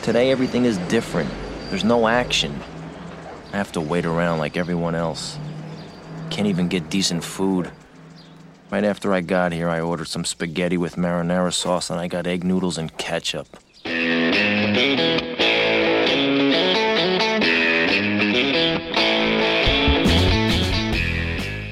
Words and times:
Today 0.00 0.30
everything 0.30 0.64
is 0.64 0.78
different. 0.88 1.30
There's 1.70 1.84
no 1.84 2.08
action. 2.08 2.58
I 3.52 3.56
have 3.56 3.72
to 3.72 3.80
wait 3.80 4.04
around 4.04 4.38
like 4.38 4.56
everyone 4.56 4.94
else. 4.94 5.38
Can't 6.30 6.46
even 6.46 6.68
get 6.68 6.88
decent 6.88 7.22
food. 7.22 7.70
Right 8.70 8.84
after 8.84 9.12
I 9.12 9.20
got 9.20 9.52
here, 9.52 9.68
I 9.68 9.80
ordered 9.80 10.08
some 10.08 10.24
spaghetti 10.24 10.78
with 10.78 10.96
marinara 10.96 11.52
sauce 11.52 11.90
and 11.90 12.00
I 12.00 12.08
got 12.08 12.26
egg 12.26 12.42
noodles 12.42 12.78
and 12.78 12.96
ketchup. 12.96 13.58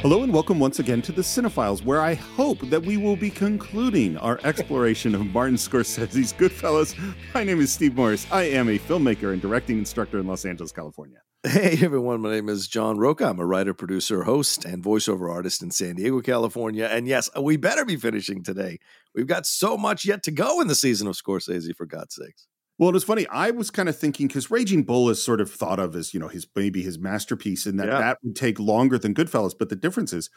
Hello 0.00 0.22
and 0.22 0.32
welcome 0.32 0.58
once 0.58 0.78
again 0.78 1.02
to 1.02 1.12
the 1.12 1.20
Cine-Files, 1.20 1.82
where 1.82 2.00
I 2.00 2.14
hope 2.14 2.58
that 2.70 2.82
we 2.82 2.96
will 2.96 3.16
be 3.16 3.28
concluding 3.28 4.16
our 4.16 4.40
exploration 4.44 5.14
of 5.14 5.26
Martin 5.26 5.56
Scorsese's 5.56 6.32
Goodfellas. 6.32 6.96
My 7.34 7.44
name 7.44 7.60
is 7.60 7.70
Steve 7.70 7.94
Morris. 7.94 8.26
I 8.32 8.44
am 8.44 8.70
a 8.70 8.78
filmmaker 8.78 9.34
and 9.34 9.42
directing 9.42 9.76
instructor 9.76 10.18
in 10.18 10.26
Los 10.26 10.46
Angeles, 10.46 10.72
California. 10.72 11.18
Hey 11.42 11.78
everyone, 11.82 12.22
my 12.22 12.30
name 12.30 12.48
is 12.48 12.66
John 12.66 12.96
Rocha. 12.96 13.26
I'm 13.26 13.40
a 13.40 13.44
writer, 13.44 13.74
producer, 13.74 14.22
host, 14.22 14.64
and 14.64 14.82
voiceover 14.82 15.30
artist 15.30 15.62
in 15.62 15.70
San 15.70 15.96
Diego, 15.96 16.22
California. 16.22 16.86
And 16.90 17.06
yes, 17.06 17.28
we 17.38 17.58
better 17.58 17.84
be 17.84 17.96
finishing 17.96 18.42
today. 18.42 18.78
We've 19.14 19.26
got 19.26 19.44
so 19.44 19.76
much 19.76 20.06
yet 20.06 20.22
to 20.22 20.30
go 20.30 20.62
in 20.62 20.68
the 20.68 20.74
season 20.74 21.08
of 21.08 21.14
Scorsese, 21.14 21.76
for 21.76 21.84
God's 21.84 22.14
sakes. 22.14 22.46
Well, 22.80 22.88
it 22.88 22.94
was 22.94 23.04
funny. 23.04 23.26
I 23.26 23.50
was 23.50 23.70
kind 23.70 23.90
of 23.90 23.98
thinking 23.98 24.26
because 24.26 24.50
Raging 24.50 24.84
Bull 24.84 25.10
is 25.10 25.22
sort 25.22 25.42
of 25.42 25.52
thought 25.52 25.78
of 25.78 25.94
as 25.94 26.14
you 26.14 26.18
know 26.18 26.28
his 26.28 26.46
maybe 26.56 26.80
his 26.80 26.98
masterpiece, 26.98 27.66
and 27.66 27.78
that 27.78 27.88
Yeah. 27.88 27.98
that 27.98 28.18
would 28.22 28.34
take 28.34 28.58
longer 28.58 28.96
than 28.96 29.12
Goodfellas. 29.14 29.52
But 29.56 29.68
the 29.68 29.76
difference 29.76 30.14
is, 30.14 30.30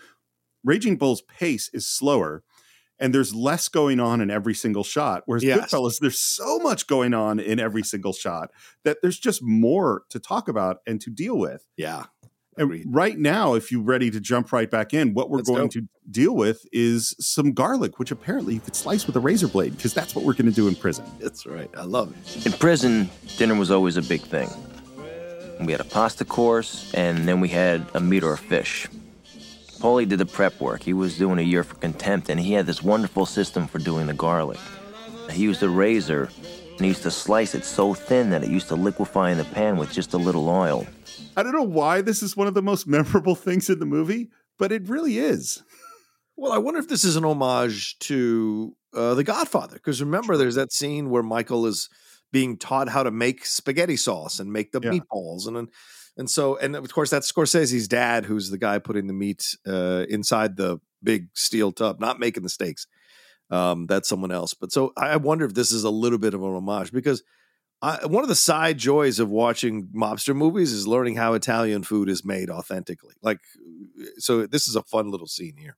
Raging 0.61 0.97
Bull's 0.97 1.21
pace 1.21 1.69
is 1.73 1.87
slower, 1.87 2.43
and 2.99 3.15
there's 3.15 3.33
less 3.33 3.69
going 3.69 4.01
on 4.01 4.19
in 4.19 4.29
every 4.29 4.53
single 4.53 4.83
shot. 4.83 5.23
Whereas 5.25 5.41
Yes. 5.45 5.71
Goodfellas, 5.71 5.99
there's 6.01 6.19
so 6.19 6.59
much 6.59 6.85
going 6.85 7.13
on 7.13 7.39
in 7.39 7.61
every 7.61 7.81
single 7.81 8.11
shot 8.11 8.49
that 8.83 8.97
there's 9.01 9.19
just 9.19 9.41
more 9.41 10.03
to 10.09 10.19
talk 10.19 10.49
about 10.49 10.79
and 10.85 10.99
to 10.99 11.09
deal 11.09 11.37
with. 11.37 11.65
Yeah. 11.77 12.07
And 12.57 12.65
Agreed. 12.65 12.85
right 12.87 13.17
now, 13.17 13.55
if 13.55 13.71
you're 13.71 13.81
ready 13.81 14.11
to 14.11 14.19
jump 14.19 14.51
right 14.51 14.69
back 14.69 14.93
in, 14.93 15.13
what 15.13 15.29
we're 15.29 15.37
Let's 15.37 15.49
going 15.49 15.63
go. 15.63 15.67
to 15.69 15.87
deal 16.11 16.35
with 16.35 16.65
is 16.71 17.15
some 17.19 17.51
garlic, 17.53 17.97
which 17.99 18.11
apparently 18.11 18.53
you 18.55 18.59
could 18.59 18.75
slice 18.75 19.07
with 19.07 19.15
a 19.15 19.19
razor 19.19 19.47
blade 19.47 19.75
because 19.75 19.93
that's 19.93 20.15
what 20.15 20.23
we're 20.25 20.33
going 20.33 20.45
to 20.45 20.51
do 20.51 20.67
in 20.67 20.75
prison. 20.75 21.05
That's 21.19 21.45
right. 21.45 21.69
I 21.75 21.83
love 21.83 22.13
it. 22.35 22.45
In 22.45 22.51
prison, 22.53 23.09
dinner 23.37 23.55
was 23.55 23.71
always 23.71 23.97
a 23.97 24.01
big 24.01 24.21
thing. 24.21 24.49
We 25.65 25.71
had 25.71 25.81
a 25.81 25.85
pasta 25.85 26.25
course, 26.25 26.93
and 26.93 27.27
then 27.27 27.39
we 27.39 27.47
had 27.47 27.85
a 27.93 27.99
meat 27.99 28.23
or 28.23 28.33
a 28.33 28.37
fish. 28.37 28.87
Paulie 29.79 30.07
did 30.07 30.19
the 30.19 30.25
prep 30.25 30.59
work. 30.59 30.83
He 30.83 30.93
was 30.93 31.17
doing 31.17 31.39
a 31.39 31.43
year 31.43 31.63
for 31.63 31.75
contempt, 31.75 32.29
and 32.29 32.39
he 32.39 32.53
had 32.53 32.65
this 32.65 32.81
wonderful 32.83 33.25
system 33.25 33.67
for 33.67 33.79
doing 33.79 34.07
the 34.07 34.13
garlic. 34.13 34.59
He 35.31 35.43
used 35.43 35.63
a 35.63 35.69
razor, 35.69 36.29
and 36.71 36.81
he 36.81 36.87
used 36.87 37.03
to 37.03 37.11
slice 37.11 37.55
it 37.55 37.65
so 37.65 37.93
thin 37.93 38.29
that 38.31 38.43
it 38.43 38.49
used 38.49 38.67
to 38.69 38.75
liquefy 38.75 39.31
in 39.31 39.37
the 39.37 39.43
pan 39.45 39.77
with 39.77 39.91
just 39.91 40.13
a 40.13 40.17
little 40.17 40.49
oil. 40.49 40.85
I 41.35 41.43
don't 41.43 41.53
know 41.53 41.63
why 41.63 42.01
this 42.01 42.21
is 42.23 42.37
one 42.37 42.47
of 42.47 42.53
the 42.53 42.61
most 42.61 42.87
memorable 42.97 43.35
things 43.35 43.69
in 43.69 43.79
the 43.79 43.85
movie, 43.85 44.29
but 44.59 44.71
it 44.71 44.87
really 44.87 45.17
is. 45.17 45.63
Well, 46.35 46.51
I 46.51 46.57
wonder 46.57 46.79
if 46.79 46.87
this 46.87 47.03
is 47.03 47.15
an 47.15 47.25
homage 47.25 47.97
to 47.99 48.75
uh, 48.93 49.13
The 49.13 49.23
Godfather, 49.23 49.75
because 49.75 50.01
remember, 50.01 50.35
there's 50.37 50.55
that 50.55 50.71
scene 50.73 51.09
where 51.09 51.23
Michael 51.23 51.65
is 51.65 51.89
being 52.31 52.57
taught 52.57 52.89
how 52.89 53.03
to 53.03 53.11
make 53.11 53.45
spaghetti 53.45 53.95
sauce 53.97 54.39
and 54.39 54.51
make 54.51 54.71
the 54.71 54.79
Yeah. 54.81 54.91
meatballs, 54.91 55.47
and 55.47 55.69
and 56.17 56.29
so 56.29 56.57
and 56.57 56.75
of 56.75 56.91
course 56.91 57.11
that's 57.11 57.31
Scorsese's 57.31 57.87
dad, 57.87 58.25
who's 58.25 58.49
the 58.49 58.57
guy 58.57 58.79
putting 58.79 59.05
the 59.07 59.13
meat 59.13 59.55
uh, 59.67 60.05
inside 60.09 60.57
the 60.57 60.79
big 61.03 61.27
steel 61.35 61.71
tub, 61.71 61.99
not 61.99 62.19
making 62.19 62.41
the 62.43 62.49
steaks. 62.49 62.87
Um, 63.51 63.85
that's 63.85 64.09
someone 64.09 64.31
else. 64.31 64.55
But 64.55 64.71
so 64.71 64.93
I 64.97 65.09
I 65.09 65.15
wonder 65.17 65.45
if 65.45 65.53
this 65.53 65.71
is 65.71 65.83
a 65.83 65.89
little 65.91 66.17
bit 66.17 66.33
of 66.33 66.41
an 66.43 66.55
homage 66.55 66.91
because 66.91 67.21
I, 67.83 68.05
one 68.05 68.23
of 68.23 68.29
the 68.29 68.35
side 68.35 68.77
joys 68.77 69.19
of 69.19 69.29
watching 69.29 69.87
mobster 69.87 70.33
movies 70.33 70.71
is 70.71 70.87
learning 70.87 71.17
how 71.17 71.33
Italian 71.33 71.83
food 71.83 72.07
is 72.07 72.23
made 72.23 72.49
authentically. 72.49 73.15
Like, 73.21 73.41
so 74.17 74.47
this 74.47 74.69
is 74.69 74.77
a 74.77 74.81
fun 74.83 75.11
little 75.11 75.27
scene 75.27 75.57
here. 75.57 75.75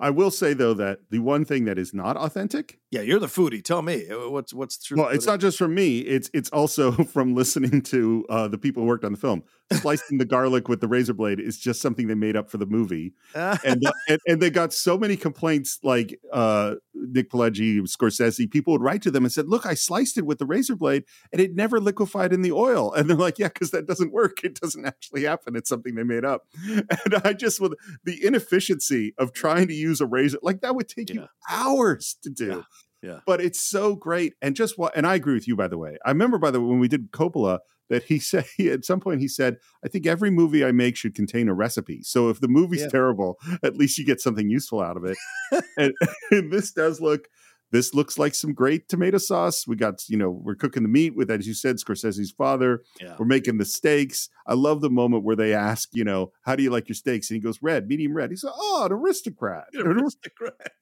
I 0.00 0.08
will 0.08 0.30
say 0.30 0.54
though 0.54 0.72
that 0.74 1.10
the 1.10 1.18
one 1.18 1.44
thing 1.44 1.66
that 1.66 1.78
is 1.78 1.92
not 1.92 2.16
authentic, 2.16 2.78
Yeah, 2.90 3.02
you're 3.02 3.18
the 3.18 3.26
foodie. 3.26 3.62
Tell 3.62 3.82
me 3.82 4.08
uh, 4.08 4.30
what's 4.30 4.54
what's 4.54 4.82
true. 4.82 4.96
well, 4.96 5.08
it's 5.08 5.26
not 5.26 5.40
just 5.40 5.58
from 5.58 5.74
me; 5.74 5.98
it's 5.98 6.30
it's 6.32 6.48
also 6.50 6.92
from 7.04 7.34
listening 7.34 7.82
to 7.82 8.24
uh, 8.30 8.48
the 8.48 8.56
people 8.56 8.82
who 8.82 8.88
worked 8.88 9.04
on 9.04 9.12
the 9.12 9.18
film. 9.18 9.44
Slicing 9.72 10.18
the 10.18 10.24
garlic 10.24 10.68
with 10.68 10.80
the 10.80 10.88
razor 10.88 11.12
blade 11.12 11.38
is 11.38 11.58
just 11.58 11.82
something 11.82 12.08
they 12.08 12.14
made 12.14 12.34
up 12.34 12.50
for 12.50 12.56
the 12.56 12.66
movie, 12.66 13.12
and 13.34 13.82
and, 14.08 14.20
and 14.26 14.40
they 14.40 14.48
got 14.48 14.72
so 14.72 14.96
many 14.96 15.16
complaints. 15.16 15.78
Like 15.82 16.18
uh, 16.32 16.76
Nick 17.00 17.30
Pileggi, 17.30 17.80
Scorsese, 17.80 18.50
people 18.50 18.72
would 18.72 18.82
write 18.82 19.02
to 19.02 19.10
them 19.10 19.24
and 19.24 19.32
said, 19.32 19.48
"Look, 19.48 19.66
I 19.66 19.74
sliced 19.74 20.18
it 20.18 20.26
with 20.26 20.38
the 20.38 20.46
razor 20.46 20.76
blade, 20.76 21.04
and 21.32 21.40
it 21.40 21.54
never 21.54 21.80
liquefied 21.80 22.32
in 22.32 22.42
the 22.42 22.52
oil." 22.52 22.92
And 22.92 23.08
they're 23.08 23.16
like, 23.16 23.38
"Yeah, 23.38 23.48
because 23.48 23.70
that 23.70 23.86
doesn't 23.86 24.12
work. 24.12 24.44
It 24.44 24.60
doesn't 24.60 24.84
actually 24.84 25.24
happen. 25.24 25.56
It's 25.56 25.68
something 25.68 25.94
they 25.94 26.04
made 26.04 26.24
up." 26.24 26.46
And 27.04 27.14
I 27.24 27.32
just 27.32 27.60
with 27.60 27.74
the 28.04 28.24
inefficiency 28.24 29.14
of 29.18 29.32
trying 29.32 29.68
to 29.68 29.74
use 29.74 30.00
a 30.00 30.06
razor 30.06 30.38
like 30.42 30.60
that 30.60 30.74
would 30.74 30.88
take 30.88 31.10
you 31.10 31.26
hours 31.48 32.16
to 32.22 32.30
do. 32.30 32.64
Yeah, 33.02 33.10
yeah. 33.10 33.20
But 33.26 33.40
it's 33.40 33.60
so 33.60 33.94
great. 33.96 34.34
And 34.42 34.54
just 34.54 34.78
what 34.78 34.96
and 34.96 35.06
I 35.06 35.14
agree 35.14 35.34
with 35.34 35.48
you 35.48 35.56
by 35.56 35.68
the 35.68 35.78
way. 35.78 35.98
I 36.04 36.10
remember 36.10 36.38
by 36.38 36.50
the 36.50 36.60
way 36.60 36.66
when 36.66 36.78
we 36.78 36.88
did 36.88 37.10
Coppola 37.12 37.60
that 37.90 38.04
he 38.04 38.18
said 38.30 38.46
at 38.58 38.84
some 38.86 39.00
point 39.00 39.20
he 39.20 39.28
said, 39.28 39.58
I 39.84 39.88
think 39.88 40.06
every 40.06 40.30
movie 40.30 40.64
I 40.64 40.72
make 40.72 40.96
should 40.96 41.14
contain 41.14 41.48
a 41.48 41.54
recipe. 41.54 42.02
So 42.02 42.30
if 42.30 42.40
the 42.40 42.48
movie's 42.48 42.80
Yeah. 42.82 42.88
terrible, 42.88 43.38
at 43.62 43.76
least 43.76 43.98
you 43.98 44.06
get 44.06 44.20
something 44.22 44.48
useful 44.48 44.80
out 44.80 44.96
of 44.96 45.04
it. 45.04 45.18
and, 45.76 45.92
and 46.30 46.50
this 46.50 46.72
does 46.72 47.00
look 47.02 47.28
this 47.72 47.94
looks 47.94 48.18
like 48.18 48.34
some 48.34 48.52
great 48.52 48.88
tomato 48.88 49.16
sauce. 49.18 49.64
We 49.64 49.76
got, 49.76 50.02
you 50.08 50.16
know, 50.16 50.28
we're 50.28 50.56
cooking 50.56 50.82
the 50.82 50.88
meat 50.88 51.14
with, 51.14 51.30
as 51.30 51.46
you 51.46 51.54
said, 51.54 51.76
Scorsese's 51.76 52.32
father. 52.32 52.82
Yeah. 53.00 53.14
We're 53.16 53.26
making 53.26 53.58
the 53.58 53.64
steaks. 53.64 54.28
I 54.44 54.54
love 54.54 54.80
the 54.80 54.90
moment 54.90 55.22
where 55.22 55.36
they 55.36 55.54
ask, 55.54 55.88
you 55.92 56.02
know, 56.02 56.32
how 56.42 56.56
do 56.56 56.64
you 56.64 56.70
like 56.70 56.88
your 56.88 56.96
steaks? 56.96 57.30
And 57.30 57.36
he 57.36 57.40
goes, 57.40 57.60
red, 57.62 57.86
medium 57.86 58.12
red. 58.12 58.30
He 58.30 58.36
said, 58.36 58.50
oh, 58.52 58.86
an 58.86 58.92
aristocrat. 58.92 59.68
An 59.74 59.86
aristocrat. 59.86 60.72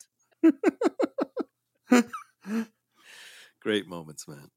Great 3.60 3.86
moments, 3.86 4.26
man. 4.26 4.48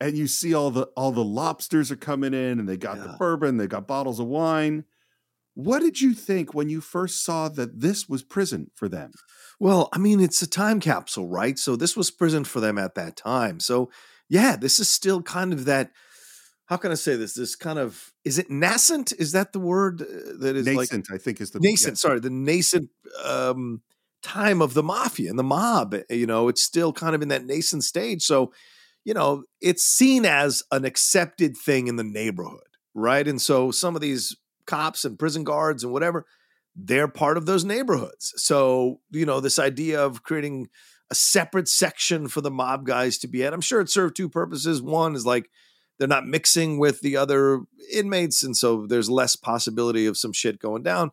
And 0.00 0.16
you 0.16 0.26
see 0.26 0.54
all 0.54 0.70
the 0.70 0.86
all 0.96 1.12
the 1.12 1.24
lobsters 1.24 1.90
are 1.90 1.96
coming 1.96 2.34
in 2.34 2.58
and 2.58 2.68
they 2.68 2.76
got 2.76 2.96
the 2.98 3.16
bourbon 3.18 3.56
they 3.56 3.66
got 3.66 3.86
bottles 3.86 4.18
of 4.20 4.26
wine 4.26 4.84
what 5.54 5.80
did 5.80 6.00
you 6.00 6.14
think 6.14 6.52
when 6.52 6.68
you 6.68 6.80
first 6.80 7.22
saw 7.24 7.48
that 7.48 7.80
this 7.80 8.08
was 8.08 8.22
prison 8.24 8.70
for 8.74 8.88
them 8.88 9.12
Well, 9.60 9.88
I 9.92 9.98
mean, 9.98 10.18
it's 10.20 10.42
a 10.42 10.48
time 10.48 10.80
capsule, 10.80 11.28
right? 11.28 11.56
So 11.58 11.76
this 11.76 11.96
was 11.96 12.10
prison 12.10 12.42
for 12.44 12.58
them 12.60 12.76
at 12.76 12.96
that 12.96 13.16
time. 13.16 13.60
So 13.60 13.88
yeah, 14.28 14.56
this 14.56 14.80
is 14.80 14.88
still 14.88 15.22
kind 15.22 15.52
of 15.52 15.64
that. 15.66 15.90
How 16.66 16.76
can 16.76 16.90
I 16.90 16.94
say 16.96 17.14
this? 17.14 17.34
This 17.34 17.54
kind 17.54 17.78
of 17.78 18.12
is 18.24 18.38
it 18.38 18.50
nascent? 18.50 19.12
Is 19.18 19.30
that 19.32 19.52
the 19.52 19.60
word 19.60 20.02
uh, 20.02 20.06
that 20.40 20.56
is 20.56 20.66
like 20.66 20.76
nascent 20.90 21.06
i 21.12 21.18
think 21.18 21.40
is 21.40 21.50
the 21.52 21.60
nascent? 21.60 21.98
Sorry, 21.98 22.18
the 22.20 22.30
nascent 22.30 22.88
um, 23.24 23.82
time 24.22 24.60
of 24.60 24.74
the 24.74 24.82
mafia 24.82 25.30
and 25.30 25.38
the 25.38 25.44
mob. 25.44 25.94
eh, 25.94 26.02
You 26.10 26.26
know, 26.26 26.48
it's 26.48 26.62
still 26.64 26.92
kind 26.92 27.14
of 27.14 27.22
in 27.22 27.28
that 27.28 27.44
nascent 27.44 27.84
stage. 27.84 28.22
So, 28.24 28.52
you 29.04 29.14
know, 29.14 29.44
it's 29.60 29.84
seen 29.84 30.24
as 30.24 30.62
an 30.70 30.84
accepted 30.84 31.56
thing 31.56 31.86
in 31.88 31.96
the 31.96 32.04
neighborhood, 32.04 32.60
right? 32.94 33.26
And 33.26 33.40
so 33.40 33.70
some 33.70 33.94
of 33.94 34.00
these 34.00 34.36
cops 34.66 35.04
and 35.04 35.18
prison 35.18 35.44
guards 35.44 35.84
and 35.84 35.92
whatever, 35.92 36.26
they're 36.74 37.08
part 37.08 37.36
of 37.36 37.46
those 37.46 37.64
neighborhoods. 37.64 38.32
So, 38.36 39.00
you 39.10 39.26
know, 39.26 39.40
this 39.40 39.58
idea 39.58 40.04
of 40.04 40.22
creating 40.22 40.68
a 41.10 41.14
separate 41.14 41.68
section 41.68 42.28
for 42.28 42.40
the 42.40 42.50
mob 42.50 42.86
guys 42.86 43.18
to 43.18 43.28
be 43.28 43.44
at, 43.44 43.52
I'm 43.52 43.60
sure 43.60 43.80
it 43.80 43.90
served 43.90 44.16
two 44.16 44.28
purposes. 44.28 44.82
One 44.82 45.14
is 45.14 45.26
like 45.26 45.50
they're 45.98 46.08
not 46.08 46.26
mixing 46.26 46.78
with 46.78 47.00
the 47.02 47.16
other 47.16 47.60
inmates, 47.92 48.42
and 48.42 48.56
so 48.56 48.86
there's 48.86 49.10
less 49.10 49.36
possibility 49.36 50.06
of 50.06 50.16
some 50.16 50.32
shit 50.32 50.58
going 50.58 50.82
down. 50.82 51.12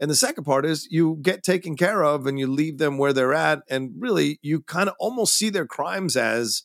And 0.00 0.10
the 0.10 0.16
second 0.16 0.44
part 0.44 0.64
is 0.64 0.88
you 0.90 1.18
get 1.22 1.42
taken 1.42 1.76
care 1.76 2.02
of 2.02 2.26
and 2.26 2.38
you 2.38 2.46
leave 2.46 2.78
them 2.78 2.98
where 2.98 3.12
they're 3.12 3.34
at. 3.34 3.60
And 3.68 3.92
really, 3.98 4.38
you 4.42 4.62
kind 4.62 4.88
of 4.88 4.96
almost 4.98 5.36
see 5.36 5.50
their 5.50 5.66
crimes 5.66 6.16
as 6.16 6.62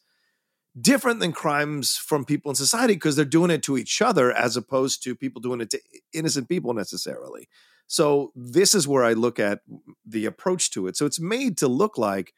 different 0.79 1.19
than 1.19 1.31
crimes 1.31 1.97
from 1.97 2.25
people 2.25 2.51
in 2.51 2.55
society 2.55 2.93
because 2.93 3.15
they're 3.15 3.25
doing 3.25 3.51
it 3.51 3.63
to 3.63 3.77
each 3.77 4.01
other 4.01 4.31
as 4.31 4.57
opposed 4.57 5.03
to 5.03 5.15
people 5.15 5.41
doing 5.41 5.61
it 5.61 5.69
to 5.71 5.81
innocent 6.13 6.49
people 6.49 6.73
necessarily. 6.73 7.47
So, 7.87 8.31
this 8.35 8.75
is 8.75 8.87
where 8.87 9.03
I 9.03 9.13
look 9.13 9.39
at 9.39 9.61
the 10.05 10.25
approach 10.25 10.71
to 10.71 10.87
it. 10.87 10.97
So, 10.97 11.05
it's 11.05 11.19
made 11.19 11.57
to 11.59 11.67
look 11.67 11.97
like 11.97 12.33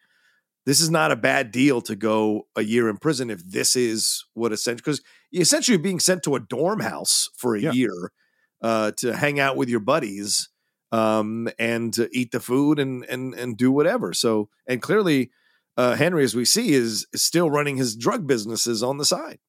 this 0.65 0.79
is 0.81 0.89
not 0.91 1.11
a 1.11 1.15
bad 1.15 1.51
deal 1.51 1.81
to 1.81 1.95
go 1.95 2.47
a 2.55 2.61
year 2.63 2.89
in 2.89 2.97
prison 2.97 3.29
if 3.29 3.43
this 3.43 3.75
is 3.75 4.25
what 4.33 4.51
essentially 4.51 4.77
because 4.81 5.01
essentially 5.33 5.77
being 5.77 5.99
sent 5.99 6.23
to 6.23 6.35
a 6.35 6.39
dorm 6.39 6.81
house 6.81 7.29
for 7.35 7.55
a 7.55 7.61
Yeah. 7.61 7.71
year 7.71 8.11
uh, 8.61 8.91
to 8.97 9.15
hang 9.15 9.39
out 9.39 9.55
with 9.57 9.69
your 9.69 9.79
buddies 9.79 10.49
um, 10.91 11.49
and 11.57 11.93
to 11.93 12.09
eat 12.11 12.31
the 12.31 12.39
food 12.39 12.79
and 12.79 13.03
and 13.05 13.33
and 13.35 13.57
do 13.57 13.71
whatever. 13.71 14.13
So 14.13 14.49
and 14.67 14.81
clearly, 14.81 15.31
uh, 15.77 15.95
Henry, 15.95 16.23
as 16.23 16.35
we 16.35 16.45
see, 16.45 16.73
is, 16.73 17.05
is 17.13 17.23
still 17.23 17.49
running 17.49 17.77
his 17.77 17.95
drug 17.95 18.27
businesses 18.27 18.83
on 18.83 18.97
the 18.97 19.05
side. 19.05 19.39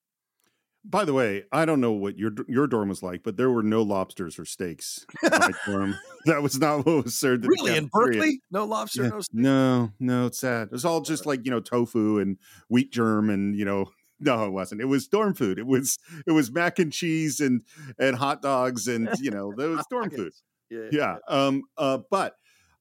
By 0.82 1.04
the 1.04 1.12
way, 1.12 1.44
I 1.52 1.66
don't 1.66 1.80
know 1.82 1.92
what 1.92 2.16
your 2.16 2.32
your 2.48 2.66
dorm 2.66 2.88
was 2.88 3.02
like, 3.02 3.22
but 3.22 3.36
there 3.36 3.50
were 3.50 3.62
no 3.62 3.82
lobsters 3.82 4.38
or 4.38 4.46
steaks 4.46 5.04
in 5.22 5.28
my 5.30 5.50
dorm. 5.66 5.96
That 6.26 6.42
was 6.42 6.58
not 6.58 6.84
what 6.86 7.04
was 7.04 7.14
served. 7.18 7.46
Really, 7.46 7.76
in. 7.76 7.88
Berkeley, 7.92 8.40
no 8.50 8.64
lobster, 8.64 9.02
Yeah. 9.04 9.08
no. 9.10 9.20
steak? 9.20 9.34
No, 9.40 9.90
no, 10.00 10.26
it's 10.26 10.38
sad. 10.38 10.68
It 10.68 10.72
was 10.72 10.84
all 10.86 11.00
just 11.02 11.26
like 11.26 11.44
you 11.44 11.50
know 11.50 11.60
tofu 11.60 12.18
and 12.18 12.38
wheat 12.68 12.92
germ 12.92 13.28
and 13.30 13.54
you 13.56 13.64
know. 13.64 13.90
No, 14.22 14.44
it 14.44 14.50
wasn't. 14.50 14.82
It 14.82 14.84
was 14.84 15.08
dorm 15.08 15.32
food. 15.32 15.58
It 15.58 15.66
was 15.66 15.98
it 16.26 16.32
was 16.32 16.52
mac 16.52 16.78
and 16.78 16.92
cheese 16.92 17.40
and 17.40 17.62
and 17.98 18.14
hot 18.14 18.42
dogs 18.42 18.86
and 18.86 19.08
you 19.18 19.30
know 19.30 19.48
was 19.56 19.86
dorm 19.90 20.10
food. 20.10 20.32
Yeah, 20.68 20.88
Yeah. 20.92 21.16
Um. 21.26 21.62
Uh. 21.78 22.00
But 22.10 22.34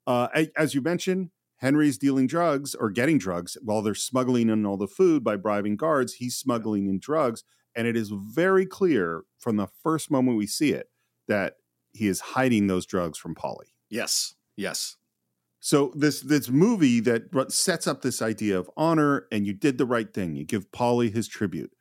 uh, 0.06 0.28
as 0.58 0.74
you 0.76 0.82
mentioned, 0.82 1.30
Henry's 1.60 1.98
dealing 1.98 2.28
drugs 2.28 2.74
or 2.76 2.90
getting 2.90 3.18
drugs 3.18 3.58
while 3.62 3.82
they're 3.82 3.96
smuggling 3.96 4.50
in 4.50 4.66
all 4.66 4.78
the 4.78 4.88
food 4.88 5.24
by 5.24 5.36
bribing 5.36 5.76
guards. 5.76 6.14
He's 6.16 6.36
smuggling 6.36 6.88
in 6.88 7.00
drugs, 7.00 7.44
and 7.76 7.88
it 7.88 7.96
is 7.96 8.12
very 8.12 8.66
clear 8.66 9.24
from 9.38 9.58
the 9.58 9.68
first 9.84 10.10
moment 10.10 10.38
we 10.38 10.48
see 10.48 10.72
it 10.72 10.88
that 11.28 11.56
he 11.92 12.08
is 12.08 12.22
hiding 12.22 12.68
those 12.68 12.86
drugs 12.86 13.18
from 13.18 13.36
Paulie. 13.36 13.74
Yes, 13.90 14.36
yes. 14.56 14.96
So 15.60 15.92
this 15.96 16.22
this 16.22 16.50
movie 16.50 17.02
that 17.02 17.52
sets 17.52 17.88
up 17.88 18.02
this 18.02 18.22
idea 18.22 18.58
of 18.58 18.70
honor, 18.78 19.28
and 19.32 19.46
you 19.46 19.54
did 19.54 19.78
the 19.78 19.86
right 19.86 20.12
thing. 20.14 20.36
You 20.36 20.46
give 20.46 20.72
Paulie 20.72 21.14
his 21.14 21.28
tribute. 21.28 21.72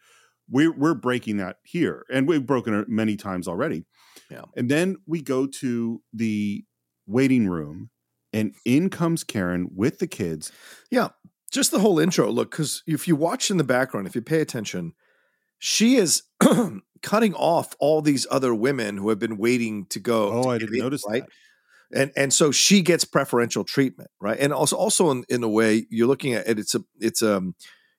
We're 0.50 0.72
we're 0.72 0.94
breaking 0.94 1.36
that 1.36 1.58
here, 1.62 2.04
and 2.12 2.26
we've 2.26 2.44
broken 2.44 2.74
it 2.74 2.88
many 2.88 3.16
times 3.16 3.46
already. 3.46 3.84
Yeah. 4.30 4.42
And 4.56 4.68
then 4.68 4.96
we 5.06 5.22
go 5.22 5.46
to 5.46 6.02
the 6.12 6.64
waiting 7.06 7.48
room, 7.48 7.90
and 8.32 8.54
in 8.64 8.90
comes 8.90 9.24
Karen 9.24 9.68
with 9.74 9.98
the 9.98 10.06
kids. 10.06 10.52
Yeah, 10.90 11.08
just 11.50 11.70
the 11.70 11.78
whole 11.80 11.98
intro. 11.98 12.30
Look, 12.30 12.50
because 12.50 12.82
if 12.86 13.08
you 13.08 13.16
watch 13.16 13.50
in 13.50 13.56
the 13.56 13.64
background, 13.64 14.06
if 14.06 14.14
you 14.14 14.22
pay 14.22 14.40
attention, 14.40 14.92
she 15.58 15.96
is 15.96 16.22
cutting 17.02 17.34
off 17.34 17.74
all 17.78 18.02
these 18.02 18.26
other 18.30 18.54
women 18.54 18.96
who 18.96 19.08
have 19.08 19.18
been 19.18 19.36
waiting 19.38 19.86
to 19.86 20.00
go. 20.00 20.30
Oh, 20.32 20.42
to 20.44 20.48
I 20.50 20.58
didn't 20.58 20.74
in, 20.74 20.80
notice 20.80 21.04
right? 21.08 21.22
that. 21.24 22.00
And 22.00 22.12
and 22.16 22.32
so 22.34 22.50
she 22.50 22.82
gets 22.82 23.04
preferential 23.04 23.64
treatment, 23.64 24.10
right? 24.20 24.38
And 24.38 24.52
also 24.52 24.76
also 24.76 25.10
in, 25.10 25.24
in 25.30 25.42
a 25.42 25.48
way, 25.48 25.86
you're 25.88 26.06
looking 26.06 26.34
at 26.34 26.46
it. 26.46 26.58
It's 26.58 26.74
a 26.74 26.80
it's 27.00 27.22
um 27.22 27.54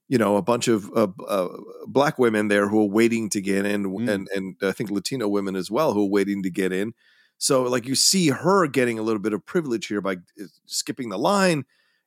you 0.08 0.18
know 0.20 0.38
a 0.38 0.42
bunch 0.44 0.68
of 0.68 0.92
uh, 0.96 1.08
uh, 1.28 1.48
black 1.88 2.20
women 2.20 2.50
there 2.50 2.68
who 2.70 2.82
are 2.82 2.90
waiting 2.90 3.30
to 3.30 3.42
get 3.42 3.66
in, 3.66 3.86
Mm. 3.86 4.10
and 4.10 4.28
and 4.36 4.56
I 4.62 4.74
think 4.74 4.92
Latino 4.92 5.28
women 5.28 5.56
as 5.56 5.72
well 5.72 5.94
who 5.94 6.04
are 6.06 6.10
waiting 6.10 6.44
to 6.44 6.52
get 6.52 6.72
in. 6.72 6.94
So 7.40 7.64
like 7.64 7.88
you 7.88 7.96
see 7.96 8.30
her 8.30 8.68
getting 8.68 9.00
a 9.00 9.02
little 9.02 9.22
bit 9.22 9.34
of 9.34 9.46
privilege 9.46 9.88
here 9.88 10.02
by 10.02 10.14
uh, 10.14 10.46
skipping 10.68 11.10
the 11.10 11.18
line. 11.18 11.66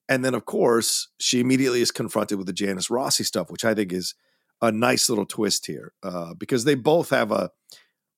And 0.08 0.25
then, 0.25 0.34
of 0.34 0.44
course, 0.44 1.08
she 1.19 1.40
immediately 1.40 1.81
is 1.81 1.90
confronted 1.90 2.38
with 2.38 2.46
the 2.46 2.52
Janice 2.52 2.90
Rossi 2.90 3.25
stuff, 3.25 3.50
which 3.50 3.64
I 3.64 3.75
think 3.75 3.93
is 3.93 4.14
a 4.61 4.70
nice 4.70 5.08
little 5.08 5.26
twist 5.26 5.67
here, 5.67 5.93
uh, 6.02 6.34
because 6.34 6.64
they 6.64 6.75
both 6.76 7.11
have 7.11 7.32
a 7.32 7.50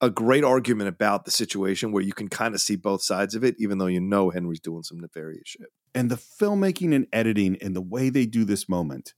a 0.01 0.11
great 0.11 0.45
argument 0.45 0.89
about 0.89 1.25
the 1.25 1.31
situation 1.31 1.91
where 1.93 2.03
you 2.03 2.13
can 2.13 2.29
kind 2.29 2.55
of 2.55 2.61
see 2.61 2.77
both 2.77 3.01
sides 3.03 3.35
of 3.35 3.43
it, 3.45 3.55
even 3.59 3.79
though 3.79 3.87
you 3.87 4.01
know 4.01 4.29
Henry's 4.29 4.61
doing 4.61 4.83
some 4.83 4.99
nefarious 5.01 5.43
shit. 5.47 5.69
and 5.95 6.11
the 6.11 6.17
filmmaking 6.17 6.95
and 6.95 7.07
editing 7.13 7.57
and 7.63 7.75
the 7.75 7.81
way 7.81 8.11
they 8.11 8.27
do 8.27 8.45
this 8.45 8.69
moment 8.69 9.15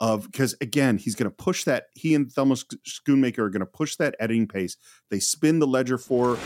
of 0.00 0.24
because 0.30 0.54
again 0.62 0.96
he's 0.96 1.14
going 1.14 1.28
to 1.28 1.36
push 1.36 1.64
that 1.64 1.86
he 1.94 2.14
and 2.14 2.32
Thelma 2.32 2.56
Sch- 2.56 2.64
Schoonmaker 2.86 3.40
are 3.40 3.50
going 3.50 3.60
to 3.60 3.66
push 3.66 3.96
that 3.96 4.14
editing 4.18 4.48
pace 4.48 4.76
they 5.10 5.20
spin 5.20 5.58
the 5.58 5.66
ledger 5.66 5.98
for 5.98 6.38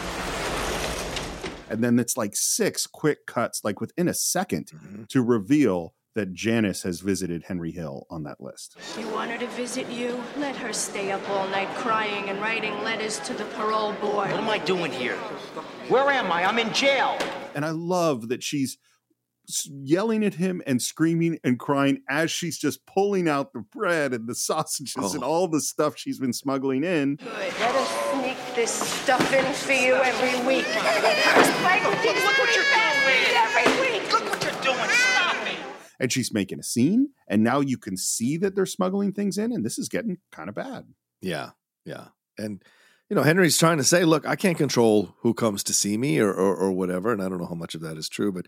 and 1.75 1.83
then 1.83 1.99
it's 1.99 2.17
like 2.17 2.37
six 2.37 2.87
quick 2.87 3.27
cuts 3.27 3.65
like 3.65 3.81
within 3.81 4.07
a 4.07 4.13
2nd 4.13 4.73
mm-hmm. 4.73 5.03
to 5.09 5.23
reveal 5.23 5.93
that 6.15 6.33
Janice 6.33 6.85
has 6.85 7.01
visited 7.01 7.43
Henry 7.49 7.73
Hill 7.73 8.07
on 8.09 8.23
that 8.23 8.41
list 8.41 8.77
You 8.97 9.09
want 9.09 9.33
her 9.33 9.39
to 9.39 9.49
visit 9.49 9.91
you? 9.91 10.23
Let 10.39 10.55
her 10.55 10.73
stay 10.73 11.11
up 11.11 11.29
all 11.29 11.49
night 11.49 11.69
crying 11.75 12.29
and 12.29 12.41
writing 12.41 12.73
letters 12.85 13.19
to 13.21 13.35
the 13.35 13.45
parole 13.57 13.93
board. 13.95 14.31
What 14.31 14.41
am 14.41 14.49
I 14.49 14.59
doing 14.59 14.93
here? 14.93 15.17
Where 15.89 16.09
am 16.11 16.31
I? 16.31 16.45
I'm 16.45 16.61
in 16.61 16.73
jail. 16.73 17.19
and 17.57 17.65
I 17.65 17.71
love 17.71 18.29
that 18.29 18.45
she's 18.45 18.75
s- 18.75 18.79
yelling 19.83 20.25
at 20.25 20.35
him 20.35 20.63
and 20.67 20.81
screaming 20.81 21.39
and 21.45 21.59
crying 21.59 22.03
as 22.09 22.31
she's 22.31 22.59
just 22.59 22.85
pulling 22.87 23.29
out 23.29 23.53
the 23.53 23.61
bread 23.61 24.15
and 24.15 24.27
the 24.29 24.35
sausages 24.35 25.15
and 25.15 25.25
oh. 25.25 25.27
all 25.27 25.49
the 25.49 25.61
stuff 25.61 25.97
she's 25.97 26.19
been 26.19 26.33
smuggling 26.33 26.85
in 26.85 27.17
Good. 27.17 27.29
Let 27.29 27.75
us 27.75 28.11
sneak 28.13 28.55
this 28.55 28.71
stuff 28.71 29.33
in 29.33 29.45
for 29.55 29.73
you 29.73 29.95
every 29.95 30.47
week. 30.47 30.67
Look, 30.67 30.85
look 32.25 32.39
what 32.39 32.55
you're 32.55 32.65
doing. 32.65 33.25
Every 33.37 33.81
week. 33.81 34.13
Look 34.13 34.25
what 34.25 34.43
you're 34.43 34.63
doing. 34.63 34.89
Stop 34.91 35.47
it. 35.47 35.57
and 36.01 36.13
she's 36.13 36.33
making 36.33 36.59
a 36.59 36.63
scene 36.63 37.09
and 37.29 37.43
now 37.43 37.61
you 37.61 37.79
can 37.79 37.97
see 37.97 38.37
that 38.39 38.55
they're 38.55 38.67
smuggling 38.67 39.13
things 39.13 39.39
in 39.39 39.53
and 39.53 39.65
this 39.65 39.79
is 39.79 39.89
getting 39.89 40.19
kind 40.33 40.49
of 40.49 40.55
bad 40.55 40.87
Yeah, 41.21 41.51
yeah, 41.85 42.09
and 42.39 42.63
you 43.11 43.17
know 43.17 43.23
Henry's 43.23 43.59
trying 43.59 43.77
to 43.77 43.85
say, 43.85 44.05
look, 44.05 44.27
I 44.27 44.37
can't 44.37 44.57
control 44.57 45.15
who 45.21 45.35
comes 45.35 45.63
to 45.65 45.75
see 45.75 45.97
me 45.99 46.19
or 46.19 46.33
or, 46.33 46.57
or 46.57 46.73
whatever, 46.73 47.13
and 47.13 47.23
I 47.23 47.29
don't 47.29 47.39
know 47.39 47.47
how 47.47 47.55
much 47.55 47.75
of 47.75 47.83
that 47.83 47.99
is 47.99 48.09
true, 48.09 48.33
but 48.33 48.47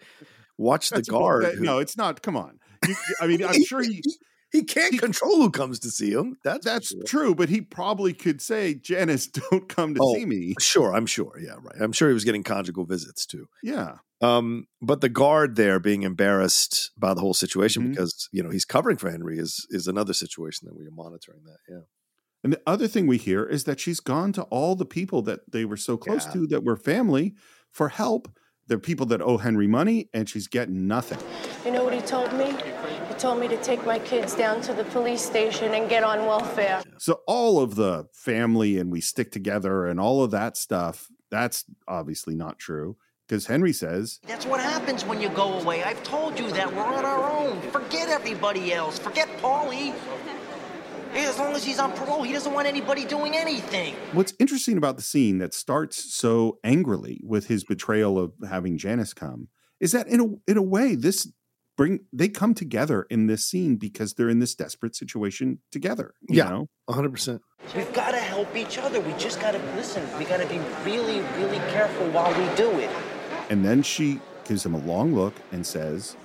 watch 0.58 0.90
the 0.90 0.96
That's 0.96 1.08
bull- 1.08 1.20
guard. 1.20 1.44
who- 1.56 1.60
no 1.64 1.78
it's 1.78 1.96
not 1.96 2.22
come 2.22 2.36
on 2.36 2.58
You- 2.86 2.94
i 3.20 3.26
mean 3.26 3.42
i'm 3.48 3.64
sure 3.64 3.82
he 3.82 4.02
he 4.52 4.62
can't 4.62 4.92
he- 4.94 4.98
control 4.98 5.36
who 5.36 5.50
comes 5.50 5.80
to 5.80 5.90
see 5.90 6.12
him. 6.12 6.36
That's 6.44 6.64
that's 6.64 6.88
sure. 6.88 7.02
true 7.04 7.34
but 7.34 7.48
he 7.48 7.60
probably 7.60 8.12
could 8.14 8.40
say 8.40 8.74
janice 8.74 9.26
don't 9.50 9.68
come 9.68 9.94
to 9.94 10.00
Oh. 10.02 10.14
see 10.14 10.24
me 10.24 10.54
Sure, 10.60 10.94
I'm 10.94 11.06
sure. 11.06 11.32
Yeah, 11.40 11.56
right. 11.60 11.76
I'm 11.80 11.92
sure 11.92 12.08
he 12.08 12.14
was 12.14 12.24
getting 12.24 12.42
conjugal 12.44 12.84
visits 12.86 13.26
too. 13.26 13.46
yeah 13.62 13.96
Um, 14.22 14.66
but 14.80 15.00
the 15.02 15.08
guard 15.10 15.56
there 15.56 15.78
being 15.80 16.02
embarrassed 16.04 16.90
by 16.96 17.12
the 17.12 17.20
whole 17.20 17.34
situation 17.34 17.82
Mhm. 17.82 17.90
because 17.90 18.28
you 18.32 18.42
know 18.42 18.50
he's 18.50 18.64
covering 18.64 18.96
for 18.96 19.10
Henry 19.10 19.38
is 19.38 19.66
is 19.70 19.86
another 19.88 20.14
situation 20.14 20.66
that 20.66 20.76
we 20.78 20.86
are 20.86 20.90
monitoring. 21.04 21.42
That 21.44 21.58
yeah, 21.68 21.80
and 22.44 22.52
the 22.52 22.62
other 22.66 22.88
thing 22.88 23.06
we 23.06 23.18
hear 23.18 23.44
is 23.44 23.64
that 23.64 23.80
she's 23.80 24.00
gone 24.00 24.32
to 24.34 24.42
all 24.44 24.74
the 24.76 24.86
people 24.86 25.20
that 25.22 25.40
they 25.52 25.64
were 25.66 25.76
so 25.76 25.96
close 25.98 26.24
Yeah. 26.26 26.32
to 26.34 26.46
that 26.46 26.64
were 26.64 26.76
family 26.76 27.34
for 27.72 27.88
help 27.90 28.28
they're 28.66 28.78
people 28.78 29.06
that 29.06 29.20
owe 29.22 29.38
henry 29.38 29.66
money 29.66 30.08
and 30.12 30.28
she's 30.28 30.48
getting 30.48 30.86
nothing 30.86 31.18
You 31.64 31.72
know 31.72 31.82
what 31.82 31.94
he 31.94 32.00
told 32.00 32.32
me? 32.34 32.54
He 33.08 33.14
told 33.14 33.40
me 33.40 33.48
to 33.48 33.56
take 33.56 33.84
my 33.84 33.98
kids 33.98 34.34
down 34.36 34.60
to 34.62 34.72
the 34.72 34.84
police 34.84 35.22
station 35.22 35.74
and 35.74 35.88
get 35.88 36.04
on 36.04 36.26
welfare. 36.26 36.82
So 36.98 37.22
all 37.26 37.60
of 37.60 37.74
the 37.74 38.06
family 38.12 38.78
and 38.78 38.92
we 38.92 39.00
stick 39.00 39.32
together 39.32 39.86
and 39.86 39.98
all 39.98 40.22
of 40.22 40.30
that 40.30 40.56
stuff, 40.56 41.08
that's 41.30 41.64
obviously 41.88 42.36
not 42.36 42.58
true 42.58 42.96
because 43.26 43.46
Henry 43.46 43.72
says, 43.72 44.20
That's 44.26 44.46
what 44.46 44.60
happens 44.60 45.04
when 45.04 45.20
you 45.20 45.28
go 45.30 45.58
away. 45.58 45.82
I've 45.82 46.02
told 46.04 46.38
you 46.38 46.48
that 46.52 46.72
we're 46.72 46.84
on 46.84 47.04
our 47.04 47.30
own. 47.30 47.60
Forget 47.72 48.08
everybody 48.08 48.72
else. 48.72 48.98
Forget 48.98 49.28
Paulie. 49.38 49.92
As 51.16 51.38
long 51.38 51.54
as 51.54 51.64
he's 51.64 51.78
on 51.78 51.92
parole, 51.92 52.22
he 52.22 52.32
doesn't 52.32 52.52
want 52.52 52.66
anybody 52.68 53.04
doing 53.04 53.34
anything. 53.36 53.94
what's 54.12 54.34
interesting 54.38 54.76
about 54.78 54.96
the 54.96 55.02
scene 55.02 55.38
that 55.38 55.54
starts 55.54 56.14
so 56.14 56.58
angrily 56.64 57.20
with 57.24 57.46
his 57.46 57.64
betrayal 57.64 58.18
of 58.18 58.32
having 58.48 58.76
Janice 58.78 59.14
come 59.14 59.48
is 59.80 59.92
that 59.92 60.06
in 60.08 60.20
a 60.20 60.50
in 60.50 60.56
a 60.56 60.62
way 60.62 60.94
this 60.94 61.30
bring 61.76 62.00
they 62.12 62.28
come 62.28 62.54
together 62.54 63.06
in 63.10 63.26
this 63.26 63.44
scene 63.44 63.76
because 63.76 64.14
they're 64.14 64.28
in 64.30 64.38
this 64.38 64.54
desperate 64.54 64.94
situation 64.96 65.58
together. 65.70 66.14
You 66.28 66.36
Yeah. 66.38 66.48
know? 66.50 66.68
100. 66.86 67.10
percent 67.12 67.42
We've 67.74 67.92
got 67.92 68.12
to 68.12 68.18
help 68.18 68.54
each 68.56 68.78
other. 68.78 69.00
We 69.00 69.12
just 69.14 69.40
got 69.40 69.52
to 69.52 69.58
listen. 69.74 70.02
We 70.18 70.24
got 70.24 70.40
to 70.40 70.46
be 70.46 70.58
really, 70.84 71.20
really 71.38 71.58
careful 71.70 72.06
while 72.10 72.30
we 72.30 72.56
do 72.56 72.70
it. 72.78 72.90
And 73.50 73.64
then 73.64 73.82
she 73.82 74.20
gives 74.44 74.64
him 74.64 74.74
a 74.74 74.78
long 74.78 75.14
look 75.14 75.34
and 75.52 75.66
says, 75.66 76.16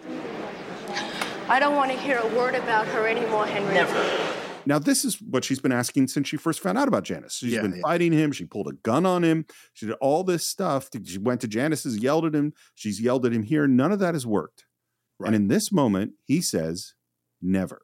I 1.50 1.60
don't 1.60 1.76
want 1.76 1.92
to 1.92 1.98
hear 1.98 2.20
a 2.20 2.28
word 2.36 2.56
about 2.56 2.86
her 2.88 3.08
anymore, 3.08 3.46
Henry. 3.48 3.74
Never. 3.74 4.21
Now, 4.66 4.80
this 4.80 5.04
is 5.06 5.22
what 5.22 5.44
she's 5.44 5.60
been 5.60 5.72
asking 5.72 6.08
since 6.08 6.28
she 6.28 6.38
first 6.38 6.60
found 6.60 6.78
out 6.78 6.88
about 6.88 7.04
Janice. 7.04 7.36
She's 7.38 7.54
Yeah, 7.54 7.62
been 7.62 7.76
yeah. 7.76 7.82
fighting 7.82 8.12
him. 8.12 8.32
She 8.32 8.46
pulled 8.46 8.68
a 8.68 8.74
gun 8.74 9.06
on 9.06 9.24
him. 9.24 9.46
She 9.74 9.86
did 9.88 9.96
all 10.02 10.24
this 10.24 10.48
stuff. 10.48 10.90
She 11.04 11.18
went 11.18 11.42
to 11.42 11.48
Janice's, 11.48 11.98
yelled 11.98 12.26
at 12.26 12.36
him. 12.36 12.54
She's 12.76 13.02
yelled 13.02 13.26
at 13.26 13.34
him 13.34 13.44
here. 13.44 13.68
None 13.68 13.92
of 13.92 14.00
that 14.00 14.14
has 14.14 14.26
worked. 14.26 14.66
Right. 15.20 15.28
And 15.28 15.36
in 15.36 15.48
this 15.48 15.72
moment, 15.72 16.14
he 16.26 16.42
says, 16.42 16.94
never. 17.42 17.82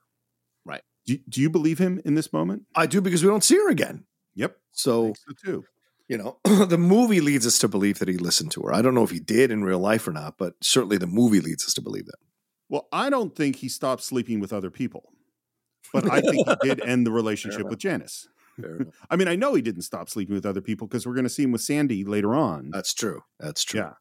Right. 0.65 0.81
Do, 1.05 1.17
do 1.29 1.41
you 1.41 1.49
believe 1.49 1.77
him 1.79 2.01
in 2.05 2.15
this 2.15 2.31
moment? 2.33 2.63
I 2.75 2.85
do 2.87 3.01
because 3.01 3.23
we 3.23 3.29
don't 3.29 3.43
see 3.43 3.55
her 3.57 3.69
again. 3.69 4.05
Yep. 4.35 4.57
So 4.71 5.13
so 5.15 5.33
too. 5.43 5.65
you 6.07 6.17
know, 6.17 6.37
the 6.65 6.77
movie 6.77 7.21
leads 7.21 7.45
us 7.47 7.57
to 7.59 7.67
believe 7.67 7.99
that 7.99 8.07
he 8.07 8.17
listened 8.17 8.51
to 8.51 8.61
her. 8.63 8.73
I 8.73 8.81
don't 8.81 8.93
know 8.93 9.03
if 9.03 9.09
he 9.11 9.19
did 9.19 9.49
in 9.51 9.63
real 9.63 9.79
life 9.79 10.07
or 10.07 10.11
not, 10.11 10.37
but 10.37 10.53
certainly 10.61 10.97
the 10.97 11.07
movie 11.07 11.39
leads 11.41 11.65
us 11.65 11.73
to 11.75 11.81
believe 11.81 12.05
that. 12.05 12.17
Well, 12.69 12.87
I 12.91 13.09
don't 13.09 13.35
think 13.35 13.57
he 13.57 13.69
stopped 13.69 14.03
sleeping 14.03 14.39
with 14.39 14.51
other 14.53 14.69
people, 14.69 15.11
but 15.93 16.09
I 16.11 16.21
think 16.21 16.47
he 16.47 16.55
did 16.69 16.81
end 16.81 17.05
the 17.05 17.11
relationship 17.11 17.67
with 17.67 17.79
Janice. 17.79 18.27
I 19.09 19.15
mean, 19.15 19.27
I 19.27 19.35
know 19.35 19.53
he 19.53 19.61
didn't 19.61 19.83
stop 19.83 20.09
sleeping 20.09 20.33
with 20.35 20.45
other 20.45 20.61
people 20.61 20.87
because 20.87 21.05
we're 21.05 21.13
going 21.13 21.23
to 21.25 21.29
see 21.29 21.43
him 21.43 21.51
with 21.51 21.61
Sandy 21.61 22.03
later 22.03 22.33
on. 22.35 22.69
That's 22.71 22.93
true. 22.93 23.21
That's 23.39 23.63
true. 23.63 23.81
Yeah. 23.81 23.93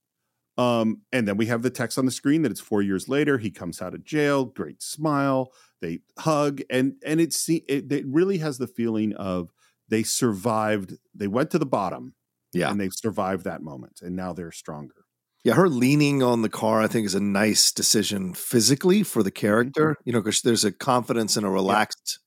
Um, 0.59 1.03
and 1.13 1.29
then 1.29 1.37
we 1.37 1.47
have 1.47 1.61
the 1.63 1.69
text 1.71 1.99
on 1.99 2.07
the 2.07 2.11
screen 2.11 2.41
that 2.43 2.51
it's 2.51 2.61
four 2.61 2.81
years 2.81 3.09
later. 3.09 3.37
He 3.37 3.51
comes 3.51 3.83
out 3.83 3.93
of 3.95 4.05
jail, 4.05 4.47
great 4.47 4.83
smile, 4.83 5.53
they 5.83 6.01
hug, 6.19 6.63
and 6.71 6.95
and 7.05 7.21
it's 7.21 7.47
it, 7.51 7.93
it 7.93 8.05
really 8.07 8.39
has 8.39 8.57
the 8.57 8.67
feeling 8.67 9.13
of 9.17 9.53
they 9.89 10.03
survived. 10.03 10.95
They 11.15 11.27
went 11.29 11.51
to 11.51 11.59
the 11.59 11.67
bottom, 11.67 12.15
Yeah. 12.55 12.71
and 12.71 12.81
they've 12.81 12.95
survived 12.95 13.45
that 13.45 13.61
moment, 13.63 14.01
and 14.03 14.17
now 14.17 14.33
they're 14.33 14.51
stronger. 14.53 15.05
Yeah, 15.47 15.55
her 15.55 15.69
leaning 15.69 16.25
on 16.25 16.43
the 16.43 16.49
car, 16.49 16.83
I 16.83 16.89
think, 16.89 17.07
is 17.07 17.15
a 17.15 17.21
nice 17.21 17.71
decision 17.71 18.35
physically 18.35 19.05
for 19.05 19.23
the 19.23 19.31
character. 19.31 19.91
Mm-hmm. 19.91 20.03
You 20.05 20.13
know, 20.13 20.21
because 20.21 20.43
there's 20.43 20.65
a 20.65 20.73
confidence 20.73 21.37
and 21.37 21.47
a 21.47 21.49
relaxed 21.49 22.19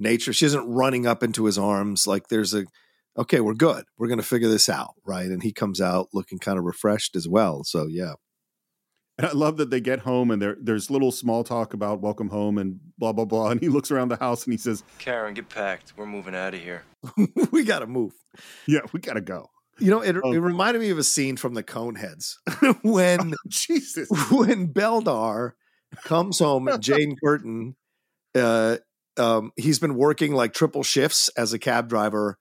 nature. 0.00 0.32
She 0.32 0.46
isn't 0.46 0.68
running 0.68 1.06
up 1.06 1.22
into 1.22 1.44
his 1.44 1.58
arms. 1.58 2.08
Like 2.08 2.26
there's 2.26 2.54
a, 2.54 2.64
okay, 3.16 3.40
we're 3.40 3.54
good. 3.54 3.84
We're 3.96 4.08
going 4.08 4.18
to 4.18 4.26
figure 4.26 4.48
this 4.48 4.68
out, 4.68 4.94
right? 5.06 5.26
And 5.26 5.44
he 5.44 5.52
comes 5.52 5.80
out 5.80 6.08
looking 6.12 6.40
kind 6.40 6.58
of 6.58 6.64
refreshed 6.64 7.14
as 7.14 7.28
well. 7.28 7.62
So 7.62 7.86
yeah, 7.86 8.14
And 9.16 9.28
I 9.28 9.30
love 9.30 9.58
that 9.58 9.70
they 9.70 9.80
get 9.80 10.00
home 10.00 10.32
and 10.32 10.42
there 10.42 10.56
there's 10.60 10.90
little 10.90 11.12
small 11.12 11.44
talk 11.44 11.72
about 11.72 12.00
welcome 12.00 12.30
home 12.30 12.58
and 12.58 12.80
blah 12.98 13.12
blah 13.12 13.26
blah. 13.26 13.50
And 13.50 13.60
he 13.60 13.68
looks 13.68 13.92
around 13.92 14.08
the 14.08 14.16
house 14.16 14.42
and 14.42 14.52
he 14.52 14.58
says, 14.58 14.82
Karen, 14.98 15.34
get 15.34 15.48
packed. 15.48 15.92
We're 15.96 16.06
moving 16.06 16.34
out 16.34 16.52
of 16.52 16.60
here. 16.60 16.82
we 17.52 17.62
got 17.62 17.78
to 17.78 17.86
move. 17.86 18.12
"Yeah, 18.66 18.80
we 18.92 18.98
gotta 18.98 19.20
go." 19.20 19.50
You 19.78 19.90
know, 19.90 20.00
it, 20.00 20.16
Oh. 20.22 20.32
it 20.32 20.38
reminded 20.38 20.80
me 20.80 20.90
of 20.90 20.98
a 20.98 21.04
scene 21.04 21.36
from 21.36 21.54
the 21.54 21.62
Coneheads 21.62 22.34
when 22.82 23.34
Jesus, 23.48 24.08
when 24.30 24.72
Beldar 24.72 25.52
comes 26.04 26.38
home 26.38 26.68
and 26.68 26.82
Jane 26.82 27.14
Curtin, 27.24 27.76
uh, 28.34 28.78
um, 29.18 29.52
he's 29.56 29.78
been 29.78 29.94
working 29.96 30.32
like 30.32 30.52
triple 30.54 30.82
shifts 30.82 31.28
as 31.36 31.52
a 31.52 31.58
cab 31.58 31.88
driver, 31.88 32.38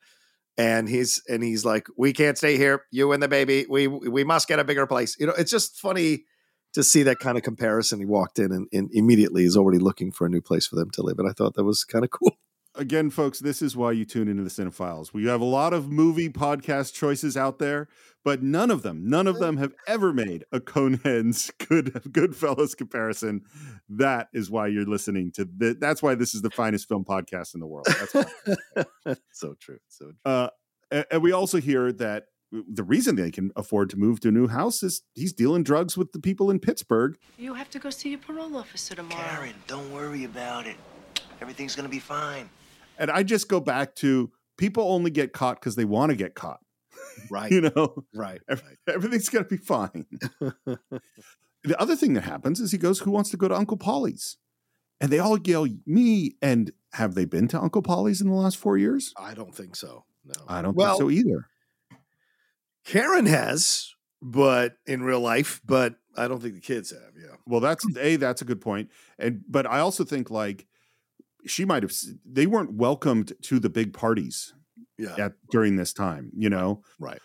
and 0.58 0.88
he's 0.90 1.22
and 1.30 1.44
he's 1.44 1.64
like, 1.66 1.88
"We 1.98 2.14
can't 2.14 2.38
stay 2.38 2.58
here, 2.58 2.84
you 2.92 3.12
and 3.12 3.22
the 3.24 3.28
baby. 3.28 3.66
We 3.70 3.88
we 3.88 4.24
must 4.24 4.48
get 4.48 4.60
a 4.60 4.64
bigger 4.64 4.88
place." 4.88 5.16
You 5.20 5.28
know, 5.28 5.34
it's 5.38 5.52
just 5.52 5.78
funny 5.80 6.24
to 6.74 6.84
see 6.84 7.04
that 7.04 7.20
kind 7.20 7.38
of 7.38 7.44
comparison. 7.44 8.00
He 8.00 8.06
walked 8.06 8.40
in 8.40 8.52
and, 8.52 8.68
and 8.74 8.90
immediately 8.94 9.46
is 9.46 9.56
already 9.56 9.80
looking 9.80 10.12
for 10.12 10.26
a 10.26 10.30
new 10.30 10.42
place 10.42 10.68
for 10.68 10.76
them 10.76 10.90
to 10.92 11.02
live, 11.02 11.20
and 11.20 11.30
I 11.30 11.32
thought 11.34 11.54
that 11.56 11.64
was 11.64 11.84
kind 11.86 12.04
of 12.04 12.12
cool. 12.12 12.38
Again, 12.78 13.10
folks, 13.10 13.40
this 13.40 13.62
is 13.62 13.76
why 13.76 13.94
you 13.94 14.04
tune 14.06 14.28
into 14.28 14.44
the 14.44 14.50
Cine-Files. 14.50 15.14
We 15.14 15.26
have 15.28 15.40
a 15.40 15.46
lot 15.46 15.74
of 15.74 15.90
movie 15.92 16.30
podcast 16.30 16.94
choices 16.94 17.38
out 17.38 17.58
there, 17.58 17.88
but 18.24 18.44
none 18.44 18.70
of 18.70 18.82
them, 18.82 19.08
none 19.10 19.28
of 19.28 19.40
them 19.40 19.56
have 19.58 19.74
ever 19.88 20.12
made 20.12 20.44
a 20.52 20.60
Coneheads 20.60 21.52
good 21.70 21.94
Goodfellas 22.10 22.76
comparison. 22.76 23.44
That 23.88 24.28
is 24.34 24.50
why 24.50 24.68
you're 24.68 24.86
listening 24.86 25.32
to 25.34 25.46
the, 25.46 25.74
That's 25.80 26.04
why 26.04 26.16
this 26.16 26.36
is 26.36 26.42
the 26.42 26.50
finest 26.50 26.88
film 26.90 27.06
podcast 27.06 27.54
in 27.54 27.62
the 27.62 27.68
world. 27.68 27.88
That's 27.88 28.14
why. 28.14 29.16
so 29.32 29.56
true, 29.60 29.80
so 29.88 30.06
true. 30.08 30.16
Uh, 30.26 30.50
a- 30.92 31.14
and 31.14 31.24
we 31.24 31.32
also 31.32 31.60
hear 31.60 31.94
that 31.94 32.26
the 32.52 32.84
reason 32.84 33.16
they 33.16 33.32
can 33.32 33.52
afford 33.56 33.90
to 33.92 33.98
move 33.98 34.20
to 34.22 34.28
a 34.30 34.32
new 34.32 34.48
house 34.48 34.84
is 34.84 35.02
he's 35.14 35.32
dealing 35.34 35.64
drugs 35.64 35.98
with 35.98 36.12
the 36.12 36.20
people 36.20 36.50
in 36.52 36.60
Pittsburgh. 36.60 37.18
You 37.38 37.54
have 37.54 37.70
to 37.72 37.80
go 37.80 37.90
see 37.90 38.10
your 38.10 38.20
parole 38.20 38.56
officer 38.58 38.96
tomorrow. 38.96 39.22
Karen, 39.24 39.54
don't 39.68 39.92
worry 39.94 40.26
about 40.26 40.68
it. 40.68 40.76
Everything's 41.42 41.76
gonna 41.76 41.90
be 41.90 42.00
fine. 42.00 42.50
And 42.98 43.12
I 43.12 43.24
just 43.24 43.48
go 43.50 43.60
back 43.60 43.96
to 43.96 44.32
people 44.58 44.92
only 44.92 45.12
get 45.12 45.34
caught 45.34 45.60
because 45.60 45.76
they 45.76 45.86
want 45.86 46.12
to 46.12 46.16
get 46.16 46.36
caught. 46.36 46.60
Right, 47.30 47.52
You 47.52 47.62
know, 47.62 48.04
right, 48.14 48.42
Ev- 48.50 48.64
everything's 48.90 49.30
going 49.30 49.46
to 49.46 49.50
be 49.50 49.58
fine. 49.58 50.06
the 50.40 51.80
other 51.80 51.96
thing 51.96 52.14
that 52.14 52.24
happens 52.24 52.60
is 52.60 52.72
he 52.72 52.78
goes, 52.78 53.00
Who 53.00 53.12
wants 53.12 53.30
to 53.30 53.38
go 53.38 53.48
to 53.48 53.56
Uncle 53.56 53.78
Paulie's? 53.78 54.38
And 55.00 55.12
they 55.12 55.20
all 55.20 55.38
yell, 55.40 55.66
Me. 55.86 56.36
And 56.42 56.72
have 56.94 57.16
they 57.16 57.24
been 57.26 57.48
to 57.50 57.62
Uncle 57.62 57.82
Paulie's 57.82 58.22
in 58.22 58.28
the 58.28 58.36
last 58.36 58.58
four 58.58 58.78
years? 58.78 59.14
I 59.18 59.34
don't 59.34 59.56
think 59.56 59.76
so. 59.78 60.04
No, 60.26 60.44
I 60.48 60.62
don't 60.62 60.76
well, 60.76 60.98
think 60.98 61.10
so 61.10 61.10
either. 61.10 61.48
Karen 62.86 63.26
has, 63.26 63.94
but 64.22 64.74
in 64.86 65.04
real 65.04 65.20
life, 65.20 65.62
but 65.66 65.96
I 66.18 66.28
don't 66.28 66.42
think 66.42 66.56
the 66.56 66.62
kids 66.62 66.92
have. 66.92 67.14
Yeah. 67.18 67.36
Well, 67.46 67.60
that's 67.60 67.86
A, 67.98 68.16
that's 68.16 68.42
a 68.42 68.46
good. 68.46 68.64
And, 69.20 69.44
but 69.48 69.66
I 69.66 69.80
also 69.80 70.04
think 70.04 70.30
like 70.30 70.66
she 71.46 71.66
might 71.66 71.84
have, 71.84 71.94
they 72.26 72.46
weren't 72.48 72.74
welcomed 72.74 73.34
to 73.44 73.60
the 73.60 73.70
big 73.70 73.94
parties 73.94 74.54
Yeah. 74.98 75.16
at 75.18 75.34
during 75.52 75.76
this 75.76 75.94
time, 75.94 76.32
you 76.36 76.50
know? 76.50 76.82
Right. 77.00 77.20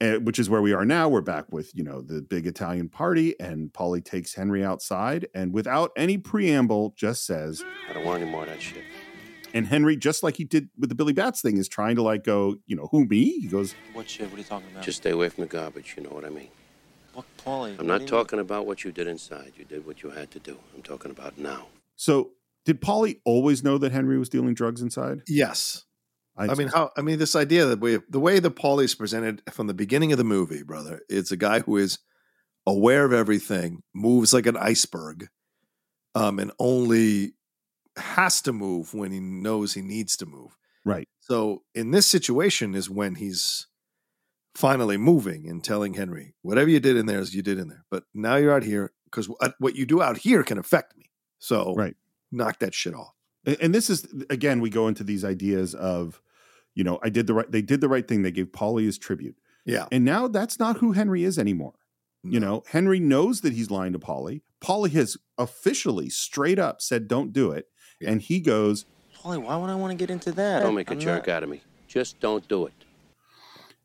uh, 0.00 0.14
which 0.16 0.38
is 0.40 0.50
where 0.50 0.60
we 0.60 0.72
are 0.72 0.84
now. 0.84 1.08
We're 1.08 1.20
back 1.20 1.52
with 1.52 1.70
you 1.76 1.84
know 1.84 2.00
the 2.02 2.20
big 2.22 2.44
Italian 2.46 2.88
party, 2.88 3.38
and 3.38 3.72
Paulie 3.72 4.04
takes 4.04 4.34
Henry 4.34 4.64
outside, 4.64 5.28
and 5.32 5.52
without 5.52 5.92
any 5.96 6.18
preamble, 6.18 6.92
just 6.96 7.24
says, 7.24 7.62
I 7.88 7.92
don't 7.92 8.04
want 8.04 8.20
any 8.22 8.28
more 8.30 8.42
of 8.42 8.48
that 8.48 8.60
shit. 8.60 8.82
and 9.54 9.66
Henry, 9.68 9.96
just 9.96 10.24
like 10.24 10.36
he 10.38 10.44
did 10.44 10.70
with 10.76 10.88
the 10.88 10.96
Billy 10.96 11.12
Bats 11.12 11.40
thing, 11.40 11.56
is 11.56 11.68
trying 11.68 11.94
to 11.96 12.02
like 12.02 12.24
go, 12.24 12.56
you 12.66 12.74
know, 12.74 12.88
who 12.90 13.04
me? 13.06 13.38
He 13.42 13.46
goes, 13.46 13.76
What 13.92 14.10
shit? 14.10 14.26
What 14.28 14.34
are 14.34 14.38
you 14.38 14.44
talking 14.44 14.68
about? 14.72 14.82
Just 14.82 14.98
stay 14.98 15.10
away 15.10 15.28
from 15.28 15.42
the 15.42 15.48
garbage, 15.48 15.94
you 15.96 16.02
know 16.02 16.10
what 16.10 16.24
I 16.24 16.30
mean? 16.30 16.48
what, 17.14 17.26
Paulie. 17.44 17.78
I'm 17.78 17.86
not 17.86 18.06
talking 18.08 18.40
about 18.40 18.66
what 18.66 18.82
you 18.84 18.90
did 18.90 19.06
inside. 19.06 19.52
You 19.56 19.64
did 19.64 19.86
what 19.86 20.02
you 20.02 20.10
had 20.10 20.30
to 20.32 20.40
do. 20.40 20.58
I'm 20.74 20.82
talking 20.82 21.10
about 21.12 21.38
now. 21.38 21.68
so. 21.94 22.30
Did 22.64 22.80
Paulie 22.80 23.20
always 23.24 23.64
know 23.64 23.78
that 23.78 23.92
Henry 23.92 24.18
was 24.18 24.28
dealing 24.28 24.54
drugs 24.54 24.82
inside? 24.82 25.22
Yes. 25.26 25.84
I 26.36 26.54
mean, 26.54 26.68
how? 26.68 26.90
I 26.96 27.02
mean, 27.02 27.18
this 27.18 27.36
idea 27.36 27.66
that 27.66 27.80
we, 27.80 27.98
the 28.08 28.20
way 28.20 28.38
the 28.38 28.50
Paulie's 28.50 28.94
presented 28.94 29.42
from 29.50 29.66
the 29.66 29.74
beginning 29.74 30.12
of 30.12 30.18
the 30.18 30.24
movie, 30.24 30.62
brother, 30.62 31.02
it's 31.08 31.30
a 31.30 31.36
guy 31.36 31.60
who 31.60 31.76
is 31.76 31.98
aware 32.66 33.04
of 33.04 33.12
everything, 33.12 33.82
moves 33.94 34.32
like 34.32 34.46
an 34.46 34.56
iceberg, 34.56 35.28
um, 36.14 36.38
and 36.38 36.50
only 36.58 37.34
has 37.96 38.40
to 38.42 38.52
move 38.52 38.94
when 38.94 39.12
he 39.12 39.20
knows 39.20 39.74
he 39.74 39.82
needs 39.82 40.16
to 40.16 40.26
move. 40.26 40.56
right? 40.84 41.08
So 41.20 41.62
in 41.74 41.90
this 41.90 42.06
situation 42.06 42.74
is 42.74 42.88
when 42.88 43.16
he's 43.16 43.66
finally 44.54 44.96
moving 44.96 45.48
and 45.48 45.62
telling 45.62 45.94
Henry, 45.94 46.34
whatever 46.42 46.70
you 46.70 46.80
did 46.80 46.96
in 46.96 47.06
there 47.06 47.20
is 47.20 47.34
you 47.34 47.42
did 47.42 47.58
in 47.58 47.68
there, 47.68 47.84
but 47.90 48.04
now 48.14 48.36
you're 48.36 48.54
out 48.54 48.64
here 48.64 48.92
because 49.04 49.28
what 49.58 49.76
you 49.76 49.84
do 49.86 50.00
out 50.02 50.18
here 50.18 50.42
can 50.42 50.58
affect 50.58 50.96
me. 50.96 51.10
So 51.38 51.74
Right. 51.74 51.96
Knock 52.32 52.58
that 52.60 52.74
shit 52.74 52.94
off. 52.94 53.14
And, 53.46 53.56
and 53.60 53.74
this 53.74 53.88
is 53.90 54.06
again, 54.30 54.60
we 54.60 54.70
go 54.70 54.88
into 54.88 55.04
these 55.04 55.24
ideas 55.24 55.74
of, 55.74 56.20
you 56.74 56.82
know, 56.82 56.98
I 57.02 57.10
did 57.10 57.26
the 57.26 57.34
right. 57.34 57.50
They 57.50 57.62
did 57.62 57.80
the 57.80 57.88
right 57.88 58.06
thing. 58.08 58.22
They 58.22 58.30
gave 58.30 58.46
Paulie 58.52 58.84
his 58.86 58.98
tribute, 58.98 59.36
Yeah. 59.66 59.86
and 59.92 60.04
now 60.04 60.26
that's 60.28 60.58
not 60.58 60.78
who 60.78 60.92
Henry 60.92 61.22
is 61.24 61.38
anymore. 61.38 61.74
You 62.24 62.38
know, 62.40 62.62
Henry 62.70 63.00
knows 63.00 63.40
that 63.40 63.52
he's 63.52 63.70
lying 63.70 63.92
to 63.94 63.98
Paulie. 63.98 64.42
Paulie 64.60 64.92
has 64.92 65.16
officially, 65.38 66.08
straight 66.08 66.58
up, 66.58 66.80
said, 66.80 67.08
"Don't 67.08 67.32
do 67.32 67.50
it," 67.50 67.68
Yeah. 68.00 68.10
and 68.10 68.22
he 68.22 68.38
goes, 68.40 68.84
Paulie, 69.18 69.42
why 69.42 69.56
would 69.56 69.70
I 69.70 69.74
want 69.74 69.90
to 69.90 69.96
get 69.96 70.10
into 70.10 70.30
that? 70.32 70.60
Don't 70.62 70.74
make 70.76 70.88
a 70.90 70.94
I'm 70.94 71.00
jerk 71.00 71.26
not- 71.26 71.34
out 71.36 71.42
of 71.42 71.48
me. 71.48 71.62
Just 71.88 72.18
don't 72.20 72.46
do 72.48 72.66
it. 72.66 72.72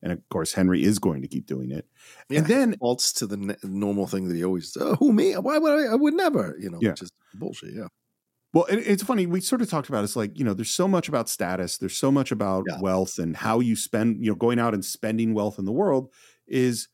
and 0.04 0.12
of 0.14 0.30
course, 0.30 0.54
Henry 0.54 0.84
is 0.84 1.00
going 1.00 1.24
to 1.24 1.28
keep 1.28 1.48
doing 1.48 1.72
it. 1.72 1.86
Yeah, 2.30 2.40
And 2.40 2.48
then, 2.48 2.72
defaults 2.72 3.12
to 3.14 3.26
the 3.28 3.36
n- 3.38 3.58
normal 3.64 4.06
thing 4.06 4.28
that 4.28 4.36
he 4.36 4.46
always 4.46 4.78
oh, 4.80 4.96
who 4.96 5.12
me 5.12 5.34
why 5.34 5.58
would 5.58 5.72
I 5.88 5.92
I 5.94 5.96
would 5.96 6.14
never 6.14 6.56
you 6.60 6.70
know 6.70 6.78
Yeah. 6.80 6.92
which 6.92 7.02
is 7.02 7.10
bullshit 7.34 7.74
yeah 7.74 7.88
well, 8.54 8.66
it, 8.66 8.78
it's 8.80 9.04
funny. 9.04 9.26
We 9.26 9.42
sort 9.42 9.62
of 9.62 9.70
talked 9.70 9.90
about 9.90 10.04
it's 10.04 10.16
like 10.16 10.38
you 10.38 10.46
know, 10.46 10.54
there's 10.54 10.72
so 10.72 10.88
much 10.88 11.08
about 11.10 11.30
status. 11.30 11.78
There's 11.78 11.98
so 11.98 12.12
much 12.12 12.32
about 12.32 12.66
Yeah. 12.68 12.80
wealth 12.82 13.20
and 13.20 13.36
how 13.36 13.60
you 13.60 13.76
spend. 13.76 14.24
You 14.24 14.32
know, 14.32 14.36
going 14.36 14.60
out 14.60 14.74
and 14.74 14.84
spending 14.84 15.34
wealth 15.34 15.60
in 15.60 15.66
the 15.66 15.72
world 15.74 16.12
is. 16.48 16.88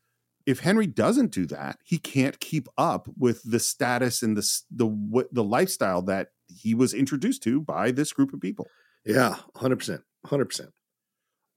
If 0.45 0.59
Henry 0.59 0.87
doesn't 0.87 1.31
do 1.31 1.45
that, 1.45 1.79
he 1.85 1.97
can't 1.97 2.37
keep 2.41 2.67
up 2.77 3.07
with 3.17 3.49
the 3.49 3.61
status 3.61 4.21
and 4.21 4.35
the 4.35 4.45
the 4.71 4.85
what 4.85 5.33
the 5.33 5.41
lifestyle 5.43 6.01
that 6.01 6.31
he 6.49 6.75
was 6.75 6.93
introduced 6.93 7.43
to 7.43 7.61
by 7.61 7.91
this 7.91 8.11
group 8.11 8.33
of 8.33 8.41
people. 8.41 8.67
yeah 9.05 9.37
hundred 9.55 9.77
percent 9.77 10.01
hundred 10.25 10.47
percent 10.47 10.71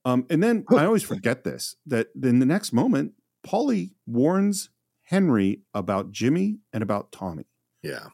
Um, 0.05 0.25
and 0.29 0.41
then 0.41 0.63
I 0.69 0.85
always 0.85 1.03
forget 1.03 1.43
this 1.43 1.75
that 1.87 2.07
in 2.23 2.39
the 2.39 2.45
next 2.45 2.71
moment, 2.71 3.11
Paulie 3.45 3.91
warns 4.05 4.69
Henry 5.03 5.63
about 5.73 6.11
Jimmy 6.13 6.59
and 6.71 6.81
about 6.81 7.11
Tommy. 7.11 7.43
yeah 7.83 8.07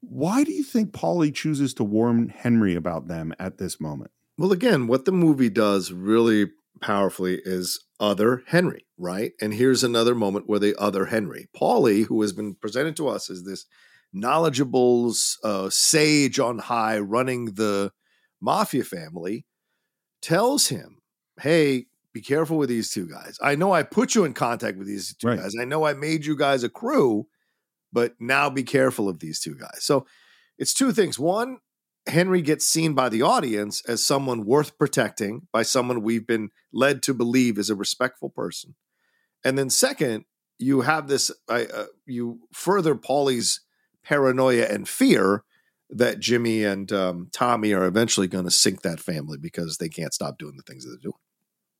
Why 0.00 0.44
do 0.44 0.52
you 0.52 0.62
think 0.64 0.92
Paulie 0.92 1.34
chooses 1.34 1.74
to 1.74 1.84
warn 1.84 2.28
Henry 2.30 2.74
about 2.74 3.08
them 3.08 3.34
at 3.38 3.58
this 3.58 3.80
moment? 3.80 4.10
well 4.38 4.52
again 4.52 4.86
what 4.86 5.04
the 5.04 5.12
movie 5.12 5.50
does 5.50 5.92
really 5.92 6.46
powerfully 6.80 7.40
is 7.44 7.84
other 7.98 8.42
Henry 8.46 8.86
right 8.96 9.32
and 9.40 9.52
here's 9.52 9.84
another 9.84 10.14
moment 10.14 10.48
where 10.48 10.58
the 10.58 10.74
other 10.80 11.04
Henry 11.06 11.48
Paulie 11.54 12.06
who 12.06 12.22
has 12.22 12.32
been 12.32 12.54
presented 12.54 12.96
to 12.96 13.06
us 13.08 13.28
as 13.28 13.42
this 13.44 13.66
knowledgeable 14.14 15.12
uh, 15.44 15.68
sage 15.68 16.38
on 16.38 16.58
high 16.58 16.98
running 16.98 17.46
the 17.56 17.92
mafia 18.40 18.84
family 18.84 19.44
tells 20.22 20.68
him 20.68 20.98
hey 21.42 21.86
be 22.14 22.20
careful 22.22 22.56
with 22.56 22.68
these 22.68 22.90
two 22.90 23.06
guys 23.06 23.36
i 23.42 23.54
know 23.54 23.72
i 23.72 23.82
put 23.82 24.14
you 24.14 24.24
in 24.24 24.32
contact 24.32 24.78
with 24.78 24.86
these 24.86 25.14
two 25.16 25.26
Right. 25.28 25.38
guys 25.38 25.54
i 25.60 25.64
know 25.64 25.84
i 25.84 25.92
made 25.92 26.24
you 26.24 26.36
guys 26.36 26.62
a 26.64 26.68
crew 26.70 27.26
but 27.92 28.14
now 28.18 28.48
be 28.50 28.62
careful 28.62 29.08
of 29.08 29.20
these 29.20 29.40
two 29.40 29.54
guys 29.54 29.84
so 29.84 30.06
it's 30.58 30.74
two 30.74 30.92
things 30.92 31.18
one 31.18 31.58
henry 32.06 32.42
gets 32.42 32.66
seen 32.66 32.94
by 32.94 33.08
the 33.08 33.22
audience 33.22 33.82
as 33.86 34.04
someone 34.04 34.44
worth 34.44 34.78
protecting 34.78 35.46
by 35.52 35.62
someone 35.62 36.02
we've 36.02 36.26
been 36.26 36.50
led 36.72 37.02
to 37.02 37.14
believe 37.14 37.58
is 37.58 37.70
a 37.70 37.74
respectful 37.74 38.30
person 38.30 38.74
and 39.44 39.58
then 39.58 39.70
second 39.70 40.24
you 40.58 40.82
have 40.82 41.08
this 41.08 41.30
uh, 41.48 41.64
uh, 41.74 41.84
you 42.06 42.40
further 42.52 42.94
paulie's 42.94 43.60
paranoia 44.02 44.64
and 44.64 44.88
fear 44.88 45.44
that 45.90 46.20
Jimmy 46.20 46.64
and 46.64 46.90
um, 46.92 47.28
Tommy 47.32 47.72
are 47.72 47.84
eventually 47.84 48.28
going 48.28 48.44
to 48.44 48.50
sink 48.50 48.82
that 48.82 49.00
family 49.00 49.38
because 49.38 49.78
they 49.78 49.88
can't 49.88 50.14
stop 50.14 50.38
doing 50.38 50.54
the 50.56 50.62
things 50.62 50.84
that 50.84 50.90
they're 50.90 51.10
doing. 51.10 51.14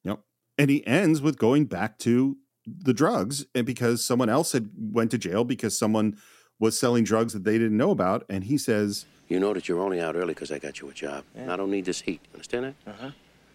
Yep. 0.05 0.21
And 0.59 0.71
he 0.71 0.87
ends 0.87 1.23
with 1.23 1.39
going 1.39 1.67
back 1.67 1.99
to 2.01 2.37
the 2.79 2.95
drugs 2.95 3.47
and 3.55 3.67
because 3.67 4.05
someone 4.05 4.29
else 4.29 4.53
had 4.53 4.71
went 4.77 5.11
to 5.13 5.19
jail 5.19 5.45
because 5.45 5.79
someone 5.79 6.17
was 6.59 6.79
selling 6.79 7.05
drugs 7.05 7.33
that 7.33 7.45
they 7.45 7.59
didn't 7.59 7.77
know 7.77 7.91
about 7.91 8.25
and 8.29 8.45
he 8.45 8.59
says 8.59 9.07
You 9.29 9.41
know 9.41 9.53
that 9.55 9.69
you're 9.69 9.81
only 9.81 10.01
out 10.01 10.15
early 10.17 10.35
because 10.35 10.51
I 10.53 10.59
got 10.59 10.81
you 10.81 10.89
a 10.91 10.93
job. 10.93 11.25
And 11.35 11.51
I 11.53 11.57
don't 11.57 11.71
need 11.71 11.85
this 11.87 12.01
heat. 12.03 12.21
Understand 12.35 12.65
that? 12.67 12.75
Uh-huh. 12.87 13.11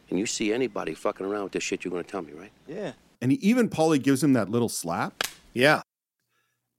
And 0.10 0.20
you 0.20 0.26
see 0.26 0.54
anybody 0.54 0.94
fucking 0.94 1.26
around 1.26 1.44
with 1.46 1.54
this 1.54 1.64
shit, 1.64 1.84
you're 1.84 1.92
going 1.92 2.04
to 2.04 2.10
tell 2.10 2.22
me, 2.22 2.34
right? 2.34 2.52
Yeah. 2.68 2.94
and 3.22 3.32
he, 3.32 3.38
even 3.40 3.70
Paulie 3.70 4.02
gives 4.02 4.24
him 4.24 4.34
that 4.34 4.50
little 4.50 4.70
slap 4.70 5.24
Yeah. 5.54 5.82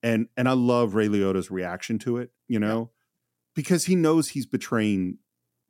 and 0.02 0.28
and 0.36 0.48
I 0.48 0.52
love 0.52 0.94
Ray 0.94 1.08
Liotta's 1.08 1.50
reaction 1.50 1.98
to 2.00 2.18
it, 2.18 2.30
you 2.48 2.58
know, 2.58 2.90
because 3.54 3.84
he 3.86 3.94
knows 3.96 4.28
he's 4.30 4.46
betraying 4.46 5.18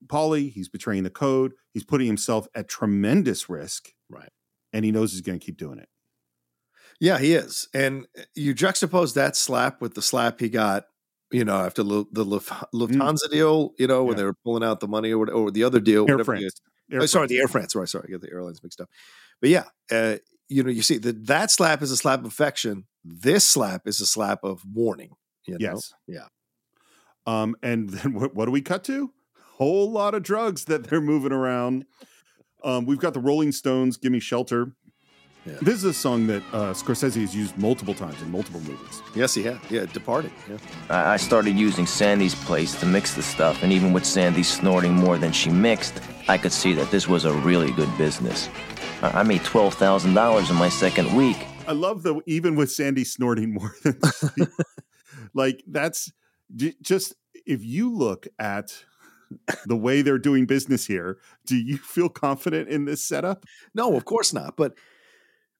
Paulie, 0.06 0.52
he's 0.52 0.68
betraying 0.68 1.02
the 1.04 1.10
code, 1.10 1.52
he's 1.72 1.84
putting 1.84 2.06
himself 2.06 2.46
at 2.54 2.68
tremendous 2.68 3.48
risk, 3.48 3.92
Right. 4.10 4.30
and 4.72 4.84
he 4.84 4.92
knows 4.92 5.12
he's 5.12 5.20
going 5.22 5.38
to 5.38 5.44
keep 5.44 5.56
doing 5.56 5.78
it. 5.78 5.88
Yeah, 7.00 7.18
he 7.18 7.34
is. 7.34 7.68
And 7.74 8.06
you 8.34 8.54
juxtapose 8.54 9.14
that 9.14 9.36
slap 9.36 9.80
with 9.80 9.94
the 9.94 10.02
slap 10.02 10.40
he 10.40 10.48
got, 10.48 10.84
you 11.30 11.44
know, 11.44 11.56
after 11.56 11.82
the 11.82 12.04
Luf- 12.24 12.64
Lufthansa 12.74 13.30
deal, 13.30 13.72
you 13.78 13.86
know, 13.86 14.04
when 14.04 14.12
Yeah. 14.14 14.16
they 14.18 14.24
were 14.24 14.36
pulling 14.44 14.64
out 14.64 14.80
the 14.80 14.88
money 14.88 15.12
or, 15.12 15.30
or 15.30 15.50
the 15.50 15.64
other 15.64 15.80
deal. 15.80 16.06
Air 16.08 16.22
France. 16.24 16.60
Air 16.90 17.02
oh, 17.02 17.06
sorry, 17.06 17.26
the 17.26 17.38
Air 17.38 17.48
France. 17.48 17.74
Right, 17.74 17.88
sorry, 17.88 18.06
I 18.08 18.12
get 18.12 18.20
the 18.22 18.30
airlines 18.30 18.62
mixed 18.62 18.80
up. 18.80 18.88
But 19.40 19.50
yeah, 19.50 19.64
uh, 19.90 20.16
you 20.48 20.62
know, 20.62 20.70
you 20.70 20.82
see 20.82 20.98
that 20.98 21.26
that 21.26 21.50
slap 21.50 21.82
is 21.82 21.90
a 21.90 21.96
slap 21.96 22.20
of 22.20 22.26
affection. 22.26 22.86
This 23.04 23.44
slap 23.46 23.82
is 23.86 24.00
a 24.00 24.06
slap 24.06 24.44
of 24.44 24.62
warning. 24.64 25.10
You 25.46 25.58
know? 25.58 25.72
Yes. 25.72 25.92
Yeah. 26.06 26.26
Um, 27.26 27.56
and 27.62 27.90
then 27.90 28.14
what, 28.18 28.34
what 28.34 28.44
do 28.46 28.52
we 28.52 28.62
cut 28.62 28.84
to? 28.84 29.12
Whole 29.54 29.90
lot 29.90 30.14
of 30.14 30.22
drugs 30.22 30.64
that 30.66 30.84
they're 30.84 31.00
moving 31.00 31.32
around. 31.32 31.86
Um, 32.62 32.86
we've 32.86 32.98
got 32.98 33.14
the 33.14 33.20
Rolling 33.20 33.52
Stones, 33.52 33.96
"Give 33.96 34.12
Me 34.12 34.20
Shelter." 34.20 34.72
Yeah. 35.46 35.54
This 35.62 35.74
is 35.76 35.84
a 35.84 35.94
song 35.94 36.26
that 36.26 36.42
uh, 36.52 36.72
Scorsese 36.74 37.20
has 37.20 37.34
used 37.34 37.56
multiple 37.56 37.94
times 37.94 38.20
in 38.20 38.30
multiple 38.30 38.60
movies. 38.60 39.02
Yes, 39.14 39.34
he 39.34 39.42
had. 39.44 39.60
Yeah, 39.70 39.86
departing. 39.86 40.32
Yeah. 40.50 40.58
I 40.90 41.14
I 41.14 41.16
started 41.16 41.56
using 41.56 41.86
Sandy's 41.86 42.34
place 42.34 42.74
to 42.80 42.86
mix 42.86 43.14
the 43.14 43.22
stuff, 43.22 43.62
and 43.62 43.72
even 43.72 43.92
with 43.92 44.04
Sandy 44.04 44.42
snorting 44.42 44.92
more 44.92 45.18
than 45.18 45.32
she 45.32 45.50
mixed, 45.50 46.00
I 46.28 46.36
could 46.38 46.52
see 46.52 46.74
that 46.74 46.90
this 46.90 47.06
was 47.08 47.24
a 47.24 47.32
really 47.32 47.70
good 47.72 47.96
business. 47.96 48.48
I 49.02 49.20
I 49.20 49.22
made 49.22 49.42
$12,000 49.42 50.50
in 50.50 50.56
my 50.56 50.68
second 50.68 51.14
week. 51.16 51.36
I 51.68 51.72
love 51.72 52.02
the 52.02 52.20
even 52.26 52.56
with 52.56 52.70
Sandy 52.70 53.04
snorting 53.04 53.54
more 53.54 53.74
than 53.82 54.00
sleep. 54.02 54.48
like 55.34 55.62
that's 55.66 56.12
j- 56.54 56.76
just 56.82 57.14
if 57.46 57.64
you 57.64 57.92
look 57.92 58.26
at 58.38 58.84
the 59.66 59.76
way 59.76 60.02
they're 60.02 60.18
doing 60.18 60.46
business 60.46 60.86
here, 60.86 61.18
do 61.44 61.56
you 61.56 61.78
feel 61.78 62.08
confident 62.08 62.68
in 62.68 62.84
this 62.84 63.02
setup? 63.02 63.44
No, 63.74 63.96
of 63.96 64.04
course 64.04 64.32
not. 64.32 64.56
But 64.56 64.74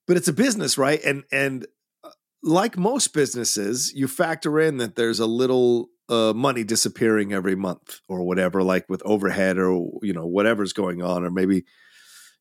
but 0.07 0.17
it's 0.17 0.29
a 0.29 0.33
business, 0.33 0.79
right? 0.79 1.03
And 1.05 1.25
and 1.33 1.67
uh, 2.05 2.11
like 2.43 2.77
most 2.77 3.13
businesses, 3.13 3.93
you 3.95 4.09
factor 4.09 4.61
in 4.61 4.79
that 4.79 4.97
there's 4.97 5.21
a 5.21 5.27
little 5.27 5.89
uh, 6.09 6.33
money 6.35 6.65
disappearing 6.65 7.33
every 7.33 7.57
month 7.57 8.01
or 8.09 8.23
whatever, 8.23 8.63
like 8.63 8.89
with 8.89 9.03
overhead 9.05 9.59
or 9.59 9.91
you 10.03 10.13
know 10.13 10.27
whatever's 10.27 10.73
going 10.73 11.03
on, 11.03 11.25
or 11.25 11.31
maybe 11.31 11.65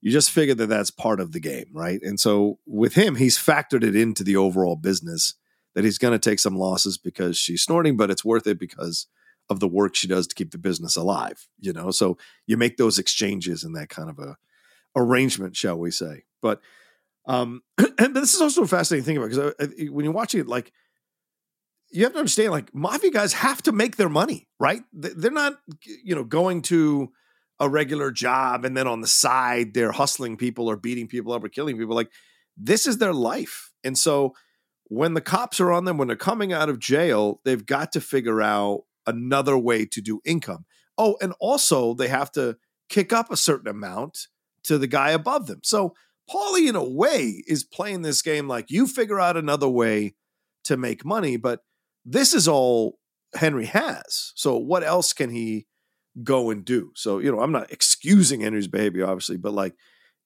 you 0.02 0.12
just 0.12 0.32
figure 0.32 0.54
that 0.54 0.68
that's 0.68 0.92
part 0.92 1.20
of 1.20 1.32
the 1.32 1.40
game, 1.40 1.66
right? 1.74 2.00
And 2.04 2.20
so 2.20 2.60
with 2.68 2.94
him, 2.94 3.16
he's 3.16 3.38
factored 3.38 3.84
it 3.84 3.96
into 3.96 4.24
the 4.24 4.36
overall 4.36 4.76
business 4.76 5.34
that 5.74 5.84
he's 5.84 5.98
going 5.98 6.12
to 6.12 6.30
take 6.30 6.40
some 6.40 6.56
losses 6.56 6.98
because 6.98 7.38
she's 7.38 7.64
snorting, 7.64 7.98
but 7.98 8.12
it's 8.12 8.24
worth 8.24 8.46
it 8.48 8.60
because 8.60 9.08
of 9.50 9.60
the 9.60 9.68
work 9.68 9.96
she 9.96 10.08
does 10.08 10.28
to 10.28 10.36
keep 10.36 10.52
the 10.52 10.58
business 10.58 10.96
alive. 10.96 11.48
You 11.60 11.74
know, 11.74 11.92
so 11.92 12.18
you 12.46 12.56
make 12.56 12.78
those 12.78 13.00
exchanges 13.00 13.64
in 13.64 13.74
that 13.74 13.90
kind 13.90 14.10
of 14.10 14.20
a 14.20 14.38
arrangement, 14.96 15.56
shall 15.56 15.78
we 15.78 15.92
say? 15.92 16.24
But 16.42 16.62
um, 17.28 17.62
and 17.98 18.16
this 18.16 18.34
is 18.34 18.42
also 18.42 18.64
a 18.64 18.68
fascinating 18.68 19.06
thing 19.06 19.18
about 19.18 19.30
because 19.30 19.74
when 19.90 20.04
you're 20.06 20.14
watching 20.14 20.42
it, 20.42 20.48
like 20.48 20.72
you 21.92 22.04
have 22.04 22.14
to 22.14 22.20
understand, 22.20 22.52
like 22.52 22.74
mafia 22.74 23.12
guys 23.12 23.34
have 23.34 23.62
to 23.64 23.72
make 23.72 23.96
their 23.98 24.10
money, 24.10 24.48
right? 24.60 24.82
They- 24.94 25.14
They're 25.16 25.32
not, 25.32 25.60
you 26.04 26.16
know, 26.16 26.24
going 26.24 26.62
to 26.64 27.10
a 27.60 27.70
regular 27.70 28.12
job 28.12 28.66
and 28.66 28.76
then 28.76 28.86
on 28.86 29.00
the 29.00 29.08
side 29.08 29.74
they're 29.74 29.94
hustling 29.94 30.36
people 30.36 30.70
or 30.70 30.76
beating 30.76 31.08
people 31.08 31.32
up 31.32 31.44
or 31.44 31.48
killing 31.50 31.78
people. 31.78 31.96
Like 31.96 32.12
this 32.58 32.86
is 32.88 32.98
their 32.98 33.14
life, 33.14 33.72
and 33.84 33.98
so 33.98 34.34
when 34.88 35.14
the 35.16 35.22
cops 35.22 35.60
are 35.60 35.72
on 35.72 35.86
them, 35.86 35.98
when 35.98 36.08
they're 36.08 36.16
coming 36.18 36.54
out 36.54 36.70
of 36.70 36.80
jail, 36.80 37.42
they've 37.44 37.66
got 37.66 37.92
to 37.94 38.02
figure 38.02 38.42
out 38.42 38.84
another 39.08 39.58
way 39.58 39.86
to 39.86 40.00
do 40.02 40.22
income. 40.26 40.66
Oh, 40.98 41.18
and 41.22 41.34
also 41.40 41.94
they 41.96 42.08
have 42.08 42.32
to 42.34 42.58
kick 42.88 43.12
up 43.12 43.32
a 43.32 43.38
certain 43.38 43.68
amount 43.68 44.28
to 44.64 44.78
the 44.78 44.88
guy 44.88 45.10
above 45.10 45.48
them. 45.48 45.62
So 45.64 45.96
Paulie, 46.30 46.68
in 46.68 46.76
a 46.76 46.84
way, 46.84 47.44
is 47.48 47.64
playing 47.64 48.02
this 48.02 48.22
game 48.22 48.48
like 48.48 48.72
you 48.72 48.88
figure 48.88 49.20
out 49.20 49.38
another 49.38 49.70
way 49.70 50.16
to 50.64 50.78
make 50.78 51.06
money, 51.06 51.38
but 51.38 51.62
this 52.04 52.34
is 52.34 52.48
all 52.48 52.98
Henry 53.36 53.66
has. 53.66 54.32
So 54.36 54.58
what 54.58 54.84
else 54.84 55.14
can 55.14 55.30
he 55.30 55.68
go 56.24 56.50
and 56.50 56.66
do? 56.66 56.92
So, 56.96 57.20
you 57.20 57.32
know, 57.32 57.42
I'm 57.42 57.52
not 57.52 57.72
excusing 57.72 58.42
Henry's 58.42 58.68
behavior, 58.68 59.06
obviously, 59.06 59.38
but 59.38 59.54
like 59.54 59.76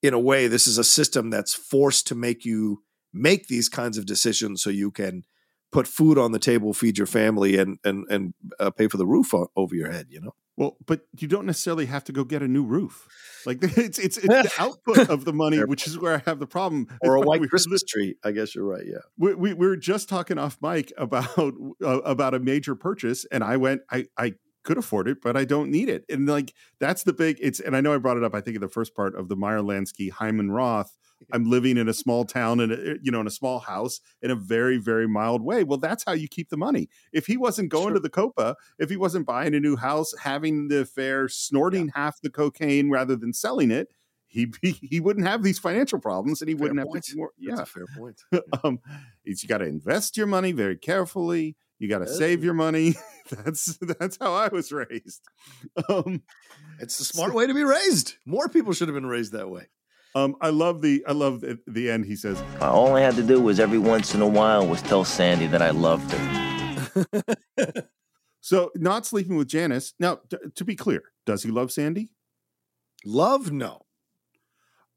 in 0.02 0.14
a 0.14 0.18
way, 0.18 0.46
this 0.46 0.66
is 0.66 0.78
a 0.78 0.84
system 0.84 1.30
that's 1.30 1.54
forced 1.54 2.06
to 2.08 2.14
make 2.14 2.44
you 2.44 2.82
make 3.12 3.48
these 3.48 3.68
kinds 3.68 3.98
of 3.98 4.06
decisions 4.06 4.62
so 4.62 4.70
you 4.70 4.90
can 4.90 5.24
put 5.72 5.86
food 5.86 6.18
on 6.18 6.32
the 6.32 6.38
table, 6.38 6.72
feed 6.72 6.98
your 6.98 7.06
family, 7.06 7.56
and 7.58 7.78
and 7.84 8.06
and 8.08 8.34
uh, 8.58 8.70
pay 8.70 8.88
for 8.88 8.96
the 8.96 9.06
roof 9.06 9.34
o- 9.34 9.50
over 9.56 9.74
your 9.74 9.90
head. 9.90 10.06
You 10.08 10.20
know, 10.20 10.34
Well, 10.60 10.76
but 10.84 11.06
you 11.16 11.26
don't 11.26 11.46
necessarily 11.46 11.86
have 11.86 12.04
to 12.04 12.12
go 12.12 12.22
get 12.22 12.42
a 12.42 12.46
new 12.46 12.62
roof. 12.62 13.08
Like 13.46 13.58
it's 13.62 13.98
it's, 13.98 14.18
it's 14.18 14.26
the 14.26 14.52
output 14.58 15.08
of 15.08 15.24
the 15.24 15.32
money, 15.32 15.64
which 15.64 15.86
is 15.86 15.98
where 15.98 16.16
I 16.16 16.22
have 16.26 16.38
the 16.38 16.46
problem. 16.46 16.86
or 17.02 17.16
a 17.16 17.20
It's 17.20 17.26
like 17.26 17.40
white 17.40 17.48
Christmas 17.48 17.82
tree. 17.82 18.16
I 18.22 18.32
guess 18.32 18.54
you're 18.54 18.66
right. 18.66 18.84
Yeah. 18.86 18.98
we, 19.16 19.34
we, 19.34 19.54
we 19.54 19.66
were 19.66 19.76
just 19.78 20.10
talking 20.10 20.36
off 20.36 20.58
mic 20.60 20.92
about 20.98 21.38
uh, 21.38 22.00
about 22.02 22.34
a 22.34 22.38
major 22.38 22.74
purchase 22.74 23.24
and 23.32 23.42
i 23.42 23.56
went 23.56 23.80
i 23.90 24.04
i 24.18 24.34
could 24.64 24.76
afford 24.76 25.08
it 25.08 25.22
but 25.22 25.36
i 25.36 25.44
don't 25.44 25.70
need 25.70 25.88
it 25.88 26.04
and 26.10 26.28
like 26.28 26.52
that's 26.78 27.04
the 27.04 27.12
big 27.12 27.38
it's 27.40 27.60
and 27.60 27.74
i 27.74 27.80
know 27.80 27.94
i 27.94 27.98
brought 27.98 28.18
it 28.18 28.24
up 28.24 28.34
i 28.34 28.40
think 28.40 28.56
in 28.56 28.60
the 28.60 28.68
first 28.68 28.94
part 28.94 29.14
of 29.14 29.28
the 29.28 29.36
meyer 29.36 29.60
lansky 29.60 30.10
hyman 30.10 30.50
roth 30.50 30.98
i'm 31.32 31.44
living 31.48 31.76
in 31.76 31.88
a 31.88 31.94
small 31.94 32.24
town 32.24 32.60
and 32.60 32.98
you 33.02 33.10
know 33.12 33.20
in 33.20 33.26
a 33.26 33.30
small 33.30 33.58
house 33.58 34.00
in 34.22 34.30
a 34.30 34.34
very 34.34 34.76
very 34.78 35.06
mild 35.08 35.42
way 35.42 35.64
well 35.64 35.78
that's 35.78 36.04
how 36.04 36.12
you 36.12 36.28
keep 36.28 36.48
the 36.48 36.56
money 36.56 36.88
if 37.12 37.26
he 37.26 37.36
wasn't 37.36 37.68
going 37.70 37.84
Sure. 37.88 37.94
to 37.94 38.00
the 38.00 38.10
copa 38.10 38.56
if 38.78 38.90
he 38.90 38.96
wasn't 38.96 39.26
buying 39.26 39.54
a 39.54 39.60
new 39.60 39.76
house 39.76 40.12
having 40.18 40.68
the 40.68 40.80
affair 40.80 41.28
snorting 41.28 41.90
half 41.94 42.20
the 42.20 42.30
cocaine 42.30 42.90
rather 42.90 43.16
than 43.16 43.32
selling 43.32 43.70
it 43.70 43.88
he 44.32 44.52
he, 44.62 45.00
wouldn't 45.00 45.26
have 45.26 45.42
these 45.42 45.58
financial 45.58 45.98
problems 45.98 46.40
and 46.40 46.48
he 46.48 46.54
Fair 46.54 46.62
wouldn't 46.62 46.78
have 46.78 46.86
point. 46.88 47.02
to 47.02 47.16
more 47.16 47.32
That's 47.36 47.58
yeah 47.58 47.62
a 47.62 47.66
fair 47.66 47.84
point. 47.98 48.20
um, 48.64 48.78
you 49.24 49.34
got 49.48 49.58
to 49.58 49.64
invest 49.64 50.16
your 50.16 50.28
money 50.28 50.52
very 50.52 50.76
carefully. 50.76 51.56
You 51.80 51.88
got 51.88 51.98
to 51.98 52.06
save 52.06 52.44
your 52.44 52.54
money. 52.54 52.94
That's 53.30 53.76
that's 53.78 54.18
how 54.20 54.32
I 54.34 54.46
was 54.46 54.70
raised. 54.70 55.22
Um, 55.88 56.22
It's 56.78 56.98
the 56.98 57.04
smart 57.04 57.34
way 57.34 57.48
to 57.48 57.54
be 57.54 57.64
raised. 57.64 58.14
More 58.24 58.48
people 58.48 58.72
should 58.72 58.86
have 58.86 58.94
been 58.94 59.06
raised 59.06 59.32
that 59.32 59.50
way. 59.50 59.66
Um, 60.14 60.36
I 60.40 60.50
love 60.50 60.82
the 60.82 61.04
I 61.06 61.12
love 61.12 61.40
the, 61.40 61.58
the 61.66 61.90
end. 61.90 62.04
He 62.06 62.16
says, 62.16 62.42
All 62.60 62.96
I 62.96 63.00
had 63.00 63.14
to 63.16 63.22
do 63.22 63.40
was 63.40 63.60
every 63.60 63.78
once 63.78 64.14
in 64.14 64.22
a 64.22 64.26
while 64.28 64.66
was 64.66 64.82
tell 64.82 65.04
Sandy 65.04 65.46
that 65.48 65.62
I 65.62 65.70
loved 65.70 66.10
her. 66.12 67.14
so 68.40 68.70
not 68.74 69.06
sleeping 69.06 69.36
with 69.36 69.48
Janice. 69.48 69.94
Now, 69.98 70.20
t- 70.28 70.36
to 70.54 70.64
be 70.64 70.74
clear, 70.76 71.02
does 71.26 71.42
he 71.42 71.50
love 71.50 71.70
Sandy? 71.72 72.10
Love, 73.04 73.50
no. 73.52 73.82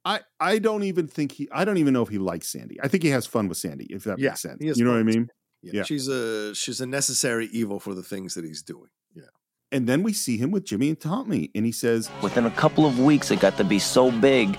I 0.05 0.21
I 0.39 0.59
don't 0.59 0.83
even 0.83 1.07
think 1.07 1.33
he. 1.33 1.47
I 1.51 1.63
don't 1.63 1.77
even 1.77 1.93
know 1.93 2.01
if 2.01 2.09
he 2.09 2.17
likes 2.17 2.49
Sandy. 2.51 2.77
I 2.81 2.87
think 2.87 3.03
he 3.03 3.09
has 3.09 3.25
fun 3.25 3.47
with 3.47 3.57
Sandy. 3.57 3.85
If 3.85 4.03
that 4.03 4.19
Yeah, 4.19 4.29
makes 4.31 4.41
sense, 4.41 4.59
you 4.61 4.83
know 4.83 4.91
what 4.91 4.99
I 4.99 5.03
mean. 5.03 5.29
Yeah. 5.61 5.71
Yeah. 5.75 5.83
She's 5.83 6.09
a 6.09 6.53
she's 6.53 6.81
a 6.81 6.85
necessary 6.85 7.47
evil 7.53 7.79
for 7.79 7.93
the 7.93 8.03
things 8.03 8.33
that 8.33 8.43
he's 8.43 8.61
doing. 8.61 8.89
Yeah. 9.15 9.23
And 9.71 9.87
then 9.87 10.03
we 10.03 10.11
see 10.11 10.37
him 10.37 10.51
with 10.51 10.65
Jimmy 10.65 10.89
and 10.89 10.99
Tommy, 10.99 11.51
and 11.55 11.65
he 11.65 11.71
says, 11.71 12.09
Within 12.21 12.45
a 12.45 12.51
couple 12.51 12.85
of 12.85 12.99
weeks, 12.99 13.31
it 13.31 13.39
got 13.39 13.55
to 13.57 13.63
be 13.63 13.79
so 13.79 14.11
big, 14.11 14.57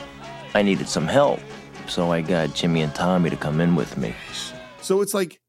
I 0.54 0.62
needed 0.62 0.88
some 0.88 1.08
help. 1.08 1.40
So 1.88 2.12
I 2.12 2.20
got 2.20 2.54
Jimmy 2.54 2.82
and 2.82 2.94
Tommy 2.94 3.28
to 3.28 3.36
come 3.36 3.60
in 3.60 3.74
with 3.74 3.98
me. 3.98 4.14
So 4.80 5.02
it's 5.02 5.12
like 5.12 5.40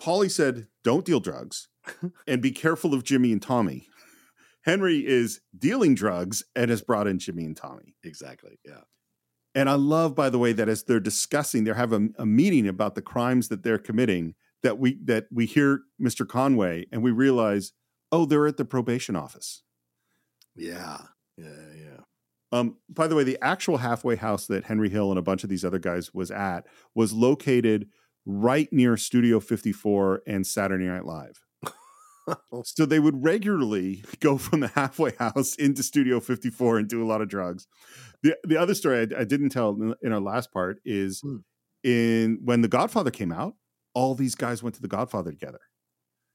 Paulie 0.00 0.30
said, 0.30 0.68
don't 0.82 1.04
deal 1.04 1.20
drugs 1.20 1.68
and 2.26 2.40
be 2.40 2.50
careful 2.50 2.94
of 2.94 3.04
Jimmy 3.04 3.30
and 3.30 3.42
Tommy. 3.42 3.88
Henry 4.62 5.06
is 5.06 5.40
dealing 5.56 5.94
drugs 5.94 6.42
and 6.56 6.70
has 6.70 6.80
brought 6.80 7.06
in 7.06 7.18
Jimmy 7.18 7.44
and 7.44 7.56
Tommy. 7.56 7.94
Exactly. 8.02 8.58
Yeah. 8.64 8.80
And 9.54 9.68
I 9.68 9.74
love, 9.74 10.14
by 10.14 10.30
the 10.30 10.38
way, 10.38 10.52
that 10.52 10.68
as 10.68 10.84
they're 10.84 10.98
discussing, 10.98 11.64
they're 11.64 11.74
having 11.74 12.14
a, 12.18 12.22
a 12.22 12.26
meeting 12.26 12.66
about 12.66 12.94
the 12.94 13.02
crimes 13.02 13.48
that 13.48 13.62
they're 13.62 13.78
committing, 13.78 14.34
that 14.62 14.78
we 14.78 14.98
that 15.04 15.26
we 15.30 15.46
hear 15.46 15.82
Mr. 16.00 16.26
Conway 16.26 16.86
and 16.90 17.02
we 17.02 17.10
realize, 17.10 17.72
oh, 18.10 18.24
they're 18.24 18.46
at 18.46 18.56
the 18.56 18.64
probation 18.64 19.14
office. 19.14 19.62
Yeah. 20.56 21.02
Yeah. 21.36 21.44
Yeah. 21.76 21.93
Um, 22.52 22.76
by 22.88 23.06
the 23.08 23.16
way, 23.16 23.24
the 23.24 23.38
actual 23.42 23.78
halfway 23.78 24.16
house 24.16 24.46
that 24.46 24.64
Henry 24.64 24.88
Hill 24.88 25.10
and 25.10 25.18
a 25.18 25.22
bunch 25.22 25.42
of 25.44 25.50
these 25.50 25.64
other 25.64 25.78
guys 25.78 26.14
was 26.14 26.30
at 26.30 26.66
was 26.94 27.12
located 27.12 27.88
right 28.26 28.72
near 28.72 28.96
Studio 28.96 29.40
54 29.40 30.22
and 30.26 30.46
Saturday 30.46 30.84
Night 30.86 31.04
Live. 31.04 31.42
so 32.64 32.86
they 32.86 33.00
would 33.00 33.22
regularly 33.22 34.02
go 34.20 34.38
from 34.38 34.60
the 34.60 34.68
halfway 34.68 35.12
house 35.16 35.54
into 35.56 35.82
Studio 35.82 36.20
54 36.20 36.78
and 36.78 36.88
do 36.88 37.02
a 37.02 37.06
lot 37.08 37.20
of 37.20 37.28
drugs. 37.28 37.66
The 38.22 38.36
the 38.44 38.56
other 38.56 38.74
story 38.74 39.00
I, 39.00 39.20
I 39.20 39.24
didn't 39.24 39.50
tell 39.50 39.70
in- 40.02 40.12
our 40.12 40.20
last 40.20 40.50
part 40.52 40.80
is 40.84 41.20
Hmm. 41.20 41.36
in 41.82 42.38
when 42.44 42.62
The 42.62 42.68
Godfather 42.68 43.10
came 43.10 43.32
out, 43.32 43.56
all 43.94 44.14
these 44.14 44.34
guys 44.34 44.62
went 44.62 44.74
to 44.76 44.82
The 44.82 44.88
Godfather 44.88 45.30
together 45.32 45.60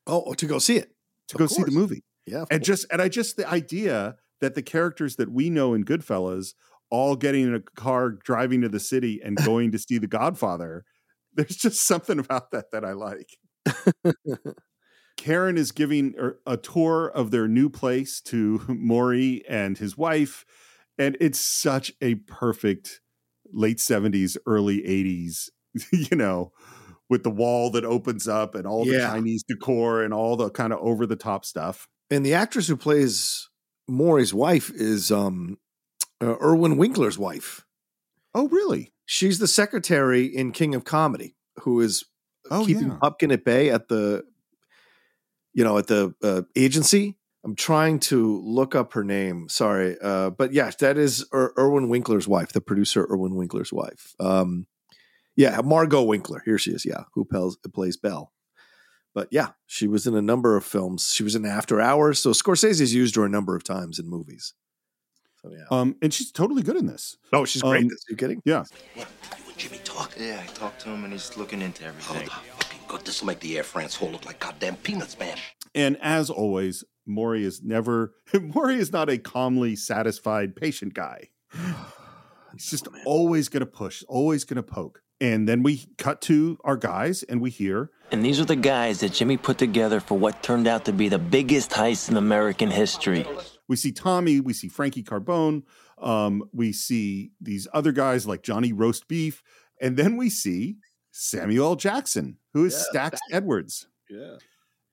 Oh, 0.06 0.34
to 0.34 0.46
go 0.46 0.60
see 0.60 0.78
it. 0.78 0.92
to 1.30 1.36
Of 1.36 1.40
go 1.40 1.48
see 1.48 1.64
the 1.64 1.72
movie. 1.72 2.04
Yeah. 2.26 2.42
And 2.52 2.62
course. 2.62 2.68
just 2.68 2.86
and 2.92 3.02
I 3.02 3.08
just 3.10 3.38
the 3.38 3.50
idea 3.50 4.18
that 4.42 4.56
the 4.56 4.62
characters 4.62 5.16
that 5.18 5.32
we 5.32 5.50
know 5.50 5.74
in 5.74 5.84
Goodfellas 5.86 6.54
all 6.92 7.16
getting 7.16 7.44
in 7.46 7.54
a 7.54 7.60
car 7.60 8.10
driving 8.12 8.62
to 8.62 8.70
the 8.70 8.80
city 8.80 9.22
and 9.24 9.38
going 9.46 9.72
to 9.72 9.80
see 9.80 9.98
The 9.98 10.08
Godfather, 10.08 10.84
there's 11.34 11.56
just 11.56 11.86
something 11.86 12.20
about 12.20 12.52
that 12.52 12.72
that 12.72 12.84
I 12.84 12.94
like. 12.94 13.38
Karen 15.18 15.58
is 15.58 15.72
giving 15.72 16.14
a 16.46 16.56
tour 16.56 17.08
of 17.08 17.32
their 17.32 17.48
new 17.48 17.70
place 17.70 18.22
to 18.22 18.62
Maury 18.70 19.44
and 19.50 19.78
his 19.78 19.98
wife, 19.98 20.46
and 20.98 21.18
it's 21.20 21.40
such 21.40 21.92
a 22.02 22.16
perfect 22.16 23.02
late 23.52 23.78
70s, 23.80 24.38
early 24.46 24.82
80s, 24.82 25.50
you 25.92 26.16
know, 26.16 26.52
with 27.10 27.24
the 27.24 27.30
wall 27.30 27.70
that 27.72 27.84
opens 27.84 28.28
up 28.28 28.56
and 28.56 28.66
all 28.66 28.86
the 28.86 28.94
Yeah. 28.94 29.10
Chinese 29.12 29.44
decor 29.48 30.04
and 30.04 30.14
all 30.14 30.38
the 30.38 30.50
kind 30.52 30.72
of 30.72 30.80
over 30.80 31.06
the 31.06 31.16
top 31.18 31.44
stuff. 31.44 31.88
and 32.12 32.26
the 32.26 32.34
actress 32.34 32.68
who 32.68 32.78
plays 32.78 33.49
Maury's 33.90 34.34
wife 34.34 34.72
is 34.74 35.12
um 35.12 35.58
uh, 36.22 36.36
Irwin 36.42 36.78
Winkler's 36.78 37.18
wife. 37.18 37.66
Oh, 38.34 38.48
really? 38.50 38.94
She's 39.06 39.40
the 39.40 39.48
secretary 39.48 40.26
in 40.26 40.52
King 40.52 40.76
of 40.76 40.84
Comedy, 40.86 41.36
who 41.62 41.82
is 41.82 42.06
Oh, 42.52 42.66
keeping 42.66 42.88
yeah. 42.90 42.98
Pupkin 43.02 43.32
at 43.32 43.44
bay 43.46 43.70
at 43.70 43.90
the, 43.90 44.24
you 45.54 45.64
know, 45.64 45.78
at 45.78 45.88
the 45.88 46.16
uh, 46.24 46.42
agency. 46.56 47.18
I'm 47.44 47.56
trying 47.56 48.00
to 48.02 48.42
look 48.44 48.76
up 48.76 48.94
her 48.94 49.04
name. 49.04 49.48
Sorry, 49.50 49.98
uh, 50.02 50.32
but 50.32 50.52
yes, 50.52 50.76
that 50.78 50.98
is 50.98 51.26
er- 51.34 51.54
Irwin 51.58 51.90
Winkler's 51.90 52.28
wife, 52.28 52.52
the 52.52 52.62
producer 52.62 53.08
Irwin 53.10 53.36
Winkler's 53.36 53.72
wife. 53.72 54.16
Um, 54.20 54.68
yeah, 55.36 55.62
Margot 55.64 56.04
Winkler. 56.04 56.42
Here 56.44 56.58
she 56.58 56.72
is. 56.72 56.86
Yeah, 56.86 57.04
who 57.14 57.24
plays, 57.24 57.56
plays 57.74 57.98
Belle. 57.98 58.32
But 59.20 59.28
yeah, 59.32 59.50
she 59.68 59.86
was 59.86 60.08
in 60.08 60.16
a 60.16 60.22
number 60.22 60.56
of 60.56 60.64
films. 60.64 61.12
She 61.14 61.24
was 61.24 61.36
in 61.36 61.46
After 61.46 61.82
Hours. 61.82 62.20
So 62.20 62.30
Scorsese's 62.32 62.94
used 62.94 63.16
her 63.18 63.26
a 63.26 63.30
number 63.30 63.54
of 63.54 63.66
times 63.66 64.00
in 64.00 64.08
movies. 64.08 64.54
So 65.42 65.52
yeah. 65.52 65.66
Um, 65.78 65.98
and 66.02 66.14
she's 66.14 66.32
totally 66.32 66.62
good 66.64 66.78
in 66.78 66.86
this. 66.86 67.18
Oh, 67.34 67.44
she's 67.44 67.62
great. 67.62 67.82
um, 67.84 67.88
Are 67.90 67.98
you 68.10 68.16
kidding? 68.16 68.42
Yeah. 68.46 68.64
You 68.96 69.02
and 69.46 69.58
Jimmy 69.58 69.80
talk. 69.84 70.14
Yeah, 70.18 70.40
I 70.42 70.48
talked 70.54 70.80
to 70.84 70.90
him 70.90 71.04
and 71.04 71.12
he's 71.12 71.36
looking 71.36 71.62
into 71.62 71.84
Oh, 71.84 71.90
everything. 71.90 72.28
fucking 72.30 72.80
good. 72.88 73.02
This 73.04 73.20
will 73.20 73.28
make 73.28 73.42
the 73.42 73.58
Air 73.58 73.64
France 73.64 73.94
hole 73.94 74.10
look 74.10 74.26
like 74.26 74.40
goddamn 74.40 74.78
peanuts, 74.78 75.20
man. 75.20 75.38
And 75.76 75.98
as 76.02 76.30
always, 76.30 76.86
Maury 77.06 77.44
is 77.44 77.62
never 77.62 78.14
Maury 78.42 78.76
is 78.78 78.94
not 78.94 79.10
a 79.10 79.18
calmly 79.18 79.76
satisfied 79.76 80.56
patient 80.56 80.94
guy. 80.94 81.28
He's 82.54 82.70
just 82.70 82.88
always 83.06 83.50
going 83.50 83.60
to 83.62 83.66
push, 83.66 84.02
always 84.08 84.46
going 84.46 84.56
to 84.56 84.64
poke. 84.64 85.02
And 85.22 85.48
then 85.50 85.64
we 85.64 85.86
cut 85.98 86.22
to 86.22 86.58
our 86.64 86.78
guys 86.78 87.24
and 87.24 87.42
we 87.42 87.50
hear 87.50 87.92
And 88.12 88.24
these 88.24 88.40
are 88.40 88.46
the 88.46 88.56
guys 88.56 89.02
that 89.02 89.12
Jimmy 89.14 89.38
put 89.38 89.58
together 89.58 90.00
for 90.00 90.18
what 90.18 90.42
turned 90.42 90.68
out 90.68 90.86
to 90.86 90.94
be 90.94 91.10
the 91.10 91.20
biggest 91.20 91.72
heist 91.72 92.10
in 92.10 92.18
American 92.18 92.72
history. 92.72 93.26
we 93.68 93.76
see 93.76 93.92
Tommy, 93.92 94.40
we 94.40 94.54
see 94.54 94.70
Frankie 94.70 95.04
Carbone, 95.04 95.64
um, 96.02 96.44
we 96.54 96.72
see 96.72 97.32
these 97.42 97.68
other 97.74 97.92
guys 97.92 98.26
like 98.26 98.44
Johnny 98.44 98.72
Roast 98.72 99.08
Beef, 99.08 99.44
and 99.82 99.98
then 99.98 100.16
we 100.18 100.30
see 100.30 100.78
Samuel 101.12 101.76
Jackson, 101.76 102.38
who 102.54 102.66
is 102.66 102.76
Stacks 102.76 103.20
Edwards. 103.32 103.88
Yeah. 104.10 104.38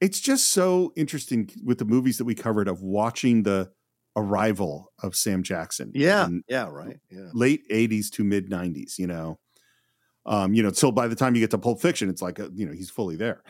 It's 0.01 0.21
just 0.21 0.53
so 0.53 0.93
interesting 0.97 1.51
with 1.65 1.79
the 1.79 1.85
movies 1.85 2.19
that 2.19 2.25
we 2.25 2.35
covered 2.35 2.69
of 2.69 2.83
watching 2.83 3.45
the 3.45 3.71
arrival 4.15 4.93
of 5.03 5.15
Sam 5.15 5.43
Jackson. 5.43 5.93
Yeah. 5.95 6.29
Yeah. 6.49 6.69
Right. 6.71 6.99
Yeah. 7.11 7.29
late 7.33 7.69
80s 7.71 8.11
to 8.13 8.25
mid 8.25 8.51
90s, 8.51 8.99
you 8.99 9.07
know. 9.07 9.39
Um, 10.27 10.55
you 10.55 10.63
know, 10.63 10.73
so 10.73 10.91
by 10.91 11.07
the 11.09 11.15
time 11.15 11.35
you 11.35 11.41
get 11.41 11.53
to 11.53 11.59
Pulp 11.59 11.81
Fiction, 11.81 12.11
it's 12.11 12.21
like, 12.21 12.39
a, 12.39 12.51
you 12.53 12.67
know, 12.67 12.73
he's 12.73 12.91
fully 12.91 13.17
there. 13.17 13.43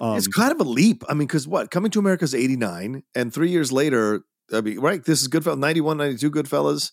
Um, 0.00 0.16
it's 0.16 0.26
kind 0.26 0.52
of 0.52 0.60
a 0.60 0.64
leap. 0.68 1.04
I 1.08 1.14
mean, 1.14 1.26
because 1.28 1.46
what? 1.48 1.70
Coming 1.70 1.90
to 1.92 1.98
America 2.00 2.24
is 2.24 2.34
89, 2.34 3.02
and 3.14 3.32
three 3.32 3.50
years 3.50 3.70
later, 3.72 4.22
I 4.52 4.60
mean, 4.60 4.80
right, 4.80 5.02
this 5.04 5.22
is 5.22 5.28
Goodfellas, 5.28 5.58
91, 5.58 5.96
92 5.96 6.30
Goodfellas. 6.30 6.90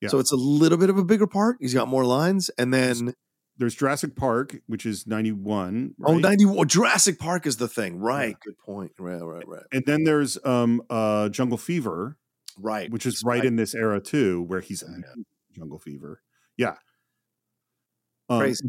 Yeah. 0.00 0.08
So 0.10 0.18
it's 0.18 0.32
a 0.32 0.36
little 0.36 0.78
bit 0.78 0.90
of 0.90 0.98
a 0.98 1.04
bigger 1.04 1.26
part. 1.26 1.56
He's 1.60 1.72
got 1.74 1.88
more 1.88 2.04
lines. 2.04 2.50
And 2.58 2.72
then, 2.72 3.14
there's 3.56 3.74
Jurassic 3.74 4.16
Park, 4.16 4.56
which 4.66 4.84
is 4.84 5.06
91. 5.06 5.94
oh, 6.04 6.12
right? 6.14 6.22
90, 6.22 6.44
oh, 6.46 6.64
Jurassic 6.64 7.18
Park 7.18 7.46
is 7.46 7.56
the 7.56 7.68
thing. 7.68 7.98
Right. 8.00 8.36
Good 8.44 8.58
point. 8.58 8.92
Right, 8.98 9.22
right, 9.22 9.46
right. 9.46 9.62
And 9.72 9.84
then 9.86 10.04
there's 10.04 10.36
um 10.44 10.82
uh 10.90 11.28
Jungle 11.28 11.56
Fever, 11.58 12.18
Right. 12.58 12.90
which 12.90 13.06
is 13.06 13.22
right 13.24 13.44
in 13.44 13.56
this 13.56 13.74
era 13.74 14.00
too, 14.00 14.42
where 14.42 14.60
he's 14.60 14.82
in 14.82 15.04
Jungle 15.56 15.78
Fever. 15.78 16.20
Yeah. 16.56 16.74
Um, 18.28 18.40
Crazy. 18.40 18.68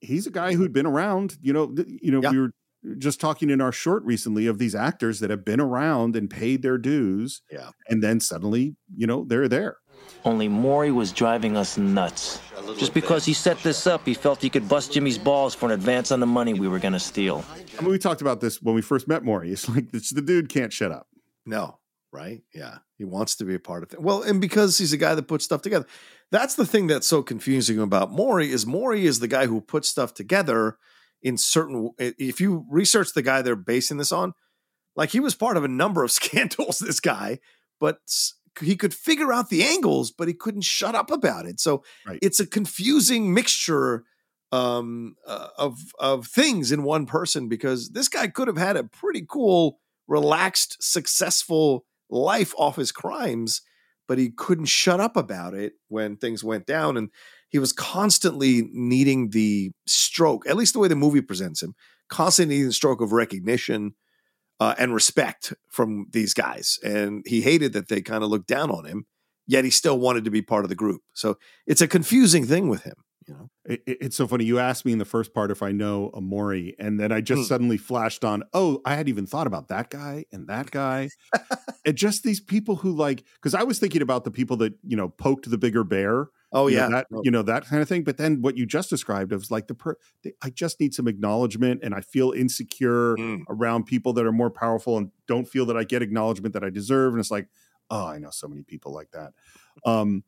He's 0.00 0.26
a 0.26 0.30
guy 0.30 0.54
who'd 0.54 0.72
been 0.72 0.86
around, 0.86 1.36
you 1.40 1.52
know, 1.52 1.66
th- 1.68 1.88
you 2.02 2.10
know, 2.10 2.20
Yeah. 2.22 2.30
we 2.30 2.38
were 2.40 2.50
just 2.98 3.20
talking 3.20 3.48
in 3.48 3.60
our 3.62 3.72
short 3.72 4.02
recently 4.04 4.46
of 4.46 4.58
these 4.58 4.74
actors 4.74 5.20
that 5.20 5.30
have 5.30 5.44
been 5.44 5.60
around 5.60 6.16
and 6.16 6.28
paid 6.28 6.60
their 6.62 6.76
dues. 6.76 7.40
Yeah. 7.50 7.70
And 7.88 8.02
then 8.02 8.20
suddenly, 8.20 8.76
you 8.94 9.06
know, 9.06 9.24
they're 9.24 9.48
there. 9.48 9.78
Only 10.26 10.48
Maury 10.48 10.90
was 10.90 11.12
driving 11.12 11.56
us 11.56 11.78
nuts. 11.78 12.40
Just 12.78 12.92
because 12.92 13.24
he 13.24 13.32
set 13.32 13.58
this 13.60 13.86
up, 13.86 14.04
he 14.06 14.12
felt 14.14 14.40
he 14.42 14.50
could 14.50 14.68
bust 14.68 14.92
Jimmy's 14.92 15.16
balls 15.18 15.54
for 15.54 15.66
an 15.66 15.72
advance 15.72 16.10
on 16.12 16.20
the 16.20 16.26
money 16.26 16.52
we 16.54 16.68
were 16.68 16.78
going 16.78 16.92
to 16.92 16.98
steal. 17.00 17.44
I 17.78 17.82
mean, 17.82 17.90
we 17.90 17.98
talked 17.98 18.20
about 18.20 18.40
this 18.40 18.60
when 18.60 18.74
we 18.74 18.82
first 18.82 19.08
met 19.08 19.22
Maury. 19.24 19.50
It's 19.52 19.68
like 19.68 19.90
this, 19.92 20.10
the 20.10 20.20
dude 20.22 20.48
can't 20.48 20.72
shut 20.72 20.92
up. 20.92 21.06
No, 21.46 21.78
right? 22.14 22.42
Yeah. 22.54 22.78
He 22.96 23.04
wants 23.04 23.34
to 23.36 23.44
be 23.44 23.54
a 23.54 23.58
part 23.58 23.82
of 23.82 23.92
it. 23.92 24.00
Well, 24.00 24.22
and 24.22 24.40
because 24.40 24.78
he's 24.78 24.92
a 24.92 24.96
guy 24.96 25.14
that 25.14 25.24
puts 25.28 25.44
stuff 25.44 25.60
together. 25.62 25.86
That's 26.30 26.54
the 26.54 26.64
thing 26.64 26.86
that's 26.86 27.06
so 27.06 27.22
confusing 27.22 27.78
about 27.78 28.10
Maury 28.12 28.50
is 28.50 28.64
Maury 28.66 29.04
is 29.04 29.18
the 29.20 29.28
guy 29.28 29.46
who 29.46 29.60
puts 29.60 29.88
stuff 29.88 30.14
together 30.14 30.78
in 31.22 31.36
certain 31.36 31.90
if 31.98 32.40
you 32.40 32.64
research 32.70 33.12
the 33.14 33.22
guy 33.22 33.42
they're 33.42 33.56
basing 33.56 33.96
this 33.98 34.12
on, 34.12 34.32
like 34.96 35.10
he 35.10 35.20
was 35.20 35.34
part 35.34 35.56
of 35.56 35.64
a 35.64 35.68
number 35.68 36.04
of 36.04 36.10
scandals 36.20 36.78
this 36.78 37.00
guy, 37.00 37.40
but 37.80 37.98
he 38.60 38.76
could 38.76 38.94
figure 38.94 39.32
out 39.32 39.48
the 39.50 39.64
angles, 39.64 40.12
but 40.12 40.28
he 40.28 40.34
couldn't 40.34 40.62
shut 40.62 40.94
up 40.94 41.10
about 41.10 41.46
it. 41.46 41.58
So 41.60 41.82
Right. 42.06 42.18
it's 42.22 42.38
a 42.40 42.46
confusing 42.46 43.34
mixture 43.34 44.04
um, 44.52 45.16
uh, 45.26 45.48
of 45.58 45.78
of 45.98 46.26
things 46.28 46.70
in 46.70 46.84
one 46.84 47.06
person 47.06 47.48
because 47.48 47.90
this 47.90 48.08
guy 48.08 48.28
could 48.28 48.46
have 48.46 48.56
had 48.56 48.76
a 48.76 48.84
pretty 48.84 49.26
cool, 49.28 49.80
relaxed, 50.06 50.76
successful 50.80 51.84
life 52.14 52.54
off 52.56 52.76
his 52.76 52.92
crimes, 52.92 53.60
but 54.08 54.16
he 54.16 54.30
couldn't 54.30 54.66
shut 54.66 55.00
up 55.00 55.16
about 55.16 55.52
it 55.52 55.74
when 55.88 56.16
things 56.16 56.42
went 56.42 56.64
down, 56.64 56.96
and 56.96 57.10
he 57.50 57.58
was 57.58 57.72
constantly 57.72 58.68
needing 58.72 59.30
the 59.30 59.72
stroke. 59.86 60.48
At 60.48 60.56
least 60.56 60.72
the 60.72 60.78
way 60.78 60.88
the 60.88 60.96
movie 60.96 61.20
presents 61.20 61.62
him, 61.62 61.74
constantly 62.08 62.54
needing 62.54 62.68
the 62.68 62.74
stroke 62.74 63.02
of 63.02 63.12
recognition. 63.12 63.94
Uh, 64.60 64.72
and 64.78 64.94
respect 64.94 65.52
from 65.68 66.06
these 66.12 66.32
guys. 66.32 66.78
And 66.84 67.24
he 67.26 67.40
hated 67.42 67.72
that 67.72 67.88
they 67.88 68.00
kind 68.00 68.22
of 68.22 68.30
looked 68.30 68.46
down 68.46 68.70
on 68.70 68.84
him, 68.84 69.04
yet 69.48 69.64
he 69.64 69.70
still 69.70 69.98
wanted 69.98 70.24
to 70.24 70.30
be 70.30 70.42
part 70.42 70.64
of 70.64 70.68
the 70.68 70.76
group. 70.76 71.02
So 71.12 71.38
it's 71.66 71.80
a 71.80 71.88
confusing 71.88 72.46
thing 72.46 72.68
with 72.68 72.84
him, 72.84 72.94
you 73.26 73.34
know. 73.34 73.50
It, 73.64 73.82
it- 73.86 73.98
it's 74.00 74.16
so 74.16 74.26
funny. 74.26 74.44
You 74.44 74.58
asked 74.58 74.84
me 74.84 74.92
in 74.92 74.98
the 74.98 75.04
first 75.04 75.32
part 75.34 75.50
if 75.50 75.62
I 75.62 75.72
know 75.72 76.10
a 76.14 76.20
Maury, 76.20 76.74
and 76.78 76.98
then 77.00 77.12
I 77.12 77.20
just 77.20 77.42
Hmm. 77.42 77.46
suddenly 77.46 77.76
flashed 77.76 78.24
on, 78.24 78.42
oh, 78.52 78.80
I 78.84 78.94
hadn't 78.94 79.08
even 79.08 79.26
thought 79.26 79.46
about 79.46 79.68
that 79.68 79.90
guy 79.90 80.24
and 80.32 80.46
that 80.48 80.70
guy. 80.70 81.08
and 81.86 81.96
just 81.96 82.22
these 82.22 82.40
people 82.40 82.76
who 82.76 82.92
like, 82.92 83.24
because 83.34 83.54
I 83.54 83.62
was 83.62 83.78
thinking 83.78 84.02
about 84.02 84.24
the 84.24 84.30
people 84.30 84.56
that, 84.58 84.74
you 84.82 84.96
know, 84.96 85.08
poked 85.08 85.48
the 85.50 85.58
bigger 85.58 85.84
bear. 85.84 86.28
Oh 86.56 86.68
you 86.68 86.76
know, 86.76 86.82
yeah, 86.82 86.88
that 86.90 87.06
No. 87.10 87.20
you 87.24 87.30
know 87.32 87.42
that 87.42 87.64
kind 87.66 87.82
of 87.82 87.88
thing. 87.88 88.04
But 88.04 88.16
then 88.16 88.40
what 88.40 88.56
you 88.56 88.64
just 88.64 88.88
described 88.88 89.32
of 89.32 89.50
like 89.50 89.66
the 89.66 89.74
per, 89.74 89.96
I 90.40 90.50
just 90.50 90.78
need 90.78 90.94
some 90.94 91.08
acknowledgement, 91.08 91.80
and 91.82 91.94
I 91.94 92.00
feel 92.00 92.30
insecure 92.30 93.16
Mm. 93.16 93.42
around 93.48 93.86
people 93.86 94.12
that 94.12 94.24
are 94.24 94.30
more 94.32 94.50
powerful 94.50 94.96
and 94.96 95.10
don't 95.26 95.48
feel 95.48 95.66
that 95.66 95.76
I 95.76 95.82
get 95.82 96.00
acknowledgement 96.02 96.52
that 96.54 96.62
I 96.62 96.70
deserve. 96.70 97.12
And 97.14 97.18
it's 97.20 97.30
like, 97.32 97.48
oh, 97.90 98.06
I 98.06 98.18
know 98.18 98.30
so 98.30 98.46
many 98.46 98.62
people 98.62 98.92
like 98.92 99.10
that. 99.10 99.32
Um, 99.84 100.22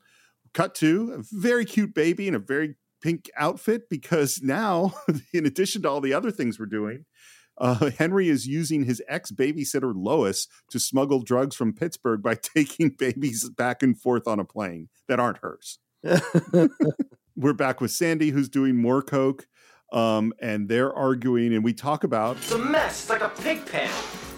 cut 0.54 0.74
to 0.76 1.12
a 1.18 1.22
very 1.32 1.64
cute 1.64 1.94
baby 1.94 2.26
and 2.26 2.36
a 2.36 2.40
very 2.40 2.76
pink 3.06 3.30
outfit 3.36 3.88
because 3.88 4.40
now, 4.42 4.94
in 5.32 5.46
addition 5.46 5.82
to 5.82 5.88
all 5.88 6.00
the 6.00 6.14
other 6.14 6.30
things 6.30 6.58
we're 6.58 6.66
doing. 6.66 7.04
Uh, 7.58 7.90
Henry 7.98 8.28
is 8.28 8.46
using 8.46 8.84
his 8.84 9.02
ex 9.08 9.30
babysitter 9.30 9.92
Lois 9.94 10.46
to 10.70 10.78
smuggle 10.78 11.22
drugs 11.22 11.56
from 11.56 11.72
Pittsburgh 11.72 12.22
by 12.22 12.34
taking 12.56 12.90
babies 12.90 13.48
back 13.48 13.82
and 13.82 13.98
forth 13.98 14.26
on 14.26 14.38
a 14.38 14.44
plane 14.44 14.88
that 15.08 15.20
aren't 15.20 15.38
hers 15.38 15.78
we're 17.36 17.52
back 17.52 17.80
with 17.80 17.90
Sandy, 17.90 18.30
who's 18.30 18.48
doing 18.48 18.76
more 18.76 19.02
coke, 19.02 19.46
um, 19.92 20.32
and 20.40 20.68
they're 20.68 20.92
arguing, 20.92 21.54
and 21.54 21.62
we 21.62 21.72
talk 21.72 22.04
about 22.04 22.36
It's 22.36 22.52
a 22.52 22.58
mess. 22.58 23.02
It's 23.02 23.10
like 23.10 23.22
a 23.22 23.28
pig 23.28 23.66
pen. 23.66 23.90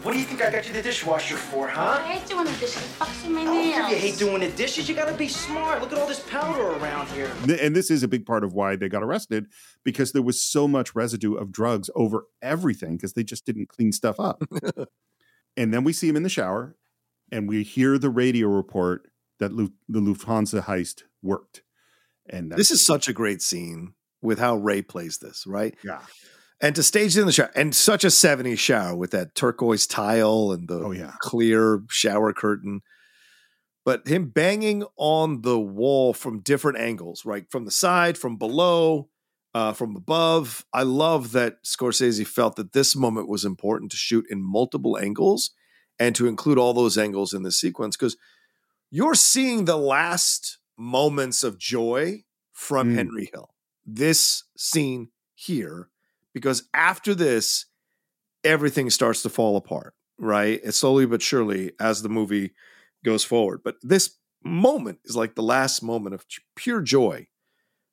What 0.02 0.12
do 0.12 0.18
you 0.20 0.24
think 0.24 0.40
I 0.42 0.50
got 0.50 0.66
you 0.66 0.72
the 0.72 0.80
dishwasher 0.80 1.37
for, 1.37 1.66
huh? 1.66 1.98
I 2.00 2.12
hate 2.14 2.28
doing 2.28 2.44
the 2.44 2.52
dishes. 2.52 2.76
It 2.76 2.88
fucks 2.98 3.22
with 3.24 3.32
my 3.34 3.40
Oh, 3.42 3.52
nails. 3.52 3.90
you 3.90 3.96
hate 3.96 4.16
doing 4.16 4.40
the 4.40 4.48
dishes. 4.50 4.88
You 4.88 4.94
gotta 4.94 5.12
be 5.16 5.26
smart. 5.28 5.80
Look 5.82 5.92
at 5.92 5.98
all 5.98 6.06
this 6.06 6.20
powder 6.20 6.62
around 6.62 7.08
here. 7.08 7.30
and 7.61 7.74
this 7.74 7.90
is 7.90 8.02
a 8.04 8.08
big 8.08 8.24
part 8.24 8.44
of 8.44 8.52
why 8.54 8.76
they 8.76 8.88
got 8.88 9.02
arrested 9.02 9.46
because 9.84 10.12
there 10.12 10.22
was 10.22 10.40
so 10.40 10.68
much 10.68 10.94
residue 10.94 11.34
of 11.34 11.50
drugs 11.50 11.90
over 11.96 12.26
everything 12.40 12.96
because 12.96 13.14
they 13.14 13.24
just 13.24 13.44
didn't 13.44 13.68
clean 13.68 13.90
stuff 13.90 14.20
up. 14.20 14.42
and 15.56 15.74
then 15.74 15.82
we 15.84 15.92
see 15.92 16.08
him 16.08 16.16
in 16.16 16.22
the 16.22 16.28
shower, 16.28 16.76
and 17.32 17.48
we 17.48 17.62
hear 17.64 17.98
the 17.98 18.11
radio 18.11 18.46
report 18.48 19.11
that 19.40 19.52
Lu- 19.52 19.72
the 19.88 20.00
Lufthansa 20.00 20.62
heist 20.64 21.02
worked. 21.22 21.62
And 22.30 22.52
this 22.52 22.70
is 22.70 22.84
such 22.87 23.08
a 23.08 23.12
great 23.12 23.42
scene 23.42 23.94
with 24.22 24.38
how 24.38 24.56
Ray 24.56 24.80
plays 24.82 25.18
this, 25.18 25.44
right? 25.46 25.74
Yeah. 25.84 26.00
And 26.61 26.75
to 26.75 26.83
stage 26.83 27.16
it 27.16 27.21
in 27.21 27.27
the 27.27 27.33
shower, 27.33 27.51
and 27.55 27.73
such 27.75 28.03
a 28.03 28.09
70s 28.09 28.59
shower 28.59 28.97
with 28.97 29.12
that 29.12 29.35
turquoise 29.37 29.87
tile 29.87 30.51
and 30.51 30.66
the 30.68 30.81
Oh, 30.85 30.90
yeah. 30.90 31.12
clear 31.21 31.83
shower 31.88 32.33
curtain. 32.33 32.81
But 33.85 34.07
him 34.09 34.29
banging 34.31 34.85
on 34.97 35.42
the 35.42 35.59
wall 35.59 36.12
from 36.12 36.40
different 36.40 36.79
angles, 36.79 37.25
right? 37.25 37.44
From 37.51 37.64
the 37.64 37.71
side, 37.71 38.18
from 38.18 38.37
below, 38.37 39.09
uh, 39.55 39.73
from 39.73 39.97
above. 39.97 40.64
I 40.73 40.83
love 40.83 41.33
that 41.33 41.64
Scorsese 41.64 42.27
felt 42.27 42.57
that 42.57 42.73
this 42.73 42.94
moment 42.97 43.29
was 43.29 43.44
important 43.44 43.90
to 43.92 43.97
shoot 43.97 44.27
in 44.29 44.42
multiple 44.42 44.99
angles 44.99 45.53
and 45.99 46.14
to 46.16 46.27
include 46.27 46.59
all 46.59 46.75
those 46.75 46.99
angles 46.99 47.33
in 47.33 47.44
the 47.44 47.53
sequence 47.53 47.97
because 47.97 48.16
you're 48.90 49.14
seeing 49.14 49.64
the 49.64 49.77
last 49.79 50.59
moments 50.77 51.42
of 51.44 51.59
joy 51.59 52.25
from 52.53 52.90
Mm. 52.90 52.94
Henry 52.97 53.31
Hill. 53.33 53.55
This 53.87 54.44
scene 54.57 55.09
here, 55.35 55.88
because 56.38 56.68
after 56.72 57.14
this, 57.14 57.66
everything 58.44 58.90
starts 58.90 59.22
to 59.22 59.29
fall 59.29 59.57
apart, 59.57 59.94
right? 60.18 60.62
And 60.62 60.72
slowly 60.72 61.05
but 61.05 61.20
surely 61.20 61.72
as 61.81 62.03
the 62.03 62.09
movie 62.09 62.53
goes 63.05 63.24
forward. 63.24 63.62
But 63.64 63.77
this 63.83 64.16
moment 64.44 65.01
is 65.05 65.16
like 65.16 65.35
the 65.35 65.42
last 65.42 65.83
moment 65.83 66.14
of 66.14 66.24
pure 66.55 66.81
joy 66.81 67.27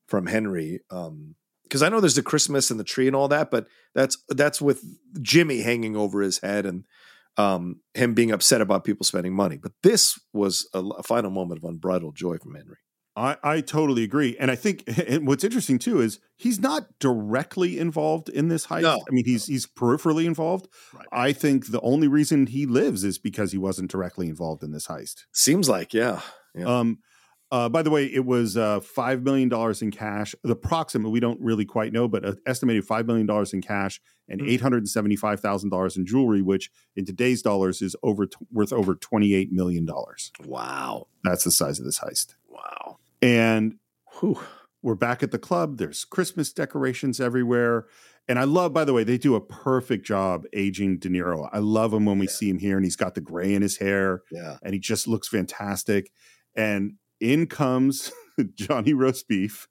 from 0.07 0.27
Henry. 0.27 0.81
Um, 0.91 1.35
because 1.63 1.81
I 1.81 1.89
know 1.89 1.99
there's 1.99 2.15
the 2.15 2.21
Christmas 2.21 2.69
and 2.69 2.79
the 2.79 2.83
tree 2.83 3.07
and 3.07 3.15
all 3.15 3.27
that, 3.29 3.49
but 3.49 3.65
that's 3.95 4.17
that's 4.29 4.61
with 4.61 4.83
Jimmy 5.19 5.61
hanging 5.61 5.95
over 5.95 6.21
his 6.21 6.37
head 6.37 6.67
and 6.67 6.83
um, 7.37 7.81
him 7.95 8.13
being 8.13 8.31
upset 8.31 8.61
about 8.61 8.83
people 8.83 9.03
spending 9.03 9.33
money. 9.33 9.57
But 9.57 9.71
this 9.81 10.19
was 10.31 10.69
a, 10.75 10.79
a 10.79 11.01
final 11.01 11.31
moment 11.31 11.63
of 11.63 11.67
unbridled 11.67 12.15
joy 12.15 12.37
from 12.37 12.53
Henry. 12.53 12.77
I, 13.17 13.37
I 13.43 13.61
totally 13.61 14.03
agree. 14.03 14.35
And 14.39 14.51
I 14.51 14.55
think 14.55 14.83
and 15.07 15.25
what's 15.27 15.43
interesting 15.43 15.79
too 15.79 16.01
is 16.01 16.19
he's 16.35 16.59
not 16.59 16.87
directly 16.99 17.79
involved 17.79 18.29
in 18.29 18.49
this 18.49 18.67
heist. 18.67 18.81
No. 18.81 18.95
I 19.07 19.11
mean, 19.11 19.25
he's 19.25 19.45
he's 19.45 19.65
peripherally 19.65 20.25
involved. 20.25 20.67
Right. 20.93 21.07
I 21.11 21.31
think 21.33 21.67
the 21.67 21.81
only 21.81 22.07
reason 22.07 22.47
he 22.47 22.65
lives 22.65 23.03
is 23.03 23.17
because 23.17 23.51
he 23.51 23.57
wasn't 23.57 23.89
directly 23.91 24.27
involved 24.27 24.63
in 24.63 24.71
this 24.71 24.87
heist. 24.87 25.23
Seems 25.31 25.69
like, 25.69 25.93
yeah. 25.93 26.21
Yeah. 26.53 26.65
Um, 26.65 26.99
uh, 27.51 27.69
by 27.69 27.83
the 27.83 27.91
way, 27.91 28.05
it 28.05 28.25
was 28.25 28.57
uh, 28.57 28.79
five 28.79 29.21
million 29.23 29.47
dollars 29.49 29.81
in 29.81 29.91
cash. 29.91 30.35
The 30.43 30.53
approximate 30.53 31.11
we 31.11 31.19
don't 31.19 31.39
really 31.39 31.63
quite 31.63 31.93
know, 31.93 32.07
but 32.07 32.25
an 32.25 32.37
estimated 32.45 32.85
five 32.85 33.05
million 33.05 33.27
dollars 33.27 33.53
in 33.53 33.61
cash 33.61 34.01
and 34.27 34.41
Hmm. 34.41 34.47
eight 34.49 34.61
hundred 34.61 34.79
and 34.79 34.89
seventy-five 34.89 35.39
thousand 35.39 35.69
dollars 35.69 35.95
in 35.95 36.05
jewelry, 36.05 36.41
which 36.41 36.69
in 36.95 37.05
today's 37.05 37.41
dollars 37.43 37.81
is 37.81 37.95
over 38.03 38.25
t- 38.25 38.35
worth 38.51 38.73
over 38.73 38.95
twenty-eight 38.95 39.51
million 39.51 39.85
dollars. 39.85 40.31
Wow. 40.43 41.07
That's 41.23 41.43
the 41.43 41.51
size 41.51 41.79
of 41.79 41.85
this 41.85 41.99
heist. 41.99 42.33
Wow. 42.49 42.97
And 43.25 43.75
Whew. 44.19 44.39
we're 44.83 44.95
back 44.95 45.23
at 45.23 45.31
the 45.31 45.39
club. 45.39 45.77
There's 45.77 46.05
Christmas 46.05 46.53
decorations 46.53 47.19
everywhere. 47.19 47.85
And 48.27 48.37
I 48.39 48.43
love, 48.43 48.71
by 48.73 48.85
the 48.85 48.93
way, 48.93 49.03
they 49.03 49.17
do 49.17 49.35
a 49.35 49.41
perfect 49.41 50.05
job 50.05 50.45
aging 50.53 50.99
De 50.99 51.09
Niro. 51.09 51.49
I 51.51 51.59
love 51.59 51.93
him 51.93 52.05
when 52.05 52.17
we 52.19 52.27
see 52.27 52.49
him 52.49 52.59
here 52.59 52.75
and 52.75 52.85
he's 52.85 52.95
got 52.95 53.15
the 53.15 53.21
gray 53.21 53.53
in 53.53 53.61
his 53.61 53.77
hair 53.77 54.21
Yeah. 54.31 54.57
and 54.63 54.73
he 54.73 54.79
just 54.79 55.07
looks 55.07 55.27
fantastic. 55.27 56.11
And 56.55 56.93
in 57.19 57.47
comes 57.47 58.11
Johnny 58.55 58.93
Roast 58.93 59.27
Beef, 59.27 59.67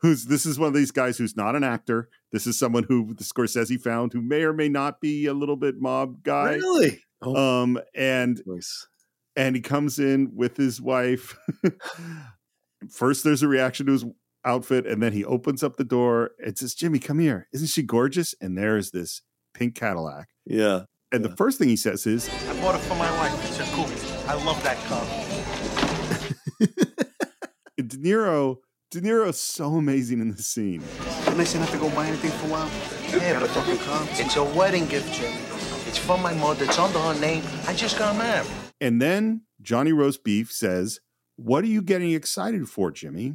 who's 0.00 0.26
this 0.26 0.46
is 0.46 0.58
one 0.58 0.68
of 0.68 0.74
these 0.74 0.90
guys 0.90 1.18
who's 1.18 1.36
not 1.36 1.56
an 1.56 1.64
actor. 1.64 2.08
This 2.32 2.46
is 2.46 2.58
someone 2.58 2.84
who 2.84 3.14
the 3.14 3.24
Scorsese 3.24 3.80
found 3.80 4.12
who 4.12 4.20
may 4.22 4.42
or 4.42 4.52
may 4.52 4.68
not 4.68 5.00
be 5.00 5.26
a 5.26 5.34
little 5.34 5.56
bit 5.56 5.76
mob 5.78 6.22
guy. 6.22 6.54
Really? 6.54 7.00
Oh, 7.22 7.62
Um, 7.62 7.78
and 7.94 8.40
nice. 8.46 8.86
and 9.34 9.56
he 9.56 9.62
comes 9.62 9.98
in 9.98 10.32
with 10.34 10.56
his 10.56 10.80
wife. 10.80 11.36
First, 12.90 13.24
there's 13.24 13.42
a 13.42 13.48
reaction 13.48 13.86
to 13.86 13.92
his 13.92 14.04
outfit, 14.44 14.86
and 14.86 15.02
then 15.02 15.12
he 15.12 15.24
opens 15.24 15.62
up 15.62 15.76
the 15.76 15.84
door 15.84 16.32
and 16.44 16.56
says, 16.56 16.74
Jimmy, 16.74 16.98
come 16.98 17.18
here. 17.18 17.48
Isn't 17.52 17.68
she 17.68 17.82
gorgeous? 17.82 18.34
And 18.40 18.56
there's 18.56 18.90
this 18.90 19.22
pink 19.54 19.74
Cadillac. 19.74 20.28
Yeah. 20.46 20.84
And 21.10 21.24
the 21.24 21.34
first 21.36 21.58
thing 21.58 21.68
he 21.68 21.76
says 21.76 22.06
is, 22.06 22.28
I 22.48 22.60
bought 22.60 22.74
it 22.74 22.78
for 22.78 22.94
my 22.94 23.10
wife. 23.18 23.32
It's 23.48 23.60
a 23.60 23.64
coupe. 23.74 23.88
I 24.28 24.34
love 24.44 24.62
that 24.62 24.76
car. 24.84 25.04
De 27.76 27.96
Niro, 27.96 28.56
De 28.90 29.00
Niro's 29.00 29.40
so 29.40 29.74
amazing 29.76 30.20
in 30.20 30.30
this 30.30 30.46
scene. 30.46 30.82
Nice 31.36 31.54
enough 31.54 31.70
to 31.70 31.78
go 31.78 31.88
buy 31.90 32.06
anything 32.06 32.30
for 32.32 32.46
a 32.46 32.50
while. 32.50 32.70
Yeah, 33.10 33.40
but 33.40 33.48
fucking 33.50 33.78
car. 33.78 34.06
It's 34.12 34.36
a 34.36 34.44
wedding 34.44 34.86
gift, 34.86 35.12
Jimmy. 35.14 35.36
It's 35.86 35.96
from 35.96 36.20
my 36.20 36.34
mother. 36.34 36.64
It's 36.64 36.78
under 36.78 36.98
her 36.98 37.18
name. 37.18 37.42
I 37.66 37.74
just 37.74 37.98
got 37.98 38.16
married. 38.16 38.50
And 38.80 39.00
then 39.00 39.42
Johnny 39.62 39.92
Roast 39.92 40.24
Beef 40.24 40.52
says, 40.52 41.00
What 41.38 41.62
are 41.62 41.68
you 41.68 41.82
getting 41.82 42.10
excited 42.10 42.68
for, 42.68 42.90
Jimmy? 42.90 43.34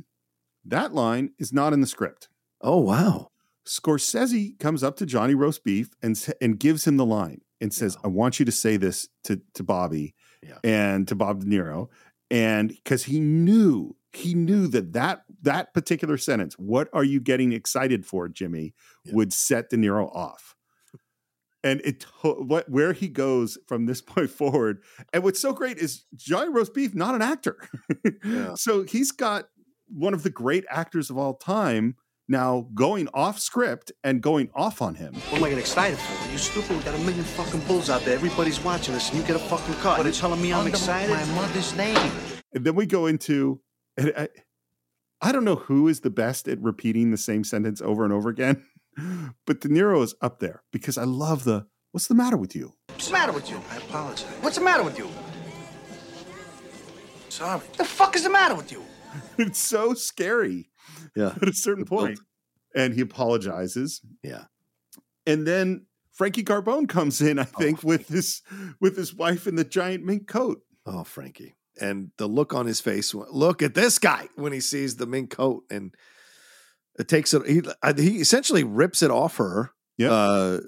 That 0.66 0.94
line 0.94 1.32
is 1.40 1.54
not 1.54 1.72
in 1.72 1.80
the 1.80 1.88
script. 1.88 2.28
Oh, 2.60 2.80
wow. 2.80 3.30
Scorsese 3.66 4.60
comes 4.60 4.84
up 4.84 4.98
to 4.98 5.06
Johnny 5.06 5.36
Roast 5.36 5.64
Beef 5.64 5.92
and 6.02 6.22
and 6.42 6.60
gives 6.60 6.86
him 6.86 6.98
the 6.98 7.06
line 7.06 7.40
and 7.62 7.74
says, 7.74 7.96
"I 8.04 8.10
want 8.10 8.38
you 8.40 8.46
to 8.46 8.52
say 8.52 8.76
this 8.76 9.08
to 9.24 9.42
to 9.54 9.64
Bobby 9.64 10.16
Yeah. 10.42 10.58
and 10.66 11.08
to 11.08 11.16
Bob 11.16 11.40
De 11.40 11.46
Niro," 11.46 11.88
and 12.30 12.68
because 12.70 13.04
he 13.04 13.22
knew 13.22 13.96
he 14.12 14.34
knew 14.34 14.68
that 14.68 14.92
that 14.92 15.24
that 15.42 15.74
particular 15.74 16.18
sentence, 16.18 16.56
"What 16.60 16.90
are 16.92 17.06
you 17.06 17.22
getting 17.22 17.54
excited 17.54 18.06
for, 18.06 18.28
Jimmy?" 18.28 18.74
Yeah. 19.06 19.14
would 19.16 19.32
set 19.32 19.70
De 19.70 19.78
Niro 19.78 20.14
off. 20.14 20.53
And 21.64 21.80
it 21.86 22.02
to- 22.22 22.44
what 22.44 22.70
where 22.70 22.92
he 22.94 23.08
goes 23.08 23.58
from 23.68 23.86
this 23.86 24.02
point 24.14 24.30
forward, 24.30 24.82
and 25.14 25.24
what's 25.24 25.40
so 25.40 25.54
great 25.54 25.78
is 25.78 26.06
Johnny 26.16 26.50
Roast 26.52 26.74
Beef, 26.74 26.94
not 26.94 27.16
an 27.16 27.22
actor, 27.22 27.58
Yeah. 28.24 28.54
so 28.56 28.84
he's 28.84 29.12
got 29.12 29.46
one 29.88 30.14
of 30.14 30.24
the 30.24 30.30
great 30.30 30.66
actors 30.70 31.10
of 31.10 31.18
all 31.18 31.36
time 31.36 31.96
now 32.28 32.68
going 32.74 33.08
off 33.14 33.38
script 33.38 33.92
and 34.04 34.22
going 34.22 34.50
off 34.56 34.82
on 34.82 34.96
him. 34.96 35.14
What 35.14 35.34
am 35.40 35.44
I 35.44 35.50
getting 35.50 35.60
excited 35.60 36.00
for? 36.00 36.32
You 36.32 36.38
stupid? 36.38 36.78
We 36.78 36.84
got 36.84 36.96
a 36.96 37.00
million 37.00 37.24
fucking 37.26 37.60
bulls 37.62 37.90
out 37.90 38.02
there. 38.04 38.16
Everybody's 38.16 38.62
watching 38.64 38.96
us, 38.96 39.10
and 39.10 39.20
you 39.20 39.26
get 39.28 39.36
a 39.36 39.40
fucking 39.40 39.76
car. 39.76 39.98
But 39.98 40.04
You're 40.04 40.10
it's 40.10 40.20
telling 40.20 40.42
me 40.42 40.54
I'm 40.54 40.66
excited? 40.68 41.10
My 41.12 41.26
mother's 41.36 41.76
name. 41.76 41.98
And 42.54 42.66
then 42.66 42.76
we 42.76 42.86
go 42.86 43.08
into, 43.08 43.60
and 43.98 44.14
I, 44.18 44.30
I 45.22 45.32
don't 45.34 45.44
know 45.44 45.56
who 45.58 45.88
is 45.90 46.00
the 46.00 46.10
best 46.10 46.48
at 46.48 46.62
repeating 46.62 47.12
the 47.12 47.18
same 47.18 47.44
sentence 47.44 47.82
over 47.82 48.04
and 48.06 48.14
over 48.14 48.30
again, 48.30 48.64
but 49.46 49.62
De 49.62 49.68
Niro 49.68 50.04
is 50.04 50.16
up 50.22 50.40
there 50.40 50.64
because 50.72 50.98
I 50.98 51.04
love 51.04 51.44
the, 51.44 51.68
what's 51.92 52.08
the 52.08 52.16
matter 52.16 52.38
with 52.38 52.56
you? 52.56 52.74
What's 52.90 53.08
the 53.08 53.14
matter 53.14 53.32
with 53.32 53.50
you? 53.50 53.62
I 53.72 53.78
apologize. 53.78 54.26
What's 54.42 54.58
the 54.58 54.64
matter 54.64 54.84
with 54.84 54.98
you? 54.98 55.10
Sorry. 57.30 57.60
What 57.60 57.74
the 57.74 57.86
fuck 57.86 58.16
is 58.16 58.24
the 58.24 58.30
matter 58.30 58.56
with 58.56 58.72
you? 58.72 58.84
It's 59.38 59.60
so 59.60 59.94
scary 59.94 60.70
Yeah. 61.16 61.34
at 61.42 61.48
a 61.48 61.54
certain 61.54 61.86
point. 61.86 62.20
And 62.76 62.94
he 62.94 63.02
apologizes. 63.02 64.02
Yeah. 64.24 64.46
And 65.26 65.46
then 65.48 65.86
Frankie 66.12 66.44
Carbone 66.44 66.88
comes 66.88 67.22
in, 67.22 67.40
I 67.40 67.44
oh, 67.44 67.60
think, 67.60 67.84
with 67.84 68.08
his 68.08 68.42
with 68.80 68.98
his 68.98 69.14
wife 69.14 69.48
in 69.48 69.56
the 69.56 69.64
giant 69.64 70.04
mink 70.04 70.28
coat. 70.28 70.62
Oh, 70.86 71.04
Frankie. 71.04 71.56
And 71.82 72.12
the 72.18 72.28
look 72.28 72.54
on 72.54 72.68
his 72.68 72.82
face, 72.82 73.14
look 73.14 73.62
at 73.62 73.74
this 73.74 73.98
guy 73.98 74.28
when 74.36 74.54
he 74.54 74.60
sees 74.60 74.96
the 74.96 75.08
mink 75.08 75.32
coat 75.32 75.64
and 75.72 75.96
it 77.00 77.08
takes 77.08 77.34
it. 77.34 77.46
He, 77.48 77.62
he 78.02 78.18
essentially 78.20 78.64
rips 78.64 79.02
it 79.02 79.12
off 79.12 79.38
her. 79.38 79.72
Yeah. 79.98 80.12
Uh, 80.12 80.60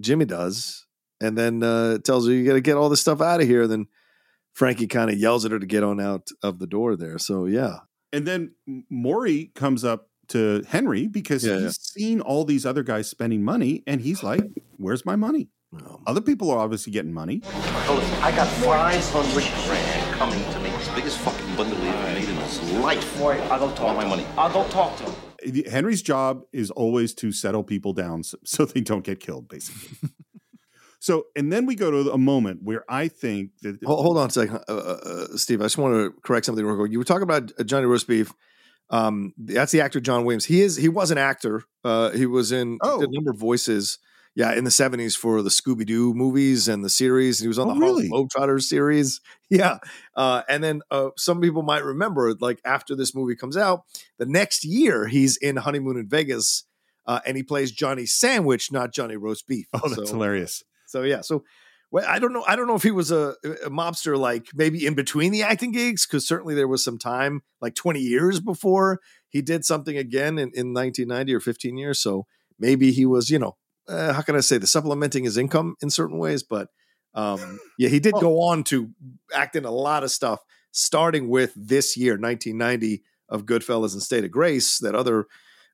Jimmy 0.00 0.24
does. 0.24 0.86
And 1.20 1.38
then 1.38 1.62
uh, 1.62 1.98
tells 1.98 2.26
her, 2.26 2.32
you 2.32 2.44
got 2.46 2.54
to 2.54 2.60
get 2.60 2.76
all 2.76 2.88
this 2.88 3.00
stuff 3.00 3.20
out 3.20 3.40
of 3.40 3.46
here. 3.46 3.66
Then 3.66 3.86
Frankie 4.52 4.86
kind 4.88 5.10
of 5.10 5.16
yells 5.18 5.44
at 5.44 5.52
her 5.52 5.58
to 5.58 5.66
get 5.66 5.82
on 5.82 6.00
out 6.00 6.28
of 6.42 6.58
the 6.58 6.66
door 6.66 6.96
there. 6.96 7.18
So, 7.18 7.46
yeah. 7.46 7.78
And 8.12 8.26
then 8.26 8.54
M- 8.68 8.84
Maury 8.90 9.50
comes 9.54 9.84
up 9.84 10.08
to 10.28 10.64
Henry 10.68 11.06
because 11.06 11.44
Yeah, 11.44 11.54
he's 11.54 11.62
yeah. 11.62 11.70
seen 12.02 12.20
all 12.20 12.44
these 12.44 12.64
other 12.66 12.82
guys 12.82 13.08
spending 13.10 13.42
money, 13.44 13.82
and 13.86 14.00
he's 14.00 14.22
like, 14.22 14.42
"Where's 14.78 15.04
my 15.04 15.16
money?" 15.16 15.48
Um, 15.74 16.02
Other 16.06 16.20
people 16.20 16.50
are 16.50 16.58
obviously 16.58 16.92
getting 16.92 17.12
money. 17.12 17.42
I 17.44 18.32
got 18.34 18.46
500 18.48 19.32
grand 19.66 20.14
coming 20.14 20.38
to 20.52 20.60
me. 20.60 20.70
It's 20.70 20.88
the 20.88 20.94
biggest 20.94 21.18
fucking 21.18 21.56
bundle 21.56 21.76
he 21.78 21.88
ever 21.88 22.02
made 22.14 22.28
in 22.28 22.36
his 22.36 22.62
life. 22.80 23.18
Boy, 23.18 23.38
I'll 23.50 23.58
go 23.58 23.68
talk 23.74 23.80
want 23.80 23.96
my 23.98 24.04
to 24.04 24.08
him. 24.08 24.10
money. 24.10 24.26
I'll 24.38 24.52
go 24.52 24.68
talk 24.70 24.96
to 24.98 25.04
him. 25.04 25.14
Henry's 25.70 26.02
job 26.02 26.42
is 26.52 26.70
always 26.70 27.14
to 27.14 27.32
settle 27.32 27.62
people 27.64 27.92
down 27.92 28.22
so, 28.22 28.38
so 28.44 28.64
they 28.64 28.80
don't 28.80 29.04
get 29.04 29.20
killed, 29.20 29.48
basically. 29.48 30.10
so, 31.00 31.24
and 31.36 31.52
then 31.52 31.66
we 31.66 31.74
go 31.74 31.90
to 31.90 32.12
a 32.12 32.18
moment 32.18 32.60
where 32.62 32.84
I 32.88 33.08
think 33.08 33.50
that 33.62 33.78
Hold, 33.84 34.04
hold 34.04 34.18
on 34.18 34.28
a 34.28 34.30
second, 34.30 34.56
uh, 34.68 34.72
uh, 34.72 35.00
uh, 35.32 35.36
Steve. 35.36 35.60
I 35.60 35.64
just 35.64 35.78
want 35.78 35.94
to 35.94 36.14
correct 36.22 36.46
something 36.46 36.64
real 36.64 36.76
quick. 36.76 36.92
You 36.92 36.98
were 36.98 37.04
talking 37.04 37.22
about 37.22 37.52
uh, 37.58 37.64
Johnny 37.64 37.86
Roast 37.86 38.08
Beef. 38.08 38.32
Um, 38.90 39.32
that's 39.38 39.72
the 39.72 39.80
actor 39.80 40.00
John 40.00 40.24
Williams. 40.24 40.44
He 40.44 40.60
is. 40.60 40.76
He 40.76 40.88
was 40.88 41.10
an 41.10 41.18
actor. 41.18 41.62
Uh, 41.82 42.10
he 42.10 42.26
was 42.26 42.52
in 42.52 42.78
Oh. 42.82 43.00
a 43.02 43.06
number 43.08 43.30
of 43.30 43.38
voices. 43.38 43.98
Yeah, 44.36 44.52
in 44.52 44.64
the 44.64 44.70
seventies 44.72 45.14
for 45.14 45.42
the 45.42 45.50
Scooby 45.50 45.86
Doo 45.86 46.12
movies 46.12 46.66
and 46.66 46.84
the 46.84 46.90
series. 46.90 47.38
He 47.38 47.46
was 47.46 47.58
on 47.58 47.70
Oh, 47.70 47.74
the 47.74 47.80
really? 47.80 48.08
Harlem 48.08 48.28
Globetrotters 48.28 48.62
series. 48.62 49.20
Yeah, 49.50 49.78
uh, 50.16 50.42
and 50.48 50.64
then 50.64 50.80
uh, 50.90 51.10
some 51.16 51.40
people 51.40 51.62
might 51.62 51.84
remember, 51.84 52.34
like 52.40 52.60
after 52.64 52.96
this 52.96 53.14
movie 53.14 53.36
comes 53.36 53.56
out, 53.56 53.82
the 54.18 54.26
next 54.26 54.64
year 54.64 55.06
he's 55.06 55.36
in 55.36 55.54
Honeymoon 55.56 55.96
in 55.96 56.08
Vegas, 56.08 56.64
uh, 57.06 57.20
and 57.24 57.36
he 57.36 57.44
plays 57.44 57.70
Johnny 57.70 58.04
Sandwich, 58.06 58.72
not 58.72 58.92
Johnny 58.92 59.16
Roast 59.16 59.46
Beef. 59.46 59.66
oh, 59.74 59.88
that's 59.88 60.08
So- 60.10 60.14
hilarious. 60.16 60.64
so 60.86 61.02
yeah, 61.02 61.20
so 61.20 61.44
well, 61.92 62.04
I 62.08 62.18
don't 62.18 62.32
know. 62.32 62.42
I 62.48 62.56
don't 62.56 62.66
know 62.66 62.74
if 62.74 62.82
he 62.82 62.90
was 62.90 63.12
a, 63.12 63.36
a 63.64 63.70
mobster 63.70 64.18
like 64.18 64.48
maybe 64.54 64.84
in 64.84 64.94
between 64.94 65.30
the 65.30 65.44
acting 65.44 65.70
gigs, 65.70 66.04
because 66.04 66.26
certainly 66.26 66.56
there 66.56 66.66
was 66.66 66.82
some 66.82 66.98
time, 66.98 67.42
like 67.60 67.76
20 67.76 68.00
years 68.00 68.40
before 68.40 68.98
he 69.28 69.40
did 69.42 69.64
something 69.64 69.96
again 69.96 70.32
in, 70.38 70.50
in 70.54 70.72
1990 70.74 71.32
or 71.34 71.38
15 71.40 71.76
years. 71.76 72.00
So 72.00 72.26
maybe 72.58 72.90
he 72.90 73.06
was, 73.06 73.30
you 73.30 73.38
know, 73.38 73.56
uh, 73.88 74.12
how 74.12 74.22
can 74.22 74.36
I 74.36 74.40
say, 74.40 74.58
the 74.58 74.66
supplementing 74.66 75.24
his 75.24 75.36
income 75.36 75.76
in 75.82 75.90
certain 75.90 76.18
ways. 76.18 76.42
But 76.42 76.68
um, 77.14 77.58
yeah, 77.78 77.88
he 77.88 78.00
did 78.00 78.14
go 78.14 78.42
on 78.42 78.64
to 78.64 78.90
act 79.34 79.56
in 79.56 79.64
a 79.64 79.70
lot 79.70 80.04
of 80.04 80.10
stuff, 80.10 80.40
starting 80.72 81.28
with 81.28 81.52
this 81.56 81.96
year, 81.96 82.12
1990, 82.12 83.02
of 83.28 83.46
Goodfellas 83.46 83.94
and 83.94 84.02
State 84.02 84.24
of 84.24 84.30
Grace, 84.30 84.78
that 84.78 84.94
other 84.94 85.26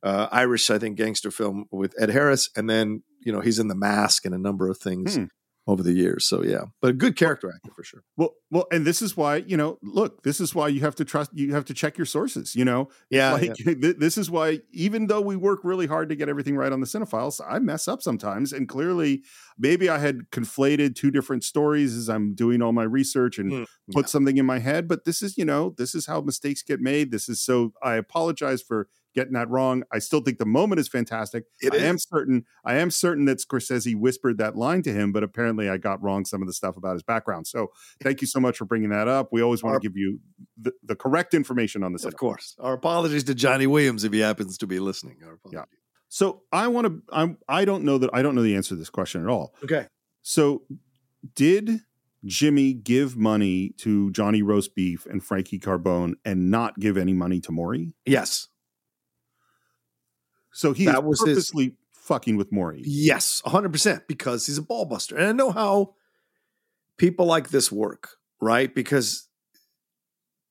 uh, 0.03 0.29
Irish, 0.31 0.71
I 0.71 0.79
think, 0.79 0.97
gangster 0.97 1.31
film 1.31 1.67
with 1.71 1.95
Ed 2.01 2.11
Harris, 2.11 2.49
and 2.57 2.71
then 2.71 3.03
you 3.21 3.33
know 3.33 3.41
he's 3.41 3.59
in 3.59 3.69
The 3.69 3.75
Mask 3.75 4.25
and 4.25 4.35
a 4.35 4.39
number 4.39 4.69
of 4.69 4.79
things. 4.79 5.17
Hmm. 5.17 5.25
Over 5.71 5.83
the 5.85 5.93
years, 5.93 6.27
so 6.27 6.43
yeah, 6.43 6.65
but 6.81 6.91
a 6.91 6.93
good 6.93 7.15
character 7.15 7.53
actor 7.55 7.71
for 7.77 7.85
sure. 7.85 8.03
Well, 8.17 8.35
well, 8.51 8.67
and 8.73 8.85
this 8.85 9.01
is 9.03 9.17
why 9.17 9.37
you 9.37 9.57
know. 9.57 9.79
Look, 9.83 10.23
this 10.25 10.41
is 10.41 10.55
why 10.55 10.69
you 10.69 10.81
have 10.81 10.97
to 10.97 11.05
trust. 11.05 11.31
You 11.33 11.55
have 11.55 11.65
to 11.67 11.75
check 11.75 11.97
your 11.97 12.07
sources. 12.07 12.57
You 12.57 12.65
know, 12.65 12.89
Yeah, 13.11 13.33
like 13.33 13.55
th- 13.65 13.97
this 13.99 14.19
is 14.19 14.31
why 14.31 14.61
even 14.73 15.07
though 15.07 15.21
we 15.21 15.37
work 15.37 15.61
really 15.63 15.87
hard 15.87 16.09
to 16.09 16.17
get 16.17 16.29
everything 16.29 16.57
right 16.57 16.73
on 16.73 16.81
the 16.81 16.87
Cine-Files, 16.87 17.41
I 17.47 17.61
mess 17.61 17.87
up 17.87 18.03
sometimes. 18.03 18.53
And 18.53 18.69
clearly, 18.69 19.23
maybe 19.59 19.89
I 19.89 19.99
had 19.99 20.31
conflated 20.31 20.97
two 20.97 21.11
different 21.11 21.45
stories 21.45 21.95
as 21.95 22.09
I'm 22.09 22.35
doing 22.35 22.63
all 22.63 22.73
my 22.73 22.85
research 22.85 23.39
and 23.39 23.53
Mm, 23.53 23.67
put 23.93 24.09
something 24.09 24.37
in 24.39 24.47
my 24.47 24.59
head. 24.59 24.89
But 24.89 25.05
this 25.05 25.23
is, 25.23 25.37
you 25.39 25.45
know, 25.45 25.75
this 25.77 25.95
is 25.95 26.07
how 26.07 26.21
mistakes 26.21 26.63
get 26.63 26.81
made. 26.81 27.11
This 27.11 27.29
is 27.29 27.41
so. 27.41 27.73
I 27.83 27.95
apologize 27.95 28.63
for 28.63 28.89
getting 29.15 29.33
that 29.35 29.49
wrong. 29.49 29.83
I 29.93 29.99
still 29.99 30.21
think 30.21 30.39
the 30.39 30.47
moment 30.47 30.81
is 30.81 30.89
fantastic. 30.89 31.45
It 31.61 31.75
I 31.75 31.79
am 31.79 31.99
certain. 31.99 32.45
I 32.65 32.77
am 32.77 32.91
certain 32.91 33.25
that 33.27 33.39
Scorsese 33.39 33.97
whispered 33.97 34.39
that 34.39 34.57
line 34.57 34.83
to 34.83 34.93
him, 34.93 35.13
but 35.13 35.23
apparently 35.23 35.69
I 35.69 35.77
got 35.77 36.03
wrong 36.03 36.25
some 36.25 36.43
of 36.43 36.47
the 36.49 36.55
stuff 36.55 36.77
about 36.77 36.95
his 36.95 37.03
background. 37.03 37.47
So 37.47 37.69
thank 38.03 38.21
you 38.21 38.27
so 38.27 38.41
much 38.41 38.57
for 38.57 38.65
bringing 38.65 38.91
that 38.91 39.09
up. 39.09 39.29
We 39.33 39.43
always 39.43 39.63
want 39.63 39.75
Our- 39.75 39.81
to 39.81 39.89
give 39.89 39.97
you 39.97 40.21
the, 40.61 40.73
the 40.85 40.95
correct 40.97 41.35
information 41.35 41.83
on 41.83 41.93
this. 41.93 42.05
Of 42.05 42.17
course, 42.17 42.57
our 42.61 42.75
apologies 42.75 43.25
to 43.25 43.35
Johnny 43.35 43.67
Williams 43.67 44.05
if 44.05 44.13
he 44.13 44.21
happens 44.21 44.59
to 44.59 44.67
be 44.67 44.79
listening. 44.81 45.19
Our 45.25 45.35
apologies. 45.35 45.67
So 46.09 46.43
I 46.53 46.67
want 46.69 46.87
to. 46.89 47.03
I'm. 47.13 47.39
I 47.49 47.65
don't 47.65 47.85
know 47.85 47.99
that. 47.99 48.11
I 48.13 48.23
don't 48.23 48.35
know 48.35 48.43
the 48.43 48.57
answer 48.57 48.71
to 48.71 48.77
this 48.77 48.91
question 48.91 49.23
at 49.23 49.29
all. 49.29 49.55
Okay. 49.63 49.87
So 50.23 50.63
did 51.35 51.81
Jimmy 52.25 52.73
give 52.75 53.17
money 53.17 53.71
to 53.79 54.11
Johnny 54.11 54.43
Roast 54.43 54.75
Beef 54.75 55.07
and 55.07 55.25
Frankie 55.25 55.59
Carbone 55.59 56.15
and 56.25 56.51
not 56.51 56.79
give 56.79 56.97
any 56.97 57.13
money 57.13 57.41
to 57.41 57.53
Maury? 57.53 57.95
Yes. 58.05 58.49
So 60.53 60.73
he 60.73 60.87
That 60.87 61.05
was 61.05 61.21
was 61.21 61.29
his- 61.29 61.37
purposely 61.51 61.77
fucking 61.93 62.37
with 62.37 62.51
Maury. 62.51 62.83
Yes, 62.85 63.41
100% 63.47 64.07
because 64.09 64.47
he's 64.47 64.59
a 64.59 64.63
ball 64.63 64.85
buster. 64.85 65.17
And 65.17 65.27
I 65.27 65.33
know 65.33 65.51
how 65.53 65.95
people 66.97 67.25
like 67.27 67.51
this 67.51 67.71
work, 67.71 68.17
right? 68.41 68.75
Because 68.75 69.29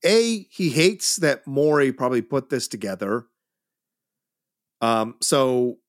A, 0.05 0.47
he 0.49 0.69
hates 0.69 1.17
that 1.17 1.45
Maury 1.45 1.91
probably 1.91 2.21
put 2.21 2.49
this 2.49 2.67
together. 2.69 3.25
Um, 4.81 5.15
so 5.21 5.79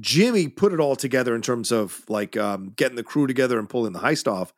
Jimmy 0.00 0.48
put 0.48 0.72
it 0.72 0.80
all 0.80 0.96
together 0.96 1.34
in 1.36 1.42
terms 1.42 1.70
of 1.70 2.02
like 2.08 2.36
um, 2.36 2.72
getting 2.74 2.96
the 2.96 3.04
crew 3.04 3.26
together 3.28 3.58
and 3.58 3.68
pulling 3.68 3.92
the 3.92 4.00
heist 4.00 4.26
off. 4.30 4.52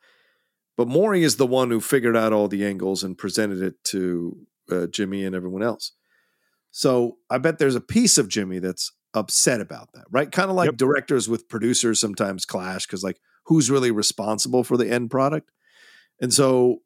But 0.75 0.87
Maury 0.87 1.23
is 1.23 1.35
the 1.35 1.45
one 1.45 1.69
who 1.69 1.79
figured 1.79 2.17
out 2.17 2.33
all 2.33 2.47
the 2.47 2.65
angles 2.65 3.03
and 3.03 3.15
presented 3.15 3.61
it 3.61 3.83
to 3.85 4.47
uh, 4.71 4.87
Jimmy 4.87 5.23
and 5.23 5.35
everyone 5.35 5.61
else. 5.61 5.91
So 6.75 7.17
I 7.29 7.37
bet 7.37 7.59
there's 7.59 7.75
a 7.75 7.81
piece 7.81 8.17
of 8.17 8.27
Jimmy 8.27 8.57
that's 8.57 8.91
upset 9.13 9.61
about 9.61 9.93
that, 9.93 10.05
right? 10.09 10.31
Kind 10.31 10.49
of 10.49 10.55
like 10.55 10.69
Yep. 10.69 10.77
directors 10.77 11.29
with 11.29 11.47
producers 11.47 12.01
sometimes 12.01 12.45
clash 12.45 12.87
because, 12.87 13.03
like, 13.03 13.21
who's 13.45 13.69
really 13.69 13.91
responsible 13.91 14.63
for 14.63 14.75
the 14.75 14.89
end 14.89 15.11
product? 15.11 15.51
And 16.19 16.33
so 16.33 16.79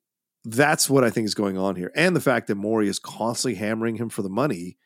that's 0.44 0.90
what 0.90 1.06
I 1.06 1.10
think 1.10 1.26
is 1.26 1.34
going 1.36 1.58
on 1.58 1.78
here. 1.78 1.92
And 1.96 2.16
the 2.16 2.22
fact 2.22 2.48
that 2.48 2.56
Maury 2.56 2.90
is 2.90 3.00
constantly 3.00 3.56
hammering 3.58 3.96
him 3.96 4.10
for 4.10 4.24
the 4.24 4.30
money. 4.30 4.78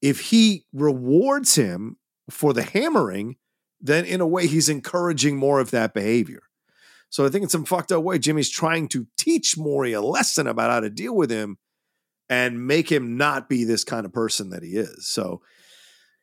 If 0.00 0.20
he 0.20 0.66
rewards 0.72 1.56
him 1.56 1.96
for 2.30 2.52
the 2.52 2.62
hammering, 2.62 3.36
then 3.80 4.04
in 4.04 4.20
a 4.20 4.26
way 4.26 4.46
he's 4.46 4.68
encouraging 4.68 5.36
more 5.36 5.58
of 5.58 5.72
that 5.72 5.94
behavior. 5.94 6.44
So 7.10 7.26
I 7.26 7.28
think 7.28 7.42
in 7.42 7.48
some 7.48 7.64
fucked 7.64 7.90
up 7.90 8.04
way, 8.04 8.20
Jimmy's 8.20 8.50
trying 8.50 8.86
to 8.88 9.08
teach 9.18 9.58
Maury 9.58 9.92
a 9.92 10.00
lesson 10.00 10.46
about 10.46 10.70
how 10.70 10.78
to 10.80 10.90
deal 10.90 11.16
with 11.16 11.30
him 11.30 11.58
and 12.32 12.66
make 12.66 12.90
him 12.90 13.18
not 13.18 13.46
be 13.46 13.64
this 13.64 13.84
kind 13.84 14.06
of 14.06 14.12
person 14.12 14.48
that 14.50 14.62
he 14.62 14.70
is. 14.70 15.06
So, 15.06 15.42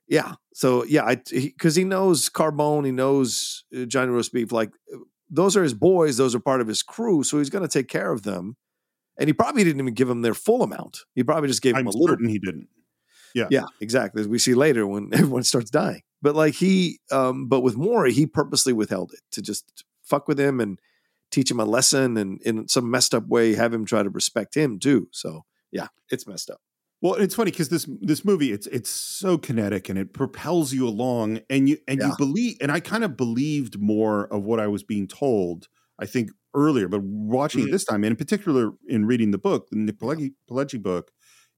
yeah. 0.07 0.33
So, 0.55 0.83
yeah, 0.85 1.05
I 1.05 1.21
because 1.31 1.75
he, 1.75 1.83
knows 1.83 2.31
Carbone, 2.31 2.83
he 2.83 2.91
knows 2.91 3.63
uh, 3.79 3.85
Johnny 3.85 4.09
Roast 4.09 4.33
Beef. 4.33 4.51
Like, 4.51 4.71
uh, 4.91 4.97
those 5.29 5.55
are 5.55 5.61
his 5.61 5.75
boys, 5.75 6.17
those 6.17 6.33
are 6.33 6.39
part 6.39 6.61
of 6.61 6.67
his 6.67 6.81
crew. 6.81 7.21
So 7.21 7.37
he's 7.37 7.51
going 7.51 7.61
to 7.61 7.67
take 7.67 7.87
care 7.87 8.11
of 8.11 8.23
them. 8.23 8.57
And 9.19 9.29
he 9.29 9.33
probably 9.33 9.63
didn't 9.63 9.81
even 9.81 9.93
give 9.93 10.07
them 10.07 10.23
their 10.23 10.33
full 10.33 10.63
amount. 10.63 11.01
He 11.13 11.23
probably 11.23 11.47
just 11.47 11.61
gave 11.61 11.75
them 11.75 11.85
a 11.85 11.91
little. 11.91 12.07
certain 12.07 12.27
he 12.27 12.39
didn't. 12.39 12.69
Yeah. 13.35 13.47
Yeah, 13.51 13.65
exactly. 13.79 14.21
As 14.21 14.27
we 14.27 14.39
see 14.39 14.55
later 14.55 14.87
when 14.87 15.09
everyone 15.13 15.43
starts 15.43 15.69
dying. 15.69 16.01
But 16.23 16.35
like 16.35 16.55
he, 16.55 17.01
um, 17.11 17.47
but 17.47 17.61
with 17.61 17.77
Maury, 17.77 18.13
he 18.13 18.25
purposely 18.25 18.73
withheld 18.73 19.11
it 19.13 19.21
to 19.33 19.43
just 19.43 19.83
fuck 20.01 20.27
with 20.27 20.39
him 20.39 20.59
and 20.59 20.79
teach 21.29 21.51
him 21.51 21.59
a 21.59 21.65
lesson 21.65 22.17
and 22.17 22.41
in 22.41 22.67
some 22.67 22.89
messed 22.89 23.13
up 23.13 23.27
way 23.27 23.53
have 23.53 23.71
him 23.71 23.85
try 23.85 24.01
to 24.01 24.09
respect 24.09 24.55
him 24.57 24.79
too. 24.79 25.07
So 25.11 25.43
yeah, 25.71 25.87
it's 26.09 26.27
messed 26.27 26.49
up. 26.49 26.59
Well, 27.01 27.13
it's 27.13 27.33
funny 27.35 27.51
because 27.51 27.69
this 27.69 27.87
this 28.01 28.25
movie 28.25 28.51
it's 28.51 28.67
it's 28.67 28.89
so 28.89 29.37
kinetic 29.37 29.87
and 29.89 29.97
it 29.97 30.13
propels 30.13 30.73
you 30.73 30.87
along 30.87 31.39
and 31.49 31.69
you 31.69 31.77
and 31.87 31.99
you 32.01 32.11
believe 32.17 32.57
and 32.59 32.71
I 32.71 32.81
kind 32.81 33.03
of 33.05 33.15
believed 33.15 33.79
more 33.79 34.25
of 34.33 34.43
what 34.43 34.59
I 34.59 34.67
was 34.67 34.83
being 34.83 35.07
told. 35.07 35.67
I 36.01 36.05
think 36.05 36.31
earlier, 36.53 36.87
but 36.87 37.01
watching 37.03 37.61
Mm-hmm. 37.61 37.69
it 37.69 37.71
this 37.71 37.85
time, 37.85 38.03
and 38.03 38.11
in 38.11 38.15
particular 38.17 38.71
in 38.87 39.05
reading 39.05 39.31
the 39.31 39.37
book, 39.37 39.67
the 39.69 39.77
Nick 39.77 39.99
Pileggi, 39.99 40.31
Pileggi 40.49 40.81
book, 40.81 41.11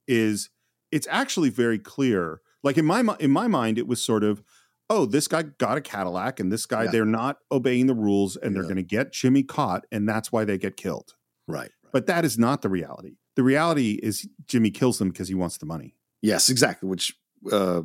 is 0.08 0.50
it's 0.92 1.08
actually 1.10 1.50
very 1.50 1.80
clear. 1.80 2.42
Like 2.64 2.78
in 2.78 2.86
my 2.86 3.04
in 3.20 3.32
my 3.32 3.48
mind, 3.48 3.78
it 3.80 3.88
was 3.88 4.04
sort 4.04 4.24
of, 4.24 4.44
oh, 4.90 5.06
this 5.08 5.28
guy 5.28 5.44
got 5.44 5.78
a 5.78 5.82
Cadillac, 5.82 6.40
and 6.40 6.52
this 6.52 6.66
guy 6.68 6.84
Yeah. 6.84 6.92
they're 6.92 7.06
not 7.06 7.38
obeying 7.52 7.88
the 7.88 7.96
rules, 7.96 8.36
and 8.36 8.56
they're 8.56 8.64
Yeah. 8.64 8.68
going 8.68 8.76
to 8.78 8.84
get 8.84 9.12
Jimmy 9.14 9.42
caught, 9.44 9.86
and 9.92 10.08
that's 10.08 10.32
why 10.32 10.44
they 10.46 10.58
get 10.60 10.76
killed. 10.78 11.14
Right. 11.48 11.72
But 11.92 12.06
that 12.08 12.26
is 12.26 12.38
not 12.38 12.62
the 12.62 12.70
reality. 12.70 13.16
The 13.36 13.44
reality 13.44 14.00
is 14.04 14.28
Jimmy 14.48 14.72
kills 14.72 14.98
them 15.00 15.10
because 15.10 15.28
he 15.30 15.36
wants 15.36 15.58
the 15.58 15.66
money. 15.66 15.96
Yes, 16.22 16.50
exactly. 16.50 16.90
Which 16.90 17.14
uh, 17.52 17.84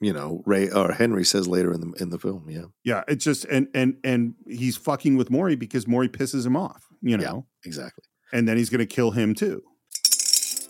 you 0.00 0.12
know, 0.12 0.42
Ray 0.46 0.70
or 0.70 0.92
Henry 0.92 1.24
says 1.24 1.46
later 1.46 1.72
in 1.72 1.80
the 1.80 1.92
in 2.00 2.08
the 2.10 2.18
film. 2.18 2.48
Yeah. 2.48 2.64
Yeah, 2.84 3.04
it's 3.06 3.24
just 3.24 3.44
and 3.46 3.68
and 3.74 3.96
and 4.02 4.34
he's 4.48 4.76
fucking 4.76 5.16
with 5.16 5.30
Maury 5.30 5.56
because 5.56 5.86
Maury 5.86 6.08
pisses 6.08 6.46
him 6.46 6.56
off, 6.56 6.86
you 7.02 7.16
know, 7.18 7.46
Exactly. 7.64 8.04
and 8.32 8.48
then 8.48 8.56
he's 8.56 8.70
going 8.70 8.78
to 8.80 8.86
kill 8.86 9.10
him 9.10 9.34
too. 9.34 9.62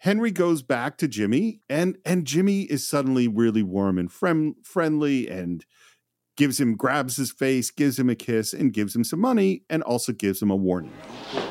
Henry 0.00 0.30
goes 0.30 0.62
back 0.62 0.96
to 0.98 1.08
Jimmy, 1.08 1.60
and 1.68 1.98
and 2.04 2.24
Jimmy 2.26 2.62
is 2.62 2.86
suddenly 2.88 3.28
really 3.28 3.62
warm 3.62 3.98
and 3.98 4.10
friend, 4.10 4.54
friendly, 4.64 5.28
and 5.28 5.64
gives 6.36 6.58
him 6.58 6.74
grabs 6.74 7.16
his 7.16 7.30
face, 7.30 7.70
gives 7.70 7.98
him 7.98 8.08
a 8.08 8.14
kiss, 8.14 8.54
and 8.54 8.72
gives 8.72 8.96
him 8.96 9.04
some 9.04 9.20
money, 9.20 9.62
and 9.68 9.82
also 9.82 10.12
gives 10.12 10.40
him 10.40 10.50
a 10.50 10.56
warning. 10.56 10.92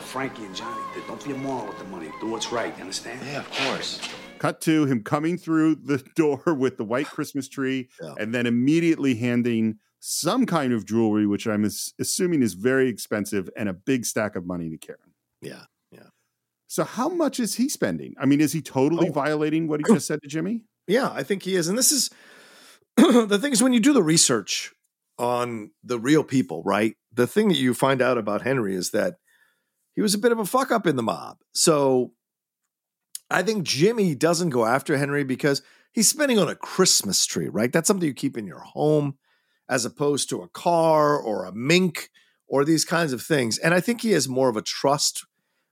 Frankie 0.02 0.46
and 0.46 0.56
Johnny 0.56 0.82
did. 0.96 1.06
Don't 1.06 1.24
be 1.24 1.32
a 1.32 1.36
moron 1.38 1.68
with 1.68 1.78
the 1.78 1.84
money. 1.86 2.10
Do 2.20 2.28
what's 2.32 2.52
right. 2.52 2.74
You 2.76 2.82
understand? 2.82 3.20
Yeah, 3.26 3.40
of 3.42 3.52
course. 3.52 4.02
Cut 4.40 4.62
to 4.62 4.86
him 4.86 5.04
coming 5.04 5.38
through 5.38 5.76
the 5.76 5.98
door 6.16 6.42
with 6.58 6.78
the 6.78 6.86
white 6.86 7.08
Christmas 7.08 7.48
tree, 7.48 7.90
Yeah. 8.02 8.16
and 8.18 8.34
then 8.34 8.48
immediately 8.48 9.14
handing 9.16 9.78
some 10.00 10.46
kind 10.48 10.74
of 10.74 10.86
jewelry, 10.86 11.28
which 11.28 11.46
I'm 11.46 11.66
assuming 12.00 12.42
is 12.42 12.56
very 12.56 12.90
expensive, 12.90 13.48
and 13.56 13.70
a 13.70 13.74
big 13.74 14.06
stack 14.06 14.36
of 14.36 14.46
money 14.48 14.70
to 14.72 14.78
Karen. 14.78 15.14
Yeah. 15.42 15.66
So 16.70 16.84
how 16.84 17.10
much 17.10 17.40
is 17.40 17.56
he 17.56 17.68
spending? 17.68 18.14
I 18.20 18.26
mean, 18.28 18.40
is 18.40 18.54
he 18.54 18.62
totally 18.62 19.10
Oh. 19.10 19.12
violating 19.12 19.68
what 19.68 19.80
he 19.82 19.84
just 19.94 20.06
said 20.08 20.22
to 20.22 20.28
Jimmy? 20.30 20.62
Yeah, 20.88 21.12
I 21.12 21.24
think 21.24 21.44
he 21.44 21.56
is. 21.56 21.68
And 21.68 21.78
this 21.78 21.92
is 21.92 22.10
the 22.98 23.40
thing 23.42 23.52
is 23.52 23.62
when 23.64 23.74
you 23.74 23.80
do 23.80 23.92
the 23.92 24.04
research 24.04 24.72
on 25.18 25.72
the 25.84 26.00
real 26.00 26.24
people, 26.24 26.62
right? 26.64 26.96
The 27.12 27.28
thing 27.28 27.50
that 27.50 27.58
you 27.58 27.74
find 27.74 28.02
out 28.02 28.18
about 28.20 28.44
Henry 28.44 28.76
is 28.76 28.92
that 28.92 29.16
he 29.96 30.02
was 30.02 30.14
a 30.14 30.20
bit 30.20 30.32
of 30.32 30.40
a 30.40 30.46
fuck 30.46 30.72
up 30.72 30.86
in 30.88 30.96
the 30.96 31.04
mob. 31.04 31.38
So 31.54 32.14
I 33.32 33.42
think 33.44 33.64
Jimmy 33.64 34.14
doesn't 34.16 34.50
go 34.52 34.66
after 34.66 34.96
Henry 34.98 35.24
because 35.24 35.62
he's 35.92 36.08
spending 36.08 36.38
on 36.40 36.50
a 36.50 36.56
Christmas 36.56 37.26
tree, 37.26 37.50
right? 37.50 37.74
That's 37.74 37.88
something 37.88 38.08
you 38.08 38.14
keep 38.14 38.38
in 38.38 38.46
your 38.48 38.60
home 38.62 39.18
as 39.68 39.86
opposed 39.86 40.30
to 40.30 40.42
a 40.44 40.48
car 40.50 41.18
or 41.20 41.46
a 41.46 41.52
mink 41.52 42.10
or 42.48 42.64
these 42.64 42.86
kinds 42.86 43.12
of 43.12 43.22
things. 43.22 43.58
And 43.58 43.74
I 43.74 43.80
think 43.82 44.02
he 44.02 44.12
has 44.12 44.28
more 44.30 44.50
of 44.50 44.58
a 44.58 44.62
trust 44.62 45.26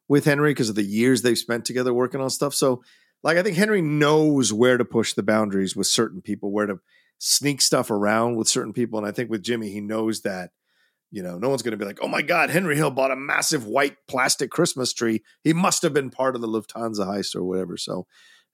with 0.07 0.25
Henry 0.25 0.51
because 0.51 0.69
of 0.69 0.75
the 0.75 0.83
years 0.83 1.21
they've 1.21 1.37
spent 1.37 1.65
together 1.65 1.93
working 1.93 2.21
on 2.21 2.29
stuff. 2.29 2.53
So, 2.53 2.83
like, 3.23 3.37
I 3.37 3.43
think 3.43 3.57
Henry 3.57 3.81
knows 3.81 4.53
where 4.53 4.77
to 4.77 4.85
push 4.85 5.13
the 5.13 5.23
boundaries 5.23 5.75
with 5.75 5.87
certain 5.87 6.21
people, 6.21 6.51
where 6.51 6.67
to 6.67 6.79
sneak 7.17 7.61
stuff 7.61 7.89
around 7.89 8.35
with 8.35 8.47
certain 8.47 8.73
people. 8.73 8.99
And 8.99 9.07
I 9.07 9.11
think 9.11 9.29
with 9.29 9.43
Jimmy, 9.43 9.69
he 9.69 9.81
knows 9.81 10.21
that, 10.21 10.51
you 11.11 11.23
know, 11.23 11.37
no 11.37 11.49
one's 11.49 11.63
going 11.63 11.71
to 11.71 11.77
be 11.77 11.85
like, 11.85 11.99
oh 12.01 12.07
my 12.07 12.21
God, 12.21 12.49
Henry 12.49 12.75
Hill 12.75 12.91
bought 12.91 13.11
a 13.11 13.15
massive 13.15 13.65
white 13.65 13.97
plastic 14.07 14.51
Christmas 14.51 14.93
tree. 14.93 15.23
He 15.43 15.53
must 15.53 15.81
have 15.81 15.93
been 15.93 16.09
part 16.09 16.35
of 16.35 16.41
the 16.41 16.47
Lufthansa 16.47 17.07
heist 17.07 17.35
or 17.35 17.43
whatever. 17.43 17.75
So 17.75 18.05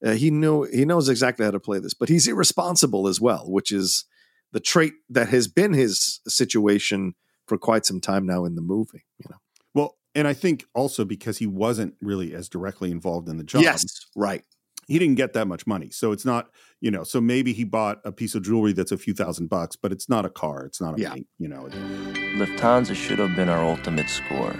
uh, 0.03 0.11
he 0.11 0.31
knew 0.31 0.63
he 0.63 0.85
knows 0.85 1.09
exactly 1.09 1.45
how 1.45 1.51
to 1.51 1.59
play 1.59 1.79
this, 1.79 1.93
but 1.93 2.09
he's 2.09 2.27
irresponsible 2.27 3.07
as 3.07 3.19
well, 3.19 3.45
which 3.49 3.71
is 3.71 4.05
the 4.51 4.59
trait 4.59 4.93
that 5.09 5.29
has 5.29 5.47
been 5.47 5.73
his 5.73 6.19
situation 6.27 7.15
for 7.47 7.57
quite 7.57 7.85
some 7.85 7.99
time 7.99 8.25
now 8.25 8.45
in 8.45 8.55
the 8.55 8.61
movie. 8.61 9.05
You 9.17 9.25
know, 9.29 9.37
and 10.15 10.27
I 10.27 10.33
think 10.33 10.65
also 10.73 11.05
because 11.05 11.37
he 11.39 11.47
wasn't 11.47 11.95
really 12.01 12.33
as 12.33 12.49
directly 12.49 12.91
involved 12.91 13.27
in 13.29 13.37
the 13.37 13.43
job. 13.43 13.61
yes, 13.63 13.83
right, 14.15 14.43
He 14.87 14.99
didn't 14.99 15.15
get 15.15 15.33
that 15.33 15.47
much 15.47 15.65
money. 15.65 15.89
So 15.91 16.11
it's 16.11 16.25
not, 16.25 16.49
you 16.81 16.91
know, 16.91 17.03
so 17.03 17.21
maybe 17.21 17.53
he 17.53 17.63
bought 17.63 17.99
a 18.03 18.11
piece 18.11 18.35
of 18.35 18.43
jewelry 18.43 18.73
that's 18.73 18.91
a 18.91 18.97
few 18.97 19.13
thousand 19.13 19.47
bucks, 19.49 19.75
but 19.77 19.91
it's 19.93 20.09
not 20.09 20.25
a 20.25 20.29
car. 20.29 20.65
It's 20.65 20.81
not 20.81 20.97
a, 20.97 21.01
Yeah. 21.01 21.09
bank, 21.13 21.27
you 21.39 21.47
know. 21.47 21.69
Lufthansa 22.35 22.95
should 22.95 23.19
have 23.19 23.35
been 23.35 23.47
our 23.49 23.63
ultimate 23.63 24.09
score. 24.09 24.53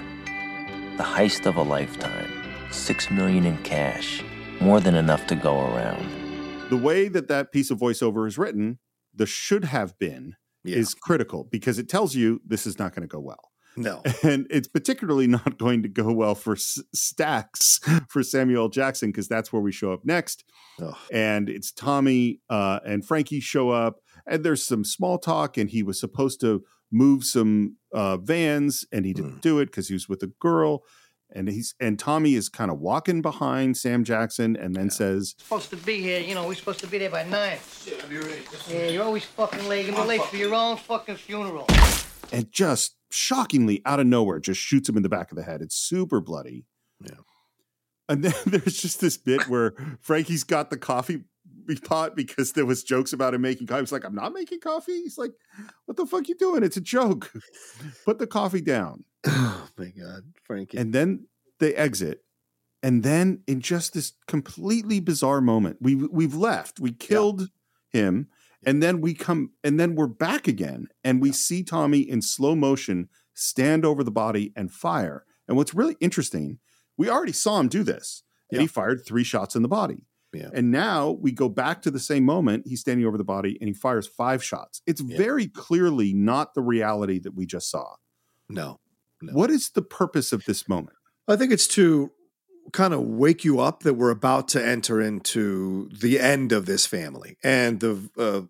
The 0.97 1.03
heist 1.03 1.45
of 1.45 1.55
a 1.57 1.63
lifetime. 1.63 2.29
Six 2.71 3.09
million 3.11 3.45
in 3.45 3.57
cash. 3.63 4.23
More 4.61 4.79
than 4.79 4.95
enough 4.95 5.27
to 5.27 5.35
go 5.35 5.59
around. 5.73 6.07
The 6.69 6.77
way 6.77 7.07
that 7.09 7.27
that 7.27 7.51
piece 7.51 7.69
of 7.71 7.79
voiceover 7.79 8.27
is 8.27 8.37
written, 8.37 8.79
the 9.13 9.25
should 9.25 9.65
have 9.65 9.97
been 9.99 10.35
Yeah. 10.63 10.77
is 10.77 10.93
critical 10.93 11.43
because 11.43 11.77
it 11.77 11.89
tells 11.89 12.15
you 12.15 12.41
this 12.45 12.65
is 12.65 12.79
not 12.79 12.95
going 12.95 13.01
to 13.07 13.11
go 13.11 13.19
well. 13.19 13.51
No, 13.75 14.01
And 14.23 14.47
it's 14.49 14.67
particularly 14.67 15.27
not 15.27 15.57
going 15.57 15.83
to 15.83 15.89
go 15.89 16.11
well 16.11 16.35
for 16.35 16.53
S- 16.53 16.79
Stacks 16.93 17.79
for 18.09 18.23
Samuel 18.23 18.69
Jackson 18.69 19.09
because 19.09 19.27
that's 19.27 19.51
where 19.53 19.61
we 19.61 19.71
show 19.71 19.91
up 19.93 20.05
next. 20.05 20.43
Ugh. 20.81 20.95
And 21.11 21.49
it's 21.49 21.71
Tommy 21.71 22.39
uh, 22.49 22.79
and 22.85 23.05
Frankie 23.05 23.39
show 23.39 23.69
up, 23.69 23.99
and 24.25 24.43
there's 24.43 24.65
some 24.65 24.83
small 24.83 25.17
talk, 25.19 25.57
and 25.57 25.69
he 25.69 25.83
was 25.83 25.99
supposed 25.99 26.39
to 26.41 26.63
move 26.91 27.23
some 27.23 27.77
uh, 27.93 28.17
vans, 28.17 28.85
and 28.91 29.05
he 29.05 29.13
didn't 29.13 29.41
do 29.41 29.59
it 29.59 29.65
because 29.67 29.87
he 29.87 29.93
was 29.93 30.07
with 30.09 30.21
a 30.23 30.31
girl. 30.39 30.83
And 31.35 31.47
he's 31.49 31.73
and 31.79 31.97
Tommy 31.97 32.35
is 32.35 32.47
kind 32.47 32.69
of 32.69 32.77
walking 32.79 33.23
behind 33.23 33.75
Sam 33.75 34.03
Jackson, 34.03 34.55
and 34.55 34.75
then 34.75 34.91
says, 34.91 35.33
Supposed 35.39 35.71
to 35.71 35.77
be 35.77 35.99
here, 35.99 36.19
you 36.19 36.35
know, 36.35 36.45
we're 36.47 36.53
supposed 36.53 36.79
to 36.81 36.87
be 36.87 36.99
there 36.99 37.09
by 37.09 37.23
nine. 37.23 37.57
Yeah, 38.69 38.87
you're 38.89 39.03
always 39.03 39.25
fucking 39.25 39.67
late. 39.67 39.87
You're 39.87 40.05
late 40.05 40.21
for 40.25 40.35
your 40.37 40.53
own 40.53 40.77
fucking 40.77 41.15
funeral. 41.15 41.65
and 42.31 42.51
just 42.51 42.95
shockingly 43.13 43.81
out 43.85 43.99
of 43.99 44.07
nowhere, 44.07 44.39
just 44.39 44.59
shoots 44.59 44.89
him 44.89 44.97
in 44.97 45.03
the 45.03 45.09
back 45.09 45.31
of 45.31 45.37
the 45.37 45.43
head. 45.43 45.61
It's 45.61 45.75
super 45.75 46.19
bloody. 46.19 46.65
Yeah. 47.01 47.17
And 48.09 48.23
then 48.23 48.33
there's 48.45 48.81
just 48.81 48.99
this 48.99 49.17
bit 49.17 49.47
where 49.47 49.73
Frankie's 50.01 50.43
got 50.43 50.69
the 50.69 50.77
coffee 50.77 51.23
pot 51.83 52.15
because 52.15 52.53
there 52.53 52.65
was 52.65 52.83
jokes 52.83 53.13
about 53.13 53.33
him 53.33 53.41
making 53.41 53.67
coffee. 53.67 53.81
He's 53.81 53.91
like, 53.91 54.05
I'm 54.05 54.15
not 54.15 54.33
making 54.33 54.59
coffee. 54.59 55.01
He's 55.01 55.17
like, 55.17 55.31
what 55.85 55.97
the 55.97 56.05
fuck 56.05 56.27
you 56.27 56.35
doing? 56.35 56.63
It's 56.63 56.77
a 56.77 56.81
joke. 56.81 57.31
Put 58.05 58.19
the 58.19 58.27
coffee 58.27 58.61
down. 58.61 59.05
oh 59.27 59.67
my 59.77 59.87
God, 59.87 60.23
Frankie. 60.43 60.77
And 60.77 60.93
then 60.93 61.27
they 61.59 61.73
exit. 61.75 62.23
And 62.81 63.01
then 63.01 63.43
in 63.47 63.61
just 63.61 63.93
this 63.93 64.11
completely 64.27 64.99
bizarre 64.99 65.39
moment, 65.39 65.77
we 65.79 65.95
we've 65.95 66.35
left. 66.35 66.81
We 66.81 66.91
killed 66.91 67.47
him. 67.89 68.27
And 68.65 68.81
then 68.81 69.01
we 69.01 69.13
come 69.13 69.51
and 69.63 69.79
then 69.79 69.95
we're 69.95 70.07
back 70.07 70.47
again 70.47 70.87
and 71.03 71.21
we 71.21 71.31
see 71.31 71.63
Tommy 71.63 71.99
in 71.99 72.21
slow 72.21 72.55
motion 72.55 73.09
stand 73.33 73.85
over 73.85 74.03
the 74.03 74.11
body 74.11 74.53
and 74.55 74.71
fire. 74.71 75.25
And 75.47 75.57
what's 75.57 75.73
really 75.73 75.97
interesting, 75.99 76.59
we 76.97 77.09
already 77.09 77.33
saw 77.33 77.59
him 77.59 77.67
do 77.67 77.83
this. 77.83 78.23
And 78.51 78.61
he 78.61 78.67
fired 78.67 79.03
three 79.03 79.23
shots 79.23 79.55
in 79.55 79.63
the 79.63 79.67
body. 79.67 80.05
Yeah. 80.31 80.49
And 80.53 80.71
now 80.71 81.11
we 81.11 81.31
go 81.31 81.49
back 81.49 81.81
to 81.83 81.91
the 81.91 81.99
same 81.99 82.23
moment. 82.23 82.67
He's 82.67 82.81
standing 82.81 83.05
over 83.05 83.17
the 83.17 83.23
body 83.23 83.57
and 83.59 83.67
he 83.67 83.73
fires 83.73 84.07
five 84.07 84.43
shots. 84.43 84.81
It's 84.85 85.01
very 85.01 85.47
clearly 85.47 86.13
not 86.13 86.53
the 86.53 86.61
reality 86.61 87.19
that 87.19 87.35
we 87.35 87.45
just 87.45 87.69
saw. 87.69 87.95
no, 88.49 88.79
No. 89.21 89.33
What 89.33 89.49
is 89.49 89.69
the 89.69 89.81
purpose 89.81 90.31
of 90.33 90.45
this 90.45 90.67
moment? 90.67 90.97
I 91.27 91.35
think 91.35 91.51
it's 91.51 91.67
to 91.69 92.11
kind 92.71 92.93
of 92.93 93.01
wake 93.01 93.43
you 93.43 93.59
up 93.59 93.83
that 93.83 93.95
we're 93.95 94.09
about 94.09 94.47
to 94.49 94.65
enter 94.65 95.01
into 95.01 95.89
the 95.89 96.19
end 96.19 96.51
of 96.51 96.65
this 96.65 96.85
family 96.85 97.37
and 97.43 97.79
the 97.79 98.09
uh, 98.17 98.41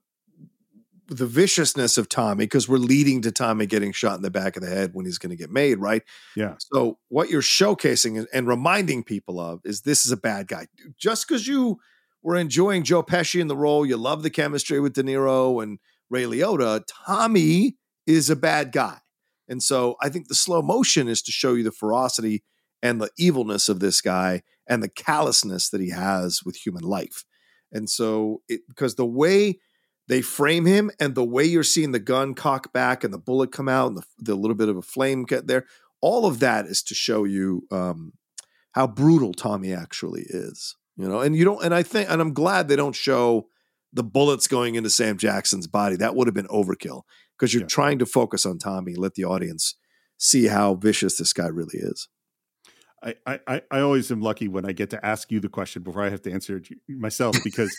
the 1.10 1.26
viciousness 1.28 1.98
of 1.98 2.08
Tommy 2.08 2.46
because 2.46 2.70
we're 2.70 2.78
leading 2.78 3.22
to 3.24 3.32
Tommy 3.32 3.66
getting 3.66 3.92
shot 3.92 4.16
in 4.16 4.22
the 4.22 4.32
back 4.32 4.56
of 4.56 4.64
the 4.64 4.70
head 4.70 4.92
when 4.94 5.06
he's 5.06 5.18
going 5.18 5.32
to 5.32 5.36
get 5.36 5.52
made, 5.52 5.78
right? 5.80 6.02
Yeah. 6.36 6.56
So 6.60 6.98
what 7.10 7.30
you're 7.30 7.42
showcasing 7.42 8.18
and- 8.18 8.28
and 8.34 8.48
reminding 8.48 9.04
people 9.04 9.40
of 9.40 9.60
is 9.66 9.82
this 9.82 10.06
is 10.06 10.12
a 10.12 10.18
bad 10.18 10.48
guy. 10.48 10.68
Just 10.98 11.28
because 11.28 11.46
you 11.46 11.78
were 12.24 12.38
enjoying 12.38 12.84
Joe 12.84 13.04
Pesci 13.04 13.42
in 13.42 13.48
the 13.50 13.56
role, 13.58 13.86
you 13.86 13.98
love 13.98 14.24
the 14.24 14.30
chemistry 14.30 14.80
with 14.80 14.94
De 14.94 15.04
Niro 15.04 15.62
and 15.62 15.78
Ray 16.10 16.24
Liotta. 16.24 16.84
Tommy 17.06 17.78
is 18.08 18.30
a 18.30 18.36
bad 18.36 18.72
guy, 18.72 19.00
and 19.50 19.62
so 19.62 19.98
I 20.02 20.08
think 20.10 20.30
the 20.30 20.36
slow 20.36 20.62
motion 20.62 21.10
is 21.10 21.22
to 21.24 21.32
show 21.34 21.54
you 21.54 21.64
the 21.64 21.72
ferocity 21.72 22.44
and 22.84 23.02
the 23.02 23.10
evilness 23.18 23.68
of 23.70 23.80
this 23.80 24.00
guy 24.02 24.44
and 24.68 24.84
the 24.84 24.90
callousness 24.90 25.70
that 25.70 25.82
he 25.82 25.90
has 25.90 26.44
with 26.46 26.56
human 26.58 26.84
life. 26.84 27.26
And 27.72 27.90
so, 27.90 28.44
it, 28.48 28.62
because 28.68 28.94
the 28.96 29.06
way 29.06 29.60
they 30.08 30.22
frame 30.22 30.66
him 30.66 30.92
and 31.00 31.16
the 31.16 31.24
way 31.24 31.46
you're 31.46 31.64
seeing 31.64 31.94
the 31.94 32.00
gun 32.00 32.36
cock 32.36 32.72
back 32.74 33.04
and 33.04 33.12
the 33.14 33.18
bullet 33.18 33.52
come 33.52 33.70
out 33.70 33.88
and 33.88 33.98
the, 33.98 34.04
the 34.20 34.36
little 34.36 34.56
bit 34.56 34.70
of 34.70 34.78
a 34.78 34.82
flame 34.82 35.24
get 35.24 35.48
there, 35.48 35.66
all 36.02 36.26
of 36.28 36.40
that 36.40 36.66
is 36.68 36.84
to 36.84 36.94
show 36.94 37.24
you 37.24 37.66
um, 37.72 38.14
how 38.74 38.86
brutal 38.86 39.34
Tommy 39.34 39.74
actually 39.74 40.26
is. 40.30 40.76
You 40.98 41.08
know, 41.10 41.22
and 41.22 41.36
you 41.36 41.44
don't, 41.44 41.64
and 41.64 41.74
I 41.74 41.82
think, 41.82 42.12
and 42.12 42.22
I'm 42.22 42.34
glad 42.34 42.68
they 42.68 42.76
don't 42.76 42.96
show 42.96 43.48
the 43.94 44.04
bullets 44.04 44.48
going 44.48 44.76
into 44.76 44.90
Sam 44.92 45.18
Jackson's 45.18 45.66
body. 45.66 45.96
That 45.96 46.16
would 46.16 46.28
have 46.28 46.36
been 46.36 46.48
overkill 46.48 47.04
because 47.36 47.54
you're 47.54 47.64
Yeah. 47.64 47.68
trying 47.68 47.98
to 48.00 48.06
focus 48.06 48.46
on 48.46 48.60
Tommy, 48.60 48.94
let 48.96 49.16
the 49.16 49.24
audience 49.24 49.76
see 50.18 50.48
how 50.48 50.76
vicious 50.76 51.18
this 51.18 51.34
guy 51.34 51.48
really 51.48 51.80
is. 51.80 52.10
I, 53.04 53.40
I, 53.48 53.62
I- 53.72 53.80
always 53.82 54.10
am 54.12 54.22
lucky 54.22 54.48
when 54.48 54.66
I 54.66 54.72
get 54.72 54.90
to 54.92 55.06
ask 55.06 55.32
you 55.32 55.40
the 55.40 55.50
question 55.50 55.84
before 55.84 56.04
I 56.04 56.10
have 56.10 56.22
to 56.22 56.32
answer 56.32 56.58
it 56.58 56.68
myself 56.88 57.36
because 57.44 57.76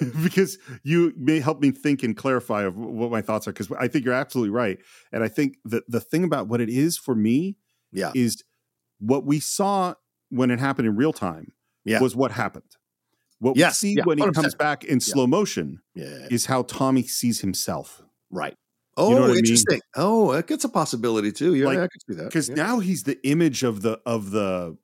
because 0.22 0.56
you 0.84 1.12
may 1.16 1.40
help 1.40 1.60
me 1.60 1.70
think 1.72 2.02
and 2.02 2.16
clarify 2.16 2.62
of 2.62 2.76
what 2.76 3.10
my 3.10 3.20
thoughts 3.20 3.48
are 3.48 3.52
because 3.52 3.70
I 3.78 3.88
think 3.88 4.04
you're 4.04 4.14
absolutely 4.14 4.50
right 4.50 4.78
and 5.12 5.24
I 5.24 5.28
think 5.28 5.56
that 5.64 5.82
the 5.90 6.00
thing 6.00 6.22
about 6.24 6.46
what 6.48 6.60
it 6.60 6.68
is 6.68 6.96
for 6.96 7.14
me 7.14 7.56
Yeah. 7.92 8.12
is 8.14 8.44
what 9.00 9.24
we 9.24 9.40
saw 9.40 9.94
when 10.30 10.50
it 10.50 10.58
happened 10.60 10.86
in 10.86 10.94
real 10.96 11.12
time 11.12 11.52
Yeah. 11.84 12.00
was 12.00 12.14
what 12.14 12.30
happened. 12.32 12.76
What 13.40 13.56
Yes, 13.56 13.82
we 13.82 13.88
see 13.90 13.94
yeah, 13.96 14.04
when 14.04 14.18
he 14.18 14.24
100%. 14.24 14.34
comes 14.34 14.54
back 14.54 14.84
in 14.84 15.00
slow 15.00 15.26
motion 15.26 15.80
Yeah. 15.94 16.26
is 16.30 16.46
how 16.46 16.62
Tommy 16.62 17.02
sees 17.02 17.40
himself. 17.40 18.02
Right. 18.30 18.54
Oh, 18.98 19.10
know 19.10 19.20
what 19.20 19.24
I 19.24 19.26
mean? 19.28 19.38
interesting. 19.38 19.80
Oh, 19.96 20.32
that 20.32 20.46
gets 20.46 20.64
a 20.64 20.68
possibility 20.68 21.32
too. 21.32 21.54
Yeah, 21.54 21.66
Like, 21.66 21.78
I 21.78 21.88
could 21.88 22.02
see 22.08 22.14
that. 22.16 22.24
because 22.26 22.48
yeah. 22.48 22.54
now 22.56 22.78
he's 22.80 23.04
the 23.04 23.18
image 23.26 23.62
of 23.62 23.82
the 23.82 24.00
of 24.06 24.30
the 24.32 24.76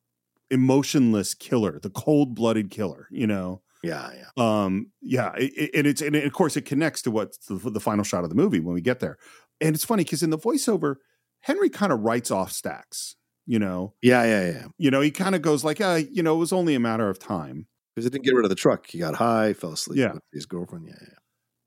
emotionless 0.51 1.35
killer, 1.35 1.79
the 1.81 1.91
cold 1.91 2.35
blooded 2.35 2.71
killer. 2.71 3.09
You 3.11 3.27
know, 3.27 3.63
yeah, 3.83 4.11
yeah. 4.15 4.25
um, 4.65 4.91
yeah, 5.03 5.33
it, 5.37 5.53
it- 5.57 5.71
and 5.75 5.87
it's 5.87 6.01
and 6.03 6.15
of 6.17 6.33
course 6.33 6.57
it 6.57 6.63
connects 6.63 7.03
to 7.03 7.11
what's 7.11 7.39
the, 7.47 7.57
the 7.71 7.81
final 7.81 8.05
shot 8.05 8.25
of 8.25 8.31
the 8.31 8.37
movie 8.37 8.61
when 8.61 8.75
we 8.75 8.81
get 8.81 9.01
there. 9.01 9.19
And 9.61 9.75
it's 9.75 9.85
funny 9.85 10.05
because 10.05 10.23
in 10.23 10.31
the 10.31 10.39
voiceover, 10.39 10.97
Henry 11.41 11.69
kind 11.71 11.93
of 11.93 12.01
writes 12.01 12.31
off 12.31 12.53
Stacks. 12.53 13.17
You 13.47 13.59
know, 13.59 13.93
Yeah, 14.01 14.25
yeah, 14.25 14.51
yeah. 14.53 14.67
you 14.79 14.91
know, 14.91 15.03
he 15.03 15.11
kind 15.11 15.35
of 15.35 15.43
goes 15.43 15.65
like, 15.65 15.79
uh, 15.79 16.01
you 16.11 16.23
know, 16.23 16.35
it 16.35 16.39
was 16.39 16.51
only 16.53 16.75
a 16.75 16.81
matter 16.81 17.11
of 17.11 17.19
time. 17.19 17.67
Because 17.95 18.07
he 18.07 18.11
didn't 18.11 18.25
get 18.25 18.35
rid 18.35 18.47
of 18.47 18.49
the 18.49 18.55
truck. 18.55 18.87
He 18.89 18.99
got 18.99 19.15
high, 19.15 19.53
fell 19.53 19.73
asleep 19.75 19.99
Yeah. 19.99 20.13
with 20.15 20.23
his 20.33 20.47
girlfriend. 20.47 20.87
Yeah, 20.89 20.95
yeah. 20.99 21.15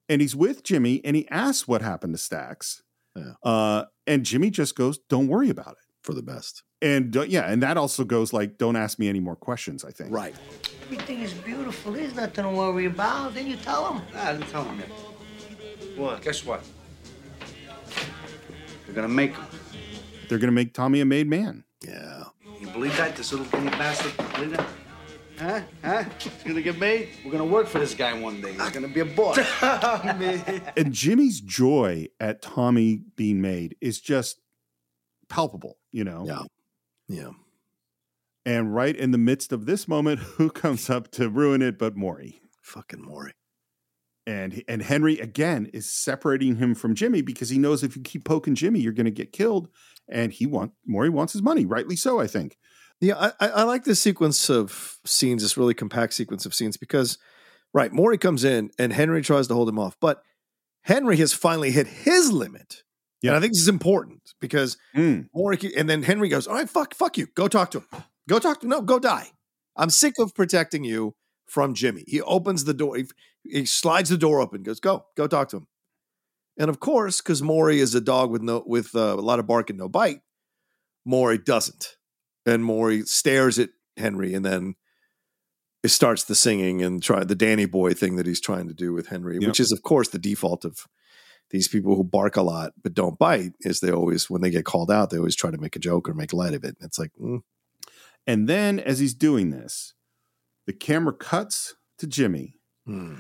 And 0.10 0.22
he's 0.22 0.36
with 0.36 0.64
Jimmy, 0.64 1.02
and 1.04 1.16
he 1.16 1.28
asks 1.30 1.68
what 1.68 1.82
happened 1.82 2.14
to 2.14 2.18
Stacks. 2.18 2.84
Yeah. 3.16 3.34
Uh, 3.44 3.86
and 4.06 4.24
Jimmy 4.24 4.50
just 4.50 4.76
goes, 4.76 5.00
"Don't 5.10 5.28
worry 5.28 5.50
about 5.50 5.74
it." 5.74 5.84
For 6.04 6.14
the 6.14 6.22
best. 6.22 6.64
And 6.82 7.18
uh, 7.18 7.24
yeah, 7.24 7.52
and 7.52 7.62
that 7.64 7.76
also 7.78 8.04
goes 8.04 8.32
like, 8.32 8.58
"Don't 8.58 8.76
ask 8.76 9.00
me 9.00 9.10
any 9.10 9.20
more 9.20 9.36
questions." 9.36 9.84
I 9.84 9.92
think. 9.92 10.12
Right. 10.12 10.36
Everything 10.84 11.20
is 11.20 11.34
beautiful. 11.34 11.92
There's 11.92 12.16
nothing 12.16 12.46
to 12.46 12.50
worry 12.50 12.86
about. 12.86 13.34
Then 13.34 13.48
you 13.48 13.58
tell 13.58 13.94
him. 13.94 14.02
Ah, 14.16 14.30
I 14.30 14.34
didn't 14.34 14.50
tell 14.50 14.64
him 14.64 14.80
yet. 14.80 14.90
What? 15.98 16.22
Guess 16.22 16.46
what? 16.46 16.64
They're 18.86 18.96
gonna 18.96 19.10
make 19.10 19.36
him. 19.36 19.46
They're 20.28 20.40
going 20.40 20.50
to 20.50 20.54
make 20.56 20.74
Tommy 20.74 21.00
a 21.02 21.06
made 21.06 21.28
man. 21.28 21.64
Yeah. 21.86 22.26
You 22.60 22.68
believe 22.68 22.96
that? 22.98 23.16
This 23.16 23.32
little 23.32 23.48
guinea 23.48 23.70
bastard? 23.72 24.12
Believe 24.34 24.52
that? 24.58 24.68
Huh? 25.38 25.62
Huh? 25.84 26.04
He's 26.20 26.44
gonna 26.44 26.62
get 26.62 26.80
made? 26.80 27.10
We're 27.24 27.32
gonna 27.32 27.46
work 27.46 27.68
for 27.68 27.80
this 27.80 27.94
guy 27.94 28.14
one 28.20 28.42
day. 28.42 28.54
He's 28.54 28.70
gonna 28.72 28.88
be 28.88 29.02
a 29.02 29.06
boss. 29.06 29.38
Oh, 29.62 30.60
and 30.76 30.94
Jimmy's 30.94 31.42
joy 31.42 32.08
at 32.20 32.42
Tommy 32.42 33.02
being 33.16 33.42
made 33.42 33.76
is 33.80 34.00
just 34.00 34.40
palpable, 35.30 35.78
you 35.92 36.04
know. 36.04 36.26
Yeah. 36.26 36.42
Yeah. 37.08 37.30
And 38.46 38.74
right 38.74 38.96
in 38.96 39.12
the 39.12 39.18
midst 39.18 39.52
of 39.52 39.66
this 39.66 39.88
moment, 39.88 40.20
who 40.20 40.50
comes 40.50 40.90
up 40.90 41.12
to 41.12 41.30
ruin 41.30 41.62
it 41.62 41.78
but 41.78 41.96
Maury? 41.96 42.42
Fucking 42.62 43.02
Maury. 43.04 43.34
and 44.26 44.64
and 44.68 44.82
Henry 44.82 45.20
again 45.20 45.68
is 45.74 45.88
separating 45.90 46.56
him 46.56 46.74
from 46.74 46.96
Jimmy 46.96 47.22
because 47.22 47.50
he 47.50 47.58
knows 47.60 47.84
if 47.84 47.96
you 47.96 48.02
keep 48.02 48.24
poking 48.26 48.56
Jimmy, 48.56 48.80
you're 48.80 48.94
going 48.94 49.06
to 49.06 49.12
get 49.12 49.32
killed, 49.32 49.70
and 50.10 50.32
he 50.34 50.46
want 50.46 50.72
Maury 50.86 51.10
wants 51.10 51.34
his 51.34 51.42
money, 51.44 51.66
rightly 51.66 51.96
so, 51.96 52.20
I 52.20 52.28
think. 52.28 52.58
Yeah, 53.00 53.32
I, 53.40 53.48
I 53.50 53.64
like 53.64 53.84
this 53.84 54.02
sequence 54.02 54.50
of 54.50 54.98
scenes, 55.06 55.44
this 55.44 55.58
really 55.58 55.74
compact 55.74 56.14
sequence 56.14 56.46
of 56.46 56.54
scenes, 56.56 56.78
because 56.78 57.18
right, 57.74 57.92
Maury 57.92 58.18
comes 58.18 58.44
in 58.44 58.72
and 58.80 58.92
Henry 58.92 59.22
tries 59.22 59.48
to 59.48 59.54
hold 59.54 59.70
him 59.70 59.78
off, 59.78 59.96
but 60.02 60.24
Henry 60.82 61.18
has 61.18 61.34
finally 61.34 61.72
hit 61.72 61.86
his 61.88 62.32
limit. 62.32 62.84
Yeah. 63.22 63.32
And 63.32 63.38
I 63.38 63.42
think 63.42 63.54
this 63.54 63.62
is 63.62 63.68
important 63.68 64.34
because 64.40 64.78
Mm. 64.96 65.28
Maury, 65.34 65.60
and 65.76 65.90
then 65.90 66.04
Henry 66.04 66.30
goes, 66.30 66.48
All 66.48 66.56
right, 66.56 66.70
fuck, 66.70 66.94
fuck 66.96 67.18
you. 67.18 67.28
Go 67.36 67.48
talk 67.48 67.72
to 67.72 67.80
him. 67.80 67.88
Go 68.30 68.40
talk 68.40 68.62
to 68.62 68.66
him. 68.66 68.70
No, 68.70 68.82
go 68.82 69.00
die. 69.00 69.32
I'm 69.76 69.90
sick 69.90 70.14
of 70.20 70.34
protecting 70.34 70.84
you 70.84 71.16
from 71.48 71.74
Jimmy. 71.74 72.04
He 72.08 72.22
opens 72.22 72.64
the 72.64 72.74
door, 72.74 72.96
he, 72.96 73.06
he 73.44 73.66
slides 73.66 74.10
the 74.10 74.18
door 74.18 74.40
open, 74.42 74.64
goes, 74.64 74.80
Go, 74.80 75.06
go 75.16 75.28
talk 75.28 75.50
to 75.50 75.58
him. 75.58 75.68
And 76.58 76.70
of 76.70 76.80
course, 76.80 77.22
because 77.22 77.44
Maury 77.44 77.80
is 77.80 77.94
a 77.94 78.02
dog 78.02 78.32
with 78.32 78.42
no 78.42 78.64
with 78.66 78.96
uh, 78.96 79.14
a 79.18 79.22
lot 79.22 79.38
of 79.40 79.46
bark 79.46 79.70
and 79.70 79.78
no 79.78 79.88
bite, 79.88 80.22
Maury 81.06 81.38
doesn't. 81.38 81.97
And 82.48 82.64
Maury 82.66 83.04
stares 83.04 83.60
at 83.60 83.70
Henry 83.98 84.34
and 84.34 84.44
then 84.44 84.76
it 85.84 85.90
starts 85.90 86.24
the 86.24 86.34
singing 86.36 86.82
and 86.82 87.04
try 87.04 87.24
the 87.24 87.36
Danny 87.36 87.66
boy 87.66 87.94
thing 87.94 88.16
that 88.16 88.26
he's 88.26 88.42
trying 88.42 88.68
to 88.68 88.74
do 88.74 88.94
with 88.94 89.08
Henry, 89.08 89.38
Yep. 89.40 89.48
which 89.48 89.60
is 89.60 89.72
of 89.72 89.84
course 89.84 90.10
the 90.10 90.18
default 90.18 90.66
of 90.66 90.88
these 91.52 91.68
people 91.68 91.96
who 91.96 92.04
bark 92.04 92.36
a 92.36 92.42
lot 92.42 92.74
but 92.82 92.94
don't 92.94 93.20
bite. 93.20 93.52
Is 93.62 93.80
they 93.80 93.92
always 93.92 94.30
when 94.30 94.42
they 94.42 94.50
get 94.50 94.66
called 94.66 94.90
out, 94.90 95.10
they 95.12 95.18
always 95.18 95.36
try 95.36 95.52
to 95.52 95.58
make 95.58 95.76
a 95.76 95.80
joke 95.80 96.10
or 96.10 96.14
make 96.14 96.34
light 96.34 96.54
of 96.56 96.64
it. 96.64 96.76
And 96.80 96.88
it's 96.88 96.98
like, 97.00 97.12
mm, 97.22 97.42
And 98.26 98.50
then 98.50 98.80
as 98.80 99.00
he's 99.00 99.14
doing 99.14 99.52
this, 99.52 99.94
the 100.66 100.74
camera 100.74 101.14
cuts 101.14 101.76
to 102.00 102.08
Jimmy. 102.08 102.56
Hmm. 102.86 103.16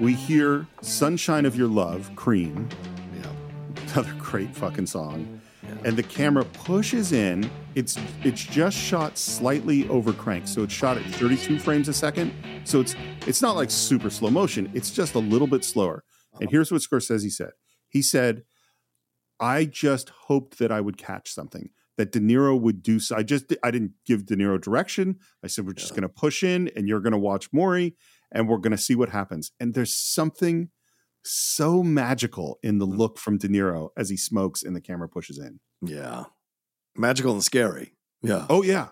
We 0.00 0.14
hear 0.14 0.66
"Sunshine 0.82 1.44
of 1.44 1.56
Your 1.56 1.68
Love" 1.68 2.10
Cream, 2.16 2.68
yeah, 3.16 3.32
another 3.92 4.14
great 4.18 4.54
fucking 4.54 4.86
song. 4.86 5.39
And 5.84 5.96
the 5.96 6.02
camera 6.02 6.44
pushes 6.44 7.12
in. 7.12 7.50
It's 7.74 7.98
it's 8.24 8.42
just 8.42 8.76
shot 8.76 9.16
slightly 9.16 9.88
over 9.88 10.12
crank, 10.12 10.48
so 10.48 10.62
it's 10.62 10.72
shot 10.72 10.96
at 10.96 11.04
32 11.14 11.58
frames 11.58 11.88
a 11.88 11.92
second. 11.92 12.32
So 12.64 12.80
it's 12.80 12.94
it's 13.26 13.42
not 13.42 13.56
like 13.56 13.70
super 13.70 14.10
slow 14.10 14.30
motion. 14.30 14.70
It's 14.74 14.90
just 14.90 15.14
a 15.14 15.18
little 15.18 15.46
bit 15.46 15.64
slower. 15.64 16.04
And 16.34 16.44
uh-huh. 16.44 16.50
here's 16.50 16.72
what 16.72 16.82
Scorsese 16.82 17.30
said. 17.30 17.52
He 17.88 18.02
said, 18.02 18.44
"I 19.38 19.64
just 19.64 20.10
hoped 20.10 20.58
that 20.58 20.72
I 20.72 20.80
would 20.80 20.98
catch 20.98 21.32
something. 21.32 21.70
That 21.96 22.12
De 22.12 22.20
Niro 22.20 22.58
would 22.58 22.82
do. 22.82 22.98
So 22.98 23.16
I 23.16 23.22
just 23.22 23.54
I 23.62 23.70
didn't 23.70 23.92
give 24.06 24.26
De 24.26 24.36
Niro 24.36 24.60
direction. 24.60 25.18
I 25.44 25.46
said 25.46 25.66
we're 25.66 25.74
just 25.74 25.92
going 25.92 26.02
to 26.02 26.08
push 26.08 26.42
in, 26.42 26.70
and 26.74 26.88
you're 26.88 27.00
going 27.00 27.12
to 27.12 27.18
watch 27.18 27.48
Maury, 27.52 27.96
and 28.32 28.48
we're 28.48 28.58
going 28.58 28.70
to 28.72 28.78
see 28.78 28.94
what 28.94 29.10
happens. 29.10 29.52
And 29.60 29.74
there's 29.74 29.94
something." 29.94 30.70
So 31.24 31.82
magical 31.82 32.58
in 32.62 32.78
the 32.78 32.86
mm-hmm. 32.86 32.98
look 32.98 33.18
from 33.18 33.38
De 33.38 33.48
Niro 33.48 33.90
as 33.96 34.08
he 34.08 34.16
smokes 34.16 34.62
and 34.62 34.74
the 34.74 34.80
camera 34.80 35.08
pushes 35.08 35.38
in. 35.38 35.60
yeah, 35.82 36.24
magical 36.96 37.32
and 37.32 37.44
scary. 37.44 37.94
Yeah. 38.22 38.46
Oh 38.48 38.62
yeah. 38.62 38.88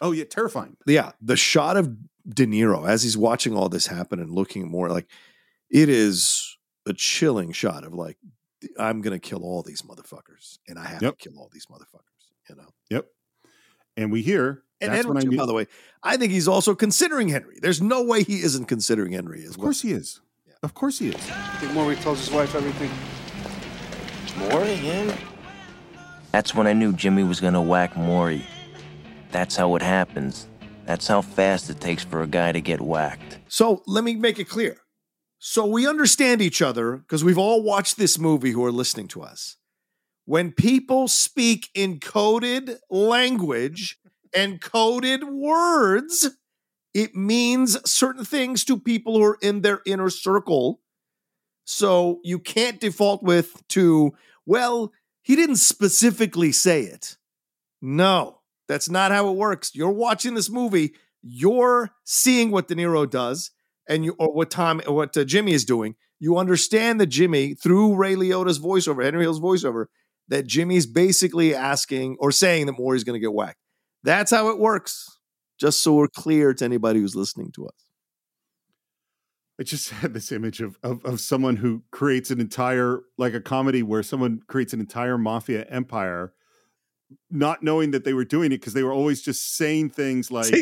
Oh 0.00 0.12
yeah, 0.12 0.24
terrifying. 0.24 0.76
yeah, 0.86 1.12
the 1.20 1.36
shot 1.36 1.76
of 1.76 1.94
De 2.26 2.46
Niro 2.46 2.88
as 2.88 3.02
he's 3.02 3.16
watching 3.16 3.54
all 3.54 3.68
this 3.68 3.86
happen 3.86 4.18
and 4.18 4.30
looking 4.30 4.70
more 4.70 4.88
like 4.88 5.06
it 5.70 5.88
is 5.88 6.56
a 6.86 6.94
chilling 6.94 7.52
shot 7.52 7.84
of 7.84 7.92
like 7.92 8.16
I'm 8.78 9.00
gonna 9.00 9.18
kill 9.18 9.42
all 9.42 9.62
these 9.62 9.82
motherfuckers, 9.82 10.58
and 10.68 10.78
I 10.78 10.86
have 10.86 11.02
Yep. 11.02 11.18
to 11.18 11.28
kill 11.28 11.38
all 11.38 11.50
these 11.52 11.66
motherfuckers. 11.66 12.48
You 12.48 12.56
know, 12.56 12.68
Yep. 12.90 13.06
And 13.96 14.10
we 14.12 14.22
hear 14.22 14.64
and 14.80 14.92
that's 14.92 15.06
Henry, 15.06 15.22
too, 15.22 15.36
by 15.36 15.46
the 15.46 15.52
way, 15.52 15.66
I 16.02 16.16
think 16.16 16.32
he's 16.32 16.48
also 16.48 16.74
considering 16.74 17.28
Henry. 17.28 17.58
There's 17.60 17.82
no 17.82 18.02
way 18.02 18.22
he 18.22 18.42
isn't 18.42 18.64
considering 18.66 19.12
Henry 19.12 19.42
as 19.44 19.50
Of 19.50 19.58
course 19.58 19.82
he 19.82 19.92
is. 19.92 20.20
Of 20.62 20.74
course 20.74 20.98
he 20.98 21.08
is. 21.08 21.14
I 21.14 21.56
think 21.56 21.72
Maury 21.72 21.96
tells 21.96 22.18
his 22.18 22.30
wife 22.30 22.54
everything. 22.54 22.90
Maury 24.36 24.74
again? 24.74 25.16
That's 26.32 26.54
when 26.54 26.66
I 26.66 26.74
knew 26.74 26.92
Jimmy 26.92 27.22
was 27.22 27.40
gonna 27.40 27.62
whack 27.62 27.96
Maury. 27.96 28.44
That's 29.32 29.56
how 29.56 29.74
it 29.76 29.82
happens. 29.82 30.46
That's 30.84 31.06
how 31.06 31.22
fast 31.22 31.70
it 31.70 31.80
takes 31.80 32.04
for 32.04 32.20
a 32.20 32.26
guy 32.26 32.52
to 32.52 32.60
get 32.60 32.82
whacked. 32.82 33.38
So 33.48 33.82
let 33.86 34.04
me 34.04 34.16
make 34.16 34.38
it 34.38 34.50
clear. 34.50 34.76
So 35.38 35.64
we 35.64 35.88
understand 35.88 36.42
each 36.42 36.60
other 36.60 36.98
because 36.98 37.24
we've 37.24 37.38
all 37.38 37.62
watched 37.62 37.96
this 37.96 38.18
movie 38.18 38.50
who 38.50 38.62
are 38.62 38.72
listening 38.72 39.08
to 39.08 39.22
us. 39.22 39.56
When 40.26 40.52
people 40.52 41.08
speak 41.08 41.70
in 41.74 42.00
coded 42.00 42.76
language 42.90 43.98
and 44.34 44.60
coded 44.60 45.24
words, 45.24 46.28
it 46.94 47.14
means 47.14 47.78
certain 47.90 48.24
things 48.24 48.64
to 48.64 48.78
people 48.78 49.18
who 49.18 49.24
are 49.24 49.38
in 49.42 49.62
their 49.62 49.80
inner 49.86 50.10
circle. 50.10 50.80
So 51.64 52.20
you 52.24 52.38
can't 52.38 52.80
default 52.80 53.22
with 53.22 53.66
to, 53.68 54.12
well, 54.44 54.92
he 55.22 55.36
didn't 55.36 55.56
specifically 55.56 56.52
say 56.52 56.82
it. 56.82 57.16
No, 57.80 58.40
that's 58.66 58.90
not 58.90 59.12
how 59.12 59.28
it 59.28 59.36
works. 59.36 59.74
You're 59.74 59.90
watching 59.90 60.34
this 60.34 60.50
movie, 60.50 60.94
you're 61.22 61.90
seeing 62.04 62.50
what 62.50 62.68
De 62.68 62.74
Niro 62.74 63.08
does, 63.08 63.52
and 63.88 64.04
you 64.04 64.14
or 64.18 64.32
what 64.32 64.50
Tom 64.50 64.80
or 64.86 64.94
what 64.94 65.16
uh, 65.16 65.24
Jimmy 65.24 65.52
is 65.52 65.64
doing. 65.64 65.94
You 66.18 66.36
understand 66.36 67.00
that 67.00 67.06
Jimmy, 67.06 67.54
through 67.54 67.96
Ray 67.96 68.14
Liotta's 68.14 68.58
voiceover, 68.58 69.04
Henry 69.04 69.22
Hill's 69.22 69.40
voiceover, 69.40 69.86
that 70.28 70.46
Jimmy's 70.46 70.86
basically 70.86 71.54
asking 71.54 72.16
or 72.20 72.30
saying 72.30 72.66
that 72.66 72.78
Maury's 72.78 73.04
going 73.04 73.18
to 73.18 73.24
get 73.24 73.32
whacked. 73.32 73.58
That's 74.02 74.30
how 74.30 74.48
it 74.50 74.58
works. 74.58 75.06
Just 75.60 75.80
so 75.80 75.94
we're 75.94 76.08
clear 76.08 76.54
to 76.54 76.64
anybody 76.64 77.00
who's 77.00 77.14
listening 77.14 77.52
to 77.52 77.66
us. 77.66 77.90
I 79.60 79.62
just 79.62 79.90
had 80.02 80.14
this 80.14 80.32
image 80.32 80.60
of, 80.60 80.78
of 80.82 81.04
of 81.04 81.20
someone 81.20 81.56
who 81.56 81.82
creates 81.92 82.30
an 82.30 82.40
entire 82.40 83.00
like 83.18 83.34
a 83.34 83.40
comedy 83.40 83.82
where 83.82 84.02
someone 84.02 84.40
creates 84.48 84.72
an 84.72 84.80
entire 84.80 85.18
mafia 85.18 85.66
empire, 85.68 86.32
not 87.30 87.62
knowing 87.62 87.90
that 87.90 88.04
they 88.04 88.14
were 88.14 88.24
doing 88.24 88.46
it 88.46 88.60
because 88.60 88.72
they 88.72 88.82
were 88.82 88.92
always 88.92 89.20
just 89.22 89.56
saying 89.56 89.90
things 89.90 90.30
like, 90.30 90.54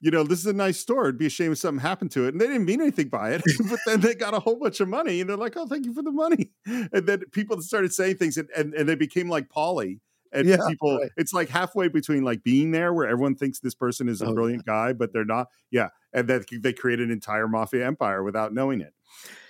you 0.00 0.10
know, 0.10 0.22
this 0.22 0.40
is 0.40 0.46
a 0.46 0.52
nice 0.52 0.78
store. 0.78 1.04
It'd 1.04 1.18
be 1.18 1.26
a 1.26 1.30
shame 1.30 1.52
if 1.52 1.58
something 1.58 1.80
happened 1.80 2.10
to 2.12 2.26
it, 2.26 2.34
and 2.34 2.40
they 2.40 2.46
didn't 2.46 2.66
mean 2.66 2.82
anything 2.82 3.08
by 3.08 3.30
it. 3.30 3.42
but 3.70 3.80
then 3.86 4.00
they 4.00 4.14
got 4.14 4.34
a 4.34 4.40
whole 4.40 4.56
bunch 4.56 4.80
of 4.80 4.88
money, 4.88 5.20
and 5.22 5.30
they're 5.30 5.36
like, 5.38 5.56
"Oh, 5.56 5.66
thank 5.66 5.86
you 5.86 5.94
for 5.94 6.02
the 6.02 6.12
money." 6.12 6.50
And 6.66 7.06
then 7.06 7.22
people 7.32 7.60
started 7.62 7.94
saying 7.94 8.18
things, 8.18 8.36
and 8.36 8.50
and, 8.54 8.74
and 8.74 8.86
they 8.86 8.94
became 8.94 9.30
like 9.30 9.48
Paulie. 9.48 10.00
And 10.32 10.48
Yeah, 10.48 10.58
people, 10.68 10.98
right. 10.98 11.10
it's 11.16 11.32
like 11.32 11.48
halfway 11.48 11.88
between 11.88 12.22
like 12.22 12.42
being 12.42 12.70
there, 12.70 12.92
where 12.92 13.08
everyone 13.08 13.34
thinks 13.34 13.60
this 13.60 13.74
person 13.74 14.08
is 14.08 14.22
a 14.22 14.26
Oh, 14.26 14.34
brilliant 14.34 14.66
guy, 14.66 14.92
but 14.92 15.12
they're 15.12 15.24
not. 15.24 15.48
Yeah, 15.70 15.88
and 16.12 16.28
that 16.28 16.46
they 16.50 16.72
create 16.72 17.00
an 17.00 17.10
entire 17.10 17.48
mafia 17.48 17.86
empire 17.86 18.22
without 18.22 18.52
knowing 18.52 18.80
it. 18.80 18.92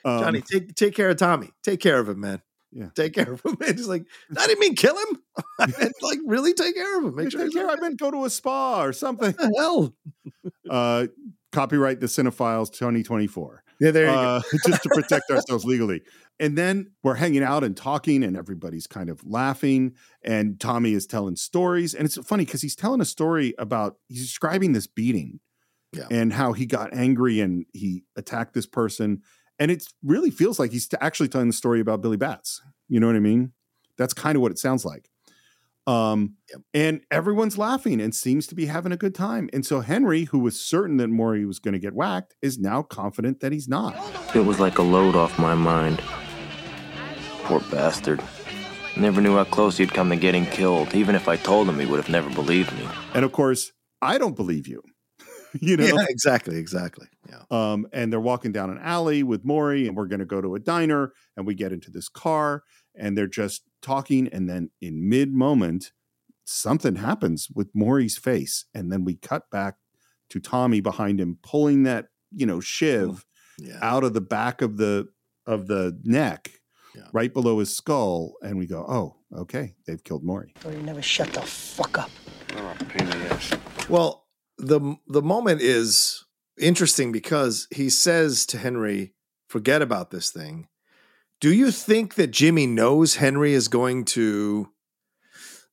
Um, 0.04 0.20
Johnny, 0.20 0.40
take 0.42 0.74
take 0.74 0.94
care 0.94 1.10
of 1.10 1.16
Tommy. 1.16 1.50
Take 1.62 1.80
care 1.80 1.98
of 1.98 2.08
him, 2.08 2.20
man. 2.20 2.42
Yeah. 2.70 2.88
Take 2.94 3.14
care 3.14 3.32
of 3.32 3.40
him. 3.42 3.56
Man. 3.60 3.76
He's 3.76 3.88
like, 3.88 4.04
I 4.36 4.46
didn't 4.46 4.60
mean 4.60 4.74
kill 4.74 4.96
him. 4.96 5.22
I 5.58 5.66
meant 5.66 5.94
like 6.02 6.18
really 6.26 6.52
take 6.54 6.74
care 6.74 6.98
of 6.98 7.04
him. 7.04 7.14
Make 7.16 7.30
sure 7.30 7.42
he's 7.44 7.54
care, 7.54 7.68
I 7.68 7.72
okay. 7.72 7.80
meant 7.80 7.98
go 7.98 8.10
to 8.10 8.24
a 8.24 8.30
spa 8.30 8.82
or 8.82 8.92
something. 8.92 9.32
What 9.32 9.38
the 9.38 9.54
hell. 9.56 9.94
Uh, 10.68 11.06
copyright 11.52 12.00
the 12.00 12.06
Cine-Files 12.06 12.70
2024. 12.70 13.64
Yeah, 13.80 13.90
there 13.90 14.06
you 14.06 14.10
uh, 14.10 14.40
just 14.66 14.82
to 14.82 14.88
protect 14.90 15.30
ourselves 15.30 15.64
legally. 15.64 16.02
And 16.40 16.56
then 16.56 16.92
we're 17.02 17.14
hanging 17.16 17.42
out 17.42 17.64
and 17.64 17.76
talking, 17.76 18.22
and 18.22 18.36
everybody's 18.36 18.86
kind 18.86 19.10
of 19.10 19.24
laughing. 19.24 19.94
And 20.22 20.60
Tommy 20.60 20.92
is 20.92 21.06
telling 21.06 21.36
stories. 21.36 21.94
And 21.94 22.04
it's 22.04 22.16
funny 22.26 22.44
because 22.44 22.62
he's 22.62 22.76
telling 22.76 23.00
a 23.00 23.04
story 23.04 23.54
about 23.58 23.96
he's 24.08 24.22
describing 24.22 24.72
this 24.72 24.86
beating 24.86 25.40
Yeah. 25.92 26.06
and 26.10 26.32
how 26.32 26.52
he 26.52 26.64
got 26.66 26.94
angry 26.94 27.40
and 27.40 27.66
he 27.72 28.04
attacked 28.16 28.54
this 28.54 28.66
person. 28.66 29.22
And 29.58 29.70
it 29.72 29.84
really 30.04 30.30
feels 30.30 30.58
like 30.60 30.70
he's 30.70 30.86
t- 30.86 30.96
actually 31.00 31.28
telling 31.28 31.48
the 31.48 31.52
story 31.54 31.80
about 31.80 32.02
Billy 32.02 32.16
Bats. 32.16 32.62
You 32.88 33.00
know 33.00 33.08
what 33.08 33.16
I 33.16 33.20
mean? 33.20 33.52
That's 33.96 34.14
kind 34.14 34.36
of 34.36 34.42
what 34.42 34.52
it 34.52 34.58
sounds 34.58 34.84
like. 34.84 35.10
Um, 35.88 36.34
Yep. 36.50 36.60
and 36.74 37.00
everyone's 37.10 37.56
laughing 37.56 37.98
and 38.00 38.14
seems 38.14 38.46
to 38.48 38.54
be 38.54 38.66
having 38.66 38.92
a 38.92 38.96
good 38.96 39.14
time. 39.14 39.48
And 39.54 39.64
so 39.64 39.80
Henry, 39.80 40.24
who 40.24 40.38
was 40.38 40.60
certain 40.60 40.98
that 40.98 41.08
Maury 41.08 41.46
was 41.46 41.58
going 41.58 41.72
to 41.72 41.78
get 41.78 41.94
whacked, 41.94 42.36
is 42.42 42.58
now 42.58 42.82
confident 42.82 43.40
that 43.40 43.52
he's 43.52 43.66
not. 43.68 43.96
It 44.36 44.40
was 44.44 44.60
like 44.60 44.76
a 44.78 44.82
load 44.82 45.16
off 45.16 45.38
my 45.38 45.54
mind. 45.54 46.02
Poor 47.48 47.60
bastard. 47.70 48.22
Never 48.94 49.22
knew 49.22 49.36
how 49.36 49.44
close 49.44 49.78
he'd 49.78 49.94
come 49.94 50.10
to 50.10 50.16
getting 50.16 50.44
killed. 50.44 50.94
Even 50.94 51.14
if 51.14 51.28
I 51.28 51.36
told 51.36 51.66
him, 51.66 51.78
he 51.78 51.86
would 51.86 51.96
have 51.96 52.10
never 52.10 52.28
believed 52.28 52.76
me. 52.76 52.86
And 53.14 53.24
of 53.24 53.32
course, 53.32 53.72
I 54.02 54.18
don't 54.18 54.36
believe 54.36 54.68
you. 54.68 54.82
you 55.58 55.78
know. 55.78 55.84
Yeah, 55.86 56.04
exactly, 56.10 56.58
exactly. 56.58 57.06
Yeah. 57.26 57.44
Um, 57.50 57.86
and 57.90 58.12
they're 58.12 58.20
walking 58.20 58.52
down 58.52 58.68
an 58.68 58.78
alley 58.82 59.22
with 59.22 59.46
Maury, 59.46 59.86
and 59.88 59.96
we're 59.96 60.08
going 60.08 60.18
to 60.18 60.26
go 60.26 60.42
to 60.42 60.56
a 60.56 60.58
diner. 60.58 61.14
And 61.38 61.46
we 61.46 61.54
get 61.54 61.72
into 61.72 61.90
this 61.90 62.10
car, 62.10 62.64
and 62.94 63.16
they're 63.16 63.26
just 63.26 63.62
talking. 63.80 64.28
And 64.28 64.46
then 64.46 64.68
in 64.82 65.08
mid 65.08 65.32
moment, 65.32 65.92
something 66.44 66.96
happens 66.96 67.48
with 67.54 67.70
Maury's 67.74 68.18
face, 68.18 68.66
and 68.74 68.92
then 68.92 69.04
we 69.06 69.14
cut 69.14 69.50
back 69.50 69.76
to 70.28 70.38
Tommy 70.38 70.82
behind 70.82 71.18
him, 71.18 71.38
pulling 71.42 71.84
that 71.84 72.08
you 72.30 72.44
know 72.44 72.60
shiv 72.60 73.24
Yeah. 73.58 73.78
out 73.80 74.04
of 74.04 74.12
the 74.12 74.20
back 74.20 74.60
of 74.60 74.76
the 74.76 75.08
of 75.46 75.66
the 75.66 75.98
neck, 76.04 76.50
Yeah. 76.94 77.02
right 77.12 77.32
below 77.32 77.58
his 77.58 77.74
skull, 77.74 78.34
and 78.42 78.58
we 78.58 78.66
go, 78.66 78.84
"Oh, 78.88 79.16
okay, 79.40 79.74
they've 79.86 80.02
killed 80.02 80.24
Maury." 80.24 80.54
Or 80.64 80.72
you 80.72 80.82
never 80.82 81.02
shut 81.02 81.32
the 81.32 81.42
fuck 81.42 81.98
up. 81.98 82.10
Oh, 82.56 82.74
pain 82.88 83.08
in 83.08 83.10
the 83.10 83.34
ass. 83.34 83.52
Well, 83.88 84.26
the 84.56 84.96
the 85.06 85.22
moment 85.22 85.60
is 85.60 86.24
interesting 86.58 87.12
because 87.12 87.68
he 87.70 87.88
says 87.90 88.46
to 88.46 88.58
Henry, 88.58 89.14
forget 89.48 89.82
about 89.82 90.10
this 90.10 90.30
thing. 90.30 90.68
Do 91.40 91.52
you 91.54 91.70
think 91.70 92.14
that 92.14 92.32
Jimmy 92.32 92.66
knows 92.66 93.16
Henry 93.16 93.52
is 93.52 93.68
going 93.68 94.04
to 94.06 94.70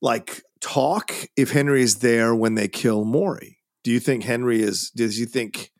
like 0.01 0.43
talk 0.61 1.11
if 1.35 1.51
Henry 1.51 1.81
is 1.81 1.97
there 1.97 2.35
when 2.35 2.55
they 2.55 2.67
kill 2.67 3.03
Maury? 3.03 3.59
Do 3.83 3.91
you 3.91 3.99
think 3.99 4.23
Henry 4.23 4.61
is, 4.61 4.91
does 4.95 5.17
he 5.17 5.25
think, 5.25 5.71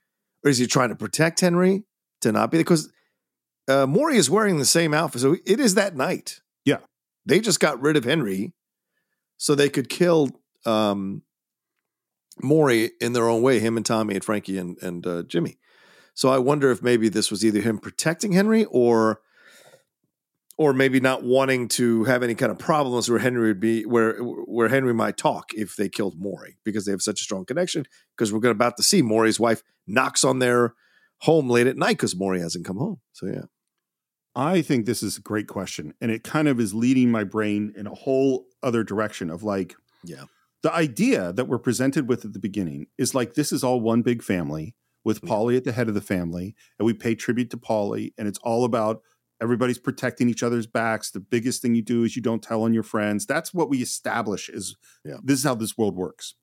or 0.44 0.50
is 0.50 0.58
he 0.58 0.68
trying 0.68 0.90
to 0.90 0.96
protect 0.96 1.42
Henry 1.42 1.84
to 2.22 2.32
not 2.32 2.52
be? 2.52 2.58
Because 2.58 2.92
uh, 3.68 3.86
Maury 3.88 4.18
is 4.18 4.30
wearing 4.30 4.58
the 4.58 4.66
same 4.66 4.94
outfit. 4.94 5.22
So 5.22 5.38
it 5.46 5.60
is 5.60 5.76
that 5.76 5.96
night. 5.96 6.42
Yeah. 6.66 6.80
They 7.26 7.40
just 7.40 7.60
got 7.60 7.82
rid 7.82 7.98
of 7.98 8.04
Henry 8.04 8.54
so 9.38 9.56
they 9.56 9.70
could 9.70 9.90
kill 9.90 10.30
um, 10.66 11.24
Maury 12.42 12.92
in 13.02 13.14
their 13.14 13.28
own 13.28 13.42
way, 13.42 13.60
him 13.60 13.78
and 13.78 13.86
Tommy 13.86 14.16
and 14.16 14.24
Frankie 14.24 14.58
and, 14.58 14.78
and 14.82 15.06
uh, 15.06 15.24
Jimmy. 15.24 15.58
So 16.14 16.30
I 16.30 16.38
wonder 16.38 16.72
if 16.72 16.82
maybe 16.82 17.10
this 17.10 17.30
was 17.30 17.44
either 17.44 17.62
him 17.62 17.78
protecting 17.78 18.32
Henry 18.32 18.66
or 18.66 19.20
or 20.58 20.72
maybe 20.72 21.02
not 21.02 21.22
wanting 21.22 21.68
to 21.68 22.06
have 22.06 22.24
any 22.24 22.34
kind 22.34 22.50
of 22.50 22.58
problems 22.58 23.10
where 23.10 23.20
Henry 23.20 23.50
would 23.50 23.60
be 23.60 23.86
where 23.86 24.18
where 24.20 24.70
Henry 24.70 24.94
might 24.94 25.18
talk 25.18 25.54
if 25.54 25.76
they 25.76 25.90
killed 25.90 26.18
Maury 26.18 26.58
because 26.64 26.86
they 26.86 26.92
have 26.92 27.02
such 27.02 27.20
a 27.20 27.24
strong 27.24 27.46
connection. 27.46 27.86
Because 28.16 28.32
we're 28.32 28.40
going 28.40 28.56
to 28.56 28.58
about 28.58 28.78
to 28.78 28.84
see 28.84 29.02
Maury's 29.02 29.40
wife 29.40 29.62
knocks 29.86 30.24
on 30.24 30.40
their 30.40 30.74
home 31.20 31.50
late 31.50 31.68
at 31.68 31.76
night 31.76 31.98
because 31.98 32.16
Maury 32.16 32.40
hasn't 32.40 32.66
come 32.66 32.78
home. 32.78 33.02
So 33.12 33.28
yeah. 33.28 33.46
I 34.36 34.62
think 34.62 34.86
this 34.86 35.02
is 35.02 35.18
a 35.18 35.22
great 35.22 35.48
question. 35.48 35.94
And 36.02 36.12
it 36.12 36.24
kind 36.24 36.48
of 36.48 36.60
is 36.60 36.74
leading 36.74 37.10
my 37.10 37.24
brain 37.24 37.74
in 37.76 37.88
a 37.88 37.94
whole 37.94 38.46
other 38.62 38.84
direction 38.84 39.30
of 39.30 39.44
like, 39.44 39.76
yeah, 40.04 40.26
the 40.62 40.74
idea 40.74 41.32
that 41.34 41.46
we're 41.46 41.60
presented 41.60 42.10
with 42.10 42.26
at 42.26 42.34
the 42.34 42.40
beginning 42.40 42.88
is 42.98 43.16
like 43.16 43.36
this 43.36 43.52
is 43.52 43.64
all 43.64 43.80
one 43.80 44.02
big 44.02 44.24
family 44.24 44.76
with 45.04 45.22
Paulie 45.22 45.56
at 45.56 45.64
the 45.64 45.72
head 45.72 45.88
of 45.88 45.94
the 45.94 46.02
family, 46.02 46.56
and 46.80 46.86
we 46.88 46.94
pay 46.94 47.14
tribute 47.14 47.52
to 47.52 47.58
Paulie, 47.58 48.14
and 48.18 48.28
it's 48.28 48.40
all 48.40 48.66
about 48.66 49.02
everybody's 49.40 49.78
protecting 49.78 50.28
each 50.28 50.42
other's 50.42 50.66
backs. 50.66 51.12
The 51.12 51.20
biggest 51.20 51.62
thing 51.62 51.76
you 51.76 51.84
do 51.84 52.04
is 52.04 52.16
you 52.16 52.22
don't 52.22 52.42
tell 52.42 52.64
on 52.64 52.74
your 52.74 52.84
friends. 52.84 53.26
That's 53.26 53.54
what 53.54 53.70
we 53.70 53.84
establish 53.84 54.50
is 54.50 54.76
yeah. 55.04 55.18
this 55.24 55.40
is 55.40 55.46
how 55.46 55.56
this 55.56 55.78
world 55.78 55.96
works. 55.96 56.34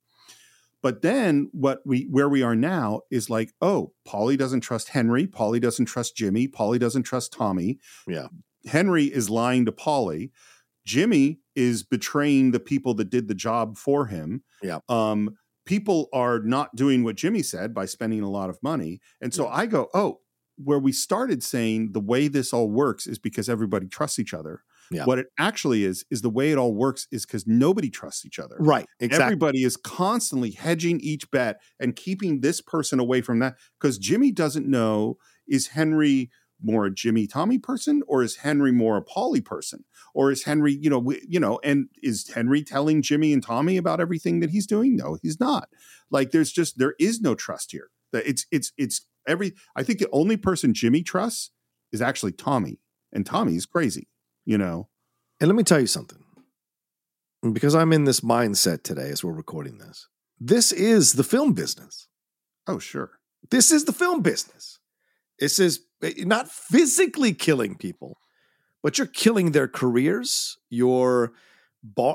But 0.82 1.02
then 1.02 1.48
what 1.52 1.80
we 1.86 2.08
where 2.10 2.28
we 2.28 2.42
are 2.42 2.56
now 2.56 3.02
is 3.10 3.30
like, 3.30 3.52
oh, 3.60 3.92
Paulie 4.06 4.36
doesn't 4.36 4.62
trust 4.62 4.88
Henry, 4.88 5.26
Paulie 5.26 5.60
doesn't 5.60 5.86
trust 5.86 6.16
Jimmy, 6.16 6.48
Paulie 6.48 6.80
doesn't 6.80 7.04
trust 7.04 7.32
Tommy. 7.32 7.78
Yeah. 8.06 8.28
Henry 8.66 9.04
is 9.04 9.30
lying 9.30 9.64
to 9.66 9.72
Paulie. 9.72 10.30
Jimmy 10.84 11.40
is 11.54 11.82
betraying 11.82 12.50
the 12.50 12.60
people 12.60 12.94
that 12.94 13.10
did 13.10 13.28
the 13.28 13.34
job 13.34 13.76
for 13.76 14.06
him. 14.06 14.42
Yeah. 14.62 14.80
Um, 14.88 15.36
people 15.64 16.08
are 16.12 16.40
not 16.40 16.74
doing 16.74 17.04
what 17.04 17.16
Jimmy 17.16 17.42
said 17.42 17.72
by 17.72 17.86
spending 17.86 18.20
a 18.20 18.30
lot 18.30 18.50
of 18.50 18.60
money. 18.62 19.00
And 19.20 19.32
so 19.32 19.48
I 19.48 19.66
go, 19.66 19.88
oh, 19.94 20.20
where 20.56 20.78
we 20.78 20.92
started 20.92 21.42
saying 21.42 21.92
the 21.92 22.00
way 22.00 22.28
this 22.28 22.52
all 22.52 22.70
works 22.70 23.06
is 23.06 23.18
because 23.18 23.48
everybody 23.48 23.86
trusts 23.86 24.18
each 24.18 24.34
other. 24.34 24.62
Yeah. 24.92 25.04
What 25.04 25.18
it 25.18 25.26
actually 25.38 25.84
is, 25.84 26.04
is 26.10 26.22
the 26.22 26.30
way 26.30 26.52
it 26.52 26.58
all 26.58 26.74
works 26.74 27.06
is 27.10 27.24
because 27.26 27.46
nobody 27.46 27.90
trusts 27.90 28.26
each 28.26 28.38
other. 28.38 28.56
Right. 28.58 28.86
Exactly. 29.00 29.24
Everybody 29.24 29.64
is 29.64 29.76
constantly 29.76 30.50
hedging 30.50 31.00
each 31.00 31.30
bet 31.30 31.60
and 31.80 31.96
keeping 31.96 32.40
this 32.40 32.60
person 32.60 32.98
away 32.98 33.20
from 33.20 33.38
that 33.40 33.56
because 33.80 33.98
Jimmy 33.98 34.32
doesn't 34.32 34.66
know 34.66 35.16
is 35.46 35.68
Henry 35.68 36.30
more 36.62 36.86
a 36.86 36.94
Jimmy 36.94 37.26
Tommy 37.26 37.58
person 37.58 38.02
or 38.06 38.22
is 38.22 38.36
Henry 38.36 38.72
more 38.72 38.96
a 38.96 39.04
Paulie 39.04 39.44
person 39.44 39.84
or 40.14 40.30
is 40.30 40.44
Henry 40.44 40.72
you 40.72 40.88
know 40.88 40.98
we, 40.98 41.20
you 41.28 41.40
know 41.40 41.58
and 41.64 41.88
is 42.02 42.30
Henry 42.32 42.62
telling 42.62 43.02
Jimmy 43.02 43.32
and 43.32 43.42
Tommy 43.42 43.76
about 43.76 44.00
everything 44.00 44.40
that 44.40 44.50
he's 44.50 44.66
doing 44.66 44.96
no 44.96 45.18
he's 45.22 45.40
not 45.40 45.68
like 46.10 46.30
there's 46.30 46.52
just 46.52 46.78
there 46.78 46.94
is 46.98 47.20
no 47.20 47.34
trust 47.34 47.72
here 47.72 47.90
that 48.12 48.26
it's 48.26 48.46
it's 48.50 48.72
it's 48.78 49.06
every 49.26 49.54
I 49.74 49.82
think 49.82 49.98
the 49.98 50.08
only 50.12 50.36
person 50.36 50.74
Jimmy 50.74 51.02
trusts 51.02 51.50
is 51.92 52.00
actually 52.00 52.32
Tommy 52.32 52.78
and 53.12 53.26
Tommy 53.26 53.56
is 53.56 53.66
crazy 53.66 54.08
you 54.44 54.58
know 54.58 54.88
and 55.40 55.48
let 55.48 55.56
me 55.56 55.62
tell 55.62 55.80
you 55.80 55.86
something 55.86 56.24
because 57.52 57.74
I'm 57.74 57.92
in 57.92 58.04
this 58.04 58.20
mindset 58.20 58.82
today 58.82 59.08
as 59.10 59.24
we're 59.24 59.32
recording 59.32 59.78
this 59.78 60.08
this 60.38 60.72
is 60.72 61.14
the 61.14 61.24
film 61.24 61.52
business 61.52 62.08
oh 62.66 62.78
sure 62.78 63.12
this 63.50 63.72
is 63.72 63.84
the 63.84 63.92
film 63.92 64.22
business 64.22 64.78
this 65.42 65.58
is 65.58 65.80
eh, 66.04 66.12
not 66.18 66.48
physically 66.48 67.34
killing 67.34 67.74
people, 67.74 68.18
but 68.80 68.96
you're 68.96 69.08
killing 69.08 69.50
their 69.50 69.66
careers. 69.66 70.56
You're, 70.70 71.32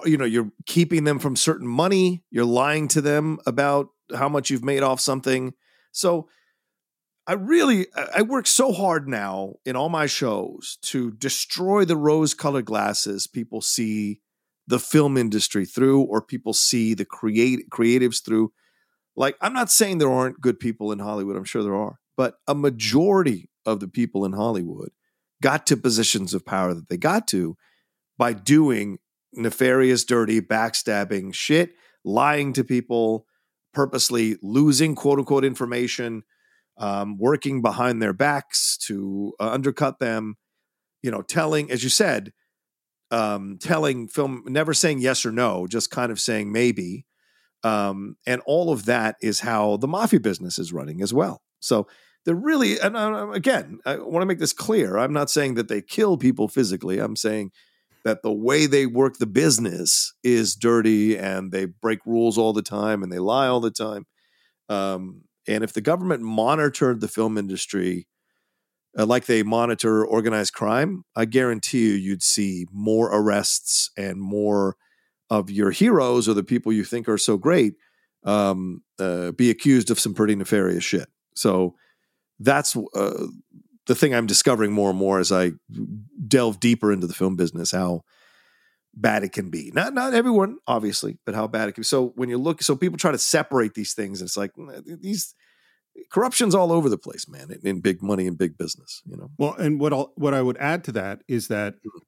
you 0.05 0.17
know, 0.17 0.23
you're 0.23 0.51
keeping 0.65 1.03
them 1.03 1.19
from 1.19 1.35
certain 1.35 1.67
money. 1.67 2.23
You're 2.31 2.45
lying 2.45 2.87
to 2.89 3.01
them 3.01 3.39
about 3.45 3.89
how 4.15 4.29
much 4.29 4.49
you've 4.49 4.63
made 4.63 4.81
off 4.81 5.01
something. 5.01 5.53
So, 5.91 6.29
I 7.27 7.33
really 7.33 7.87
I 7.93 8.21
work 8.21 8.47
so 8.47 8.71
hard 8.71 9.07
now 9.07 9.55
in 9.65 9.75
all 9.75 9.89
my 9.89 10.05
shows 10.05 10.77
to 10.83 11.11
destroy 11.11 11.83
the 11.83 11.97
rose-colored 11.97 12.65
glasses 12.65 13.27
people 13.27 13.61
see 13.61 14.21
the 14.65 14.79
film 14.79 15.17
industry 15.17 15.65
through, 15.65 16.01
or 16.01 16.21
people 16.21 16.53
see 16.53 16.93
the 16.93 17.05
create 17.05 17.69
creatives 17.69 18.23
through. 18.23 18.51
Like, 19.15 19.35
I'm 19.41 19.53
not 19.53 19.71
saying 19.71 19.97
there 19.97 20.11
aren't 20.11 20.41
good 20.41 20.59
people 20.59 20.91
in 20.91 20.99
Hollywood. 20.99 21.37
I'm 21.37 21.43
sure 21.43 21.63
there 21.63 21.75
are 21.75 21.99
but 22.17 22.39
a 22.47 22.55
majority 22.55 23.49
of 23.65 23.79
the 23.79 23.87
people 23.87 24.25
in 24.25 24.33
Hollywood 24.33 24.89
got 25.41 25.67
to 25.67 25.77
positions 25.77 26.33
of 26.33 26.45
power 26.45 26.73
that 26.73 26.89
they 26.89 26.97
got 26.97 27.27
to 27.27 27.55
by 28.17 28.33
doing 28.33 28.97
nefarious, 29.33 30.03
dirty, 30.03 30.41
backstabbing 30.41 31.33
shit, 31.33 31.75
lying 32.03 32.51
to 32.53 32.63
people, 32.63 33.27
purposely 33.73 34.37
losing 34.41 34.95
quote 34.95 35.19
unquote 35.19 35.45
information, 35.45 36.23
um, 36.77 37.17
working 37.17 37.61
behind 37.61 38.01
their 38.01 38.13
backs 38.13 38.77
to 38.87 39.33
uh, 39.39 39.49
undercut 39.49 39.99
them, 39.99 40.35
you 41.01 41.11
know, 41.11 41.21
telling, 41.21 41.71
as 41.71 41.83
you 41.83 41.89
said, 41.89 42.33
um, 43.11 43.57
telling 43.59 44.07
film, 44.07 44.43
never 44.47 44.73
saying 44.73 44.99
yes 44.99 45.25
or 45.25 45.31
no, 45.31 45.67
just 45.67 45.89
kind 45.89 46.11
of 46.11 46.19
saying 46.19 46.51
maybe. 46.51 47.05
Um, 47.63 48.15
and 48.25 48.41
all 48.45 48.71
of 48.71 48.85
that 48.85 49.15
is 49.21 49.39
how 49.39 49.77
the 49.77 49.87
mafia 49.87 50.19
business 50.19 50.59
is 50.59 50.73
running 50.73 51.01
as 51.01 51.13
well. 51.13 51.41
So 51.59 51.87
they're 52.27 52.35
really 52.35 52.77
and 52.79 52.97
again 53.33 53.79
i 53.85 53.95
want 53.95 54.21
to 54.21 54.25
make 54.25 54.37
this 54.37 54.51
clear 54.51 54.97
i'm 54.97 55.13
not 55.13 55.29
saying 55.29 55.53
that 55.55 55.69
they 55.69 55.81
kill 55.81 56.17
people 56.17 56.49
physically 56.49 56.99
i'm 56.99 57.15
saying 57.15 57.51
that 58.03 58.21
the 58.21 58.31
way 58.31 58.65
they 58.65 58.85
work 58.85 59.17
the 59.17 59.25
business 59.25 60.13
is 60.23 60.53
dirty 60.53 61.17
and 61.17 61.53
they 61.53 61.65
break 61.65 61.99
rules 62.05 62.37
all 62.37 62.51
the 62.51 62.61
time 62.61 63.01
and 63.01 63.11
they 63.11 63.17
lie 63.17 63.47
all 63.47 63.61
the 63.61 63.71
time 63.71 64.05
um, 64.69 65.21
and 65.47 65.63
if 65.63 65.73
the 65.73 65.81
government 65.81 66.21
monitored 66.21 67.01
the 67.01 67.07
film 67.07 67.37
industry 67.37 68.07
uh, 68.97 69.05
like 69.05 69.25
they 69.25 69.43
monitor 69.43 70.05
organized 70.05 70.53
crime 70.53 71.03
i 71.15 71.25
guarantee 71.25 71.89
you 71.89 71.93
you'd 71.93 72.23
see 72.23 72.65
more 72.71 73.09
arrests 73.13 73.91
and 73.97 74.19
more 74.19 74.75
of 75.29 75.49
your 75.49 75.71
heroes 75.71 76.27
or 76.27 76.33
the 76.33 76.43
people 76.43 76.71
you 76.71 76.83
think 76.83 77.09
are 77.09 77.17
so 77.17 77.37
great 77.37 77.73
um, 78.23 78.81
uh, 78.99 79.31
be 79.31 79.49
accused 79.49 79.91
of 79.91 79.99
some 79.99 80.13
pretty 80.13 80.35
nefarious 80.35 80.83
shit 80.83 81.07
so 81.35 81.75
that's 82.39 82.75
uh, 82.95 83.27
the 83.87 83.95
thing 83.95 84.13
I'm 84.13 84.27
discovering 84.27 84.71
more 84.71 84.89
and 84.89 84.99
more 84.99 85.19
as 85.19 85.31
I 85.31 85.53
delve 86.27 86.59
deeper 86.59 86.91
into 86.91 87.07
the 87.07 87.13
film 87.13 87.35
business. 87.35 87.71
How 87.71 88.03
bad 88.99 89.23
it 89.23 89.31
can 89.31 89.49
be. 89.49 89.71
Not 89.73 89.93
not 89.93 90.13
everyone, 90.13 90.57
obviously, 90.67 91.17
but 91.25 91.35
how 91.35 91.47
bad 91.47 91.69
it 91.69 91.73
can 91.73 91.81
be. 91.81 91.85
So 91.85 92.13
when 92.15 92.29
you 92.29 92.37
look, 92.37 92.61
so 92.63 92.75
people 92.75 92.97
try 92.97 93.11
to 93.11 93.17
separate 93.17 93.75
these 93.75 93.93
things. 93.93 94.19
and 94.19 94.27
It's 94.27 94.37
like 94.37 94.51
these 94.85 95.35
corruption's 96.11 96.55
all 96.55 96.71
over 96.71 96.89
the 96.89 96.97
place, 96.97 97.27
man, 97.29 97.51
in, 97.51 97.59
in 97.63 97.81
big 97.81 98.01
money 98.01 98.27
and 98.27 98.37
big 98.37 98.57
business. 98.57 99.01
You 99.05 99.17
know. 99.17 99.29
Well, 99.37 99.53
and 99.53 99.79
what 99.79 99.93
I'll, 99.93 100.11
what 100.15 100.33
I 100.33 100.41
would 100.41 100.57
add 100.57 100.83
to 100.85 100.91
that 100.93 101.21
is 101.27 101.47
that 101.47 101.75
mm-hmm. 101.75 101.99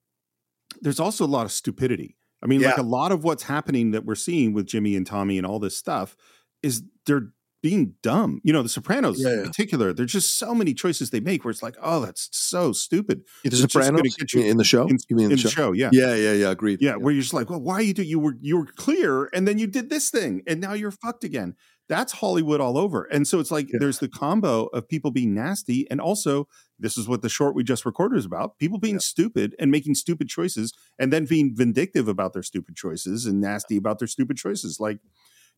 there's 0.82 1.00
also 1.00 1.26
a 1.26 1.28
lot 1.28 1.46
of 1.46 1.52
stupidity. 1.52 2.18
I 2.42 2.48
mean, 2.48 2.62
yeah. 2.62 2.70
like 2.70 2.78
a 2.78 2.84
lot 2.84 3.12
of 3.12 3.24
what's 3.24 3.44
happening 3.44 3.92
that 3.92 4.06
we're 4.06 4.16
seeing 4.16 4.54
with 4.54 4.66
Jimmy 4.66 4.96
and 4.96 5.06
Tommy 5.06 5.38
and 5.38 5.46
all 5.46 5.60
this 5.60 5.78
stuff 5.78 6.16
is 6.64 6.84
they're 7.06 7.34
being 7.62 7.96
dumb. 8.02 8.42
You 8.44 8.54
know, 8.54 8.64
The 8.64 8.70
Sopranos 8.70 9.22
yeah, 9.22 9.30
yeah. 9.30 9.40
in 9.40 9.44
particular, 9.46 9.94
there's 9.94 10.12
just 10.12 10.38
so 10.38 10.54
many 10.54 10.74
choices 10.74 11.10
they 11.10 11.20
make 11.20 11.44
where 11.44 11.52
it's 11.52 11.64
like, 11.64 11.76
oh, 11.82 12.00
that's 12.02 12.30
so 12.32 12.72
stupid. 12.72 13.24
The 13.44 13.52
Sopranos 13.52 14.16
you, 14.34 14.44
in 14.44 14.58
the 14.58 14.64
show? 14.64 14.88
In, 14.88 14.98
you 15.10 15.16
mean 15.16 15.26
in, 15.26 15.32
the, 15.32 15.38
show? 15.38 15.50
show? 15.50 15.72
Yeah, 15.72 15.90
yeah, 15.92 16.16
yeah, 16.16 16.34
yeah. 16.34 16.52
Agreed. 16.52 16.82
Yeah, 16.82 16.92
yeah, 16.92 16.96
where 16.96 17.14
you're 17.14 17.22
just 17.22 17.34
like, 17.34 17.50
well, 17.50 17.62
why 17.62 17.82
you 17.82 17.94
do 17.94 18.04
you 18.04 18.20
were 18.20 18.36
you 18.42 18.58
were 18.58 18.66
clear 18.66 19.30
and 19.34 19.48
then 19.48 19.58
you 19.58 19.68
did 19.68 19.90
this 19.90 20.10
thing 20.10 20.42
and 20.48 20.60
now 20.60 20.74
you're 20.74 20.92
fucked 20.92 21.24
again. 21.24 21.56
That's 21.88 22.14
Hollywood 22.14 22.62
all 22.62 22.78
over. 22.78 23.06
And 23.06 23.28
so 23.28 23.40
it's 23.40 23.50
like 23.50 23.68
there's 23.72 23.98
the 23.98 24.08
combo 24.08 24.66
of 24.68 24.88
people 24.88 25.10
being 25.10 25.34
nasty 25.34 25.90
and 25.90 26.00
also 26.00 26.48
this 26.78 26.98
is 26.98 27.08
what 27.08 27.24
the 27.24 27.30
short 27.30 27.56
we 27.56 27.64
just 27.64 27.84
recorded 27.84 28.18
is 28.18 28.26
about 28.26 28.60
people 28.60 28.78
being 28.78 29.00
stupid 29.00 29.56
and 29.60 29.72
making 29.72 29.96
stupid 29.96 30.30
choices 30.30 30.72
and 31.00 31.12
then 31.12 31.26
being 31.26 31.54
vindictive 31.56 32.08
about 32.08 32.34
their 32.34 32.44
stupid 32.44 32.76
choices 32.76 33.26
and 33.26 33.42
nasty 33.42 33.76
about 33.76 33.98
their 33.98 34.08
stupid 34.08 34.38
choices. 34.38 34.80
Like 34.80 35.00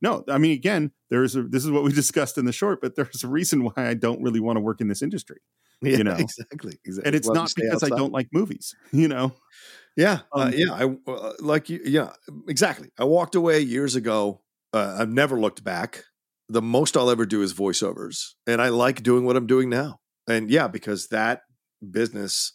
no, 0.02 0.24
I 0.28 0.38
mean, 0.38 0.54
again, 0.54 0.92
there's 1.10 1.36
a, 1.36 1.44
this 1.44 1.64
is 1.64 1.72
what 1.72 1.84
we 1.84 1.92
discussed 1.94 2.38
in 2.38 2.46
the 2.46 2.52
short, 2.52 2.82
but 2.82 2.96
there's 2.96 3.24
a 3.24 3.28
reason 3.28 3.64
why 3.64 3.74
I 3.78 3.94
don't 3.94 4.22
really 4.22 4.40
want 4.40 4.58
to 4.58 4.62
work 4.62 4.82
in 4.82 4.88
this 4.88 5.02
industry. 5.02 5.38
Yeah, 5.82 5.98
you 5.98 6.04
know, 6.04 6.16
exactly, 6.16 6.78
exactly. 6.86 7.08
And 7.08 7.16
it's 7.16 7.28
Love 7.28 7.36
not 7.36 7.54
because 7.56 7.84
outside. 7.84 7.94
I 7.94 7.98
don't 7.98 8.14
like 8.14 8.28
movies, 8.32 8.76
you 8.92 9.08
know. 9.08 9.34
Yeah, 9.98 10.20
uh, 10.34 10.40
um, 10.40 10.48
uh, 10.48 10.52
yeah, 10.52 10.74
I 10.74 11.12
uh, 11.12 11.34
like 11.40 11.70
you. 11.70 11.82
Yeah, 11.84 12.12
exactly. 12.48 12.90
I 12.98 13.04
walked 13.04 13.36
away 13.36 13.62
years 13.62 13.96
ago. 13.96 14.42
Uh, 14.74 14.98
I've 15.00 15.10
never 15.10 15.40
looked 15.40 15.64
back. 15.64 16.04
The 16.48 16.62
most 16.62 16.96
I'll 16.96 17.10
ever 17.10 17.26
do 17.26 17.42
is 17.42 17.54
voiceovers, 17.54 18.34
and 18.48 18.62
I 18.62 18.70
like 18.70 19.04
doing 19.04 19.26
what 19.26 19.36
I'm 19.36 19.48
doing 19.48 19.70
now. 19.70 20.00
And 20.28 20.50
yeah, 20.50 20.68
because 20.68 21.08
that 21.08 21.42
business, 21.90 22.54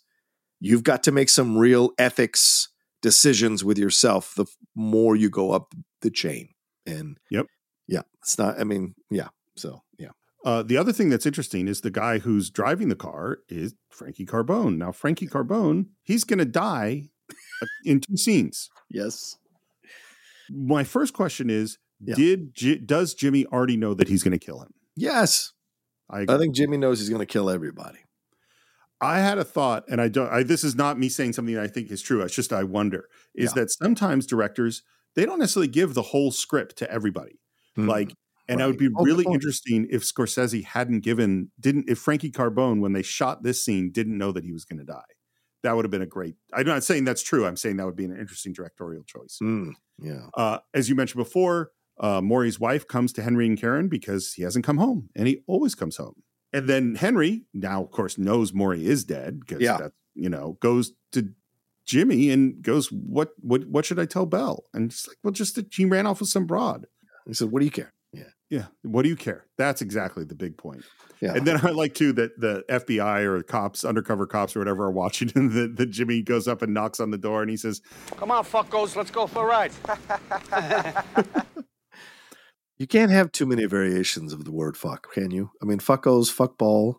you've 0.61 0.85
got 0.85 1.03
to 1.05 1.13
make 1.13 1.29
some 1.29 1.59
real 1.59 1.91
ethics 1.99 2.69
decisions 3.03 3.63
with 3.63 3.79
yourself 3.79 4.35
the 4.37 4.47
more 4.75 5.17
you 5.17 5.29
go 5.29 5.53
up 5.53 5.75
the 6.03 6.11
chain. 6.11 6.49
And 6.87 7.19
yep. 7.31 7.47
Yeah. 7.89 8.03
It's 8.23 8.39
not, 8.39 8.61
I 8.61 8.65
mean, 8.65 8.95
yeah. 9.11 9.29
So, 9.57 9.83
yeah. 9.99 10.11
Uh, 10.45 10.63
the 10.63 10.77
other 10.77 10.93
thing 10.93 11.09
that's 11.09 11.27
interesting 11.27 11.69
is 11.69 11.81
the 11.81 11.91
guy 11.91 12.19
who's 12.19 12.51
driving 12.51 12.89
the 12.89 12.97
car 12.97 13.39
is 13.49 13.75
Frankie 13.91 14.27
Carbone. 14.27 14.77
Now, 14.77 14.93
Frankie 14.93 15.27
Carbone, 15.27 15.87
he's 16.03 16.25
going 16.25 16.39
to 16.39 16.45
die 16.45 17.11
uh, 17.63 17.67
in 17.85 18.01
two 18.01 18.17
scenes. 18.17 18.71
Yes. 18.89 19.37
My 20.51 20.85
first 20.85 21.13
question 21.13 21.51
is: 21.51 21.79
yeah. 22.01 22.15
Did 22.15 22.55
J- 22.55 22.79
does 22.79 23.15
Jimmy 23.15 23.47
already 23.47 23.77
know 23.77 23.95
that 23.95 24.09
he's 24.09 24.23
going 24.23 24.39
to 24.39 24.45
kill 24.45 24.61
him? 24.61 24.73
Yes, 24.95 25.53
I, 26.09 26.25
I 26.29 26.39
think 26.39 26.55
Jimmy 26.55 26.77
knows 26.77 27.01
he's 27.01 27.09
going 27.09 27.21
to 27.21 27.27
kill 27.27 27.51
everybody. 27.51 27.99
I 29.01 29.19
had 29.19 29.39
a 29.39 29.45
thought, 29.45 29.85
and 29.89 30.01
I 30.01 30.09
don't. 30.09 30.33
I, 30.33 30.43
this 30.43 30.63
is 30.63 30.75
not 30.75 30.99
me 30.99 31.09
saying 31.09 31.33
something 31.33 31.59
I 31.59 31.67
think 31.67 31.91
is 31.91 32.01
true. 32.01 32.23
It's 32.23 32.35
just 32.35 32.53
I 32.53 32.63
wonder 32.63 33.09
is 33.35 33.51
yeah. 33.51 33.63
that 33.63 33.71
sometimes 33.73 34.27
directors 34.27 34.83
they 35.17 35.27
don't 35.27 35.39
necessarily 35.39 35.69
give 35.69 35.95
the 35.95 36.03
whole 36.03 36.31
script 36.31 36.77
to 36.79 36.91
everybody. 36.91 37.41
Mm-hmm. 37.77 37.89
Like 37.89 38.13
and 38.49 38.61
right. 38.61 38.65
it 38.65 38.69
would 38.69 38.79
be 38.79 38.89
really 38.89 39.25
oh, 39.27 39.33
interesting 39.33 39.87
if 39.91 40.03
Scorsese 40.03 40.65
hadn't 40.65 41.01
given, 41.01 41.51
didn't, 41.59 41.89
if 41.89 41.99
Frankie 41.99 42.31
Carbone, 42.31 42.81
when 42.81 42.93
they 42.93 43.03
shot 43.03 43.43
this 43.43 43.65
scene, 43.65 43.91
didn't 43.91 44.17
know 44.17 44.33
that 44.33 44.45
he 44.45 44.53
was 44.53 44.65
going 44.65 44.79
to 44.79 44.85
die. 44.85 45.03
That 45.63 45.75
would 45.75 45.85
have 45.85 45.91
been 45.91 46.03
a 46.03 46.07
great. 46.07 46.37
I'm 46.55 46.67
not 46.67 46.85
saying 46.85 47.05
that's 47.05 47.23
true. 47.23 47.45
I'm 47.45 47.57
saying 47.57 47.79
that 47.79 47.87
would 47.87 47.97
be 47.97 48.05
an 48.05 48.17
interesting 48.17 48.53
directorial 48.53 49.03
choice. 49.03 49.39
Mm, 49.43 49.73
yeah. 49.99 50.27
Uh, 50.35 50.59
as 50.75 50.89
you 50.89 50.95
mentioned 50.95 51.19
before, 51.19 51.73
uh, 51.99 52.21
Maury's 52.21 52.61
wife 52.61 52.87
comes 52.87 53.13
to 53.15 53.23
Henry 53.23 53.47
and 53.47 53.59
Karen 53.59 53.89
because 53.89 54.35
he 54.35 54.43
hasn't 54.43 54.65
come 54.65 54.77
home, 54.77 55.09
and 55.17 55.27
he 55.27 55.43
always 55.49 55.75
comes 55.75 55.97
home. 55.97 56.23
And 56.53 56.69
then 56.69 56.95
Henry, 56.95 57.47
now 57.53 57.83
of 57.83 57.91
course, 57.91 58.17
knows 58.17 58.53
Maury 58.53 58.87
is 58.87 59.05
dead 59.05 59.41
because 59.41 59.61
yeah. 59.61 59.79
that 59.79 59.93
you 60.15 60.29
know 60.29 60.57
goes 60.61 60.93
to 61.13 61.31
Jimmy 61.87 62.31
and 62.31 62.61
goes, 62.63 62.89
"What 62.91 63.31
what 63.41 63.67
what 63.67 63.85
should 63.85 63.99
I 63.99 64.07
tell 64.07 64.27
Belle?" 64.27 64.65
And 64.75 64.91
he's 64.91 65.07
like, 65.07 65.19
"Well, 65.23 65.33
just 65.33 65.55
that 65.55 65.73
she 65.73 65.85
ran 65.85 66.07
off 66.07 66.21
with 66.21 66.29
some 66.29 66.47
broad." 66.47 66.87
He 67.27 67.35
said, 67.35 67.51
"What 67.51 67.61
do 67.61 67.65
you 67.65 67.71
care?" 67.71 67.93
Yeah, 68.13 68.31
yeah. 68.51 68.67
What 68.83 69.03
do 69.03 69.09
you 69.09 69.17
care? 69.17 69.47
That's 69.57 69.83
exactly 69.83 70.25
the 70.25 70.35
big 70.35 70.57
point. 70.57 70.85
Yeah. 71.21 71.35
And 71.35 71.47
then 71.47 71.61
I 71.65 71.71
like 71.71 71.95
too 71.95 72.13
that 72.15 72.39
the 72.41 72.65
FBI 72.69 73.25
or 73.25 73.43
cops, 73.43 73.85
undercover 73.85 74.27
cops 74.27 74.55
or 74.55 74.61
whatever 74.61 74.85
are 74.85 74.91
watching 74.91 75.31
and 75.37 75.53
the, 75.53 75.69
the 75.69 75.87
Jimmy 75.87 76.23
goes 76.23 76.47
up 76.49 76.63
and 76.63 76.75
knocks 76.75 77.01
on 77.01 77.11
the 77.11 77.19
door 77.19 77.43
and 77.43 77.51
he 77.51 77.57
says, 77.57 77.81
Come 78.17 78.31
on, 78.31 78.45
fuckos, 78.45 78.97
let's 78.97 79.11
go 79.11 79.27
for 79.27 79.45
a 79.45 79.47
ride. 79.47 79.73
you 82.79 82.87
can't 82.87 83.11
have 83.11 83.33
too 83.33 83.47
many 83.47 83.65
variations 83.65 84.33
of 84.33 84.45
the 84.45 84.53
word 84.53 84.77
fuck, 84.77 85.13
can 85.13 85.31
you? 85.31 85.51
I 85.63 85.65
mean, 85.65 85.79
fuckos, 85.79 86.35
fuckball. 86.35 86.97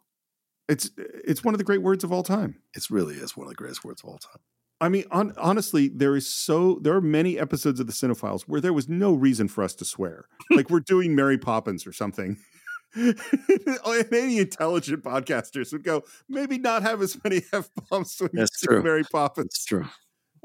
It's 0.67 0.91
it's 0.97 1.45
one 1.45 1.53
of 1.53 1.59
the 1.59 1.63
great 1.63 1.81
words 1.81 2.03
of 2.03 2.11
all 2.11 2.23
time. 2.23 2.57
It 2.75 2.89
really 2.89 3.15
is 3.15 3.37
one 3.37 3.45
of 3.45 3.49
the 3.49 3.55
greatest 3.55 3.85
words 3.85 4.01
of 4.03 4.09
all 4.09 4.17
time. 4.17 4.41
I 4.79 4.89
mean, 4.89 5.05
on, 5.11 5.33
honestly, 5.37 5.87
there 5.87 6.15
is 6.15 6.27
so 6.29 6.79
there 6.81 6.93
are 6.95 7.01
many 7.01 7.39
episodes 7.39 7.79
of 7.79 7.87
the 7.87 7.93
Cine-Files 7.93 8.47
where 8.47 8.61
there 8.61 8.73
was 8.73 8.87
no 8.87 9.13
reason 9.13 9.47
for 9.47 9.63
us 9.63 9.73
to 9.75 9.85
swear. 9.85 10.25
like 10.51 10.69
we're 10.69 10.79
doing 10.81 11.15
Mary 11.15 11.37
Poppins 11.37 11.87
or 11.87 11.93
something. 11.93 12.37
Any 12.95 14.39
intelligent 14.39 15.03
podcasters 15.03 15.71
would 15.73 15.83
go, 15.83 16.03
maybe 16.29 16.57
not 16.57 16.83
have 16.83 17.01
as 17.01 17.21
many 17.23 17.41
f 17.53 17.69
bombs 17.89 18.15
when 18.19 18.29
That's 18.33 18.61
you 18.63 18.67
true. 18.67 18.83
Mary 18.83 19.03
Poppins. 19.11 19.47
That's 19.49 19.65
true. 19.65 19.85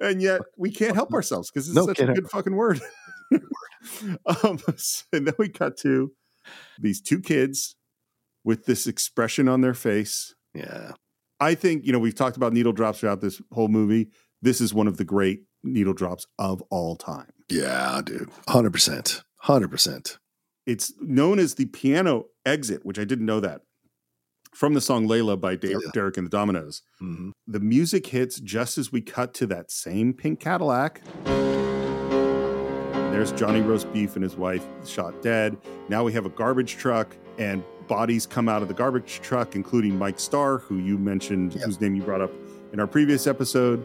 And 0.00 0.20
yet 0.20 0.40
we 0.56 0.70
can't 0.70 0.94
help 0.94 1.12
ourselves 1.12 1.50
because 1.50 1.68
it's 1.68 1.76
No, 1.76 1.86
such 1.86 2.00
a 2.00 2.06
good 2.06 2.28
fucking 2.30 2.56
word. 2.56 2.80
um, 4.42 4.58
and 5.12 5.26
then 5.26 5.34
we 5.38 5.48
cut 5.48 5.76
to 5.78 6.12
these 6.78 7.00
two 7.00 7.20
kids 7.20 7.76
with 8.44 8.64
this 8.66 8.86
expression 8.86 9.48
on 9.48 9.60
their 9.60 9.74
face. 9.74 10.34
Yeah. 10.54 10.92
I 11.42 11.54
think, 11.56 11.84
you 11.84 11.92
know, 11.92 11.98
we've 11.98 12.14
talked 12.14 12.36
about 12.36 12.52
needle 12.52 12.72
drops 12.72 13.00
throughout 13.00 13.20
this 13.20 13.42
whole 13.50 13.66
movie. 13.68 14.08
This 14.40 14.60
is 14.60 14.72
one 14.72 14.86
of 14.86 14.96
the 14.96 15.04
great 15.04 15.42
needle 15.64 15.92
drops 15.92 16.26
of 16.38 16.62
all 16.70 16.94
time. 16.96 17.30
Yeah, 17.48 18.00
dude. 18.04 18.30
100%. 18.48 19.22
100%. 19.44 20.18
It's 20.66 20.92
known 21.00 21.38
as 21.40 21.54
the 21.56 21.66
piano 21.66 22.26
exit, 22.46 22.86
which 22.86 22.98
I 22.98 23.04
didn't 23.04 23.26
know 23.26 23.40
that. 23.40 23.62
From 24.54 24.74
the 24.74 24.80
song 24.80 25.08
Layla 25.08 25.40
by 25.40 25.56
Der- 25.56 25.68
Yeah. 25.70 25.78
Derek 25.92 26.16
and 26.16 26.26
the 26.26 26.36
Dominos. 26.36 26.82
Mm-hmm. 27.02 27.30
The 27.48 27.58
music 27.60 28.06
hits 28.06 28.38
just 28.38 28.78
as 28.78 28.92
we 28.92 29.00
cut 29.00 29.34
to 29.34 29.46
that 29.46 29.70
same 29.72 30.12
pink 30.12 30.38
Cadillac. 30.40 31.00
There's 33.12 33.32
Johnny 33.32 33.60
Roast 33.62 33.92
Beef 33.92 34.14
and 34.14 34.22
his 34.22 34.36
wife 34.36 34.64
shot 34.86 35.20
dead. 35.22 35.56
Now 35.88 36.04
we 36.04 36.12
have 36.12 36.24
a 36.26 36.30
garbage 36.30 36.76
truck 36.76 37.16
and 37.38 37.62
bodies 37.92 38.24
come 38.24 38.48
out 38.48 38.62
of 38.62 38.68
the 38.68 38.74
garbage 38.74 39.20
truck, 39.22 39.54
including 39.54 39.98
Mike 39.98 40.18
Starr, 40.18 40.56
who 40.56 40.78
you 40.78 40.96
mentioned, 40.96 41.52
whose 41.52 41.78
name 41.78 41.94
you 41.94 42.00
brought 42.02 42.22
up 42.22 42.30
in 42.72 42.80
our 42.80 42.86
previous 42.86 43.26
episode. 43.26 43.84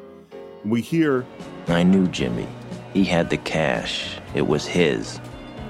We 0.63 0.79
hear 0.79 1.25
I 1.67 1.83
knew 1.83 2.07
Jimmy. 2.07 2.47
He 2.93 3.03
had 3.03 3.29
the 3.29 3.35
cash. 3.35 4.17
It 4.33 4.47
was 4.47 4.65
his. 4.65 5.19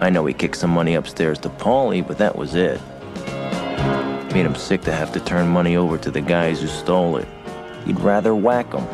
I 0.01 0.11
know 0.11 0.23
he 0.27 0.35
kicked 0.35 0.57
some 0.57 0.69
money 0.69 0.93
upstairs 0.93 1.39
to 1.39 1.49
Paulie, 1.49 2.07
but 2.07 2.19
that 2.19 2.35
was 2.35 2.53
it. 2.53 2.79
Made 4.35 4.45
him 4.45 4.53
sick 4.53 4.81
to 4.81 4.91
have 4.91 5.11
to 5.13 5.19
turn 5.19 5.47
money 5.47 5.75
over 5.75 5.97
to 5.97 6.11
the 6.11 6.21
guys 6.21 6.61
who 6.61 6.67
stole 6.67 7.17
it. 7.17 7.27
He'd 7.85 7.99
rather 8.01 8.35
whack 8.35 8.69
them. 8.71 8.85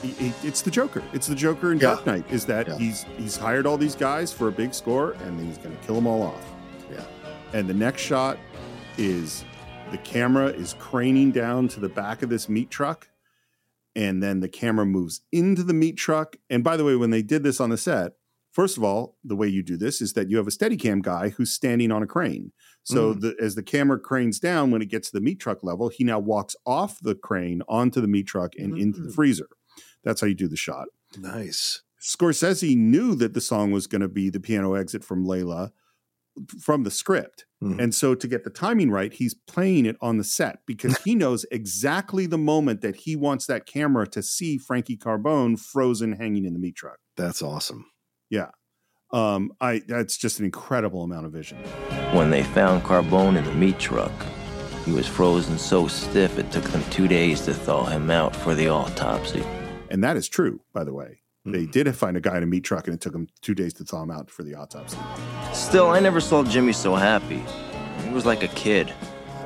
he- 0.00 0.08
he- 0.30 0.46
it's 0.48 0.62
the 0.62 0.70
Joker. 0.70 1.02
It's 1.12 1.26
the 1.26 1.34
Joker 1.34 1.72
in 1.72 1.78
Yeah. 1.78 1.88
Dark 1.94 2.06
Knight. 2.06 2.24
Is 2.30 2.44
that 2.46 2.68
Yeah. 2.68 2.76
he's 2.78 3.04
he's 3.18 3.36
hired 3.36 3.66
all 3.66 3.76
these 3.78 3.96
guys 3.96 4.32
for 4.32 4.46
a 4.48 4.52
big 4.52 4.72
score, 4.74 5.16
and 5.24 5.38
then 5.38 5.46
he's 5.46 5.58
going 5.58 5.76
to 5.76 5.86
kill 5.86 5.96
them 5.96 6.06
all 6.06 6.22
off. 6.22 6.44
Yeah. 6.92 7.00
And 7.52 7.68
the 7.68 7.74
next 7.74 8.02
shot 8.02 8.36
is 8.98 9.44
the 9.90 9.98
camera 9.98 10.46
is 10.46 10.74
craning 10.74 11.32
down 11.32 11.68
to 11.68 11.80
the 11.80 11.88
back 11.88 12.22
of 12.22 12.28
this 12.30 12.48
meat 12.48 12.70
truck, 12.70 13.08
and 13.94 14.22
then 14.22 14.40
the 14.40 14.48
camera 14.48 14.86
moves 14.86 15.20
into 15.32 15.62
the 15.62 15.74
meat 15.74 15.96
truck. 15.96 16.36
And 16.50 16.64
by 16.64 16.76
the 16.76 16.84
way, 16.84 16.96
when 16.96 17.10
they 17.10 17.22
did 17.22 17.42
this 17.42 17.60
on 17.60 17.70
the 17.70 17.76
set, 17.76 18.12
first 18.52 18.76
of 18.76 18.84
all, 18.84 19.16
the 19.24 19.36
way 19.36 19.48
you 19.48 19.62
do 19.62 19.76
this 19.76 20.00
is 20.00 20.12
that 20.14 20.28
you 20.30 20.36
have 20.38 20.46
a 20.46 20.50
Steadicam 20.50 21.02
guy 21.02 21.30
who's 21.30 21.52
standing 21.52 21.90
on 21.92 22.02
a 22.02 22.06
crane. 22.06 22.52
So 22.84 23.14
Mm. 23.14 23.20
the, 23.20 23.36
as 23.40 23.54
the 23.54 23.62
camera 23.62 23.98
cranes 23.98 24.40
down, 24.40 24.70
when 24.70 24.82
it 24.82 24.88
gets 24.90 25.10
to 25.10 25.16
the 25.18 25.22
meat 25.22 25.38
truck 25.40 25.62
level, 25.62 25.88
he 25.88 26.04
now 26.04 26.18
walks 26.18 26.56
off 26.66 26.98
the 27.00 27.14
crane 27.14 27.62
onto 27.68 28.00
the 28.00 28.08
meat 28.08 28.26
truck 28.26 28.52
and 28.58 28.76
into 28.78 29.00
the 29.00 29.10
Mm. 29.10 29.14
freezer. 29.14 29.48
That's 30.04 30.20
how 30.20 30.26
you 30.26 30.34
do 30.34 30.48
the 30.48 30.56
shot. 30.56 30.88
Nice. 31.18 31.82
Scorsese 32.00 32.76
knew 32.76 33.14
that 33.14 33.34
the 33.34 33.40
song 33.40 33.70
was 33.70 33.86
going 33.86 34.00
to 34.00 34.08
be 34.08 34.28
the 34.30 34.40
piano 34.40 34.74
exit 34.74 35.04
from 35.04 35.24
Layla 35.24 35.70
from 36.60 36.82
the 36.82 36.90
script. 36.90 37.44
Mhm. 37.62 37.80
And 37.80 37.94
so 37.94 38.14
to 38.14 38.26
get 38.26 38.42
the 38.42 38.50
timing 38.50 38.90
right, 38.90 39.12
he's 39.12 39.34
playing 39.34 39.86
it 39.86 39.96
on 40.00 40.18
the 40.18 40.24
set 40.24 40.60
because 40.66 40.98
he 41.04 41.14
knows 41.14 41.46
exactly 41.52 42.26
the 42.26 42.38
moment 42.38 42.80
that 42.80 42.96
he 42.96 43.14
wants 43.14 43.46
that 43.46 43.66
camera 43.66 44.06
to 44.08 44.22
see 44.22 44.58
Frankie 44.58 44.96
Carbone 44.96 45.58
frozen 45.58 46.12
hanging 46.12 46.44
in 46.44 46.54
the 46.54 46.58
meat 46.58 46.74
truck. 46.74 46.98
That's 47.16 47.40
awesome. 47.40 47.86
Yeah. 48.30 48.50
Um, 49.12 49.52
I 49.60 49.82
that's 49.86 50.16
just 50.16 50.38
an 50.38 50.46
incredible 50.46 51.04
amount 51.04 51.26
of 51.26 51.32
vision. 51.32 51.58
When 52.12 52.30
they 52.30 52.42
found 52.42 52.82
Carbone 52.82 53.36
in 53.36 53.44
the 53.44 53.54
meat 53.54 53.78
truck, 53.78 54.12
he 54.84 54.92
was 54.92 55.06
frozen 55.06 55.58
so 55.58 55.86
stiff 55.86 56.38
it 56.38 56.50
took 56.50 56.64
them 56.64 56.82
two 56.90 57.06
days 57.06 57.42
to 57.42 57.54
thaw 57.54 57.84
him 57.84 58.10
out 58.10 58.34
for 58.34 58.54
the 58.54 58.68
autopsy. 58.68 59.44
And 59.90 60.02
that 60.02 60.16
is 60.16 60.28
true, 60.28 60.60
by 60.72 60.82
the 60.84 60.94
way. 60.94 61.21
They 61.44 61.62
mm-hmm. 61.62 61.70
did 61.72 61.96
find 61.96 62.16
a 62.16 62.20
guy 62.20 62.36
in 62.36 62.44
a 62.44 62.46
meat 62.46 62.62
truck 62.62 62.86
and 62.86 62.94
it 62.94 63.00
took 63.00 63.14
him 63.14 63.26
two 63.40 63.54
days 63.54 63.74
to 63.74 63.84
thaw 63.84 64.04
him 64.04 64.12
out 64.12 64.30
for 64.30 64.44
the 64.44 64.54
autopsy. 64.54 64.96
Still, 65.52 65.90
I 65.90 65.98
never 65.98 66.20
saw 66.20 66.44
Jimmy 66.44 66.72
so 66.72 66.94
happy. 66.94 67.42
He 68.04 68.10
was 68.10 68.24
like 68.24 68.44
a 68.44 68.48
kid. 68.48 68.92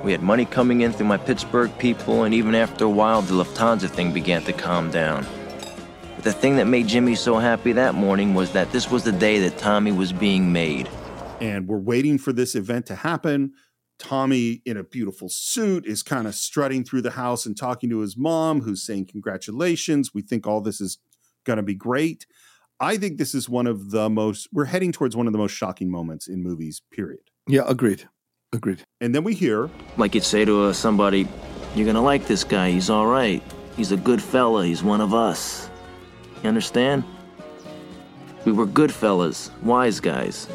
We 0.05 0.12
had 0.12 0.22
money 0.22 0.44
coming 0.44 0.82
in 0.82 0.92
through 0.92 1.07
my 1.07 1.16
Pittsburgh 1.16 1.70
people, 1.78 2.24
and 2.24 2.34
even 2.34 2.55
after 2.55 2.84
a 2.84 2.90
while, 2.90 3.22
the 3.22 3.32
Lufthansa 3.32 3.88
thing 3.88 4.12
began 4.12 4.42
to 4.42 4.53
calm 4.53 4.90
down. 4.90 5.26
But 6.14 6.24
the 6.24 6.32
thing 6.32 6.57
that 6.57 6.66
made 6.66 6.86
Jimmy 6.86 7.14
so 7.14 7.38
happy 7.38 7.72
that 7.72 7.94
morning 7.94 8.34
was 8.34 8.53
that 8.53 8.70
this 8.72 8.90
was 8.90 9.05
the 9.05 9.12
day 9.12 9.40
that 9.40 9.57
Tommy 9.57 9.90
was 9.92 10.12
being 10.12 10.53
made. 10.53 10.88
and 11.40 11.66
we're 11.68 11.78
waiting 11.78 12.18
for 12.18 12.32
this 12.32 12.55
event 12.55 12.86
to 12.86 12.94
happen. 12.94 13.53
Tommy, 13.99 14.62
in 14.64 14.76
a 14.76 14.84
beautiful 14.84 15.28
suit, 15.28 15.86
is 15.86 16.03
kind 16.03 16.26
of 16.26 16.34
strutting 16.34 16.84
through 16.84 17.03
the 17.03 17.11
house 17.12 17.47
and 17.47 17.57
talking 17.57 17.90
to 17.90 18.01
his 18.01 18.16
mom, 18.16 18.61
who's 18.62 18.84
saying, 18.84 19.07
Congratulations. 19.07 20.14
We 20.14 20.22
think 20.22 20.47
all 20.47 20.61
this 20.61 20.80
is 20.80 20.99
going 21.47 21.57
to 21.57 21.62
be 21.62 21.74
great. 21.74 22.26
I 22.78 22.99
think 22.99 23.16
this 23.16 23.34
is 23.34 23.49
one 23.49 23.66
of 23.66 23.90
the 23.90 24.11
most, 24.11 24.49
we're 24.53 24.66
heading 24.66 24.92
towards 24.92 25.16
one 25.16 25.26
of 25.26 25.32
the 25.32 25.38
most 25.38 25.53
shocking 25.53 25.90
moments 25.90 26.28
in 26.28 26.42
movies, 26.42 26.82
period. 26.92 27.20
Yeah, 27.49 27.62
agreed. 27.66 28.07
Agreed. 28.53 28.82
And 29.01 29.14
then 29.14 29.24
we 29.24 29.32
hear, 29.34 29.70
Like 29.97 30.14
you'd 30.14 30.24
say 30.24 30.44
to 30.44 30.64
uh, 30.64 30.72
somebody, 30.74 31.26
You're 31.74 31.86
gonna 31.86 32.03
like 32.03 32.26
this 32.26 32.44
guy, 32.44 32.70
he's 32.70 32.90
alright. 32.90 33.42
He's 33.76 33.92
a 33.92 33.97
good 33.97 34.20
fella, 34.22 34.66
he's 34.66 34.82
one 34.82 35.01
of 35.01 35.14
us. 35.14 35.70
You 36.42 36.49
understand? 36.49 37.05
We 38.44 38.53
were 38.53 38.66
good 38.66 38.92
fellas, 38.92 39.51
wise 39.62 39.99
guys. 40.01 40.47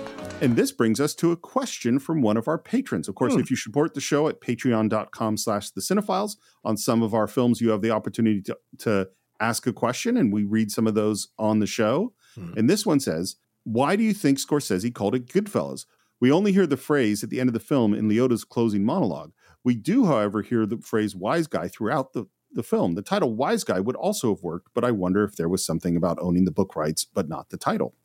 and 0.41 0.55
this 0.55 0.71
brings 0.71 0.99
us 0.99 1.13
to 1.15 1.31
a 1.31 1.37
question 1.37 1.99
from 1.99 2.21
one 2.23 2.35
of 2.37 2.47
our 2.47 2.57
patrons. 2.57 3.07
Of 3.07 3.13
course, 3.15 3.33
Hmm. 3.33 3.41
if 3.41 3.49
you 3.51 3.55
support 3.57 3.93
the 3.93 4.01
show 4.01 4.27
at 4.27 4.41
patreon.com 4.41 5.37
slash 5.37 5.69
the 5.71 5.81
Cine-Files, 5.81 6.37
on 6.63 6.77
some 6.77 7.03
of 7.03 7.13
our 7.13 7.27
films, 7.27 7.61
you 7.61 7.69
have 7.69 7.81
the 7.81 7.91
opportunity 7.91 8.41
to, 8.43 8.57
to 8.79 9.09
ask 9.41 9.67
a 9.67 9.73
question, 9.73 10.15
and 10.17 10.31
we 10.31 10.43
read 10.43 10.71
some 10.71 10.87
of 10.87 10.95
those 10.95 11.27
on 11.37 11.59
the 11.59 11.67
show. 11.67 12.13
Hmm. 12.35 12.53
And 12.57 12.69
this 12.69 12.85
one 12.85 12.99
says, 12.99 13.35
Why 13.63 13.95
do 13.95 14.03
you 14.03 14.13
think 14.13 14.37
Scorsese 14.37 14.93
called 14.93 15.15
it 15.15 15.27
Goodfellas? 15.27 15.85
We 16.19 16.31
only 16.31 16.51
hear 16.51 16.67
the 16.67 16.77
phrase 16.77 17.23
at 17.23 17.29
the 17.29 17.39
end 17.39 17.49
of 17.49 17.53
the 17.53 17.59
film 17.59 17.93
in 17.93 18.07
Liotta's 18.07 18.43
closing 18.43 18.85
monologue. 18.85 19.33
We 19.63 19.75
do, 19.75 20.05
however, 20.05 20.41
hear 20.41 20.65
the 20.65 20.77
phrase 20.77 21.15
wise 21.15 21.47
guy 21.47 21.67
throughout 21.67 22.13
the 22.13 22.27
the 22.53 22.63
film. 22.63 22.95
The 22.95 23.01
title 23.01 23.33
Wise 23.33 23.63
Guy 23.63 23.79
would 23.79 23.95
also 23.95 24.33
have 24.33 24.43
worked, 24.43 24.69
but 24.73 24.83
I 24.83 24.91
wonder 24.91 25.23
if 25.23 25.35
there 25.35 25.49
was 25.49 25.65
something 25.65 25.95
about 25.95 26.17
owning 26.21 26.45
the 26.45 26.51
book 26.51 26.75
rights, 26.75 27.05
but 27.05 27.29
not 27.29 27.49
the 27.49 27.57
title. 27.57 27.95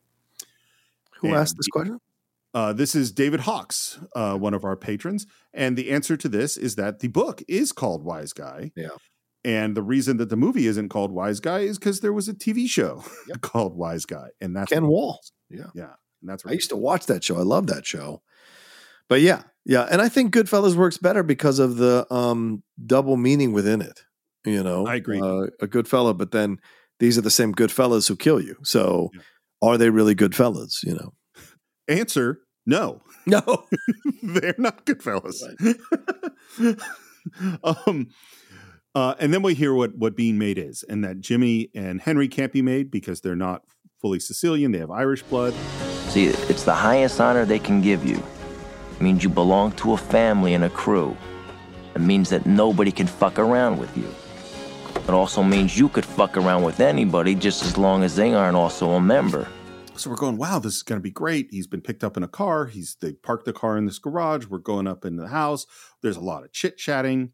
Who 1.21 1.29
And 1.29 1.37
asked 1.37 1.57
this 1.57 1.69
question? 1.69 2.01
Uh, 2.55 2.73
this 2.73 2.95
is 2.95 3.13
David 3.13 3.41
Hawks, 3.41 3.99
uh, 4.15 4.37
one 4.37 4.55
of 4.55 4.65
our 4.65 4.77
patrons. 4.77 5.27
And 5.53 5.77
the 5.77 5.91
answer 5.91 6.17
to 6.17 6.29
this 6.29 6.57
is 6.57 6.77
that 6.77 7.01
the 7.01 7.09
book 7.09 7.43
is 7.49 7.73
called 7.73 8.03
Wise 8.03 8.33
Guy. 8.33 8.73
Yeah. 8.75 8.89
And 9.47 9.77
the 9.77 9.83
reason 9.83 10.17
that 10.17 10.29
the 10.29 10.37
movie 10.37 10.67
isn't 10.67 10.89
called 10.89 11.13
Wise 11.13 11.39
Guy 11.39 11.61
is 11.61 11.79
because 11.79 12.01
there 12.01 12.13
was 12.13 12.29
a 12.29 12.35
TV 12.35 12.69
show 12.69 13.05
called 13.43 13.77
Wise 13.77 14.05
Guy. 14.05 14.31
And 14.41 14.57
that's 14.57 14.73
Ken 14.73 14.89
Wahl. 14.89 15.21
Yeah. 15.49 15.71
Yeah. 15.75 15.95
And 16.21 16.29
that's 16.29 16.45
right. 16.45 16.51
I 16.51 16.55
used 16.55 16.71
to 16.71 16.77
watch 16.77 17.07
that 17.07 17.23
show. 17.23 17.37
I 17.37 17.43
love 17.43 17.69
that 17.69 17.87
show. 17.87 18.23
But 19.09 19.21
yeah, 19.21 19.43
yeah, 19.65 19.87
and 19.89 20.03
I 20.03 20.09
think 20.09 20.35
Goodfellas 20.35 20.75
works 20.75 20.99
better 20.99 21.23
because 21.23 21.61
of 21.61 21.77
the 21.77 22.13
um 22.13 22.65
double 22.85 23.17
meaning 23.17 23.53
within 23.53 23.81
it. 23.81 24.01
You 24.45 24.65
know, 24.65 24.85
I 24.85 24.97
agree. 24.97 25.21
Uh, 25.21 25.47
a 25.61 25.69
good 25.69 25.87
fella, 25.87 26.13
but 26.13 26.33
then 26.33 26.59
these 26.99 27.17
are 27.17 27.23
the 27.23 27.31
same 27.31 27.53
good 27.53 27.71
fellas 27.71 28.09
who 28.09 28.17
kill 28.17 28.41
you. 28.41 28.57
So, 28.65 29.11
are 29.63 29.79
they 29.79 29.91
really 29.91 30.17
good 30.17 30.35
fellas? 30.35 30.83
You 30.85 30.95
know, 30.95 31.13
Answer 31.87 32.41
no. 32.67 33.03
No. 33.29 33.65
They're 34.23 34.55
not 34.57 34.85
good 34.85 35.03
fellas. 35.03 35.45
um, 37.65 38.07
uh, 38.97 39.15
and 39.19 39.35
then 39.35 39.43
we 39.43 39.53
hear 39.53 39.75
what, 39.75 39.95
what 39.95 40.17
being 40.17 40.39
made 40.39 40.57
is, 40.57 40.83
and 40.89 41.05
that 41.05 41.21
Jimmy 41.21 41.69
and 41.75 42.01
Henry 42.01 42.29
can't 42.29 42.51
be 42.51 42.63
made 42.63 42.91
because 42.91 43.21
they're 43.21 43.37
not 43.37 43.61
fully 44.01 44.19
Sicilian. 44.19 44.73
They 44.73 44.79
have 44.79 44.91
Irish 44.91 45.23
blood. 45.23 45.53
See, 46.09 46.29
it's 46.29 46.65
the 46.65 46.73
highest 46.73 47.21
honor 47.21 47.45
they 47.45 47.59
can 47.59 47.83
give 47.83 48.07
you. 48.07 48.17
It 48.93 49.03
means 49.03 49.23
you 49.23 49.29
belong 49.29 49.73
to 49.73 49.93
a 49.93 49.99
family 49.99 50.55
and 50.55 50.65
a 50.65 50.71
crew. 50.71 51.15
It 51.95 52.01
means 52.01 52.31
that 52.31 52.47
nobody 52.47 52.91
can 52.91 53.07
fuck 53.07 53.39
around 53.39 53.77
with 53.77 53.95
you. 53.99 54.09
It 55.03 55.11
also 55.11 55.43
means 55.43 55.79
you 55.79 55.91
could 55.91 56.07
fuck 56.07 56.39
around 56.39 56.63
with 56.63 56.81
anybody 56.81 57.35
just 57.35 57.65
as 57.65 57.77
long 57.77 58.03
as 58.03 58.17
they 58.17 58.33
aren't 58.33 58.57
also 58.57 58.93
a 58.93 59.01
member. 59.01 59.47
So 59.97 60.09
we're 60.09 60.17
going, 60.17 60.39
wow, 60.39 60.59
this 60.59 60.77
is 60.77 60.83
going 60.83 60.99
to 60.99 61.03
be 61.03 61.11
great. 61.11 61.49
He's 61.51 61.67
been 61.67 61.83
picked 61.83 62.03
up 62.03 62.17
in 62.17 62.23
a 62.23 62.29
car. 62.29 62.65
He's 62.65 62.97
they 63.03 63.13
parked 63.13 63.45
the 63.45 63.53
car 63.53 63.77
in 63.77 63.85
this 63.85 63.99
garage. 63.99 64.47
We're 64.47 64.57
going 64.57 64.87
up 64.87 65.05
into 65.05 65.23
the 65.23 65.29
house. 65.29 65.67
There's 66.01 66.17
a 66.17 66.21
lot 66.21 66.45
of 66.45 66.53
chit 66.53 66.79
chatting. 66.79 67.33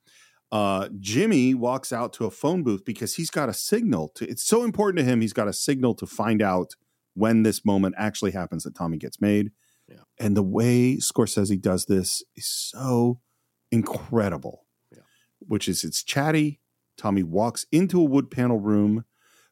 Uh, 0.53 0.91
Jimmy 1.01 1.55
walks 1.55 1.93
out 1.95 2.13
to 2.13 2.27
a 2.27 2.31
phone 2.31 2.63
booth 2.63 2.85
because 2.85 3.15
he's 3.15 3.31
got 3.31 3.49
a 3.49 3.55
signal 3.55 4.13
to. 4.17 4.29
It's 4.29 4.45
so 4.45 4.65
important 4.65 4.99
to 4.99 5.05
him. 5.05 5.23
He's 5.23 5.33
got 5.33 5.49
a 5.49 5.53
signal 5.53 5.95
to 5.95 6.07
find 6.07 6.43
out 6.43 6.75
when 7.15 7.43
this 7.43 7.65
moment 7.65 7.95
actually 7.97 8.33
happens 8.33 8.65
that 8.65 8.75
Tommy 8.75 8.99
gets 8.99 9.19
made. 9.19 9.51
Yeah. 9.89 10.03
And 10.21 10.37
the 10.37 10.43
way 10.43 10.99
Scorsese 10.99 11.61
does 11.61 11.87
this 11.87 12.23
is 12.37 12.47
so 12.47 13.21
incredible. 13.71 14.67
Which 15.41 15.69
is 15.69 15.85
it's 15.85 16.05
chatty. 16.05 16.61
Tommy 16.97 17.23
walks 17.23 17.67
into 17.73 18.01
a 18.01 18.05
wood 18.05 18.31
panel 18.31 18.61
room. 18.61 19.05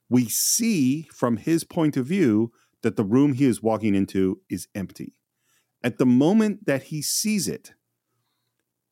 We 0.09 0.26
see 0.28 1.09
from 1.12 1.38
his 1.38 1.64
point 1.64 1.96
of 1.96 2.07
view 2.07 2.53
that 2.82 2.96
the 2.96 3.05
room 3.05 3.32
he 3.32 3.46
is 3.46 3.62
walking 3.62 3.94
into 3.94 4.40
is 4.48 4.68
empty. 4.74 5.14
At 5.82 5.98
the 5.98 6.07
moment 6.07 6.66
that 6.66 6.84
he 6.84 7.01
sees 7.01 7.48
it 7.48 7.72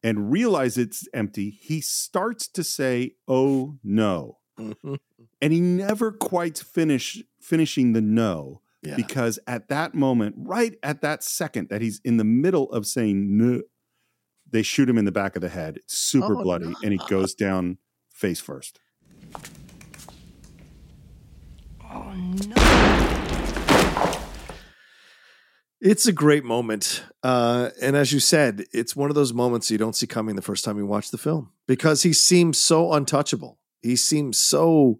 and 0.03 0.31
realizes 0.31 0.79
it's 0.79 1.09
empty, 1.13 1.51
he 1.51 1.81
starts 1.81 2.47
to 2.49 2.63
say, 2.65 3.13
"Oh 3.27 3.79
no." 3.83 4.39
and 4.59 5.53
he 5.53 5.61
never 5.61 6.11
quite 6.13 6.59
finish 6.59 7.23
finishing 7.41 7.93
the 7.93 8.01
no 8.01 8.61
Yeah. 8.83 8.97
because 8.97 9.39
at 9.47 9.69
that 9.69 9.95
moment, 9.95 10.35
right 10.37 10.75
at 10.83 11.01
that 11.03 11.23
second 11.23 11.69
that 11.69 11.81
he's 11.81 12.01
in 12.05 12.17
the 12.17 12.25
middle 12.25 12.71
of 12.73 12.85
saying 12.87 13.37
no, 13.39 13.63
they 14.51 14.63
shoot 14.63 14.89
him 14.89 14.99
in 14.99 15.05
the 15.05 15.13
back 15.13 15.37
of 15.37 15.43
the 15.43 15.49
head. 15.49 15.77
It's 15.77 15.97
super 15.97 16.37
Oh, 16.37 16.43
bloody, 16.43 16.73
and 16.83 16.93
he 16.93 16.99
goes 17.09 17.35
down 17.35 17.79
face 18.13 18.41
first. 18.41 18.81
Oh, 21.91 23.18
It's 25.81 26.07
a 26.07 26.13
great 26.13 26.45
moment. 26.45 27.05
Uh, 27.23 27.71
and 27.81 27.97
as 27.97 28.13
you 28.13 28.19
said, 28.19 28.65
it's 28.73 28.97
one 28.97 29.11
of 29.11 29.15
those 29.15 29.33
moments 29.33 29.71
you 29.71 29.79
don't 29.79 29.95
see 29.95 30.09
coming 30.09 30.35
the 30.35 30.43
first 30.43 30.65
time 30.65 30.77
you 30.77 30.87
watch 30.87 31.11
the 31.11 31.19
film 31.19 31.53
because 31.69 32.03
he 32.03 32.13
seems 32.13 32.61
so 32.61 32.93
untouchable. 32.93 33.59
He 33.81 33.95
seems 33.95 34.39
so 34.39 34.99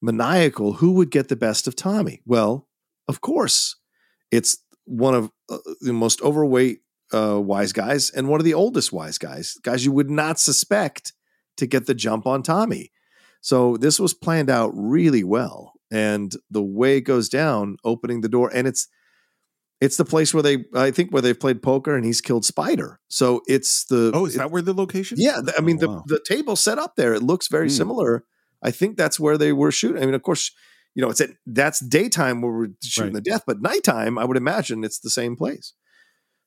maniacal. 0.00 0.74
Who 0.74 0.92
would 0.92 1.10
get 1.10 1.28
the 1.28 1.36
best 1.36 1.66
of 1.66 1.74
Tommy? 1.74 2.22
Well, 2.24 2.68
of 3.08 3.20
course, 3.20 3.76
it's 4.30 4.58
one 4.84 5.14
of 5.14 5.30
uh, 5.50 5.58
the 5.80 5.92
most 5.92 6.22
overweight 6.22 6.82
uh, 7.12 7.40
wise 7.40 7.72
guys 7.72 8.10
and 8.10 8.28
one 8.28 8.40
of 8.40 8.44
the 8.44 8.54
oldest 8.54 8.92
wise 8.92 9.18
guys, 9.18 9.56
guys 9.62 9.84
you 9.84 9.90
would 9.90 10.10
not 10.10 10.38
suspect 10.38 11.12
to 11.56 11.66
get 11.66 11.86
the 11.86 11.94
jump 11.94 12.24
on 12.24 12.42
Tommy. 12.44 12.92
So 13.40 13.76
this 13.76 13.98
was 13.98 14.14
planned 14.14 14.50
out 14.50 14.70
really 14.74 15.24
well. 15.24 15.72
And 15.90 16.34
the 16.50 16.62
way 16.62 16.98
it 16.98 17.02
goes 17.02 17.28
down, 17.28 17.78
opening 17.82 18.20
the 18.20 18.28
door, 18.28 18.50
and 18.54 18.68
it's 18.68 18.88
it's 19.80 19.96
the 19.96 20.04
place 20.04 20.34
where 20.34 20.42
they 20.42 20.64
I 20.74 20.90
think 20.90 21.12
where 21.12 21.22
they've 21.22 21.38
played 21.38 21.62
poker 21.62 21.94
and 21.94 22.04
he's 22.04 22.20
killed 22.20 22.44
Spider. 22.44 23.00
So 23.08 23.42
it's 23.46 23.84
the 23.84 24.10
Oh, 24.14 24.26
is 24.26 24.34
that 24.34 24.50
where 24.50 24.62
the 24.62 24.74
location? 24.74 25.18
yeah, 25.20 25.40
I 25.56 25.60
mean 25.60 25.76
Oh, 25.76 25.80
the 25.80 25.88
wow. 25.88 26.02
the 26.06 26.20
table 26.26 26.56
set 26.56 26.78
up 26.78 26.96
there. 26.96 27.14
It 27.14 27.22
looks 27.22 27.48
very 27.48 27.68
Hmm. 27.68 27.74
similar. 27.76 28.24
I 28.62 28.70
think 28.72 28.96
that's 28.96 29.20
where 29.20 29.38
they 29.38 29.52
were 29.52 29.70
shooting. 29.70 30.02
I 30.02 30.06
mean, 30.06 30.14
of 30.14 30.22
course, 30.22 30.50
you 30.94 31.02
know, 31.02 31.10
it's 31.10 31.20
at 31.20 31.30
that's 31.46 31.78
daytime 31.80 32.40
where 32.42 32.52
we're 32.52 32.68
shooting 32.82 33.14
Right. 33.14 33.22
the 33.24 33.30
death, 33.30 33.44
but 33.46 33.62
nighttime, 33.62 34.18
I 34.18 34.24
would 34.24 34.36
imagine 34.36 34.82
it's 34.82 34.98
the 34.98 35.10
same 35.10 35.36
place. 35.36 35.74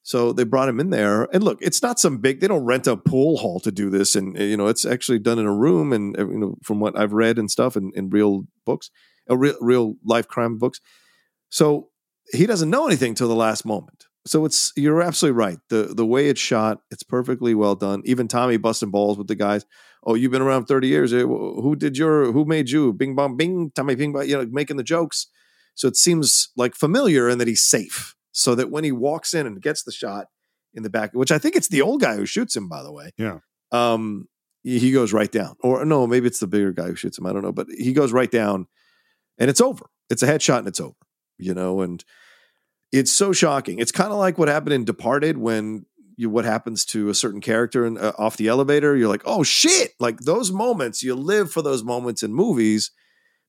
So 0.03 0.33
they 0.33 0.43
brought 0.43 0.67
him 0.67 0.79
in 0.79 0.89
there, 0.89 1.27
and 1.31 1.43
look, 1.43 1.59
it's 1.61 1.83
not 1.83 1.99
some 1.99 2.17
big. 2.17 2.39
They 2.41 2.47
don't 2.47 2.65
rent 2.65 2.87
a 2.87 2.97
pool 2.97 3.37
hall 3.37 3.59
to 3.59 3.71
do 3.71 3.89
this, 3.91 4.15
and 4.15 4.35
you 4.35 4.57
know, 4.57 4.65
it's 4.67 4.83
actually 4.83 5.19
done 5.19 5.37
in 5.37 5.45
a 5.45 5.53
room. 5.55 5.93
And 5.93 6.17
uh, 6.19 6.27
you 6.27 6.39
know, 6.39 6.57
from 6.63 6.79
what 6.79 6.97
I've 6.99 7.13
read 7.13 7.37
and 7.37 7.51
stuff, 7.51 7.77
in, 7.77 7.91
in 7.93 8.09
real 8.09 8.47
books, 8.65 8.89
uh, 9.29 9.37
real 9.37 9.55
real 9.61 9.93
life 10.03 10.27
crime 10.27 10.57
books. 10.57 10.81
So 11.49 11.90
he 12.33 12.45
doesn't 12.45 12.69
know 12.69 12.87
anything 12.87 13.13
till 13.15 13.27
the 13.27 13.35
last 13.35 13.65
moment. 13.65 14.05
So 14.25 14.45
it's 14.45 14.71
you're 14.75 15.01
absolutely 15.01 15.37
right. 15.37 15.57
The 15.69 15.93
the 15.95 16.05
way 16.05 16.27
it's 16.29 16.39
shot, 16.39 16.81
it's 16.91 17.03
perfectly 17.03 17.55
well 17.55 17.75
done. 17.75 18.01
Even 18.05 18.27
Tommy 18.27 18.57
busting 18.57 18.91
balls 18.91 19.17
with 19.17 19.27
the 19.27 19.35
guys. 19.35 19.65
Oh, 20.03 20.15
you've 20.15 20.31
been 20.31 20.41
around 20.41 20.65
30 20.65 20.87
years. 20.87 21.13
Eh, 21.13 21.21
Who 21.21 21.75
did 21.75 21.97
your 21.97 22.31
who 22.31 22.45
made 22.45 22.69
you? 22.69 22.93
Bing 22.93 23.15
bong 23.15 23.37
bing, 23.37 23.71
Tommy 23.75 23.95
bing 23.95 24.13
bong, 24.13 24.27
you 24.27 24.37
know, 24.37 24.47
making 24.51 24.77
the 24.77 24.83
jokes. 24.83 25.27
So 25.75 25.87
it 25.87 25.95
seems 25.95 26.49
like 26.55 26.75
familiar 26.75 27.29
and 27.29 27.39
that 27.41 27.47
he's 27.47 27.63
safe. 27.63 28.15
So 28.31 28.55
that 28.55 28.69
when 28.71 28.83
he 28.83 28.91
walks 28.91 29.33
in 29.33 29.45
and 29.47 29.61
gets 29.61 29.83
the 29.83 29.91
shot 29.91 30.27
in 30.73 30.83
the 30.83 30.89
back, 30.89 31.11
which 31.13 31.31
I 31.31 31.37
think 31.37 31.55
it's 31.55 31.67
the 31.67 31.81
old 31.81 32.01
guy 32.01 32.15
who 32.15 32.25
shoots 32.25 32.55
him, 32.55 32.69
by 32.69 32.81
the 32.83 32.91
way. 32.91 33.11
Yeah. 33.17 33.39
Um, 33.71 34.27
he 34.63 34.91
goes 34.91 35.11
right 35.11 35.31
down. 35.31 35.55
Or 35.61 35.83
no, 35.85 36.05
maybe 36.07 36.27
it's 36.27 36.39
the 36.39 36.47
bigger 36.47 36.71
guy 36.71 36.87
who 36.87 36.95
shoots 36.95 37.17
him. 37.17 37.25
I 37.25 37.33
don't 37.33 37.41
know, 37.41 37.51
but 37.51 37.67
he 37.75 37.93
goes 37.93 38.11
right 38.13 38.29
down 38.31 38.67
and 39.39 39.49
it's 39.49 39.61
over. 39.61 39.85
It's 40.09 40.21
a 40.23 40.27
headshot 40.27 40.59
and 40.59 40.67
it's 40.67 40.79
over. 40.79 40.95
You 41.39 41.53
know, 41.55 41.81
and 41.81 42.03
it's 42.91 43.11
so 43.11 43.31
shocking. 43.31 43.79
It's 43.79 43.91
kind 43.91 44.11
of 44.11 44.17
like 44.17 44.37
what 44.37 44.47
happened 44.47 44.73
in 44.73 44.85
Departed 44.85 45.37
when 45.37 45.85
you 46.17 46.29
what 46.29 46.45
happens 46.45 46.85
to 46.85 47.09
a 47.09 47.15
certain 47.15 47.41
character 47.41 47.85
in, 47.85 47.97
uh, 47.97 48.11
off 48.17 48.37
the 48.37 48.47
elevator. 48.47 48.95
You're 48.95 49.09
like, 49.09 49.23
oh 49.25 49.43
shit! 49.43 49.91
Like 49.99 50.19
those 50.19 50.51
moments, 50.51 51.01
you 51.01 51.15
live 51.15 51.51
for 51.51 51.61
those 51.61 51.83
moments 51.83 52.23
in 52.23 52.33
movies 52.33 52.91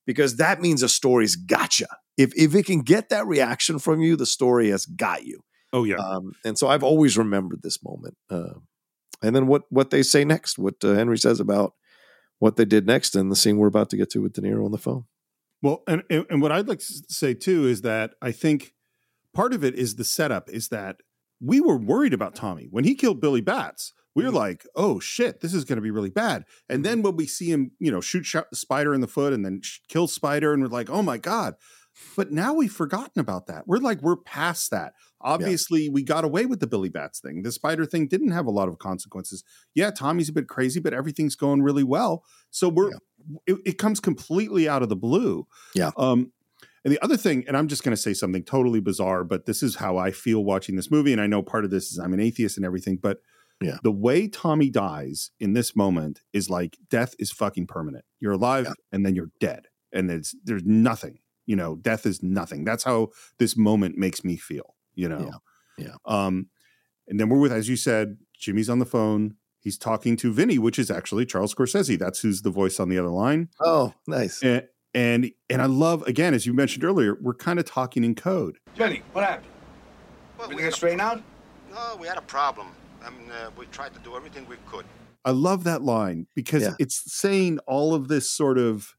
because 0.06 0.36
that 0.36 0.60
means 0.60 0.82
a 0.82 0.88
story's 0.88 1.36
gotcha. 1.36 1.88
If 2.16 2.32
if 2.36 2.54
it 2.54 2.66
can 2.66 2.80
get 2.80 3.08
that 3.08 3.26
reaction 3.26 3.78
from 3.78 4.00
you, 4.00 4.16
the 4.16 4.26
story 4.26 4.70
has 4.70 4.86
got 4.86 5.24
you. 5.24 5.40
Oh 5.72 5.84
yeah. 5.84 5.96
Um, 5.96 6.32
and 6.44 6.58
so 6.58 6.68
I've 6.68 6.82
always 6.82 7.16
remembered 7.16 7.62
this 7.62 7.82
moment. 7.82 8.16
Uh, 8.30 8.54
and 9.22 9.34
then 9.34 9.46
what 9.46 9.62
what 9.70 9.90
they 9.90 10.02
say 10.02 10.24
next, 10.24 10.58
what 10.58 10.76
uh, 10.84 10.94
Henry 10.94 11.18
says 11.18 11.40
about 11.40 11.74
what 12.38 12.56
they 12.56 12.64
did 12.64 12.86
next, 12.86 13.14
and 13.14 13.30
the 13.30 13.36
scene 13.36 13.56
we're 13.56 13.68
about 13.68 13.90
to 13.90 13.96
get 13.96 14.10
to 14.10 14.20
with 14.20 14.32
De 14.34 14.40
Niro 14.40 14.64
on 14.64 14.72
the 14.72 14.78
phone. 14.78 15.04
Well, 15.62 15.82
and, 15.86 16.02
and 16.10 16.26
and 16.28 16.42
what 16.42 16.52
I'd 16.52 16.68
like 16.68 16.80
to 16.80 17.02
say 17.08 17.34
too 17.34 17.66
is 17.66 17.82
that 17.82 18.14
I 18.20 18.32
think 18.32 18.74
part 19.34 19.52
of 19.54 19.64
it 19.64 19.74
is 19.74 19.96
the 19.96 20.04
setup 20.04 20.48
is 20.50 20.68
that 20.68 20.96
we 21.40 21.60
were 21.60 21.76
worried 21.78 22.12
about 22.14 22.34
Tommy 22.34 22.68
when 22.70 22.84
he 22.84 22.94
killed 22.94 23.20
Billy 23.20 23.40
Bats. 23.40 23.92
We 24.14 24.24
were 24.24 24.28
Mm-hmm. 24.28 24.36
like, 24.36 24.66
"Oh 24.76 25.00
shit, 25.00 25.40
this 25.40 25.54
is 25.54 25.64
going 25.64 25.76
to 25.76 25.82
be 25.82 25.90
really 25.90 26.10
bad." 26.10 26.44
And 26.68 26.84
then 26.84 27.00
when 27.02 27.16
we 27.16 27.26
see 27.26 27.50
him, 27.50 27.70
you 27.80 27.90
know, 27.90 28.00
shoot 28.02 28.24
sh- 28.26 28.36
Spider 28.52 28.92
in 28.94 29.00
the 29.00 29.08
foot 29.08 29.32
and 29.32 29.42
then 29.44 29.60
sh- 29.62 29.78
kill 29.88 30.06
Spider, 30.06 30.52
and 30.52 30.62
we're 30.62 30.68
like, 30.68 30.90
"Oh 30.90 31.02
my 31.02 31.16
god!" 31.16 31.54
But 32.16 32.30
now 32.30 32.52
we've 32.54 32.72
forgotten 32.72 33.20
about 33.20 33.46
that. 33.48 33.66
We're 33.66 33.76
like, 33.78 34.00
we're 34.02 34.16
past 34.16 34.70
that. 34.70 34.92
Obviously, 35.20 35.88
we 35.90 36.02
got 36.02 36.24
away 36.24 36.46
with 36.46 36.60
the 36.60 36.66
Billy 36.66 36.88
Bats 36.88 37.20
thing. 37.20 37.42
The 37.42 37.52
Spider 37.52 37.84
thing 37.86 38.06
didn't 38.08 38.30
have 38.32 38.46
a 38.46 38.50
lot 38.50 38.68
of 38.68 38.78
consequences. 38.78 39.44
Yeah, 39.74 39.90
Tommy's 39.90 40.28
a 40.28 40.32
bit 40.32 40.48
crazy, 40.48 40.80
but 40.80 40.94
everything's 40.94 41.36
going 41.36 41.62
really 41.62 41.84
well. 41.84 42.24
So 42.50 42.68
we're 42.68 42.92
it, 43.46 43.56
it 43.64 43.78
comes 43.78 43.98
completely 44.00 44.68
out 44.68 44.82
of 44.82 44.88
the 44.88 44.96
blue. 44.96 45.46
Yeah. 45.74 45.90
Um, 45.96 46.32
and 46.84 46.92
the 46.92 47.02
other 47.02 47.16
thing, 47.16 47.44
and 47.46 47.56
I'm 47.56 47.68
just 47.68 47.84
going 47.84 47.94
to 47.94 48.00
say 48.02 48.14
something 48.14 48.42
totally 48.44 48.80
bizarre, 48.80 49.24
but 49.24 49.46
this 49.46 49.62
is 49.62 49.76
how 49.76 49.96
I 49.96 50.10
feel 50.10 50.44
watching 50.44 50.76
this 50.76 50.90
movie. 50.90 51.12
And 51.12 51.20
I 51.20 51.26
know 51.26 51.42
part 51.42 51.64
of 51.64 51.70
this 51.70 51.90
is 51.92 51.98
I'm 51.98 52.12
an 52.12 52.20
atheist 52.20 52.56
and 52.56 52.66
everything, 52.66 52.96
but 53.00 53.18
Yeah. 53.60 53.78
the 53.84 53.92
way 53.92 54.26
Tommy 54.28 54.70
dies 54.70 55.30
in 55.38 55.52
this 55.52 55.76
moment 55.76 56.20
is 56.32 56.50
like 56.50 56.76
death 56.90 57.14
is 57.18 57.30
fucking 57.30 57.66
permanent. 57.68 58.04
You're 58.18 58.32
alive 58.32 58.66
and 58.90 59.06
then 59.06 59.14
you're 59.14 59.30
dead. 59.40 59.66
And 59.92 60.08
there's 60.10 60.34
there's 60.44 60.64
nothing. 60.64 61.18
You 61.46 61.56
know, 61.56 61.76
death 61.76 62.06
is 62.06 62.22
nothing. 62.22 62.64
That's 62.64 62.84
how 62.84 63.08
this 63.38 63.56
moment 63.56 63.96
makes 63.98 64.24
me 64.24 64.36
feel, 64.36 64.74
you 64.94 65.08
know. 65.08 65.32
Yeah. 65.78 65.94
Um, 66.04 66.48
and 67.08 67.18
then 67.20 67.28
we're 67.28 67.38
with, 67.40 67.52
as 67.52 67.68
you 67.68 67.76
said, 67.76 68.16
Jimmy's 68.38 68.70
on 68.70 68.78
the 68.78 68.86
phone. 68.86 69.36
he's 69.58 69.78
talking 69.78 70.16
to 70.16 70.32
Vinny, 70.32 70.58
which 70.58 70.78
is 70.78 70.90
actually 70.90 71.24
Charles 71.26 71.54
Scorsese. 71.54 71.96
That's 71.98 72.20
who's 72.20 72.42
the 72.42 72.50
voice 72.50 72.80
on 72.80 72.88
the 72.88 72.98
other 72.98 73.10
line. 73.10 73.48
Oh, 73.60 73.92
nice. 74.08 74.42
And 74.42 74.64
and, 74.94 75.30
and 75.48 75.62
I 75.62 75.66
love 75.66 76.02
again, 76.02 76.34
as 76.34 76.46
you 76.46 76.52
mentioned 76.52 76.84
earlier, 76.84 77.16
we're 77.20 77.34
kind 77.34 77.58
of 77.58 77.64
talking 77.64 78.04
in 78.04 78.14
code. 78.14 78.58
Jenny, 78.74 79.02
what 79.12 79.24
happened? 79.24 79.46
Well, 80.38 80.44
Everything 80.46 80.66
get 80.66 80.74
straightened 80.74 81.00
out? 81.00 81.22
No, 81.70 81.96
we 82.00 82.06
had 82.06 82.18
a 82.18 82.22
problem. 82.22 82.68
I 83.04 83.10
mean, 83.10 83.30
uh, 83.30 83.50
we 83.56 83.66
tried 83.66 83.94
to 83.94 84.00
do 84.00 84.16
everything 84.16 84.46
we 84.48 84.56
could. 84.66 84.84
I 85.24 85.30
love 85.30 85.64
that 85.64 85.82
line 85.82 86.26
because 86.34 86.62
Yeah. 86.62 86.74
it's 86.78 87.02
saying 87.12 87.58
all 87.66 87.94
of 87.94 88.08
this 88.08 88.30
sort 88.30 88.58
of. 88.58 88.94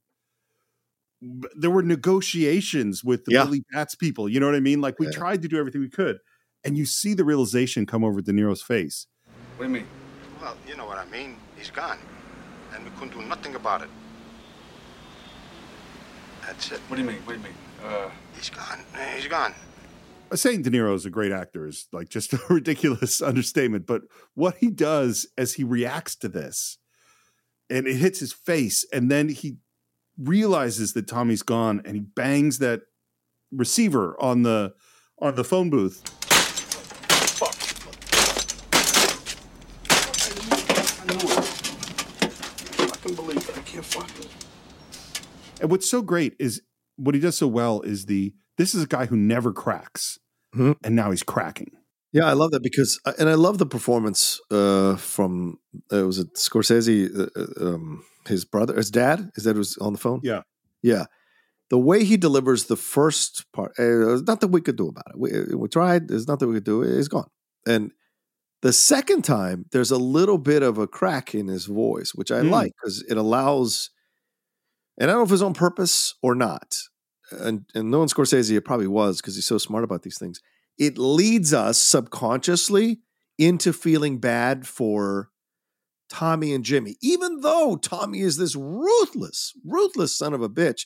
There 1.56 1.70
were 1.70 1.84
negotiations 1.84 3.04
with 3.04 3.24
the 3.26 3.34
Yeah. 3.34 3.46
Billy 3.46 3.64
Bats 3.72 3.96
people. 3.96 4.28
You 4.28 4.39
know 4.41 4.46
what 4.46 4.56
I 4.56 4.60
mean? 4.60 4.82
Like 4.82 5.00
we 5.00 5.06
Yeah. 5.08 5.14
tried 5.14 5.41
to 5.44 5.48
do 5.48 5.58
everything 5.58 5.80
we 5.82 5.89
could, 5.89 6.20
and 6.66 6.78
you 6.78 6.86
see 6.86 7.14
the 7.14 7.24
realization 7.24 7.86
come 7.86 8.04
over 8.04 8.22
De 8.22 8.32
Niro's 8.34 8.62
face. 8.62 9.08
What 9.58 9.68
do 9.68 9.72
you 9.72 9.80
mean? 9.80 9.88
Well, 10.41 10.58
you 10.68 10.76
know 10.76 10.86
what 10.86 10.98
I 10.98 11.06
mean. 11.06 11.38
He's 11.58 11.72
gone, 11.72 11.98
and 12.74 12.84
we 12.84 12.89
couldn't 12.91 13.18
do 13.18 13.22
nothing 13.26 13.56
about 13.56 13.82
it. 13.84 13.89
That's 16.48 16.72
it. 16.72 16.80
What 16.88 16.98
do 16.98 17.02
you 17.04 17.08
mean? 17.08 17.18
What 17.26 17.34
do 17.34 17.39
you 17.39 17.44
mean? 17.46 17.54
Uh, 17.84 18.10
He's 18.36 18.50
gone. 18.50 18.80
He's 19.16 19.28
gone. 19.28 19.54
Uh, 20.32 20.36
Saying 20.36 20.64
De 20.64 20.70
Niro 20.70 20.94
is 20.96 21.06
a 21.06 21.10
great 21.10 21.32
actor 21.32 21.68
is 21.68 21.88
like 21.91 22.10
just 22.10 22.34
a 22.34 22.39
ridiculous 22.50 23.22
understatement, 23.22 23.86
but 23.86 24.04
what 24.34 24.58
he 24.58 24.70
does 24.70 25.28
as 25.38 25.54
he 25.54 25.64
reacts 25.64 26.16
to 26.18 26.28
this, 26.30 26.78
and 27.70 27.88
it 27.88 27.96
hits 27.96 28.20
his 28.20 28.34
face, 28.34 28.86
and 28.91 29.10
then 29.10 29.30
he 29.30 29.58
realizes 30.18 30.94
that 30.94 31.08
Tommy's 31.08 31.44
gone, 31.44 31.82
and 31.86 31.96
he 31.96 32.02
bangs 32.02 32.60
that 32.60 32.82
receiver 33.52 34.16
on 34.22 34.44
the 34.44 34.74
on 35.20 35.36
the 35.36 35.44
phone 35.44 35.70
booth. 35.70 36.04
I 39.86 41.06
knew 41.06 41.18
it. 41.20 42.91
I 42.91 42.96
can 42.98 43.16
believe 43.16 43.38
it. 43.38 43.58
I 43.58 43.62
can't 43.62 43.86
fucking. 43.86 44.30
And 45.64 45.72
what's 45.72 45.89
so 45.89 46.01
great 46.03 46.36
is 46.39 46.61
what 46.97 47.16
he 47.16 47.22
does 47.22 47.38
so 47.38 47.47
well 47.47 47.82
is 47.82 48.05
the 48.05 48.34
this 48.57 48.76
is 48.76 48.84
a 48.84 48.88
guy 48.88 49.07
who 49.07 49.16
never 49.18 49.51
cracks, 49.51 50.20
Mhm. 50.55 50.76
and 50.84 50.95
now 50.95 51.09
he's 51.09 51.24
cracking. 51.24 51.72
Yeah, 52.11 52.26
I 52.26 52.34
love 52.34 52.51
that 52.51 52.61
because, 52.61 52.99
uh, 53.07 53.14
and 53.18 53.28
I 53.28 53.34
love 53.34 53.57
the 53.57 53.66
performance 53.66 54.39
uh, 54.51 54.97
from 54.97 55.57
uh, 55.91 56.05
was 56.05 56.20
it 56.20 56.36
Scorsese, 56.36 57.09
uh, 57.18 57.28
uh, 57.36 57.68
um, 57.76 58.03
his 58.28 58.45
brother, 58.45 58.76
his 58.76 58.91
dad, 58.91 59.32
his 59.34 59.45
dad 59.45 59.57
was 59.57 59.76
on 59.80 59.93
the 59.93 59.99
phone. 59.99 60.20
Yeah. 60.24 60.41
yeah. 60.84 61.05
The 61.72 61.80
way 61.80 62.03
he 62.03 62.18
delivers 62.18 62.66
the 62.66 62.76
first 62.76 63.45
part, 63.53 63.72
uh, 63.80 63.84
there's 63.84 64.22
nothing 64.24 64.51
we 64.51 64.61
could 64.61 64.76
do 64.76 64.89
about 64.89 65.05
it. 65.09 65.18
We, 65.18 65.55
we 65.55 65.68
tried. 65.70 66.09
There's 66.09 66.28
nothing 66.28 66.49
we 66.49 66.55
could 66.55 66.66
do. 66.66 66.84
It's 66.84 67.07
gone. 67.07 67.30
And 67.66 67.91
the 68.61 68.74
second 68.74 69.24
time, 69.24 69.66
there's 69.72 69.89
a 69.91 69.97
little 69.97 70.38
bit 70.38 70.61
of 70.61 70.78
a 70.78 70.86
crack 70.88 71.34
in 71.34 71.47
his 71.47 71.66
voice, 71.66 72.11
which 72.14 72.32
I 72.32 72.41
Mm. 72.41 72.51
like 72.51 72.72
because 72.80 73.01
it 73.09 73.18
allows. 73.18 73.89
And 74.98 75.10
I 75.10 75.14
don't 75.14 75.22
know 75.22 75.26
if 75.26 75.30
it 75.30 75.34
was 75.34 75.41
on 75.41 75.54
purpose 75.54 76.16
or 76.22 76.36
not. 76.36 76.78
And 77.32 77.66
and 77.74 77.89
knowing 77.89 78.10
Scorsese, 78.10 78.56
it 78.56 78.62
probably 78.66 78.88
was 78.88 79.22
because 79.22 79.36
he's 79.36 79.48
so 79.48 79.58
smart 79.58 79.84
about 79.84 80.04
these 80.04 80.20
things 80.20 80.41
it 80.78 80.98
leads 80.98 81.54
us 81.54 81.78
subconsciously 81.78 83.00
into 83.38 83.74
feeling 83.74 84.20
bad 84.20 84.68
for 84.68 85.30
Tommy 86.10 86.54
and 86.54 86.64
Jimmy. 86.64 86.96
Even 87.02 87.41
though 87.41 87.76
Tommy 87.76 88.20
is 88.20 88.38
this 88.38 88.56
ruthless, 88.56 89.54
ruthless 89.66 90.18
son 90.18 90.34
of 90.34 90.41
a 90.41 90.50
bitch, 90.50 90.86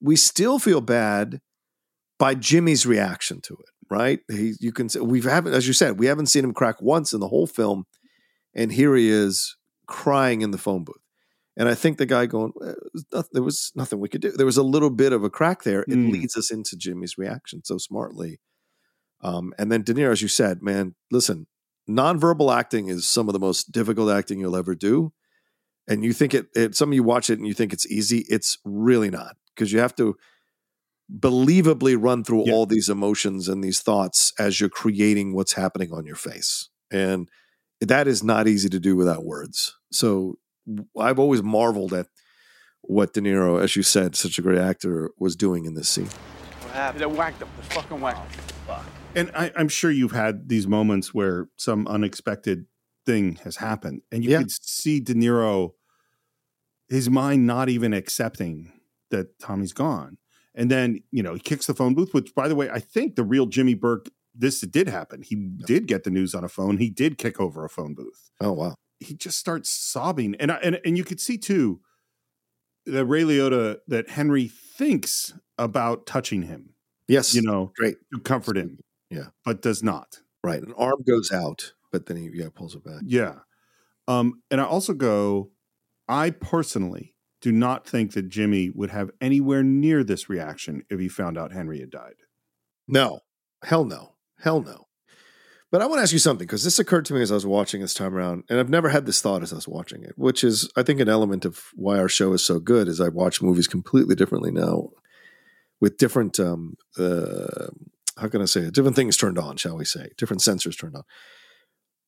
we 0.00 0.16
still 0.16 0.58
feel 0.58 0.80
bad 0.80 1.40
by 2.18 2.34
Jimmy's 2.34 2.86
reaction 2.86 3.40
to 3.42 3.54
it, 3.54 3.90
right? 3.90 4.20
He, 4.28 4.54
you 4.60 4.72
can 4.72 4.88
we 5.02 5.20
haven't, 5.22 5.54
as 5.54 5.66
you 5.66 5.72
said, 5.72 5.98
we 5.98 6.06
haven't 6.06 6.26
seen 6.26 6.44
him 6.44 6.54
crack 6.54 6.80
once 6.80 7.12
in 7.12 7.20
the 7.20 7.28
whole 7.28 7.46
film, 7.46 7.84
and 8.54 8.72
here 8.72 8.94
he 8.94 9.08
is 9.08 9.56
crying 9.86 10.42
in 10.42 10.50
the 10.50 10.58
phone 10.58 10.84
booth. 10.84 10.96
And 11.58 11.68
I 11.68 11.74
think 11.74 11.98
the 11.98 12.06
guy 12.06 12.24
going, 12.26 12.52
"Eh, 12.62 12.70
it 12.70 12.92
was 12.94 13.04
noth- 13.12 13.28
there 13.32 13.42
was 13.42 13.72
nothing 13.74 13.98
we 14.00 14.08
could 14.08 14.22
do. 14.22 14.30
There 14.32 14.46
was 14.46 14.56
a 14.56 14.62
little 14.62 14.90
bit 14.90 15.12
of 15.12 15.24
a 15.24 15.28
crack 15.30 15.64
there. 15.64 15.82
It 15.82 15.88
Mm. 15.98 16.12
leads 16.12 16.36
us 16.36 16.50
into 16.50 16.76
Jimmy's 16.76 17.18
reaction 17.18 17.62
so 17.64 17.76
smartly. 17.78 18.40
Um, 19.20 19.52
and 19.58 19.70
then 19.70 19.82
De 19.82 19.92
Niro, 19.92 20.12
as 20.12 20.22
you 20.22 20.28
said, 20.28 20.62
man, 20.62 20.94
listen, 21.10 21.48
nonverbal 21.90 22.54
acting 22.56 22.88
is 22.88 23.06
some 23.06 23.28
of 23.28 23.32
the 23.32 23.38
most 23.40 23.72
difficult 23.72 24.08
acting 24.10 24.38
you'll 24.40 24.56
ever 24.56 24.74
do. 24.76 25.12
And 25.88 26.04
you 26.04 26.12
think 26.12 26.32
it, 26.34 26.46
it 26.54 26.76
some 26.76 26.90
of 26.90 26.94
you 26.94 27.02
watch 27.02 27.28
it 27.28 27.38
and 27.38 27.46
you 27.48 27.54
think 27.54 27.72
it's 27.72 27.86
easy. 27.86 28.24
It's 28.28 28.58
really 28.64 29.10
not 29.10 29.36
because 29.54 29.72
you 29.72 29.80
have 29.80 29.96
to 29.96 30.16
believably 31.18 31.96
run 31.98 32.22
through 32.22 32.50
all 32.52 32.66
these 32.66 32.88
emotions 32.88 33.48
and 33.48 33.64
these 33.64 33.80
thoughts 33.80 34.32
as 34.38 34.60
you're 34.60 34.68
creating 34.68 35.34
what's 35.34 35.54
happening 35.54 35.90
on 35.92 36.04
your 36.04 36.16
face. 36.16 36.68
And 36.90 37.28
that 37.80 38.06
is 38.06 38.22
not 38.22 38.46
easy 38.46 38.68
to 38.68 38.78
do 38.78 38.94
without 38.94 39.24
words. 39.24 39.74
So 39.90 40.38
I've 40.98 41.18
always 41.18 41.42
marveled 41.42 41.92
at 41.92 42.06
what 42.82 43.12
De 43.12 43.20
Niro, 43.20 43.62
as 43.62 43.76
you 43.76 43.82
said, 43.82 44.16
such 44.16 44.38
a 44.38 44.42
great 44.42 44.58
actor, 44.58 45.10
was 45.18 45.36
doing 45.36 45.64
in 45.64 45.74
this 45.74 45.88
scene. 45.88 46.06
What 46.62 46.72
happened? 46.74 47.00
They 47.02 47.06
whacked 47.06 47.42
him. 47.42 47.48
They 47.56 47.74
fucking 47.74 48.00
whacked 48.00 48.34
him. 48.34 48.44
Oh, 48.68 48.86
and 49.14 49.30
I, 49.34 49.50
I'm 49.56 49.68
sure 49.68 49.90
you've 49.90 50.12
had 50.12 50.48
these 50.48 50.66
moments 50.66 51.12
where 51.14 51.48
some 51.56 51.86
unexpected 51.88 52.66
thing 53.06 53.36
has 53.44 53.56
happened, 53.56 54.02
and 54.12 54.22
you 54.24 54.30
Yeah. 54.30 54.38
could 54.38 54.50
see 54.50 55.00
De 55.00 55.14
Niro, 55.14 55.72
his 56.88 57.08
mind 57.10 57.46
not 57.46 57.68
even 57.68 57.92
accepting 57.92 58.72
that 59.10 59.38
Tommy's 59.38 59.72
gone. 59.72 60.18
And 60.54 60.70
then, 60.70 61.00
you 61.10 61.22
know, 61.22 61.34
he 61.34 61.40
kicks 61.40 61.66
the 61.66 61.74
phone 61.74 61.94
booth, 61.94 62.12
which, 62.12 62.34
by 62.34 62.48
the 62.48 62.54
way, 62.54 62.68
I 62.70 62.80
think 62.80 63.14
the 63.16 63.22
real 63.24 63.46
Jimmy 63.46 63.74
Burke, 63.74 64.08
this 64.34 64.60
did 64.60 64.88
happen. 64.88 65.22
He 65.22 65.34
did 65.66 65.86
get 65.86 66.04
the 66.04 66.10
news 66.10 66.34
on 66.34 66.44
a 66.44 66.48
phone. 66.48 66.78
He 66.78 66.90
did 66.90 67.16
kick 67.18 67.40
over 67.40 67.64
a 67.64 67.68
phone 67.70 67.94
booth. 67.94 68.30
Oh 68.40 68.52
wow! 68.52 68.74
He 69.00 69.14
just 69.14 69.38
starts 69.38 69.70
sobbing, 69.70 70.34
and 70.36 70.50
I, 70.50 70.56
and 70.56 70.80
and 70.84 70.96
you 70.96 71.04
could 71.04 71.20
see 71.20 71.38
too 71.38 71.80
that 72.86 73.04
Ray 73.04 73.22
Liotta 73.22 73.78
that 73.86 74.10
Henry 74.10 74.48
thinks 74.48 75.34
about 75.56 76.06
touching 76.06 76.42
him. 76.42 76.74
Yes, 77.06 77.34
you 77.34 77.42
know, 77.42 77.72
great 77.76 77.96
to 78.12 78.20
comfort 78.20 78.56
him. 78.56 78.78
Yeah, 79.10 79.28
but 79.44 79.62
does 79.62 79.82
not. 79.82 80.20
Right, 80.42 80.62
an 80.62 80.74
arm 80.76 81.02
goes 81.06 81.32
out, 81.32 81.74
but 81.92 82.06
then 82.06 82.16
he 82.16 82.30
yeah 82.32 82.48
pulls 82.54 82.74
it 82.74 82.84
back. 82.84 83.02
Yeah. 83.04 83.36
Um, 84.06 84.42
and 84.50 84.60
I 84.60 84.64
also 84.64 84.94
go, 84.94 85.50
I 86.08 86.30
personally 86.30 87.14
do 87.40 87.52
not 87.52 87.86
think 87.86 88.14
that 88.14 88.28
Jimmy 88.28 88.70
would 88.70 88.90
have 88.90 89.10
anywhere 89.20 89.62
near 89.62 90.02
this 90.02 90.28
reaction 90.28 90.82
if 90.90 90.98
he 90.98 91.08
found 91.08 91.36
out 91.36 91.52
Henry 91.52 91.80
had 91.80 91.90
died. 91.90 92.14
No, 92.88 93.20
hell 93.62 93.84
no, 93.84 94.14
hell 94.40 94.62
no. 94.62 94.87
But 95.70 95.82
I 95.82 95.86
want 95.86 95.98
to 95.98 96.02
ask 96.02 96.12
you 96.12 96.18
something 96.18 96.46
because 96.46 96.64
this 96.64 96.78
occurred 96.78 97.04
to 97.06 97.14
me 97.14 97.20
as 97.20 97.30
I 97.30 97.34
was 97.34 97.44
watching 97.44 97.82
this 97.82 97.92
time 97.92 98.14
around, 98.14 98.44
and 98.48 98.58
I've 98.58 98.70
never 98.70 98.88
had 98.88 99.04
this 99.04 99.20
thought 99.20 99.42
as 99.42 99.52
I 99.52 99.56
was 99.56 99.68
watching 99.68 100.02
it, 100.02 100.14
which 100.16 100.42
is 100.42 100.70
I 100.76 100.82
think 100.82 100.98
an 100.98 101.10
element 101.10 101.44
of 101.44 101.60
why 101.74 101.98
our 101.98 102.08
show 102.08 102.32
is 102.32 102.42
so 102.42 102.58
good 102.58 102.88
is 102.88 103.00
I 103.00 103.08
watch 103.08 103.42
movies 103.42 103.68
completely 103.68 104.14
differently 104.14 104.50
now, 104.50 104.88
with 105.80 105.98
different 105.98 106.40
um, 106.40 106.76
uh, 106.98 107.68
how 108.18 108.28
can 108.28 108.40
I 108.40 108.46
say 108.46 108.62
it? 108.62 108.74
Different 108.74 108.96
things 108.96 109.16
turned 109.16 109.38
on, 109.38 109.56
shall 109.56 109.76
we 109.76 109.84
say? 109.84 110.08
Different 110.16 110.42
sensors 110.42 110.78
turned 110.78 110.96
on. 110.96 111.02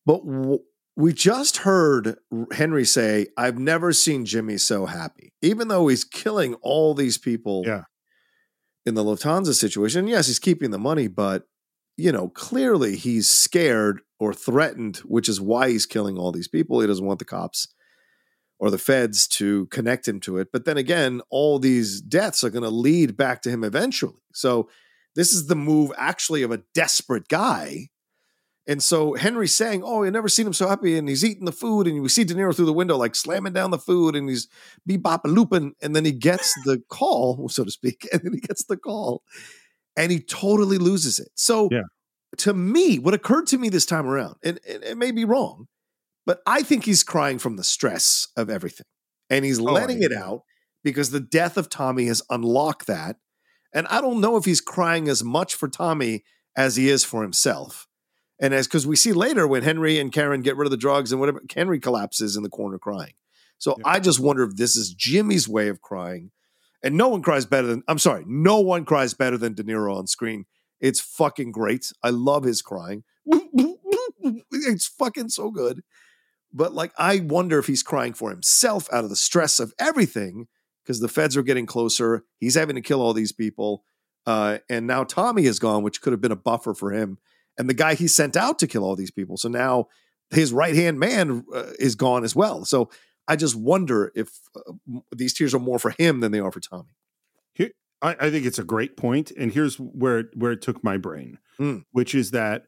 But 0.07 0.25
w- 0.25 0.61
we 0.97 1.13
just 1.13 1.59
heard 1.59 2.17
Henry 2.53 2.87
say, 2.87 3.27
"I've 3.37 3.59
never 3.59 3.93
seen 3.93 4.25
Jimmy 4.25 4.57
so 4.57 4.87
happy," 4.87 5.35
even 5.43 5.69
though 5.69 5.89
he's 5.89 6.05
killing 6.05 6.55
all 6.63 6.95
these 6.95 7.19
people. 7.19 7.65
Yeah. 7.67 7.85
In 8.87 8.95
the 8.95 9.05
Lufthansa 9.05 9.53
situation, 9.55 10.07
yes, 10.07 10.27
he's 10.27 10.39
keeping 10.39 10.71
the 10.71 10.79
money, 10.79 11.07
but 11.07 11.45
you 11.97 12.13
know, 12.13 12.29
clearly 12.29 12.97
he's 12.97 13.29
scared 13.29 14.01
or 14.19 14.35
threatened, 14.35 14.99
which 14.99 15.29
is 15.29 15.41
why 15.41 15.71
he's 15.71 15.87
killing 15.87 16.19
all 16.19 16.33
these 16.33 16.49
people. 16.49 16.81
He 16.81 16.87
doesn't 16.87 17.05
want 17.05 17.19
the 17.19 17.25
cops 17.25 17.69
or 18.59 18.71
the 18.71 18.79
feds 18.79 19.27
to 19.27 19.67
connect 19.67 20.07
him 20.07 20.21
to 20.21 20.37
it. 20.37 20.49
But 20.53 20.67
then 20.67 20.77
again, 20.77 21.23
all 21.31 21.59
these 21.59 22.01
deaths 22.01 22.45
are 22.45 22.51
going 22.51 22.63
to 22.63 22.71
lead 22.71 23.17
back 23.17 23.41
to 23.43 23.51
him 23.51 23.65
eventually. 23.65 24.21
So 24.35 24.69
this 25.17 25.33
is 25.33 25.47
the 25.47 25.57
move 25.57 25.91
actually 25.97 26.43
of 26.43 26.53
a 26.53 26.63
desperate 26.75 27.29
guy. 27.29 27.89
And 28.67 28.83
so 28.83 29.15
Henry's 29.15 29.57
saying, 29.57 29.83
Oh, 29.83 30.05
I've 30.05 30.13
never 30.13 30.29
seen 30.29 30.47
him 30.47 30.53
so 30.53 30.69
happy. 30.69 30.97
And 30.97 31.09
he's 31.09 31.25
eating 31.25 31.47
the 31.47 31.53
food. 31.53 31.87
And 31.87 32.03
we 32.03 32.09
see 32.11 32.25
De 32.25 32.35
Niro 32.35 32.55
through 32.55 32.67
the 32.67 32.73
window, 32.73 32.97
like 32.97 33.15
slamming 33.15 33.55
down 33.55 33.71
the 33.71 33.79
food. 33.79 34.15
And 34.15 34.29
he's 34.29 34.47
bebop 34.89 35.23
looping. 35.25 35.73
And 35.83 35.97
then 35.97 36.05
he 36.05 36.13
gets 36.13 36.55
the 36.65 36.83
call, 36.89 37.49
so 37.51 37.65
to 37.65 37.71
speak. 37.71 38.07
And 38.13 38.21
then 38.23 38.35
he 38.35 38.41
gets 38.41 38.65
the 38.65 38.77
call 38.77 39.23
and 39.97 40.11
he 40.13 40.21
totally 40.21 40.79
loses 40.79 41.19
it. 41.19 41.29
So 41.35 41.69
Yeah. 41.71 41.83
to 42.39 42.55
me, 42.55 42.99
what 42.99 43.15
occurred 43.15 43.47
to 43.49 43.59
me 43.59 43.69
this 43.69 43.87
time 43.87 44.07
around, 44.07 44.37
and, 44.43 44.61
and 44.69 44.83
it 44.85 44.99
may 44.99 45.11
be 45.11 45.25
wrong, 45.25 45.67
but 46.27 46.41
I 46.47 46.63
think 46.63 46.85
he's 46.85 47.03
crying 47.03 47.39
from 47.39 47.57
the 47.57 47.65
stress 47.65 48.29
of 48.37 48.51
everything. 48.51 48.87
And 49.29 49.45
he's 49.45 49.61
oh, 49.61 49.65
letting 49.65 50.03
I- 50.03 50.07
it 50.07 50.13
out 50.13 50.43
because 50.83 51.11
the 51.11 51.21
death 51.21 51.57
of 51.57 51.69
Tommy 51.69 52.07
has 52.07 52.23
unlocked 52.31 52.87
that. 52.87 53.17
And 53.73 53.87
I 53.89 54.01
don't 54.01 54.21
know 54.21 54.37
if 54.37 54.45
he's 54.45 54.61
crying 54.61 55.09
as 55.09 55.23
much 55.23 55.55
for 55.55 55.69
Tommy 55.69 56.25
as 56.57 56.77
he 56.77 56.89
is 56.89 57.05
for 57.05 57.23
himself. 57.23 57.87
And 58.41 58.55
as 58.55 58.67
because 58.67 58.87
we 58.87 58.97
see 58.97 59.13
later 59.13 59.47
when 59.47 59.63
Henry 59.63 59.99
and 59.99 60.11
Karen 60.11 60.41
get 60.41 60.57
rid 60.57 60.67
of 60.67 60.71
the 60.71 60.77
drugs 60.77 61.13
and 61.13 61.21
whatever, 61.21 61.43
Henry 61.55 61.79
collapses 61.79 62.37
in 62.37 62.43
the 62.43 62.49
corner 62.49 62.79
crying. 62.79 63.13
So 63.59 63.77
I 63.85 64.01
just 64.01 64.19
wonder 64.19 64.43
if 64.43 64.57
this 64.57 64.75
is 64.75 64.95
Jimmy's 64.95 65.47
way 65.47 65.69
of 65.69 65.83
crying. 65.83 66.33
And 66.83 66.97
no 66.97 67.09
one 67.09 67.23
cries 67.23 67.45
better 67.47 67.67
than 67.67 67.83
I'm 67.89 67.99
sorry, 67.99 68.25
no 68.27 68.61
one 68.61 68.85
cries 68.85 69.15
better 69.15 69.37
than 69.37 69.55
De 69.55 69.63
Niro 69.63 69.97
on 69.97 70.07
screen. 70.07 70.47
It's 70.81 71.01
fucking 71.01 71.53
great. 71.53 71.93
I 72.03 72.11
love 72.11 72.45
his 72.45 72.63
crying. 72.63 73.05
It's 74.53 74.87
fucking 74.87 75.31
so 75.31 75.51
good. 75.51 75.83
but 76.53 76.75
like 76.75 76.93
I 76.99 77.21
wonder 77.21 77.59
if 77.59 77.67
he's 77.67 77.83
crying 77.83 78.13
for 78.13 78.31
himself 78.31 78.89
out 78.93 79.05
of 79.05 79.11
the 79.11 79.17
stress 79.17 79.59
of 79.61 79.73
everything 79.79 80.47
because 80.83 81.01
the 81.01 81.09
feds 81.09 81.37
are 81.37 81.43
getting 81.43 81.67
closer. 81.67 82.25
He's 82.39 82.55
having 82.57 82.77
to 82.77 82.83
kill 82.83 83.01
all 83.01 83.15
these 83.15 83.33
people. 83.33 83.85
Uh, 84.27 84.59
and 84.69 84.87
now 84.87 85.05
Tommy 85.05 85.47
is 85.47 85.59
gone, 85.59 85.83
which 85.83 86.03
could 86.03 86.13
have 86.13 86.21
been 86.21 86.33
a 86.33 86.37
buffer 86.37 86.75
for 86.75 86.93
him. 86.93 87.19
And 87.57 87.69
the 87.69 87.75
guy 87.75 87.95
he 87.95 88.09
sent 88.09 88.37
out 88.37 88.59
to 88.59 88.67
kill 88.67 88.85
all 88.85 88.97
these 88.97 89.11
people. 89.11 89.37
So 89.37 89.49
now 89.49 89.87
his 90.31 90.53
right 90.53 90.75
hand 90.75 90.99
man 90.99 91.45
uh, 91.55 91.73
is 91.79 91.95
gone 91.95 92.25
as 92.25 92.35
well. 92.37 92.65
So 92.65 92.91
I 93.33 93.37
just 93.37 93.55
wonder 93.57 94.11
if 94.15 94.29
uh, 94.57 94.73
these 95.15 95.33
tears 95.35 95.55
are 95.55 95.59
more 95.61 95.79
for 95.79 95.91
him 95.99 96.21
than 96.21 96.33
they 96.33 96.41
are 96.41 96.51
for 96.53 96.61
Tommy. 96.61 96.95
Here, 97.55 97.71
I, 98.03 98.17
I 98.21 98.31
think 98.31 98.45
it's 98.47 98.59
a 98.59 98.65
great 98.65 98.97
point, 98.97 99.31
and 99.39 99.53
here's 99.53 99.77
where 99.77 100.25
where 100.35 100.53
it 100.53 100.63
took 100.63 100.83
my 100.85 100.97
brain, 100.97 101.39
Mm. 101.59 101.85
which 101.93 102.15
is 102.15 102.31
that 102.33 102.65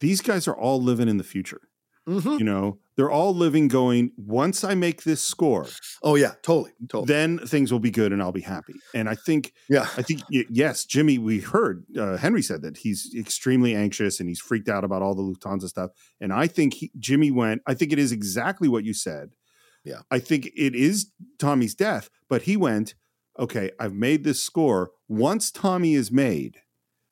these 0.00 0.20
guys 0.20 0.46
are 0.48 0.56
all 0.56 0.80
living 0.80 1.08
in 1.08 1.16
the 1.18 1.24
future. 1.24 1.62
Mhm. 2.08 2.38
You 2.38 2.44
know, 2.44 2.78
they're 2.96 3.10
all 3.10 3.34
living, 3.34 3.66
going. 3.66 4.12
Once 4.16 4.62
I 4.62 4.74
make 4.76 5.02
this 5.02 5.20
score, 5.20 5.66
Oh 6.04 6.14
yeah, 6.14 6.34
totally, 6.42 6.70
totally. 6.88 7.06
then 7.12 7.38
things 7.40 7.72
will 7.72 7.80
be 7.80 7.90
good, 7.90 8.12
and 8.12 8.22
I'll 8.22 8.30
be 8.30 8.42
happy. 8.42 8.74
And 8.94 9.08
I 9.08 9.16
think, 9.16 9.52
yeah, 9.68 9.88
I 9.96 10.02
think 10.02 10.20
yes, 10.30 10.84
Jimmy. 10.84 11.18
We 11.18 11.40
heard 11.40 11.84
uh, 11.98 12.16
Henry 12.16 12.42
said 12.42 12.62
that 12.62 12.76
he's 12.84 13.12
extremely 13.18 13.74
anxious 13.74 14.20
and 14.20 14.28
he's 14.28 14.38
freaked 14.38 14.68
out 14.68 14.84
about 14.84 15.02
all 15.02 15.16
the 15.16 15.22
Lufthansa 15.28 15.66
stuff. 15.68 15.90
And 16.20 16.32
I 16.32 16.46
think 16.46 16.74
he, 16.74 16.92
Jimmy 16.98 17.32
went. 17.32 17.62
I 17.66 17.74
think 17.74 17.92
it 17.92 17.98
is 17.98 18.12
exactly 18.12 18.68
what 18.68 18.84
you 18.84 18.94
said. 18.94 19.30
Yeah. 19.86 20.00
I 20.10 20.18
think 20.18 20.46
it 20.56 20.74
is 20.74 21.12
Tommy's 21.38 21.74
death, 21.74 22.10
but 22.28 22.42
he 22.42 22.56
went, 22.56 22.94
okay, 23.38 23.70
I've 23.78 23.94
made 23.94 24.24
this 24.24 24.42
score. 24.42 24.90
Once 25.08 25.50
Tommy 25.50 25.94
is 25.94 26.10
made, 26.10 26.58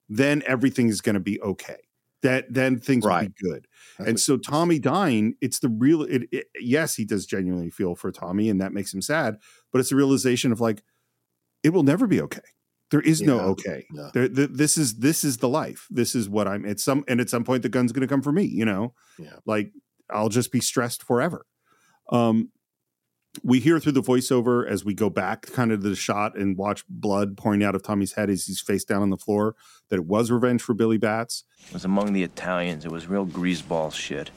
then 0.08 0.42
everything 0.46 0.88
is 0.88 1.00
going 1.00 1.14
to 1.14 1.20
be 1.20 1.40
okay. 1.40 1.76
That 2.22 2.46
then 2.52 2.78
things 2.80 3.04
will 3.04 3.10
be 3.20 3.34
good. 3.42 3.66
and 3.98 4.18
so 4.18 4.36
Tommy 4.38 4.78
dying, 4.78 5.34
it's 5.42 5.58
the 5.58 5.68
real. 5.68 6.02
It, 6.02 6.22
it, 6.32 6.46
yes, 6.58 6.94
he 6.94 7.04
does 7.04 7.26
genuinely 7.26 7.68
feel 7.70 7.94
for 7.94 8.10
Tommy, 8.10 8.48
and 8.48 8.60
that 8.62 8.72
makes 8.72 8.92
him 8.94 9.02
sad. 9.02 9.36
But 9.72 9.80
it's 9.80 9.92
a 9.92 9.96
realization 9.96 10.50
of 10.50 10.58
like, 10.60 10.82
it 11.62 11.70
will 11.74 11.82
never 11.82 12.06
be 12.06 12.22
okay. 12.22 12.40
There 12.90 13.02
is 13.02 13.20
no 13.20 13.40
okay. 13.40 13.86
Yeah. 13.92 14.08
There, 14.14 14.28
th- 14.28 14.50
this 14.52 14.78
is 14.78 14.96
this 15.00 15.22
is 15.22 15.36
the 15.38 15.48
life. 15.50 15.86
This 15.90 16.14
is 16.14 16.28
what 16.28 16.48
I'm. 16.48 16.64
At 16.64 16.80
some 16.80 17.04
and 17.08 17.20
at 17.20 17.28
some 17.28 17.44
point, 17.44 17.62
the 17.62 17.68
gun's 17.68 17.92
going 17.92 18.00
to 18.06 18.12
come 18.12 18.22
for 18.22 18.32
me. 18.32 18.44
You 18.44 18.64
know, 18.64 18.94
Yeah. 19.18 19.36
like 19.44 19.72
I'll 20.10 20.28
just 20.30 20.50
be 20.50 20.60
stressed 20.60 21.02
forever. 21.02 21.44
Um, 22.10 22.50
we 23.42 23.60
hear 23.60 23.80
through 23.80 23.92
the 23.92 24.02
voiceover 24.02 24.66
as 24.68 24.84
we 24.84 24.94
go 24.94 25.10
back 25.10 25.42
kind 25.52 25.72
of 25.72 25.82
to 25.82 25.88
the 25.88 25.96
shot 25.96 26.36
and 26.36 26.56
watch 26.56 26.84
blood 26.88 27.36
pouring 27.36 27.64
out 27.64 27.74
of 27.74 27.82
Tommy's 27.82 28.12
head 28.12 28.30
as 28.30 28.46
he's 28.46 28.60
face 28.60 28.84
down 28.84 29.02
on 29.02 29.10
the 29.10 29.16
floor 29.16 29.56
that 29.88 29.96
it 29.96 30.06
was 30.06 30.30
revenge 30.30 30.62
for 30.62 30.74
Billy 30.74 30.98
Batts. 30.98 31.44
It 31.68 31.74
was 31.74 31.84
among 31.84 32.12
the 32.12 32.22
Italians. 32.22 32.84
It 32.84 32.92
was 32.92 33.06
real 33.06 33.26
greaseball 33.26 33.92
shit. 33.92 34.30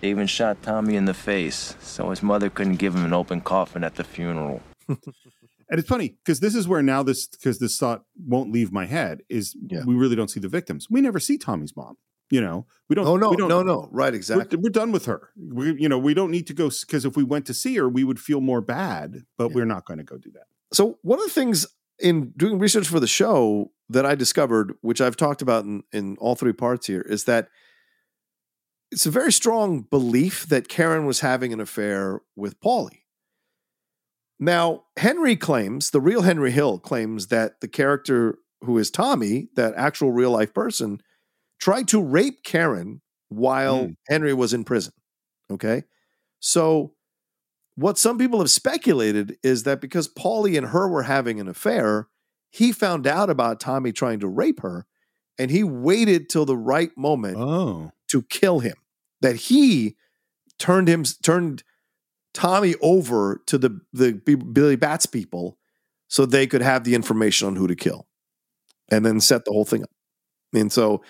They 0.00 0.10
even 0.10 0.26
shot 0.26 0.62
Tommy 0.62 0.96
in 0.96 1.06
the 1.06 1.14
face, 1.14 1.74
so 1.80 2.10
his 2.10 2.22
mother 2.22 2.50
couldn't 2.50 2.76
give 2.76 2.94
him 2.94 3.04
an 3.04 3.12
open 3.12 3.40
coffin 3.40 3.82
at 3.82 3.94
the 3.94 4.04
funeral. 4.04 4.62
And 5.68 5.80
it's 5.80 5.88
funny 5.88 6.14
because 6.24 6.40
this 6.40 6.54
is 6.54 6.68
where 6.68 6.82
now 6.82 7.02
this 7.02 7.26
because 7.26 7.58
this 7.58 7.76
thought 7.76 8.04
won't 8.24 8.52
leave 8.52 8.70
my 8.70 8.86
head 8.86 9.22
is 9.28 9.56
we 9.84 9.94
really 9.94 10.14
don't 10.14 10.30
see 10.30 10.40
the 10.40 10.48
victims. 10.48 10.86
We 10.88 11.00
never 11.00 11.18
see 11.18 11.38
Tommy's 11.38 11.76
mom. 11.76 11.96
You 12.30 12.40
know, 12.40 12.66
we 12.88 12.96
don't. 12.96 13.06
Oh 13.06 13.16
no, 13.16 13.30
we 13.30 13.36
don't, 13.36 13.48
no, 13.48 13.62
no. 13.62 13.88
Right, 13.92 14.12
We're, 14.12 14.16
exactly. 14.16 14.58
we're 14.58 14.70
done 14.70 14.90
with 14.90 15.06
her. 15.06 15.30
We, 15.36 15.80
you 15.80 15.88
know, 15.88 15.98
we 15.98 16.12
don't 16.12 16.30
need 16.30 16.46
to 16.48 16.54
go 16.54 16.70
because 16.80 17.04
if 17.04 17.16
we 17.16 17.22
went 17.22 17.46
to 17.46 17.54
see 17.54 17.76
her, 17.76 17.88
we 17.88 18.04
would 18.04 18.18
feel 18.18 18.40
more 18.40 18.60
bad. 18.60 19.22
But 19.38 19.52
we're 19.52 19.64
not 19.64 19.84
going 19.84 19.98
to 19.98 20.04
go 20.04 20.18
do 20.18 20.30
that. 20.32 20.44
So 20.72 20.98
one 21.02 21.20
of 21.20 21.26
the 21.26 21.32
things 21.32 21.66
in 21.98 22.32
doing 22.36 22.58
research 22.58 22.88
for 22.88 23.00
the 23.00 23.06
show 23.06 23.70
that 23.88 24.04
I 24.04 24.14
discovered, 24.14 24.74
which 24.80 25.00
I've 25.00 25.16
talked 25.16 25.42
about 25.42 25.64
in, 25.64 25.84
in 25.92 26.16
all 26.18 26.34
three 26.34 26.52
parts 26.52 26.86
here, 26.86 27.02
is 27.02 27.24
that 27.24 27.48
it's 28.90 29.06
a 29.06 29.10
very 29.10 29.32
strong 29.32 29.82
belief 29.82 30.46
that 30.48 30.68
Karen 30.68 31.06
was 31.06 31.20
having 31.20 31.52
an 31.52 31.60
affair 31.60 32.20
with 32.34 32.60
Paulie. 32.60 33.02
Now, 34.38 34.84
Henry 34.98 35.36
claims, 35.36 35.90
the 35.90 36.00
real 36.00 36.22
Henry 36.22 36.50
Hill 36.50 36.78
claims 36.78 37.28
that 37.28 37.60
the 37.60 37.68
character 37.68 38.38
who 38.62 38.78
is 38.78 38.90
Tommy, 38.90 39.48
that 39.56 39.74
actual 39.76 40.12
real 40.12 40.30
life 40.30 40.52
person, 40.52 41.00
tried 41.60 41.88
to 41.88 42.02
rape 42.02 42.42
Karen 42.44 43.00
while 43.28 43.86
mm. 43.86 43.96
Henry 44.08 44.34
was 44.34 44.52
in 44.52 44.64
prison. 44.64 44.92
Okay. 45.50 45.84
So, 46.40 46.94
what 47.74 47.98
some 47.98 48.18
people 48.18 48.38
have 48.38 48.50
speculated 48.50 49.36
is 49.42 49.64
that 49.64 49.80
because 49.80 50.08
Paulie 50.08 50.56
and 50.56 50.68
her 50.68 50.88
were 50.88 51.02
having 51.02 51.40
an 51.40 51.48
affair, 51.48 52.08
he 52.50 52.72
found 52.72 53.06
out 53.06 53.28
about 53.28 53.60
Tommy 53.60 53.92
trying 53.92 54.20
to 54.20 54.28
rape 54.28 54.60
her 54.60 54.86
and 55.38 55.50
he 55.50 55.62
waited 55.62 56.28
till 56.28 56.46
the 56.46 56.56
right 56.56 56.90
moment 56.96 57.36
oh. 57.38 57.92
to 58.08 58.22
kill 58.22 58.60
him. 58.60 58.76
That 59.20 59.36
he 59.36 59.96
turned 60.58 60.88
him 60.88 61.04
turned 61.22 61.62
Tommy 62.32 62.74
over 62.80 63.42
to 63.46 63.58
the 63.58 63.80
the 63.92 64.12
Billy 64.12 64.76
Batts 64.76 65.06
people 65.06 65.58
so 66.08 66.24
they 66.24 66.46
could 66.46 66.62
have 66.62 66.84
the 66.84 66.94
information 66.94 67.48
on 67.48 67.56
who 67.56 67.66
to 67.66 67.74
kill 67.74 68.06
and 68.90 69.04
then 69.04 69.20
set 69.20 69.44
the 69.44 69.52
whole 69.52 69.64
thing 69.64 69.82
up. 69.82 69.90
And 70.54 70.70
so 70.70 71.02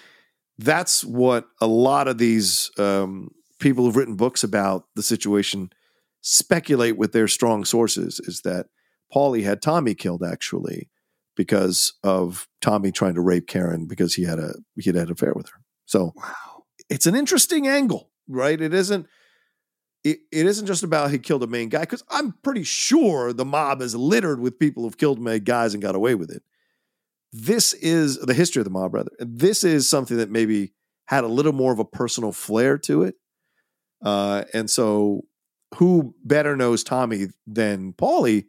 that's 0.59 1.05
what 1.05 1.47
a 1.61 1.67
lot 1.67 2.09
of 2.09 2.19
these 2.19 2.71
um, 2.79 3.31
people 3.59 3.85
who've 3.85 3.97
written 3.97 4.17
books 4.17 4.43
about 4.43 4.85
the 4.95 5.03
situation 5.03 5.71
speculate 6.21 6.97
with 6.97 7.13
their 7.13 7.29
strong 7.29 7.65
sources 7.65 8.21
is 8.25 8.43
that 8.43 8.67
Paulie 9.15 9.45
had 9.45 9.63
Tommy 9.63 9.95
killed 9.95 10.25
actually 10.25 10.89
because 11.37 11.93
of 12.03 12.49
Tommy 12.61 12.91
trying 12.91 13.15
to 13.15 13.21
rape 13.21 13.47
Karen 13.47 13.87
because 13.87 14.15
he 14.15 14.25
had 14.25 14.39
a 14.39 14.55
he 14.75 14.89
had 14.89 14.97
had 14.97 15.09
an 15.09 15.13
affair 15.13 15.33
with 15.37 15.49
her. 15.51 15.61
So 15.85 16.15
it's 16.89 17.07
an 17.07 17.15
interesting 17.15 17.69
angle, 17.69 18.11
right? 18.27 18.61
It 18.61 18.75
isn't 18.75 19.07
it, 20.03 20.19
it 20.33 20.47
isn't 20.47 20.67
just 20.67 20.83
about 20.83 21.11
he 21.11 21.19
killed 21.19 21.43
a 21.43 21.49
main 21.49 21.69
guy 21.69 21.81
because 21.81 22.05
I'm 22.09 22.35
pretty 22.43 22.65
sure 22.65 23.33
the 23.33 23.45
mob 23.45 23.83
is 23.83 23.95
littered 23.95 24.41
with 24.41 24.59
people 24.59 24.83
who've 24.83 24.99
killed 24.99 25.21
main 25.21 25.45
guys 25.45 25.75
and 25.75 25.83
got 25.83 25.95
away 25.95 26.15
with 26.15 26.31
it. 26.31 26.43
This 27.39 27.75
is 27.75 28.19
the 28.19 28.33
history 28.33 28.61
of 28.61 28.65
the 28.65 28.71
mob, 28.71 28.95
rather. 28.95 29.11
This 29.19 29.63
is 29.63 29.87
something 29.87 30.17
that 30.17 30.31
maybe 30.31 30.73
had 31.05 31.23
a 31.23 31.29
little 31.29 31.53
more 31.53 31.71
of 31.71 31.79
a 31.79 31.85
personal 31.85 32.33
flair 32.33 32.79
to 32.79 33.03
it. 33.03 33.17
Uh, 34.03 34.45
and 34.55 34.71
so, 34.71 35.23
who 35.75 36.15
better 36.25 36.57
knows 36.57 36.83
Tommy 36.83 37.27
than 37.47 37.93
Paulie? 37.93 38.47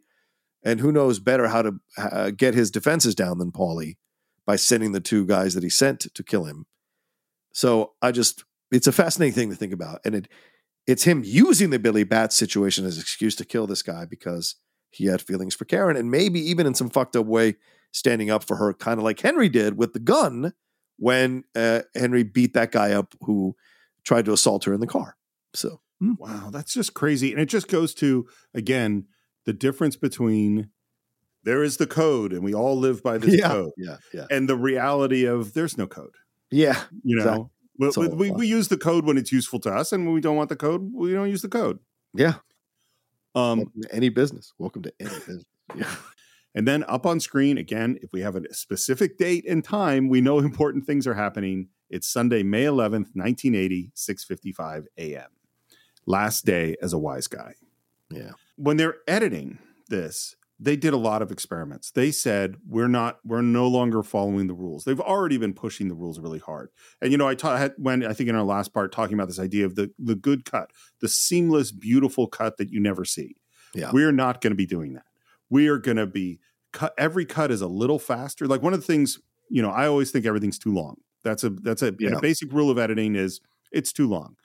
And 0.62 0.80
who 0.80 0.90
knows 0.90 1.18
better 1.18 1.48
how 1.48 1.62
to 1.62 1.72
uh, 1.98 2.30
get 2.30 2.54
his 2.54 2.70
defenses 2.70 3.14
down 3.14 3.38
than 3.38 3.52
Paulie 3.52 3.96
by 4.46 4.56
sending 4.56 4.92
the 4.92 5.00
two 5.00 5.26
guys 5.26 5.54
that 5.54 5.62
he 5.62 5.68
sent 5.68 6.00
to 6.14 6.22
kill 6.24 6.44
him? 6.44 6.64
So 7.52 7.92
I 8.00 8.10
just, 8.10 8.44
it's 8.70 8.86
a 8.86 8.92
fascinating 8.92 9.34
thing 9.34 9.50
to 9.50 9.56
think 9.56 9.72
about. 9.72 10.00
And 10.04 10.14
it, 10.14 10.28
it's 10.86 11.04
him 11.04 11.22
using 11.24 11.70
the 11.70 11.78
Billy 11.78 12.04
Batts 12.04 12.36
situation 12.36 12.86
as 12.86 12.98
excuse 12.98 13.36
to 13.36 13.44
kill 13.44 13.66
this 13.66 13.82
guy 13.82 14.06
because 14.06 14.56
he 14.90 15.06
had 15.06 15.20
feelings 15.20 15.54
for 15.54 15.66
Karen 15.66 15.96
and 15.96 16.10
maybe 16.10 16.40
even 16.40 16.66
in 16.66 16.74
some 16.74 16.88
fucked 16.88 17.16
up 17.16 17.26
way 17.26 17.56
standing 17.92 18.30
up 18.30 18.44
for 18.44 18.56
her, 18.56 18.72
kind 18.74 18.98
of 18.98 19.04
like 19.04 19.20
Henry 19.20 19.48
did 19.48 19.76
with 19.78 19.92
the 19.92 19.98
gun 19.98 20.52
when 20.98 21.44
uh, 21.54 21.82
Henry 21.94 22.22
beat 22.22 22.54
that 22.54 22.72
guy 22.72 22.92
up 22.92 23.14
who 23.22 23.54
tried 24.04 24.24
to 24.24 24.32
assault 24.32 24.64
her 24.64 24.74
in 24.74 24.80
the 24.80 24.86
car. 24.86 25.16
So, 25.54 25.80
wow, 26.00 26.50
that's 26.50 26.74
just 26.74 26.94
crazy. 26.94 27.32
And 27.32 27.40
it 27.40 27.46
just 27.46 27.68
goes 27.68 27.94
to, 27.94 28.26
again, 28.54 29.06
the 29.46 29.52
difference 29.52 29.96
between 29.96 30.70
there 31.44 31.62
is 31.62 31.76
the 31.76 31.86
code 31.86 32.32
and 32.32 32.42
we 32.42 32.52
all 32.52 32.76
live 32.76 33.02
by 33.02 33.16
this 33.18 33.38
Yeah, 33.38 33.48
code. 33.48 33.70
yeah, 33.76 33.96
yeah. 34.12 34.26
And 34.30 34.48
the 34.48 34.56
reality 34.56 35.24
of 35.24 35.54
there's 35.54 35.78
no 35.78 35.86
code. 35.86 36.14
Yeah. 36.50 36.82
You 37.02 37.16
know, 37.16 37.50
exactly. 37.80 38.08
we, 38.08 38.14
we, 38.14 38.30
we, 38.30 38.36
we 38.38 38.46
use 38.46 38.68
the 38.68 38.76
code 38.76 39.04
when 39.04 39.16
it's 39.16 39.32
useful 39.32 39.60
to 39.60 39.70
us. 39.70 39.92
And 39.92 40.04
when 40.04 40.14
we 40.14 40.20
don't 40.20 40.36
want 40.36 40.48
the 40.48 40.56
code, 40.56 40.90
we 40.92 41.12
don't 41.12 41.30
use 41.30 41.42
the 41.42 41.48
code. 41.48 41.78
Yeah. 42.14 42.34
Um, 43.34 43.72
any 43.90 44.08
business. 44.08 44.52
Welcome 44.58 44.82
to 44.82 44.92
any 45.00 45.10
business. 45.10 45.44
Yeah. 45.74 45.94
And 46.58 46.66
then 46.66 46.84
up 46.88 47.06
on 47.06 47.20
screen, 47.20 47.56
again, 47.56 48.00
if 48.02 48.12
we 48.12 48.20
have 48.22 48.34
a 48.34 48.52
specific 48.52 49.16
date 49.16 49.44
and 49.48 49.62
time, 49.62 50.08
we 50.08 50.20
know 50.20 50.38
important 50.40 50.84
things 50.84 51.06
are 51.06 51.14
happening. 51.14 51.68
It's 51.88 52.08
Sunday, 52.08 52.42
May 52.42 52.64
11th, 52.64 53.14
1980, 53.14 53.92
6.55 53.94 54.86
a.m. 54.98 55.28
Last 56.04 56.44
day 56.44 56.74
as 56.82 56.92
a 56.92 56.98
wise 56.98 57.28
guy. 57.28 57.54
Yeah. 58.10 58.32
When 58.56 58.76
they're 58.76 58.96
editing 59.06 59.60
this, 59.88 60.34
they 60.58 60.74
did 60.74 60.92
a 60.92 60.96
lot 60.96 61.22
of 61.22 61.30
experiments. 61.30 61.92
They 61.92 62.10
said, 62.10 62.56
we're 62.68 62.88
not, 62.88 63.20
we're 63.24 63.40
no 63.40 63.68
longer 63.68 64.02
following 64.02 64.48
the 64.48 64.54
rules. 64.54 64.82
They've 64.82 64.98
already 64.98 65.38
been 65.38 65.54
pushing 65.54 65.86
the 65.86 65.94
rules 65.94 66.18
really 66.18 66.40
hard. 66.40 66.70
And, 67.00 67.12
you 67.12 67.18
know, 67.18 67.28
I 67.28 67.36
taught 67.36 67.74
when 67.78 68.04
I 68.04 68.12
think 68.12 68.28
in 68.28 68.34
our 68.34 68.42
last 68.42 68.74
part 68.74 68.90
talking 68.90 69.14
about 69.14 69.28
this 69.28 69.38
idea 69.38 69.64
of 69.64 69.76
the, 69.76 69.92
the 69.96 70.16
good 70.16 70.44
cut, 70.44 70.72
the 70.98 71.08
seamless, 71.08 71.70
beautiful 71.70 72.26
cut 72.26 72.56
that 72.56 72.70
you 72.70 72.80
never 72.80 73.04
see. 73.04 73.36
Yeah. 73.76 73.92
We're 73.92 74.10
not 74.10 74.40
going 74.40 74.50
to 74.50 74.56
be 74.56 74.66
doing 74.66 74.94
that. 74.94 75.04
We 75.50 75.68
are 75.68 75.78
going 75.78 75.96
to 75.96 76.06
be 76.06 76.40
cut. 76.72 76.94
Every 76.98 77.24
cut 77.24 77.50
is 77.50 77.60
a 77.60 77.66
little 77.68 77.98
faster. 77.98 78.46
Like 78.46 78.62
one 78.62 78.74
of 78.74 78.80
the 78.80 78.86
things, 78.86 79.18
you 79.48 79.62
know, 79.62 79.70
I 79.70 79.86
always 79.86 80.10
think 80.10 80.26
everything's 80.26 80.58
too 80.58 80.72
long. 80.72 80.96
That's 81.24 81.44
a 81.44 81.50
that's 81.50 81.82
a, 81.82 81.94
Yeah. 81.98 82.16
a 82.16 82.20
basic 82.20 82.52
rule 82.52 82.70
of 82.70 82.78
editing 82.78 83.14
is 83.16 83.40
it's 83.72 83.92
too 83.92 84.08
long. 84.08 84.36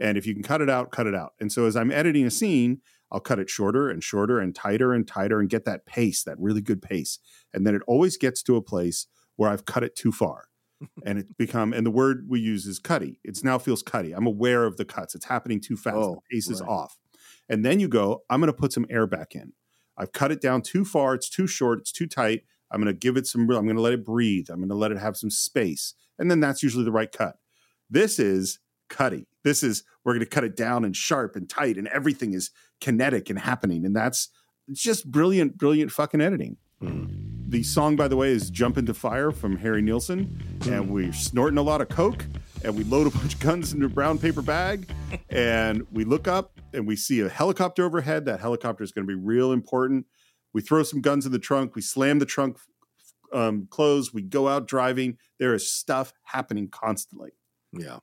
And 0.00 0.16
if 0.16 0.26
you 0.26 0.34
can 0.34 0.42
cut 0.42 0.60
it 0.60 0.70
out, 0.70 0.90
cut 0.92 1.06
it 1.06 1.14
out. 1.14 1.32
And 1.40 1.50
so 1.50 1.66
as 1.66 1.74
I'm 1.76 1.90
editing 1.90 2.24
a 2.26 2.30
scene, 2.30 2.80
I'll 3.10 3.20
cut 3.20 3.38
it 3.38 3.48
shorter 3.50 3.88
and 3.88 4.04
shorter 4.04 4.38
and 4.38 4.54
tighter 4.54 4.92
and 4.92 5.06
tighter 5.08 5.40
and 5.40 5.48
get 5.48 5.64
that 5.64 5.86
pace, 5.86 6.22
that 6.24 6.38
really 6.38 6.60
good 6.60 6.82
pace. 6.82 7.18
And 7.54 7.66
then 7.66 7.74
it 7.74 7.82
always 7.86 8.16
gets 8.16 8.42
to 8.44 8.56
a 8.56 8.62
place 8.62 9.06
where 9.36 9.50
I've 9.50 9.64
cut 9.64 9.82
it 9.82 9.96
too 9.96 10.12
far. 10.12 10.44
and 11.04 11.18
it 11.18 11.36
become 11.36 11.72
and 11.72 11.84
the 11.84 11.90
word 11.90 12.26
we 12.28 12.38
use 12.38 12.64
is 12.66 12.78
cutty. 12.78 13.18
It's 13.24 13.42
now 13.42 13.58
feels 13.58 13.82
cutty. 13.82 14.12
I'm 14.12 14.26
aware 14.28 14.64
of 14.64 14.76
the 14.76 14.84
cuts. 14.84 15.14
It's 15.16 15.24
happening 15.24 15.60
too 15.60 15.76
fast. 15.76 15.96
Oh, 15.96 16.14
the 16.16 16.36
pace 16.36 16.48
is 16.48 16.60
off. 16.60 16.96
And 17.48 17.64
then 17.64 17.80
you 17.80 17.88
go, 17.88 18.22
I'm 18.30 18.38
going 18.40 18.46
to 18.52 18.56
put 18.56 18.72
some 18.72 18.86
air 18.90 19.06
back 19.06 19.34
in. 19.34 19.52
I've 19.98 20.12
cut 20.12 20.30
it 20.30 20.40
down 20.40 20.62
too 20.62 20.84
far. 20.84 21.14
It's 21.14 21.28
too 21.28 21.46
short. 21.46 21.80
It's 21.80 21.92
too 21.92 22.06
tight. 22.06 22.44
I'm 22.70 22.80
going 22.80 22.92
to 22.92 22.98
give 22.98 23.16
it 23.16 23.26
some. 23.26 23.42
I'm 23.42 23.64
going 23.64 23.76
to 23.76 23.82
let 23.82 23.92
it 23.92 24.04
breathe. 24.04 24.48
I'm 24.50 24.58
going 24.58 24.68
to 24.68 24.74
let 24.74 24.92
it 24.92 24.98
have 24.98 25.16
some 25.16 25.30
space, 25.30 25.94
and 26.18 26.30
then 26.30 26.40
that's 26.40 26.62
usually 26.62 26.84
the 26.84 26.92
right 26.92 27.10
cut. 27.10 27.36
This 27.90 28.18
is 28.18 28.60
cutty. 28.88 29.26
This 29.42 29.62
is 29.62 29.84
we're 30.04 30.12
going 30.12 30.24
to 30.24 30.26
cut 30.26 30.44
it 30.44 30.56
down 30.56 30.84
and 30.84 30.94
sharp 30.94 31.34
and 31.34 31.48
tight, 31.48 31.76
and 31.76 31.88
everything 31.88 32.34
is 32.34 32.50
kinetic 32.80 33.30
and 33.30 33.38
happening, 33.38 33.84
and 33.84 33.96
that's 33.96 34.28
just 34.72 35.10
brilliant, 35.10 35.56
brilliant 35.56 35.90
fucking 35.90 36.20
editing. 36.20 36.58
Mm. 36.82 37.50
The 37.50 37.62
song, 37.62 37.96
by 37.96 38.08
the 38.08 38.16
way, 38.16 38.30
is 38.30 38.50
"Jump 38.50 38.76
into 38.76 38.92
Fire" 38.92 39.30
from 39.32 39.56
Harry 39.56 39.80
Nilsson, 39.80 40.38
and 40.68 40.90
we're 40.90 41.14
snorting 41.14 41.56
a 41.56 41.62
lot 41.62 41.80
of 41.80 41.88
coke, 41.88 42.26
and 42.62 42.76
we 42.76 42.84
load 42.84 43.06
a 43.06 43.10
bunch 43.10 43.34
of 43.34 43.40
guns 43.40 43.72
into 43.72 43.86
a 43.86 43.88
brown 43.88 44.18
paper 44.18 44.42
bag, 44.42 44.86
and 45.30 45.86
we 45.90 46.04
look 46.04 46.28
up 46.28 46.57
and 46.72 46.86
we 46.86 46.96
see 46.96 47.20
a 47.20 47.28
helicopter 47.28 47.84
overhead. 47.84 48.24
That 48.24 48.40
helicopter 48.40 48.84
is 48.84 48.92
going 48.92 49.06
to 49.06 49.08
be 49.08 49.20
real 49.20 49.52
important. 49.52 50.06
We 50.52 50.62
throw 50.62 50.82
some 50.82 51.00
guns 51.00 51.26
in 51.26 51.32
the 51.32 51.38
trunk. 51.38 51.74
We 51.74 51.82
slam 51.82 52.18
the 52.18 52.26
trunk 52.26 52.58
um, 53.32 53.66
closed. 53.70 54.12
We 54.14 54.22
go 54.22 54.48
out 54.48 54.66
driving. 54.66 55.18
There 55.38 55.54
is 55.54 55.70
stuff 55.70 56.12
happening 56.24 56.68
constantly. 56.68 57.30
Yeah. 57.72 57.98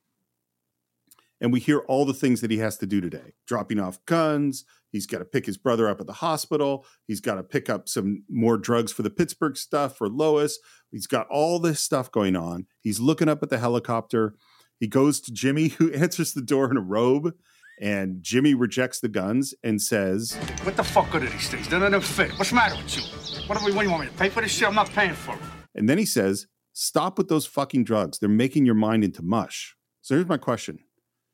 And 1.40 1.52
we 1.52 1.60
hear 1.60 1.80
all 1.80 2.06
the 2.06 2.14
things 2.14 2.40
that 2.40 2.50
he 2.50 2.58
has 2.58 2.78
to 2.78 2.86
do 2.86 3.00
today 3.00 3.34
dropping 3.46 3.78
off 3.78 4.04
guns. 4.06 4.64
He's 4.90 5.06
got 5.06 5.18
to 5.18 5.24
pick 5.26 5.44
his 5.44 5.58
brother 5.58 5.88
up 5.88 6.00
at 6.00 6.06
the 6.06 6.14
hospital. 6.14 6.86
He's 7.06 7.20
got 7.20 7.34
to 7.34 7.42
pick 7.42 7.68
up 7.68 7.88
some 7.88 8.22
more 8.30 8.56
drugs 8.56 8.90
for 8.90 9.02
the 9.02 9.10
Pittsburgh 9.10 9.56
stuff 9.56 9.98
for 9.98 10.08
Lois. 10.08 10.58
He's 10.90 11.06
got 11.06 11.26
all 11.28 11.58
this 11.58 11.80
stuff 11.80 12.10
going 12.10 12.36
on. 12.36 12.66
He's 12.80 13.00
looking 13.00 13.28
up 13.28 13.42
at 13.42 13.50
the 13.50 13.58
helicopter. 13.58 14.34
He 14.80 14.86
goes 14.86 15.20
to 15.20 15.32
Jimmy, 15.32 15.68
who 15.68 15.92
answers 15.94 16.32
the 16.32 16.42
door 16.42 16.70
in 16.70 16.78
a 16.78 16.80
robe. 16.80 17.34
And 17.80 18.22
Jimmy 18.22 18.54
rejects 18.54 19.00
the 19.00 19.08
guns 19.08 19.54
and 19.62 19.80
says, 19.80 20.34
What 20.62 20.76
the 20.76 20.84
fuck 20.84 21.14
are 21.14 21.20
these 21.20 21.48
things? 21.48 21.68
They 21.68 21.78
don't 21.78 21.88
even 21.88 22.00
fit. 22.00 22.32
What's 22.38 22.50
the 22.50 22.56
matter 22.56 22.76
with 22.76 22.96
you? 22.96 23.02
What 23.46 23.58
do, 23.58 23.64
we, 23.64 23.72
what 23.72 23.82
do 23.82 23.86
you 23.86 23.90
want 23.92 24.04
me 24.04 24.08
to 24.10 24.16
pay 24.16 24.28
for 24.30 24.40
this 24.40 24.50
shit? 24.52 24.66
I'm 24.66 24.74
not 24.74 24.90
paying 24.90 25.12
for 25.14 25.34
it. 25.34 25.40
and 25.74 25.88
then 25.88 25.98
he 25.98 26.06
says, 26.06 26.46
Stop 26.72 27.16
with 27.18 27.28
those 27.28 27.46
fucking 27.46 27.84
drugs. 27.84 28.18
They're 28.18 28.28
making 28.28 28.66
your 28.66 28.74
mind 28.74 29.04
into 29.04 29.22
mush. 29.22 29.76
So 30.02 30.14
here's 30.14 30.26
my 30.28 30.36
question. 30.38 30.78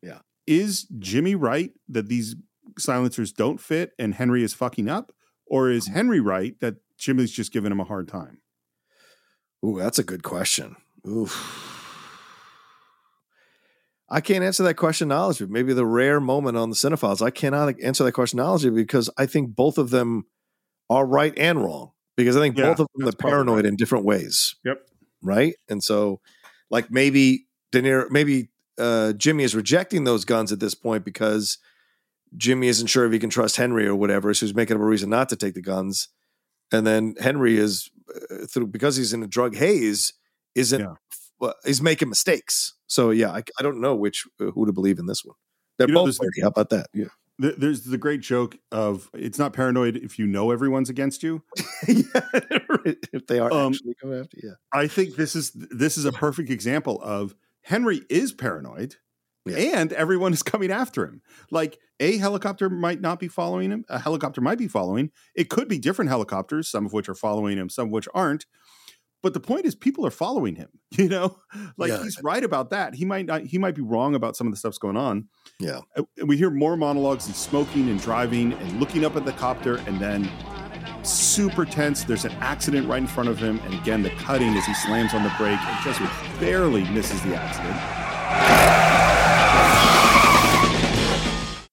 Yeah. 0.02 0.18
Is 0.46 0.84
Jimmy 0.98 1.34
right 1.34 1.70
that 1.88 2.08
these 2.08 2.36
silencers 2.78 3.32
don't 3.32 3.60
fit 3.60 3.92
and 3.98 4.14
Henry 4.14 4.42
is 4.42 4.54
fucking 4.54 4.88
up? 4.88 5.12
Or 5.46 5.70
is 5.70 5.88
Henry 5.88 6.20
right 6.20 6.58
that 6.60 6.76
Jimmy's 6.96 7.32
just 7.32 7.52
giving 7.52 7.70
him 7.72 7.80
a 7.80 7.84
hard 7.84 8.08
time? 8.08 8.40
Ooh, 9.64 9.78
that's 9.78 9.98
a 9.98 10.04
good 10.04 10.22
question. 10.22 10.76
Oof. 11.06 11.71
I 14.12 14.20
can't 14.20 14.44
answer 14.44 14.62
that 14.64 14.74
question 14.74 15.08
knowledgeably. 15.08 15.48
Maybe 15.48 15.72
the 15.72 15.86
rare 15.86 16.20
moment 16.20 16.58
on 16.58 16.68
the 16.68 16.76
Cine-Files, 16.76 17.22
I 17.22 17.30
cannot 17.30 17.74
answer 17.82 18.04
that 18.04 18.12
question 18.12 18.38
knowledgeably 18.38 18.74
because 18.76 19.08
I 19.16 19.24
think 19.26 19.56
both 19.56 19.78
of 19.78 19.88
them 19.90 20.26
are 20.90 21.06
right 21.06 21.32
and 21.38 21.62
wrong. 21.62 21.92
Because 22.16 22.36
I 22.36 22.40
think 22.40 22.58
Yeah, 22.58 22.68
both 22.74 22.80
of 22.80 22.88
them 22.94 23.08
are 23.08 23.12
paranoid 23.12 23.56
right. 23.56 23.66
in 23.66 23.76
different 23.76 24.04
ways. 24.04 24.54
Yep. 24.66 24.86
Right. 25.22 25.54
And 25.70 25.82
so, 25.82 26.20
like 26.70 26.90
maybe 26.90 27.46
De 27.70 27.80
Niro, 27.80 28.10
maybe 28.10 28.50
uh, 28.78 29.14
Jimmy 29.14 29.44
is 29.44 29.54
rejecting 29.54 30.04
those 30.04 30.26
guns 30.26 30.52
at 30.52 30.60
this 30.60 30.74
point 30.74 31.06
because 31.06 31.56
Jimmy 32.36 32.68
isn't 32.68 32.88
sure 32.88 33.06
if 33.06 33.12
he 33.12 33.18
can 33.18 33.30
trust 33.30 33.56
Henry 33.56 33.86
or 33.86 33.94
whatever. 33.94 34.34
So 34.34 34.44
he's 34.44 34.54
making 34.54 34.76
up 34.76 34.82
a 34.82 34.84
reason 34.84 35.08
not 35.08 35.30
to 35.30 35.36
take 35.36 35.54
the 35.54 35.62
guns. 35.62 36.08
And 36.70 36.86
then 36.86 37.14
Henry 37.18 37.56
is 37.56 37.90
uh, 38.14 38.46
through 38.46 38.66
because 38.66 38.96
he's 38.96 39.14
in 39.14 39.22
a 39.22 39.26
drug 39.26 39.56
haze, 39.56 40.12
isn't 40.54 40.80
Yeah. 40.80 40.94
well, 41.40 41.54
he's 41.64 41.80
making 41.80 42.10
mistakes. 42.10 42.74
So 42.92 43.08
yeah, 43.08 43.30
I, 43.30 43.42
I 43.58 43.62
don't 43.62 43.80
know 43.80 43.94
which 43.94 44.26
uh, 44.38 44.50
who 44.50 44.66
to 44.66 44.72
believe 44.72 44.98
in 44.98 45.06
this 45.06 45.24
one. 45.24 45.34
They're 45.78 45.88
You 45.88 45.94
know, 45.94 46.04
both 46.04 46.18
How 46.42 46.48
about 46.48 46.68
that? 46.68 46.88
Yeah. 46.92 47.06
There's 47.38 47.84
the 47.84 47.96
great 47.96 48.20
joke 48.20 48.58
of 48.70 49.08
it's 49.14 49.38
not 49.38 49.54
paranoid 49.54 49.96
if 49.96 50.18
you 50.18 50.26
know 50.26 50.50
everyone's 50.50 50.90
against 50.90 51.22
you. 51.22 51.42
if 51.88 53.26
they 53.26 53.38
are 53.38 53.50
Um, 53.50 53.72
actually 53.72 53.94
coming 54.00 54.20
after 54.20 54.36
you. 54.42 54.54
I 54.74 54.86
think 54.86 55.16
this 55.16 55.34
is 55.34 55.52
this 55.52 55.96
is 55.96 56.04
a 56.04 56.12
perfect 56.12 56.50
example 56.50 57.00
of 57.02 57.34
Henry 57.62 58.02
is 58.10 58.34
paranoid 58.34 58.96
and 59.46 59.92
everyone 59.94 60.34
is 60.34 60.42
coming 60.42 60.70
after 60.70 61.06
him. 61.06 61.22
Like 61.50 61.78
a 61.98 62.18
helicopter 62.18 62.68
might 62.68 63.00
not 63.00 63.18
be 63.18 63.28
following 63.28 63.70
him, 63.70 63.84
a 63.88 63.98
helicopter 63.98 64.42
might 64.42 64.58
be 64.58 64.68
following. 64.68 65.10
It 65.34 65.48
could 65.48 65.66
be 65.66 65.78
different 65.78 66.10
helicopters, 66.10 66.68
some 66.68 66.84
of 66.84 66.92
which 66.92 67.08
are 67.08 67.14
following 67.14 67.56
him, 67.56 67.70
some 67.70 67.86
of 67.86 67.92
which 67.92 68.08
aren't. 68.14 68.44
But 69.22 69.34
the 69.34 69.40
point 69.40 69.64
is 69.66 69.74
people 69.76 70.04
are 70.04 70.10
following 70.10 70.56
him, 70.56 70.68
you 70.90 71.08
know? 71.08 71.36
Like 71.76 71.90
Yeah. 71.90 72.02
he's 72.02 72.20
right 72.22 72.42
about 72.42 72.70
that. 72.70 72.94
He 72.94 73.04
might 73.04 73.26
not 73.26 73.42
he 73.42 73.56
might 73.58 73.74
be 73.74 73.82
wrong 73.82 74.14
about 74.14 74.36
some 74.36 74.46
of 74.48 74.52
the 74.52 74.56
stuff's 74.56 74.78
going 74.78 74.96
on. 74.96 75.28
Yeah. 75.60 75.80
And 75.96 76.28
we 76.28 76.36
hear 76.36 76.50
more 76.50 76.76
monologues 76.76 77.26
and 77.26 77.34
smoking 77.36 77.88
and 77.88 78.00
driving 78.00 78.52
and 78.52 78.80
looking 78.80 79.04
up 79.04 79.14
at 79.16 79.24
the 79.24 79.32
copter 79.32 79.76
and 79.86 80.00
then 80.00 80.28
super 81.04 81.64
tense. 81.64 82.02
There's 82.04 82.24
an 82.24 82.32
accident 82.40 82.88
right 82.88 83.00
in 83.00 83.06
front 83.06 83.28
of 83.28 83.38
him. 83.38 83.60
And 83.64 83.74
again, 83.74 84.02
the 84.02 84.10
cutting 84.10 84.54
as 84.56 84.64
he 84.66 84.74
slams 84.74 85.14
on 85.14 85.22
the 85.22 85.32
brake 85.38 85.58
and 85.60 85.84
just 85.84 86.00
barely 86.40 86.82
misses 86.90 87.20
the 87.22 87.34
accident. 87.36 87.76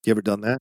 You 0.06 0.12
ever 0.12 0.22
done 0.22 0.40
that? 0.42 0.58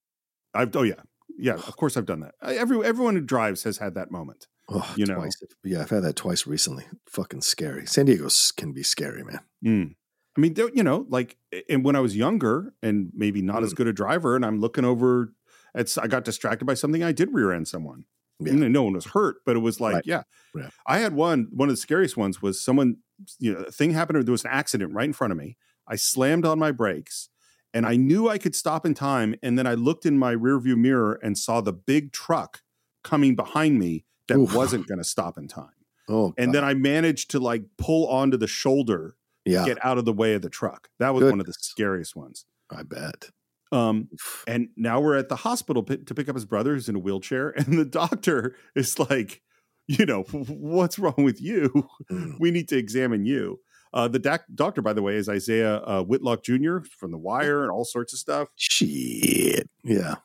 I've, 0.53 0.75
oh, 0.75 0.83
yeah. 0.83 0.95
Yeah, 1.37 1.53
of 1.53 1.77
course 1.77 1.95
I've 1.95 2.05
done 2.05 2.19
that. 2.19 2.35
I- 2.41 2.55
Every, 2.55 2.83
everyone 2.85 3.15
who 3.15 3.21
drives 3.21 3.63
has 3.63 3.77
had 3.77 3.95
that 3.95 4.11
moment. 4.11 4.47
Oh, 4.71 4.93
You 4.95 5.05
know. 5.05 5.25
Yeah, 5.63 5.81
I've 5.81 5.89
had 5.89 6.03
that 6.03 6.15
twice 6.15 6.45
recently. 6.45 6.85
Fucking 7.07 7.41
scary. 7.41 7.85
San 7.87 8.05
Diego 8.05 8.27
can 8.55 8.71
be 8.71 8.83
scary, 8.83 9.23
man. 9.23 9.39
Mm. 9.65 9.95
I 10.37 10.41
mean, 10.41 10.55
you 10.75 10.83
know, 10.83 11.05
like, 11.09 11.37
and 11.69 11.83
when 11.83 11.95
I 11.95 11.99
was 11.99 12.15
younger 12.15 12.73
and 12.83 13.11
maybe 13.13 13.41
not 13.41 13.61
Mm. 13.61 13.65
as 13.65 13.73
good 13.73 13.87
a 13.87 13.93
driver, 13.93 14.35
and 14.35 14.45
I'm 14.45 14.59
looking 14.59 14.85
over, 14.85 15.33
at, 15.75 15.95
I 15.97 16.07
got 16.07 16.23
distracted 16.23 16.65
by 16.65 16.75
something. 16.75 17.03
I 17.03 17.11
did 17.11 17.33
rear 17.33 17.51
end 17.51 17.67
someone. 17.67 18.05
Yeah. 18.39 18.53
No 18.53 18.83
one 18.83 18.93
was 18.93 19.07
hurt, 19.07 19.37
but 19.45 19.55
it 19.57 19.59
was 19.59 19.81
like, 19.81 19.95
Right. 19.95 20.05
yeah. 20.05 20.23
Yeah. 20.55 20.69
I 20.87 20.99
had 20.99 21.13
one. 21.13 21.47
One 21.51 21.67
of 21.67 21.73
the 21.73 21.77
scariest 21.81 22.15
ones 22.15 22.41
was 22.41 22.61
someone. 22.61 22.97
You 23.37 23.53
know, 23.53 23.59
a 23.61 23.71
thing 23.71 23.91
happened, 23.91 24.17
or 24.17 24.23
there 24.23 24.31
was 24.31 24.45
an 24.45 24.51
accident 24.51 24.93
right 24.93 25.03
in 25.05 25.11
front 25.13 25.31
of 25.31 25.37
me. 25.37 25.57
I 25.87 25.97
slammed 25.97 26.45
on 26.45 26.57
my 26.57 26.71
brakes, 26.71 27.29
and 27.73 27.85
I 27.85 27.97
knew 27.97 28.29
I 28.29 28.37
could 28.37 28.55
stop 28.55 28.85
in 28.85 28.93
time. 28.93 29.35
And 29.43 29.57
then 29.59 29.67
I 29.67 29.73
looked 29.73 30.05
in 30.05 30.17
my 30.17 30.33
rearview 30.35 30.77
mirror 30.77 31.19
and 31.21 31.37
saw 31.37 31.59
the 31.59 31.73
big 31.73 32.13
truck 32.13 32.61
coming 33.03 33.35
behind 33.35 33.77
me 33.77 34.05
that 34.29 34.37
Oof. 34.37 34.55
wasn't 34.55 34.87
going 34.87 34.97
to 34.97 35.03
stop 35.03 35.37
in 35.37 35.47
time. 35.47 35.69
Oh, 36.07 36.33
And 36.37 36.55
then 36.55 36.63
I 36.63 36.73
managed 36.73 37.31
to 37.31 37.39
like 37.39 37.63
pull 37.77 38.07
onto 38.07 38.37
the 38.37 38.47
shoulder 38.47 39.15
yeah, 39.45 39.65
get 39.65 39.83
out 39.85 39.97
of 39.97 40.05
the 40.05 40.13
way 40.13 40.33
of 40.33 40.41
the 40.41 40.49
truck. 40.49 40.89
That 40.99 41.13
was 41.13 41.29
one 41.29 41.39
of 41.39 41.45
the 41.45 41.53
scariest 41.53 42.15
ones. 42.15 42.45
I 42.71 42.83
bet. 42.83 43.29
Um, 43.71 44.09
and 44.47 44.69
now 44.75 44.99
we're 44.99 45.17
at 45.17 45.29
the 45.29 45.35
hospital 45.35 45.83
p- 45.83 45.97
to 45.97 46.15
pick 46.15 46.27
up 46.27 46.35
his 46.35 46.45
brother 46.45 46.73
who's 46.73 46.89
in 46.89 46.95
a 46.95 46.99
wheelchair, 46.99 47.49
and 47.57 47.77
the 47.77 47.85
doctor 47.85 48.55
is 48.75 48.97
like, 48.99 49.41
you 49.87 50.05
know, 50.05 50.23
what's 50.23 50.97
wrong 50.97 51.15
with 51.17 51.41
you? 51.41 51.87
Mm. 52.11 52.39
We 52.39 52.49
need 52.51 52.67
to 52.69 52.77
examine 52.77 53.25
you. 53.25 53.59
Uh, 53.93 54.07
the 54.07 54.19
doc- 54.19 54.45
doctor, 54.53 54.81
by 54.81 54.93
the 54.93 55.01
way, 55.01 55.15
is 55.15 55.29
Isaiah 55.29 55.77
uh, 55.77 56.03
Whitlock 56.03 56.43
Jr. 56.43 56.79
from 56.99 57.11
The 57.11 57.17
Wire 57.17 57.63
and 57.63 57.71
all 57.71 57.85
sorts 57.85 58.13
of 58.13 58.19
stuff. 58.19 58.49
Shit. 58.55 59.69
Yeah. 59.83 60.15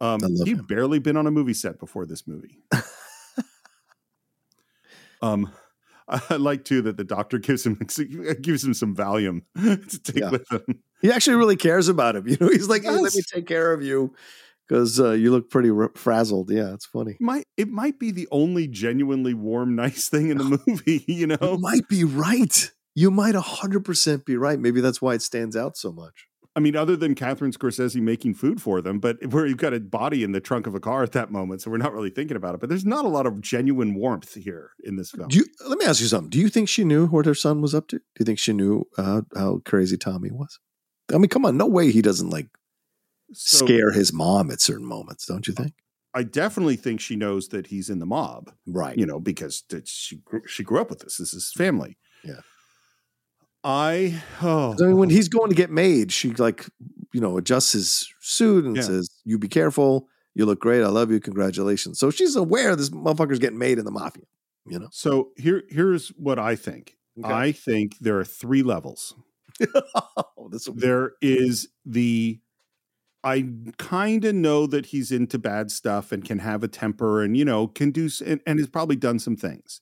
Um, 0.00 0.20
he'd 0.44 0.58
him. 0.58 0.66
barely 0.66 1.00
been 1.00 1.16
on 1.16 1.26
a 1.26 1.30
movie 1.30 1.54
set 1.54 1.80
before 1.80 2.06
this 2.06 2.26
movie. 2.28 2.58
um, 5.22 5.52
I 6.08 6.36
like 6.36 6.64
too 6.64 6.82
that 6.82 6.96
the 6.96 7.04
doctor 7.04 7.38
gives 7.48 7.64
him 7.66 7.74
gives 8.40 8.64
him 8.64 8.74
some 8.74 8.94
Valium 8.96 9.42
to 9.56 9.98
take 10.02 10.22
Yeah. 10.22 10.30
with 10.30 10.50
him. 10.50 10.82
He 11.02 11.12
actually 11.12 11.36
really 11.36 11.56
cares 11.56 11.88
about 11.88 12.16
him. 12.16 12.26
You 12.28 12.36
know, 12.40 12.48
he's 12.48 12.68
like, 12.68 12.82
"Hey, 12.82 12.90
let 12.90 13.14
me 13.14 13.22
take 13.32 13.46
care 13.46 13.72
of 13.72 13.82
you 13.82 14.14
because 14.68 14.98
uh, 15.00 15.12
you 15.12 15.30
look 15.30 15.48
pretty 15.50 15.70
r- 15.70 15.92
frazzled. 15.94 16.50
Yeah, 16.50 16.72
it's 16.74 16.86
funny. 16.86 17.16
might 17.20 17.44
it 17.56 17.68
might 17.68 17.98
be 17.98 18.10
the 18.10 18.28
only 18.30 18.66
genuinely 18.68 19.34
warm, 19.34 19.74
nice 19.76 20.08
thing 20.08 20.30
in 20.30 20.38
the 20.38 20.60
movie. 20.66 21.04
You 21.06 21.14
You 21.14 21.26
know, 21.28 21.58
might 21.58 21.88
be 21.88 22.04
right. 22.04 22.70
You 22.94 23.10
might 23.12 23.34
100% 23.36 24.24
be 24.24 24.36
right. 24.36 24.58
Maybe 24.58 24.80
that's 24.80 25.00
why 25.00 25.14
it 25.14 25.22
stands 25.22 25.56
out 25.56 25.76
so 25.76 25.92
much. 25.92 26.26
I 26.58 26.60
mean, 26.60 26.74
other 26.74 26.96
than 26.96 27.14
Catherine 27.14 27.52
Scorsese 27.52 28.00
making 28.02 28.34
food 28.34 28.60
for 28.60 28.80
them, 28.80 28.98
but 28.98 29.24
where 29.28 29.46
you've 29.46 29.58
got 29.58 29.72
a 29.74 29.78
body 29.78 30.24
in 30.24 30.32
the 30.32 30.40
trunk 30.40 30.66
of 30.66 30.74
a 30.74 30.80
car 30.80 31.04
at 31.04 31.12
that 31.12 31.30
moment, 31.30 31.62
so 31.62 31.70
we're 31.70 31.76
not 31.76 31.92
really 31.92 32.10
thinking 32.10 32.36
about 32.36 32.56
it. 32.56 32.60
But 32.60 32.68
there's 32.68 32.84
not 32.84 33.04
a 33.04 33.08
lot 33.08 33.26
of 33.26 33.40
genuine 33.40 33.94
warmth 33.94 34.34
here 34.34 34.72
in 34.82 34.96
this 34.96 35.12
film. 35.12 35.28
Do 35.28 35.38
you, 35.38 35.44
let 35.68 35.78
me 35.78 35.84
ask 35.84 36.00
you 36.00 36.08
something. 36.08 36.30
Do 36.30 36.40
you 36.40 36.48
think 36.48 36.68
she 36.68 36.82
knew 36.82 37.06
what 37.06 37.26
her 37.26 37.34
son 37.34 37.60
was 37.62 37.76
up 37.76 37.86
to? 37.88 37.98
Do 37.98 38.02
you 38.18 38.24
think 38.24 38.40
she 38.40 38.52
knew 38.52 38.88
uh, 38.98 39.20
how 39.36 39.60
crazy 39.64 39.96
Tommy 39.96 40.32
was? 40.32 40.58
I 41.14 41.18
mean, 41.18 41.28
come 41.28 41.46
on. 41.46 41.56
No 41.56 41.66
way 41.66 41.92
he 41.92 42.02
doesn't 42.02 42.30
like 42.30 42.48
So 43.34 43.64
scare 43.64 43.92
his 43.92 44.12
mom 44.12 44.50
at 44.50 44.60
certain 44.60 44.86
moments, 44.86 45.26
don't 45.26 45.46
you 45.46 45.54
think? 45.54 45.74
I 46.12 46.24
definitely 46.24 46.74
think 46.74 47.00
she 47.00 47.14
knows 47.14 47.50
that 47.50 47.68
he's 47.68 47.88
in 47.88 48.00
the 48.00 48.06
mob. 48.06 48.50
Right. 48.66 48.98
you 48.98 49.06
know, 49.06 49.20
because 49.20 49.62
she 49.84 50.16
grew, 50.16 50.42
she 50.48 50.64
grew 50.64 50.80
up 50.80 50.90
with 50.90 50.98
this. 50.98 51.18
This 51.18 51.32
is 51.32 51.52
family. 51.52 51.98
Yeah. 52.24 52.40
I 53.64 54.22
oh 54.42 54.74
I 54.80 54.86
mean, 54.86 54.96
when 54.98 55.10
he's 55.10 55.28
going 55.28 55.50
to 55.50 55.54
get 55.56 55.70
made, 55.70 56.12
she 56.12 56.30
like, 56.34 56.66
you 57.12 57.20
know, 57.20 57.36
adjusts 57.38 57.72
his 57.72 58.08
suit 58.20 58.64
and 58.64 58.76
Yeah. 58.76 58.82
says, 58.82 59.08
"You 59.24 59.38
be 59.38 59.48
careful. 59.48 60.08
You 60.34 60.46
look 60.46 60.60
great. 60.60 60.82
I 60.82 60.88
love 60.88 61.10
you. 61.10 61.20
Congratulations." 61.20 61.98
So 61.98 62.10
she's 62.10 62.36
aware 62.36 62.76
this 62.76 62.90
motherfucker's 62.90 63.38
getting 63.40 63.58
made 63.58 63.78
in 63.78 63.84
the 63.84 63.90
mafia. 63.90 64.24
You 64.66 64.78
know. 64.78 64.88
so 64.92 65.30
here 65.36 65.64
here's 65.70 66.08
what 66.10 66.38
I 66.38 66.54
think. 66.54 66.96
I 67.24 67.52
think 67.52 67.96
there 68.00 68.18
are 68.18 68.24
three 68.24 68.62
levels. 68.62 69.14
oh, 69.74 70.48
this 70.50 70.66
will 70.68 70.74
be 70.74 70.80
There 70.82 71.12
is 71.20 71.68
the 71.84 72.38
I 73.24 73.46
kind 73.78 74.24
of 74.24 74.34
know 74.36 74.66
that 74.68 74.86
he's 74.86 75.10
into 75.10 75.38
bad 75.38 75.70
stuff 75.72 76.12
and 76.12 76.24
can 76.24 76.38
have 76.38 76.62
a 76.62 76.68
temper 76.68 77.22
and 77.22 77.36
you 77.36 77.44
know 77.44 77.66
can 77.66 77.90
do 77.90 78.08
and, 78.24 78.40
and 78.46 78.58
has 78.60 78.68
probably 78.68 78.94
done 78.96 79.18
some 79.18 79.36
things. 79.36 79.80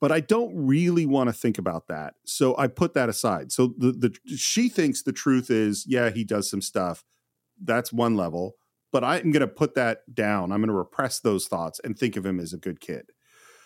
But 0.00 0.12
I 0.12 0.20
don't 0.20 0.52
really 0.54 1.06
want 1.06 1.28
to 1.28 1.32
think 1.32 1.56
about 1.58 1.88
that. 1.88 2.14
So 2.24 2.54
I 2.58 2.66
put 2.66 2.94
that 2.94 3.08
aside. 3.08 3.50
So 3.50 3.74
the 3.78 3.92
the 3.92 4.36
she 4.36 4.68
thinks 4.68 5.02
the 5.02 5.12
truth 5.12 5.50
is 5.50 5.84
yeah, 5.88 6.10
he 6.10 6.24
does 6.24 6.50
some 6.50 6.60
stuff. 6.60 7.04
That's 7.62 7.92
one 7.92 8.16
level, 8.16 8.56
but 8.92 9.02
I'm 9.02 9.30
going 9.30 9.40
to 9.40 9.46
put 9.46 9.74
that 9.74 10.00
down. 10.12 10.52
I'm 10.52 10.60
going 10.60 10.68
to 10.68 10.74
repress 10.74 11.20
those 11.20 11.48
thoughts 11.48 11.80
and 11.82 11.98
think 11.98 12.16
of 12.16 12.26
him 12.26 12.38
as 12.38 12.52
a 12.52 12.58
good 12.58 12.80
kid. 12.80 13.06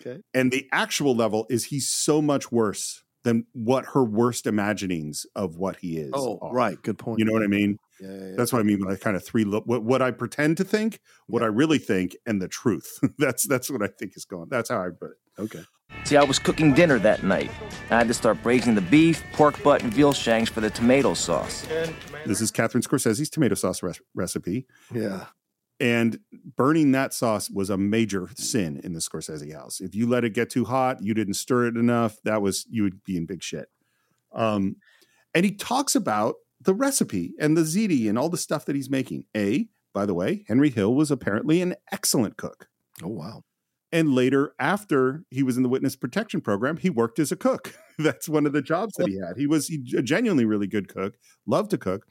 Okay. 0.01 0.20
And 0.32 0.51
the 0.52 0.69
actual 0.73 1.15
level 1.15 1.47
is 1.51 1.66
he's 1.66 1.89
so 1.89 2.23
much 2.23 2.51
worse 2.51 3.02
than 3.23 3.47
what 3.52 3.85
her 3.86 4.02
worst 4.02 4.47
imaginings 4.47 5.27
of 5.36 5.57
what 5.57 5.77
he 5.77 5.98
is. 5.98 6.11
Oh, 6.15 6.39
are. 6.40 6.52
right. 6.52 6.81
Good 6.82 6.98
point. 6.98 7.19
You 7.19 7.24
know 7.24 7.32
what 7.32 7.43
I 7.43 7.48
mean? 7.48 7.77
Yeah, 8.01 8.09
yeah, 8.09 8.15
yeah. 8.15 8.35
That's 8.36 8.52
what 8.52 8.61
I 8.61 8.62
mean 8.62 8.82
by 8.82 8.97
kind 8.97 9.16
of 9.16 9.24
three. 9.24 9.44
Lo- 9.44 9.62
what, 9.66 9.82
what 9.82 10.01
I 10.01 10.11
pretend 10.11 10.57
to 10.59 10.65
think, 10.65 11.01
what 11.27 11.43
I 11.43 11.47
really 11.47 11.78
think, 11.78 12.16
and 12.27 12.40
the 12.40 12.48
truth. 12.48 12.98
that's 13.19 13.47
that's 13.47 13.70
what 13.70 13.82
I 13.82 13.89
think 13.89 14.16
is 14.16 14.24
going. 14.24 14.48
That's 14.48 14.70
how 14.70 14.81
I 14.81 14.89
put 14.89 15.11
it. 15.11 15.43
Okay. 15.43 15.62
See, 16.04 16.16
I 16.16 16.24
was 16.24 16.38
cooking 16.38 16.72
dinner 16.74 16.98
that 16.98 17.22
night. 17.22 17.50
I 17.90 17.98
had 17.98 18.08
to 18.08 18.14
start 18.14 18.42
braising 18.42 18.74
the 18.74 18.80
beef, 18.80 19.22
pork 19.32 19.62
butt, 19.62 19.82
and 19.82 19.92
veal 19.92 20.12
shanks 20.12 20.50
for 20.50 20.60
the 20.60 20.70
tomato 20.70 21.14
sauce. 21.14 21.66
This 22.26 22.40
is 22.40 22.50
Catherine 22.50 22.82
Scorsese's 22.82 23.30
tomato 23.30 23.54
sauce 23.54 23.82
res- 23.82 24.00
recipe, 24.14 24.66
Yeah. 24.92 25.26
and 25.78 26.18
burning 26.56 26.92
that 26.92 27.14
sauce 27.14 27.48
was 27.50 27.70
a 27.70 27.76
major 27.76 28.28
sin 28.34 28.80
in 28.82 28.92
the 28.92 29.00
Scorsese 29.00 29.52
house. 29.54 29.80
If 29.80 29.94
you 29.94 30.06
let 30.08 30.24
it 30.24 30.34
get 30.34 30.50
too 30.50 30.64
hot, 30.64 31.02
you 31.02 31.14
didn't 31.14 31.34
stir 31.34 31.66
it 31.66 31.76
enough. 31.76 32.16
That 32.24 32.42
was 32.42 32.66
you 32.68 32.82
would 32.82 33.04
be 33.04 33.16
in 33.16 33.26
big 33.26 33.42
shit. 33.42 33.68
Um, 34.32 34.76
and 35.34 35.44
he 35.44 35.52
talks 35.52 35.94
about 35.94 36.36
the 36.60 36.74
recipe 36.74 37.34
and 37.40 37.56
the 37.56 37.62
ziti 37.62 38.08
and 38.08 38.18
all 38.18 38.28
the 38.28 38.36
stuff 38.36 38.64
that 38.66 38.76
he's 38.76 38.90
making. 38.90 39.24
A, 39.36 39.68
by 39.94 40.06
the 40.06 40.14
way, 40.14 40.44
Henry 40.48 40.70
Hill 40.70 40.94
was 40.94 41.10
apparently 41.10 41.62
an 41.62 41.74
excellent 41.92 42.36
cook. 42.36 42.68
Oh 43.02 43.08
wow. 43.08 43.44
And 43.92 44.14
later, 44.14 44.54
after 44.60 45.24
he 45.30 45.42
was 45.42 45.56
in 45.56 45.62
the 45.62 45.68
witness 45.68 45.96
protection 45.96 46.40
program, 46.40 46.76
he 46.76 46.90
worked 46.90 47.18
as 47.18 47.32
a 47.32 47.36
cook. 47.36 47.74
That's 47.98 48.28
one 48.28 48.46
of 48.46 48.52
the 48.52 48.62
jobs 48.62 48.94
that 48.96 49.08
he 49.08 49.18
had. 49.18 49.36
He 49.36 49.46
was 49.46 49.68
a 49.70 50.02
genuinely 50.02 50.44
really 50.44 50.68
good 50.68 50.88
cook, 50.88 51.16
loved 51.46 51.70
to 51.70 51.78
cook. 51.78 52.06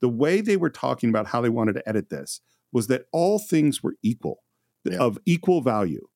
The 0.00 0.08
way 0.08 0.40
they 0.40 0.56
were 0.56 0.70
talking 0.70 1.08
about 1.08 1.26
how 1.26 1.40
they 1.40 1.48
wanted 1.48 1.74
to 1.74 1.88
edit 1.88 2.08
this 2.08 2.40
was 2.72 2.86
that 2.86 3.06
all 3.12 3.38
things 3.38 3.82
were 3.82 3.96
equal, 4.02 4.44
of 4.98 5.18
equal 5.26 5.60
value. 5.60 6.06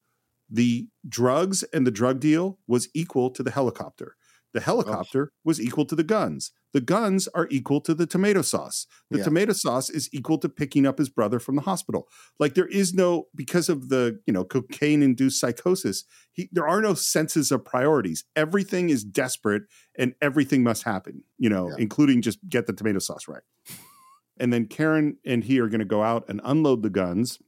The 0.49 0.87
drugs 1.09 1.65
and 1.73 1.87
the 1.87 1.91
drug 1.91 2.21
deal 2.21 2.59
was 2.69 2.89
equal 2.95 3.31
to 3.31 3.43
the 3.43 3.51
helicopter. 3.51 4.17
The 4.55 4.61
helicopter 4.61 5.33
was 5.45 5.61
equal 5.61 5.87
to 5.87 5.97
the 5.97 6.05
guns. 6.05 6.53
The 6.73 6.81
guns 6.81 7.27
are 7.29 7.49
equal 7.51 7.81
to 7.83 7.95
the 7.95 8.07
tomato 8.07 8.43
sauce. 8.43 8.87
The 9.11 9.19
Yeah. 9.19 9.25
tomato 9.25 9.53
sauce 9.53 9.89
is 9.89 10.09
equal 10.13 10.39
to 10.39 10.49
picking 10.49 10.87
up 10.87 10.99
his 10.99 11.09
brother 11.09 11.39
from 11.39 11.57
the 11.57 11.63
hospital. 11.63 12.09
Like 12.39 12.55
there 12.55 12.67
is 12.67 12.93
no 12.93 13.29
because 13.35 13.69
of 13.69 13.89
the 13.89 14.21
you 14.27 14.33
know 14.33 14.45
cocaine 14.45 15.03
induced 15.03 15.41
psychosis. 15.41 16.05
He, 16.33 16.49
there 16.53 16.69
are 16.69 16.81
no 16.81 16.95
senses 16.95 17.51
of 17.51 17.65
priorities. 17.65 18.25
Everything 18.37 18.91
is 18.91 19.05
desperate 19.05 19.63
and 19.97 20.15
everything 20.21 20.63
must 20.63 20.83
happen. 20.83 21.25
You 21.39 21.49
know, 21.51 21.69
including 21.79 22.23
just 22.23 22.39
get 22.49 22.67
the 22.67 22.73
tomato 22.73 22.99
sauce 22.99 23.27
right. 23.29 23.43
And 24.39 24.53
then 24.53 24.67
Karen 24.67 25.19
and 25.25 25.45
he 25.45 25.61
are 25.61 25.69
going 25.69 25.81
to 25.81 25.85
go 25.85 26.03
out 26.03 26.25
and 26.29 26.41
unload 26.45 26.83
the 26.83 26.91
guns 26.91 27.39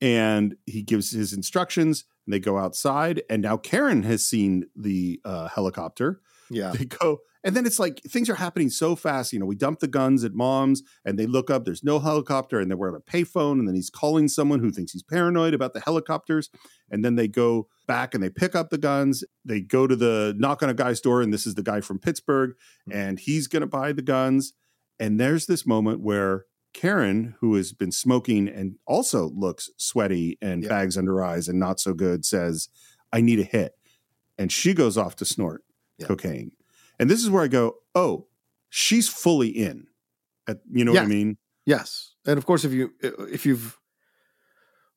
and 0.00 0.56
he 0.66 0.82
gives 0.82 1.10
his 1.12 1.32
instructions 1.32 2.04
and 2.26 2.32
they 2.32 2.40
go 2.40 2.58
outside 2.58 3.22
and 3.28 3.42
now 3.42 3.56
karen 3.56 4.02
has 4.02 4.26
seen 4.26 4.66
the 4.76 5.20
uh, 5.24 5.48
helicopter. 5.48 6.20
Yeah. 6.50 6.72
they 6.72 6.84
go 6.84 7.20
and 7.42 7.56
then 7.56 7.66
it's 7.66 7.78
like 7.78 8.00
things 8.06 8.28
are 8.28 8.34
happening 8.34 8.68
so 8.68 8.94
fast 8.94 9.32
you 9.32 9.38
know 9.38 9.46
we 9.46 9.56
dump 9.56 9.80
the 9.80 9.88
guns 9.88 10.24
at 10.24 10.34
mom's 10.34 10.82
and 11.04 11.18
they 11.18 11.26
look 11.26 11.50
up 11.50 11.64
there's 11.64 11.82
no 11.82 11.98
helicopter 11.98 12.60
and 12.60 12.70
then 12.70 12.78
we're 12.78 12.90
on 12.90 12.94
a 12.94 13.10
payphone 13.10 13.58
and 13.58 13.66
then 13.66 13.74
he's 13.74 13.90
calling 13.90 14.28
someone 14.28 14.60
who 14.60 14.70
thinks 14.70 14.92
he's 14.92 15.02
paranoid 15.02 15.54
about 15.54 15.72
the 15.72 15.80
helicopters 15.80 16.50
and 16.90 17.04
then 17.04 17.14
they 17.14 17.28
go 17.28 17.68
back 17.86 18.14
and 18.14 18.22
they 18.22 18.30
pick 18.30 18.54
up 18.54 18.70
the 18.70 18.78
guns. 18.78 19.24
They 19.44 19.60
go 19.60 19.86
to 19.86 19.96
the 19.96 20.34
knock 20.36 20.62
on 20.62 20.68
a 20.68 20.74
guy's 20.74 21.00
door 21.00 21.22
and 21.22 21.32
this 21.32 21.46
is 21.46 21.54
the 21.54 21.62
guy 21.62 21.80
from 21.80 21.98
pittsburgh 21.98 22.52
and 22.90 23.18
he's 23.18 23.46
going 23.46 23.62
to 23.62 23.66
buy 23.66 23.92
the 23.92 24.02
guns. 24.02 24.52
And 25.00 25.18
there's 25.18 25.46
this 25.46 25.66
moment 25.66 26.00
where 26.00 26.44
Karen, 26.74 27.36
who 27.40 27.54
has 27.54 27.72
been 27.72 27.92
smoking 27.92 28.48
and 28.48 28.76
also 28.86 29.30
looks 29.30 29.70
sweaty 29.78 30.36
and 30.42 30.68
bags 30.68 30.98
under 30.98 31.24
eyes 31.24 31.48
and 31.48 31.58
not 31.58 31.80
so 31.80 31.94
good, 31.94 32.24
says, 32.24 32.68
I 33.12 33.20
need 33.20 33.40
a 33.40 33.44
hit. 33.44 33.72
And 34.36 34.52
she 34.52 34.74
goes 34.74 34.98
off 34.98 35.16
to 35.16 35.24
snort 35.24 35.62
cocaine. 36.02 36.52
And 36.98 37.08
this 37.08 37.22
is 37.22 37.30
where 37.30 37.44
I 37.44 37.48
go, 37.48 37.76
oh, 37.94 38.26
she's 38.68 39.08
fully 39.08 39.48
in. 39.48 39.86
At, 40.46 40.58
you 40.70 40.84
know 40.84 40.92
what 40.92 41.02
I 41.02 41.06
mean? 41.06 41.38
Yes, 41.64 42.14
and 42.26 42.36
of 42.36 42.44
course, 42.44 42.64
if 42.64 42.72
you 42.72 42.92
if 43.00 43.46
you've 43.46 43.78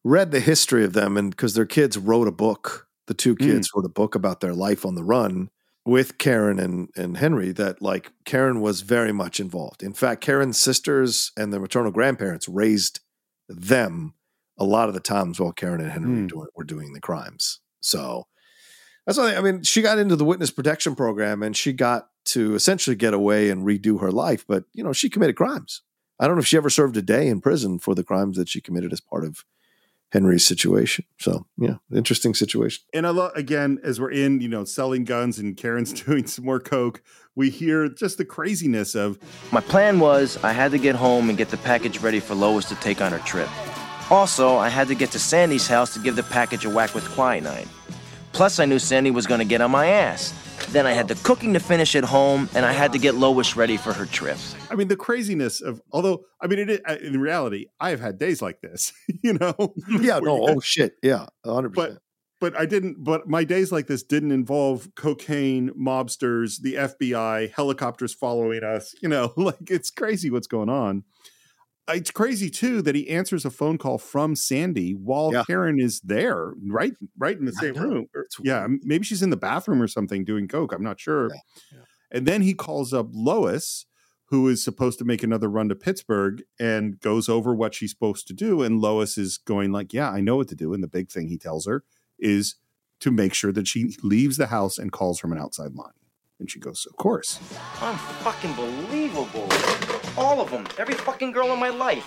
read 0.04 0.32
the 0.32 0.42
history 0.42 0.84
of 0.84 0.94
them, 0.94 1.16
and 1.16 1.32
because 1.32 1.54
their 1.54 1.66
kids 1.66 1.98
wrote 1.98 2.28
a 2.28 2.32
book, 2.32 2.88
the 3.08 3.14
two 3.14 3.36
kids 3.36 3.70
mm. 3.70 3.76
wrote 3.76 3.86
a 3.86 3.94
book 3.94 4.16
about 4.16 4.42
their 4.42 4.54
life 4.54 4.86
on 4.86 4.96
the 4.96 5.04
run 5.04 5.50
with 5.88 6.18
Karen 6.18 6.60
and 6.60 6.90
and 6.96 7.18
Henry. 7.18 7.52
That 7.52 7.82
like 7.82 8.12
Karen 8.26 8.62
was 8.62 8.82
very 8.82 9.12
much 9.12 9.40
involved. 9.40 9.82
In 9.82 9.94
fact, 9.94 10.22
Karen's 10.22 10.60
sisters 10.60 11.32
and 11.38 11.52
their 11.52 11.62
maternal 11.62 11.92
grandparents 11.92 12.48
raised 12.48 13.00
them 13.48 14.14
a 14.60 14.66
lot 14.66 14.90
of 14.90 14.94
the 14.94 15.00
times 15.00 15.40
while 15.40 15.54
Karen 15.54 15.80
and 15.80 15.92
Henry 15.92 16.10
were, 16.10 16.18
hmm. 16.18 16.28
doing, 16.28 16.48
were 16.56 16.64
doing 16.64 16.94
the 16.94 17.00
crimes. 17.00 17.62
So 17.80 18.28
that's 19.06 19.18
why 19.18 19.36
I 19.36 19.42
mean 19.42 19.64
she 19.64 19.82
got 19.82 19.98
into 19.98 20.16
the 20.16 20.26
witness 20.26 20.52
protection 20.52 20.96
program 20.96 21.42
and 21.42 21.56
she 21.56 21.74
got 21.74 22.10
to 22.26 22.56
essentially 22.56 22.96
get 22.96 23.14
away 23.14 23.50
and 23.50 23.66
redo 23.66 24.02
her 24.02 24.12
life. 24.12 24.46
But 24.46 24.66
you 24.74 24.84
know 24.84 24.94
she 24.94 25.10
committed 25.10 25.38
crimes. 25.38 25.82
I 26.20 26.28
don't 26.28 26.36
know 26.36 26.42
if 26.42 26.48
she 26.48 26.58
ever 26.58 26.70
served 26.70 26.98
a 26.98 27.02
day 27.02 27.28
in 27.28 27.42
prison 27.42 27.80
for 27.80 27.96
the 27.96 28.04
crimes 28.04 28.38
that 28.38 28.50
she 28.50 28.60
committed 28.60 28.92
as 28.92 29.00
part 29.00 29.24
of 29.24 29.46
Henry's 30.12 30.46
situation. 30.46 31.06
So 31.20 31.46
yeah, 31.58 31.76
interesting 31.94 32.34
situation. 32.34 32.84
And 32.94 33.06
I 33.06 33.10
love 33.10 33.32
again 33.36 33.80
as 33.84 34.00
we're 34.00 34.12
in, 34.12 34.42
you 34.42 34.48
know, 34.48 34.64
selling 34.64 35.04
guns 35.04 35.40
and 35.40 35.56
Karen's 35.58 35.94
doing 36.04 36.28
some 36.28 36.46
more 36.46 36.60
coke. 36.60 37.02
We 37.36 37.50
hear 37.50 37.88
just 37.88 38.18
the 38.18 38.26
craziness 38.26 38.96
of 38.96 39.20
My 39.52 39.62
plan 39.62 40.00
was 40.00 40.44
I 40.44 40.54
had 40.54 40.72
to 40.72 40.80
get 40.80 40.96
home 40.96 41.30
and 41.30 41.38
get 41.38 41.50
the 41.50 41.58
package 41.58 42.00
ready 42.00 42.20
for 42.20 42.34
Lois 42.36 42.66
to 42.70 42.76
take 42.76 43.02
on 43.02 43.12
her 43.12 43.20
trip. 43.20 43.50
Also, 44.10 44.56
I 44.56 44.70
had 44.70 44.88
to 44.88 44.96
get 44.96 45.12
to 45.12 45.20
Sandy's 45.20 45.68
house 45.68 45.94
to 45.94 46.00
give 46.00 46.16
the 46.16 46.24
package 46.24 46.64
a 46.64 46.70
whack 46.70 46.96
with 46.96 47.08
quinine. 47.12 47.68
Plus, 48.32 48.60
I 48.60 48.66
knew 48.66 48.80
Sandy 48.80 49.12
was 49.12 49.28
going 49.28 49.40
to 49.40 49.46
get 49.46 49.62
on 49.62 49.72
my 49.72 49.88
ass. 49.88 50.34
Then 50.70 50.86
I 50.86 50.92
had 50.92 51.08
the 51.08 51.16
cooking 51.16 51.54
to 51.54 51.60
finish 51.60 51.96
at 51.96 52.04
home, 52.04 52.50
and 52.54 52.66
I 52.66 52.72
had 52.74 52.92
to 52.94 53.00
get 53.00 53.16
Lois 53.16 53.56
ready 53.56 53.78
for 53.78 53.94
her 53.94 54.06
trip. 54.06 54.38
I 54.70 54.76
mean, 54.76 54.88
the 54.90 54.96
craziness 54.98 55.62
of, 55.62 55.82
although, 55.92 56.26
I 56.42 56.48
mean, 56.48 56.60
it, 56.60 56.70
is- 56.70 57.02
in 57.02 57.20
reality, 57.20 57.68
I 57.80 57.92
have 57.92 58.00
had 58.00 58.18
days 58.20 58.42
like 58.42 58.62
this, 58.62 58.92
you 59.24 59.34
know? 59.34 59.74
Yeah, 59.90 60.20
no, 60.20 60.48
oh 60.50 60.60
shit, 60.60 60.96
yeah, 61.02 61.28
hundred 61.46 61.74
But, 61.74 62.00
but 62.40 62.56
I 62.60 62.66
didn't, 62.66 63.04
but 63.04 63.28
my 63.28 63.44
days 63.44 63.72
like 63.72 63.88
this 63.88 64.04
didn't 64.04 64.32
involve 64.32 64.90
cocaine, 64.96 65.70
mobsters, 65.72 66.62
the 66.62 66.76
FBI, 66.76 67.52
helicopters 67.54 68.14
following 68.14 68.64
us, 68.64 68.94
you 69.02 69.10
know, 69.10 69.34
like 69.38 69.72
it's 69.72 69.90
crazy 69.90 70.30
what's 70.30 70.48
going 70.48 70.70
on. 70.70 71.04
It's 71.90 72.12
crazy 72.12 72.50
too 72.50 72.82
that 72.82 72.96
he 72.96 73.10
answers 73.10 73.46
a 73.46 73.50
phone 73.50 73.78
call 73.78 73.98
from 73.98 74.36
Sandy 74.36 74.92
while 74.92 75.32
Karen 75.46 75.80
is 75.80 76.02
there, 76.02 76.54
right, 76.68 76.94
right 77.18 77.38
in 77.38 77.46
the 77.46 77.54
same 77.54 77.76
room. 77.76 78.08
Er, 78.16 78.28
yeah, 78.44 78.68
maybe 78.84 79.06
she's 79.06 79.24
in 79.24 79.30
the 79.30 79.38
bathroom 79.38 79.82
or 79.82 79.88
something 79.88 80.26
doing 80.26 80.48
coke. 80.48 80.74
I'm 80.74 80.84
not 80.84 81.00
sure. 81.00 81.30
And 82.12 82.26
then 82.26 82.42
he 82.42 82.54
calls 82.54 82.94
up 82.94 83.08
Lois, 83.12 83.86
who 84.26 84.48
is 84.50 84.62
supposed 84.64 85.00
to 85.00 85.06
make 85.06 85.24
another 85.24 85.50
run 85.50 85.70
to 85.70 85.76
Pittsburgh, 85.76 86.44
and 86.60 87.00
goes 87.00 87.30
over 87.30 87.56
what 87.56 87.74
she's 87.74 87.92
supposed 87.92 88.28
to 88.28 88.34
do. 88.34 88.62
And 88.62 88.82
Lois 88.82 89.18
is 89.18 89.38
going 89.38 89.72
like, 89.72 89.94
"Yeah, 89.94 90.10
I 90.10 90.20
know 90.20 90.36
what 90.36 90.50
to 90.50 90.56
do." 90.56 90.74
And 90.74 90.84
the 90.84 90.88
big 90.90 91.10
thing 91.10 91.30
he 91.30 91.38
tells 91.38 91.66
her 91.66 91.84
is 92.20 92.56
to 93.00 93.12
make 93.12 93.34
sure 93.34 93.54
that 93.54 93.68
she 93.68 93.96
leaves 94.04 94.36
the 94.38 94.48
house 94.48 94.78
and 94.78 94.92
calls 94.92 95.20
from 95.20 95.32
an 95.32 95.38
outside 95.38 95.74
line. 95.76 95.94
And 96.40 96.50
she 96.52 96.60
goes, 96.60 96.86
"Of 96.90 96.96
course." 96.98 97.40
Unfucking 97.80 98.56
believable. 98.56 99.48
All 100.18 100.40
of 100.42 100.52
them. 100.52 100.66
Every 100.78 100.94
fucking 100.96 101.32
girl 101.32 101.52
in 101.54 101.60
my 101.60 101.70
life. 101.70 102.06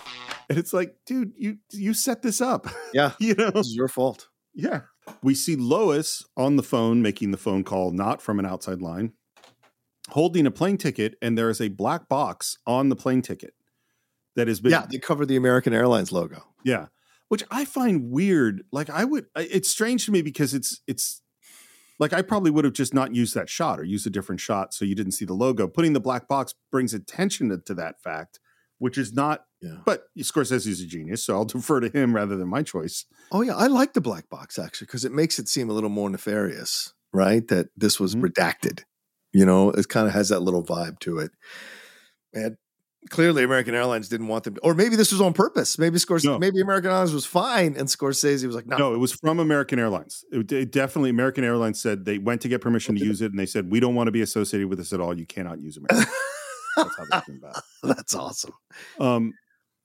And 0.48 0.58
it's 0.58 0.72
like, 0.72 0.96
dude, 1.06 1.32
you 1.36 1.58
you 1.72 1.94
set 1.94 2.22
this 2.22 2.40
up. 2.40 2.66
Yeah, 2.94 3.12
you 3.20 3.34
know, 3.34 3.52
it's 3.54 3.74
your 3.74 3.88
fault. 3.88 4.28
Yeah. 4.54 4.80
We 5.22 5.34
see 5.34 5.54
Lois 5.56 6.24
on 6.36 6.56
the 6.56 6.62
phone 6.62 7.02
making 7.02 7.30
the 7.30 7.36
phone 7.36 7.62
call, 7.64 7.90
not 7.92 8.20
from 8.22 8.38
an 8.38 8.46
outside 8.46 8.80
line, 8.82 9.12
holding 10.10 10.46
a 10.46 10.50
plane 10.50 10.76
ticket, 10.76 11.14
and 11.22 11.36
there 11.38 11.50
is 11.50 11.60
a 11.60 11.68
black 11.68 12.08
box 12.08 12.58
on 12.66 12.88
the 12.88 12.96
plane 12.96 13.22
ticket 13.22 13.54
that 14.36 14.48
has 14.48 14.60
been 14.60 14.72
Yeah, 14.72 14.86
they 14.90 14.98
cover 14.98 15.24
the 15.26 15.36
American 15.36 15.72
Airlines 15.72 16.10
logo. 16.12 16.42
yeah, 16.64 16.86
which 17.28 17.44
I 17.50 17.64
find 17.64 18.10
weird. 18.10 18.62
Like 18.72 18.90
I 18.90 19.04
would, 19.04 19.26
it's 19.36 19.68
strange 19.70 20.04
to 20.06 20.12
me 20.12 20.22
because 20.22 20.52
it's 20.54 20.80
it's 20.86 21.22
like 22.00 22.12
I 22.12 22.22
probably 22.22 22.50
would 22.50 22.64
have 22.64 22.74
just 22.74 22.92
not 22.94 23.14
used 23.14 23.34
that 23.36 23.48
shot 23.48 23.78
or 23.78 23.84
used 23.84 24.06
a 24.06 24.10
different 24.10 24.40
shot 24.40 24.74
so 24.74 24.84
you 24.84 24.96
didn't 24.96 25.12
see 25.12 25.24
the 25.24 25.34
logo. 25.34 25.68
Putting 25.68 25.92
the 25.92 26.00
black 26.00 26.26
box 26.26 26.54
brings 26.72 26.92
attention 26.92 27.50
to, 27.50 27.58
to 27.58 27.74
that 27.74 28.02
fact, 28.02 28.40
which 28.78 28.98
is 28.98 29.12
not. 29.12 29.44
Yeah. 29.62 29.76
But 29.84 30.04
Scorsese's 30.18 30.80
a 30.80 30.86
genius, 30.86 31.22
so 31.22 31.34
I'll 31.34 31.44
defer 31.56 31.78
to 31.80 31.88
him 31.90 32.16
rather 32.16 32.36
than 32.36 32.48
my 32.48 32.62
choice. 32.64 33.04
Oh 33.30 33.42
yeah, 33.42 33.54
I 33.54 33.66
like 33.68 33.92
the 33.92 34.00
black 34.00 34.28
box 34.28 34.58
actually 34.58 34.86
because 34.86 35.04
it 35.04 35.12
makes 35.12 35.38
it 35.38 35.48
seem 35.48 35.68
a 35.70 35.72
little 35.74 35.90
more 35.90 36.10
nefarious. 36.10 36.92
right? 37.12 37.46
That 37.48 37.68
this 37.76 38.00
was 38.00 38.16
Mm-hmm. 38.16 38.24
redacted. 38.26 38.84
You 39.32 39.46
know, 39.46 39.70
it 39.70 39.88
kind 39.88 40.08
of 40.08 40.12
has 40.14 40.30
that 40.30 40.40
little 40.40 40.64
vibe 40.64 40.98
to 41.00 41.18
it. 41.18 41.30
And 42.32 42.56
clearly, 43.08 43.42
American 43.44 43.74
Airlines 43.74 44.08
didn't 44.08 44.28
want 44.28 44.44
them, 44.44 44.54
to, 44.56 44.60
or 44.60 44.74
maybe 44.74 44.96
this 44.96 45.10
was 45.12 45.20
on 45.20 45.32
purpose. 45.32 45.78
Maybe 45.78 45.98
Scorsese, 45.98 46.24
No. 46.26 46.38
maybe 46.38 46.60
American 46.60 46.90
Airlines 46.90 47.12
was 47.14 47.24
fine, 47.24 47.76
and 47.76 47.88
Scorsese 47.88 48.44
was 48.46 48.54
like, 48.54 48.66
no, 48.66 48.76
No, 48.76 48.94
it 48.94 48.98
was 48.98 49.12
from 49.12 49.38
American 49.38 49.78
Airlines. 49.78 50.24
It, 50.30 50.52
it 50.52 50.72
definitely 50.72 51.10
American 51.10 51.44
Airlines 51.44 51.80
said 51.80 52.04
they 52.04 52.18
went 52.18 52.42
to 52.42 52.48
get 52.48 52.60
permission 52.60 52.96
to 52.96 53.04
use 53.04 53.22
it, 53.22 53.30
and 53.30 53.38
they 53.38 53.46
said 53.46 53.70
we 53.70 53.80
don't 53.80 53.94
want 53.94 54.08
to 54.08 54.12
be 54.12 54.20
associated 54.20 54.68
with 54.68 54.78
this 54.78 54.92
at 54.92 55.00
all. 55.00 55.16
You 55.18 55.26
cannot 55.26 55.60
use 55.60 55.76
American. 55.78 56.12
That's 56.76 56.96
how 56.98 57.04
they 57.10 57.20
came 57.26 57.40
about. 57.42 57.62
that's 57.82 58.14
awesome. 58.14 58.52
Um, 58.98 59.32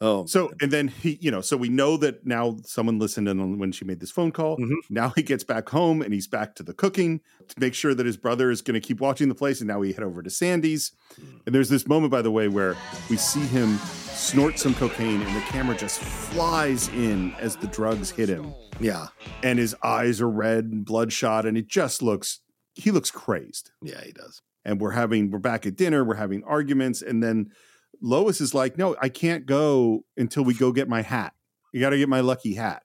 Oh, 0.01 0.25
so 0.25 0.51
and 0.61 0.71
then 0.71 0.89
he, 0.89 1.17
you 1.21 1.31
know, 1.31 1.39
so 1.39 1.55
we 1.55 1.69
know 1.69 1.95
that 1.97 2.25
now 2.25 2.57
someone 2.65 2.99
listened 2.99 3.29
in 3.29 3.57
when 3.57 3.71
she 3.71 3.85
made 3.85 4.01
this 4.01 4.11
phone 4.11 4.31
call. 4.31 4.57
Mhm. 4.57 4.73
Now 4.89 5.09
he 5.15 5.23
gets 5.23 5.45
back 5.45 5.69
home 5.69 6.01
and 6.01 6.13
he's 6.13 6.27
back 6.27 6.53
to 6.55 6.63
the 6.63 6.73
cooking 6.73 7.21
to 7.47 7.55
make 7.59 7.73
sure 7.73 7.93
that 7.95 8.05
his 8.05 8.17
brother 8.17 8.51
is 8.51 8.61
going 8.61 8.73
to 8.79 8.85
keep 8.85 8.99
watching 8.99 9.29
the 9.29 9.35
place. 9.35 9.61
And 9.61 9.69
now 9.69 9.79
we 9.79 9.93
head 9.93 10.03
over 10.03 10.21
to 10.21 10.29
Sandy's. 10.29 10.91
And 11.45 11.55
there's 11.55 11.69
this 11.69 11.87
moment, 11.87 12.11
by 12.11 12.21
the 12.21 12.29
way, 12.31 12.49
where 12.49 12.75
we 13.09 13.15
see 13.15 13.39
him 13.45 13.77
snort 13.77 14.59
some 14.59 14.73
cocaine 14.75 15.21
and 15.21 15.33
the 15.35 15.41
camera 15.47 15.77
just 15.77 15.99
flies 15.99 16.89
in 16.89 17.33
as 17.39 17.55
the 17.55 17.67
drugs 17.67 18.09
hit 18.11 18.27
him. 18.29 18.53
yeah, 18.81 19.07
And 19.43 19.57
his 19.59 19.75
eyes 19.81 20.19
are 20.19 20.29
red 20.29 20.65
and 20.65 20.83
bloodshot. 20.85 21.45
And 21.45 21.57
it 21.57 21.67
just 21.67 22.01
looks, 22.01 22.41
he 22.73 22.91
looks 22.91 23.11
crazed. 23.11 23.71
yeah, 23.81 24.01
he 24.03 24.11
does. 24.11 24.41
And 24.65 24.81
we're 24.81 24.91
having, 24.91 25.31
we're 25.31 25.39
back 25.39 25.65
at 25.65 25.75
dinner, 25.77 26.03
we're 26.03 26.15
having 26.15 26.43
arguments. 26.43 27.01
And 27.01 27.23
then 27.23 27.51
Lois 28.01 28.41
is 28.41 28.53
like, 28.53 28.77
no, 28.77 28.95
I 29.01 29.09
can't 29.09 29.45
go 29.45 30.05
until 30.17 30.43
we 30.43 30.53
go 30.53 30.71
get 30.71 30.89
my 30.89 31.01
hat. 31.01 31.33
You 31.73 31.81
got 31.81 31.89
to 31.89 31.97
get 31.97 32.09
my 32.09 32.21
lucky 32.21 32.55
hat. 32.55 32.83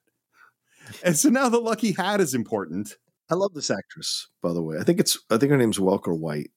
And 1.03 1.17
so 1.17 1.29
now 1.29 1.49
the 1.49 1.59
lucky 1.59 1.93
hat 1.93 2.19
is 2.19 2.33
important. 2.33 2.97
I 3.29 3.35
love 3.35 3.53
this 3.53 3.71
actress, 3.71 4.27
by 4.41 4.51
the 4.51 4.61
way. 4.61 4.77
I 4.77 4.83
think 4.83 4.99
it's 4.99 5.17
I 5.29 5.37
think 5.37 5.51
her 5.51 5.57
name's 5.57 5.79
Welker 5.79 6.17
White. 6.17 6.51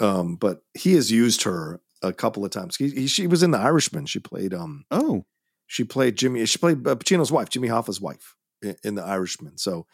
Um, 0.00 0.36
but 0.36 0.62
he 0.72 0.94
has 0.94 1.10
used 1.10 1.42
her 1.42 1.80
a 2.02 2.12
couple 2.12 2.44
of 2.44 2.50
times. 2.50 2.76
He, 2.76 2.88
he, 2.90 3.06
she 3.06 3.26
was 3.26 3.42
in 3.42 3.50
The 3.50 3.58
Irishman. 3.58 4.06
She 4.06 4.18
played 4.18 4.54
um 4.54 4.84
Oh, 4.90 5.26
she 5.66 5.84
played 5.84 6.16
Jimmy. 6.16 6.44
She 6.46 6.58
played 6.58 6.86
uh, 6.86 6.94
Pacino's 6.94 7.30
wife, 7.32 7.50
Jimmy 7.50 7.68
Hoffa's 7.68 8.00
wife, 8.00 8.34
in, 8.62 8.76
in 8.82 8.94
The 8.94 9.04
Irishman. 9.04 9.58
So, 9.58 9.86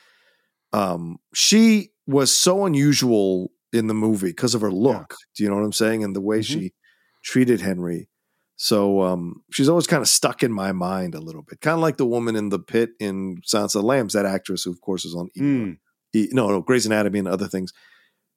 um, 0.73 1.19
she 1.35 1.91
was 2.07 2.32
so 2.32 2.65
unusual 2.65 3.51
in 3.73 3.87
the 3.87 3.95
movie 3.95 4.28
because 4.28 4.55
of 4.55 4.61
her 4.61 4.73
look. 4.73 5.16
Do 5.37 5.43
you 5.43 5.51
know 5.51 5.57
what 5.57 5.65
I'm 5.65 5.73
saying? 5.73 6.05
And 6.05 6.15
the 6.15 6.20
way 6.20 6.43
she 6.43 6.73
treated 7.22 7.60
Henry. 7.60 8.09
So, 8.56 9.01
um, 9.01 9.42
she's 9.51 9.68
always 9.70 9.86
kind 9.86 10.02
of 10.02 10.09
stuck 10.09 10.42
in 10.42 10.52
my 10.52 10.72
mind 10.72 11.14
a 11.14 11.20
little 11.20 11.42
bit, 11.42 11.60
kind 11.62 11.74
of 11.74 11.80
like 11.80 11.97
the 11.97 12.06
woman 12.06 12.36
in 12.36 12.51
the 12.51 12.59
pit 12.59 12.90
in 13.01 13.38
the 13.51 13.82
Lambs, 13.82 14.12
that 14.12 14.26
actress 14.26 14.64
who, 14.64 14.70
of 14.70 14.80
course, 14.80 15.05
is 15.05 15.14
on 15.14 15.30
Mm. 15.38 15.78
E- 16.12 16.28
no, 16.32 16.48
no, 16.48 16.60
Grey's 16.60 16.86
Anatomy 16.86 17.20
and 17.20 17.28
other 17.28 17.47
things. 17.47 17.72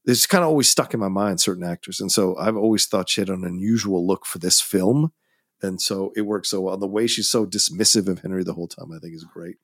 It's 0.05 0.27
kind 0.27 0.43
of 0.43 0.49
always 0.49 0.69
stuck 0.69 0.93
in 0.93 0.99
my 0.99 1.07
mind, 1.07 1.41
certain 1.41 1.63
actors. 1.63 1.99
And 1.99 2.11
so 2.11 2.37
I've 2.37 2.57
always 2.57 2.85
thought 2.85 3.09
she 3.09 3.21
had 3.21 3.29
an 3.29 3.43
unusual 3.45 4.05
look 4.05 4.25
for 4.25 4.37
this 4.37 4.61
film. 4.61 5.11
And 5.61 5.81
so 5.81 6.11
it 6.15 6.21
works 6.21 6.49
so 6.49 6.61
well. 6.61 6.77
The 6.77 6.87
way 6.87 7.07
she's 7.07 7.29
so 7.29 7.45
dismissive 7.45 8.07
of 8.07 8.19
Henry 8.19 8.43
the 8.43 8.53
whole 8.53 8.67
time, 8.67 8.91
I 8.91 8.99
think 8.99 9.15
is 9.15 9.23
great. 9.23 9.57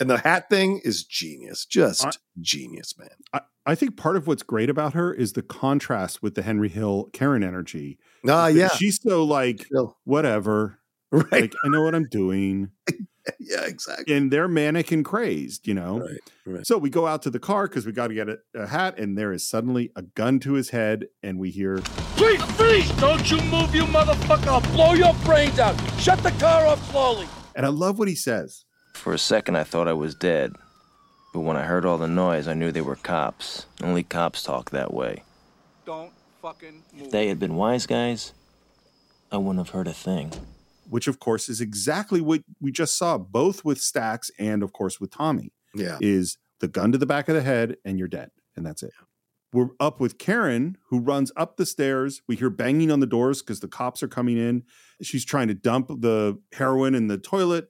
And 0.00 0.08
the 0.10 0.18
hat 0.18 0.48
thing 0.48 0.80
is 0.82 1.04
genius. 1.04 1.64
Just 1.66 2.06
I- 2.06 2.10
genius, 2.40 2.96
man. 2.98 3.10
I, 3.32 3.40
I 3.66 3.74
think 3.74 3.96
part 3.96 4.16
of 4.16 4.26
what's 4.26 4.42
great 4.42 4.70
about 4.70 4.94
her 4.94 5.12
is 5.12 5.34
the 5.34 5.42
contrast 5.42 6.22
with 6.22 6.34
the 6.34 6.42
Henry 6.42 6.70
Hill 6.70 7.10
Karen 7.12 7.44
energy. 7.44 7.98
Ah, 8.28 8.46
Is 8.46 8.54
that 8.54 8.60
yeah. 8.60 8.68
She's 8.68 9.00
so 9.02 9.22
like, 9.24 9.66
Chill. 9.68 9.96
whatever. 10.04 10.78
Right. 11.12 11.32
Like, 11.32 11.54
I 11.64 11.68
know 11.68 11.82
what 11.82 11.96
I'm 11.96 12.06
doing. 12.08 12.70
yeah, 13.40 13.62
exactly. 13.66 14.14
And 14.14 14.32
they're 14.32 14.46
manic 14.46 14.92
and 14.92 15.04
crazed, 15.04 15.66
you 15.66 15.74
know? 15.74 15.98
Right, 15.98 16.20
right. 16.46 16.64
So 16.64 16.78
we 16.78 16.88
go 16.88 17.04
out 17.04 17.22
to 17.22 17.30
the 17.30 17.40
car 17.40 17.66
because 17.66 17.84
we 17.84 17.90
got 17.90 18.06
to 18.08 18.14
get 18.14 18.28
a, 18.28 18.38
a 18.54 18.68
hat, 18.68 18.96
and 18.96 19.18
there 19.18 19.32
is 19.32 19.44
suddenly 19.44 19.90
a 19.96 20.02
gun 20.02 20.38
to 20.38 20.52
his 20.52 20.70
head, 20.70 21.06
and 21.20 21.36
we 21.40 21.50
hear, 21.50 21.78
Please, 22.14 22.40
please, 22.52 22.88
don't 23.00 23.28
you 23.28 23.38
move, 23.50 23.74
you 23.74 23.82
motherfucker. 23.86 24.46
I'll 24.46 24.60
blow 24.72 24.92
your 24.92 25.12
brains 25.24 25.58
out. 25.58 25.74
Shut 25.98 26.20
the 26.22 26.30
car 26.38 26.64
off 26.68 26.90
slowly. 26.92 27.26
and 27.56 27.66
I 27.66 27.70
love 27.70 27.98
what 27.98 28.06
he 28.06 28.14
says. 28.14 28.64
For 29.00 29.14
a 29.14 29.18
second, 29.18 29.56
I 29.56 29.64
thought 29.64 29.88
I 29.88 29.92
was 29.94 30.14
dead. 30.14 30.54
But 31.32 31.40
when 31.40 31.56
I 31.56 31.62
heard 31.62 31.86
all 31.86 31.96
the 31.96 32.08
noise, 32.08 32.46
I 32.48 32.54
knew 32.54 32.70
they 32.72 32.80
were 32.80 32.96
cops. 32.96 33.66
Only 33.82 34.02
cops 34.02 34.42
talk 34.42 34.70
that 34.70 34.92
way. 34.92 35.22
Don't 35.86 36.12
fucking 36.42 36.82
move. 36.92 37.04
If 37.06 37.10
they 37.10 37.28
had 37.28 37.38
been 37.38 37.54
wise 37.56 37.86
guys, 37.86 38.32
I 39.32 39.38
wouldn't 39.38 39.64
have 39.64 39.74
heard 39.74 39.88
a 39.88 39.92
thing. 39.92 40.32
which 40.88 41.06
of 41.06 41.20
course 41.20 41.48
is 41.48 41.60
exactly 41.60 42.20
what 42.20 42.42
we 42.60 42.72
just 42.72 42.98
saw 42.98 43.16
both 43.16 43.64
with 43.64 43.80
Stacks 43.80 44.28
and 44.40 44.60
of 44.60 44.72
course 44.72 44.98
with 44.98 45.12
Tommy 45.12 45.52
Yeah. 45.72 45.98
is 46.00 46.36
the 46.58 46.66
gun 46.66 46.90
to 46.90 46.98
the 46.98 47.06
back 47.06 47.28
of 47.28 47.36
the 47.36 47.42
head 47.42 47.76
and 47.84 47.96
you're 47.96 48.08
dead 48.08 48.32
and 48.56 48.66
that's 48.66 48.82
it. 48.82 48.90
We're 49.52 49.68
up 49.78 50.00
with 50.00 50.18
Karen 50.18 50.78
who 50.88 50.98
runs 50.98 51.30
up 51.36 51.56
the 51.58 51.64
stairs. 51.64 52.22
We 52.26 52.34
hear 52.34 52.50
banging 52.50 52.90
on 52.90 52.98
the 52.98 53.06
doors 53.06 53.40
because 53.40 53.60
the 53.60 53.68
cops 53.68 54.02
are 54.02 54.08
coming 54.08 54.36
in. 54.36 54.64
She's 55.00 55.24
trying 55.24 55.46
to 55.46 55.54
dump 55.54 55.86
the 56.00 56.40
heroin 56.54 56.96
in 56.96 57.06
the 57.06 57.18
toilet 57.18 57.68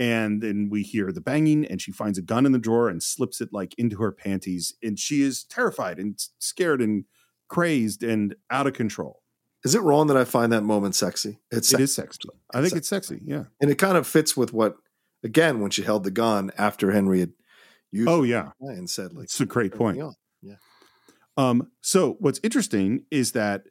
and 0.00 0.42
then 0.42 0.68
we 0.70 0.82
hear 0.82 1.12
the 1.12 1.20
banging 1.20 1.64
and 1.66 1.80
she 1.80 1.92
finds 1.92 2.18
a 2.18 2.22
gun 2.22 2.46
in 2.46 2.50
the 2.52 2.58
drawer 2.58 2.88
and 2.88 3.02
slips 3.02 3.40
it 3.40 3.50
like 3.52 3.74
into 3.78 3.98
her 3.98 4.10
panties 4.10 4.74
and 4.82 4.98
she 4.98 5.22
is 5.22 5.44
terrified 5.44 5.98
and 6.00 6.18
scared 6.38 6.80
and 6.80 7.04
crazed 7.48 8.02
and 8.02 8.34
out 8.50 8.66
of 8.66 8.72
control. 8.72 9.22
Is 9.62 9.74
it 9.74 9.82
wrong 9.82 10.06
that 10.06 10.16
I 10.16 10.24
find 10.24 10.50
that 10.52 10.62
moment 10.62 10.94
sexy? 10.94 11.38
It's 11.50 11.72
It 11.74 11.80
is 11.80 11.94
sexy. 11.94 12.30
I 12.54 12.62
think 12.62 12.74
it's 12.74 12.88
sexy. 12.88 13.20
Yeah. 13.24 13.44
And 13.60 13.70
it 13.70 13.76
kind 13.76 13.98
of 13.98 14.06
fits 14.06 14.34
with 14.36 14.54
what, 14.54 14.76
again, 15.22 15.60
when 15.60 15.70
she 15.70 15.82
held 15.82 16.02
the 16.04 16.10
gun 16.10 16.50
after 16.56 16.92
Henry 16.92 17.20
had 17.20 17.32
used 17.92 18.08
Oh 18.08 18.22
yeah. 18.22 18.52
and 18.60 18.88
said, 18.88 19.12
like, 19.12 19.24
It's 19.24 19.38
a 19.40 19.44
great 19.46 19.74
point. 19.74 20.00
on." 20.00 20.14
Yeah. 20.40 20.54
Um, 21.36 21.70
so 21.82 22.16
what's 22.20 22.40
interesting 22.42 23.04
is 23.10 23.32
that 23.32 23.64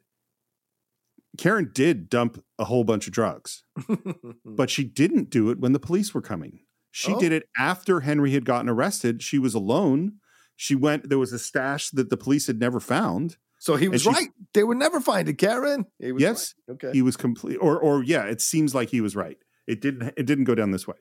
Karen 1.38 1.70
did 1.72 2.08
dump 2.08 2.42
a 2.58 2.64
whole 2.64 2.84
bunch 2.84 3.06
of 3.06 3.12
drugs, 3.12 3.62
but 4.44 4.70
she 4.70 4.84
didn't 4.84 5.30
do 5.30 5.50
it 5.50 5.58
when 5.60 5.72
the 5.72 5.78
police 5.80 6.12
were 6.14 6.20
coming. 6.22 6.60
She 6.90 7.12
Oh. 7.14 7.20
did 7.20 7.30
it 7.32 7.44
after 7.56 8.00
Henry 8.00 8.32
had 8.32 8.44
gotten 8.44 8.68
arrested. 8.68 9.22
She 9.22 9.38
was 9.38 9.54
alone. 9.54 10.14
She 10.56 10.74
went, 10.74 11.08
there 11.08 11.18
was 11.18 11.32
a 11.32 11.38
stash 11.38 11.90
that 11.90 12.10
the 12.10 12.16
police 12.16 12.46
had 12.48 12.58
never 12.58 12.80
found. 12.80 13.36
So 13.60 13.76
he 13.76 13.88
was 13.88 14.02
she- 14.02 14.08
right. 14.10 14.28
They 14.54 14.64
would 14.64 14.78
never 14.78 15.00
find 15.00 15.28
it, 15.28 15.34
Karen. 15.38 15.86
He 15.98 16.10
was 16.12 16.20
yes. 16.22 16.54
right. 16.66 16.74
Okay. 16.74 16.90
He 16.92 17.02
was 17.02 17.16
complete 17.16 17.56
or 17.56 17.78
or 17.78 18.02
yeah, 18.02 18.24
it 18.24 18.40
seems 18.40 18.74
like 18.74 18.88
he 18.88 19.00
was 19.00 19.14
right. 19.14 19.36
It 19.66 19.80
didn't 19.80 20.14
it 20.16 20.26
didn't 20.26 20.44
go 20.44 20.54
down 20.56 20.70
this 20.72 20.88
way. 20.88 20.96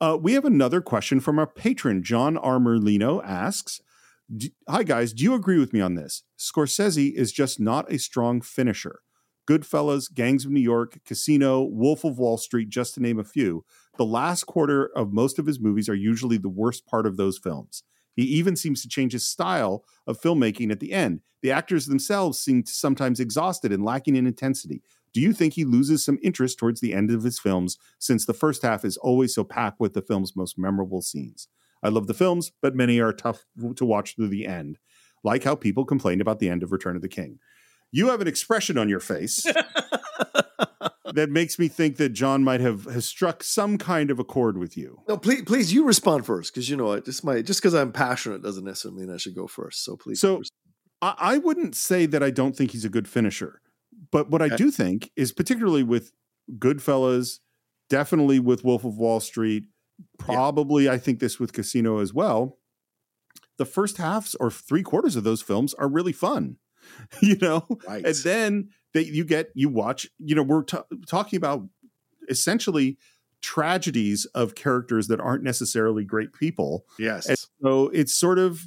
Uh, 0.00 0.18
we 0.20 0.32
have 0.34 0.44
another 0.44 0.80
question 0.80 1.20
from 1.20 1.38
our 1.38 1.46
patron, 1.46 2.02
John 2.02 2.36
R. 2.36 2.58
Merlino 2.58 3.22
asks, 3.24 3.80
Hi 4.68 4.82
guys, 4.82 5.12
do 5.12 5.22
you 5.22 5.34
agree 5.34 5.58
with 5.58 5.72
me 5.72 5.80
on 5.80 5.94
this? 5.94 6.24
Scorsese 6.38 7.14
is 7.14 7.32
just 7.32 7.60
not 7.60 7.90
a 7.90 7.98
strong 7.98 8.40
finisher. 8.40 9.00
Goodfellas, 9.48 10.12
Gangs 10.12 10.44
of 10.44 10.50
New 10.50 10.60
York, 10.60 10.98
Casino, 11.04 11.62
Wolf 11.62 12.04
of 12.04 12.18
Wall 12.18 12.36
Street, 12.36 12.68
just 12.68 12.94
to 12.94 13.00
name 13.00 13.18
a 13.18 13.24
few. 13.24 13.64
The 13.96 14.04
last 14.04 14.44
quarter 14.44 14.90
of 14.96 15.12
most 15.12 15.38
of 15.38 15.46
his 15.46 15.60
movies 15.60 15.88
are 15.88 15.94
usually 15.94 16.38
the 16.38 16.48
worst 16.48 16.86
part 16.86 17.06
of 17.06 17.16
those 17.16 17.38
films. 17.38 17.82
He 18.14 18.22
even 18.22 18.56
seems 18.56 18.80
to 18.82 18.88
change 18.88 19.12
his 19.12 19.26
style 19.26 19.84
of 20.06 20.20
filmmaking 20.20 20.70
at 20.70 20.80
the 20.80 20.92
end. 20.92 21.20
The 21.42 21.52
actors 21.52 21.86
themselves 21.86 22.40
seem 22.40 22.64
sometimes 22.64 23.20
exhausted 23.20 23.72
and 23.72 23.84
lacking 23.84 24.16
in 24.16 24.26
intensity. 24.26 24.82
Do 25.12 25.20
you 25.20 25.32
think 25.32 25.54
he 25.54 25.64
loses 25.64 26.04
some 26.04 26.18
interest 26.22 26.58
towards 26.58 26.80
the 26.80 26.94
end 26.94 27.10
of 27.10 27.22
his 27.22 27.38
films 27.38 27.76
since 27.98 28.24
the 28.24 28.34
first 28.34 28.62
half 28.62 28.84
is 28.84 28.96
always 28.96 29.34
so 29.34 29.44
packed 29.44 29.78
with 29.78 29.94
the 29.94 30.02
film's 30.02 30.34
most 30.34 30.58
memorable 30.58 31.02
scenes? 31.02 31.48
I 31.82 31.88
love 31.88 32.06
the 32.06 32.14
films, 32.14 32.50
but 32.62 32.74
many 32.74 32.98
are 32.98 33.12
tough 33.12 33.44
to 33.76 33.84
watch 33.84 34.16
through 34.16 34.28
the 34.28 34.46
end, 34.46 34.78
like 35.22 35.44
how 35.44 35.54
people 35.54 35.84
complained 35.84 36.20
about 36.20 36.38
the 36.38 36.48
end 36.48 36.62
of 36.62 36.72
Return 36.72 36.96
of 36.96 37.02
the 37.02 37.08
King. 37.08 37.38
You 37.94 38.08
have 38.08 38.20
an 38.20 38.26
expression 38.26 38.76
on 38.76 38.88
your 38.88 38.98
face 38.98 39.42
that 41.14 41.30
makes 41.30 41.60
me 41.60 41.68
think 41.68 41.96
that 41.98 42.08
John 42.08 42.42
might 42.42 42.60
have 42.60 42.86
has 42.86 43.06
struck 43.06 43.44
some 43.44 43.78
kind 43.78 44.10
of 44.10 44.18
a 44.18 44.24
chord 44.24 44.58
with 44.58 44.76
you. 44.76 45.00
No, 45.08 45.16
please, 45.16 45.42
please, 45.42 45.72
you 45.72 45.84
respond 45.84 46.26
first 46.26 46.52
because 46.52 46.68
you 46.68 46.76
know 46.76 46.86
what. 46.86 47.04
Just 47.04 47.24
my 47.24 47.40
just 47.40 47.60
because 47.60 47.72
I'm 47.72 47.92
passionate 47.92 48.42
doesn't 48.42 48.64
necessarily 48.64 49.02
mean 49.06 49.14
I 49.14 49.16
should 49.16 49.36
go 49.36 49.46
first. 49.46 49.84
So 49.84 49.96
please. 49.96 50.20
So 50.20 50.42
I, 51.00 51.14
I 51.18 51.38
wouldn't 51.38 51.76
say 51.76 52.04
that 52.06 52.20
I 52.20 52.30
don't 52.30 52.56
think 52.56 52.72
he's 52.72 52.84
a 52.84 52.88
good 52.88 53.06
finisher, 53.06 53.60
but 54.10 54.28
what 54.28 54.42
I 54.42 54.48
do 54.56 54.72
think 54.72 55.12
is 55.14 55.32
particularly 55.32 55.84
with 55.84 56.10
Goodfellas, 56.58 57.38
definitely 57.88 58.40
with 58.40 58.64
Wolf 58.64 58.84
of 58.84 58.98
Wall 58.98 59.20
Street, 59.20 59.66
probably 60.18 60.88
I 60.88 60.98
think 60.98 61.20
this 61.20 61.38
with 61.38 61.52
Casino 61.52 61.98
as 61.98 62.12
well. 62.12 62.58
The 63.56 63.64
first 63.64 63.98
halves 63.98 64.34
or 64.34 64.50
three 64.50 64.82
quarters 64.82 65.14
of 65.14 65.22
those 65.22 65.42
films 65.42 65.74
are 65.74 65.86
really 65.86 66.12
fun, 66.12 66.56
you 67.20 67.36
know, 67.40 67.66
Right. 67.86 68.04
and 68.04 68.14
then 68.16 68.68
that 68.92 69.06
you 69.06 69.24
get 69.24 69.50
you 69.54 69.68
watch. 69.68 70.08
You 70.18 70.34
know, 70.34 70.42
we're 70.42 70.62
ta- 70.64 70.84
talking 71.06 71.36
about 71.36 71.62
essentially 72.28 72.96
tragedies 73.40 74.24
of 74.34 74.54
characters 74.54 75.08
that 75.08 75.20
aren't 75.20 75.42
necessarily 75.44 76.04
great 76.04 76.32
people. 76.32 76.86
yes. 76.98 77.26
And 77.28 77.38
so 77.62 77.88
it's 77.88 78.14
sort 78.14 78.38
of, 78.38 78.62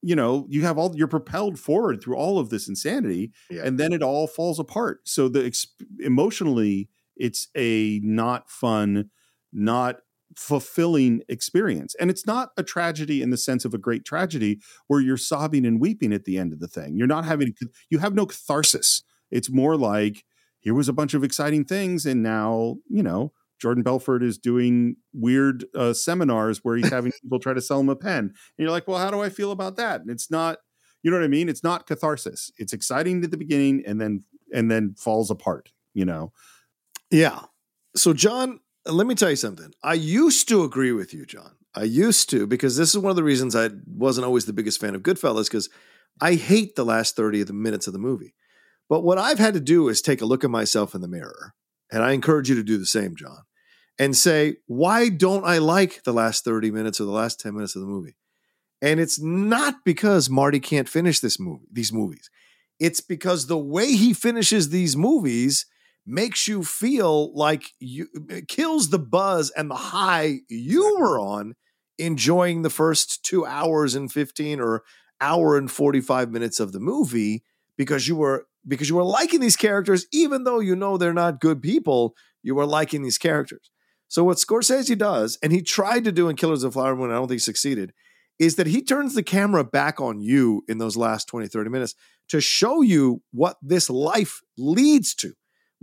you 0.00 0.16
know, 0.16 0.46
you 0.48 0.62
have 0.62 0.78
all 0.78 0.94
you're 0.96 1.06
propelled 1.08 1.58
forward 1.58 2.02
through 2.02 2.16
all 2.16 2.38
of 2.38 2.48
this 2.50 2.68
insanity, 2.68 3.32
Yeah. 3.50 3.62
and 3.64 3.78
then 3.78 3.92
it 3.92 4.02
all 4.02 4.26
falls 4.26 4.58
apart. 4.58 5.00
So 5.08 5.28
the 5.28 5.44
ex- 5.44 5.66
emotionally, 6.00 6.88
it's 7.16 7.48
a 7.56 8.00
not 8.02 8.50
fun, 8.50 9.10
not 9.52 10.00
fulfilling 10.36 11.22
experience. 11.28 11.94
And 12.00 12.10
it's 12.10 12.26
not 12.26 12.50
a 12.56 12.62
tragedy 12.62 13.22
in 13.22 13.30
the 13.30 13.36
sense 13.36 13.64
of 13.64 13.74
a 13.74 13.78
great 13.78 14.04
tragedy 14.04 14.60
where 14.86 15.00
you're 15.00 15.16
sobbing 15.16 15.66
and 15.66 15.80
weeping 15.80 16.12
at 16.12 16.24
the 16.24 16.38
end 16.38 16.52
of 16.52 16.60
the 16.60 16.68
thing. 16.68 16.96
You're 16.96 17.06
not 17.06 17.24
having, 17.24 17.54
you 17.90 17.98
have 17.98 18.14
no 18.14 18.26
catharsis. 18.26 19.02
It's 19.30 19.50
more 19.50 19.76
like, 19.76 20.24
here 20.60 20.74
was 20.74 20.88
a 20.88 20.94
bunch 20.94 21.12
of 21.12 21.22
exciting 21.22 21.64
things. 21.64 22.06
And 22.06 22.22
now, 22.22 22.76
you 22.88 23.02
know, 23.02 23.32
Jordan 23.60 23.82
Belfort 23.82 24.22
is 24.22 24.38
doing 24.38 24.96
weird 25.12 25.64
uh, 25.74 25.92
seminars 25.92 26.60
where 26.62 26.76
he's 26.76 26.90
having 26.90 27.12
people 27.22 27.38
try 27.38 27.52
to 27.52 27.60
sell 27.60 27.80
him 27.80 27.88
a 27.88 27.96
pen. 27.96 28.18
And 28.18 28.34
you're 28.58 28.70
like, 28.70 28.88
well, 28.88 28.98
how 28.98 29.10
do 29.10 29.20
I 29.20 29.28
feel 29.28 29.52
about 29.52 29.76
that? 29.76 30.00
And 30.00 30.10
it's 30.10 30.30
not, 30.30 30.58
you 31.02 31.10
know 31.10 31.18
what 31.18 31.24
I 31.24 31.28
mean? 31.28 31.48
It's 31.48 31.62
not 31.62 31.86
catharsis. 31.86 32.50
It's 32.56 32.72
exciting 32.72 33.22
at 33.24 33.30
the 33.30 33.36
beginning 33.36 33.82
and 33.86 34.00
then, 34.00 34.24
and 34.52 34.70
then 34.70 34.94
falls 34.96 35.30
apart, 35.30 35.70
you 35.92 36.04
know? 36.04 36.32
Yeah. 37.10 37.40
So, 37.94 38.12
John, 38.12 38.60
let 38.86 39.06
me 39.06 39.14
tell 39.14 39.30
you 39.30 39.36
something. 39.36 39.72
I 39.82 39.94
used 39.94 40.48
to 40.48 40.64
agree 40.64 40.92
with 40.92 41.14
you, 41.14 41.24
John. 41.26 41.52
I 41.74 41.84
used 41.84 42.30
to 42.30 42.46
because 42.46 42.76
this 42.76 42.90
is 42.90 42.98
one 42.98 43.10
of 43.10 43.16
the 43.16 43.24
reasons 43.24 43.56
I 43.56 43.70
wasn't 43.86 44.26
always 44.26 44.44
the 44.44 44.52
biggest 44.52 44.80
fan 44.80 44.94
of 44.94 45.02
Goodfellas 45.02 45.46
because 45.46 45.68
I 46.20 46.34
hate 46.34 46.76
the 46.76 46.84
last 46.84 47.16
30 47.16 47.40
of 47.42 47.46
the 47.48 47.52
minutes 47.52 47.86
of 47.86 47.92
the 47.92 47.98
movie. 47.98 48.34
But 48.88 49.02
what 49.02 49.18
I've 49.18 49.38
had 49.38 49.54
to 49.54 49.60
do 49.60 49.88
is 49.88 50.00
take 50.00 50.20
a 50.20 50.26
look 50.26 50.44
at 50.44 50.50
myself 50.50 50.94
in 50.94 51.00
the 51.00 51.08
mirror, 51.08 51.54
and 51.90 52.02
I 52.02 52.12
encourage 52.12 52.48
you 52.48 52.54
to 52.56 52.62
do 52.62 52.78
the 52.78 52.86
same, 52.86 53.16
John, 53.16 53.38
and 53.98 54.16
say, 54.16 54.56
why 54.66 55.08
don't 55.08 55.44
I 55.44 55.58
like 55.58 56.02
the 56.04 56.12
last 56.12 56.44
30 56.44 56.70
minutes 56.70 57.00
or 57.00 57.04
the 57.04 57.10
last 57.10 57.40
10 57.40 57.54
minutes 57.54 57.74
of 57.74 57.80
the 57.80 57.88
movie? 57.88 58.16
And 58.82 59.00
it's 59.00 59.20
not 59.20 59.76
because 59.84 60.28
Marty 60.28 60.60
can't 60.60 60.88
finish 60.88 61.20
this 61.20 61.40
movie, 61.40 61.66
these 61.72 61.92
movies. 61.92 62.28
It's 62.78 63.00
because 63.00 63.46
the 63.46 63.58
way 63.58 63.92
he 63.92 64.12
finishes 64.12 64.68
these 64.68 64.96
movies 64.96 65.64
makes 66.06 66.46
you 66.46 66.62
feel 66.62 67.34
like 67.34 67.72
you 67.80 68.08
kills 68.48 68.90
the 68.90 68.98
buzz 68.98 69.50
and 69.50 69.70
the 69.70 69.76
high 69.76 70.40
you 70.48 70.96
were 70.98 71.18
on 71.18 71.54
enjoying 71.98 72.62
the 72.62 72.70
first 72.70 73.24
2 73.24 73.46
hours 73.46 73.94
and 73.94 74.12
15 74.12 74.60
or 74.60 74.82
hour 75.20 75.56
and 75.56 75.70
45 75.70 76.30
minutes 76.30 76.60
of 76.60 76.72
the 76.72 76.80
movie 76.80 77.42
because 77.78 78.06
you 78.06 78.16
were 78.16 78.46
because 78.66 78.88
you 78.88 78.96
were 78.96 79.04
liking 79.04 79.40
these 79.40 79.56
characters 79.56 80.06
even 80.12 80.44
though 80.44 80.60
you 80.60 80.76
know 80.76 80.96
they're 80.96 81.14
not 81.14 81.40
good 81.40 81.62
people 81.62 82.14
you 82.42 82.54
were 82.54 82.66
liking 82.66 83.02
these 83.02 83.18
characters. 83.18 83.70
So 84.08 84.22
what 84.24 84.36
Scorsese 84.36 84.98
does 84.98 85.38
and 85.42 85.52
he 85.52 85.62
tried 85.62 86.04
to 86.04 86.12
do 86.12 86.28
in 86.28 86.36
Killers 86.36 86.62
of 86.62 86.72
the 86.72 86.74
Flower 86.74 86.96
Moon 86.96 87.10
I 87.10 87.14
don't 87.14 87.28
think 87.28 87.40
he 87.40 87.44
succeeded 87.44 87.92
is 88.38 88.56
that 88.56 88.66
he 88.66 88.82
turns 88.82 89.14
the 89.14 89.22
camera 89.22 89.64
back 89.64 90.00
on 90.00 90.20
you 90.20 90.64
in 90.68 90.78
those 90.78 90.96
last 90.96 91.28
20 91.28 91.46
30 91.46 91.70
minutes 91.70 91.94
to 92.28 92.40
show 92.40 92.82
you 92.82 93.22
what 93.32 93.56
this 93.62 93.88
life 93.88 94.40
leads 94.58 95.14
to 95.14 95.32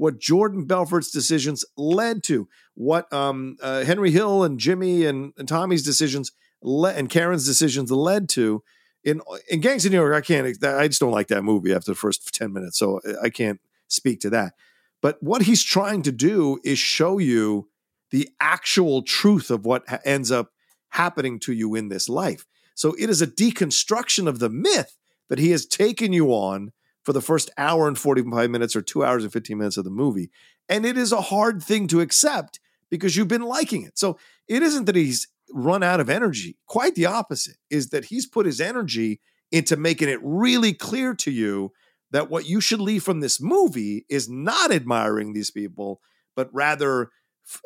what 0.01 0.17
Jordan 0.17 0.65
Belfort's 0.65 1.11
decisions 1.11 1.63
led 1.77 2.23
to, 2.23 2.49
what 2.73 3.11
um, 3.13 3.57
uh, 3.61 3.83
Henry 3.83 4.09
Hill 4.09 4.43
and 4.43 4.59
Jimmy 4.59 5.05
and, 5.05 5.31
and 5.37 5.47
Tommy's 5.47 5.83
decisions 5.83 6.31
le- 6.63 6.93
and 6.93 7.07
Karen's 7.07 7.45
decisions 7.45 7.91
led 7.91 8.27
to. 8.29 8.63
In 9.03 9.21
in 9.47 9.61
Gangs 9.61 9.85
of 9.85 9.91
New 9.91 9.99
York, 9.99 10.15
I 10.15 10.21
can't. 10.21 10.47
I 10.63 10.87
just 10.87 10.99
don't 10.99 11.11
like 11.11 11.27
that 11.27 11.43
movie 11.43 11.71
after 11.71 11.91
the 11.91 11.95
first 11.95 12.33
ten 12.33 12.51
minutes, 12.51 12.79
so 12.79 12.99
I 13.21 13.29
can't 13.29 13.59
speak 13.89 14.19
to 14.21 14.31
that. 14.31 14.53
But 15.03 15.21
what 15.21 15.43
he's 15.43 15.63
trying 15.63 16.01
to 16.01 16.11
do 16.11 16.59
is 16.63 16.79
show 16.79 17.19
you 17.19 17.69
the 18.09 18.27
actual 18.39 19.03
truth 19.03 19.51
of 19.51 19.67
what 19.67 19.87
ha- 19.87 19.99
ends 20.03 20.31
up 20.31 20.49
happening 20.89 21.39
to 21.41 21.53
you 21.53 21.75
in 21.75 21.89
this 21.89 22.09
life. 22.09 22.47
So 22.73 22.95
it 22.97 23.07
is 23.07 23.21
a 23.21 23.27
deconstruction 23.27 24.27
of 24.27 24.39
the 24.39 24.49
myth 24.49 24.97
that 25.29 25.37
he 25.37 25.51
has 25.51 25.67
taken 25.67 26.11
you 26.11 26.29
on 26.29 26.71
for 27.03 27.13
the 27.13 27.21
first 27.21 27.49
hour 27.57 27.87
and 27.87 27.97
45 27.97 28.49
minutes 28.49 28.75
or 28.75 28.81
two 28.81 29.03
hours 29.03 29.23
and 29.23 29.33
15 29.33 29.57
minutes 29.57 29.77
of 29.77 29.83
the 29.83 29.89
movie. 29.89 30.29
And 30.69 30.85
it 30.85 30.97
is 30.97 31.11
a 31.11 31.21
hard 31.21 31.61
thing 31.63 31.87
to 31.87 32.01
accept 32.01 32.59
because 32.89 33.15
you've 33.15 33.27
been 33.27 33.41
liking 33.41 33.83
it. 33.83 33.97
So 33.97 34.17
it 34.47 34.61
isn't 34.61 34.85
that 34.85 34.95
he's 34.95 35.27
run 35.53 35.83
out 35.83 35.99
of 35.99 36.09
energy. 36.09 36.57
Quite 36.67 36.95
the 36.95 37.07
opposite 37.07 37.57
is 37.69 37.89
that 37.89 38.05
he's 38.05 38.25
put 38.25 38.45
his 38.45 38.61
energy 38.61 39.19
into 39.51 39.75
making 39.75 40.09
it 40.09 40.19
really 40.23 40.73
clear 40.73 41.13
to 41.15 41.31
you 41.31 41.71
that 42.11 42.29
what 42.29 42.47
you 42.47 42.61
should 42.61 42.79
leave 42.79 43.03
from 43.03 43.19
this 43.19 43.41
movie 43.41 44.05
is 44.09 44.29
not 44.29 44.71
admiring 44.71 45.33
these 45.33 45.51
people, 45.51 46.01
but 46.35 46.49
rather 46.53 47.09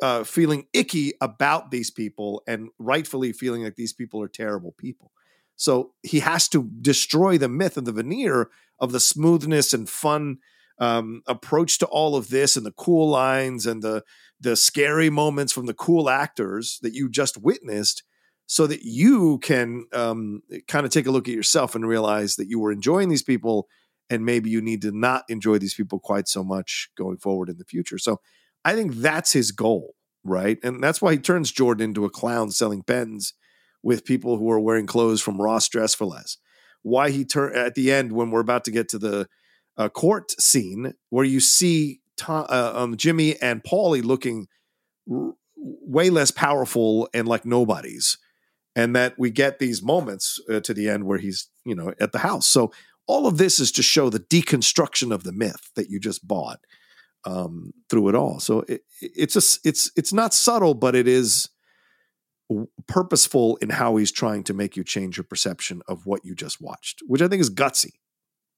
uh, 0.02 0.24
feeling 0.24 0.66
icky 0.72 1.12
about 1.20 1.70
these 1.70 1.90
people 1.90 2.42
and 2.46 2.68
rightfully 2.78 3.32
feeling 3.32 3.62
like 3.62 3.76
these 3.76 3.92
people 3.92 4.22
are 4.22 4.28
terrible 4.28 4.72
people. 4.72 5.12
So 5.56 5.92
he 6.02 6.20
has 6.20 6.48
to 6.48 6.70
destroy 6.80 7.38
the 7.38 7.48
myth 7.48 7.76
of 7.76 7.84
the 7.84 7.92
veneer 7.92 8.50
of 8.78 8.92
the 8.92 9.00
smoothness 9.00 9.72
and 9.72 9.88
fun 9.88 10.38
um, 10.78 11.22
approach 11.26 11.78
to 11.78 11.86
all 11.86 12.14
of 12.14 12.28
this 12.28 12.56
and 12.56 12.66
the 12.66 12.72
cool 12.72 13.08
lines 13.08 13.66
and 13.66 13.82
the 13.82 14.04
the 14.38 14.54
scary 14.54 15.08
moments 15.08 15.50
from 15.50 15.64
the 15.64 15.72
cool 15.72 16.10
actors 16.10 16.78
that 16.82 16.92
you 16.92 17.08
just 17.08 17.38
witnessed 17.38 18.02
so 18.46 18.66
that 18.66 18.82
you 18.82 19.38
can 19.38 19.86
um, 19.94 20.42
kind 20.68 20.84
of 20.84 20.92
take 20.92 21.06
a 21.06 21.10
look 21.10 21.26
at 21.26 21.34
yourself 21.34 21.74
and 21.74 21.88
realize 21.88 22.36
that 22.36 22.46
you 22.46 22.60
were 22.60 22.70
enjoying 22.70 23.08
these 23.08 23.22
people 23.22 23.66
and 24.10 24.26
maybe 24.26 24.50
you 24.50 24.60
need 24.60 24.82
to 24.82 24.92
not 24.92 25.24
enjoy 25.30 25.56
these 25.56 25.72
people 25.72 25.98
quite 25.98 26.28
so 26.28 26.44
much 26.44 26.90
going 26.98 27.16
forward 27.16 27.48
in 27.48 27.56
the 27.56 27.64
future. 27.64 27.98
So 27.98 28.20
i 28.64 28.74
think 28.74 28.94
that's 28.96 29.32
his 29.32 29.52
goal 29.52 29.94
right? 30.28 30.58
And 30.64 30.82
that's 30.82 31.00
why 31.00 31.12
he 31.12 31.18
turns 31.18 31.52
jordan 31.52 31.84
into 31.90 32.04
a 32.04 32.10
clown 32.10 32.50
selling 32.50 32.82
pens 32.82 33.32
with 33.86 34.04
people 34.04 34.36
who 34.36 34.50
are 34.50 34.58
wearing 34.58 34.86
clothes 34.86 35.22
from 35.22 35.40
ross 35.40 35.68
dress 35.68 35.94
for 35.94 36.06
less 36.06 36.38
why 36.82 37.10
he 37.10 37.24
turned 37.24 37.56
at 37.56 37.74
the 37.74 37.90
end 37.90 38.12
when 38.12 38.30
we're 38.30 38.40
about 38.40 38.64
to 38.64 38.70
get 38.70 38.88
to 38.88 38.98
the 38.98 39.28
uh, 39.76 39.88
court 39.88 40.30
scene 40.40 40.94
where 41.10 41.24
you 41.24 41.40
see 41.40 42.00
Tom, 42.16 42.46
uh, 42.48 42.72
um, 42.74 42.96
Jimmy 42.96 43.40
and 43.42 43.62
Paulie 43.62 44.04
looking 44.04 44.46
r- 45.10 45.34
way 45.56 46.10
less 46.10 46.30
powerful 46.30 47.08
and 47.12 47.26
like 47.26 47.44
nobodies, 47.44 48.18
and 48.74 48.94
that 48.94 49.18
we 49.18 49.30
get 49.30 49.58
these 49.58 49.82
moments 49.82 50.40
uh, 50.48 50.60
to 50.60 50.72
the 50.72 50.88
end 50.88 51.04
where 51.04 51.18
he's 51.18 51.48
you 51.64 51.74
know 51.74 51.92
at 52.00 52.12
the 52.12 52.18
house. 52.18 52.46
So 52.46 52.72
all 53.06 53.26
of 53.26 53.36
this 53.36 53.58
is 53.58 53.72
to 53.72 53.82
show 53.82 54.08
the 54.08 54.20
deconstruction 54.20 55.12
of 55.12 55.24
the 55.24 55.32
myth 55.32 55.70
that 55.74 55.90
you 55.90 55.98
just 56.00 56.26
bought 56.26 56.60
um, 57.24 57.72
through 57.90 58.08
it 58.08 58.14
all. 58.14 58.38
So 58.38 58.60
it, 58.68 58.82
it's 59.00 59.34
a, 59.34 59.68
it's 59.68 59.90
it's 59.96 60.12
not 60.12 60.32
subtle, 60.32 60.74
but 60.74 60.94
it 60.94 61.08
is 61.08 61.48
purposeful 62.86 63.56
in 63.56 63.70
how 63.70 63.96
he's 63.96 64.12
trying 64.12 64.44
to 64.44 64.54
make 64.54 64.76
you 64.76 64.84
change 64.84 65.16
your 65.16 65.24
perception 65.24 65.82
of 65.88 66.06
what 66.06 66.24
you 66.24 66.34
just 66.34 66.60
watched, 66.60 67.02
which 67.06 67.22
I 67.22 67.28
think 67.28 67.40
is 67.40 67.50
gutsy. 67.50 67.92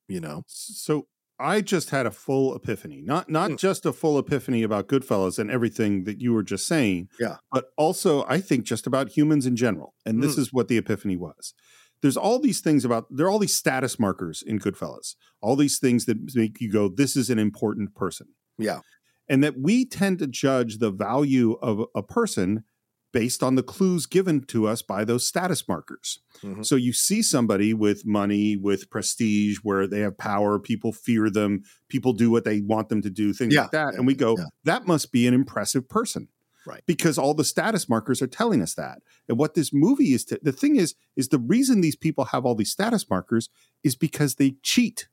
You 0.08 0.20
know, 0.20 0.42
so 0.46 1.06
I 1.38 1.60
just 1.60 1.90
had 1.90 2.06
a 2.06 2.10
full 2.10 2.54
epiphany, 2.56 3.00
not 3.02 3.30
not 3.30 3.50
mm. 3.50 3.58
just 3.58 3.86
a 3.86 3.92
full 3.92 4.18
epiphany 4.18 4.62
about 4.62 4.88
Goodfellas 4.88 5.38
and 5.38 5.50
everything 5.50 6.04
that 6.04 6.20
you 6.20 6.32
were 6.32 6.42
just 6.42 6.66
saying, 6.66 7.08
yeah, 7.20 7.36
but 7.52 7.66
also 7.76 8.24
I 8.26 8.40
think 8.40 8.64
just 8.64 8.86
about 8.86 9.10
humans 9.10 9.46
in 9.46 9.54
general. 9.54 9.94
And 10.04 10.22
this 10.22 10.36
mm. 10.36 10.40
is 10.40 10.52
what 10.52 10.68
the 10.68 10.78
epiphany 10.78 11.16
was. 11.16 11.54
There's 12.00 12.16
all 12.16 12.38
these 12.38 12.60
things 12.60 12.84
about 12.84 13.06
there 13.10 13.26
are 13.26 13.30
all 13.30 13.38
these 13.38 13.54
status 13.54 13.98
markers 13.98 14.42
in 14.42 14.58
Goodfellas, 14.58 15.14
all 15.40 15.56
these 15.56 15.78
things 15.78 16.06
that 16.06 16.34
make 16.34 16.60
you 16.60 16.72
go, 16.72 16.88
"This 16.88 17.16
is 17.16 17.30
an 17.30 17.38
important 17.38 17.94
person." 17.94 18.28
Yeah, 18.56 18.80
and 19.28 19.44
that 19.44 19.60
we 19.60 19.84
tend 19.84 20.18
to 20.18 20.26
judge 20.26 20.78
the 20.78 20.90
value 20.90 21.52
of 21.62 21.84
a 21.94 22.02
person 22.02 22.64
based 23.12 23.42
on 23.42 23.54
the 23.54 23.62
clues 23.62 24.06
given 24.06 24.42
to 24.42 24.66
us 24.66 24.82
by 24.82 25.04
those 25.04 25.26
status 25.26 25.66
markers. 25.66 26.20
Mm-hmm. 26.42 26.62
So 26.62 26.76
you 26.76 26.92
see 26.92 27.22
somebody 27.22 27.72
with 27.72 28.06
money, 28.06 28.56
with 28.56 28.90
prestige, 28.90 29.58
where 29.62 29.86
they 29.86 30.00
have 30.00 30.18
power, 30.18 30.58
people 30.58 30.92
fear 30.92 31.30
them, 31.30 31.62
people 31.88 32.12
do 32.12 32.30
what 32.30 32.44
they 32.44 32.60
want 32.60 32.88
them 32.88 33.02
to 33.02 33.10
do, 33.10 33.32
things 33.32 33.54
yeah. 33.54 33.62
like 33.62 33.70
that. 33.72 33.94
And 33.94 34.06
we 34.06 34.14
go, 34.14 34.36
yeah. 34.36 34.44
that 34.64 34.86
must 34.86 35.10
be 35.10 35.26
an 35.26 35.34
impressive 35.34 35.88
person. 35.88 36.28
Right. 36.66 36.82
Because 36.86 37.16
all 37.16 37.32
the 37.32 37.44
status 37.44 37.88
markers 37.88 38.20
are 38.20 38.26
telling 38.26 38.60
us 38.60 38.74
that. 38.74 39.00
And 39.26 39.38
what 39.38 39.54
this 39.54 39.72
movie 39.72 40.12
is 40.12 40.24
to, 40.26 40.38
the 40.42 40.52
thing 40.52 40.76
is, 40.76 40.94
is 41.16 41.28
the 41.28 41.38
reason 41.38 41.80
these 41.80 41.96
people 41.96 42.26
have 42.26 42.44
all 42.44 42.54
these 42.54 42.72
status 42.72 43.08
markers 43.08 43.48
is 43.82 43.96
because 43.96 44.34
they 44.34 44.56
cheat 44.62 45.08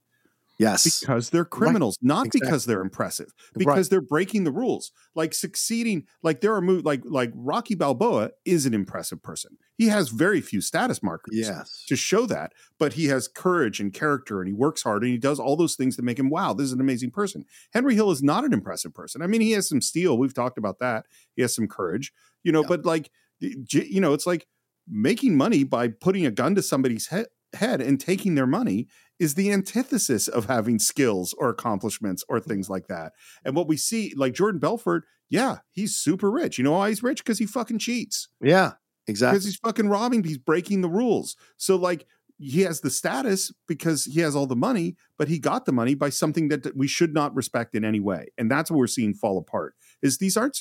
Yes. 0.58 1.00
Because 1.00 1.30
they're 1.30 1.46
criminals, 1.46 1.98
right. 2.02 2.08
not 2.08 2.26
exactly. 2.28 2.42
because 2.42 2.66
they're 2.66 2.82
impressive, 2.82 3.34
because 3.58 3.76
right. 3.76 3.90
they're 3.90 4.02
breaking 4.02 4.46
the 4.46 4.52
rules. 4.52 4.92
Like 5.14 5.34
succeeding, 5.34 6.06
like 6.24 6.42
there 6.42 6.54
are 6.54 6.62
moves 6.62 6.84
like 6.84 7.02
like 7.04 7.32
Rocky 7.36 7.76
Balboa 7.76 8.32
is 8.46 8.66
an 8.66 8.74
impressive 8.74 9.22
person. 9.22 9.58
He 9.78 9.88
has 9.88 10.10
very 10.10 10.40
few 10.40 10.62
status 10.62 11.04
markers 11.04 11.36
yes. 11.36 11.84
to 11.88 11.96
show 11.96 12.26
that, 12.28 12.54
but 12.80 12.94
he 12.94 13.08
has 13.08 13.28
courage 13.28 13.80
and 13.80 13.94
character 13.94 14.40
and 14.40 14.48
he 14.48 14.54
works 14.54 14.84
hard 14.84 15.04
and 15.04 15.12
he 15.12 15.18
does 15.18 15.40
all 15.40 15.58
those 15.58 15.76
things 15.76 15.98
that 15.98 16.04
make 16.04 16.20
him 16.20 16.30
wow, 16.30 16.54
this 16.54 16.66
is 16.66 16.74
an 16.74 16.82
amazing 16.82 17.12
person. 17.12 17.46
Henry 17.74 17.96
Hill 17.96 18.12
is 18.12 18.24
not 18.24 18.46
an 18.46 18.54
impressive 18.54 18.94
person. 18.94 19.22
I 19.22 19.28
mean, 19.28 19.42
he 19.42 19.52
has 19.52 19.68
some 19.68 19.82
steel. 19.82 20.18
We've 20.18 20.34
talked 20.34 20.58
about 20.58 20.80
that. 20.80 21.06
He 21.36 21.42
has 21.42 21.54
some 21.54 21.68
courage, 21.68 22.14
you 22.44 22.52
know, 22.52 22.62
yeah. 22.62 22.70
but 22.70 22.86
like 22.86 23.12
you 23.40 24.00
know, 24.00 24.14
it's 24.14 24.26
like 24.26 24.48
making 24.88 25.36
money 25.36 25.64
by 25.64 25.90
putting 25.90 26.26
a 26.26 26.32
gun 26.32 26.56
to 26.56 26.62
somebody's 26.62 27.08
head 27.08 27.26
head 27.56 27.82
and 27.82 28.00
taking 28.00 28.36
their 28.36 28.48
money 28.48 28.88
is 29.20 29.36
the 29.36 29.52
antithesis 29.52 30.28
of 30.28 30.46
having 30.46 30.80
skills 30.80 31.34
or 31.38 31.50
accomplishments 31.50 32.24
or 32.30 32.40
mm. 32.40 32.46
things 32.46 32.70
like 32.70 32.88
that. 32.88 33.14
And 33.44 33.56
what 33.56 33.68
we 33.68 33.78
see, 33.78 34.14
like 34.16 34.34
Jordan 34.34 34.60
Belfort, 34.60 35.06
yeah, 35.30 35.60
he's 35.72 35.96
super 35.96 36.30
rich. 36.30 36.58
You 36.58 36.64
know 36.64 36.74
why 36.74 36.90
he's 36.90 37.04
rich? 37.04 37.24
Because 37.24 37.40
he 37.40 37.46
fucking 37.46 37.80
cheats. 37.80 38.28
Yeah, 38.42 38.74
exactly. 39.08 39.36
Because 39.36 39.46
he's 39.46 39.58
fucking 39.58 39.90
robbing, 39.90 40.24
he's 40.24 40.38
breaking 40.38 40.82
the 40.82 40.90
rules. 40.90 41.36
So, 41.58 41.76
like, 41.76 42.06
he 42.38 42.62
has 42.62 42.82
the 42.82 42.90
status 42.90 43.52
because 43.68 44.06
he 44.06 44.20
has 44.20 44.36
all 44.36 44.46
the 44.46 44.58
money, 44.58 44.98
but 45.18 45.30
he 45.30 45.40
got 45.40 45.66
the 45.66 45.72
money 45.72 45.96
by 45.96 46.10
something 46.10 46.50
that 46.50 46.76
we 46.76 46.88
should 46.88 47.14
not 47.14 47.34
respect 47.34 47.74
in 47.76 47.86
any 47.86 48.02
way. 48.02 48.28
And 48.38 48.52
that's 48.52 48.70
what 48.70 48.78
we're 48.78 48.88
seeing 48.88 49.14
fall 49.14 49.38
apart. 49.38 49.74
Is 50.02 50.18
these 50.18 50.36
aren't 50.36 50.60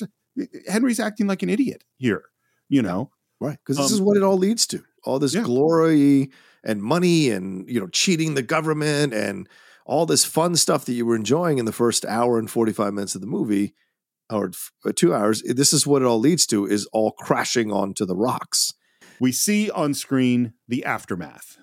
Henry's 0.67 0.99
acting 0.99 1.27
like 1.27 1.43
an 1.43 1.49
idiot 1.49 1.83
here 1.97 2.23
you 2.69 2.81
know. 2.81 3.11
Right. 3.39 3.57
Because 3.63 3.77
this 3.77 3.91
Um, 3.91 3.95
is 3.95 4.01
what 4.01 4.17
it 4.17 4.23
all 4.23 4.37
leads 4.37 4.65
to. 4.67 4.83
All 5.03 5.19
this 5.19 5.33
Yeah. 5.33 5.43
glory 5.43 6.31
and 6.65 6.81
money 6.81 7.29
and, 7.29 7.69
you 7.69 7.79
know, 7.79 7.87
cheating 7.87 8.33
the 8.33 8.41
government 8.41 9.13
and 9.13 9.47
all 9.85 10.05
this 10.05 10.25
fun 10.25 10.55
stuff 10.55 10.85
that 10.85 10.93
you 10.93 11.05
were 11.05 11.15
enjoying 11.15 11.59
in 11.59 11.65
the 11.65 11.71
first 11.71 12.03
hour 12.05 12.39
and 12.39 12.49
45 12.49 12.93
minutes 12.93 13.15
of 13.15 13.21
the 13.21 13.27
movie 13.27 13.75
or 14.31 14.51
uh, 14.83 14.91
two 14.95 15.13
hours. 15.13 15.43
This 15.43 15.71
is 15.71 15.85
what 15.85 16.01
it 16.01 16.05
all 16.05 16.19
leads 16.19 16.47
to 16.47 16.65
is 16.65 16.87
all 16.91 17.11
crashing 17.11 17.71
onto 17.71 18.05
the 18.05 18.15
rocks. 18.15 18.73
we 19.19 19.31
see 19.31 19.69
on 19.69 19.93
screen 19.93 20.53
the 20.67 20.83
aftermath 20.83 21.57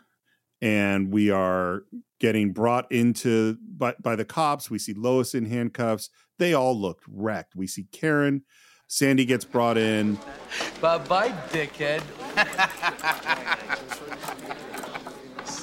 and 0.61 1.13
we 1.13 1.29
are 1.31 1.83
getting 2.21 2.53
brought 2.53 2.91
into 2.93 3.57
by, 3.77 3.95
by 4.01 4.15
the 4.15 4.25
cops 4.25 4.71
we 4.71 4.79
see 4.79 4.95
lois 4.95 5.35
in 5.35 5.47
handcuffs 5.47 6.09
they 6.39 6.55
all 6.55 6.79
look 6.81 7.01
wrecked 7.09 7.55
we 7.57 7.67
see 7.67 7.85
karen 7.93 8.43
sandy 8.87 9.25
gets 9.25 9.45
brought 9.45 9.77
in 9.77 10.17
Bye 10.81 10.99
bye, 10.99 11.33
dickhead. 11.51 12.03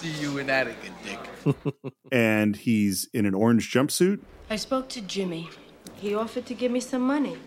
See 0.01 0.11
you 0.21 0.38
in 0.38 0.49
Attica, 0.49 0.77
dick. 1.03 1.84
and 2.11 2.55
he's 2.55 3.07
in 3.13 3.26
an 3.26 3.34
orange 3.34 3.71
jumpsuit 3.71 4.19
I 4.49 4.55
spoke 4.55 4.88
to 4.89 5.01
Jimmy. 5.01 5.49
He 5.95 6.15
offered 6.15 6.45
to 6.47 6.53
give 6.55 6.71
me 6.71 6.80
some 6.80 7.01
money. 7.01 7.38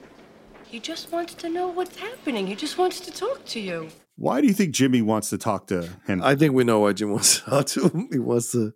He 0.64 0.78
just 0.78 1.10
wants 1.10 1.34
to 1.34 1.48
know 1.48 1.68
what's 1.68 1.96
happening. 1.96 2.46
He 2.46 2.54
just 2.54 2.78
wants 2.78 3.00
to 3.00 3.10
talk 3.10 3.44
to 3.46 3.60
you. 3.60 3.88
why 4.16 4.40
do 4.40 4.46
you 4.46 4.52
think 4.52 4.74
jimmy 4.74 5.00
wants 5.02 5.30
to 5.30 5.38
talk 5.38 5.66
to 5.68 5.88
henry 6.06 6.24
I 6.24 6.34
think 6.36 6.52
we 6.54 6.64
know 6.64 6.80
why 6.80 6.92
Jim 6.92 7.10
wants 7.10 7.38
to 7.38 7.44
talk 7.50 7.66
to 7.74 7.88
him. 7.88 8.08
He 8.12 8.18
wants 8.18 8.52
to 8.52 8.72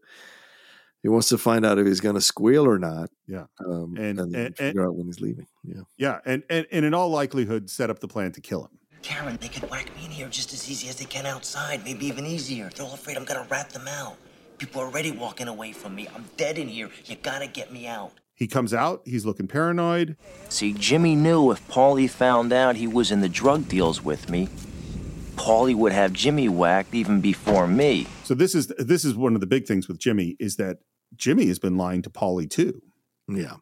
he 1.03 1.09
wants 1.09 1.29
to 1.29 1.39
find 1.39 1.65
out 1.67 1.79
if 1.79 1.87
he's 1.87 2.01
going 2.01 2.15
to 2.17 2.21
squeal 2.21 2.67
or 2.67 2.79
not. 2.79 3.11
yeah 3.29 3.45
Um, 3.65 3.95
And- 3.99 4.19
and, 4.21 4.35
and- 4.35 4.57
figure 4.57 4.87
out 4.87 4.97
when 4.97 5.07
he's 5.07 5.21
leaving. 5.21 5.47
Yeah. 5.65 5.83
yeah 5.99 6.19
and, 6.25 6.43
and 6.51 6.67
and 6.73 6.85
in 6.87 6.95
all 6.95 7.11
likelihood 7.11 7.69
set 7.71 7.91
up 7.91 7.99
the 8.01 8.09
plan 8.09 8.33
to 8.33 8.41
kill 8.41 8.63
him 8.65 8.79
Karen, 9.03 9.39
they 9.41 9.49
could 9.49 9.69
whack 9.71 9.95
me 9.97 10.05
in 10.07 10.11
here 10.11 10.29
just 10.29 10.53
as 10.53 10.69
easy 10.71 10.89
as 10.89 10.97
they 10.97 11.05
can 11.05 11.27
outside, 11.27 11.85
maybe 11.85 12.07
even 12.07 12.27
easier. 12.27 12.71
They're 12.75 12.87
all 12.87 12.95
afraid 12.95 13.17
I'm 13.17 13.25
gonna 13.25 13.47
rat 13.51 13.71
them 13.71 13.87
out. 13.89 14.17
People 14.59 14.81
are 14.83 14.87
already 14.87 15.11
walking 15.13 15.49
away 15.49 15.73
from 15.73 15.95
me. 15.95 16.09
I'm 16.15 16.25
dead 16.37 16.59
in 16.59 16.69
here. 16.69 16.89
You 17.05 17.17
gotta 17.17 17.47
get 17.47 17.73
me 17.73 17.87
out. 17.87 18.13
he 18.35 18.47
comes 18.47 18.75
out 18.75 19.01
he's 19.05 19.25
looking 19.25 19.47
paranoid 19.49 20.17
See, 20.49 20.73
Jimmy 20.75 21.15
knew 21.15 21.51
if 21.53 21.67
Paulie 21.69 22.09
found 22.11 22.53
out 22.53 22.77
he 22.77 22.87
was 22.87 23.11
in 23.11 23.21
the 23.21 23.29
drug 23.29 23.69
deals 23.69 24.03
with 24.05 24.29
me, 24.31 24.49
Paulie 25.37 25.75
would 25.75 25.93
have 25.93 26.13
Jimmy 26.13 26.49
whacked 26.49 26.95
even 26.95 27.21
before 27.21 27.67
me. 27.67 28.07
so 28.25 28.35
this 28.35 28.55
is 28.55 28.67
this 28.79 29.05
is 29.05 29.15
one 29.15 29.35
of 29.35 29.41
the 29.41 29.47
big 29.47 29.67
things 29.67 29.87
with 29.89 29.99
jimmy 29.99 30.37
is 30.41 30.57
that 30.57 30.79
jimmy 31.15 31.47
has 31.47 31.59
been 31.59 31.77
lying 31.77 32.03
to 32.03 32.11
Paulie 32.11 32.49
too 32.51 32.83
Yeah. 33.29 33.57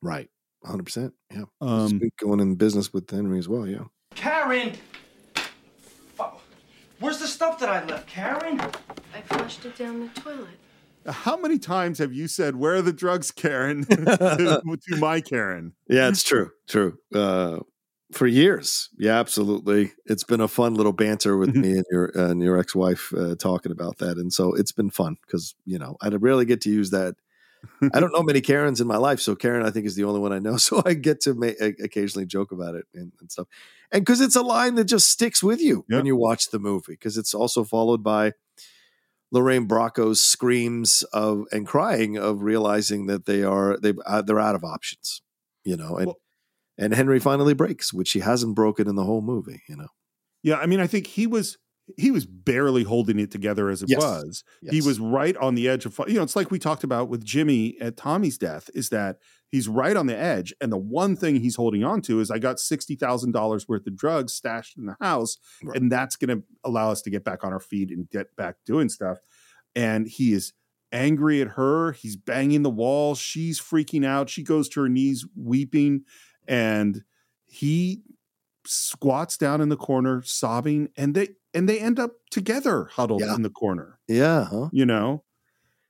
Right. 0.00 0.28
100%. 0.64 1.12
Yeah. 1.30 1.44
Um, 1.60 1.80
He's 1.90 1.92
been 2.00 2.10
going 2.20 2.40
in 2.40 2.54
business 2.56 2.92
with 2.92 3.08
Henry 3.10 3.38
as 3.38 3.48
well. 3.48 3.66
Yeah. 3.66 3.84
Karen! 4.14 4.72
Fuck. 6.14 6.40
Where's 7.00 7.18
the 7.18 7.26
stuff 7.26 7.58
that 7.60 7.68
I 7.68 7.84
left, 7.84 8.06
Karen? 8.08 8.60
I 9.14 9.20
flushed 9.22 9.64
it 9.64 9.76
down 9.76 10.00
the 10.00 10.20
toilet. 10.20 10.58
How 11.06 11.36
many 11.36 11.58
times 11.58 11.98
have 11.98 12.12
you 12.12 12.28
said, 12.28 12.56
Where 12.56 12.76
are 12.76 12.82
the 12.82 12.92
drugs, 12.92 13.30
Karen? 13.30 13.84
to, 13.86 14.62
to 14.88 14.96
my 14.96 15.20
Karen. 15.20 15.74
Yeah, 15.88 16.08
it's 16.08 16.22
true. 16.22 16.50
True. 16.68 16.98
Uh, 17.12 17.58
for 18.12 18.26
years. 18.26 18.90
Yeah, 18.98 19.18
absolutely. 19.18 19.92
It's 20.06 20.24
been 20.24 20.40
a 20.40 20.48
fun 20.48 20.74
little 20.74 20.92
banter 20.92 21.36
with 21.36 21.54
me 21.54 21.72
and 21.72 21.84
your 21.90 22.06
and 22.14 22.42
your 22.42 22.58
ex 22.58 22.74
wife 22.74 23.12
uh, 23.16 23.34
talking 23.34 23.72
about 23.72 23.98
that, 23.98 24.18
and 24.18 24.32
so 24.32 24.54
it's 24.54 24.72
been 24.72 24.90
fun 24.90 25.16
because 25.26 25.54
you 25.64 25.78
know 25.78 25.96
I'd 26.00 26.20
rarely 26.22 26.44
get 26.44 26.60
to 26.62 26.70
use 26.70 26.90
that. 26.90 27.16
I 27.94 28.00
don't 28.00 28.12
know 28.12 28.22
many 28.22 28.40
Karens 28.40 28.80
in 28.80 28.86
my 28.86 28.96
life, 28.96 29.20
so 29.20 29.34
Karen 29.34 29.64
I 29.64 29.70
think 29.70 29.86
is 29.86 29.94
the 29.94 30.04
only 30.04 30.20
one 30.20 30.32
I 30.32 30.38
know. 30.38 30.56
So 30.62 30.82
I 30.84 30.94
get 30.94 31.20
to 31.22 31.34
ma- 31.34 31.50
occasionally 31.60 32.26
joke 32.26 32.52
about 32.52 32.74
it 32.74 32.86
and, 32.94 33.12
and 33.20 33.30
stuff, 33.30 33.48
and 33.90 34.04
because 34.04 34.20
it's 34.20 34.36
a 34.36 34.42
line 34.42 34.74
that 34.76 34.84
just 34.84 35.08
sticks 35.08 35.42
with 35.42 35.60
you 35.60 35.84
when 35.88 36.06
you 36.06 36.16
watch 36.16 36.50
the 36.50 36.58
movie, 36.58 36.92
because 36.92 37.16
it's 37.16 37.34
also 37.34 37.64
followed 37.64 38.02
by 38.02 38.32
Lorraine 39.32 39.66
Bracco's 39.66 40.20
screams 40.20 41.02
of 41.12 41.46
and 41.52 41.66
crying 41.66 42.18
of 42.18 42.42
realizing 42.42 43.06
that 43.06 43.26
they 43.26 43.42
are 43.42 43.78
they 43.78 43.94
uh, 44.06 44.22
they're 44.22 44.38
out 44.38 44.54
of 44.54 44.62
options, 44.62 45.22
you 45.64 45.76
know, 45.76 45.96
and 45.96 46.12
and 46.78 46.94
Henry 46.94 47.18
finally 47.18 47.54
breaks, 47.54 47.92
which 47.92 48.12
he 48.12 48.20
hasn't 48.20 48.54
broken 48.54 48.88
in 48.88 48.94
the 48.94 49.04
whole 49.04 49.22
movie, 49.22 49.62
you 49.68 49.76
know. 49.76 49.88
Yeah, 50.42 50.56
I 50.56 50.66
mean, 50.66 50.80
I 50.80 50.86
think 50.86 51.06
he 51.06 51.26
was 51.26 51.58
he 51.96 52.10
was 52.10 52.26
barely 52.26 52.82
holding 52.84 53.18
it 53.18 53.30
together 53.30 53.68
as 53.70 53.82
it 53.82 53.88
Yes. 53.90 54.00
was. 54.00 54.44
He 54.70 54.80
was 54.80 54.98
right 55.00 55.36
on 55.36 55.54
the 55.54 55.68
edge 55.68 55.86
of 55.86 55.98
you 56.08 56.14
know, 56.14 56.22
it's 56.22 56.36
like 56.36 56.50
we 56.50 56.58
talked 56.58 56.84
about 56.84 57.08
with 57.08 57.24
Jimmy 57.24 57.76
at 57.80 57.96
Tommy's 57.96 58.38
death, 58.38 58.70
is 58.74 58.88
that 58.90 59.18
he's 59.48 59.68
right 59.68 59.96
on 59.96 60.06
the 60.06 60.16
edge. 60.16 60.52
And 60.60 60.72
the 60.72 60.78
one 60.78 61.16
thing 61.16 61.36
he's 61.36 61.56
holding 61.56 61.84
on 61.84 62.00
to 62.02 62.20
is 62.20 62.30
I 62.30 62.38
got 62.38 62.58
sixty 62.60 62.94
thousand 62.96 63.32
dollars 63.32 63.68
worth 63.68 63.86
of 63.86 63.96
drugs 63.96 64.32
stashed 64.34 64.76
in 64.78 64.86
the 64.86 64.96
house, 65.00 65.38
and 65.74 65.90
that's 65.90 66.16
gonna 66.16 66.42
allow 66.64 66.90
us 66.90 67.02
to 67.02 67.10
get 67.10 67.24
back 67.24 67.44
on 67.44 67.52
our 67.52 67.60
feet 67.60 67.90
and 67.90 68.08
get 68.10 68.34
back 68.36 68.56
doing 68.66 68.88
stuff. 68.88 69.18
And 69.74 70.06
he 70.08 70.32
is 70.32 70.52
angry 70.92 71.40
at 71.40 71.48
her. 71.48 71.92
He's 71.92 72.16
banging 72.16 72.62
the 72.62 72.70
wall. 72.70 73.14
She's 73.14 73.58
freaking 73.58 74.04
out. 74.04 74.28
She 74.28 74.42
goes 74.42 74.68
to 74.70 74.82
her 74.82 74.88
knees 74.90 75.24
weeping. 75.34 76.04
And 76.46 77.02
he 77.46 78.02
squats 78.66 79.36
down 79.36 79.60
in 79.60 79.68
the 79.70 79.76
corner 79.76 80.22
sobbing 80.22 80.88
and 80.96 81.14
they 81.14 81.28
and 81.54 81.68
they 81.68 81.78
end 81.78 81.98
up 81.98 82.12
together 82.30 82.86
huddled 82.92 83.20
Yeah. 83.22 83.34
in 83.34 83.42
the 83.42 83.50
corner 83.50 83.98
Yeah, 84.08 84.44
huh? 84.44 84.68
you 84.72 84.86
know 84.86 85.24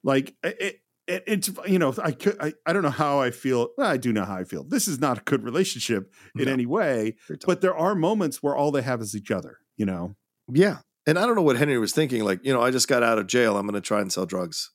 like 0.05 0.34
it, 0.43 0.80
it 1.09 1.24
it's 1.26 1.51
you 1.66 1.78
know 1.78 1.94
i 2.02 2.12
could 2.12 2.36
I, 2.40 2.52
I 2.66 2.72
don't 2.72 2.82
know 2.82 2.90
how 2.90 3.20
i 3.20 3.30
feel 3.30 3.68
well, 3.76 3.89
i 3.89 3.97
do 3.97 4.12
know 4.12 4.24
how 4.24 4.36
i 4.36 4.44
feel 4.44 4.64
this 4.64 4.86
is 4.89 4.98
not 5.01 5.18
a 5.18 5.22
good 5.22 5.43
relationship 5.44 6.12
in 6.39 6.48
any 6.48 6.64
way 6.66 7.16
but 7.47 7.60
there 7.60 7.76
are 7.76 7.94
moments 7.94 8.43
where 8.43 8.55
all 8.56 8.70
they 8.70 8.82
have 8.82 9.01
is 9.01 9.14
each 9.16 9.30
other 9.30 9.59
you 9.76 9.84
know 9.86 10.16
Yeah. 10.48 10.78
And 11.06 11.18
I 11.18 11.26
don't 11.26 11.34
know 11.34 11.43
what 11.43 11.56
Henry 11.56 11.78
was 11.78 11.93
thinking. 11.93 12.22
Like, 12.22 12.44
you 12.44 12.52
know, 12.52 12.62
I 12.62 12.70
just 12.70 12.86
got 12.86 13.02
out 13.02 13.18
of 13.18 13.26
jail. 13.26 13.56
I'm 13.56 13.66
going 13.66 13.74
to 13.74 13.80
try 13.80 14.01
and 14.01 14.12
sell 14.12 14.24
drugs. 14.24 14.70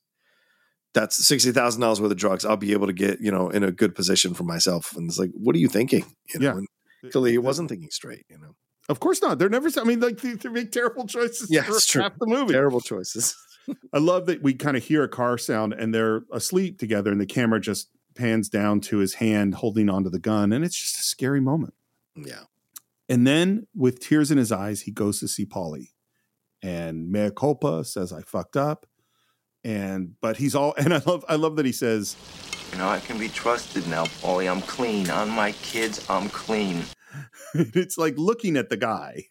That's 0.93 1.15
sixty 1.15 1.53
thousand 1.53 1.79
dollars 1.79 2.01
worth 2.01 2.11
of 2.11 2.17
drugs. 2.17 2.43
I'll 2.43 2.57
be 2.57 2.73
able 2.73 2.87
to 2.87 2.93
get, 2.93 3.21
you 3.21 3.31
know, 3.31 3.49
in 3.49 3.63
a 3.63 3.71
good 3.71 3.95
position 3.95 4.33
for 4.33 4.43
myself. 4.43 4.93
And 4.97 5.07
it's 5.09 5.17
like, 5.19 5.31
what 5.33 5.55
are 5.55 5.59
you 5.59 5.69
thinking? 5.69 6.03
You 6.33 6.39
know, 6.41 6.45
Yeah. 6.45 6.57
and 6.57 7.11
clearly 7.13 7.31
he 7.31 7.37
wasn't 7.37 7.69
thinking 7.69 7.89
straight. 7.91 8.25
You 8.29 8.39
know, 8.39 8.55
of 8.89 8.99
course 8.99 9.21
not 9.21 9.37
they're 9.39 9.49
never 9.49 9.69
i 9.79 9.83
mean 9.83 9.99
like 9.99 10.17
they, 10.21 10.33
they 10.33 10.49
make 10.49 10.71
terrible 10.71 11.05
choices 11.07 11.49
Yeah, 11.51 11.63
it's 11.67 11.85
true. 11.85 12.01
half 12.03 12.17
the 12.19 12.25
movie 12.27 12.53
terrible 12.53 12.81
choices. 12.81 13.35
I 13.93 13.97
love 13.99 14.27
that 14.27 14.41
we 14.41 14.53
kind 14.53 14.77
of 14.77 14.83
hear 14.85 15.03
a 15.03 15.09
car 15.09 15.37
sound 15.37 15.73
and 15.73 15.93
they're 15.93 16.21
asleep 16.31 16.79
together, 16.79 17.11
and 17.11 17.19
the 17.19 17.25
camera 17.25 17.59
just 17.59 17.89
pans 18.15 18.47
down 18.47 18.79
to 18.81 18.97
his 18.99 19.15
hand 19.15 19.55
holding 19.55 19.89
onto 19.89 20.09
the 20.09 20.19
gun, 20.19 20.53
and 20.53 20.63
it's 20.63 20.79
just 20.79 20.97
a 20.97 21.01
scary 21.03 21.41
moment. 21.41 21.73
Yeah. 22.15 22.43
And 23.09 23.27
then, 23.27 23.67
with 23.75 23.99
tears 23.99 24.31
in 24.31 24.37
his 24.37 24.53
eyes, 24.53 24.81
he 24.81 24.91
goes 24.91 25.19
to 25.19 25.27
see 25.27 25.45
Paulie, 25.45 25.89
and 26.61 27.11
mea 27.11 27.29
culpa 27.29 27.83
says, 27.83 28.13
"I 28.13 28.21
fucked 28.21 28.55
up," 28.55 28.85
and 29.65 30.13
but 30.21 30.37
he's 30.37 30.55
all, 30.55 30.73
and 30.77 30.93
I 30.93 31.01
love, 31.05 31.25
I 31.27 31.35
love 31.35 31.57
that 31.57 31.65
he 31.65 31.73
says, 31.73 32.15
You 32.71 32.77
know, 32.77 32.87
I 32.87 33.01
can 33.01 33.17
be 33.19 33.27
trusted 33.27 33.85
now, 33.89 34.05
Paulie. 34.05 34.49
I'm 34.49 34.61
clean. 34.61 35.09
On 35.09 35.29
my 35.29 35.51
kids, 35.51 36.05
I'm 36.09 36.29
clean. 36.29 36.83
it's 37.53 37.97
like 37.97 38.17
looking 38.17 38.57
at 38.57 38.69
the 38.69 38.77
guy. 38.77 39.25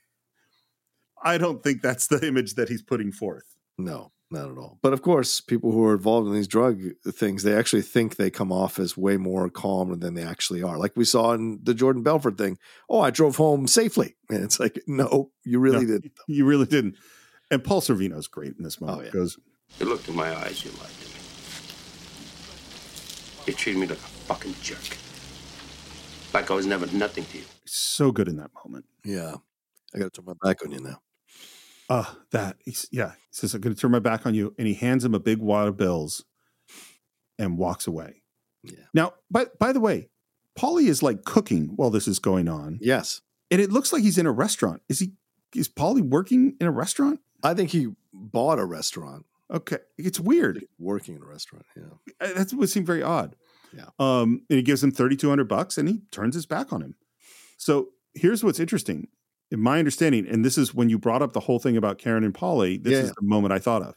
I 1.23 1.39
don't 1.39 1.63
think 1.63 1.83
that's 1.83 2.07
the 2.07 2.25
image 2.27 2.55
that 2.55 2.69
he's 2.69 2.83
putting 2.83 3.11
forth. 3.11 3.57
No, 3.79 4.13
not 4.31 4.51
at 4.51 4.59
all. 4.59 4.79
But 4.83 4.93
of 4.93 5.03
course, 5.03 5.41
people 5.41 5.73
who 5.73 5.85
are 5.85 5.95
involved 5.95 6.29
in 6.29 6.35
these 6.35 6.49
drug 6.49 6.81
things, 7.09 7.43
they 7.43 7.55
actually 7.55 7.83
think 7.83 8.17
they 8.17 8.31
come 8.31 8.53
off 8.53 8.79
as 8.79 8.97
way 8.97 9.17
more 9.17 9.49
calm 9.49 9.99
than 9.99 10.15
they 10.15 10.23
actually 10.23 10.63
are. 10.63 10.79
Like 10.79 10.97
we 10.97 11.05
saw 11.05 11.33
in 11.33 11.61
the 11.63 11.75
Jordan 11.75 12.03
Belfort 12.03 12.39
thing. 12.39 12.59
Oh, 12.89 13.01
I 13.01 13.11
drove 13.11 13.37
home 13.37 13.67
safely. 13.67 14.15
And 14.29 14.43
it's 14.43 14.59
like, 14.59 14.81
no, 14.89 15.31
you 15.45 15.61
really 15.61 15.87
No, 15.87 15.93
didn't. 15.93 16.13
You 16.27 16.47
really 16.47 16.67
didn't. 16.67 16.97
And 17.49 17.63
Paul 17.63 17.81
Sorvino's 17.81 18.27
great 18.27 18.55
in 18.59 18.65
this 18.65 18.79
oh, 18.83 18.87
moment. 18.87 19.11
Oh, 19.11 19.19
Goes, 19.19 19.39
You 19.79 19.87
looked 19.87 20.09
in 20.09 20.17
my 20.17 20.35
eyes, 20.35 20.65
you 20.65 20.73
lied 20.73 20.91
to 20.91 21.09
me. 21.09 21.15
You 23.47 23.53
treated 23.53 23.81
me 23.81 23.87
like 23.87 23.99
a 23.99 24.11
fucking 24.27 24.55
jerk. 24.63 24.99
Like 26.35 26.51
I 26.51 26.55
was 26.55 26.67
never 26.67 26.87
nothing 26.87 27.25
to 27.27 27.39
you. 27.39 27.45
So 27.67 28.13
good 28.13 28.29
in 28.29 28.37
that 28.37 28.51
moment. 28.65 28.85
Yeah. 29.05 29.37
I 29.95 29.99
got 29.99 30.13
to 30.13 30.23
turn 30.23 30.25
my 30.27 30.35
back 30.49 30.65
on 30.65 30.73
you 30.73 30.81
now. 30.81 31.01
Uh, 31.89 32.05
that 32.33 32.57
he's, 32.65 32.87
yeah. 32.91 33.13
He 33.13 33.21
says, 33.31 33.55
I'm 33.55 33.61
going 33.61 33.75
to 33.75 33.81
turn 33.81 33.91
my 33.93 33.99
back 34.01 34.27
on 34.27 34.35
you. 34.35 34.55
And 34.59 34.67
he 34.67 34.75
hands 34.75 35.05
him 35.05 35.15
a 35.15 35.21
big 35.21 35.39
wad 35.39 35.69
of 35.69 35.77
bills 35.77 36.25
and 37.39 37.59
walks 37.59 37.87
away. 37.87 38.23
Yeah. 38.65 38.85
Now, 38.93 39.15
by, 39.31 39.47
by 39.59 39.73
the 39.73 39.81
way, 39.81 40.09
Paulie 40.59 40.89
is 40.89 41.03
like 41.03 41.25
cooking 41.25 41.73
while 41.77 41.91
this 41.91 42.09
is 42.09 42.19
going 42.19 42.49
on. 42.49 42.79
Yes. 42.81 43.21
And 43.51 43.61
it 43.61 43.71
looks 43.71 43.93
like 43.93 44.03
he's 44.03 44.19
in 44.19 44.27
a 44.27 44.33
restaurant. 44.33 44.83
Is 44.89 44.99
he, 44.99 45.13
is 45.55 45.69
Paulie 45.69 46.03
working 46.03 46.57
in 46.61 46.67
a 46.67 46.73
restaurant? 46.73 47.21
I 47.45 47.55
think 47.55 47.71
he 47.71 47.89
bought 48.13 48.59
a 48.59 48.65
restaurant. 48.65 49.25
Okay. 49.53 49.79
It's 49.97 50.19
weird. 50.19 50.65
Working 50.79 51.15
in 51.15 51.23
a 51.23 51.27
restaurant. 51.27 51.67
Yeah. 51.77 51.83
Uh, 52.21 52.33
That 52.35 52.53
would 52.55 52.69
seem 52.71 52.85
very 52.85 53.03
odd. 53.03 53.37
Yeah. 53.73 53.87
Um, 54.01 54.43
and 54.51 54.57
he 54.57 54.63
gives 54.63 54.83
him 54.83 54.91
3,200 54.91 55.45
bucks 55.47 55.79
and 55.79 55.89
he 55.89 56.01
turns 56.11 56.35
his 56.35 56.47
back 56.47 56.73
on 56.73 56.81
him. 56.81 56.97
So 57.57 57.89
here's 58.15 58.43
what's 58.45 58.61
interesting. 58.61 59.09
In 59.51 59.61
my 59.61 59.79
understanding, 59.79 60.27
and 60.29 60.45
this 60.45 60.59
is 60.59 60.75
when 60.75 60.89
you 60.89 60.99
brought 60.99 61.23
up 61.23 61.33
the 61.33 61.41
whole 61.41 61.59
thing 61.59 61.77
about 61.77 61.99
Karen 61.99 62.25
and 62.25 62.35
Paulie, 62.35 62.83
this 62.83 62.93
Yeah, 62.93 62.99
is 63.01 63.13
the 63.13 63.23
moment 63.23 63.53
I 63.53 63.59
thought 63.59 63.83
of. 63.83 63.95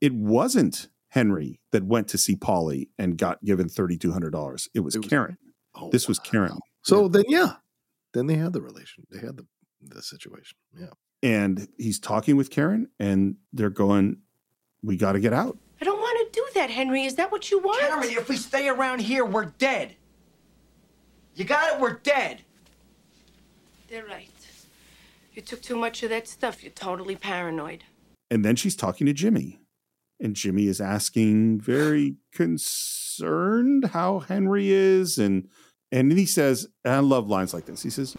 It 0.00 0.14
wasn't 0.14 0.88
Henry 1.08 1.60
that 1.72 1.84
went 1.84 2.08
to 2.08 2.18
see 2.18 2.36
Paulie 2.36 2.88
and 2.98 3.16
got 3.16 3.42
given 3.44 3.68
$3,200. 3.68 4.68
It 4.74 4.80
was 4.80 4.96
Karen. 4.96 5.38
Oh, 5.74 5.88
this 5.90 6.08
was 6.08 6.18
Karen. 6.18 6.58
So 6.82 7.08
then, 7.08 7.24
yeah, 7.28 7.54
then 8.12 8.26
they 8.26 8.34
had 8.34 8.52
the 8.52 8.60
relation. 8.60 9.06
They 9.10 9.20
had 9.20 9.36
the 9.36 9.46
the 9.82 10.02
situation. 10.02 10.58
Yeah. 10.78 10.90
And 11.22 11.68
he's 11.78 11.98
talking 11.98 12.36
with 12.36 12.50
Karen, 12.50 12.88
and 12.98 13.36
they're 13.52 13.70
going, 13.70 14.18
"We 14.82 14.96
got 14.96 15.12
to 15.12 15.20
get 15.20 15.32
out." 15.32 15.58
I 15.80 15.84
don't 15.84 15.98
want 15.98 16.32
to 16.32 16.38
do 16.38 16.46
that, 16.54 16.70
Henry. 16.70 17.04
Is 17.04 17.14
that 17.16 17.32
what 17.32 17.50
you 17.50 17.58
want? 17.60 17.80
Karen, 17.80 18.04
if 18.04 18.28
we 18.28 18.36
stay 18.36 18.68
around 18.68 19.00
here, 19.00 19.24
we're 19.24 19.46
dead. 19.46 19.96
You 21.34 21.44
got 21.44 21.74
it? 21.74 21.80
We're 21.80 21.94
dead. 21.98 22.42
They're 23.90 24.06
right. 24.06 24.30
You 25.34 25.42
took 25.42 25.62
too 25.62 25.76
much 25.76 26.04
of 26.04 26.10
that 26.10 26.28
stuff. 26.28 26.62
You're 26.62 26.70
totally 26.70 27.16
paranoid. 27.16 27.82
And 28.30 28.44
then 28.44 28.54
she's 28.54 28.76
talking 28.76 29.04
to 29.08 29.12
Jimmy, 29.12 29.60
and 30.20 30.36
Jimmy 30.36 30.68
is 30.68 30.80
asking, 30.80 31.60
very 31.60 32.14
concerned, 32.32 33.86
how 33.86 34.20
Henry 34.20 34.70
is, 34.70 35.18
and 35.18 35.48
and 35.90 36.08
then 36.08 36.16
he 36.16 36.26
says, 36.26 36.68
and 36.84 36.94
I 36.94 36.98
love 37.00 37.28
lines 37.28 37.52
like 37.52 37.66
this. 37.66 37.82
He 37.82 37.90
says, 37.90 38.16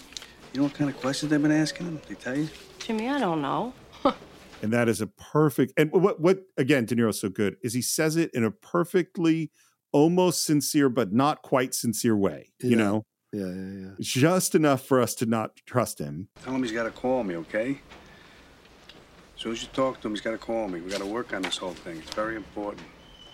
You 0.52 0.60
know 0.60 0.64
what 0.66 0.74
kind 0.74 0.90
of 0.90 1.00
questions 1.00 1.30
they've 1.30 1.42
been 1.42 1.54
asking 1.54 1.88
him? 1.88 2.02
They 2.06 2.16
tell 2.16 2.38
you? 2.38 2.50
Jimmy, 2.80 3.08
I 3.08 3.18
don't 3.18 3.42
know. 3.42 3.74
and 4.62 4.74
that 4.74 4.90
is 4.90 5.00
a 5.00 5.08
perfect. 5.08 5.72
And 5.78 5.90
what 5.94 6.20
what 6.20 6.42
again, 6.58 6.84
De 6.84 6.96
Niro's 6.96 7.22
so 7.22 7.30
good 7.30 7.56
is 7.64 7.74
he 7.74 7.82
says 7.82 8.18
it 8.18 8.30
in 8.34 8.44
a 8.44 8.52
perfectly, 8.52 9.52
almost 9.94 10.44
sincere 10.44 10.90
but 10.90 11.14
not 11.14 11.44
quite 11.44 11.74
sincere 11.74 12.18
way. 12.18 12.52
You 12.60 12.76
know, 12.76 13.06
Yeah, 13.34 13.46
yeah, 13.46 13.80
yeah. 13.86 13.90
just 14.00 14.56
enough 14.56 14.86
for 14.86 15.00
us 15.02 15.16
to 15.16 15.26
not 15.26 15.56
trust 15.66 16.00
him. 16.00 16.28
Tell 16.44 16.54
him 16.54 16.64
he's 16.64 16.72
got 16.72 16.84
to 16.84 16.92
call 16.92 17.24
me, 17.24 17.36
okay? 17.38 17.80
As 19.36 19.42
soon 19.42 19.54
as 19.54 19.62
you 19.64 19.70
talk 19.74 20.02
to 20.02 20.08
him, 20.08 20.14
he's 20.14 20.22
got 20.22 20.32
to 20.32 20.38
call 20.38 20.68
me. 20.68 20.82
We 20.82 20.92
got 20.92 21.00
to 21.00 21.06
work 21.06 21.34
on 21.34 21.42
this 21.42 21.58
whole 21.58 21.74
thing. 21.74 21.98
It's 21.98 22.14
very 22.14 22.36
important. 22.36 22.86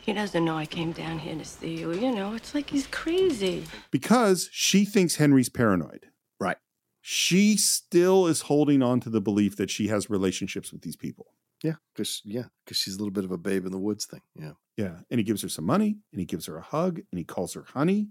He 0.02 0.14
doesn't 0.14 0.45
know 0.45 0.56
I 0.57 0.65
came 0.65 0.94
down 0.94 1.19
here 1.19 1.36
to 1.36 1.44
see 1.44 1.80
you. 1.80 1.91
You 1.94 2.15
know, 2.15 2.34
it's 2.34 2.56
like 2.56 2.69
he's 2.69 2.88
crazy. 2.88 3.65
because 3.91 4.49
she 4.53 4.86
thinks 4.86 5.15
Henry's 5.15 5.49
paranoid. 5.49 6.06
Right. 6.40 6.57
She 7.02 7.57
still 7.57 8.28
is 8.28 8.41
holding 8.41 8.82
on 8.82 8.99
to 9.02 9.10
the 9.10 9.19
belief 9.19 9.57
that 9.57 9.69
she 9.69 9.88
has 9.88 10.10
relationships 10.10 10.72
with 10.72 10.82
these 10.82 10.95
people. 10.95 11.26
Yeah, 11.64 11.74
because 11.94 12.22
yeah, 12.24 12.44
because 12.64 12.78
she's 12.78 12.94
a 12.94 12.98
little 12.99 13.11
bit 13.11 13.24
of 13.26 13.32
a 13.32 13.38
babe 13.38 13.65
in 13.65 13.72
the 13.72 13.80
woods 13.80 14.06
thing. 14.06 14.22
Yeah. 14.36 14.52
Yeah. 14.78 14.99
And 15.10 15.19
he 15.19 15.24
gives 15.24 15.41
her 15.41 15.49
some 15.49 15.65
money 15.65 15.98
and 16.11 16.19
he 16.19 16.26
gives 16.26 16.45
her 16.45 16.56
a 16.57 16.61
hug 16.61 16.99
and 16.99 17.18
he 17.18 17.24
calls 17.24 17.56
her 17.56 17.65
honey. 17.74 18.10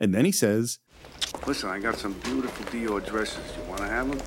And 0.00 0.14
then 0.14 0.24
he 0.24 0.32
says, 0.32 0.78
Listen, 1.46 1.70
I 1.70 1.78
got 1.78 1.96
some 1.96 2.12
beautiful 2.20 2.64
Dior 2.66 3.04
dresses. 3.04 3.44
You 3.56 3.62
want 3.68 3.80
to 3.80 3.88
have 3.88 4.08
them? 4.08 4.20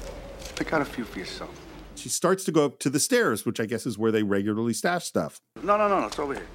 Pick 0.55 0.73
out 0.73 0.81
a 0.81 0.85
few 0.85 1.03
for 1.03 1.19
yourself. 1.19 1.49
she 1.95 2.09
starts 2.09 2.43
to 2.45 2.51
go 2.51 2.65
up 2.65 2.79
to 2.79 2.89
the 2.89 2.99
stairs, 2.99 3.45
which 3.45 3.59
I 3.59 3.65
guess 3.65 3.85
is 3.85 3.97
where 3.97 4.11
they 4.11 4.23
regularly 4.23 4.73
stash 4.73 5.05
stuff. 5.05 5.39
No, 5.61 5.77
no, 5.77 5.87
no, 5.87 5.99
no. 5.99 6.07
It's 6.07 6.19
over 6.19 6.33
here. 6.33 6.47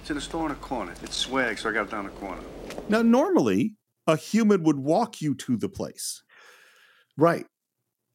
It's 0.00 0.10
in 0.10 0.16
a 0.16 0.20
store 0.20 0.44
in 0.44 0.48
the 0.48 0.54
corner. 0.56 0.94
It's 1.02 1.16
swag, 1.16 1.58
so 1.58 1.70
I 1.70 1.72
got 1.72 1.86
it 1.86 1.90
down 1.90 2.04
the 2.04 2.10
corner. 2.10 2.40
Now, 2.88 3.02
normally 3.02 3.76
a 4.06 4.16
human 4.16 4.62
would 4.64 4.78
walk 4.78 5.20
you 5.20 5.34
to 5.36 5.56
the 5.56 5.68
place. 5.68 6.22
Right. 7.16 7.46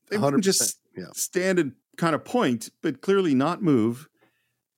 They 0.10 0.18
wouldn't 0.18 0.44
100%, 0.44 0.46
just 0.46 0.80
yeah. 0.98 1.06
stand 1.14 1.60
and 1.60 1.74
kind 1.98 2.16
of 2.16 2.26
point, 2.26 2.70
but 2.82 3.02
clearly 3.02 3.34
not 3.34 3.62
move. 3.62 4.08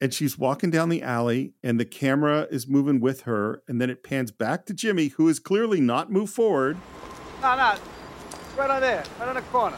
And 0.02 0.14
she's 0.14 0.38
walking 0.38 0.70
down 0.70 0.88
the 0.90 1.02
alley, 1.04 1.54
and 1.62 1.78
the 1.80 1.86
camera 1.86 2.48
is 2.50 2.68
moving 2.68 3.02
with 3.02 3.22
her. 3.22 3.62
And 3.68 3.82
then 3.82 3.90
it 3.90 4.04
pans 4.04 4.32
back 4.32 4.66
to 4.68 4.74
Jimmy, 4.74 5.10
who 5.10 5.28
is 5.28 5.40
clearly 5.40 5.82
not 5.82 6.10
moved 6.12 6.34
forward. 6.34 6.78
No, 7.42 7.56
no. 7.58 7.74
It's 7.74 8.58
right 8.58 8.70
on 8.70 8.80
there, 8.82 9.04
right 9.20 9.28
on 9.30 9.36
the 9.36 9.42
corner. 9.44 9.78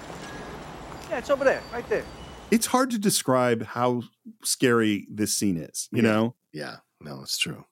Yeah, 1.10 1.18
it's 1.18 1.30
over 1.31 1.43
there, 1.43 1.61
right 1.73 1.88
there. 1.89 2.06
It's 2.52 2.68
hard 2.68 2.91
to 2.91 2.99
describe 2.99 3.64
how 3.64 4.03
scary 4.43 5.07
this 5.10 5.35
scene 5.35 5.57
is, 5.57 5.89
you 5.91 6.03
Yeah. 6.03 6.10
know? 6.11 6.35
Yeah. 6.53 6.77
No, 6.99 7.22
it's 7.23 7.38
true. 7.38 7.65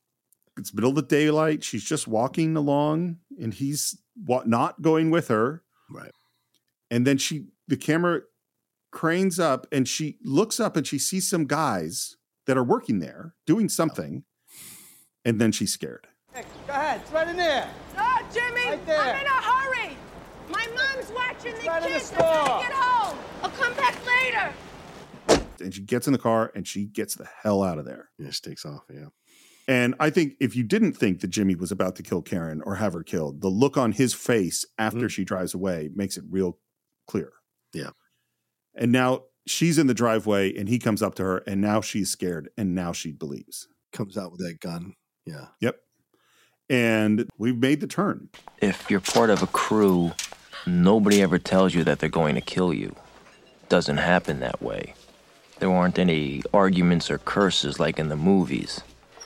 It's 0.57 0.73
middle 0.73 0.89
of 0.89 0.95
the 0.95 1.01
daylight. 1.03 1.63
She's 1.63 1.83
just 1.83 2.07
walking 2.07 2.55
along, 2.57 3.17
and 3.39 3.53
he's 3.53 3.97
wa- 4.15 4.43
not 4.45 4.81
going 4.81 5.11
with 5.11 5.27
her. 5.27 5.63
Right. 5.89 6.11
And 6.89 7.05
then 7.05 7.17
she, 7.19 7.45
the 7.67 7.77
camera 7.77 8.21
cranes 8.91 9.39
up, 9.39 9.67
and 9.71 9.87
she 9.87 10.17
looks 10.23 10.59
up 10.59 10.75
and 10.75 10.85
she 10.87 10.97
sees 10.97 11.29
some 11.29 11.45
guys 11.45 12.17
that 12.49 12.57
are 12.57 12.63
working 12.63 12.97
there 12.97 13.35
doing 13.45 13.69
something. 13.69 14.23
And 15.23 15.39
then 15.39 15.51
she's 15.51 15.71
scared. 15.71 16.07
Go 16.33 16.41
ahead, 16.69 16.99
it's 17.03 17.11
right 17.11 17.27
in 17.27 17.37
there. 17.37 17.69
No, 17.95 18.17
Jimmy, 18.33 18.65
Right 18.65 18.85
there. 18.87 18.99
I'm 18.99 19.21
in 19.21 19.27
a 19.27 19.29
hurry. 19.29 19.97
My 20.49 20.65
mom's 20.75 21.11
watching 21.11 21.53
the 21.61 21.67
right 21.67 21.83
in 21.83 21.93
the 21.93 21.99
kids. 21.99 22.11
I 22.11 22.17
gotta 22.17 22.63
get 22.63 22.73
home. 22.73 23.19
I'll 23.43 23.51
come 23.51 23.75
back 23.75 24.03
later. 24.03 24.51
And 25.59 25.75
she 25.75 25.81
gets 25.81 26.07
in 26.07 26.13
the 26.13 26.17
car 26.17 26.51
and 26.55 26.67
she 26.67 26.85
gets 26.85 27.13
the 27.13 27.27
hell 27.43 27.61
out 27.61 27.77
of 27.77 27.85
there. 27.85 28.09
Yeah, 28.17 28.31
she 28.31 28.41
takes 28.41 28.65
off. 28.65 28.85
Yeah. 28.91 29.09
And 29.67 29.93
I 29.99 30.09
think 30.09 30.33
if 30.39 30.55
you 30.55 30.63
didn't 30.63 30.93
think 30.93 31.21
that 31.21 31.27
Jimmy 31.27 31.53
was 31.53 31.71
about 31.71 31.97
to 31.97 32.03
kill 32.03 32.23
Karen 32.23 32.63
or 32.65 32.75
have 32.75 32.93
her 32.93 33.03
killed, 33.03 33.41
the 33.41 33.49
look 33.49 33.77
on 33.77 33.91
his 33.91 34.15
face 34.15 34.65
after 34.79 34.97
mm-hmm. 34.97 35.07
she 35.07 35.23
drives 35.23 35.53
away 35.53 35.91
makes 35.93 36.17
it 36.17 36.23
real 36.27 36.57
clear. 37.05 37.31
Yeah. 37.73 37.91
And 38.73 38.91
now 38.91 39.25
she's 39.49 39.77
in 39.77 39.87
the 39.87 39.93
driveway 39.93 40.55
and 40.55 40.69
he 40.69 40.79
comes 40.79 41.01
up 41.01 41.15
to 41.15 41.23
her 41.23 41.37
and 41.39 41.59
now 41.59 41.81
she's 41.81 42.09
scared 42.09 42.49
and 42.57 42.75
now 42.75 42.93
she 42.93 43.11
believes. 43.11 43.67
Comes 43.91 44.17
out 44.17 44.31
with 44.31 44.41
that 44.41 44.59
gun. 44.59 44.93
Yeah. 45.25 45.47
Yep. 45.59 45.79
And 46.69 47.27
we've 47.37 47.57
made 47.57 47.81
the 47.81 47.87
turn. 47.87 48.29
If 48.61 48.89
you're 48.91 48.99
part 48.99 49.31
of 49.31 49.41
a 49.41 49.47
crew, 49.47 50.11
nobody 50.67 51.21
ever 51.23 51.39
tells 51.39 51.73
you 51.73 51.83
that 51.85 51.99
they're 51.99 52.09
going 52.09 52.35
to 52.35 52.41
kill 52.41 52.73
you. 52.73 52.95
Doesn't 53.69 53.97
happen 53.97 54.39
that 54.39 54.61
way. 54.61 54.93
There 55.59 55.71
aren't 55.71 55.99
any 55.99 56.43
arguments 56.53 57.09
or 57.09 57.17
curses 57.17 57.79
like 57.79 57.99
in 57.99 58.09
the 58.09 58.15
movies. 58.15 58.81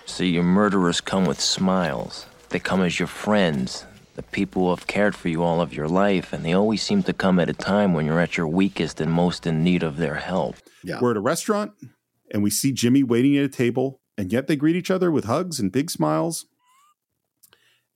See, 0.06 0.30
your 0.30 0.44
murderers 0.44 1.02
come 1.02 1.26
with 1.26 1.40
smiles. 1.40 2.26
They 2.50 2.60
come 2.60 2.82
as 2.82 2.98
your 2.98 3.08
friends, 3.08 3.86
the 4.16 4.24
people 4.24 4.64
who 4.64 4.70
have 4.70 4.88
cared 4.88 5.16
for 5.16 5.30
you 5.30 5.44
all 5.44 5.62
of 5.62 5.74
your 5.74 5.88
life, 5.88 6.34
and 6.34 6.46
they 6.46 6.54
always 6.54 6.82
seem 6.82 7.04
to 7.04 7.14
come 7.14 7.40
at 7.40 7.50
a 7.50 7.54
time 7.54 7.94
when 7.94 8.06
you're 8.06 8.20
at 8.20 8.38
your 8.38 8.48
weakest 8.48 9.02
and 9.02 9.12
most 9.12 9.48
in 9.48 9.64
need 9.64 9.84
of 9.84 9.98
their 9.98 10.16
help. 10.16 10.56
Yeah. 10.84 11.00
We're 11.02 11.12
at 11.12 11.18
a 11.18 11.22
restaurant 11.22 11.74
and 12.32 12.44
we 12.44 12.50
see 12.50 12.72
Jimmy 12.72 13.04
waiting 13.04 13.38
at 13.38 13.46
a 13.46 13.50
table, 13.50 14.02
and 14.18 14.32
yet 14.32 14.48
they 14.48 14.56
greet 14.56 14.76
each 14.76 14.92
other 14.92 15.12
with 15.12 15.26
hugs 15.26 15.60
and 15.60 15.72
big 15.72 15.92
smiles. 15.92 16.46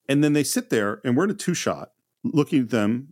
And 0.08 0.24
then 0.24 0.34
they 0.34 0.44
sit 0.44 0.70
there 0.70 1.02
and 1.04 1.18
we're 1.18 1.26
in 1.26 1.32
a 1.32 1.36
two 1.36 1.54
shot 1.54 1.90
looking 2.24 2.62
at 2.62 2.70
them, 2.70 3.10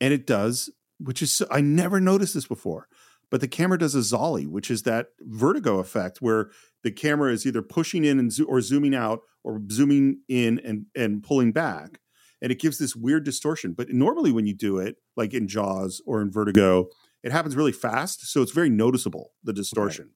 and 0.00 0.12
it 0.12 0.26
does, 0.26 0.70
which 0.98 1.22
is, 1.22 1.34
so, 1.34 1.46
I 1.50 1.60
never 1.60 2.00
noticed 2.00 2.34
this 2.34 2.46
before, 2.46 2.88
but 3.30 3.40
the 3.40 3.48
camera 3.48 3.78
does 3.78 3.94
a 3.94 3.98
Zolly, 3.98 4.46
which 4.46 4.70
is 4.70 4.82
that 4.82 5.08
vertigo 5.20 5.78
effect 5.78 6.20
where 6.20 6.50
the 6.82 6.90
camera 6.90 7.32
is 7.32 7.46
either 7.46 7.62
pushing 7.62 8.04
in 8.04 8.18
and 8.18 8.32
zo- 8.32 8.44
or 8.44 8.60
zooming 8.60 8.94
out 8.94 9.20
or 9.44 9.60
zooming 9.70 10.20
in 10.28 10.58
and, 10.60 10.86
and 10.96 11.22
pulling 11.22 11.52
back. 11.52 12.00
And 12.40 12.52
it 12.52 12.60
gives 12.60 12.78
this 12.78 12.94
weird 12.94 13.24
distortion. 13.24 13.72
But 13.72 13.90
normally, 13.90 14.32
when 14.32 14.46
you 14.46 14.54
do 14.54 14.78
it, 14.78 14.96
like 15.16 15.34
in 15.34 15.48
Jaws 15.48 16.00
or 16.06 16.22
in 16.22 16.30
Vertigo, 16.30 16.88
it 17.22 17.32
happens 17.32 17.56
really 17.56 17.72
fast. 17.72 18.26
So 18.30 18.42
it's 18.42 18.52
very 18.52 18.70
noticeable, 18.70 19.32
the 19.42 19.52
distortion. 19.52 20.10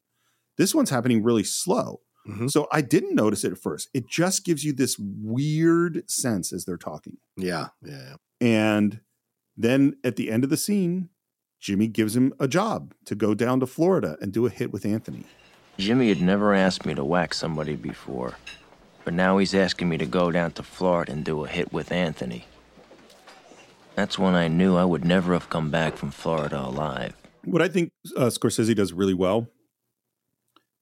This 0.56 0.74
one's 0.74 0.90
happening 0.90 1.22
really 1.22 1.44
slow. 1.44 2.00
Mhm. 2.28 2.48
So 2.50 2.68
I 2.70 2.82
didn't 2.82 3.16
notice 3.16 3.42
it 3.42 3.50
at 3.52 3.58
first. 3.58 3.88
It 3.92 4.08
just 4.08 4.44
gives 4.44 4.62
you 4.64 4.72
this 4.72 4.96
weird 4.98 6.08
sense 6.08 6.52
as 6.52 6.64
they're 6.64 6.76
talking. 6.76 7.16
Yeah. 7.36 7.68
Yeah. 7.82 8.16
And 8.40 9.00
then 9.56 9.96
at 10.04 10.14
the 10.16 10.30
end 10.30 10.44
of 10.44 10.50
the 10.50 10.56
scene, 10.56 11.08
Jimmy 11.58 11.88
gives 11.88 12.14
him 12.16 12.32
a 12.38 12.46
job 12.46 12.94
to 13.06 13.14
go 13.16 13.34
down 13.34 13.58
to 13.60 13.66
Florida 13.66 14.16
and 14.20 14.32
do 14.32 14.46
a 14.46 14.50
hit 14.50 14.72
with 14.72 14.84
Anthony. 14.84 15.24
Jimmy 15.78 16.08
had 16.10 16.20
never 16.20 16.54
asked 16.54 16.86
me 16.86 16.94
to 16.94 17.04
whack 17.04 17.34
somebody 17.34 17.74
before, 17.76 18.36
but 19.04 19.14
now 19.14 19.38
he's 19.38 19.54
asking 19.54 19.88
me 19.88 19.98
to 19.98 20.06
go 20.06 20.30
down 20.30 20.52
to 20.52 20.62
Florida 20.62 21.12
and 21.12 21.24
do 21.24 21.44
a 21.44 21.48
hit 21.48 21.72
with 21.72 21.90
Anthony. 21.92 22.46
That's 23.94 24.18
when 24.18 24.34
I 24.34 24.48
knew 24.48 24.76
I 24.76 24.84
would 24.84 25.04
never 25.04 25.32
have 25.34 25.50
come 25.50 25.70
back 25.70 25.96
from 25.96 26.10
Florida 26.10 26.60
alive. 26.60 27.14
What 27.44 27.60
I 27.62 27.68
think 27.68 27.90
uh, 28.16 28.26
Scorsese 28.26 28.74
does 28.74 28.92
really 28.92 29.14
well 29.14 29.48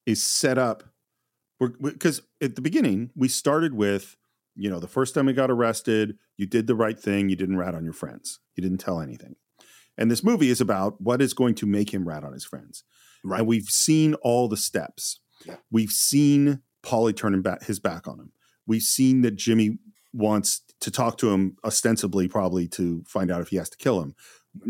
is 0.07 0.23
set 0.23 0.59
up 0.59 0.85
because 1.83 2.23
at 2.41 2.57
the 2.57 2.63
beginning 2.63 3.11
we 3.15 3.29
started 3.29 3.75
with 3.75 4.17
you 4.57 4.69
know 4.71 4.81
the 4.81 4.89
first 4.89 5.15
time 5.15 5.27
we 5.27 5.33
got 5.35 5.51
arrested 5.51 6.17
you 6.39 6.47
did 6.47 6.67
the 6.67 6.75
right 6.75 6.99
thing 6.99 7.29
you 7.29 7.37
didn't 7.37 7.59
rat 7.59 7.75
on 7.75 7.85
your 7.85 7.93
friends 7.93 8.41
you 8.57 8.63
didn't 8.63 8.79
tell 8.79 9.01
anything 9.01 9.37
and 9.99 10.11
this 10.11 10.25
movie 10.25 10.49
is 10.49 10.61
about 10.61 10.99
what 11.03 11.21
is 11.21 11.35
going 11.35 11.55
to 11.55 11.67
make 11.67 11.93
him 11.93 12.09
rat 12.09 12.25
on 12.25 12.33
his 12.33 12.45
friends 12.47 12.83
Right. 13.23 13.41
and 13.41 13.47
we've 13.47 13.69
seen 13.69 14.15
all 14.15 14.49
the 14.49 14.57
steps 14.57 15.21
Yeah. 15.45 15.57
we've 15.71 15.91
seen 15.91 16.63
Paulie 16.83 17.17
turning 17.17 17.43
back 17.43 17.65
his 17.65 17.79
back 17.79 18.07
on 18.09 18.19
him 18.19 18.33
we've 18.67 18.83
seen 18.83 19.23
that 19.23 19.37
Jimmy 19.37 19.79
wants 20.13 20.63
to 20.81 20.91
talk 20.91 21.19
to 21.19 21.31
him 21.31 21.57
ostensibly 21.65 22.27
probably 22.27 22.67
to 22.67 23.03
find 23.07 23.31
out 23.31 23.43
if 23.43 23.49
he 23.49 23.57
has 23.57 23.71
to 23.71 23.77
kill 23.77 24.01
him 24.01 24.15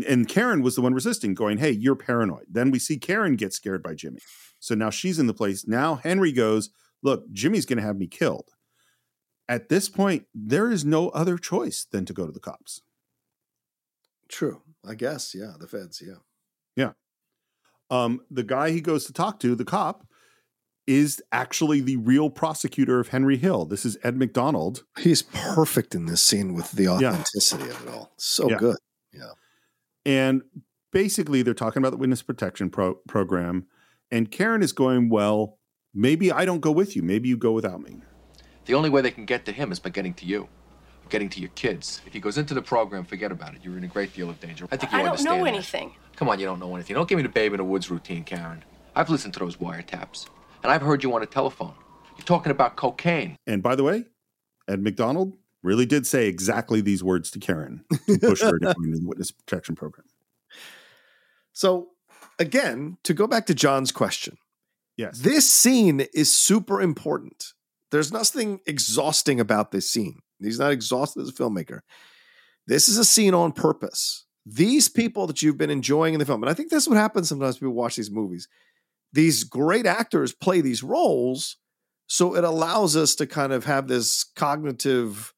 and 0.07 0.27
Karen 0.27 0.61
was 0.61 0.75
the 0.75 0.81
one 0.81 0.93
resisting, 0.93 1.33
going, 1.33 1.57
Hey, 1.57 1.71
you're 1.71 1.95
paranoid. 1.95 2.45
Then 2.49 2.71
we 2.71 2.79
see 2.79 2.97
Karen 2.97 3.35
get 3.35 3.53
scared 3.53 3.81
by 3.81 3.95
Jimmy. 3.95 4.19
So 4.59 4.75
now 4.75 4.89
she's 4.89 5.19
in 5.19 5.27
the 5.27 5.33
place. 5.33 5.67
Now 5.67 5.95
Henry 5.95 6.31
goes, 6.31 6.69
Look, 7.01 7.31
Jimmy's 7.31 7.65
going 7.65 7.77
to 7.77 7.83
have 7.83 7.97
me 7.97 8.07
killed. 8.07 8.51
At 9.49 9.69
this 9.69 9.89
point, 9.89 10.25
there 10.33 10.71
is 10.71 10.85
no 10.85 11.09
other 11.09 11.37
choice 11.37 11.85
than 11.91 12.05
to 12.05 12.13
go 12.13 12.25
to 12.25 12.31
the 12.31 12.39
cops. 12.39 12.81
True. 14.29 14.61
I 14.87 14.95
guess. 14.95 15.35
Yeah. 15.35 15.53
The 15.59 15.67
feds. 15.67 16.01
Yeah. 16.05 16.19
Yeah. 16.75 16.91
Um, 17.89 18.21
the 18.29 18.43
guy 18.43 18.71
he 18.71 18.81
goes 18.81 19.05
to 19.05 19.13
talk 19.13 19.39
to, 19.41 19.55
the 19.55 19.65
cop, 19.65 20.05
is 20.87 21.21
actually 21.31 21.79
the 21.79 21.97
real 21.97 22.29
prosecutor 22.29 22.99
of 22.99 23.09
Henry 23.09 23.37
Hill. 23.37 23.65
This 23.65 23.85
is 23.85 23.97
Ed 24.03 24.17
McDonald. 24.17 24.83
He's 24.99 25.21
perfect 25.21 25.93
in 25.95 26.05
this 26.05 26.21
scene 26.23 26.53
with 26.53 26.71
the 26.71 26.83
Yeah. 26.83 27.09
authenticity 27.11 27.69
of 27.69 27.87
it 27.87 27.89
all. 27.93 28.11
So 28.17 28.49
Yeah. 28.49 28.57
good. 28.57 28.77
Yeah. 29.13 29.31
And 30.05 30.41
basically, 30.91 31.43
they're 31.43 31.53
talking 31.53 31.81
about 31.81 31.91
the 31.91 31.97
witness 31.97 32.21
protection 32.21 32.69
pro- 32.69 32.95
program. 33.07 33.67
And 34.09 34.31
Karen 34.31 34.61
is 34.63 34.71
going, 34.73 35.09
Well, 35.09 35.59
maybe 35.93 36.31
I 36.31 36.45
don't 36.45 36.61
go 36.61 36.71
with 36.71 36.95
you. 36.95 37.03
Maybe 37.03 37.29
you 37.29 37.37
go 37.37 37.51
without 37.51 37.81
me. 37.81 38.01
The 38.65 38.73
only 38.73 38.89
way 38.89 39.01
they 39.01 39.11
can 39.11 39.25
get 39.25 39.45
to 39.45 39.51
him 39.51 39.71
is 39.71 39.79
by 39.79 39.89
getting 39.89 40.13
to 40.15 40.25
you, 40.25 40.47
getting 41.09 41.29
to 41.29 41.39
your 41.39 41.49
kids. 41.49 42.01
If 42.05 42.13
he 42.13 42.19
goes 42.19 42.37
into 42.37 42.53
the 42.53 42.61
program, 42.61 43.05
forget 43.05 43.31
about 43.31 43.55
it. 43.55 43.61
You're 43.63 43.77
in 43.77 43.83
a 43.83 43.87
great 43.87 44.13
deal 44.13 44.29
of 44.29 44.39
danger. 44.39 44.67
I 44.71 44.77
think 44.77 44.91
you 44.91 44.97
I 44.97 45.01
don't 45.01 45.09
understand 45.11 45.37
know 45.39 45.43
that. 45.45 45.49
anything. 45.53 45.93
Come 46.15 46.29
on, 46.29 46.39
you 46.39 46.45
don't 46.45 46.59
know 46.59 46.73
anything. 46.75 46.95
Don't 46.95 47.07
give 47.09 47.17
me 47.17 47.23
the 47.23 47.29
babe 47.29 47.53
in 47.53 47.57
the 47.57 47.63
woods 47.63 47.89
routine, 47.89 48.23
Karen. 48.23 48.63
I've 48.95 49.09
listened 49.09 49.33
to 49.35 49.39
those 49.39 49.55
wiretaps, 49.57 50.27
and 50.63 50.71
I've 50.71 50.81
heard 50.81 51.03
you 51.03 51.13
on 51.13 51.23
a 51.23 51.25
telephone. 51.25 51.73
You're 52.17 52.25
talking 52.25 52.51
about 52.51 52.75
cocaine. 52.75 53.35
And 53.47 53.63
by 53.63 53.75
the 53.75 53.83
way, 53.83 54.05
Ed 54.67 54.81
McDonald 54.81 55.33
really 55.63 55.85
did 55.85 56.07
say 56.07 56.27
exactly 56.27 56.81
these 56.81 57.03
words 57.03 57.31
to 57.31 57.39
Karen 57.39 57.83
to 58.07 58.19
push 58.19 58.41
her 58.41 58.57
to 58.59 58.73
join 58.75 58.91
the 58.91 59.01
witness 59.03 59.31
protection 59.31 59.75
program. 59.75 60.07
So 61.53 61.89
again, 62.39 62.97
to 63.03 63.13
go 63.13 63.27
back 63.27 63.45
to 63.47 63.53
John's 63.53 63.91
question, 63.91 64.37
yes, 64.97 65.19
this 65.19 65.49
scene 65.49 66.07
is 66.13 66.35
super 66.35 66.81
important. 66.81 67.53
There's 67.91 68.11
nothing 68.11 68.59
exhausting 68.65 69.39
about 69.39 69.71
this 69.71 69.89
scene. 69.89 70.19
He's 70.39 70.59
not 70.59 70.71
exhausted 70.71 71.21
as 71.21 71.29
a 71.29 71.33
filmmaker. 71.33 71.81
This 72.67 72.87
is 72.87 72.97
a 72.97 73.05
scene 73.05 73.33
on 73.33 73.51
purpose. 73.51 74.25
These 74.45 74.89
people 74.89 75.27
that 75.27 75.41
you've 75.41 75.57
been 75.57 75.69
enjoying 75.69 76.13
in 76.13 76.19
the 76.19 76.25
film, 76.25 76.41
and 76.41 76.49
I 76.49 76.53
think 76.53 76.71
that's 76.71 76.87
what 76.87 76.97
happens 76.97 77.29
sometimes 77.29 77.57
people 77.57 77.73
watch 77.73 77.95
these 77.95 78.09
movies. 78.09 78.47
These 79.13 79.43
great 79.43 79.85
actors 79.85 80.33
play 80.33 80.61
these 80.61 80.83
roles, 80.83 81.57
so 82.07 82.35
it 82.35 82.43
allows 82.43 82.95
us 82.95 83.15
to 83.15 83.27
kind 83.27 83.53
of 83.53 83.65
have 83.65 83.87
this 83.87 84.23
cognitive 84.23 85.33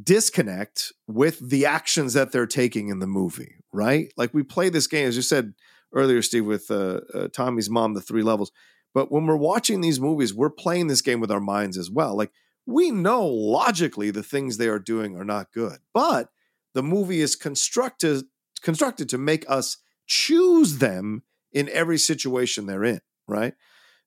disconnect 0.00 0.92
with 1.06 1.50
the 1.50 1.66
actions 1.66 2.14
that 2.14 2.32
they're 2.32 2.46
taking 2.46 2.88
in 2.88 2.98
the 3.00 3.06
movie, 3.06 3.56
right? 3.72 4.12
Like 4.16 4.32
we 4.32 4.42
play 4.42 4.68
this 4.68 4.86
game, 4.86 5.06
as 5.06 5.16
you 5.16 5.22
said 5.22 5.54
earlier, 5.92 6.22
Steve, 6.22 6.46
with 6.46 6.70
uh, 6.70 7.00
uh, 7.12 7.28
Tommy's 7.28 7.70
mom, 7.70 7.94
the 7.94 8.00
three 8.00 8.22
levels. 8.22 8.52
But 8.94 9.12
when 9.12 9.26
we're 9.26 9.36
watching 9.36 9.80
these 9.80 10.00
movies, 10.00 10.34
we're 10.34 10.50
playing 10.50 10.88
this 10.88 11.02
game 11.02 11.20
with 11.20 11.30
our 11.30 11.40
minds 11.40 11.78
as 11.78 11.90
well. 11.90 12.16
Like 12.16 12.32
we 12.66 12.90
know 12.90 13.26
logically 13.26 14.10
the 14.10 14.22
things 14.22 14.56
they 14.56 14.68
are 14.68 14.78
doing 14.78 15.16
are 15.16 15.24
not 15.24 15.52
good, 15.52 15.78
but 15.92 16.30
the 16.74 16.82
movie 16.82 17.20
is 17.20 17.36
constructed 17.36 18.24
constructed 18.62 19.08
to 19.08 19.18
make 19.18 19.48
us 19.48 19.78
choose 20.06 20.78
them 20.78 21.22
in 21.52 21.68
every 21.70 21.98
situation 21.98 22.66
they're 22.66 22.84
in, 22.84 23.00
right? 23.26 23.54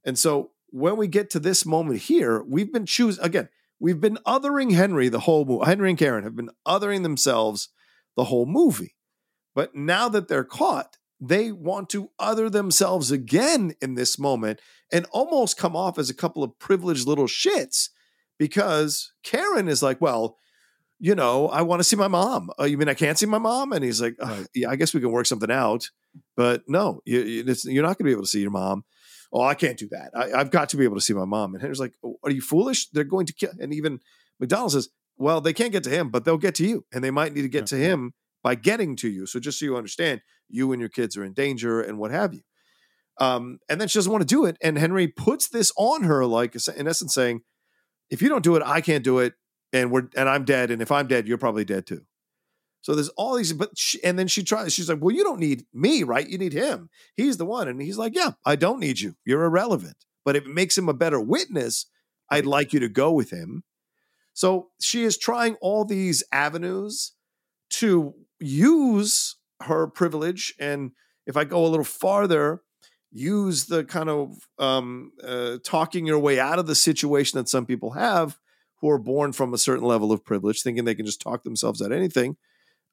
And 0.03 0.17
so 0.17 0.51
when 0.69 0.97
we 0.97 1.07
get 1.07 1.29
to 1.31 1.39
this 1.39 1.65
moment 1.65 2.01
here, 2.01 2.43
we've 2.43 2.71
been 2.71 2.85
choosing 2.85 3.23
again. 3.23 3.49
We've 3.79 4.01
been 4.01 4.17
othering 4.25 4.73
Henry 4.73 5.09
the 5.09 5.21
whole 5.21 5.45
movie. 5.45 5.65
Henry 5.65 5.89
and 5.89 5.99
Karen 5.99 6.23
have 6.23 6.35
been 6.35 6.49
othering 6.67 7.03
themselves 7.03 7.69
the 8.15 8.25
whole 8.25 8.45
movie. 8.45 8.95
But 9.55 9.75
now 9.75 10.09
that 10.09 10.27
they're 10.27 10.43
caught, 10.43 10.97
they 11.19 11.51
want 11.51 11.89
to 11.89 12.09
other 12.19 12.49
themselves 12.49 13.11
again 13.11 13.75
in 13.81 13.95
this 13.95 14.19
moment 14.19 14.59
and 14.91 15.05
almost 15.11 15.57
come 15.57 15.75
off 15.75 15.97
as 15.97 16.09
a 16.09 16.13
couple 16.13 16.43
of 16.43 16.57
privileged 16.59 17.07
little 17.07 17.27
shits 17.27 17.89
because 18.37 19.13
Karen 19.23 19.69
is 19.69 19.81
like, 19.81 20.01
well, 20.01 20.37
you 21.03 21.15
know, 21.15 21.49
I 21.49 21.63
want 21.63 21.81
to 21.81 21.83
see 21.83 21.97
my 21.97 22.07
mom. 22.07 22.49
Uh, 22.57 22.63
you 22.63 22.77
mean 22.77 22.87
I 22.87 22.93
can't 22.93 23.19
see 23.19 23.25
my 23.25 23.37
mom? 23.37 23.73
And 23.73 23.83
he's 23.83 24.01
like, 24.01 24.15
"Ugh, 24.21 24.45
yeah, 24.55 24.69
I 24.69 24.77
guess 24.77 24.93
we 24.93 25.01
can 25.01 25.11
work 25.11 25.25
something 25.25 25.51
out. 25.51 25.89
But 26.37 26.63
no, 26.69 27.01
you, 27.03 27.19
you're 27.19 27.83
not 27.83 27.97
going 27.97 27.97
to 27.97 28.03
be 28.05 28.11
able 28.13 28.21
to 28.21 28.27
see 28.29 28.39
your 28.39 28.51
mom. 28.51 28.85
Oh, 29.33 29.41
I 29.41 29.53
can't 29.53 29.77
do 29.77 29.89
that. 29.89 30.11
I, 30.15 30.39
I've 30.39 30.49
got 30.49 30.69
to 30.69 30.77
be 30.77 30.85
able 30.85 30.95
to 30.95 31.01
see 31.01 31.13
my 31.13 31.25
mom. 31.25 31.55
And 31.55 31.61
Henry's 31.61 31.81
like, 31.81 31.91
"Oh, 32.05 32.15
are 32.23 32.31
you 32.31 32.39
foolish? 32.39 32.87
They're 32.91 33.03
going 33.03 33.25
to 33.25 33.33
kill. 33.33 33.51
And 33.59 33.73
even 33.73 33.99
McDonald 34.39 34.71
says, 34.71 34.87
well, 35.17 35.41
they 35.41 35.51
can't 35.51 35.73
get 35.73 35.83
to 35.83 35.89
him, 35.89 36.09
but 36.09 36.23
they'll 36.23 36.37
get 36.37 36.55
to 36.55 36.65
you. 36.65 36.85
And 36.93 37.03
they 37.03 37.11
might 37.11 37.33
need 37.33 37.41
to 37.41 37.49
get 37.49 37.67
to 37.67 37.75
him 37.75 38.13
by 38.41 38.55
getting 38.55 38.95
to 38.97 39.09
you. 39.09 39.25
So 39.25 39.41
just 39.41 39.59
so 39.59 39.65
you 39.65 39.75
understand, 39.75 40.21
you 40.47 40.71
and 40.71 40.79
your 40.79 40.89
kids 40.89 41.17
are 41.17 41.25
in 41.25 41.33
danger 41.33 41.81
and 41.81 41.97
what 41.97 42.11
have 42.11 42.33
you. 42.33 42.41
Um, 43.19 43.59
and 43.67 43.79
then 43.79 43.89
she 43.89 43.97
doesn't 43.99 44.11
want 44.11 44.21
to 44.21 44.35
do 44.35 44.45
it. 44.45 44.57
And 44.61 44.77
Henry 44.77 45.07
puts 45.09 45.49
this 45.49 45.73
on 45.77 46.03
her, 46.03 46.25
like 46.25 46.55
in 46.77 46.87
essence 46.87 47.13
saying, 47.13 47.41
if 48.09 48.21
you 48.21 48.29
don't 48.29 48.43
do 48.43 48.55
it, 48.55 48.63
I 48.65 48.79
can't 48.79 49.03
do 49.03 49.19
it. 49.19 49.33
And 49.73 49.91
we're 49.91 50.07
and 50.15 50.29
I'm 50.29 50.45
dead. 50.45 50.71
And 50.71 50.81
if 50.81 50.91
I'm 50.91 51.07
dead, 51.07 51.27
you're 51.27 51.37
probably 51.37 51.65
dead 51.65 51.85
too. 51.85 52.05
So 52.81 52.93
there's 52.93 53.09
all 53.09 53.35
these, 53.35 53.53
but 53.53 53.77
she, 53.77 54.03
and 54.03 54.19
then 54.19 54.27
she 54.27 54.43
tries. 54.43 54.73
She's 54.73 54.89
like, 54.89 54.99
"Well, 55.01 55.15
you 55.15 55.23
don't 55.23 55.39
need 55.39 55.65
me, 55.73 56.03
right? 56.03 56.27
You 56.27 56.37
need 56.37 56.53
him. 56.53 56.89
He's 57.15 57.37
the 57.37 57.45
one." 57.45 57.67
And 57.67 57.81
he's 57.81 57.97
like, 57.97 58.13
"Yeah, 58.15 58.31
I 58.45 58.55
don't 58.55 58.79
need 58.79 58.99
you. 58.99 59.15
You're 59.25 59.45
irrelevant. 59.45 59.97
But 60.25 60.35
if 60.35 60.45
it 60.45 60.53
makes 60.53 60.77
him 60.77 60.87
a 60.87 60.93
better 60.93 61.19
witness, 61.19 61.87
I'd 62.29 62.45
like 62.45 62.73
you 62.73 62.79
to 62.81 62.89
go 62.89 63.11
with 63.11 63.31
him." 63.31 63.63
So 64.33 64.69
she 64.81 65.03
is 65.03 65.17
trying 65.17 65.55
all 65.61 65.85
these 65.85 66.23
avenues 66.31 67.13
to 67.71 68.13
use 68.39 69.37
her 69.61 69.87
privilege, 69.87 70.53
and 70.59 70.91
if 71.25 71.37
I 71.37 71.45
go 71.45 71.65
a 71.65 71.69
little 71.69 71.85
farther, 71.85 72.63
use 73.11 73.65
the 73.67 73.85
kind 73.85 74.09
of 74.09 74.49
um, 74.59 75.13
uh, 75.23 75.57
talking 75.63 76.05
your 76.05 76.19
way 76.19 76.39
out 76.39 76.59
of 76.59 76.67
the 76.67 76.75
situation 76.75 77.37
that 77.39 77.47
some 77.47 77.65
people 77.65 77.91
have 77.91 78.37
who 78.83 78.89
are 78.89 78.99
born 78.99 79.31
from 79.31 79.53
a 79.53 79.57
certain 79.57 79.85
level 79.85 80.11
of 80.11 80.25
privilege, 80.25 80.61
thinking 80.61 80.83
they 80.83 80.93
can 80.93 81.05
just 81.05 81.21
talk 81.21 81.45
themselves 81.45 81.79
of 81.79 81.93
anything. 81.93 82.35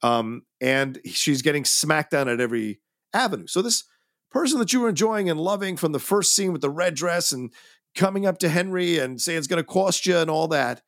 Um, 0.05 0.43
and 0.61 1.01
she's 1.05 1.43
getting 1.43 1.65
smacked 1.65 2.13
down 2.13 2.29
at 2.29 2.41
every 2.41 2.79
avenue. 3.13 3.49
So 3.49 3.61
this 3.61 3.83
person 4.31 4.61
that 4.61 4.73
you 4.73 4.79
were 4.79 4.89
enjoying 4.89 5.29
and 5.29 5.41
loving 5.41 5.77
from 5.77 5.91
the 5.91 5.99
first 5.99 6.33
scene 6.33 6.53
with 6.53 6.61
the 6.61 6.71
red 6.71 6.95
dress 6.95 7.33
and 7.33 7.53
coming 7.97 8.25
up 8.25 8.39
to 8.39 8.49
Henry 8.49 9.01
and 9.01 9.21
saying 9.21 9.39
it's 9.39 9.49
going 9.49 9.61
to 9.61 9.67
cost 9.67 10.07
you 10.07 10.17
and 10.17 10.31
all 10.31 10.47
that, 10.47 10.81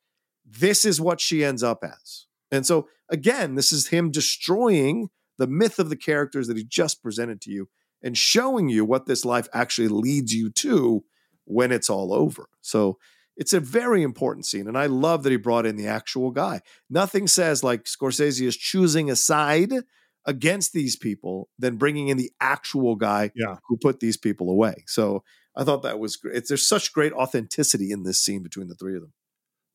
this 0.45 0.85
is 0.85 1.01
what 1.01 1.19
she 1.19 1.43
ends 1.43 1.63
up 1.63 1.83
as. 1.83 2.27
And 2.49 2.65
so 2.65 2.87
again, 3.09 3.55
this 3.55 3.73
is 3.73 3.87
him 3.87 4.09
destroying 4.09 5.09
the 5.37 5.47
myth 5.47 5.79
of 5.79 5.89
the 5.89 5.97
characters 5.97 6.47
that 6.47 6.55
he 6.55 6.63
just 6.63 7.03
presented 7.03 7.41
to 7.41 7.51
you 7.51 7.67
and 8.01 8.17
showing 8.17 8.69
you 8.69 8.85
what 8.85 9.05
this 9.05 9.25
life 9.25 9.49
actually 9.53 9.89
leads 9.89 10.33
you 10.33 10.49
to 10.49 11.03
when 11.43 11.73
it's 11.73 11.89
all 11.89 12.13
over. 12.13 12.47
So 12.61 12.99
it's 13.35 13.53
a 13.53 13.59
very 13.59 14.03
important 14.03 14.45
scene. 14.45 14.67
And 14.67 14.77
I 14.77 14.85
love 14.85 15.23
that 15.23 15.31
he 15.31 15.37
brought 15.37 15.65
in 15.65 15.75
the 15.75 15.87
actual 15.87 16.31
guy. 16.31 16.61
Nothing 16.89 17.27
says 17.27 17.63
like 17.63 17.83
Scorsese 17.83 18.45
is 18.45 18.57
choosing 18.57 19.09
a 19.09 19.15
side 19.15 19.73
against 20.25 20.73
these 20.73 20.95
people 20.95 21.49
than 21.59 21.77
bringing 21.77 22.07
in 22.07 22.17
the 22.17 22.31
actual 22.39 22.95
guy 22.95 23.31
yeah. 23.35 23.55
who 23.67 23.77
put 23.77 23.99
these 23.99 24.17
people 24.17 24.49
away. 24.49 24.83
So 24.87 25.23
I 25.55 25.63
thought 25.63 25.83
that 25.83 25.99
was 25.99 26.15
great. 26.15 26.47
There's 26.47 26.67
such 26.67 26.93
great 26.93 27.13
authenticity 27.13 27.91
in 27.91 28.03
this 28.03 28.21
scene 28.21 28.43
between 28.43 28.67
the 28.67 28.75
three 28.75 28.95
of 28.95 29.01
them. 29.01 29.13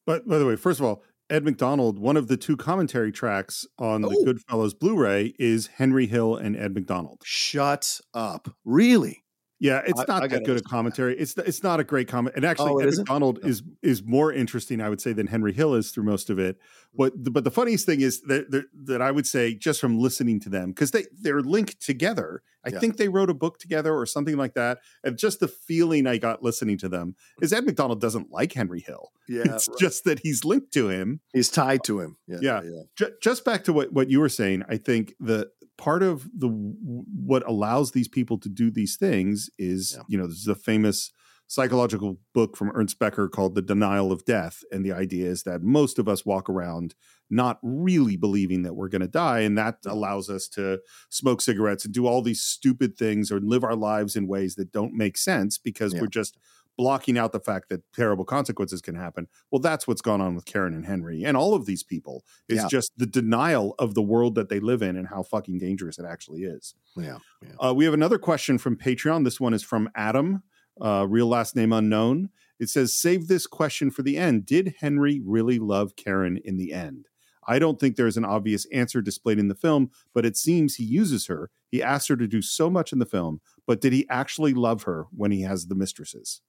But 0.06 0.26
by 0.26 0.39
the 0.39 0.47
way, 0.47 0.56
first 0.56 0.80
of 0.80 0.86
all, 0.86 1.02
Ed 1.30 1.44
McDonald, 1.44 1.98
one 1.98 2.16
of 2.16 2.28
the 2.28 2.39
two 2.39 2.56
commentary 2.56 3.12
tracks 3.12 3.66
on 3.78 4.01
the 4.01 4.09
oh! 4.09 4.24
Goodfellas 4.24 4.78
Blu-ray 4.78 5.35
is 5.39 5.66
Henry 5.66 6.06
Hill 6.06 6.36
and 6.36 6.56
Ed 6.56 6.72
McDonald. 6.74 7.20
Shut 7.22 8.01
up. 8.14 8.48
Really? 8.64 9.24
Yeah, 9.60 9.82
it's 9.85 9.98
not 10.06 10.10
I 10.10 10.20
that 10.20 10.28
gotta 10.28 10.44
good 10.44 10.56
a 10.59 10.62
commentary. 10.62 11.18
It's 11.18 11.36
it's 11.39 11.62
not 11.64 11.80
a 11.80 11.85
great 11.85 12.06
comment. 12.06 12.36
And 12.36 12.44
actually, 12.44 12.70
Oh, 12.70 12.78
Ed 12.78 12.89
isn't? 12.89 13.02
McDonald 13.02 13.40
is 13.44 13.62
is 13.82 14.05
more 14.05 14.32
interesting, 14.32 14.80
I 14.80 14.89
would 14.89 15.01
say, 15.01 15.12
than 15.12 15.26
Henry 15.26 15.52
Hill 15.52 15.74
is 15.74 15.90
through 15.90 16.05
most 16.05 16.30
of 16.30 16.39
it. 16.39 16.59
What 16.93 17.12
but 17.32 17.43
the 17.44 17.51
funniest 17.51 17.85
thing 17.85 18.01
is 18.01 18.20
that 18.22 18.51
that, 18.52 18.66
that 18.85 19.02
I 19.02 19.10
would 19.10 19.26
say 19.26 19.55
just 19.55 19.80
from 19.80 19.98
listening 19.98 20.39
to 20.40 20.48
them 20.48 20.70
because 20.70 20.93
they 20.93 21.06
they're 21.20 21.40
linked 21.43 21.80
together. 21.85 22.43
I 22.64 22.70
Yeah. 22.70 22.80
think 22.80 22.97
they 22.98 23.09
wrote 23.09 23.30
a 23.30 23.35
book 23.35 23.59
together 23.59 23.94
or 23.94 24.05
something 24.05 24.36
like 24.36 24.55
that. 24.55 24.78
And 25.05 25.16
just 25.18 25.40
the 25.40 25.48
feeling 25.48 26.06
I 26.06 26.18
got 26.18 26.43
listening 26.43 26.76
to 26.78 26.89
them 26.89 27.14
is 27.40 27.52
Ed 27.52 27.64
McDonald 27.64 28.01
doesn't 28.01 28.30
like 28.30 28.52
Henry 28.52 28.80
Hill. 28.80 29.10
Yeah, 29.30 29.43
it's 29.44 29.68
right. 29.68 29.78
just 29.78 30.05
that 30.05 30.20
he's 30.20 30.43
linked 30.44 30.72
to 30.72 30.89
him. 30.89 31.20
He's 31.35 31.51
tied 31.51 31.85
to 31.85 32.01
him. 32.01 32.16
Yeah, 32.26 32.39
yeah. 32.40 32.60
Ju- 32.97 33.12
just 33.22 33.44
back 33.44 33.62
to 33.64 33.74
what 33.74 33.93
what 33.93 34.09
you 34.09 34.20
were 34.20 34.30
saying. 34.30 34.62
I 34.70 34.78
think 34.78 35.14
the 35.20 35.51
part 35.78 36.02
of 36.02 36.28
the 36.36 36.48
what 36.48 37.46
allows 37.48 37.92
these 37.92 38.09
people 38.09 38.36
to 38.38 38.48
do 38.48 38.70
these 38.70 38.96
things 38.96 39.48
is 39.59 39.96
you 40.09 40.18
know 40.18 40.26
this 40.26 40.38
is 40.38 40.48
a 40.48 40.55
famous 40.55 41.10
psychological 41.50 42.18
book 42.34 42.56
from 42.59 42.70
Ernest 42.74 42.98
Becker 42.98 43.26
called 43.26 43.55
The 43.55 43.62
Denial 43.62 44.12
of 44.12 44.24
Death 44.26 44.59
and 44.70 44.84
the 44.84 44.92
idea 44.92 45.26
is 45.30 45.44
that 45.44 45.62
most 45.62 45.98
of 45.98 46.06
us 46.06 46.26
walk 46.26 46.50
around 46.50 46.94
not 47.30 47.59
really 47.62 48.16
believing 48.16 48.62
that 48.64 48.74
we're 48.74 48.88
going 48.90 49.00
to 49.00 49.09
die 49.09 49.40
and 49.40 49.56
that 49.56 49.78
allows 49.86 50.28
us 50.28 50.46
to 50.48 50.80
smoke 51.09 51.40
cigarettes 51.40 51.86
and 51.86 51.94
do 51.94 52.06
all 52.06 52.20
these 52.20 52.42
stupid 52.42 52.98
things 52.98 53.32
or 53.32 53.40
live 53.40 53.64
our 53.64 53.76
lives 53.76 54.14
in 54.14 54.26
ways 54.28 54.56
that 54.56 54.72
don't 54.72 54.92
make 54.92 55.16
sense 55.16 55.56
because 55.56 55.94
Yeah. 55.94 56.00
we're 56.02 56.09
just 56.09 56.36
blocking 56.78 57.18
out 57.18 57.32
the 57.32 57.40
fact 57.40 57.68
that 57.68 57.82
terrible 57.92 58.24
consequences 58.24 58.80
can 58.80 58.94
happen. 58.94 59.26
Well, 59.50 59.59
that's 59.60 59.86
what's 59.86 60.00
gone 60.00 60.20
on 60.22 60.34
with 60.34 60.46
Karen 60.46 60.72
and 60.72 60.86
Henry 60.86 61.24
and 61.24 61.36
all 61.36 61.52
of 61.55 61.66
these 61.66 61.82
people. 61.82 62.24
Is 62.48 62.59
Yeah. 62.62 62.68
just 62.68 62.92
the 62.96 63.05
denial 63.06 63.74
of 63.78 63.92
the 63.94 64.00
world 64.02 64.36
that 64.36 64.48
they 64.48 64.60
live 64.60 64.80
in 64.80 64.96
and 64.96 65.09
how 65.09 65.24
fucking 65.24 65.59
dangerous 65.59 65.98
it 65.98 66.06
actually 66.06 66.44
is. 66.44 66.74
Yeah. 66.96 67.18
Uh, 67.59 67.74
we 67.76 67.84
have 67.84 67.92
another 67.94 68.18
question 68.18 68.56
from 68.56 68.76
Patreon. 68.76 69.24
This 69.24 69.40
one 69.40 69.52
is 69.52 69.62
from 69.62 69.90
Adam, 69.94 70.42
uh, 70.80 71.05
real 71.09 71.26
last 71.26 71.55
name 71.56 71.72
unknown. 71.72 72.30
It 72.60 72.68
says, 72.70 72.94
Save 72.94 73.28
this 73.28 73.46
question 73.46 73.90
for 73.90 74.02
the 74.02 74.16
end. 74.16 74.46
Did 74.46 74.74
Henry 74.80 75.20
really 75.24 75.59
love 75.59 75.96
Karen 75.96 76.38
in 76.44 76.56
the 76.56 76.72
end? 76.72 77.06
I 77.46 77.59
don't 77.59 77.80
think 77.80 77.96
there's 77.96 78.18
an 78.18 78.24
obvious 78.26 78.66
answer 78.66 79.00
displayed 79.00 79.38
in 79.38 79.48
the 79.48 79.55
film, 79.55 79.90
but 80.12 80.26
it 80.26 80.36
seems 80.36 80.74
he 80.74 80.84
uses 80.84 81.26
her. 81.28 81.50
He 81.70 81.82
asks 81.82 82.09
her 82.09 82.16
to 82.16 82.26
do 82.28 82.42
so 82.42 82.68
much 82.68 82.92
in 82.92 82.98
the 82.98 83.06
film, 83.06 83.40
but 83.66 83.80
did 83.80 83.92
he 83.94 84.06
actually 84.10 84.52
love 84.55 84.82
her 84.82 85.06
when 85.16 85.30
he 85.30 85.40
has 85.42 85.66
the 85.66 85.74
mistresses? 85.74 86.42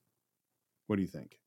What 0.90 0.96
do 0.96 1.02
you 1.02 1.08
think? 1.08 1.38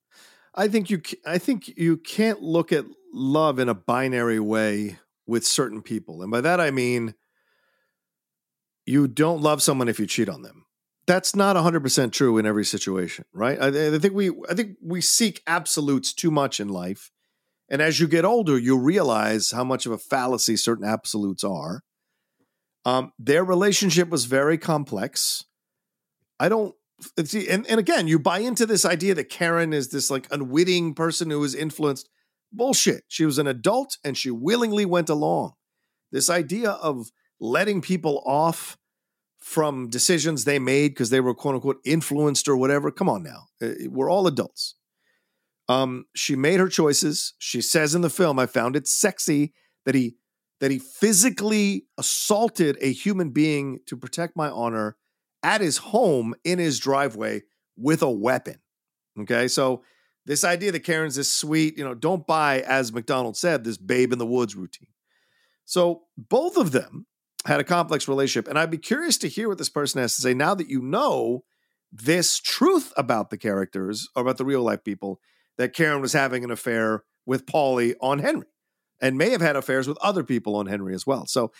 I 0.55 0.69
think 0.69 0.89
you 0.89 1.01
I 1.25 1.37
think 1.37 1.67
you 1.75 1.97
can't 1.97 2.41
look 2.41 2.71
at 2.71 2.85
love 3.13 3.59
in 3.59 3.67
a 3.67 3.73
binary 3.73 4.39
way 4.39 4.99
with 5.27 5.45
certain 5.45 5.81
people. 5.81 6.21
And 6.21 6.31
by 6.31 6.39
that 6.39 6.61
I 6.61 6.71
mean 6.71 7.13
you 8.85 9.09
don't 9.09 9.41
love 9.41 9.61
someone 9.61 9.89
if 9.89 9.99
you 9.99 10.07
cheat 10.07 10.29
on 10.29 10.43
them. 10.43 10.65
That's 11.07 11.35
not 11.35 11.57
100% 11.57 12.13
true 12.13 12.37
in 12.37 12.45
every 12.45 12.63
situation, 12.63 13.25
right? 13.33 13.61
I, 13.61 13.93
I 13.93 13.99
think 13.99 14.13
we 14.13 14.31
I 14.49 14.53
think 14.53 14.77
we 14.81 15.01
seek 15.01 15.41
absolutes 15.45 16.13
too 16.13 16.31
much 16.31 16.61
in 16.61 16.69
life. 16.69 17.11
And 17.67 17.81
as 17.81 17.99
you 17.99 18.07
get 18.07 18.23
older, 18.23 18.57
you 18.57 18.79
realize 18.79 19.51
how 19.51 19.65
much 19.65 19.85
of 19.85 19.91
a 19.91 19.97
fallacy 19.97 20.55
certain 20.55 20.85
absolutes 20.85 21.43
are. 21.43 21.81
Um, 22.85 23.11
their 23.19 23.43
relationship 23.43 24.07
was 24.07 24.23
very 24.23 24.57
complex. 24.57 25.43
I 26.39 26.47
don't 26.47 26.75
see, 27.25 27.49
and, 27.49 27.65
and 27.67 27.79
again, 27.79 28.07
you 28.07 28.19
buy 28.19 28.39
into 28.39 28.65
this 28.65 28.85
idea 28.85 29.15
that 29.15 29.29
Karen 29.29 29.73
is 29.73 29.89
this 29.89 30.09
like 30.09 30.27
unwitting 30.31 30.93
person 30.93 31.29
who 31.29 31.39
was 31.39 31.55
influenced. 31.55 32.09
Bullshit. 32.51 33.03
She 33.07 33.25
was 33.25 33.39
an 33.39 33.47
adult 33.47 33.97
and 34.03 34.17
she 34.17 34.29
willingly 34.29 34.85
went 34.85 35.09
along. 35.09 35.53
This 36.11 36.29
idea 36.29 36.71
of 36.71 37.07
letting 37.39 37.81
people 37.81 38.21
off 38.25 38.77
from 39.39 39.89
decisions 39.89 40.45
they 40.45 40.59
made 40.59 40.89
because 40.89 41.09
they 41.09 41.19
were 41.19 41.33
quote 41.33 41.55
unquote 41.55 41.79
influenced 41.83 42.47
or 42.47 42.55
whatever. 42.55 42.91
Come 42.91 43.09
on 43.09 43.23
now. 43.23 43.47
Uh, 43.61 43.73
we're 43.89 44.09
all 44.09 44.27
adults. 44.27 44.75
Um, 45.67 46.05
she 46.15 46.35
made 46.35 46.59
her 46.59 46.69
choices. 46.69 47.33
She 47.39 47.61
says 47.61 47.95
in 47.95 48.01
the 48.01 48.09
film, 48.09 48.37
I 48.39 48.45
found 48.45 48.75
it 48.75 48.87
sexy 48.87 49.53
that 49.85 49.95
he 49.95 50.15
that 50.59 50.71
he 50.71 50.79
physically 50.79 51.87
assaulted 51.97 52.77
a 52.79 52.91
human 52.93 53.31
being 53.31 53.79
to 53.87 53.97
protect 53.97 54.37
my 54.37 54.49
honor 54.49 54.95
at 55.43 55.61
his 55.61 55.77
home 55.77 56.33
in 56.43 56.57
his 56.57 56.79
driveway 56.79 57.43
with 57.77 58.01
a 58.01 58.09
weapon. 58.09 58.59
Okay. 59.19 59.47
So 59.47 59.83
this 60.25 60.43
idea 60.43 60.71
that 60.71 60.81
Karen's 60.81 61.15
this 61.15 61.31
sweet, 61.31 61.77
you 61.77 61.83
know, 61.83 61.93
don't 61.93 62.25
buy, 62.25 62.61
as 62.61 62.93
McDonald 62.93 63.37
said, 63.37 63.63
this 63.63 63.77
babe 63.77 64.13
in 64.13 64.19
the 64.19 64.25
woods 64.25 64.55
routine. 64.55 64.87
So 65.65 66.03
both 66.17 66.57
of 66.57 66.71
them 66.71 67.05
had 67.45 67.59
a 67.59 67.65
complex 67.65 68.07
relationship. 68.07 68.47
And 68.47 68.57
I'd 68.57 68.71
be 68.71 68.77
curious 68.77 69.17
to 69.19 69.27
hear 69.27 69.49
what 69.49 69.57
this 69.57 69.69
person 69.69 70.01
has 70.01 70.15
to 70.15 70.21
say 70.21 70.33
now 70.33 70.55
that 70.55 70.69
you 70.69 70.81
know 70.81 71.43
this 71.91 72.39
truth 72.39 72.91
about 72.97 73.29
the 73.29 73.37
characters, 73.37 74.09
or 74.15 74.21
about 74.23 74.37
the 74.37 74.45
real 74.45 74.63
life 74.63 74.83
people, 74.83 75.19
that 75.57 75.73
Karen 75.73 76.01
was 76.01 76.13
having 76.13 76.43
an 76.43 76.51
affair 76.51 77.03
with 77.25 77.45
Paulie 77.45 77.95
on 78.01 78.19
Henry 78.19 78.47
and 79.01 79.17
may 79.17 79.29
have 79.29 79.41
had 79.41 79.55
affairs 79.55 79.87
with 79.87 79.97
other 79.99 80.23
people 80.23 80.55
on 80.55 80.65
Henry 80.65 80.95
as 80.95 81.05
well. 81.05 81.25
So 81.27 81.51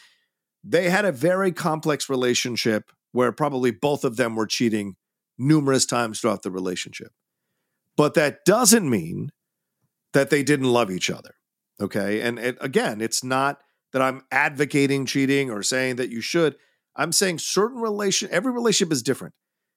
they 0.64 0.90
had 0.90 1.06
a 1.06 1.12
very 1.12 1.52
complex 1.52 2.10
relationship 2.10 2.92
where 3.14 3.32
probably 3.32 3.72
both 3.72 4.04
of 4.04 4.18
them 4.18 4.36
were 4.36 4.46
cheating 4.46 4.96
numerous 5.38 5.86
times 5.86 6.20
throughout 6.20 6.44
the 6.44 6.52
relationship. 6.52 7.14
But 7.96 8.16
that 8.16 8.44
doesn't 8.44 8.90
mean 8.90 9.32
that 10.12 10.30
they 10.30 10.44
didn't 10.44 10.72
love 10.72 10.92
each 10.92 11.10
other. 11.10 11.36
Okay. 11.82 12.22
And 12.22 12.40
again, 12.60 13.02
it's 13.02 13.24
not 13.24 13.62
that 13.94 14.02
I'm 14.02 14.24
advocating 14.32 15.06
cheating 15.06 15.50
or 15.50 15.64
saying 15.64 15.96
that 15.96 16.10
you 16.10 16.22
should. 16.22 16.56
I'm 16.96 17.12
saying 17.12 17.40
certain 17.40 17.80
relation, 17.80 18.30
every 18.32 18.52
relationship 18.52 18.92
is 18.92 19.04
different. 19.04 19.34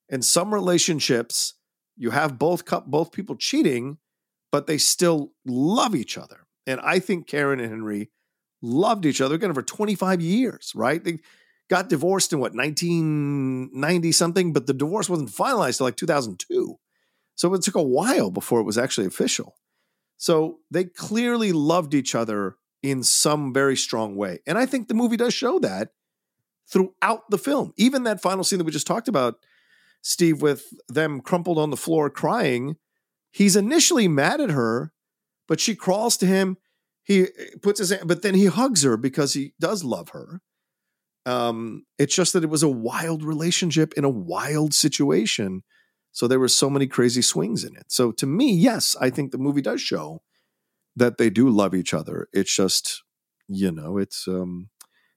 In 0.09 0.23
some 0.23 0.53
relationships, 0.53 1.55
you 1.97 2.11
have 2.11 2.39
both 2.39 2.65
both 2.87 3.13
people 3.13 3.37
cheating, 3.37 3.99
but 4.53 4.67
they 4.67 4.79
still 4.79 5.33
love 5.45 5.95
each 5.95 6.19
other. 6.19 6.47
And 6.67 6.81
I 6.81 6.99
think 6.99 7.27
Karen 7.27 7.61
and 7.61 7.71
Henry 7.71 8.11
loved 8.63 9.07
each 9.07 9.21
other 9.21 9.35
again 9.35 9.55
for 9.55 9.63
25 9.63 10.21
years, 10.21 10.73
right? 10.75 11.03
They 11.03 11.19
got 11.69 11.89
divorced 11.89 12.33
in 12.33 12.39
what 12.39 12.55
1990 12.55 14.13
something, 14.13 14.53
but 14.53 14.67
the 14.67 14.75
divorce 14.75 15.09
wasn't 15.09 15.31
finalized 15.31 15.79
till 15.79 15.87
like 15.87 15.97
2002. 15.97 16.79
So 17.35 17.55
it 17.55 17.63
took 17.63 17.75
a 17.75 17.83
while 17.83 18.31
before 18.31 18.61
it 18.61 18.65
was 18.65 18.79
actually 18.79 19.07
official. 19.07 19.57
So 20.17 20.61
they 20.71 20.85
clearly 20.85 21.53
loved 21.53 21.93
each 21.95 22.15
other 22.15 22.57
in 22.83 23.03
some 23.03 23.53
very 23.53 23.77
strong 23.77 24.17
way. 24.17 24.41
And 24.47 24.57
I 24.57 24.67
think 24.67 24.89
the 24.89 24.95
movie 24.95 25.17
does 25.17 25.35
show 25.35 25.59
that 25.59 25.91
throughout 26.69 27.31
the 27.31 27.39
film. 27.39 27.73
Even 27.77 28.05
that 28.05 28.23
final 28.23 28.45
scene 28.45 28.59
that 28.59 28.65
we 28.65 28.73
just 28.73 28.87
talked 28.87 29.09
about, 29.09 29.37
Steve, 30.03 30.41
with 30.41 30.65
them 30.89 31.21
crumpled 31.21 31.59
on 31.59 31.71
the 31.71 31.77
floor 31.77 32.09
crying, 32.09 32.77
he's 33.31 33.57
initially 33.57 34.09
mad 34.09 34.41
at 34.41 34.51
her, 34.51 34.93
but 35.49 35.61
she 35.61 35.75
crawls 35.75 36.17
to 36.19 36.27
him. 36.27 36.57
He 37.03 37.23
eh, 37.23 37.27
puts 37.63 37.81
his 37.81 37.91
hand, 37.91 38.07
but 38.07 38.23
then 38.23 38.35
he 38.35 38.47
hugs 38.47 38.83
her 38.83 38.97
because 38.97 39.35
he 39.35 39.55
does 39.61 39.85
love 39.85 40.11
her. 40.11 40.41
Um, 41.27 41.85
it's 41.99 42.15
just 42.15 42.33
that 42.33 42.45
it 42.45 42.51
was 42.51 42.63
a 42.63 42.69
wild 42.69 43.23
relationship 43.23 43.93
in 43.95 44.05
a 44.05 44.09
wild 44.09 44.73
situation. 44.73 45.65
So 46.13 46.27
there 46.27 46.41
were 46.41 46.49
so 46.49 46.71
many 46.71 46.87
crazy 46.87 47.21
swings 47.21 47.65
in 47.65 47.77
it. 47.77 47.87
So 47.89 48.13
to 48.13 48.27
me, 48.27 48.55
yes, 48.55 48.97
I 49.01 49.11
think 49.11 49.33
the 49.33 49.39
movie 49.39 49.61
does 49.61 49.83
show 49.83 50.23
that 50.95 51.19
they 51.19 51.29
do 51.29 51.51
love 51.51 51.75
each 51.75 51.93
other. 51.93 52.29
It's 52.33 52.55
just, 52.55 53.03
you 53.49 53.71
know, 53.71 53.99
it's 53.99 54.27
um 54.27 54.71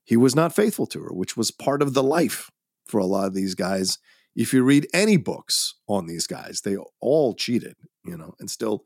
he 0.03 0.17
was 0.17 0.35
not 0.35 0.55
faithful 0.55 0.87
to 0.87 0.99
her, 1.03 1.13
which 1.13 1.37
was 1.37 1.51
part 1.51 1.81
of 1.83 1.93
the 1.93 2.03
life 2.03 2.49
for 2.87 2.99
a 2.99 3.05
lot 3.05 3.27
of 3.27 3.35
these 3.35 3.53
guys. 3.53 3.99
If 4.35 4.53
you 4.53 4.63
read 4.63 4.87
any 4.93 5.17
books 5.17 5.75
on 5.87 6.07
these 6.07 6.25
guys, 6.25 6.61
they 6.61 6.75
all 6.99 7.35
cheated, 7.35 7.75
you 8.03 8.17
know, 8.17 8.33
and 8.39 8.49
still 8.49 8.85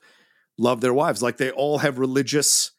love 0.58 0.82
their 0.82 0.94
wives. 0.94 1.24
Like 1.24 1.38
they 1.38 1.52
all 1.52 1.78
have 1.80 1.98
religious 1.98 2.72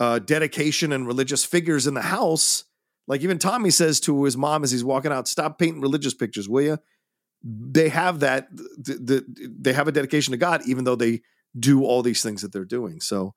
uh, 0.00 0.18
dedication 0.18 0.92
and 0.92 1.06
religious 1.06 1.44
figures 1.44 1.86
in 1.86 1.94
the 1.94 2.02
house. 2.02 2.64
Like 3.06 3.20
even 3.20 3.38
Tommy 3.38 3.70
says 3.70 4.00
to 4.00 4.24
his 4.24 4.36
mom 4.36 4.64
as 4.64 4.70
he's 4.70 4.84
walking 4.84 5.12
out, 5.12 5.28
"Stop 5.28 5.58
painting 5.58 5.80
religious 5.80 6.14
pictures, 6.14 6.48
will 6.48 6.62
you?" 6.62 6.78
They 7.42 7.90
have 7.90 8.20
that. 8.20 8.48
The, 8.56 8.94
the, 8.94 9.48
they 9.58 9.72
have 9.72 9.88
a 9.88 9.92
dedication 9.92 10.32
to 10.32 10.38
God, 10.38 10.62
even 10.66 10.84
though 10.84 10.96
they 10.96 11.20
do 11.58 11.84
all 11.84 12.02
these 12.02 12.22
things 12.22 12.42
that 12.42 12.52
they're 12.52 12.64
doing. 12.64 13.00
So 13.00 13.34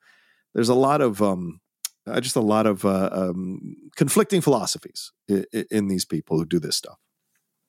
there's 0.56 0.70
a 0.70 0.76
lot 0.76 1.02
of 1.02 1.22
um, 1.22 1.60
uh, 2.08 2.22
just 2.22 2.36
a 2.36 2.42
lot 2.42 2.66
of 2.66 2.86
uh, 2.86 3.10
um, 3.12 3.76
conflicting 3.96 4.42
philosophies 4.42 5.12
in, 5.28 5.46
in, 5.70 5.88
these 5.88 6.06
people 6.06 6.38
who 6.38 6.46
do 6.46 6.60
this 6.60 6.78
stuff. 6.78 6.98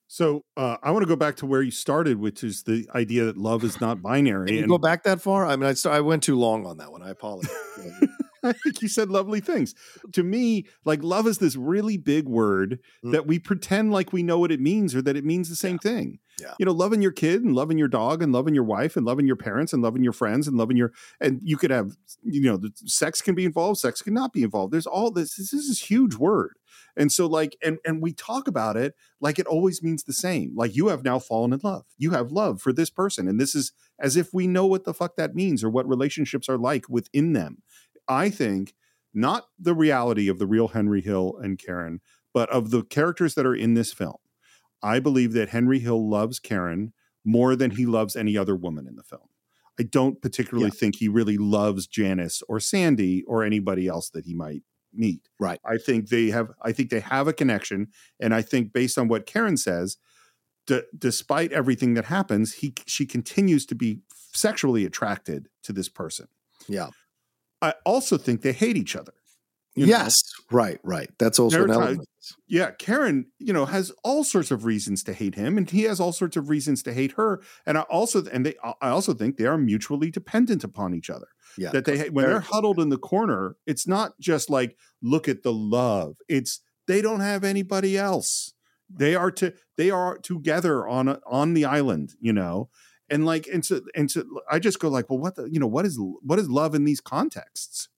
So 0.07 0.43
uh, 0.57 0.77
I 0.81 0.91
want 0.91 1.03
to 1.03 1.07
go 1.07 1.15
back 1.15 1.35
to 1.37 1.45
where 1.45 1.61
you 1.61 1.71
started, 1.71 2.19
which 2.19 2.43
is 2.43 2.63
the 2.63 2.87
idea 2.95 3.25
that 3.25 3.37
love 3.37 3.63
is 3.63 3.79
not 3.79 4.01
binary. 4.01 4.47
Can 4.47 4.55
you 4.55 4.61
and- 4.61 4.69
go 4.69 4.77
back 4.77 5.03
that 5.03 5.21
far? 5.21 5.45
I 5.45 5.55
mean, 5.55 5.69
I, 5.69 5.73
st- 5.73 5.93
I 5.93 6.01
went 6.01 6.23
too 6.23 6.39
long 6.39 6.65
on 6.65 6.77
that 6.77 6.91
one. 6.91 7.03
I 7.03 7.09
apologize. 7.09 7.51
I 8.43 8.53
think 8.53 8.81
you 8.81 8.87
said 8.87 9.09
lovely 9.09 9.39
things. 9.39 9.75
To 10.13 10.23
me, 10.23 10.65
like 10.85 11.03
love 11.03 11.27
is 11.27 11.37
this 11.37 11.55
really 11.55 11.97
big 11.97 12.27
word 12.27 12.79
mm. 13.03 13.11
that 13.11 13.27
we 13.27 13.39
pretend 13.39 13.91
like 13.91 14.13
we 14.13 14.23
know 14.23 14.39
what 14.39 14.51
it 14.51 14.59
means 14.59 14.95
or 14.95 15.01
that 15.01 15.15
it 15.15 15.25
means 15.25 15.49
the 15.49 15.55
same 15.55 15.79
yeah. 15.83 15.91
thing. 15.91 16.19
Yeah. 16.41 16.53
You 16.57 16.65
know, 16.65 16.71
loving 16.71 17.01
your 17.01 17.11
kid 17.11 17.43
and 17.43 17.53
loving 17.53 17.77
your 17.77 17.87
dog 17.87 18.23
and 18.23 18.31
loving 18.31 18.55
your 18.55 18.63
wife 18.63 18.95
and 18.95 19.05
loving 19.05 19.27
your 19.27 19.35
parents 19.35 19.73
and 19.73 19.83
loving 19.83 20.03
your 20.03 20.13
friends 20.13 20.47
and 20.47 20.57
loving 20.57 20.77
your 20.77 20.93
and 21.19 21.39
you 21.43 21.57
could 21.57 21.71
have, 21.71 21.97
you 22.23 22.41
know, 22.41 22.57
the 22.57 22.71
sex 22.85 23.21
can 23.21 23.35
be 23.35 23.45
involved, 23.45 23.79
sex 23.79 24.01
can 24.01 24.13
not 24.13 24.33
be 24.33 24.43
involved. 24.43 24.73
There's 24.73 24.87
all 24.87 25.11
this 25.11 25.35
this 25.35 25.53
is 25.53 25.67
this 25.67 25.89
huge 25.89 26.15
word. 26.15 26.57
And 26.95 27.11
so 27.11 27.27
like 27.27 27.57
and 27.63 27.79
and 27.85 28.01
we 28.01 28.13
talk 28.13 28.47
about 28.47 28.77
it 28.77 28.95
like 29.19 29.39
it 29.39 29.47
always 29.47 29.83
means 29.83 30.03
the 30.03 30.13
same. 30.13 30.53
Like 30.55 30.75
you 30.75 30.87
have 30.87 31.03
now 31.03 31.19
fallen 31.19 31.53
in 31.53 31.59
love. 31.63 31.85
You 31.97 32.11
have 32.11 32.31
love 32.31 32.61
for 32.61 32.71
this 32.71 32.89
person 32.89 33.27
and 33.27 33.39
this 33.39 33.55
is 33.55 33.73
as 33.99 34.15
if 34.15 34.33
we 34.33 34.47
know 34.47 34.65
what 34.65 34.85
the 34.85 34.93
fuck 34.93 35.15
that 35.17 35.35
means 35.35 35.63
or 35.63 35.69
what 35.69 35.87
relationships 35.87 36.47
are 36.47 36.57
like 36.57 36.87
within 36.87 37.33
them. 37.33 37.61
I 38.09 38.29
think 38.29 38.73
not 39.13 39.45
the 39.57 39.73
reality 39.73 40.27
of 40.27 40.39
the 40.39 40.47
real 40.47 40.69
Henry 40.69 41.01
Hill 41.01 41.37
and 41.41 41.57
Karen, 41.57 42.01
but 42.33 42.49
of 42.49 42.71
the 42.71 42.83
characters 42.83 43.35
that 43.35 43.45
are 43.45 43.55
in 43.55 43.73
this 43.75 43.93
film. 43.93 44.17
I 44.81 44.99
believe 44.99 45.33
that 45.33 45.49
Henry 45.49 45.79
Hill 45.79 46.09
loves 46.09 46.39
Karen 46.39 46.93
more 47.25 47.55
than 47.55 47.71
he 47.71 47.85
loves 47.85 48.15
any 48.15 48.37
other 48.37 48.55
woman 48.55 48.87
in 48.87 48.95
the 48.95 49.03
film. 49.03 49.29
I 49.79 49.83
don't 49.83 50.21
particularly 50.21 50.71
yeah. 50.73 50.79
think 50.79 50.97
he 50.97 51.07
really 51.07 51.37
loves 51.37 51.87
Janice 51.87 52.41
or 52.49 52.59
Sandy 52.59 53.23
or 53.23 53.43
anybody 53.43 53.87
else 53.87 54.09
that 54.09 54.25
he 54.25 54.33
might 54.33 54.63
meet. 54.93 55.29
Right. 55.39 55.59
I 55.63 55.77
think 55.77 56.09
they 56.09 56.27
have 56.27 56.49
I 56.61 56.71
think 56.71 56.89
they 56.89 56.99
have 56.99 57.27
a 57.27 57.33
connection 57.33 57.87
and 58.19 58.33
I 58.33 58.41
think 58.41 58.73
based 58.73 58.97
on 58.97 59.07
what 59.07 59.25
Karen 59.25 59.57
says 59.57 59.97
d- 60.65 60.81
despite 60.97 61.51
everything 61.51 61.93
that 61.93 62.05
happens, 62.05 62.55
he 62.55 62.73
she 62.85 63.05
continues 63.05 63.65
to 63.67 63.75
be 63.75 63.99
sexually 64.33 64.85
attracted 64.85 65.47
to 65.63 65.73
this 65.73 65.89
person. 65.89 66.27
Yeah. 66.67 66.89
I 67.61 67.73
also 67.85 68.17
think 68.17 68.41
they 68.41 68.53
hate 68.53 68.77
each 68.77 68.95
other. 68.95 69.13
Yes, 69.75 70.21
know? 70.51 70.57
right, 70.57 70.79
right. 70.83 71.09
That's 71.19 71.39
also 71.39 71.63
an 71.63 71.71
element. 71.71 72.07
Yeah, 72.47 72.71
Karen, 72.71 73.27
you 73.39 73.53
know, 73.53 73.65
has 73.65 73.91
all 74.03 74.23
sorts 74.23 74.51
of 74.51 74.65
reasons 74.65 75.03
to 75.03 75.13
hate 75.13 75.35
him, 75.35 75.57
and 75.57 75.69
he 75.69 75.83
has 75.83 75.99
all 75.99 76.11
sorts 76.11 76.35
of 76.35 76.49
reasons 76.49 76.83
to 76.83 76.93
hate 76.93 77.13
her. 77.13 77.41
And 77.65 77.77
I 77.77 77.81
also, 77.81 78.25
and 78.25 78.45
they, 78.45 78.55
I 78.81 78.89
also 78.89 79.13
think 79.13 79.37
they 79.37 79.45
are 79.45 79.57
mutually 79.57 80.11
dependent 80.11 80.63
upon 80.63 80.93
each 80.93 81.09
other. 81.09 81.27
Yeah, 81.57 81.71
that 81.71 81.85
they 81.85 82.09
when 82.09 82.25
they're 82.25 82.41
huddled 82.41 82.79
in 82.79 82.89
the 82.89 82.97
corner, 82.97 83.55
it's 83.65 83.87
not 83.87 84.19
just 84.19 84.49
like 84.49 84.77
look 85.01 85.27
at 85.27 85.43
the 85.43 85.53
love. 85.53 86.17
It's 86.27 86.61
they 86.87 87.01
don't 87.01 87.21
have 87.21 87.43
anybody 87.43 87.97
else. 87.97 88.53
They 88.89 89.15
are 89.15 89.31
to 89.31 89.53
they 89.77 89.89
are 89.89 90.17
together 90.17 90.87
on 90.87 91.07
a, 91.07 91.19
on 91.25 91.53
the 91.53 91.65
island, 91.65 92.13
you 92.19 92.33
know, 92.33 92.69
and 93.09 93.25
like 93.25 93.47
and 93.47 93.65
so 93.65 93.81
and 93.95 94.09
so 94.09 94.23
I 94.49 94.59
just 94.59 94.79
go 94.79 94.89
like, 94.89 95.09
well, 95.09 95.19
what 95.19 95.35
the 95.35 95.45
you 95.45 95.59
know 95.59 95.67
what 95.67 95.85
is 95.85 95.99
what 96.21 96.39
is 96.39 96.49
love 96.49 96.75
in 96.75 96.85
these 96.85 97.01
contexts? 97.01 97.89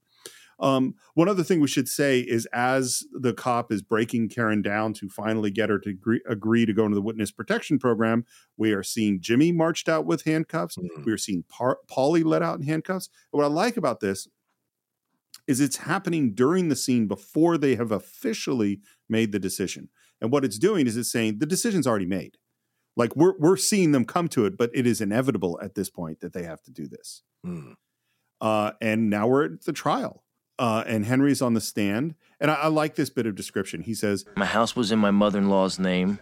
Um, 0.62 0.94
one 1.16 1.28
other 1.28 1.44
thing 1.44 1.60
we 1.60 1.68
should 1.68 1.90
say 1.90 2.20
is 2.20 2.46
as 2.54 3.04
the 3.12 3.34
cop 3.34 3.72
is 3.72 3.82
breaking 3.82 4.30
Karen 4.30 4.62
down 4.62 4.94
to 4.94 5.10
finally 5.10 5.50
get 5.50 5.70
her 5.70 5.80
to 5.80 5.90
agree, 5.90 6.22
agree 6.28 6.68
to 6.68 6.74
go 6.74 6.86
into 6.86 6.94
the 6.94 7.02
witness 7.02 7.32
protection 7.32 7.80
program, 7.80 8.26
we 8.58 8.72
are 8.72 8.84
seeing 8.84 9.20
Jimmy 9.20 9.52
marched 9.52 9.90
out 9.90 10.06
with 10.06 10.24
handcuffs. 10.24 10.78
Mm-hmm. 10.78 11.04
We 11.04 11.12
are 11.12 11.18
seeing 11.18 11.46
Par- 11.50 11.80
Paulie 11.90 12.24
let 12.24 12.44
out 12.44 12.60
in 12.60 12.66
handcuffs. 12.68 13.10
And 13.34 13.40
what 13.40 13.46
I 13.46 13.52
like 13.52 13.76
about 13.76 14.02
this 14.02 14.28
is 15.48 15.60
it's 15.60 15.78
happening 15.78 16.36
during 16.36 16.70
the 16.70 16.76
scene 16.76 17.08
before 17.08 17.58
they 17.58 17.76
have 17.76 17.92
officially 17.92 18.82
made 19.10 19.32
the 19.32 19.40
decision. 19.40 19.90
And 20.22 20.32
what 20.32 20.46
it's 20.46 20.60
doing 20.60 20.86
is 20.86 20.96
it's 20.96 21.12
saying 21.12 21.40
the 21.40 21.48
decision's 21.48 21.88
already 21.88 22.06
made. 22.06 22.38
Like 22.96 23.16
we're 23.16 23.38
we're 23.38 23.58
seeing 23.58 23.92
them 23.92 24.06
come 24.06 24.28
to 24.30 24.46
it, 24.46 24.58
but 24.58 24.70
it 24.74 24.86
is 24.86 25.02
inevitable 25.02 25.60
at 25.62 25.76
this 25.76 25.90
point 25.90 26.20
that 26.22 26.34
they 26.34 26.44
have 26.44 26.62
to 26.64 26.72
do 26.72 26.88
this. 26.88 27.24
Hmm. 27.44 27.74
Uh, 28.40 28.72
and 28.82 29.10
now 29.10 29.28
we're 29.28 29.46
at 29.46 29.64
the 29.64 29.74
trial. 29.74 30.24
Uh, 30.60 30.84
and 30.86 31.06
Henry's 31.06 31.42
on 31.42 31.54
the 31.54 31.62
stand. 31.62 32.16
And 32.40 32.52
I, 32.52 32.56
I 32.56 32.68
like 32.68 32.96
this 32.96 33.10
bit 33.10 33.26
of 33.26 33.36
description. 33.36 33.82
He 33.82 33.94
says, 33.94 34.26
My 34.36 34.46
house 34.46 34.76
was 34.76 34.92
in 34.92 35.00
my 35.00 35.12
mother 35.12 35.40
in 35.40 35.50
law's 35.50 35.80
name. 35.80 36.20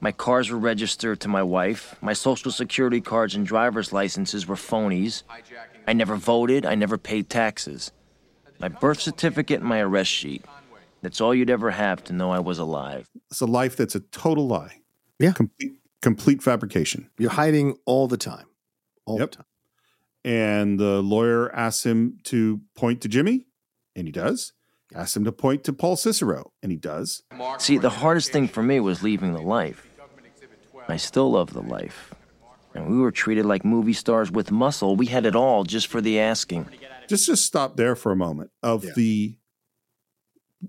My 0.00 0.12
cars 0.12 0.50
were 0.50 0.58
registered 0.58 1.20
to 1.20 1.28
my 1.28 1.42
wife. 1.42 1.94
My 2.00 2.12
social 2.12 2.50
security 2.50 3.00
cards 3.00 3.34
and 3.34 3.46
driver's 3.46 3.92
licenses 3.92 4.46
were 4.46 4.56
phonies. 4.56 5.22
I 5.86 5.92
never 5.92 6.16
voted. 6.16 6.66
I 6.66 6.74
never 6.74 6.98
paid 6.98 7.28
taxes. 7.28 7.92
My 8.58 8.68
birth 8.68 9.00
certificate 9.00 9.60
and 9.60 9.68
my 9.68 9.80
arrest 9.80 10.10
sheet. 10.10 10.44
That's 11.02 11.20
all 11.20 11.34
you'd 11.34 11.50
ever 11.50 11.70
have 11.70 12.02
to 12.04 12.12
know 12.12 12.30
I 12.30 12.38
was 12.38 12.58
alive. 12.58 13.08
It's 13.30 13.40
a 13.40 13.46
life 13.46 13.76
that's 13.76 13.94
a 13.94 14.00
total 14.00 14.46
lie. 14.46 14.82
Yeah. 15.18 15.32
Complete, 15.32 15.74
complete 16.02 16.42
fabrication. 16.42 17.08
You're 17.18 17.30
hiding 17.30 17.76
all 17.86 18.06
the 18.08 18.16
time. 18.18 18.46
All 19.06 19.18
Yep. 19.18 19.30
the 19.30 19.36
time. 19.38 19.46
And 20.24 20.78
the 20.78 21.02
lawyer 21.02 21.52
asks 21.54 21.84
him 21.84 22.18
to 22.24 22.60
point 22.76 23.00
to 23.00 23.08
Jimmy, 23.08 23.46
and 23.96 24.06
he 24.06 24.12
does. 24.12 24.52
Asks 24.94 25.16
him 25.16 25.24
to 25.24 25.32
point 25.32 25.64
to 25.64 25.72
Paul 25.72 25.96
Cicero, 25.96 26.52
and 26.62 26.70
he 26.70 26.76
does. 26.78 27.22
See, 27.58 27.78
the 27.78 27.88
hardest 27.90 28.30
thing 28.30 28.46
for 28.46 28.62
me 28.62 28.78
was 28.78 29.02
leaving 29.02 29.32
the 29.32 29.40
life. 29.40 29.88
I 30.88 30.96
still 30.98 31.30
love 31.32 31.52
the 31.54 31.62
life. 31.62 32.12
And 32.74 32.88
we 32.88 32.98
were 32.98 33.10
treated 33.10 33.46
like 33.46 33.64
movie 33.64 33.92
stars 33.92 34.30
with 34.30 34.50
muscle. 34.50 34.96
We 34.96 35.06
had 35.06 35.26
it 35.26 35.34
all 35.36 35.64
just 35.64 35.86
for 35.88 36.00
the 36.00 36.18
asking. 36.20 36.68
Just 37.08 37.26
just 37.26 37.44
stop 37.44 37.76
there 37.76 37.96
for 37.96 38.12
a 38.12 38.16
moment 38.16 38.50
of 38.62 38.82
the 38.94 39.36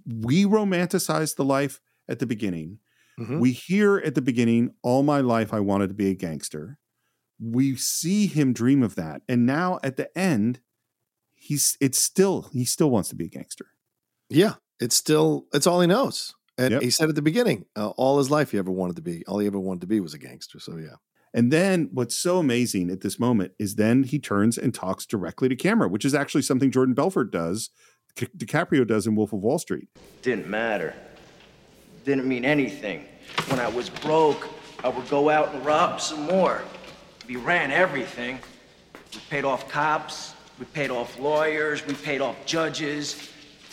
we 0.05 0.45
romanticized 0.45 1.35
the 1.35 1.45
life 1.45 1.79
at 2.09 2.19
the 2.19 2.25
beginning. 2.25 2.79
Mhm. 3.19 3.39
We 3.39 3.51
hear 3.51 3.97
at 3.97 4.15
the 4.15 4.21
beginning, 4.21 4.73
all 4.81 5.03
my 5.03 5.19
life 5.21 5.53
I 5.53 5.59
wanted 5.59 5.87
to 5.89 5.93
be 5.93 6.09
a 6.09 6.15
gangster. 6.15 6.77
We 7.39 7.75
see 7.75 8.27
him 8.27 8.53
dream 8.53 8.81
of 8.83 8.95
that. 8.95 9.21
And 9.27 9.45
now 9.45 9.79
at 9.83 9.97
the 9.97 10.15
end, 10.17 10.59
he's 11.33 11.77
it's 11.81 11.97
still 12.01 12.49
he 12.53 12.65
still 12.65 12.89
wants 12.89 13.09
to 13.09 13.15
be 13.15 13.25
a 13.25 13.29
gangster. 13.29 13.67
Yeah, 14.29 14.55
it's 14.79 14.95
still 14.95 15.47
it's 15.53 15.67
all 15.67 15.81
he 15.81 15.87
knows. 15.87 16.33
And 16.57 16.71
Yep. 16.71 16.81
he 16.83 16.89
said 16.91 17.09
at 17.09 17.15
the 17.15 17.21
beginning, 17.21 17.65
uh, 17.75 17.89
all 17.89 18.19
his 18.19 18.29
life 18.29 18.51
he 18.51 18.57
ever 18.59 18.71
wanted 18.71 18.95
to 18.97 19.01
be, 19.01 19.25
all 19.25 19.39
he 19.39 19.47
ever 19.47 19.59
wanted 19.59 19.81
to 19.81 19.87
be 19.87 19.99
was 19.99 20.13
a 20.13 20.19
gangster. 20.19 20.59
So 20.59 20.77
yeah. 20.77 20.95
And 21.33 21.51
then 21.51 21.89
what's 21.91 22.15
so 22.15 22.37
amazing 22.37 22.91
at 22.91 23.01
this 23.01 23.19
moment 23.19 23.53
is 23.57 23.75
then 23.75 24.03
he 24.03 24.19
turns 24.19 24.55
and 24.57 24.71
talks 24.73 25.05
directly 25.07 25.49
to 25.49 25.55
camera, 25.55 25.87
which 25.89 26.05
is 26.05 26.13
actually 26.13 26.43
something 26.43 26.69
Jordan 26.69 26.93
Belfort 26.93 27.31
does, 27.31 27.71
Di- 28.15 28.27
DiCaprio 28.37 28.85
does 28.85 29.07
in 29.07 29.15
Wolf 29.15 29.33
of 29.33 29.39
Wall 29.39 29.57
Street. 29.57 29.89
Didn't 30.21 30.47
matter. 30.47 30.93
Didn't 32.03 32.25
mean 32.25 32.43
anything. 32.43 33.05
When 33.47 33.59
I 33.59 33.69
was 33.69 33.89
broke, 33.89 34.49
I 34.83 34.89
would 34.89 35.09
go 35.09 35.29
out 35.29 35.53
and 35.53 35.65
rob 35.65 36.01
some 36.01 36.23
more. 36.23 36.61
We 37.27 37.37
ran 37.37 37.71
everything. 37.71 38.39
We 39.13 39.19
paid 39.29 39.45
off 39.45 39.69
cops, 39.69 40.33
we 40.59 40.65
paid 40.65 40.89
off 40.89 41.17
lawyers, 41.17 41.85
we 41.85 41.93
paid 41.93 42.19
off 42.19 42.35
judges. 42.45 43.29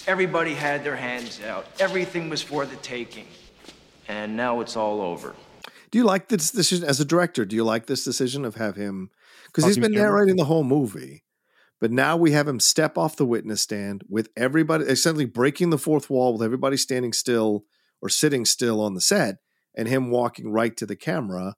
Everybody 0.06 0.54
had 0.54 0.84
their 0.84 0.96
hands 0.96 1.40
out. 1.42 1.66
Everything 1.80 2.28
was 2.28 2.40
for 2.42 2.64
the 2.64 2.76
taking. 2.76 3.26
And 4.06 4.36
now 4.36 4.60
it's 4.60 4.76
all 4.76 5.00
over. 5.00 5.34
Do 5.90 5.98
you 5.98 6.04
like 6.04 6.28
this 6.28 6.50
decision 6.50 6.88
as 6.88 7.00
a 7.00 7.04
director? 7.04 7.44
Do 7.44 7.56
you 7.56 7.64
like 7.64 7.86
this 7.86 8.04
decision 8.04 8.44
of 8.44 8.54
have 8.54 8.76
him 8.76 9.10
because 9.46 9.64
he's 9.64 9.76
been 9.76 9.92
to 9.92 9.98
camera? 9.98 10.12
narrating 10.12 10.36
the 10.36 10.44
whole 10.44 10.62
movie, 10.62 11.24
but 11.80 11.90
now 11.90 12.16
we 12.16 12.30
have 12.30 12.46
him 12.46 12.60
step 12.60 12.96
off 12.96 13.16
the 13.16 13.26
witness 13.26 13.60
stand 13.62 14.04
with 14.08 14.28
everybody 14.36 14.84
essentially 14.84 15.24
breaking 15.24 15.70
the 15.70 15.78
fourth 15.78 16.08
wall 16.08 16.32
with 16.34 16.42
everybody 16.42 16.76
standing 16.76 17.12
still 17.12 17.64
or 18.02 18.08
sitting 18.08 18.44
still 18.44 18.80
on 18.80 18.94
the 18.94 19.00
set, 19.00 19.36
and 19.76 19.88
him 19.88 20.10
walking 20.10 20.50
right 20.52 20.76
to 20.76 20.86
the 20.86 20.96
camera 20.96 21.54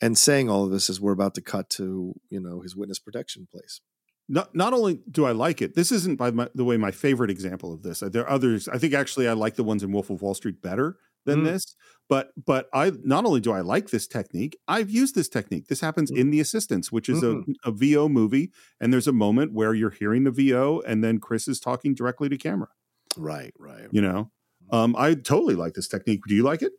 and 0.00 0.18
saying 0.18 0.48
all 0.50 0.64
of 0.64 0.70
this 0.70 0.90
as 0.90 1.00
we're 1.00 1.12
about 1.12 1.34
to 1.34 1.40
cut 1.40 1.70
to 1.70 2.14
you 2.30 2.40
know 2.40 2.60
his 2.60 2.74
witness 2.76 2.98
protection 2.98 3.46
place. 3.50 3.80
Not 4.28 4.54
not 4.54 4.72
only 4.72 5.00
do 5.10 5.24
I 5.24 5.32
like 5.32 5.60
it, 5.60 5.74
this 5.74 5.90
isn't 5.92 6.16
by 6.16 6.30
my, 6.30 6.48
the 6.54 6.64
way 6.64 6.76
my 6.76 6.90
favorite 6.92 7.30
example 7.30 7.72
of 7.72 7.82
this. 7.82 8.00
There 8.00 8.22
are 8.22 8.30
others. 8.30 8.68
I 8.68 8.78
think 8.78 8.94
actually 8.94 9.28
I 9.28 9.32
like 9.34 9.56
the 9.56 9.64
ones 9.64 9.82
in 9.82 9.92
Wolf 9.92 10.10
of 10.10 10.22
Wall 10.22 10.34
Street 10.34 10.62
better 10.62 10.96
than 11.26 11.40
Mm. 11.40 11.44
this. 11.44 11.76
But 12.08 12.30
but 12.44 12.68
I 12.74 12.92
not 13.04 13.24
only 13.24 13.40
do 13.40 13.52
I 13.52 13.60
like 13.60 13.90
this 13.90 14.06
technique, 14.06 14.56
I've 14.68 14.90
used 14.90 15.14
this 15.14 15.28
technique. 15.28 15.68
This 15.68 15.80
happens 15.80 16.10
in 16.10 16.30
The 16.30 16.40
Assistants, 16.40 16.90
which 16.90 17.08
is 17.08 17.22
Mhm. 17.22 17.54
a, 17.64 17.68
a 17.68 17.72
VO 17.72 18.08
movie, 18.08 18.50
and 18.80 18.92
there's 18.92 19.06
a 19.08 19.12
moment 19.12 19.52
where 19.52 19.72
you're 19.74 19.90
hearing 19.90 20.24
the 20.24 20.30
VO, 20.30 20.80
and 20.86 21.02
then 21.02 21.18
Chris 21.18 21.46
is 21.48 21.58
talking 21.60 21.94
directly 21.94 22.28
to 22.28 22.36
camera. 22.36 22.68
Right, 23.16 23.52
right. 23.58 23.88
You 23.92 24.02
know, 24.02 24.30
um, 24.72 24.96
I 24.98 25.14
totally 25.14 25.54
like 25.54 25.74
this 25.74 25.86
technique. 25.88 26.22
Do 26.26 26.34
you 26.34 26.42
like 26.42 26.62
it? 26.62 26.72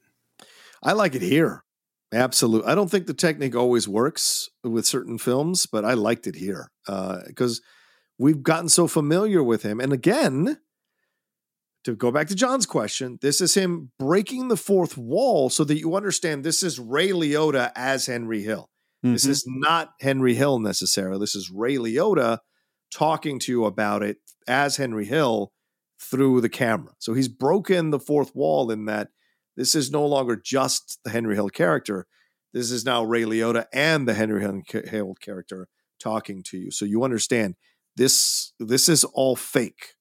I 0.84 0.91
like 0.94 1.15
it 1.15 1.22
here. 1.22 1.64
Absolutely. 2.11 2.70
I 2.70 2.76
don't 2.76 2.91
think 2.91 3.07
the 3.07 3.14
technique 3.14 3.56
always 3.56 3.88
works 3.88 4.49
with 4.64 4.86
certain 4.86 5.18
films, 5.18 5.65
but 5.65 5.86
I 5.86 5.94
liked 5.94 6.28
it 6.28 6.36
here 6.36 6.70
because 6.86 7.61
we've 8.20 8.44
gotten 8.44 8.70
so 8.70 8.88
familiar 8.88 9.41
with 9.41 9.64
him. 9.64 9.80
And 9.80 9.94
again, 9.94 10.57
to 11.86 11.95
go 11.95 12.11
back 12.11 12.28
to 12.28 12.36
John's 12.36 12.65
question, 12.65 13.18
this 13.22 13.41
is 13.41 13.56
him 13.56 13.91
breaking 13.99 14.48
the 14.48 14.57
fourth 14.57 14.98
wall 14.98 15.49
so 15.49 15.64
that 15.64 15.80
you 15.80 15.95
understand 15.95 16.44
this 16.44 16.64
is 16.64 16.80
Ray 16.80 17.10
Liotta 17.10 17.72
as 17.76 18.06
Henry 18.06 18.41
Hill. 18.44 18.70
This 19.02 19.26
Mhm. 19.26 19.30
is 19.30 19.44
not 19.48 19.94
Henry 19.99 20.34
Hill 20.36 20.60
necessarily. 20.60 21.20
This 21.20 21.36
is 21.36 21.49
Ray 21.53 21.76
Liotta 21.76 22.40
talking 22.90 23.38
to 23.40 23.52
you 23.52 23.65
about 23.65 24.02
it 24.03 24.18
as 24.48 24.78
Henry 24.78 25.06
Hill 25.06 25.52
through 26.03 26.41
the 26.41 26.49
camera. 26.49 26.93
So 26.99 27.13
he's 27.13 27.27
broken 27.27 27.89
the 27.89 27.99
fourth 27.99 28.35
wall 28.35 28.71
in 28.71 28.85
that 28.85 29.09
this 29.55 29.75
is 29.75 29.91
no 29.91 30.05
longer 30.05 30.35
just 30.35 30.99
the 31.03 31.11
Henry 31.11 31.35
Hill 31.35 31.49
character. 31.49 32.07
This 32.53 32.71
is 32.71 32.85
now 32.85 33.03
Ray 33.03 33.23
Liotta 33.23 33.65
and 33.73 34.07
the 34.07 34.13
Henry 34.13 34.41
Hill 34.41 35.15
character 35.15 35.67
talking 35.99 36.43
to 36.43 36.57
you. 36.57 36.71
So 36.71 36.85
you 36.85 37.03
understand 37.03 37.55
this 37.95 38.53
this 38.59 38.89
is 38.89 39.03
all 39.03 39.35
fake 39.35 39.95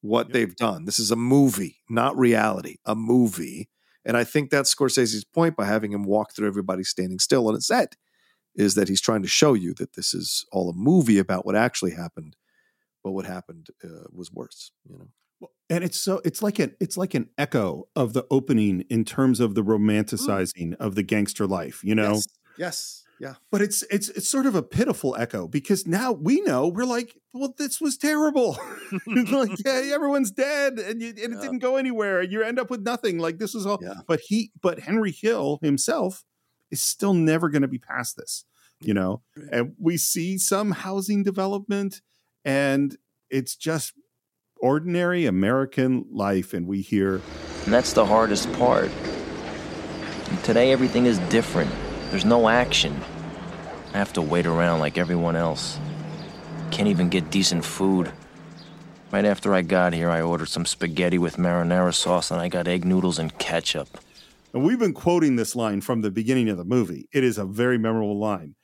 what 0.00 0.32
they've 0.32 0.54
done. 0.54 0.84
This 0.84 0.98
is 0.98 1.10
a 1.10 1.16
movie, 1.16 1.78
not 1.88 2.16
reality, 2.16 2.76
a 2.84 2.94
movie. 2.94 3.68
And 4.04 4.16
I 4.16 4.24
think 4.24 4.50
that's 4.50 4.74
Scorsese's 4.74 5.24
point 5.24 5.56
by 5.56 5.64
having 5.64 5.92
him 5.92 6.04
walk 6.04 6.32
through 6.34 6.48
everybody 6.48 6.84
standing 6.84 7.18
still 7.18 7.48
on 7.48 7.54
a 7.54 7.60
set 7.60 7.96
is 8.54 8.74
that 8.74 8.88
he's 8.88 9.00
trying 9.00 9.22
to 9.22 9.28
show 9.28 9.54
you 9.54 9.74
that 9.74 9.94
this 9.94 10.14
is 10.14 10.44
all 10.52 10.70
a 10.70 10.74
movie 10.74 11.18
about 11.18 11.46
what 11.46 11.54
actually 11.54 11.92
happened, 11.92 12.36
but 13.04 13.12
what 13.12 13.24
happened 13.24 13.68
uh, 13.84 14.06
was 14.10 14.32
worse, 14.32 14.72
you 14.84 14.98
know. 14.98 15.08
And 15.70 15.84
it's 15.84 16.00
so 16.00 16.20
it's 16.24 16.42
like 16.42 16.58
an 16.58 16.74
it's 16.80 16.96
like 16.96 17.14
an 17.14 17.28
echo 17.36 17.88
of 17.94 18.12
the 18.12 18.26
opening 18.30 18.82
in 18.88 19.04
terms 19.04 19.40
of 19.40 19.54
the 19.54 19.62
mm. 19.62 19.78
romanticizing 19.78 20.74
of 20.76 20.94
the 20.94 21.02
gangster 21.02 21.46
life 21.46 21.82
you 21.84 21.94
know 21.94 22.14
Yes. 22.14 22.26
Yes. 22.58 23.04
Yeah. 23.20 23.34
but 23.50 23.60
it's 23.60 23.82
it's 23.90 24.08
it's 24.10 24.28
sort 24.28 24.46
of 24.46 24.54
a 24.54 24.62
pitiful 24.62 25.16
echo 25.18 25.48
because 25.48 25.88
now 25.88 26.12
we 26.12 26.40
know 26.42 26.68
we're 26.68 26.84
like 26.84 27.16
well 27.32 27.52
this 27.58 27.80
was 27.80 27.96
terrible 27.96 28.56
like 29.06 29.50
yeah, 29.66 29.90
everyone's 29.92 30.30
dead 30.30 30.78
and, 30.78 31.02
you, 31.02 31.08
and 31.08 31.34
it 31.34 31.40
didn't 31.40 31.58
go 31.58 31.76
anywhere 31.76 32.20
and 32.20 32.30
you 32.30 32.42
end 32.42 32.60
up 32.60 32.70
with 32.70 32.82
nothing 32.82 33.18
like 33.18 33.38
this 33.38 33.56
is 33.56 33.66
all 33.66 33.80
Yeah. 33.82 33.94
but 34.06 34.20
he 34.20 34.52
but 34.62 34.78
henry 34.78 35.10
hill 35.10 35.58
himself 35.62 36.24
is 36.70 36.80
still 36.80 37.12
never 37.12 37.48
going 37.48 37.62
to 37.62 37.68
be 37.68 37.78
past 37.78 38.16
this 38.16 38.44
you 38.80 38.94
know 38.94 39.22
and 39.50 39.74
we 39.80 39.96
see 39.96 40.38
some 40.38 40.70
housing 40.70 41.24
development 41.24 42.00
and 42.44 42.96
it's 43.30 43.56
just 43.56 43.94
ordinary 44.60 45.26
american 45.26 46.04
life 46.10 46.54
and 46.54 46.66
we 46.66 46.80
hear 46.80 47.20
And 47.64 47.74
that's 47.74 47.92
the 47.92 48.06
hardest 48.06 48.50
part. 48.54 48.90
And 50.30 50.42
today, 50.44 50.72
everything 50.72 51.04
is 51.04 51.18
different. 51.30 51.70
There's 52.10 52.24
no 52.24 52.48
action. 52.48 52.98
I 53.92 53.98
have 53.98 54.12
to 54.14 54.22
wait 54.22 54.46
around 54.46 54.80
like 54.80 54.96
everyone 54.96 55.36
else. 55.36 55.78
Can't 56.70 56.88
even 56.88 57.10
get 57.10 57.30
decent 57.30 57.64
food. 57.64 58.10
Right 59.10 59.26
after 59.26 59.54
I 59.54 59.60
got 59.60 59.92
here, 59.92 60.08
I 60.08 60.22
ordered 60.22 60.48
some 60.48 60.64
spaghetti 60.64 61.18
with 61.18 61.36
marinara 61.36 61.94
sauce 61.94 62.30
and 62.30 62.40
I 62.40 62.48
got 62.48 62.68
egg 62.68 62.84
noodles 62.86 63.18
and 63.18 63.36
ketchup. 63.38 63.88
And 64.54 64.64
we've 64.64 64.78
been 64.78 64.94
quoting 64.94 65.36
this 65.36 65.54
line 65.54 65.82
from 65.82 66.00
the 66.00 66.10
beginning 66.10 66.48
of 66.48 66.56
the 66.56 66.64
movie. 66.64 67.06
It 67.12 67.24
is 67.24 67.36
a 67.36 67.44
very 67.44 67.76
memorable 67.76 68.18
line. 68.18 68.54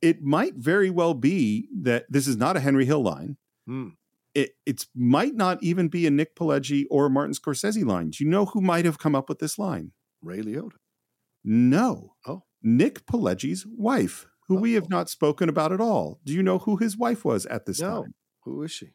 It 0.00 0.22
might 0.22 0.54
very 0.54 0.88
well 0.88 1.12
be 1.12 1.68
that 1.82 2.06
this 2.08 2.26
is 2.26 2.38
not 2.38 2.56
a 2.56 2.60
Henry 2.60 2.86
Hill 2.86 3.02
line. 3.02 3.36
Hmm. 3.66 3.88
It 4.34 4.50
it's 4.64 4.86
might 4.94 5.34
not 5.34 5.62
even 5.62 5.88
be 5.88 6.06
a 6.06 6.10
Nick 6.10 6.36
Pileggi 6.36 6.84
or 6.90 7.08
Martin 7.08 7.34
Scorsese 7.34 7.84
line. 7.84 8.10
Do 8.10 8.22
you 8.24 8.30
know 8.30 8.46
who 8.46 8.60
might 8.60 8.84
have 8.84 8.98
come 8.98 9.14
up 9.14 9.28
with 9.28 9.38
this 9.40 9.58
line? 9.58 9.92
Ray 10.22 10.40
Liotta. 10.40 10.76
No. 11.44 12.14
Oh. 12.26 12.42
Nick 12.62 13.06
Pileggi's 13.06 13.66
wife, 13.66 14.26
who 14.46 14.56
we 14.56 14.74
have 14.74 14.90
not 14.90 15.08
spoken 15.08 15.48
about 15.48 15.72
at 15.72 15.80
all. 15.80 16.20
Do 16.24 16.32
you 16.32 16.42
know 16.42 16.58
who 16.58 16.76
his 16.76 16.96
wife 16.96 17.24
was 17.24 17.46
at 17.46 17.66
this 17.66 17.80
No. 17.80 18.02
time? 18.02 18.14
Who 18.44 18.62
is 18.62 18.70
she? 18.70 18.90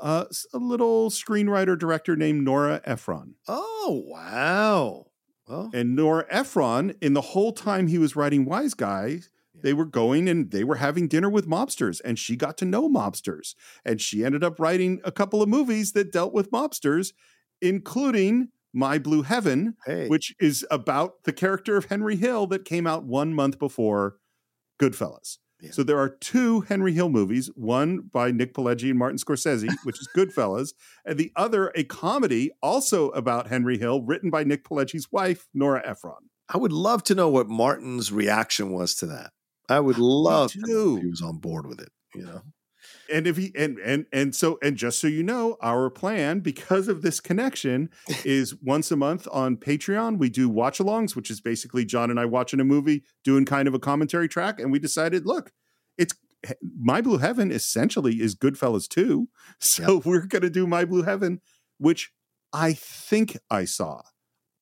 Uh, 0.00 0.24
a 0.54 0.58
little 0.58 1.10
screenwriter 1.10 1.78
director 1.78 2.16
named 2.16 2.44
Nora 2.44 2.80
Ephron. 2.84 3.34
Oh, 3.48 4.02
wow. 4.06 5.06
Well, 5.48 5.70
And 5.74 5.94
Nora 5.96 6.24
Ephron, 6.30 6.94
in 7.02 7.12
the 7.14 7.20
whole 7.20 7.52
time 7.52 7.88
he 7.88 7.98
was 7.98 8.16
writing 8.16 8.46
Wiseguy, 8.46 9.24
they 9.62 9.72
were 9.72 9.84
going 9.84 10.28
and 10.28 10.50
they 10.50 10.64
were 10.64 10.76
having 10.76 11.08
dinner 11.08 11.30
with 11.30 11.48
mobsters, 11.48 12.00
and 12.04 12.18
she 12.18 12.36
got 12.36 12.56
to 12.58 12.64
know 12.64 12.88
mobsters. 12.88 13.54
And 13.84 14.00
she 14.00 14.24
ended 14.24 14.44
up 14.44 14.58
writing 14.60 15.00
a 15.04 15.12
couple 15.12 15.42
of 15.42 15.48
movies 15.48 15.92
that 15.92 16.12
dealt 16.12 16.32
with 16.32 16.50
mobsters, 16.50 17.12
including 17.60 18.48
My 18.72 18.98
Blue 18.98 19.22
Heaven, 19.22 19.76
Hey. 19.86 20.08
which 20.08 20.34
is 20.40 20.66
about 20.70 21.24
the 21.24 21.32
character 21.32 21.76
of 21.76 21.86
Henry 21.86 22.16
Hill 22.16 22.46
that 22.48 22.64
came 22.64 22.86
out 22.86 23.04
one 23.04 23.34
month 23.34 23.58
before 23.58 24.16
Goodfellas. 24.80 25.38
So 25.70 25.84
there 25.84 25.98
are 25.98 26.08
two 26.08 26.62
Henry 26.62 26.92
Hill 26.92 27.08
movies, 27.08 27.48
one 27.54 28.00
by 28.12 28.32
Nick 28.32 28.52
Pileggi 28.52 28.90
and 28.90 28.98
Martin 28.98 29.16
Scorsese, 29.16 29.68
which 29.84 30.00
is 30.00 30.08
Goodfellas, 30.16 30.72
and 31.04 31.16
the 31.16 31.30
other 31.36 31.70
a 31.76 31.84
comedy 31.84 32.50
also 32.60 33.10
about 33.10 33.46
Henry 33.46 33.78
Hill, 33.78 34.02
written 34.02 34.28
by 34.28 34.42
Nick 34.42 34.64
Pileggi's 34.64 35.12
wife, 35.12 35.46
Nora 35.54 35.80
Ephron. 35.86 36.30
I 36.48 36.58
would 36.58 36.72
love 36.72 37.04
to 37.04 37.14
know 37.14 37.28
what 37.28 37.48
Martin's 37.48 38.10
reaction 38.10 38.72
was 38.72 38.96
to 38.96 39.06
that. 39.06 39.30
I 39.68 39.80
would 39.80 39.98
love 39.98 40.52
to 40.52 40.96
if 40.96 41.02
he 41.02 41.08
was 41.08 41.22
on 41.22 41.38
board 41.38 41.66
with 41.66 41.80
it. 41.80 41.90
You 42.14 42.24
know, 42.24 42.42
and 43.12 43.26
if 43.26 43.36
he 43.36 43.52
and 43.56 43.78
and 43.78 44.06
and 44.12 44.34
so 44.34 44.58
and 44.62 44.76
just 44.76 45.00
so 45.00 45.06
you 45.06 45.22
know 45.22 45.56
our 45.62 45.88
plan 45.90 46.40
because 46.40 46.88
of 46.88 47.02
this 47.02 47.20
connection 47.20 47.88
is 48.24 48.54
once 48.62 48.90
a 48.90 48.96
month 48.96 49.26
on 49.32 49.56
patreon 49.56 50.18
we 50.18 50.28
do 50.28 50.48
watch 50.48 50.78
alongs 50.78 51.16
which 51.16 51.30
is 51.30 51.40
basically 51.40 51.86
john 51.86 52.10
and 52.10 52.20
i 52.20 52.26
watching 52.26 52.60
a 52.60 52.64
movie 52.64 53.02
doing 53.24 53.46
kind 53.46 53.66
of 53.66 53.72
a 53.72 53.78
commentary 53.78 54.28
track 54.28 54.60
and 54.60 54.70
we 54.70 54.78
decided 54.78 55.24
look 55.24 55.52
it's 55.96 56.14
my 56.78 57.00
blue 57.00 57.18
heaven 57.18 57.50
essentially 57.50 58.20
is 58.20 58.34
goodfellas 58.34 58.88
too, 58.88 59.28
so 59.60 60.02
we're 60.04 60.26
going 60.26 60.42
to 60.42 60.50
do 60.50 60.66
my 60.66 60.84
blue 60.84 61.02
heaven 61.02 61.40
which 61.78 62.12
i 62.52 62.72
think 62.72 63.36
i 63.50 63.64
saw. 63.64 64.02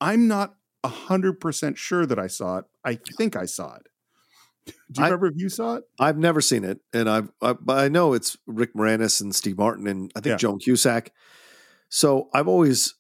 I'm 0.03 0.27
not 0.29 0.55
100% 0.85 1.77
sure 1.77 2.07
that 2.07 2.19
i 2.19 2.27
saw 2.27 2.59
it. 2.59 2.65
I 2.85 2.99
think 3.19 3.37
i 3.37 3.45
saw 3.45 3.77
it 3.77 3.89
do 4.67 4.73
you 4.99 5.05
remember 5.05 5.27
if 5.27 5.35
you 5.37 5.49
saw 5.49 5.77
it 5.77 5.85
I've 5.99 6.19
never 6.19 6.41
seen 6.41 6.65
it, 6.65 6.81
and 6.93 7.09
I've 7.09 7.31
I, 7.43 7.55
but 7.55 7.79
I 7.79 7.89
know 7.89 8.13
it's 8.13 8.37
Rick 8.47 8.75
Moranis 8.75 9.21
and 9.21 9.35
Steve 9.35 9.59
Martin 9.59 9.87
and 9.87 10.11
I 10.17 10.21
think 10.21 10.33
Yeah. 10.33 10.37
Joan 10.37 10.59
Cusack. 10.59 11.13
So 11.89 12.29
I've 12.35 12.49
always 12.49 12.95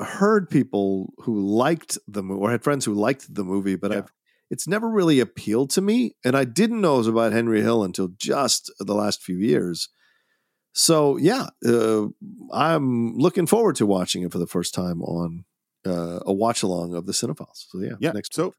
heard 0.00 0.48
people 0.48 1.12
who 1.18 1.40
liked 1.40 1.98
the 2.06 2.22
movie 2.22 2.40
or 2.40 2.50
had 2.50 2.62
friends 2.62 2.84
who 2.84 2.94
liked 2.94 3.34
the 3.34 3.44
movie, 3.44 3.76
but 3.76 3.92
I've 3.92 4.12
it's 4.50 4.66
never 4.66 4.88
really 4.88 5.20
appealed 5.20 5.70
to 5.70 5.80
me, 5.82 6.16
and 6.24 6.34
I 6.36 6.44
didn't 6.44 6.80
know 6.80 6.94
it 6.94 6.98
was 6.98 7.06
about 7.08 7.32
Henry 7.32 7.60
Hill 7.60 7.82
until 7.84 8.08
just 8.16 8.72
the 8.78 8.94
last 8.94 9.22
few 9.22 9.36
years. 9.36 9.88
So 10.72 11.16
yeah, 11.16 11.48
uh, 11.66 12.06
I'm 12.52 13.16
looking 13.16 13.46
forward 13.46 13.76
to 13.76 13.86
watching 13.86 14.22
it 14.22 14.32
for 14.32 14.38
the 14.38 14.46
first 14.46 14.72
time 14.74 15.02
on 15.02 15.44
uh, 15.86 16.20
a 16.24 16.32
watch 16.32 16.62
along 16.62 16.94
of 16.94 17.06
the 17.06 17.12
Cine-Files. 17.12 17.66
So 17.70 17.80
yeah, 17.80 17.94
Yeah. 18.00 18.12
next 18.12 18.32
so 18.34 18.54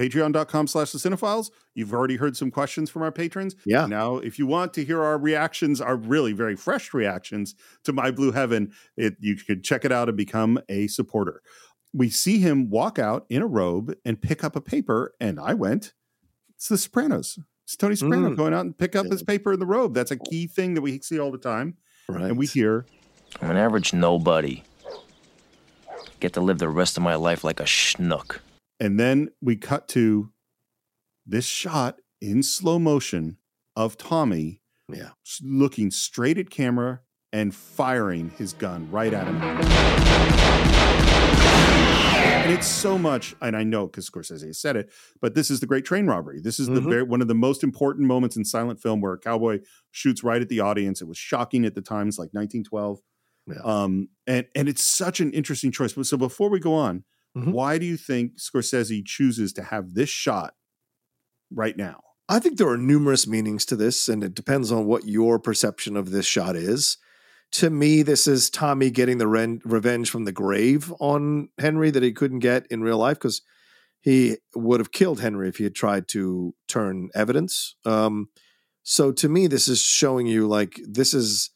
patreon.com 0.00 0.66
slash 0.66 0.92
the 0.92 0.98
Cine-Files. 0.98 1.50
You've 1.74 1.92
already 1.92 2.16
heard 2.16 2.36
some 2.36 2.50
questions 2.50 2.88
from 2.88 3.02
our 3.02 3.12
patrons. 3.12 3.54
Yeah. 3.66 3.84
Now, 3.86 4.16
if 4.16 4.38
you 4.38 4.46
want 4.46 4.72
to 4.74 4.84
hear 4.84 5.02
our 5.02 5.18
reactions, 5.18 5.80
our 5.80 5.96
really 5.96 6.32
very 6.32 6.56
fresh 6.56 6.94
reactions 6.94 7.54
to 7.84 7.92
My 7.92 8.10
Blue 8.10 8.32
Heaven, 8.32 8.72
it, 8.96 9.16
you 9.20 9.36
could 9.36 9.62
check 9.62 9.84
it 9.84 9.92
out 9.92 10.08
and 10.08 10.16
become 10.16 10.58
a 10.70 10.86
supporter. 10.86 11.42
We 11.92 12.08
see 12.08 12.38
him 12.38 12.70
walk 12.70 12.98
out 12.98 13.26
in 13.28 13.42
a 13.42 13.46
robe 13.46 13.94
and 14.04 14.22
pick 14.22 14.42
up 14.42 14.56
a 14.56 14.60
paper, 14.60 15.14
and 15.20 15.38
I 15.38 15.54
went, 15.54 15.92
it's 16.56 16.68
the 16.68 16.78
Sopranos. 16.78 17.38
It's 17.64 17.76
Tony 17.76 17.94
Soprano 17.94 18.30
Mm. 18.30 18.36
going 18.36 18.54
out 18.54 18.64
and 18.64 18.76
pick 18.76 18.96
up 18.96 19.06
his 19.06 19.22
paper 19.22 19.52
in 19.52 19.60
the 19.60 19.66
robe. 19.66 19.94
That's 19.94 20.10
a 20.10 20.16
key 20.16 20.46
thing 20.46 20.74
that 20.74 20.82
we 20.82 21.00
see 21.00 21.18
all 21.18 21.30
the 21.30 21.38
time. 21.38 21.76
Right. 22.08 22.22
And 22.24 22.38
we 22.38 22.46
hear, 22.46 22.86
I'm 23.42 23.50
an 23.50 23.56
average 23.56 23.92
nobody. 23.92 24.62
Get 26.20 26.32
to 26.34 26.40
live 26.40 26.58
the 26.58 26.68
rest 26.68 26.96
of 26.96 27.02
my 27.02 27.14
life 27.14 27.44
like 27.44 27.60
a 27.60 27.64
schnook. 27.64 28.38
And 28.80 28.98
then 28.98 29.28
we 29.42 29.56
cut 29.56 29.88
to 29.88 30.32
this 31.26 31.44
shot 31.44 32.00
in 32.20 32.42
slow 32.42 32.78
motion 32.78 33.36
of 33.76 33.96
Tommy 33.98 34.62
yeah. 34.92 35.10
looking 35.42 35.90
straight 35.90 36.38
at 36.38 36.48
camera 36.50 37.00
and 37.32 37.54
firing 37.54 38.30
his 38.30 38.52
gun 38.54 38.90
right 38.90 39.12
at 39.12 39.26
him. 39.26 39.40
And 42.42 42.52
it's 42.52 42.66
so 42.66 42.96
much, 42.98 43.34
and 43.42 43.54
I 43.56 43.62
know 43.64 43.86
because 43.86 44.08
Scorsese 44.08 44.56
said 44.56 44.74
it, 44.76 44.90
but 45.20 45.34
this 45.34 45.50
is 45.50 45.60
the 45.60 45.66
great 45.66 45.84
train 45.84 46.06
robbery. 46.06 46.40
This 46.40 46.58
is 46.58 46.66
the 46.68 46.80
Mhm. 46.80 46.88
very, 46.88 47.02
one 47.02 47.20
of 47.22 47.28
the 47.28 47.34
most 47.34 47.62
important 47.62 48.08
moments 48.08 48.34
in 48.36 48.44
silent 48.44 48.80
film 48.80 49.00
where 49.00 49.12
a 49.12 49.18
cowboy 49.18 49.60
shoots 49.90 50.24
right 50.24 50.40
at 50.40 50.48
the 50.48 50.58
audience. 50.60 51.00
It 51.02 51.06
was 51.06 51.18
shocking 51.18 51.64
at 51.66 51.74
the 51.74 51.82
times, 51.82 52.18
like 52.18 52.30
1912. 52.32 53.00
Um, 53.64 54.08
and 54.26 54.46
and 54.54 54.68
it's 54.68 54.84
such 54.84 55.20
an 55.20 55.32
interesting 55.32 55.70
choice. 55.72 55.92
But 55.92 56.06
so 56.06 56.16
before 56.16 56.48
we 56.50 56.60
go 56.60 56.72
on, 56.74 57.04
Mm-hmm. 57.36 57.52
why 57.52 57.78
do 57.78 57.86
you 57.86 57.96
think 57.96 58.38
Scorsese 58.38 59.04
chooses 59.04 59.52
to 59.52 59.62
have 59.62 59.94
this 59.94 60.08
shot 60.08 60.54
right 61.52 61.76
now? 61.76 62.00
I 62.28 62.38
think 62.38 62.58
there 62.58 62.68
are 62.68 62.76
numerous 62.76 63.26
meanings 63.26 63.64
to 63.66 63.76
this, 63.76 64.08
and 64.08 64.22
it 64.22 64.34
depends 64.34 64.70
on 64.70 64.86
what 64.86 65.06
your 65.06 65.38
perception 65.38 65.96
of 65.96 66.10
this 66.10 66.26
shot 66.26 66.56
is. 66.56 66.96
To 67.52 67.70
me, 67.70 68.02
this 68.02 68.28
is 68.28 68.50
Tommy 68.50 68.90
getting 68.90 69.18
the 69.18 69.26
ren- 69.26 69.60
revenge 69.64 70.10
from 70.10 70.24
the 70.24 70.32
grave 70.32 70.92
on 71.00 71.48
Henry 71.58 71.90
that 71.90 72.02
he 72.02 72.12
couldn't 72.12 72.38
get 72.38 72.66
in 72.70 72.82
real 72.82 72.98
life 72.98 73.16
because 73.18 73.42
he 74.00 74.36
would 74.54 74.80
have 74.80 74.92
killed 74.92 75.20
Henry 75.20 75.48
if 75.48 75.56
he 75.56 75.64
had 75.64 75.74
tried 75.74 76.08
to 76.08 76.54
turn 76.68 77.10
evidence. 77.14 77.74
Um, 77.84 78.28
so 78.82 79.12
to 79.12 79.28
me, 79.28 79.46
this 79.46 79.68
is 79.68 79.80
showing 79.82 80.26
you 80.26 80.46
like 80.46 80.80
this 80.88 81.12
is 81.12 81.50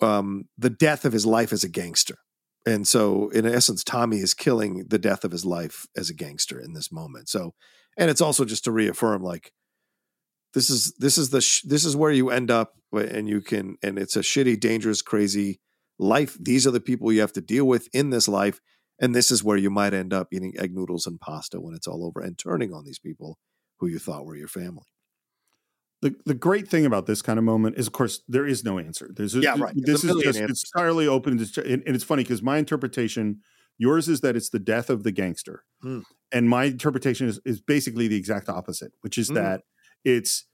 um, 0.00 0.44
the 0.58 0.70
death 0.70 1.04
of 1.04 1.12
his 1.12 1.24
life 1.24 1.52
as 1.52 1.64
a 1.64 1.68
gangster. 1.68 2.16
And 2.64 2.86
so, 2.86 3.28
in 3.30 3.44
essence, 3.44 3.82
Tommy 3.82 4.18
is 4.18 4.34
killing 4.34 4.84
the 4.88 4.98
death 4.98 5.24
of 5.24 5.32
his 5.32 5.44
life 5.44 5.86
as 5.96 6.10
a 6.10 6.14
gangster 6.14 6.60
in 6.60 6.74
this 6.74 6.92
moment. 6.92 7.28
So, 7.28 7.54
and 7.96 8.08
it's 8.08 8.20
also 8.20 8.44
just 8.44 8.64
to 8.64 8.72
reaffirm, 8.72 9.22
like, 9.22 9.52
this 10.54 10.70
is 10.70 10.94
this 10.98 11.18
is 11.18 11.30
the 11.30 11.40
sh- 11.40 11.62
this 11.62 11.84
is 11.84 11.96
where 11.96 12.12
you 12.12 12.30
end 12.30 12.50
up, 12.50 12.74
uh, 12.94 12.98
and 12.98 13.28
you 13.28 13.40
can, 13.40 13.76
and 13.82 13.98
it's 13.98 14.16
a 14.16 14.20
shitty, 14.20 14.60
dangerous, 14.60 15.02
crazy 15.02 15.60
life. 15.98 16.36
These 16.40 16.66
are 16.66 16.70
the 16.70 16.80
people 16.80 17.12
you 17.12 17.20
have 17.20 17.32
to 17.32 17.40
deal 17.40 17.64
with 17.64 17.88
in 17.92 18.10
this 18.10 18.28
life, 18.28 18.60
and 19.00 19.14
this 19.14 19.30
is 19.30 19.42
where 19.42 19.56
you 19.56 19.70
might 19.70 19.94
end 19.94 20.12
up 20.12 20.28
eating 20.30 20.54
egg 20.58 20.74
noodles 20.74 21.06
and 21.06 21.20
pasta 21.20 21.60
when 21.60 21.74
it's 21.74 21.86
all 21.86 22.04
over, 22.04 22.20
and 22.20 22.38
turning 22.38 22.72
on 22.72 22.84
these 22.84 22.98
people 22.98 23.38
who 23.78 23.88
you 23.88 23.98
thought 23.98 24.24
were 24.24 24.36
your 24.36 24.48
family. 24.48 24.86
The, 26.02 26.14
the 26.26 26.34
great 26.34 26.68
thing 26.68 26.84
about 26.84 27.06
this 27.06 27.22
kind 27.22 27.38
of 27.38 27.44
moment 27.44 27.78
is, 27.78 27.86
of 27.86 27.92
course, 27.92 28.22
there 28.28 28.46
is 28.46 28.64
no 28.64 28.78
answer. 28.78 29.10
There's 29.14 29.34
Yeah, 29.34 29.54
right. 29.58 29.72
This 29.76 30.02
is 30.04 30.14
just 30.22 30.38
answers. 30.38 30.64
entirely 30.74 31.06
open, 31.06 31.38
to, 31.38 31.60
and, 31.62 31.82
and 31.86 31.94
it's 31.94 32.04
funny 32.04 32.24
because 32.24 32.42
my 32.42 32.58
interpretation, 32.58 33.40
yours 33.78 34.08
is 34.08 34.20
that 34.20 34.34
it's 34.36 34.50
the 34.50 34.58
death 34.58 34.90
of 34.90 35.04
the 35.04 35.12
gangster, 35.12 35.62
Hmm. 35.80 36.00
and 36.32 36.48
my 36.48 36.64
interpretation 36.64 37.28
is, 37.28 37.40
is 37.44 37.60
basically 37.60 38.08
the 38.08 38.16
exact 38.16 38.48
opposite, 38.48 38.92
which 39.02 39.16
is 39.16 39.30
Mm. 39.30 39.34
that 39.34 39.60
it's 40.04 40.44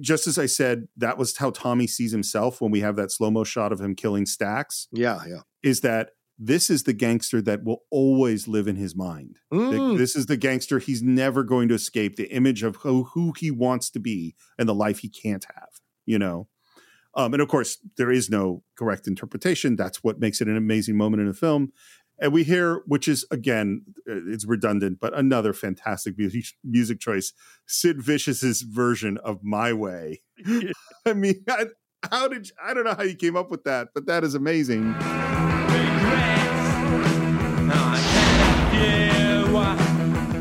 just 0.00 0.26
as 0.26 0.38
I 0.38 0.44
said. 0.46 0.88
That 0.98 1.16
was 1.16 1.38
how 1.38 1.50
Tommy 1.50 1.86
sees 1.86 2.12
himself 2.12 2.60
when 2.60 2.70
we 2.70 2.80
have 2.80 2.96
that 2.96 3.10
slow 3.10 3.30
mo 3.30 3.44
shot 3.44 3.72
of 3.72 3.80
him 3.80 3.94
killing 3.94 4.26
Stacks. 4.26 4.88
Yeah, 4.92 5.20
yeah. 5.26 5.40
Is 5.62 5.80
that 5.80 6.10
this 6.38 6.70
is 6.70 6.84
the 6.84 6.92
gangster 6.92 7.42
that 7.42 7.64
will 7.64 7.82
always 7.90 8.46
live 8.46 8.68
in 8.68 8.76
his 8.76 8.94
mind. 8.94 9.38
Mm. 9.52 9.98
This 9.98 10.14
is 10.14 10.26
the 10.26 10.36
gangster 10.36 10.78
he's 10.78 11.02
never 11.02 11.42
going 11.42 11.68
to 11.68 11.74
escape 11.74 12.16
the 12.16 12.30
image 12.32 12.62
of 12.62 12.76
who, 12.76 13.04
who 13.04 13.32
he 13.36 13.50
wants 13.50 13.90
to 13.90 13.98
be 13.98 14.36
and 14.56 14.68
the 14.68 14.74
life 14.74 15.00
he 15.00 15.08
can't 15.08 15.44
have, 15.54 15.68
you 16.06 16.18
know? 16.18 16.48
Um, 17.14 17.32
and 17.32 17.42
of 17.42 17.48
course, 17.48 17.78
there 17.96 18.12
is 18.12 18.30
no 18.30 18.62
correct 18.76 19.08
interpretation. 19.08 19.74
That's 19.74 20.04
what 20.04 20.20
makes 20.20 20.40
it 20.40 20.46
an 20.46 20.56
amazing 20.56 20.96
moment 20.96 21.22
in 21.22 21.28
a 21.28 21.34
film. 21.34 21.72
And 22.20 22.32
we 22.32 22.44
hear, 22.44 22.82
which 22.86 23.08
is 23.08 23.26
again, 23.30 23.82
uh, 24.08 24.20
it's 24.26 24.46
redundant, 24.46 24.98
but 25.00 25.16
another 25.16 25.52
fantastic 25.52 26.16
music, 26.18 26.44
music 26.62 27.00
choice 27.00 27.32
Sid 27.66 28.00
Vicious's 28.02 28.62
version 28.62 29.18
of 29.18 29.42
My 29.42 29.72
Way. 29.72 30.22
I 31.06 31.14
mean, 31.14 31.44
I, 31.48 31.66
how 32.10 32.28
did 32.28 32.48
you, 32.48 32.52
I 32.64 32.74
don't 32.74 32.84
know 32.84 32.94
how 32.94 33.02
you 33.02 33.16
came 33.16 33.36
up 33.36 33.50
with 33.50 33.64
that, 33.64 33.88
but 33.94 34.06
that 34.06 34.22
is 34.22 34.34
amazing. 34.34 34.94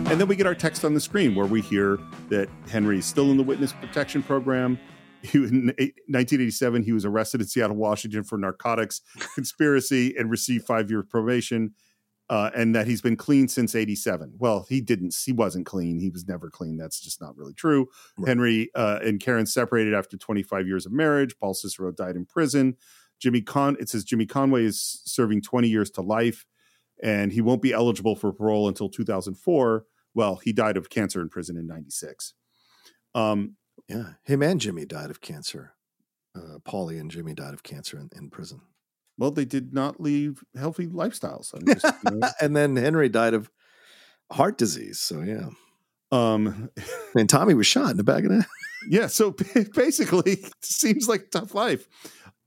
And 0.10 0.22
then 0.22 0.30
we 0.30 0.38
get 0.38 0.48
our 0.48 0.56
text 0.56 0.86
on 0.86 0.94
the 0.94 1.02
screen 1.02 1.36
where 1.36 1.46
we 1.46 1.60
hear 1.60 2.00
that 2.30 2.48
Henry 2.70 3.00
is 3.00 3.06
still 3.06 3.30
in 3.30 3.36
the 3.36 3.44
witness 3.44 3.74
protection 3.74 4.24
program. 4.24 4.80
He, 5.22 5.38
in 5.40 5.66
1987, 5.68 6.84
he 6.84 6.94
was 6.94 7.04
arrested 7.04 7.42
in 7.42 7.48
Seattle, 7.48 7.76
Washington 7.76 8.24
for 8.24 8.38
narcotics 8.38 9.02
conspiracy 9.36 10.16
and 10.18 10.32
received 10.32 10.66
five 10.66 10.90
years 10.90 11.04
probation. 11.10 11.74
Uh, 12.30 12.52
and 12.56 12.74
that 12.74 12.88
he's 12.88 13.02
been 13.02 13.18
clean 13.18 13.50
since 13.50 13.76
87. 13.76 14.36
Well, 14.38 14.66
he 14.70 14.80
didn't, 14.80 15.14
he 15.14 15.34
wasn't 15.34 15.66
clean. 15.66 16.00
He 16.00 16.10
was 16.10 16.26
never 16.26 16.50
clean. 16.50 16.78
That's 16.78 17.02
just 17.02 17.22
not 17.22 17.38
really 17.38 17.54
true. 17.54 17.88
Henry 18.26 18.70
uh, 18.76 19.00
and 19.04 19.20
Karen 19.20 19.46
separated 19.46 19.94
after 19.94 20.18
25 20.18 20.68
years 20.68 20.86
of 20.86 20.94
marriage. 20.94 21.38
Paul 21.38 21.54
Cicero 21.54 21.92
died 21.92 22.16
in 22.16 22.26
prison. 22.26 22.78
Jimmy 23.20 23.42
Con, 23.42 23.76
it 23.80 23.90
says 23.90 24.06
Jimmy 24.06 24.26
Conway 24.26 24.64
is 24.64 25.02
serving 25.06 25.42
20 25.42 25.68
years 25.68 25.90
to 25.92 26.02
life 26.02 26.46
and 27.02 27.32
he 27.32 27.42
won't 27.42 27.62
be 27.62 27.74
eligible 27.74 28.16
for 28.16 28.32
parole 28.32 28.68
until 28.68 28.90
2004. 28.90 29.86
Well, 30.18 30.40
he 30.44 30.52
died 30.52 30.78
of 30.78 30.90
cancer 30.90 31.22
in 31.22 31.30
prison 31.30 31.58
in 31.58 31.68
96. 31.68 32.34
Um, 33.14 33.56
Yeah, 33.88 34.14
him 34.24 34.42
and 34.42 34.60
Jimmy 34.60 34.84
died 34.84 35.12
of 35.12 35.22
cancer. 35.22 35.76
Uh, 36.36 36.58
Paulie 36.68 37.00
and 37.00 37.12
Jimmy 37.12 37.36
died 37.36 37.54
of 37.54 37.62
cancer 37.62 38.00
in, 38.00 38.10
in 38.16 38.32
prison. 38.32 38.62
well, 39.20 39.30
they 39.30 39.46
did 39.46 39.76
not 39.76 40.02
leave 40.02 40.44
healthy 40.58 40.88
lifestyles. 40.88 41.54
Just, 41.66 41.86
you 42.04 42.18
know, 42.18 42.28
and 42.42 42.56
then 42.56 42.76
Henry 42.76 43.10
died 43.10 43.36
of 43.36 43.52
heart 44.32 44.58
disease. 44.58 45.00
So 45.00 45.22
yeah, 45.22 45.50
um, 46.12 46.72
and 47.16 47.30
Tommy 47.30 47.54
was 47.54 47.68
shot 47.68 47.92
in 47.92 47.98
the 47.98 48.04
back 48.04 48.24
of 48.24 48.30
the 48.30 48.36
head. 48.38 48.46
yeah. 48.90 49.08
So 49.08 49.36
basically, 49.76 50.34
it 50.34 50.52
seems 50.64 51.08
like 51.08 51.22
a 51.22 51.40
tough 51.40 51.54
life. 51.54 51.88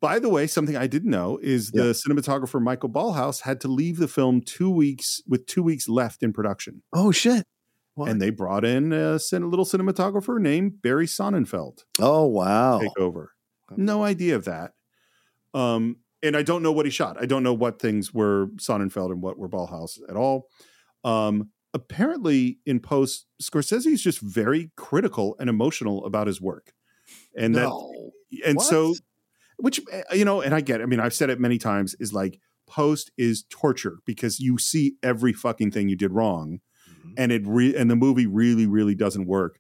By 0.01 0.19
the 0.19 0.29
way, 0.29 0.47
something 0.49 0.77
I 0.77 0.89
didn't 0.89 1.11
know 1.11 1.39
is 1.43 1.71
the 1.71 1.93
cinematographer 1.93 2.61
Michael 2.61 2.89
Ballhaus 2.89 3.43
had 3.43 3.61
to 3.61 3.69
leave 3.69 3.99
the 3.99 4.09
film 4.09 4.41
two 4.41 4.71
weeks 4.71 5.21
with 5.29 5.47
two 5.47 5.63
weeks 5.63 5.89
left 5.89 6.23
in 6.23 6.33
production. 6.33 6.83
Oh 6.93 7.13
shit! 7.13 7.45
And 8.09 8.21
they 8.21 8.31
brought 8.31 8.65
in 8.65 8.93
a 8.93 9.15
little 9.15 9.65
cinematographer 9.65 10.41
named 10.41 10.83
Barry 10.83 11.07
Sonnenfeld. 11.07 11.85
Oh 12.01 12.27
wow! 12.27 12.79
Take 12.81 12.99
over. 12.99 13.33
No 13.77 14.03
idea 14.03 14.37
of 14.37 14.45
that. 14.47 14.73
Um, 15.55 15.97
and 16.23 16.37
I 16.37 16.43
don't 16.43 16.63
know 16.63 16.73
what 16.73 16.87
he 16.87 16.91
shot. 16.91 17.17
I 17.21 17.27
don't 17.27 17.43
know 17.43 17.55
what 17.55 17.81
things 17.81 18.13
were 18.13 18.49
Sonnenfeld 18.57 19.11
and 19.13 19.23
what 19.23 19.39
were 19.39 19.49
Ballhaus 19.49 19.99
at 20.09 20.17
all. 20.17 20.49
Um, 21.05 21.51
apparently, 21.73 22.59
in 22.67 22.81
post, 22.81 23.27
Scorsese 23.43 23.87
is 23.87 24.03
just 24.03 24.21
very 24.21 24.71
critical 24.77 25.37
and 25.39 25.49
emotional 25.49 26.05
about 26.05 26.27
his 26.27 26.41
work, 26.41 26.73
and 27.37 27.55
No. 27.55 27.93
that, 28.33 28.49
and 28.49 28.61
so, 28.63 28.95
which 29.59 29.81
eh, 29.93 30.03
you 30.15 30.25
know, 30.25 30.41
and 30.41 30.55
I 30.55 30.61
get. 30.61 30.81
it. 30.81 30.85
I 30.85 30.87
mean, 30.87 31.01
I've 31.01 31.15
said 31.15 31.31
it 31.31 31.41
many 31.41 31.59
times. 31.59 31.95
Is 32.01 32.13
like 32.13 32.39
post 32.67 33.11
is 33.19 33.45
torture 33.51 33.99
because 34.05 34.39
you 34.41 34.59
see 34.59 34.95
every 35.03 35.33
fucking 35.33 35.71
thing 35.73 35.89
you 35.89 35.97
did 35.97 36.13
wrong, 36.13 36.61
and 37.17 37.33
it 37.33 37.43
re- 37.47 37.77
and 37.77 37.91
the 37.91 37.97
movie 37.97 38.27
really, 38.27 38.67
really 38.67 38.95
doesn't 38.95 39.27
work 39.27 39.59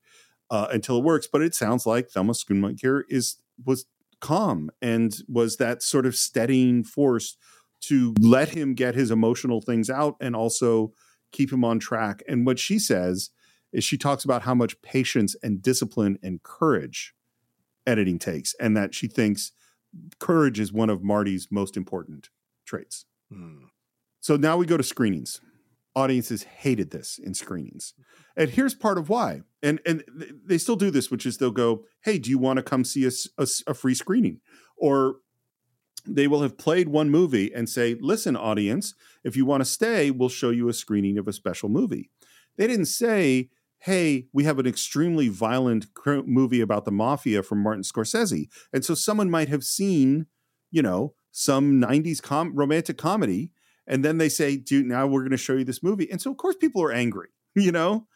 uh, 0.50 0.68
until 0.70 0.98
it 0.98 1.04
works. 1.04 1.26
But 1.26 1.42
it 1.42 1.54
sounds 1.54 1.86
like 1.86 2.10
Thelma 2.10 2.32
Schoonmaker 2.32 3.02
is 3.08 3.36
was 3.64 3.86
calm 4.20 4.70
and 4.82 5.16
was 5.28 5.56
that 5.56 5.82
sort 5.82 6.06
of 6.06 6.14
steadying 6.14 6.84
force 6.84 7.36
to 7.82 8.14
let 8.20 8.50
him 8.50 8.74
get 8.74 8.94
his 8.94 9.10
emotional 9.10 9.60
things 9.60 9.88
out 9.88 10.16
and 10.20 10.36
also 10.36 10.92
keep 11.32 11.50
him 11.52 11.64
on 11.64 11.78
track. 11.78 12.22
And 12.28 12.44
what 12.44 12.58
she 12.58 12.78
says 12.78 13.30
is 13.72 13.84
she 13.84 13.96
talks 13.96 14.24
about 14.24 14.42
how 14.42 14.54
much 14.54 14.80
patience 14.82 15.36
and 15.42 15.62
discipline 15.62 16.18
and 16.22 16.42
courage 16.42 17.14
editing 17.86 18.18
takes, 18.18 18.54
and 18.60 18.76
that 18.76 18.94
she 18.94 19.08
thinks 19.08 19.52
courage 20.18 20.60
is 20.60 20.72
one 20.72 20.90
of 20.90 21.02
Marty's 21.02 21.48
most 21.50 21.76
important 21.76 22.28
traits. 22.66 23.06
So 24.20 24.36
now 24.36 24.56
we 24.56 24.66
go 24.66 24.76
to 24.76 24.82
screenings. 24.82 25.40
Audiences 26.00 26.42
hated 26.42 26.90
this 26.90 27.18
in 27.18 27.34
screenings. 27.34 27.92
Mm-hmm. 27.92 28.40
And 28.40 28.50
here's 28.50 28.74
part 28.74 28.98
of 28.98 29.08
why. 29.08 29.42
And 29.62 29.80
and 29.84 30.02
they 30.46 30.58
still 30.58 30.76
do 30.76 30.90
this, 30.90 31.10
which 31.10 31.26
is 31.26 31.36
they'll 31.36 31.50
go, 31.50 31.84
"Hey, 32.04 32.18
do 32.18 32.30
you 32.30 32.38
want 32.38 32.56
to 32.56 32.62
come 32.62 32.84
see 32.84 33.04
a 33.06 33.10
a, 33.38 33.46
a 33.66 33.74
free 33.74 33.94
screening?" 33.94 34.40
Or 34.76 35.16
they 36.06 36.26
will 36.26 36.42
have 36.42 36.56
played 36.56 36.88
one 36.88 37.10
movie 37.10 37.52
and 37.52 37.68
say, 37.68 37.96
"Listen, 38.00 38.36
audience, 38.36 38.94
if 39.24 39.36
you 39.36 39.44
want 39.44 39.60
to 39.60 39.66
stay, 39.66 40.10
we'll 40.10 40.28
show 40.30 40.50
you 40.50 40.68
a 40.68 40.72
screening 40.72 41.18
of 41.18 41.28
a 41.28 41.32
special 41.32 41.68
movie." 41.68 42.10
They 42.56 42.66
didn't 42.66 42.86
say, 42.86 43.50
"Hey, 43.80 44.28
we 44.32 44.44
have 44.44 44.58
an 44.58 44.66
extremely 44.66 45.28
violent 45.28 45.86
movie 46.06 46.60
about 46.60 46.84
the 46.84 46.92
mafia 46.92 47.42
from 47.42 47.62
Martin 47.62 47.82
Scorsese," 47.82 48.48
and 48.72 48.84
so 48.84 48.94
someone 48.94 49.30
might 49.30 49.48
have 49.48 49.64
seen, 49.64 50.26
you 50.70 50.82
know, 50.82 51.14
some 51.30 51.80
'90s 51.80 52.22
com- 52.22 52.54
romantic 52.54 52.96
comedy, 52.96 53.52
and 53.90 54.02
then 54.02 54.16
they 54.16 54.30
say, 54.30 54.56
"Dude, 54.56 54.86
now 54.86 55.06
we're 55.06 55.20
going 55.20 55.32
to 55.32 55.36
show 55.36 55.52
you 55.54 55.64
this 55.64 55.82
movie," 55.82 56.10
and 56.10 56.22
so 56.22 56.30
of 56.30 56.38
course 56.38 56.56
people 56.56 56.82
are 56.82 56.92
angry, 56.92 57.28
you 57.54 57.72
know. 57.72 58.06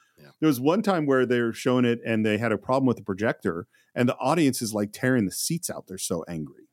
There 0.41 0.47
was 0.47 0.61
one 0.61 0.81
time 0.81 1.07
where 1.07 1.27
they 1.27 1.41
were 1.41 1.53
showing 1.53 1.85
it 1.85 2.01
and 2.05 2.25
they 2.25 2.39
had 2.39 2.53
a 2.53 2.59
problem 2.59 2.87
with 2.87 2.97
the 2.97 3.03
projector, 3.03 3.67
and 3.95 4.09
the 4.09 4.17
audience 4.17 4.63
is 4.63 4.73
like 4.73 4.91
tearing 4.93 5.27
the 5.27 5.33
seats 5.33 5.69
out. 5.69 5.87
They're 5.87 5.99
so 5.99 6.25
angry. 6.29 6.69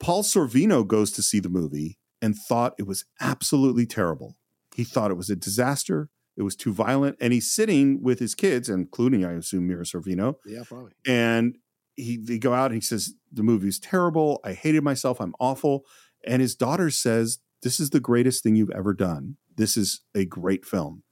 Paul 0.00 0.22
Sorvino 0.22 0.86
goes 0.86 1.10
to 1.12 1.22
see 1.22 1.38
the 1.40 1.48
movie 1.48 1.98
and 2.20 2.36
thought 2.36 2.74
it 2.78 2.86
was 2.86 3.04
absolutely 3.20 3.86
terrible. 3.86 4.36
He 4.74 4.84
thought 4.84 5.10
it 5.10 5.16
was 5.16 5.30
a 5.30 5.36
disaster. 5.36 6.10
It 6.36 6.42
was 6.42 6.56
too 6.56 6.72
violent. 6.72 7.16
And 7.20 7.32
he's 7.32 7.52
sitting 7.52 8.02
with 8.02 8.18
his 8.18 8.34
kids, 8.34 8.68
including, 8.68 9.24
I 9.24 9.32
assume, 9.32 9.68
Mira 9.68 9.84
Sorvino. 9.84 10.36
Yeah, 10.44 10.62
probably. 10.66 10.92
And 11.06 11.58
he 11.96 12.16
they 12.16 12.38
go 12.38 12.52
out 12.52 12.66
and 12.66 12.74
he 12.74 12.80
says, 12.80 13.14
The 13.32 13.42
movie's 13.42 13.78
terrible. 13.78 14.40
I 14.44 14.52
hated 14.52 14.82
myself. 14.82 15.20
I'm 15.20 15.34
awful. 15.38 15.84
And 16.26 16.42
his 16.42 16.54
daughter 16.54 16.90
says, 16.90 17.38
This 17.64 17.80
is 17.80 17.90
the 17.90 17.98
greatest 17.98 18.42
thing 18.42 18.54
you've 18.54 18.70
ever 18.70 18.94
done. 18.94 19.38
This 19.56 19.76
is 19.76 20.02
a 20.14 20.24
great 20.24 20.64
film. 20.64 21.02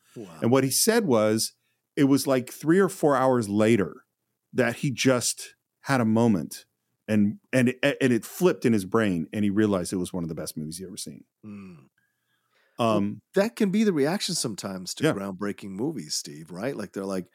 And 0.42 0.50
what 0.50 0.62
he 0.62 0.70
said 0.70 1.06
was, 1.06 1.54
it 1.96 2.04
was 2.04 2.26
like 2.26 2.52
three 2.52 2.78
or 2.78 2.88
four 2.88 3.16
hours 3.16 3.48
later 3.48 4.04
that 4.52 4.76
he 4.76 4.90
just 4.90 5.54
had 5.82 6.00
a 6.00 6.04
moment 6.04 6.66
and 7.08 7.38
and 7.52 7.70
it, 7.70 7.78
and 8.00 8.12
it 8.12 8.24
flipped 8.24 8.64
in 8.64 8.72
his 8.72 8.84
brain 8.84 9.26
and 9.32 9.44
he 9.44 9.50
realized 9.50 9.92
it 9.92 9.96
was 9.96 10.12
one 10.12 10.22
of 10.22 10.28
the 10.28 10.34
best 10.34 10.56
movies 10.56 10.78
he 10.78 10.84
ever 10.84 10.96
seen. 10.96 11.24
Um, 12.78 13.20
that 13.34 13.56
can 13.56 13.70
be 13.70 13.84
the 13.84 13.92
reaction 13.92 14.34
sometimes 14.34 14.94
to 14.94 15.04
groundbreaking 15.04 15.70
movies, 15.70 16.14
Steve, 16.14 16.50
right? 16.50 16.76
Like 16.76 16.92
they're 16.92 17.04
like, 17.04 17.26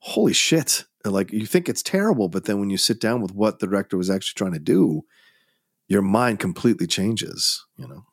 holy 0.00 0.32
shit. 0.32 0.84
And 1.04 1.12
like 1.12 1.32
you 1.32 1.46
think 1.46 1.68
it's 1.68 1.82
terrible, 1.82 2.28
but 2.28 2.44
then 2.44 2.58
when 2.60 2.70
you 2.70 2.76
sit 2.78 3.00
down 3.00 3.20
with 3.22 3.32
what 3.32 3.58
the 3.58 3.66
director 3.66 3.96
was 3.96 4.10
actually 4.10 4.36
trying 4.36 4.52
to 4.52 4.58
do, 4.58 5.02
your 5.88 6.02
mind 6.02 6.40
completely 6.40 6.86
changes, 6.86 7.64
you 7.76 7.86
know. 7.86 8.04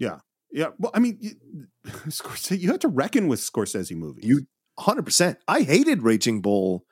Yeah. 0.00 0.18
Yeah. 0.50 0.70
Well, 0.78 0.90
I 0.94 0.98
mean, 0.98 1.18
you, 1.20 1.30
Scorsese, 2.08 2.58
you 2.58 2.70
have 2.70 2.80
to 2.80 2.88
reckon 2.88 3.28
with 3.28 3.38
Scorsese 3.40 3.96
movies. 3.96 4.24
You 4.24 4.46
100%. 4.80 5.36
I 5.46 5.62
hated 5.62 6.02
Raging 6.02 6.40
Bull 6.42 6.84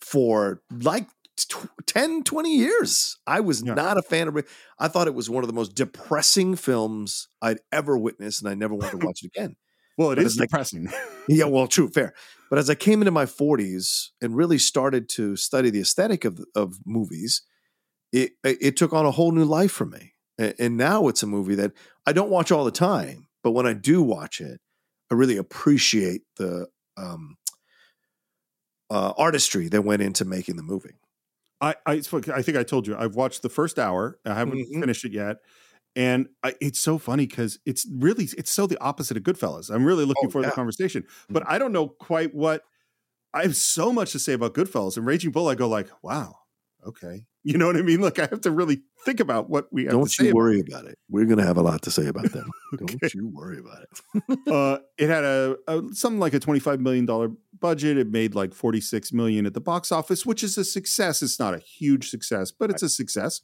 for 0.00 0.62
like 0.70 1.08
tw- 1.36 1.68
10, 1.86 2.22
20 2.22 2.56
years. 2.56 3.18
I 3.26 3.40
was 3.40 3.62
not 3.62 3.98
a 3.98 4.02
fan 4.02 4.28
of 4.28 4.36
it. 4.36 4.46
I 4.78 4.88
thought 4.88 5.08
it 5.08 5.14
was 5.14 5.28
one 5.28 5.42
of 5.44 5.48
the 5.48 5.54
most 5.54 5.74
depressing 5.74 6.56
films 6.56 7.28
I'd 7.42 7.58
ever 7.72 7.98
witnessed, 7.98 8.40
and 8.40 8.48
I 8.48 8.54
never 8.54 8.74
wanted 8.74 8.98
to 8.98 8.98
watch 9.06 9.22
it 9.22 9.26
again. 9.36 9.56
Well, 9.98 10.10
it 10.12 10.16
But 10.16 10.24
is 10.24 10.36
as 10.36 10.40
I- 10.40 10.44
depressing. 10.44 10.88
yeah, 11.28 11.44
well, 11.46 11.66
true, 11.66 11.88
fair. 11.88 12.14
But 12.48 12.58
as 12.60 12.70
I 12.70 12.74
came 12.76 13.02
into 13.02 13.10
my 13.10 13.24
40s 13.26 14.08
and 14.22 14.36
really 14.36 14.58
started 14.58 15.08
to 15.10 15.34
study 15.36 15.68
the 15.70 15.80
aesthetic 15.80 16.24
of 16.24 16.40
of 16.54 16.78
movies, 16.86 17.42
it 18.12 18.32
it 18.44 18.76
took 18.76 18.92
on 18.92 19.04
a 19.04 19.10
whole 19.10 19.32
new 19.32 19.44
life 19.44 19.72
for 19.72 19.84
me. 19.86 20.12
And 20.38 20.76
now 20.76 21.08
it's 21.08 21.22
a 21.22 21.26
movie 21.26 21.54
that 21.56 21.72
I 22.06 22.12
don't 22.12 22.30
watch 22.30 22.52
all 22.52 22.64
the 22.64 22.70
time, 22.70 23.28
but 23.42 23.52
when 23.52 23.66
I 23.66 23.72
do 23.72 24.02
watch 24.02 24.40
it, 24.40 24.60
I 25.10 25.14
really 25.14 25.36
appreciate 25.36 26.22
the 26.36 26.68
um, 26.96 27.36
uh, 28.90 29.12
artistry 29.16 29.68
that 29.68 29.82
went 29.82 30.02
into 30.02 30.24
making 30.24 30.56
the 30.56 30.62
movie. 30.62 30.94
I, 31.60 31.76
I, 31.86 31.92
I 31.92 32.42
think 32.42 32.56
I 32.58 32.64
told 32.64 32.86
you 32.86 32.96
I've 32.96 33.16
watched 33.16 33.42
the 33.42 33.48
first 33.48 33.78
hour. 33.78 34.18
I 34.26 34.34
haven't 34.34 34.62
Mhm. 34.62 34.80
finished 34.80 35.04
it 35.04 35.12
yet, 35.12 35.38
and 35.96 36.28
I, 36.44 36.54
it's 36.60 36.80
so 36.80 36.98
funny 36.98 37.26
because 37.26 37.58
it's 37.66 37.86
really 37.92 38.24
it's 38.38 38.50
so 38.50 38.66
the 38.66 38.80
opposite 38.80 39.16
of 39.16 39.22
Goodfellas. 39.24 39.74
I'm 39.74 39.84
really 39.86 40.04
looking 40.04 40.28
Oh, 40.28 40.30
forward 40.30 40.44
to 40.46 40.46
yeah. 40.46 40.50
the 40.50 40.56
conversation, 40.56 41.06
but 41.32 41.44
I 41.48 41.58
don't 41.58 41.72
know 41.72 41.88
quite 41.88 42.34
what. 42.34 42.64
I 43.34 43.42
have 43.42 43.56
so 43.56 43.92
much 43.92 44.12
to 44.12 44.18
say 44.20 44.34
about 44.34 44.54
Goodfellas 44.54 44.96
and 44.96 45.06
Raging 45.06 45.30
Bull. 45.32 45.48
I 45.48 45.56
go 45.56 45.68
like, 45.68 45.88
wow, 46.04 46.36
okay, 46.86 47.26
you 47.46 47.56
know 47.56 47.66
what 47.68 47.76
I 47.76 47.82
mean? 47.82 48.00
Like 48.00 48.18
I 48.18 48.22
have 48.22 48.40
to 48.40 48.50
really 48.50 48.82
think 49.04 49.20
about 49.20 49.48
what 49.48 49.72
we 49.72 49.84
have 49.84 49.92
Don't 49.92 50.02
to 50.02 50.08
say 50.08 50.24
you 50.24 50.30
about 50.30 50.36
worry 50.36 50.64
about 50.68 50.86
it. 50.86 50.98
We're 51.08 51.26
going 51.26 51.38
to 51.38 51.44
have 51.44 51.56
a 51.56 51.62
lot 51.62 51.80
to 51.82 51.92
say 51.92 52.08
about 52.08 52.32
them. 52.32 52.50
Don't 52.76 53.14
you 53.14 53.28
worry 53.32 53.60
about 53.60 53.84
it. 53.84 54.38
uh, 54.52 54.78
it 54.98 55.08
had 55.08 55.22
a, 55.22 55.56
a 55.68 55.80
something 55.92 56.18
like 56.18 56.34
a 56.34 56.40
twenty 56.40 56.58
five 56.58 56.80
million 56.80 57.06
dollar 57.06 57.30
budget. 57.60 57.98
It 57.98 58.10
made 58.10 58.34
like 58.34 58.52
forty 58.52 58.80
six 58.80 59.12
million 59.12 59.46
at 59.46 59.54
the 59.54 59.60
box 59.60 59.92
office, 59.92 60.26
which 60.26 60.42
is 60.42 60.58
a 60.58 60.64
success. 60.64 61.22
It's 61.22 61.38
not 61.38 61.54
a 61.54 61.60
huge 61.60 62.10
success, 62.10 62.50
but 62.50 62.68
it's 62.68 62.82
a 62.82 62.88
success. 62.88 63.42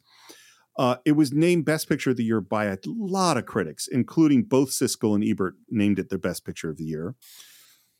Uh, 0.77 0.97
it 1.05 1.12
was 1.12 1.33
named 1.33 1.65
Best 1.65 1.89
Picture 1.89 2.11
of 2.11 2.16
the 2.16 2.24
Year 2.24 2.41
by 2.41 2.65
a 2.65 2.79
lot 2.85 3.37
of 3.37 3.47
critics, 3.47 3.87
including 3.87 4.43
both 4.43 4.70
Siskel 4.70 5.15
and 5.15 5.23
Ebert 5.23 5.55
named 5.70 6.01
it 6.01 6.09
their 6.09 6.19
Best 6.19 6.45
Picture 6.45 6.70
of 6.70 6.77
the 6.77 6.85
Year. 6.85 7.15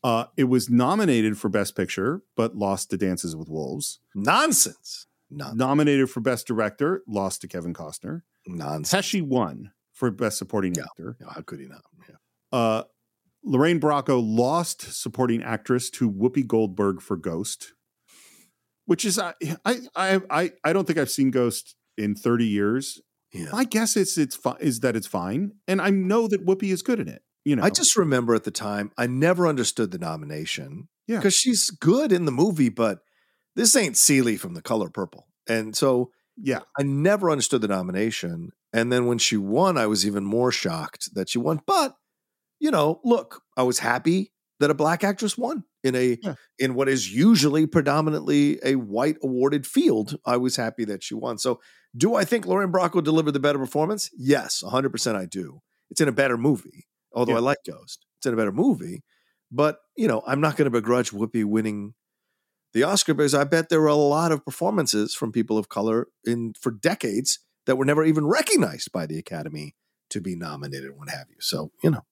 Uh, 0.03 0.25
it 0.37 0.45
was 0.45 0.69
nominated 0.69 1.39
for 1.39 1.49
Best 1.49 1.77
Picture, 1.77 2.23
but 2.35 2.57
lost 2.57 2.91
to 2.91 2.97
Dances 2.97 3.37
with 3.37 3.49
Wolves. 3.49 4.01
Nonsense. 4.17 5.07
Nominated 5.33 6.11
for 6.11 6.21
Best 6.21 6.47
Director, 6.47 7.03
lost 7.07 7.41
to 7.41 7.49
Kevin 7.49 7.73
Costner. 7.75 8.23
Nonsense. 8.47 9.07
Pesci 9.07 9.23
won 9.23 9.73
for 9.93 10.11
Best 10.11 10.39
Supporting 10.39 10.75
Actor. 10.79 11.17
how 11.29 11.41
could 11.43 11.61
he 11.61 11.67
not? 11.67 11.83
Uh, 12.51 12.83
Lorraine 13.45 13.81
Bracco 13.81 14.23
lost 14.23 14.93
supporting 14.93 15.43
actress 15.43 15.91
to 15.91 16.11
Whoopi 16.11 16.47
Goldberg 16.47 17.01
for 17.01 17.17
Ghost, 17.17 17.73
which 18.85 19.05
is 19.05 19.19
I 19.19 19.35
I 19.65 19.81
I 19.97 20.21
I, 20.31 20.51
I 20.65 20.73
don't 20.73 20.87
think 20.87 20.99
I've 20.99 21.11
seen 21.11 21.31
Ghost 21.31 21.75
in 21.97 22.15
thirty 22.15 22.47
years. 22.47 23.01
My 23.51 23.65
guess 23.65 23.97
is 23.97 24.19
it's 24.19 24.37
fi- 24.37 24.59
is 24.61 24.81
that 24.81 24.95
it's 24.95 25.07
fine, 25.07 25.53
and 25.67 25.81
I 25.81 25.89
know 25.89 26.29
that 26.29 26.45
Whoopi 26.45 26.71
is 26.71 26.83
good 26.83 27.01
in 27.01 27.09
it. 27.09 27.23
You 27.45 27.57
know, 27.57 27.63
I 27.63 27.71
just 27.71 27.97
remember 27.97 28.35
at 28.35 28.45
the 28.45 28.51
time, 28.51 28.93
I 28.99 29.07
never 29.07 29.49
understood 29.49 29.91
the 29.91 29.99
nomination. 29.99 30.89
Yeah. 31.09 31.17
Because 31.17 31.35
she's 31.35 31.71
good 31.71 32.13
in 32.13 32.27
the 32.27 32.31
movie, 32.31 32.69
but 32.69 33.01
this 33.57 33.77
ain't 33.77 33.97
Celie 33.97 34.37
from 34.37 34.55
The 34.55 34.63
Color 34.63 34.91
Purple. 34.91 35.27
And 35.49 35.77
so 35.77 36.11
yeah, 36.37 36.61
I 36.79 36.83
never 36.83 37.31
understood 37.31 37.61
the 37.61 37.69
nomination. 37.69 38.51
And 38.73 38.93
then 38.93 39.07
when 39.07 39.19
she 39.19 39.37
won, 39.37 39.77
I 39.77 39.87
was 39.87 40.07
even 40.07 40.25
more 40.25 40.51
shocked 40.51 41.11
that 41.15 41.29
she 41.29 41.39
won. 41.39 41.61
But, 41.67 41.95
you 42.59 42.71
know, 42.71 43.01
look, 43.05 43.43
I 43.57 43.65
was 43.65 43.81
happy 43.81 44.33
that 44.61 44.71
a 44.71 44.75
black 44.75 45.05
actress 45.05 45.37
won 45.37 45.65
in 45.85 45.95
a 45.95 46.19
in 46.59 46.75
what 46.75 46.89
is 46.89 47.13
usually 47.15 47.67
predominantly 47.67 48.61
a 48.65 48.77
white 48.77 49.17
awarded 49.23 49.67
field. 49.67 50.17
I 50.25 50.37
was 50.37 50.57
happy 50.57 50.85
that 50.87 51.03
she 51.03 51.15
won. 51.15 51.37
So 51.39 51.61
do 51.97 52.15
I 52.15 52.25
think 52.25 52.47
Lorraine 52.47 52.73
Bracco 52.73 53.03
delivered 53.03 53.33
the 53.33 53.41
better 53.41 53.59
performance? 53.59 54.09
Yes, 54.17 54.63
100% 54.65 55.15
I 55.17 55.27
do. 55.27 55.61
It's 55.91 56.01
in 56.01 56.09
a 56.09 56.13
better 56.13 56.39
movie, 56.39 56.87
although 57.13 57.33
Yeah. 57.33 57.39
I 57.39 57.43
like 57.43 57.59
Ghost. 57.67 58.07
It's 58.19 58.27
in 58.27 58.33
a 58.33 58.37
better 58.37 58.53
movie. 58.53 59.03
But, 59.51 59.79
you 59.97 60.09
know, 60.09 60.23
I'm 60.27 60.41
not 60.41 60.57
going 60.57 60.65
to 60.65 60.71
begrudge 60.71 61.11
Whoopi 61.11 61.45
winning 61.45 61.93
the 62.73 62.83
Oscar 62.83 63.15
because 63.15 63.35
I 63.35 63.45
bet 63.45 63.69
there 63.69 63.81
were 63.81 63.87
a 63.87 63.95
lot 63.95 64.33
of 64.33 64.45
performances 64.45 65.15
from 65.15 65.33
people 65.33 65.59
of 65.59 65.69
color 65.69 66.09
in 66.25 66.55
for 66.61 66.71
decades 66.71 67.41
that 67.67 67.77
were 67.77 67.85
never 67.85 68.05
even 68.05 68.27
recognized 68.27 68.93
by 68.93 69.07
the 69.07 69.19
Academy 69.19 69.77
to 70.11 70.21
be 70.21 70.35
nominated 70.35 70.97
what 70.97 71.09
have 71.09 71.27
you. 71.31 71.37
So, 71.41 71.73
you 71.83 71.91
know. 71.91 72.05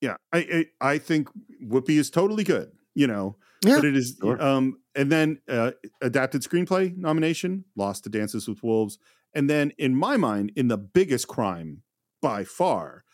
Yeah, 0.00 0.16
I 0.32 0.66
I, 0.80 0.92
I 0.92 0.98
think 0.98 1.28
Whoopi 1.62 1.98
is 1.98 2.10
totally 2.10 2.44
good, 2.44 2.72
you 2.94 3.06
know. 3.06 3.36
Yeah, 3.62 3.76
but 3.76 3.84
it 3.84 3.96
is 3.96 4.16
sure. 4.20 4.40
um 4.42 4.78
and 4.94 5.12
then 5.12 5.40
uh 5.48 5.72
adapted 6.00 6.42
screenplay 6.42 6.96
nomination 6.96 7.64
lost 7.76 8.04
to 8.04 8.10
Dances 8.10 8.48
with 8.48 8.62
Wolves. 8.62 8.98
And 9.34 9.48
then 9.48 9.72
in 9.78 9.94
my 9.94 10.16
mind, 10.16 10.52
in 10.56 10.68
the 10.68 10.78
biggest 10.78 11.28
crime 11.28 11.82
by 12.22 12.44
far, 12.44 13.04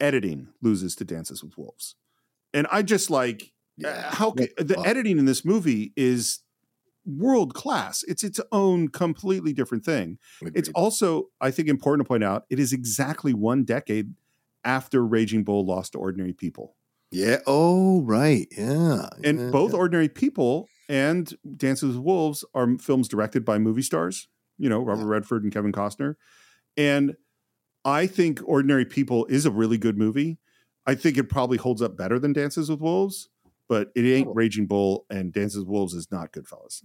editing 0.00 0.48
loses 0.62 0.94
to 0.96 1.04
Dances 1.04 1.42
with 1.42 1.58
Wolves. 1.58 1.96
And 2.54 2.66
I 2.70 2.82
just 2.82 3.10
like 3.10 3.52
uh, 3.84 4.10
how 4.10 4.32
ca- 4.32 4.48
the 4.58 4.80
editing 4.84 5.18
in 5.18 5.24
this 5.24 5.44
movie 5.44 5.92
is 5.96 6.40
world 7.04 7.54
class. 7.54 8.04
It's 8.06 8.22
its 8.22 8.40
own 8.52 8.88
completely 8.88 9.52
different 9.52 9.84
thing. 9.84 10.18
It's 10.54 10.68
also, 10.70 11.30
I 11.40 11.50
think, 11.50 11.68
important 11.68 12.06
to 12.06 12.08
point 12.08 12.24
out, 12.24 12.44
it 12.50 12.58
is 12.58 12.72
exactly 12.72 13.34
one 13.34 13.64
decade 13.64 14.14
after 14.64 15.04
Raging 15.04 15.44
Bull 15.44 15.66
lost 15.66 15.92
to 15.92 15.98
Ordinary 15.98 16.32
People. 16.32 16.76
Yeah. 17.10 17.38
Oh, 17.46 18.02
right. 18.02 18.46
Yeah. 18.56 19.08
And 19.22 19.38
yeah, 19.38 19.50
both 19.50 19.72
yeah. 19.72 19.78
Ordinary 19.78 20.08
People 20.08 20.68
and 20.88 21.32
Dances 21.56 21.96
with 21.96 22.04
Wolves 22.04 22.44
are 22.54 22.78
films 22.78 23.08
directed 23.08 23.44
by 23.44 23.58
movie 23.58 23.82
stars, 23.82 24.28
you 24.58 24.68
know, 24.68 24.80
Robert 24.80 25.06
Redford 25.06 25.42
and 25.42 25.52
Kevin 25.52 25.72
Costner. 25.72 26.14
And 26.76 27.16
I 27.84 28.06
think 28.06 28.40
Ordinary 28.44 28.84
People 28.86 29.26
is 29.26 29.44
a 29.44 29.50
really 29.50 29.76
good 29.76 29.98
movie. 29.98 30.38
I 30.86 30.94
think 30.94 31.18
it 31.18 31.28
probably 31.28 31.58
holds 31.58 31.82
up 31.82 31.96
better 31.96 32.18
than 32.18 32.32
Dances 32.32 32.70
with 32.70 32.80
Wolves, 32.80 33.28
but 33.72 33.88
it 33.94 34.02
ain't 34.02 34.28
Raging 34.34 34.66
Bull 34.66 35.06
and 35.08 35.32
Dances 35.32 35.60
with 35.60 35.68
Wolves 35.68 35.94
is 35.94 36.12
not 36.12 36.30
Goodfellas. 36.30 36.82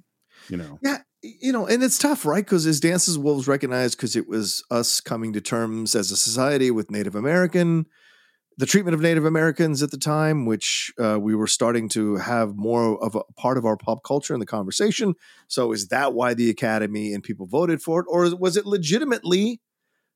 You 0.47 0.55
know. 0.55 0.79
Yeah, 0.81 0.99
you 1.21 1.51
know, 1.51 1.67
and 1.67 1.83
it's 1.83 1.97
tough, 1.97 2.25
right? 2.25 2.45
Because 2.45 2.65
as 2.65 2.79
Dances 2.79 3.17
with 3.17 3.25
Wolves 3.25 3.45
recognized, 3.45 3.97
because 3.97 4.15
it 4.15 4.25
was 4.25 4.63
us 4.71 5.01
coming 5.01 5.33
to 5.33 5.41
terms 5.41 5.95
as 5.95 6.11
a 6.11 6.15
society 6.15 6.71
with 6.71 6.89
Native 6.89 7.13
American, 7.13 7.87
the 8.57 8.65
treatment 8.65 8.95
of 8.95 9.01
Native 9.01 9.25
Americans 9.25 9.83
at 9.83 9.91
the 9.91 9.97
time, 9.97 10.45
which 10.45 10.93
uh, 10.97 11.19
we 11.19 11.35
were 11.35 11.45
starting 11.45 11.89
to 11.89 12.15
have 12.15 12.55
more 12.55 13.03
of 13.03 13.15
a 13.15 13.23
part 13.33 13.57
of 13.57 13.65
our 13.65 13.75
pop 13.75 14.01
culture 14.05 14.33
in 14.33 14.39
the 14.39 14.45
conversation. 14.45 15.13
So, 15.49 15.73
is 15.73 15.89
that 15.89 16.13
why 16.13 16.35
the 16.35 16.49
Academy 16.49 17.13
and 17.13 17.21
people 17.21 17.47
voted 17.47 17.81
for 17.81 17.99
it, 17.99 18.05
or 18.07 18.33
was 18.33 18.55
it 18.55 18.65
legitimately 18.65 19.59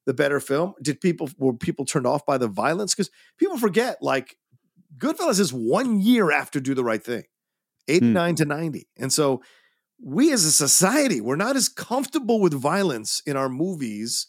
the 0.05 0.13
better 0.13 0.39
film? 0.39 0.75
Did 0.81 1.01
people 1.01 1.29
were 1.37 1.51
people 1.51 1.83
turned 1.83 2.07
off 2.07 2.25
by 2.25 2.37
the 2.37 2.47
violence? 2.47 2.95
Because 2.95 3.09
people 3.37 3.57
forget, 3.57 3.97
like 4.01 4.37
Goodfellas 4.97 5.39
is 5.39 5.53
one 5.53 6.01
year 6.01 6.31
after 6.31 6.59
Do 6.59 6.73
the 6.73 6.83
Right 6.83 7.03
Thing, 7.03 7.23
eighty 7.87 8.07
nine 8.07 8.35
to 8.35 8.45
ninety, 8.45 8.87
and 8.97 9.11
so 9.11 9.41
we 10.03 10.33
as 10.33 10.45
a 10.45 10.51
society 10.51 11.21
we're 11.21 11.35
not 11.35 11.55
as 11.55 11.69
comfortable 11.69 12.39
with 12.39 12.53
violence 12.53 13.21
in 13.25 13.37
our 13.37 13.49
movies 13.49 14.27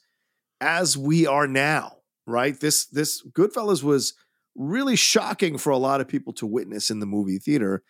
as 0.61 0.99
we 0.99 1.27
are 1.27 1.47
now 1.47 1.97
right? 2.27 2.59
This 2.59 2.87
this 2.87 3.23
goodfellas 3.29 3.83
was 3.83 4.15
really 4.55 4.97
shocking 4.97 5.59
for 5.59 5.71
a 5.71 5.79
lot 5.79 6.01
of 6.01 6.09
people 6.09 6.33
to 6.35 6.47
witness 6.47 6.91
in 6.91 7.01
the 7.01 7.07
movie 7.07 7.39
theater. 7.39 7.83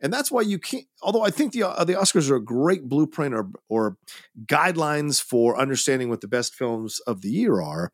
And 0.00 0.12
that's 0.12 0.30
why 0.30 0.42
you 0.42 0.58
can't 0.58 0.84
although 1.02 1.22
i 1.22 1.30
think 1.30 1.52
the 1.52 1.62
uh, 1.62 1.82
the 1.82 1.94
oscars 1.94 2.30
are 2.30 2.36
a 2.36 2.44
great 2.44 2.86
blueprint 2.86 3.34
or 3.34 3.48
or 3.70 3.96
guidelines 4.44 5.22
for 5.22 5.58
understanding 5.58 6.10
what 6.10 6.20
the 6.20 6.28
best 6.28 6.54
films 6.54 7.00
of 7.00 7.22
the 7.22 7.30
year 7.30 7.62
are 7.62 7.92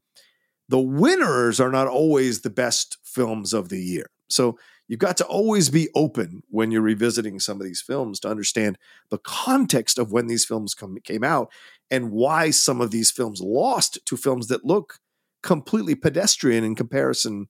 the 0.68 0.80
winners 0.80 1.60
are 1.60 1.70
not 1.70 1.86
always 1.86 2.40
the 2.40 2.50
best 2.50 2.98
films 3.04 3.52
of 3.52 3.68
the 3.68 3.80
year 3.80 4.06
so 4.32 4.58
you've 4.88 4.98
got 4.98 5.16
to 5.18 5.26
always 5.26 5.68
be 5.68 5.88
open 5.94 6.42
when 6.48 6.70
you're 6.70 6.82
revisiting 6.82 7.38
some 7.38 7.60
of 7.60 7.66
these 7.66 7.82
films 7.82 8.18
to 8.20 8.28
understand 8.28 8.78
the 9.10 9.18
context 9.18 9.98
of 9.98 10.10
when 10.10 10.26
these 10.26 10.44
films 10.44 10.74
come, 10.74 10.96
came 11.04 11.22
out 11.22 11.52
and 11.90 12.10
why 12.10 12.50
some 12.50 12.80
of 12.80 12.90
these 12.90 13.10
films 13.10 13.40
lost 13.40 13.98
to 14.06 14.16
films 14.16 14.48
that 14.48 14.64
look 14.64 14.98
completely 15.42 15.94
pedestrian 15.94 16.64
in 16.64 16.74
comparison 16.74 17.48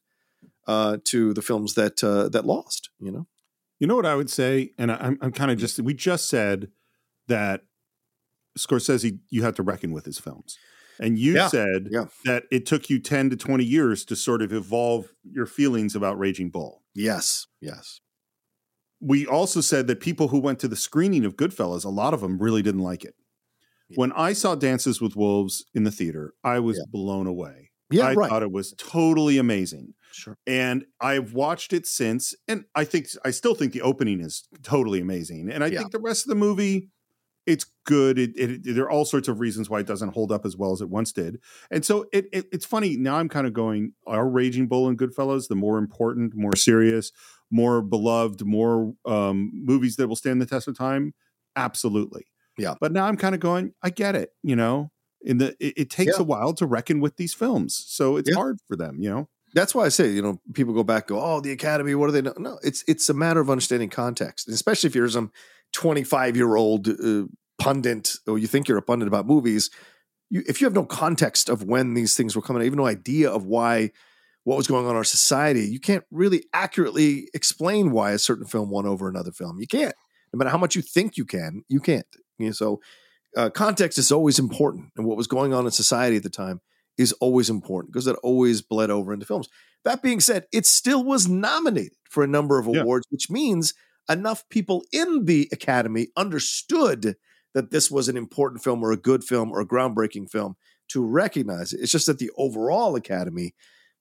uh, 0.66 0.96
to 1.04 1.32
the 1.34 1.42
films 1.42 1.74
that 1.74 2.02
uh, 2.02 2.28
that 2.28 2.46
lost. 2.46 2.90
You 2.98 3.12
know, 3.12 3.26
You 3.78 3.86
know 3.86 3.96
what 3.96 4.06
I 4.06 4.14
would 4.14 4.30
say, 4.30 4.72
and 4.78 4.90
I, 4.90 4.96
I'm, 4.96 5.18
I'm 5.20 5.32
kind 5.32 5.50
of 5.50 5.58
just 5.58 5.78
we 5.80 5.94
just 5.94 6.28
said 6.28 6.68
that 7.28 7.62
Scorsese 8.58 9.18
you 9.30 9.42
have 9.42 9.54
to 9.54 9.62
reckon 9.62 9.92
with 9.92 10.04
his 10.04 10.18
films, 10.18 10.58
and 11.00 11.18
you 11.18 11.34
Yeah, 11.34 11.48
said 11.48 11.88
yeah. 11.90 12.04
that 12.24 12.44
it 12.50 12.66
took 12.66 12.88
you 12.90 12.98
ten 12.98 13.30
to 13.30 13.36
twenty 13.36 13.64
years 13.64 14.04
to 14.06 14.16
sort 14.16 14.42
of 14.42 14.52
evolve 14.52 15.12
your 15.24 15.46
feelings 15.46 15.94
about 15.96 16.18
Raging 16.18 16.50
Bull. 16.50 16.82
yes, 16.94 17.46
yes, 17.60 18.00
We 19.00 19.26
also 19.26 19.60
said 19.60 19.86
that 19.88 20.00
people 20.00 20.28
who 20.28 20.38
went 20.38 20.58
to 20.60 20.68
the 20.68 20.76
screening 20.76 21.24
of 21.24 21.36
Goodfellas, 21.36 21.84
a 21.84 21.88
lot 21.88 22.14
of 22.14 22.20
them 22.20 22.38
really 22.38 22.62
didn't 22.62 22.82
like 22.82 23.04
it. 23.04 23.14
When 23.94 24.12
I 24.12 24.32
saw 24.32 24.54
Dances 24.54 25.02
with 25.02 25.16
Wolves 25.16 25.66
in 25.74 25.84
the 25.84 25.90
theater, 25.90 26.32
I 26.42 26.60
was 26.60 26.82
blown 26.90 27.26
away. 27.26 27.70
Yeah, 27.90 28.06
I 28.06 28.14
right. 28.14 28.30
thought 28.30 28.42
it 28.42 28.50
was 28.50 28.72
totally 28.78 29.36
amazing. 29.36 29.92
Sure. 30.12 30.38
And 30.46 30.86
I've 30.98 31.34
watched 31.34 31.74
it 31.74 31.86
since, 31.86 32.34
and 32.48 32.64
I 32.74 32.84
think 32.84 33.08
I 33.22 33.30
still 33.32 33.54
think 33.54 33.74
the 33.74 33.82
opening 33.82 34.20
is 34.20 34.48
totally 34.62 35.00
amazing. 35.00 35.50
And 35.50 35.62
I 35.62 35.68
think 35.68 35.90
the 35.90 35.98
rest 35.98 36.24
of 36.24 36.30
the 36.30 36.36
movie, 36.36 36.88
it's 37.46 37.66
good. 37.84 38.18
It, 38.18 38.30
it, 38.36 38.74
there 38.74 38.84
are 38.84 38.90
all 38.90 39.04
sorts 39.04 39.28
of 39.28 39.40
reasons 39.40 39.68
why 39.68 39.80
it 39.80 39.86
doesn't 39.86 40.14
hold 40.14 40.30
up 40.30 40.46
as 40.46 40.56
well 40.56 40.72
as 40.72 40.80
it 40.80 40.88
once 40.88 41.12
did. 41.12 41.40
And 41.70 41.84
so 41.84 42.06
it, 42.12 42.26
it 42.32 42.46
it's 42.52 42.64
funny 42.64 42.96
now. 42.96 43.16
I'm 43.16 43.28
kind 43.28 43.46
of 43.46 43.52
going, 43.52 43.94
are 44.06 44.28
Raging 44.28 44.68
Bull 44.68 44.88
and 44.88 44.98
Goodfellas 44.98 45.48
the 45.48 45.56
more 45.56 45.78
important, 45.78 46.34
more 46.34 46.54
serious, 46.54 47.10
more 47.50 47.82
beloved, 47.82 48.44
more 48.46 48.94
um, 49.06 49.50
movies 49.54 49.96
that 49.96 50.08
will 50.08 50.16
stand 50.16 50.40
the 50.40 50.46
test 50.46 50.68
of 50.68 50.78
time? 50.78 51.14
Absolutely. 51.56 52.26
Yeah. 52.58 52.74
But 52.80 52.92
now 52.92 53.06
I'm 53.06 53.16
kind 53.16 53.34
of 53.34 53.40
going, 53.40 53.72
I 53.82 53.90
get 53.90 54.14
it. 54.14 54.30
You 54.42 54.56
know, 54.56 54.90
in 55.22 55.38
the 55.38 55.56
it, 55.58 55.74
it 55.76 55.90
takes 55.90 56.16
Yeah. 56.16 56.22
a 56.22 56.24
while 56.24 56.52
to 56.54 56.66
reckon 56.66 57.00
with 57.00 57.16
these 57.16 57.34
films, 57.34 57.84
so 57.88 58.16
it's 58.16 58.28
Yeah. 58.30 58.36
hard 58.36 58.58
for 58.68 58.76
them. 58.76 58.98
You 59.00 59.10
know. 59.10 59.28
That's 59.54 59.74
why 59.74 59.84
I 59.84 59.90
say, 59.90 60.10
you 60.10 60.22
know, 60.22 60.40
people 60.54 60.72
go 60.72 60.82
back, 60.82 61.08
go, 61.08 61.20
oh, 61.20 61.40
the 61.42 61.52
Academy, 61.52 61.94
what 61.94 62.06
do 62.06 62.12
they 62.12 62.22
know? 62.22 62.32
No, 62.38 62.58
it's 62.62 62.84
it's 62.88 63.08
a 63.10 63.14
matter 63.14 63.38
of 63.40 63.50
understanding 63.50 63.90
context, 63.90 64.46
and 64.48 64.54
especially 64.54 64.88
if 64.88 64.94
you're 64.94 65.08
some 65.10 65.30
25 65.72 66.36
year 66.36 66.56
old 66.56 66.88
uh, 66.88 67.24
pundit 67.58 68.14
or 68.26 68.38
you 68.38 68.46
think 68.46 68.68
you're 68.68 68.78
a 68.78 68.82
pundit 68.82 69.08
about 69.08 69.26
movies. 69.26 69.70
You, 70.30 70.42
if 70.46 70.60
you 70.60 70.66
have 70.66 70.74
no 70.74 70.84
context 70.84 71.48
of 71.48 71.64
when 71.64 71.94
these 71.94 72.16
things 72.16 72.34
were 72.34 72.42
coming, 72.42 72.62
out, 72.62 72.66
even 72.66 72.78
no 72.78 72.86
idea 72.86 73.30
of 73.30 73.46
why 73.46 73.90
what 74.44 74.56
was 74.56 74.66
going 74.66 74.84
on 74.84 74.90
in 74.90 74.96
our 74.96 75.04
society, 75.04 75.66
you 75.66 75.78
can't 75.78 76.04
really 76.10 76.44
accurately 76.52 77.28
explain 77.32 77.92
why 77.92 78.12
a 78.12 78.18
certain 78.18 78.46
film 78.46 78.70
won 78.70 78.86
over 78.86 79.08
another 79.08 79.30
film. 79.30 79.60
You 79.60 79.68
can't, 79.68 79.94
no 80.32 80.38
matter 80.38 80.50
how 80.50 80.58
much 80.58 80.74
you 80.74 80.82
think 80.82 81.16
you 81.16 81.24
can, 81.24 81.62
you 81.68 81.78
can't. 81.78 82.06
You 82.38 82.46
know, 82.46 82.52
so 82.52 82.80
uh, 83.36 83.50
context 83.50 83.98
is 83.98 84.10
always 84.10 84.38
important, 84.38 84.90
and 84.96 85.06
what 85.06 85.16
was 85.16 85.28
going 85.28 85.54
on 85.54 85.64
in 85.64 85.70
society 85.70 86.16
at 86.16 86.24
the 86.24 86.30
time 86.30 86.60
is 86.98 87.12
always 87.14 87.48
important 87.48 87.92
because 87.92 88.04
that 88.06 88.16
always 88.16 88.62
bled 88.62 88.90
over 88.90 89.12
into 89.12 89.26
films. 89.26 89.48
That 89.84 90.02
being 90.02 90.20
said, 90.20 90.46
it 90.52 90.66
still 90.66 91.04
was 91.04 91.28
nominated 91.28 91.96
for 92.10 92.22
a 92.22 92.28
number 92.28 92.58
of 92.58 92.66
awards, 92.66 93.06
which 93.10 93.30
means 93.30 93.74
enough 94.08 94.48
people 94.48 94.84
in 94.92 95.24
the 95.24 95.48
Academy 95.52 96.08
understood 96.16 97.16
that 97.54 97.70
this 97.70 97.90
was 97.90 98.08
an 98.08 98.16
important 98.16 98.62
film 98.62 98.82
or 98.82 98.92
a 98.92 98.96
good 98.96 99.24
film 99.24 99.50
or 99.50 99.60
a 99.60 99.66
groundbreaking 99.66 100.30
film 100.30 100.56
to 100.88 101.04
recognize 101.04 101.72
it. 101.72 101.80
It's 101.80 101.92
just 101.92 102.06
that 102.06 102.18
the 102.18 102.30
overall 102.36 102.96
Academy 102.96 103.54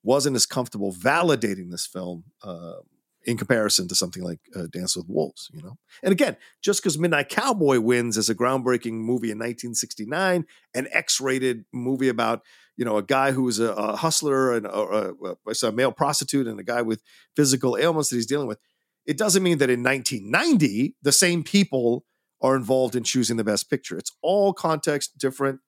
wasn't 0.03 0.35
as 0.35 0.45
comfortable 0.45 0.93
validating 0.93 1.69
this 1.69 1.85
film 1.85 2.23
uh, 2.43 2.79
in 3.23 3.37
comparison 3.37 3.87
to 3.87 3.95
something 3.95 4.23
like 4.23 4.39
uh, 4.55 4.65
Dance 4.71 4.95
with 4.95 5.05
Wolves, 5.07 5.49
you 5.53 5.61
know. 5.61 5.77
And 6.01 6.11
again, 6.11 6.37
just 6.61 6.81
because 6.81 6.97
Midnight 6.97 7.29
Cowboy 7.29 7.79
wins 7.79 8.17
as 8.17 8.29
a 8.29 8.35
groundbreaking 8.35 8.93
movie 8.93 9.29
in 9.29 9.37
1969, 9.37 10.45
an 10.73 10.87
X-rated 10.91 11.65
movie 11.71 12.09
about 12.09 12.41
you 12.77 12.85
know 12.85 12.97
a 12.97 13.03
guy 13.03 13.31
who's 13.31 13.59
a, 13.59 13.73
a 13.73 13.95
hustler 13.95 14.55
and 14.55 14.65
a, 14.65 15.13
a, 15.13 15.67
a 15.67 15.71
male 15.71 15.91
prostitute 15.91 16.47
and 16.47 16.59
a 16.59 16.63
guy 16.63 16.81
with 16.81 17.03
physical 17.35 17.77
ailments 17.77 18.09
that 18.09 18.15
he's 18.15 18.25
dealing 18.25 18.47
with, 18.47 18.57
it 19.05 19.17
doesn't 19.17 19.43
mean 19.43 19.57
that 19.59 19.69
in 19.69 19.83
1990 19.83 20.95
the 21.01 21.11
same 21.11 21.43
people 21.43 22.05
are 22.41 22.55
involved 22.55 22.95
in 22.95 23.03
choosing 23.03 23.37
the 23.37 23.43
best 23.43 23.69
picture. 23.69 23.97
It's 23.97 24.11
all 24.21 24.53
context 24.53 25.17
different 25.17 25.59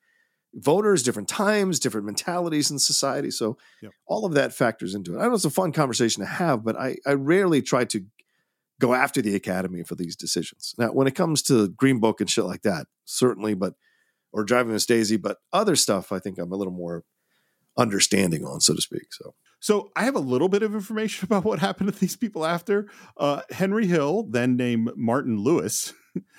voters, 0.55 1.03
different 1.03 1.27
times, 1.27 1.79
different 1.79 2.05
mentalities 2.05 2.69
in 2.69 2.79
society. 2.79 3.31
So 3.31 3.57
all 4.07 4.25
of 4.25 4.33
that 4.33 4.53
factors 4.53 4.93
into 4.93 5.15
it. 5.15 5.19
I 5.19 5.27
know 5.27 5.33
it's 5.33 5.45
a 5.45 5.49
fun 5.49 5.71
conversation 5.71 6.21
to 6.21 6.29
have, 6.29 6.63
but 6.63 6.75
I, 6.75 6.97
I 7.05 7.13
rarely 7.13 7.61
try 7.61 7.85
to 7.85 8.05
go 8.79 8.93
after 8.93 9.21
the 9.21 9.35
academy 9.35 9.83
for 9.83 9.95
these 9.95 10.15
decisions. 10.15 10.75
Now, 10.77 10.91
when 10.91 11.07
it 11.07 11.15
comes 11.15 11.41
to 11.43 11.69
Green 11.69 11.99
Book 11.99 12.21
and 12.21 12.29
shit 12.29 12.45
like 12.45 12.63
that, 12.63 12.87
certainly, 13.05 13.53
but 13.53 13.73
or 14.31 14.43
driving 14.43 14.73
Miss 14.73 14.85
Daisy, 14.85 15.15
but 15.15 15.37
other 15.51 15.75
stuff, 15.75 16.11
I 16.11 16.19
think 16.19 16.39
I'm 16.39 16.51
a 16.51 16.55
little 16.55 16.73
more 16.73 17.03
understanding 17.77 18.43
on, 18.45 18.61
so 18.61 18.73
to 18.73 18.81
speak. 18.81 19.13
So 19.13 19.35
So 19.63 19.91
I 19.95 20.03
have 20.03 20.17
a 20.17 20.19
little 20.19 20.49
bit 20.49 20.61
of 20.61 20.75
information 20.75 21.25
about 21.31 21.45
what 21.45 21.59
happened 21.59 21.91
to 21.91 21.97
these 21.97 22.17
people 22.17 22.45
after. 22.45 22.87
Uh, 23.15 23.43
Henry 23.49 23.87
Hill, 23.87 24.27
then 24.29 24.57
named 24.57 24.91
Martin 24.97 25.39
Lewis, 25.39 25.93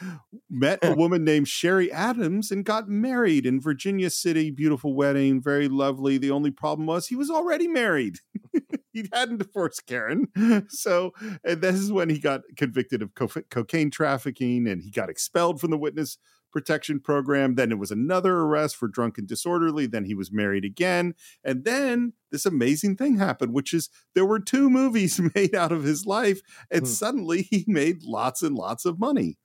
met 0.51 0.79
a 0.83 0.95
woman 0.95 1.25
named 1.25 1.49
Sherry 1.49 1.91
Anders 1.91 2.51
and 2.51 2.67
got 2.67 2.87
married 2.87 3.47
in 3.47 3.63
Virginia 3.63 4.11
City. 4.11 4.51
Beautiful 4.51 4.95
wedding, 4.95 5.41
very 5.41 5.69
lovely. 5.69 6.19
The 6.19 6.33
only 6.33 6.51
problem 6.51 6.87
was 6.87 7.07
he 7.07 7.17
was 7.17 7.31
already 7.31 7.67
married. 7.67 8.19
he 8.93 9.09
hadn't 9.11 9.39
divorced 9.39 9.87
Karen. 9.87 10.29
So 10.69 11.13
and 11.45 11.63
this 11.63 11.77
is 11.77 11.91
when 11.91 12.11
he 12.11 12.19
got 12.19 12.43
convicted 12.59 13.01
of 13.01 13.15
co- 13.15 13.43
cocaine 13.51 13.91
trafficking 13.91 14.69
and 14.69 14.83
he 14.83 14.91
got 14.91 15.09
expelled 15.09 15.63
from 15.63 15.71
the 15.71 15.79
witness 15.79 16.19
protection 16.55 17.01
program. 17.01 17.57
Then 17.57 17.71
it 17.71 17.79
was 17.79 17.91
another 17.91 18.39
arrest 18.39 18.77
for 18.77 18.89
drunk 18.89 19.19
and 19.19 19.29
disorderly. 19.29 19.87
Then 19.87 20.05
he 20.05 20.15
was 20.15 20.33
married 20.33 20.65
again. 20.65 21.15
And 21.45 21.65
then 21.65 22.15
this 22.31 22.47
amazing 22.47 22.97
thing 22.97 23.19
happened, 23.19 23.53
which 23.53 23.75
is 23.75 23.91
there 24.15 24.25
were 24.25 24.41
two 24.41 24.71
movies 24.71 25.21
made 25.35 25.55
out 25.55 25.73
of 25.73 25.83
his 25.83 26.07
life. 26.07 26.41
And 26.71 26.83
Hmm. 26.83 26.87
suddenly 26.87 27.43
he 27.43 27.65
made 27.67 28.03
lots 28.05 28.41
and 28.43 28.57
lots 28.57 28.87
of 28.87 28.99
money. 28.99 29.37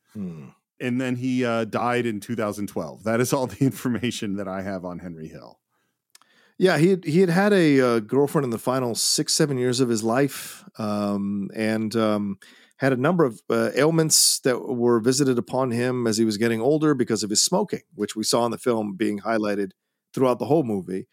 And 0.82 1.02
then 1.02 1.18
he 1.18 1.44
uh, 1.44 1.66
died 1.66 2.06
in 2.06 2.20
2012. 2.22 3.04
That 3.04 3.20
is 3.20 3.34
all 3.34 3.48
the 3.48 3.66
information 3.66 4.36
that 4.38 4.48
I 4.48 4.62
have 4.62 4.86
on 4.86 5.00
Henry 5.00 5.28
Hill. 5.28 5.60
Yeah, 6.58 6.78
he 6.78 6.90
had, 6.90 7.06
he 7.06 7.20
had 7.22 7.30
had 7.30 7.54
a 7.54 7.80
uh, 7.80 8.00
girlfriend 8.00 8.44
in 8.44 8.50
the 8.50 8.58
final 8.60 8.94
six 8.94 9.34
seven 9.34 9.58
years 9.58 9.80
of 9.80 9.88
his 9.88 10.04
life, 10.04 10.66
um, 10.78 11.50
and 11.56 11.96
um, 11.96 12.38
had 12.80 12.94
a 12.94 12.98
number 12.98 13.26
of 13.26 13.42
uh, 13.50 13.72
ailments 13.76 14.40
that 14.40 14.58
were 14.58 15.02
visited 15.02 15.38
upon 15.38 15.72
him 15.72 16.08
as 16.08 16.18
he 16.18 16.24
was 16.24 16.38
getting 16.38 16.62
older 16.62 16.94
because 16.94 17.24
of 17.24 17.30
his 17.30 17.44
smoking, 17.44 17.82
which 17.94 18.16
we 18.16 18.24
saw 18.24 18.46
in 18.46 18.52
the 18.52 18.58
film 18.58 18.96
being 18.96 19.20
highlighted 19.20 19.72
throughout 20.14 20.40
the 20.40 20.46
whole 20.46 20.64
movie. 20.64 21.08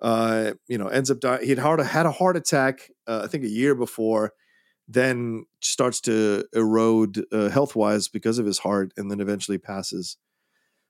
Uh, 0.00 0.52
you 0.68 0.78
know, 0.78 0.88
ends 0.88 1.10
up 1.10 1.20
dying. 1.20 1.46
He'd 1.46 1.58
hard, 1.58 1.80
had 1.80 2.06
a 2.06 2.10
heart 2.10 2.36
attack, 2.36 2.90
uh, 3.06 3.20
I 3.24 3.26
think, 3.26 3.44
a 3.44 3.48
year 3.48 3.74
before. 3.74 4.32
Then 4.88 5.44
starts 5.60 6.00
to 6.02 6.44
erode 6.54 7.24
uh, 7.30 7.50
health 7.50 7.76
wise 7.76 8.08
because 8.08 8.38
of 8.38 8.46
his 8.46 8.58
heart, 8.58 8.92
and 8.96 9.10
then 9.10 9.20
eventually 9.20 9.58
passes 9.58 10.16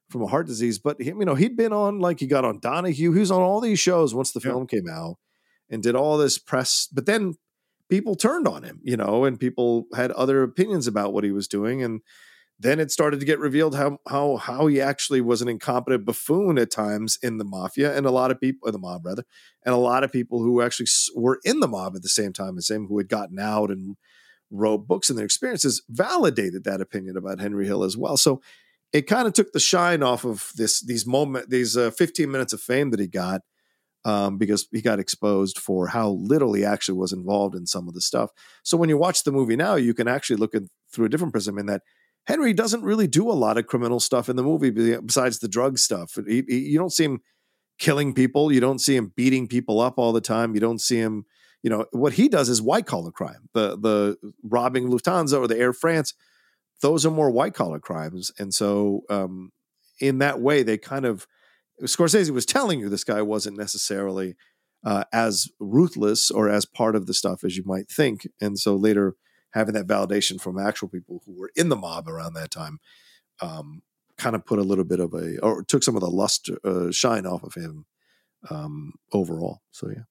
from 0.09 0.23
a 0.23 0.29
heart 0.29 0.47
disease. 0.47 0.79
But 0.79 1.03
he, 1.03 1.09
you 1.09 1.25
know, 1.25 1.35
he'd 1.35 1.57
been 1.57 1.73
on 1.73 1.99
like 1.99 2.21
he 2.21 2.27
got 2.29 2.45
on 2.45 2.61
Donahue. 2.61 3.13
He 3.13 3.21
was 3.21 3.31
on 3.33 3.43
all 3.43 3.61
these 3.61 3.81
shows 3.81 4.15
once 4.15 4.31
the 4.31 4.41
film 4.41 4.69
came 4.69 4.89
out, 4.89 5.17
and 5.69 5.83
did 5.83 5.97
all 5.97 6.17
this 6.17 6.39
press. 6.39 6.89
But 6.91 7.07
then 7.07 7.35
people 7.93 8.15
turned 8.15 8.49
on 8.49 8.63
him, 8.63 8.81
you 8.83 8.97
know, 8.97 9.25
and 9.27 9.39
people 9.39 9.85
had 9.95 10.11
other 10.13 10.43
opinions 10.43 10.87
about 10.87 11.13
what 11.13 11.25
he 11.25 11.31
was 11.31 11.47
doing, 11.47 11.83
and 11.83 12.01
then 12.59 12.81
it 12.81 12.91
started 12.91 13.21
to 13.21 13.27
get 13.27 13.39
revealed 13.39 13.77
how 13.77 13.99
how 14.09 14.37
how 14.37 14.67
he 14.67 14.81
actually 14.81 15.21
was 15.21 15.43
an 15.43 15.49
incompetent 15.49 16.07
buffoon 16.07 16.57
at 16.57 16.71
times 16.71 17.19
in 17.23 17.37
the 17.37 17.45
mafia, 17.45 17.95
and 17.95 18.07
a 18.07 18.11
lot 18.11 18.31
of 18.31 18.41
people 18.41 18.67
in 18.67 18.73
the 18.73 18.79
mob 18.79 19.05
rather, 19.05 19.25
and 19.67 19.75
a 19.75 19.79
lot 19.79 20.05
of 20.05 20.11
people 20.11 20.39
who 20.39 20.63
actually 20.63 20.87
were 21.15 21.39
in 21.45 21.61
the 21.61 21.69
mob 21.69 21.95
at 21.95 22.01
the 22.01 22.09
same 22.09 22.33
time 22.33 22.57
as 22.57 22.71
him, 22.71 22.87
who 22.87 22.97
had 22.97 23.11
gotten 23.11 23.39
out 23.39 23.71
and 23.71 23.97
wrote 24.51 24.89
books 24.89 25.11
and 25.11 25.19
their 25.19 25.27
experiences, 25.27 25.83
validated 25.91 26.65
that 26.65 26.81
opinion 26.81 27.19
about 27.19 27.41
Henry 27.41 27.67
Hill 27.67 27.85
as 27.85 27.95
well. 27.95 28.17
So 28.17 28.41
it 28.95 29.07
kind 29.07 29.27
of 29.27 29.35
took 29.35 29.53
the 29.53 29.61
shine 29.61 30.03
off 30.03 30.25
of 30.25 30.51
this 30.57 30.81
these 30.81 31.07
moment 31.07 31.51
these 31.51 31.77
uh, 31.77 31.91
15 31.91 32.31
minutes 32.31 32.55
of 32.55 32.63
fame 32.63 32.91
that 32.91 33.01
he 33.01 33.07
got 33.07 33.43
um, 34.05 34.39
because 34.39 34.67
he 34.73 34.81
got 34.83 34.99
exposed 34.99 35.59
for 35.59 35.89
how 35.89 36.11
little 36.11 36.53
he 36.53 36.65
actually 36.65 36.99
was 36.99 37.13
involved 37.13 37.55
in 37.55 37.67
some 37.67 37.89
of 37.89 37.95
the 37.95 38.01
stuff. 38.01 38.31
So 38.65 38.77
when 38.77 38.89
you 38.89 38.99
watch 38.99 39.25
the 39.25 39.33
movie 39.33 39.57
now, 39.57 39.77
you 39.77 39.95
can 39.95 40.09
actually 40.09 40.37
look 40.37 40.55
at 40.55 40.63
through 40.93 41.07
a 41.07 41.09
different 41.09 41.33
prism 41.33 41.59
in 41.59 41.67
that 41.67 41.83
Henry 42.27 42.53
doesn't 42.53 42.83
really 42.83 43.07
do 43.09 43.31
a 43.31 43.33
lot 43.35 43.59
of 43.59 43.67
criminal 43.67 44.01
stuff 44.01 44.29
in 44.29 44.37
the 44.37 44.43
movie 44.43 44.71
besides 44.71 45.39
the 45.41 45.49
drug 45.49 45.79
stuff. 45.79 46.17
He, 46.27 46.43
he- 46.49 46.69
you 46.71 46.79
don't 46.79 46.93
see 46.93 47.05
him 47.05 47.21
killing 47.79 48.15
people. 48.15 48.53
You 48.53 48.61
don't 48.61 48.81
see 48.81 48.97
him 48.97 49.13
beating 49.17 49.49
people 49.49 49.81
up 49.81 49.99
all 49.99 50.13
the 50.13 50.21
time. 50.21 50.55
You 50.55 50.61
don't 50.61 50.81
see 50.81 50.99
him. 50.99 51.25
You 51.63 51.71
know 51.71 51.87
what 51.93 52.15
he 52.15 52.29
does 52.29 52.49
is 52.49 52.61
white 52.63 52.87
collar 52.87 53.13
crime. 53.13 53.49
The 53.55 53.79
the 53.79 54.17
robbing 54.43 54.89
Lufthansa 54.89 55.39
or 55.39 55.47
the 55.49 55.59
Air 55.59 55.73
France 55.73 56.15
those 56.81 57.07
are 57.07 57.11
more 57.11 57.31
white 57.31 57.55
collar 57.55 57.79
crimes. 57.79 58.31
And 58.39 58.53
so, 58.53 59.03
um, 59.09 59.53
in 60.01 60.19
that 60.19 60.41
way, 60.41 60.63
they 60.63 60.79
kind 60.79 61.05
of 61.05 61.27
Scorsese 61.83 62.31
was 62.31 62.47
telling 62.47 62.81
you 62.81 62.89
this 62.89 63.05
guy 63.05 63.23
wasn't 63.23 63.59
necessarily 63.59 64.37
uh, 64.85 65.05
as 65.13 65.49
ruthless 65.61 66.31
or 66.31 66.49
as 66.49 66.65
part 66.65 66.97
of 66.97 67.07
the 67.07 67.15
stuff 67.15 67.45
as 67.45 67.57
you 67.57 67.63
might 67.65 67.89
think. 67.89 68.27
And 68.41 68.59
so 68.59 68.77
later, 68.77 69.17
having 69.53 69.75
that 69.75 69.87
validation 69.87 70.41
from 70.41 70.59
actual 70.59 70.89
people 70.89 71.23
who 71.27 71.39
were 71.39 71.53
in 71.55 71.69
the 71.69 71.77
mob 71.77 72.09
around 72.09 72.35
that 72.35 72.51
time, 72.51 72.79
um, 73.41 73.83
kind 74.17 74.35
of 74.37 74.45
put 74.45 74.59
a 74.59 74.63
little 74.63 74.85
bit 74.85 75.01
of 75.01 75.15
a 75.15 75.39
or 75.41 75.63
took 75.63 75.83
some 75.83 75.97
of 75.97 76.01
the 76.01 76.11
luster 76.11 76.59
uh, 76.65 76.91
shine 76.91 77.27
off 77.27 77.43
of 77.43 77.55
him 77.55 77.87
um, 78.51 78.95
overall. 79.13 79.63
So 79.71 79.89
yeah. 79.89 80.03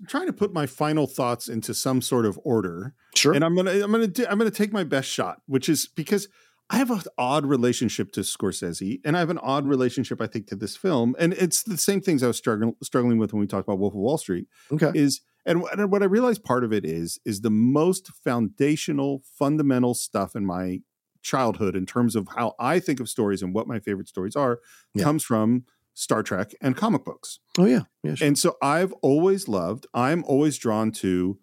I'm 0.00 0.06
trying 0.06 0.26
to 0.26 0.32
put 0.32 0.52
my 0.52 0.66
final 0.66 1.06
thoughts 1.06 1.48
into 1.48 1.72
some 1.72 2.02
sort 2.02 2.26
of 2.26 2.38
order. 2.44 2.94
Sure. 3.14 3.32
And 3.32 3.42
I'm 3.42 3.56
gonna 3.56 3.82
I'm 3.82 3.90
gonna 3.90 4.06
do, 4.06 4.26
I'm 4.28 4.38
gonna 4.38 4.50
take 4.50 4.72
my 4.72 4.84
best 4.84 5.08
shot, 5.08 5.40
which 5.46 5.68
is 5.68 5.86
because 5.86 6.28
I 6.68 6.78
have 6.78 6.90
an 6.90 7.02
odd 7.16 7.46
relationship 7.46 8.10
to 8.12 8.20
Scorsese, 8.20 9.00
and 9.04 9.16
I 9.16 9.20
have 9.20 9.30
an 9.30 9.38
odd 9.38 9.66
relationship, 9.66 10.20
I 10.20 10.26
think, 10.26 10.48
to 10.48 10.56
this 10.56 10.76
film, 10.76 11.14
and 11.18 11.32
it's 11.34 11.62
the 11.62 11.76
same 11.76 12.00
things 12.00 12.22
I 12.22 12.26
was 12.26 12.36
struggling 12.36 12.74
struggling 12.82 13.18
with 13.18 13.32
when 13.32 13.40
we 13.40 13.46
talked 13.46 13.68
about 13.68 13.78
Wolf 13.78 13.94
of 13.94 14.00
Wall 14.00 14.18
Street. 14.18 14.46
Okay. 14.72 14.90
Is 14.94 15.20
and 15.44 15.62
what 15.62 15.78
and 15.78 15.90
what 15.90 16.02
I 16.02 16.06
realized 16.06 16.44
part 16.44 16.64
of 16.64 16.72
it 16.72 16.84
is 16.84 17.20
is 17.24 17.42
the 17.42 17.50
most 17.50 18.10
foundational, 18.24 19.22
fundamental 19.38 19.94
stuff 19.94 20.34
in 20.34 20.44
my 20.44 20.80
childhood 21.22 21.76
in 21.76 21.86
terms 21.86 22.16
of 22.16 22.28
how 22.36 22.54
I 22.58 22.80
think 22.80 23.00
of 23.00 23.08
stories 23.08 23.42
and 23.42 23.54
what 23.54 23.66
my 23.66 23.78
favorite 23.80 24.08
stories 24.08 24.36
are 24.36 24.60
comes 24.98 25.24
from 25.24 25.64
Star 25.94 26.22
Trek 26.22 26.52
and 26.60 26.76
comic 26.76 27.04
books. 27.04 27.38
Oh 27.58 27.64
yeah, 27.64 27.82
yeah. 28.02 28.14
Sure. 28.14 28.26
And 28.26 28.38
so 28.38 28.56
I've 28.60 28.92
always 29.02 29.48
loved, 29.48 29.86
I'm 29.94 30.24
always 30.24 30.58
drawn 30.58 30.92
to 30.92 31.38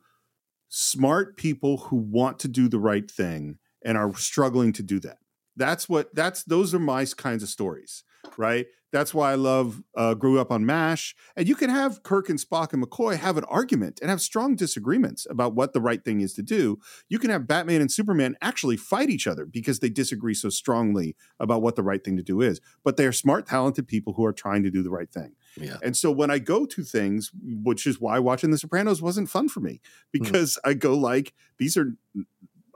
smart 0.70 1.38
people 1.38 1.78
who 1.78 1.98
want 1.98 2.40
to 2.40 2.48
do 2.48 2.68
the 2.68 2.80
right 2.80 3.10
thing 3.10 3.60
and 3.84 3.98
are 3.98 4.14
struggling 4.16 4.74
to 4.74 4.84
do 4.84 5.00
that. 5.02 5.18
That's 5.56 5.88
what 5.88 6.14
that's 6.16 6.44
those 6.44 6.74
are 6.74 6.80
my 6.80 7.06
kinds 7.06 7.44
of 7.44 7.50
stories, 7.50 8.04
right? 8.38 8.66
That's 8.92 9.12
why 9.12 9.32
I 9.32 9.36
love 9.36 9.82
uh, 9.98 10.14
grew 10.14 10.40
up 10.40 10.52
on 10.52 10.68
MASH. 10.68 11.16
And 11.36 11.48
you 11.48 11.56
can 11.56 11.72
have 11.72 12.04
Kirk 12.04 12.30
and 12.30 12.38
Spock 12.38 12.74
and 12.74 12.84
McCoy 12.84 13.18
have 13.18 13.38
an 13.38 13.44
argument 13.46 13.98
and 14.00 14.12
have 14.12 14.22
strong 14.22 14.56
disagreements 14.56 15.26
about 15.32 15.56
what 15.56 15.74
the 15.74 15.82
right 15.82 16.06
thing 16.06 16.22
is 16.22 16.34
to 16.36 16.44
do. 16.44 16.78
You 17.10 17.18
can 17.18 17.32
have 17.32 17.48
Batman 17.48 17.82
and 17.82 17.92
Superman 17.92 18.36
actually 18.40 18.78
fight 18.78 19.10
each 19.10 19.26
other 19.26 19.48
because 19.48 19.80
they 19.80 19.90
disagree 19.90 20.36
so 20.36 20.50
strongly 20.50 21.16
about 21.40 21.64
what 21.64 21.76
the 21.76 21.82
right 21.82 22.04
thing 22.04 22.18
to 22.18 22.24
do 22.24 22.40
is. 22.40 22.62
But 22.84 22.98
they 22.98 23.08
are 23.08 23.12
smart, 23.12 23.48
talented 23.48 23.88
people 23.88 24.14
who 24.14 24.26
are 24.26 24.34
trying 24.34 24.62
to 24.62 24.70
do 24.70 24.84
the 24.84 24.92
right 24.92 25.12
thing. 25.12 25.34
Yeah. 25.58 25.78
And 25.82 25.98
so 25.98 26.12
when 26.12 26.30
I 26.30 26.38
go 26.38 26.68
to 26.68 26.84
things, 26.84 27.32
which 27.44 27.88
is 27.88 28.00
why 28.00 28.20
watching 28.20 28.52
The 28.52 28.60
Sopranos 28.60 29.02
wasn't 29.02 29.30
fun 29.30 29.50
for 29.50 29.60
me, 29.60 29.82
because 30.12 30.60
I 30.64 30.76
go 30.76 30.96
like, 30.96 31.34
these 31.58 31.78
are 31.78 31.96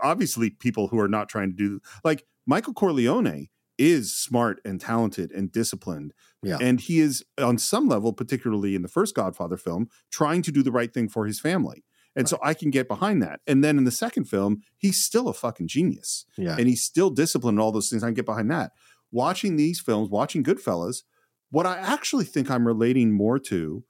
obviously 0.02 0.49
people 0.49 0.88
who 0.88 0.99
are 0.99 1.07
not 1.07 1.30
trying 1.30 1.49
to 1.52 1.56
do 1.56 1.80
like 2.03 2.26
Michael 2.45 2.74
Corleone 2.74 3.48
is 3.78 4.15
smart 4.15 4.60
and 4.65 4.82
talented 4.82 5.32
and 5.32 5.52
disciplined. 5.52 6.14
Yeah. 6.41 6.57
And 6.60 6.80
he 6.80 6.99
is 6.99 7.24
on 7.38 7.57
some 7.57 7.88
level, 7.88 8.14
particularly 8.14 8.76
in 8.76 8.82
the 8.82 8.88
first 8.88 9.15
Godfather 9.15 9.57
film, 9.57 9.90
trying 10.11 10.41
to 10.44 10.52
do 10.52 10.64
the 10.64 10.72
right 10.72 10.94
thing 10.94 11.10
for 11.10 11.26
his 11.26 11.40
family. 11.40 11.84
And 12.15 12.28
so 12.28 12.40
I 12.41 12.56
can 12.56 12.72
get 12.72 12.88
behind 12.88 13.22
that. 13.22 13.41
And 13.45 13.64
then 13.64 13.78
in 13.78 13.84
the 13.84 13.91
second 13.91 14.26
film, 14.26 14.64
he's 14.76 15.03
still 15.03 15.28
a 15.28 15.34
fucking 15.34 15.68
genius. 15.68 16.26
Yeah. 16.36 16.56
And 16.57 16.68
he's 16.68 16.82
still 16.82 17.11
disciplined 17.11 17.57
and 17.57 17.64
all 17.64 17.72
those 17.72 17.91
things. 17.91 18.03
I 18.03 18.07
can 18.07 18.15
get 18.15 18.26
behind 18.26 18.49
that. 18.49 18.72
Watching 19.11 19.56
these 19.56 19.80
films, 19.80 20.10
watching 20.10 20.44
Goodfellas, 20.44 21.03
what 21.52 21.68
I 21.68 21.78
actually 21.78 22.26
think 22.26 22.49
I'm 22.49 22.65
relating 22.65 23.14
more 23.14 23.38
to 23.40 23.84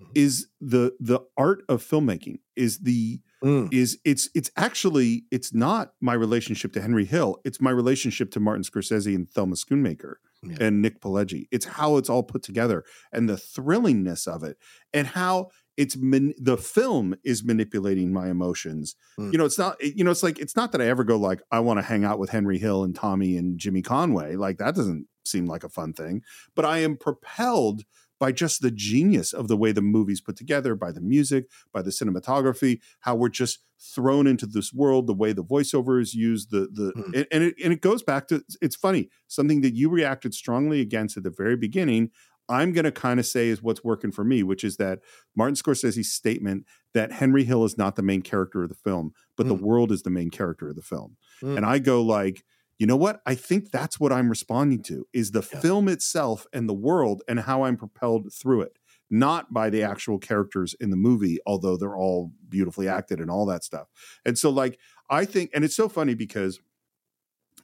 mm-hmm. 0.00 0.12
is 0.14 0.46
the 0.60 0.92
the 1.00 1.20
art 1.36 1.64
of 1.68 1.82
filmmaking 1.82 2.38
is 2.54 2.78
the 2.78 3.20
Mm. 3.42 3.72
is 3.72 3.98
it's 4.04 4.28
it's 4.34 4.50
actually 4.56 5.24
it's 5.32 5.52
not 5.52 5.94
my 6.00 6.14
relationship 6.14 6.72
to 6.74 6.80
Henry 6.80 7.04
Hill 7.04 7.40
it's 7.44 7.60
my 7.60 7.70
relationship 7.70 8.30
to 8.32 8.40
Martin 8.40 8.62
Scorsese 8.62 9.14
and 9.14 9.28
Thelma 9.28 9.56
Schoonmaker 9.56 10.14
and 10.60 10.82
Nick 10.82 11.00
Pileggi. 11.00 11.46
It's 11.50 11.64
how 11.64 11.96
it's 11.96 12.10
all 12.10 12.22
put 12.22 12.42
together 12.42 12.84
and 13.12 13.28
the 13.28 13.34
thrillingness 13.34 14.26
of 14.26 14.42
it 14.42 14.58
and 14.92 15.06
how 15.06 15.50
it's 15.76 15.96
man, 15.96 16.34
the 16.36 16.56
film 16.56 17.14
is 17.24 17.44
manipulating 17.44 18.12
my 18.12 18.28
emotions. 18.28 18.94
Mm. 19.18 19.32
You 19.32 19.38
know 19.38 19.44
it's 19.44 19.58
not 19.58 19.82
you 19.82 20.04
know 20.04 20.10
it's 20.10 20.22
like 20.22 20.38
it's 20.38 20.56
not 20.56 20.72
that 20.72 20.82
I 20.82 20.86
ever 20.86 21.04
go 21.04 21.16
like 21.16 21.40
I 21.50 21.60
want 21.60 21.78
to 21.78 21.82
hang 21.82 22.04
out 22.04 22.18
with 22.18 22.30
Henry 22.30 22.58
Hill 22.58 22.84
and 22.84 22.94
Tommy 22.94 23.36
and 23.36 23.58
Jimmy 23.58 23.82
Conway 23.82 24.36
like 24.36 24.58
that 24.58 24.74
doesn't 24.74 25.06
seem 25.24 25.46
like 25.46 25.64
a 25.64 25.68
fun 25.68 25.92
thing 25.92 26.22
but 26.56 26.64
I 26.64 26.78
am 26.78 26.96
propelled 26.96 27.84
by 28.22 28.30
just 28.30 28.62
the 28.62 28.70
genius 28.70 29.32
of 29.32 29.48
the 29.48 29.56
way 29.56 29.72
the 29.72 29.82
movie's 29.82 30.20
put 30.20 30.36
together, 30.36 30.76
by 30.76 30.92
the 30.92 31.00
music, 31.00 31.46
by 31.72 31.82
the 31.82 31.90
cinematography, 31.90 32.78
how 33.00 33.16
we're 33.16 33.28
just 33.28 33.64
thrown 33.80 34.28
into 34.28 34.46
this 34.46 34.72
world, 34.72 35.08
the 35.08 35.12
way 35.12 35.32
the 35.32 35.42
voiceover 35.42 36.00
is 36.00 36.14
used, 36.14 36.52
the 36.52 36.68
the 36.72 36.92
and, 37.16 37.26
and 37.32 37.42
it 37.42 37.56
and 37.64 37.72
it 37.72 37.80
goes 37.80 38.00
back 38.04 38.28
to 38.28 38.44
it's 38.60 38.76
funny, 38.76 39.08
something 39.26 39.60
that 39.62 39.74
you 39.74 39.88
reacted 39.88 40.34
strongly 40.34 40.80
against 40.80 41.16
at 41.16 41.24
the 41.24 41.34
very 41.36 41.56
beginning. 41.56 42.12
I'm 42.48 42.72
going 42.72 42.84
to 42.84 42.92
kind 42.92 43.18
of 43.18 43.26
say 43.26 43.48
is 43.48 43.60
what's 43.60 43.82
working 43.82 44.12
for 44.12 44.22
me, 44.22 44.44
which 44.44 44.62
is 44.62 44.76
that 44.76 45.00
Martin 45.34 45.56
Scorsese's 45.56 46.12
statement 46.12 46.64
that 46.94 47.10
Henry 47.10 47.42
Hill 47.42 47.64
is 47.64 47.76
not 47.76 47.96
the 47.96 48.02
main 48.02 48.22
character 48.22 48.62
of 48.62 48.68
the 48.68 48.76
film, 48.76 49.14
but 49.36 49.48
the 49.48 49.54
world 49.54 49.90
is 49.90 50.02
the 50.02 50.10
main 50.10 50.30
character 50.30 50.68
of 50.68 50.76
the 50.76 50.82
film. 50.82 51.16
Mm. 51.42 51.56
And 51.56 51.66
I 51.66 51.80
go 51.80 52.02
like, 52.02 52.44
you 52.82 52.86
know 52.86 52.96
what? 52.96 53.20
I 53.24 53.36
think 53.36 53.70
that's 53.70 54.00
what 54.00 54.12
I'm 54.12 54.28
responding 54.28 54.82
to 54.82 55.06
is 55.12 55.30
the 55.30 55.40
film 55.40 55.86
itself 55.86 56.48
and 56.52 56.68
the 56.68 56.74
world 56.74 57.22
and 57.28 57.38
how 57.38 57.62
I'm 57.62 57.76
propelled 57.76 58.32
through 58.32 58.62
it, 58.62 58.76
not 59.08 59.52
by 59.52 59.70
the 59.70 59.84
actual 59.84 60.18
characters 60.18 60.74
in 60.80 60.90
the 60.90 60.96
movie, 60.96 61.38
although 61.46 61.76
they're 61.76 61.94
all 61.94 62.32
beautifully 62.48 62.88
acted 62.88 63.20
and 63.20 63.30
all 63.30 63.46
that 63.46 63.62
stuff. 63.62 63.86
And 64.26 64.36
so, 64.36 64.50
like, 64.50 64.80
I 65.08 65.24
think, 65.24 65.52
and 65.54 65.64
it's 65.64 65.76
so 65.76 65.88
funny 65.88 66.14
because 66.14 66.58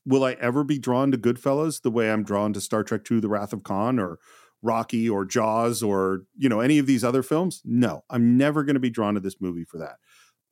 will 0.06 0.22
I 0.22 0.34
ever 0.34 0.62
be 0.62 0.78
drawn 0.78 1.10
to 1.10 1.18
Goodfellas 1.18 1.82
the 1.82 1.90
way 1.90 2.12
I'm 2.12 2.22
drawn 2.22 2.52
to 2.52 2.60
Star 2.60 2.84
Trek 2.84 3.00
II, 3.10 3.18
The 3.18 3.28
Wrath 3.28 3.52
of 3.52 3.64
Khan 3.64 3.98
or 3.98 4.20
Rocky 4.62 5.10
or 5.10 5.24
Jaws 5.24 5.82
or, 5.82 6.26
you 6.36 6.48
know, 6.48 6.60
any 6.60 6.78
of 6.78 6.86
these 6.86 7.02
other 7.02 7.24
films? 7.24 7.60
No, 7.64 8.04
I'm 8.08 8.36
never 8.36 8.62
going 8.62 8.74
to 8.74 8.80
be 8.80 8.88
drawn 8.88 9.14
to 9.14 9.20
this 9.20 9.40
movie 9.40 9.64
for 9.64 9.78
that. 9.78 9.96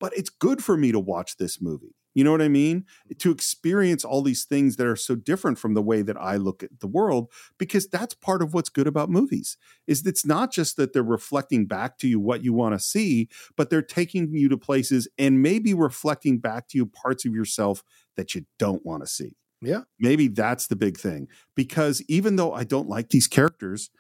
But 0.01 0.13
it's 0.17 0.29
good 0.29 0.65
for 0.65 0.77
me 0.77 0.91
to 0.91 0.99
watch 0.99 1.37
this 1.37 1.63
movie 1.63 1.95
You 2.17 2.25
know 2.25 2.33
what 2.33 2.41
I 2.41 2.49
mean? 2.49 2.87
To 3.19 3.31
experience 3.31 4.03
all 4.03 4.23
these 4.23 4.47
things 4.47 4.77
that 4.77 4.87
are 4.87 4.97
so 4.97 5.17
different 5.17 5.59
from 5.59 5.75
the 5.75 5.83
way 5.83 6.01
that 6.01 6.17
I 6.17 6.37
look 6.37 6.63
at 6.63 6.81
the 6.81 6.87
world, 6.87 7.31
because 7.59 7.87
that's 7.89 8.15
part 8.15 8.41
of 8.41 8.55
what's 8.55 8.71
good 8.71 8.87
about 8.87 9.11
movies. 9.11 9.59
Is 9.87 10.03
that 10.03 10.09
it's 10.09 10.25
not 10.25 10.51
just 10.51 10.79
that 10.79 10.95
they're 10.95 11.03
reflecting 11.03 11.67
back 11.67 11.99
to 11.99 12.09
you 12.09 12.19
what 12.19 12.43
you 12.43 12.55
want 12.55 12.75
to 12.75 12.79
see, 12.79 13.29
but 13.55 13.69
they're 13.69 13.83
taking 13.83 14.33
you 14.33 14.49
to 14.49 14.57
places 14.57 15.07
and 15.19 15.43
maybe 15.43 15.75
reflecting 15.75 16.39
back 16.39 16.69
to 16.69 16.79
you 16.79 16.87
parts 16.87 17.27
of 17.27 17.35
yourself 17.35 17.83
that 18.17 18.35
you 18.35 18.47
don't 18.59 18.87
want 18.87 19.03
to 19.03 19.07
see. 19.07 19.37
Yeah. 19.61 19.83
Maybe 20.01 20.29
that's 20.29 20.69
the 20.69 20.77
big 20.77 20.97
thing. 20.97 21.29
Because 21.55 22.03
even 22.09 22.37
though 22.37 22.55
I 22.55 22.65
don't 22.65 22.89
like 22.89 23.11
these 23.11 23.27
characters, 23.27 23.91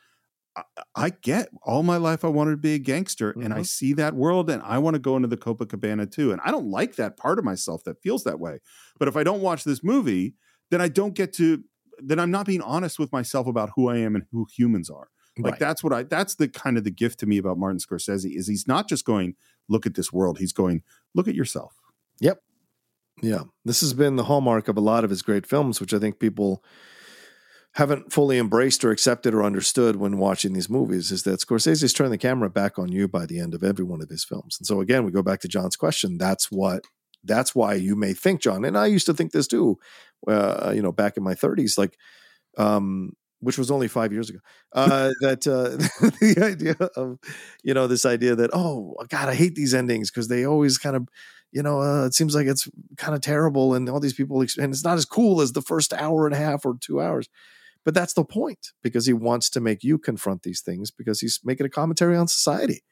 I, 0.57 0.63
I 0.95 1.11
get 1.11 1.51
all 1.63 1.83
my 1.83 1.99
life 1.99 2.25
I 2.25 2.29
wanted 2.29 2.53
to 2.53 2.57
be 2.57 2.75
a 2.75 2.79
gangster 2.79 3.31
and 3.33 3.53
I 3.53 3.61
Mhm. 3.61 3.67
see 3.67 3.93
that 3.95 4.15
world 4.15 4.49
and 4.51 4.63
I 4.63 4.79
want 4.79 4.95
to 4.95 4.99
go 5.01 5.15
into 5.17 5.29
the 5.29 5.37
Copacabana 5.37 6.11
too. 6.11 6.33
And 6.33 6.41
I 6.45 6.51
don't 6.51 6.71
like 6.71 6.97
that 6.97 7.17
part 7.17 7.39
of 7.39 7.45
myself 7.45 7.85
that 7.85 8.01
feels 8.03 8.25
that 8.25 8.41
way. 8.41 8.61
But 8.99 9.09
if 9.09 9.17
I 9.17 9.23
don't 9.23 9.43
watch 9.43 9.65
this 9.65 9.85
movie, 9.85 10.35
then 10.71 10.81
I 10.81 10.89
don't 10.89 11.15
get 11.15 11.33
to 11.35 11.63
then 11.99 12.19
I'm 12.19 12.31
not 12.31 12.47
being 12.47 12.61
honest 12.61 12.99
with 12.99 13.11
myself 13.13 13.47
about 13.47 13.71
who 13.75 13.89
I 13.89 13.97
am 13.99 14.15
and 14.15 14.25
who 14.31 14.47
humans 14.55 14.91
are. 14.91 15.09
Like 15.39 15.53
Right. 15.53 15.61
that's 15.61 15.83
what 15.85 15.93
I 15.93 16.03
that's 16.03 16.35
the 16.37 16.49
kind 16.49 16.77
of 16.79 16.85
the 16.85 16.91
gift 16.91 17.21
to 17.21 17.27
me 17.27 17.39
about 17.39 17.59
Martin 17.59 17.79
Scorsese 17.79 18.35
is 18.37 18.47
he's 18.49 18.67
not 18.67 18.89
just 18.89 19.05
going 19.05 19.35
look 19.69 19.87
at 19.87 19.95
this 19.95 20.13
world, 20.13 20.39
he's 20.39 20.53
going 20.53 20.83
look 21.15 21.29
at 21.29 21.35
yourself. 21.35 21.75
Yep. 22.21 22.43
Yeah. 23.23 23.45
This 23.65 23.81
has 23.81 23.95
been 23.95 24.17
the 24.17 24.25
hallmark 24.25 24.69
of 24.69 24.77
a 24.77 24.81
lot 24.81 25.05
of 25.05 25.11
his 25.11 25.23
great 25.23 25.47
films, 25.47 25.81
which 25.81 25.95
I 25.95 25.99
think 25.99 26.19
people 26.19 26.63
haven't 27.77 28.11
fully 28.11 28.39
embraced 28.39 28.83
or 28.85 28.91
accepted 28.91 29.35
or 29.35 29.45
understood 29.45 29.97
when 29.97 30.17
watching 30.17 30.55
these 30.55 30.71
movies 30.71 31.13
is 31.13 31.25
that 31.25 31.41
Scorsese 31.41 31.75
Scorsese's 31.75 31.93
turned 31.93 32.11
the 32.11 32.17
camera 32.17 32.49
back 32.49 32.79
on 32.79 32.91
you 32.91 33.07
by 33.07 33.27
the 33.27 33.39
end 33.39 33.53
of 33.53 33.63
every 33.63 33.85
one 33.85 34.01
of 34.01 34.09
his 34.09 34.25
films. 34.25 34.57
And 34.59 34.67
so 34.67 34.81
again, 34.81 35.05
we 35.05 35.13
go 35.13 35.23
back 35.23 35.41
to 35.41 35.49
John's 35.49 35.77
question. 35.77 36.17
That's 36.17 36.51
what 36.51 36.85
that's 37.23 37.55
why 37.55 37.75
you 37.75 37.95
may 37.95 38.15
think, 38.15 38.41
John, 38.41 38.65
and 38.65 38.79
I 38.79 38.87
used 38.87 39.05
to 39.07 39.15
think 39.15 39.33
this 39.33 39.47
too, 39.47 39.79
uh, 40.27 40.73
you 40.75 40.81
know, 40.81 40.91
back 40.91 41.19
in 41.19 41.23
my 41.23 41.35
30s, 41.35 41.77
like 41.77 41.99
um 42.57 43.13
which 43.41 43.59
was 43.59 43.71
only 43.71 43.89
five 43.89 44.11
years 44.11 44.31
ago. 44.31 44.39
Uh, 44.73 45.11
that 45.21 45.47
uh, 45.47 45.77
the 46.21 46.43
idea 46.43 46.77
of, 46.97 47.19
you 47.63 47.75
know, 47.75 47.87
this 47.87 48.07
idea 48.07 48.35
that 48.37 48.51
oh 48.55 48.97
God, 49.11 49.29
I 49.29 49.35
hate 49.35 49.55
these 49.55 49.75
endings 49.75 50.11
because 50.11 50.29
they 50.29 50.47
always 50.47 50.79
kind 50.79 50.97
of, 50.97 51.09
you 51.53 51.63
know, 51.63 51.83
uh, 51.83 52.07
it 52.07 52.15
seems 52.15 52.35
like 52.35 52.47
it's 52.47 52.71
kind 52.97 53.15
of 53.15 53.21
terrible, 53.21 53.75
and 53.75 53.87
all 53.91 54.01
these 54.01 54.15
people, 54.15 54.41
and 54.41 54.73
it's 54.73 54.85
not 54.85 54.97
as 54.97 55.05
cool 55.05 55.43
as 55.43 55.53
the 55.53 55.61
first 55.61 55.93
hour 55.93 56.25
and 56.25 56.35
a 56.35 56.39
half 56.39 56.65
or 56.65 56.79
two 56.81 57.03
hours. 57.03 57.29
But 57.87 57.95
that's 57.95 58.13
the 58.15 58.25
point 58.25 58.73
because 58.83 59.07
he 59.07 59.13
wants 59.15 59.49
to 59.51 59.61
make 59.61 59.85
you 59.85 59.97
confront 59.97 60.43
these 60.43 60.61
things 60.61 60.91
because 60.91 61.21
he's 61.21 61.41
making 61.45 61.67
a 61.67 61.71
commentary 61.71 62.17
on 62.17 62.27
society. 62.29 62.83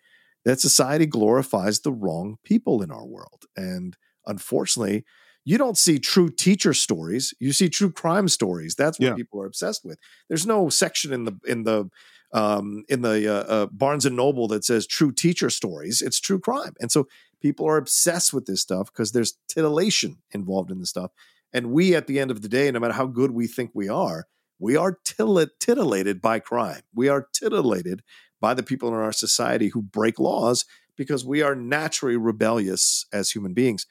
That 0.45 0.61
society 0.61 1.05
glorifies 1.05 1.81
the 1.81 1.93
wrong 1.93 2.37
people 2.45 2.81
in 2.81 2.91
our 2.93 3.05
world, 3.05 3.45
and 3.57 3.97
unfortunately, 4.25 5.05
you 5.45 5.59
don't 5.59 5.77
see 5.77 5.99
true 5.99 6.31
teacher 6.31 6.73
stories. 6.73 7.35
You 7.41 7.53
see 7.53 7.69
true 7.69 7.91
crime 7.93 8.29
stories. 8.29 8.75
That's 8.77 8.99
what 8.99 9.07
Yeah. 9.09 9.15
people 9.15 9.43
are 9.43 9.47
obsessed 9.47 9.85
with. 9.85 9.99
There's 10.29 10.47
no 10.47 10.69
section 10.71 11.13
in 11.13 11.25
the 11.25 11.39
in 11.47 11.65
the 11.65 11.91
um, 12.33 12.85
in 12.89 13.03
the 13.03 13.29
uh, 13.29 13.45
uh, 13.55 13.67
Barnes 13.73 14.07
and 14.07 14.17
Noble 14.17 14.47
that 14.49 14.65
says 14.65 14.87
true 14.87 15.13
teacher 15.13 15.51
stories. 15.51 16.03
It's 16.03 16.21
true 16.21 16.39
crime, 16.39 16.75
and 16.81 16.93
so 16.93 17.09
people 17.43 17.67
are 17.67 17.77
obsessed 17.79 18.33
with 18.33 18.47
this 18.47 18.61
stuff 18.61 18.93
because 18.93 19.13
there's 19.13 19.39
titillation 19.49 20.19
involved 20.31 20.71
in 20.71 20.79
this 20.79 20.91
stuff. 20.91 21.11
And 21.53 21.73
we, 21.73 21.95
at 21.97 22.07
the 22.07 22.21
end 22.21 22.31
of 22.31 22.43
the 22.43 22.49
day, 22.49 22.71
no 22.71 22.81
matter 22.81 22.95
how 22.95 23.07
good 23.07 23.31
we 23.33 23.47
think 23.47 23.71
we 23.75 23.89
are, 23.89 24.27
we 24.65 24.77
are 24.77 24.99
titillated 25.05 26.23
by 26.23 26.39
crime. 26.39 26.81
We 26.95 27.11
are 27.11 27.29
titillated 27.35 28.03
by 28.41 28.55
the 28.55 28.63
people 28.63 28.89
in 28.89 28.95
our 28.95 29.13
society 29.13 29.69
who 29.69 29.83
break 29.83 30.19
laws 30.19 30.65
because 30.97 31.23
we 31.23 31.43
are 31.43 31.55
naturally 31.55 32.17
rebellious 32.17 33.05
as 33.13 33.31
human 33.31 33.53
beings 33.53 33.87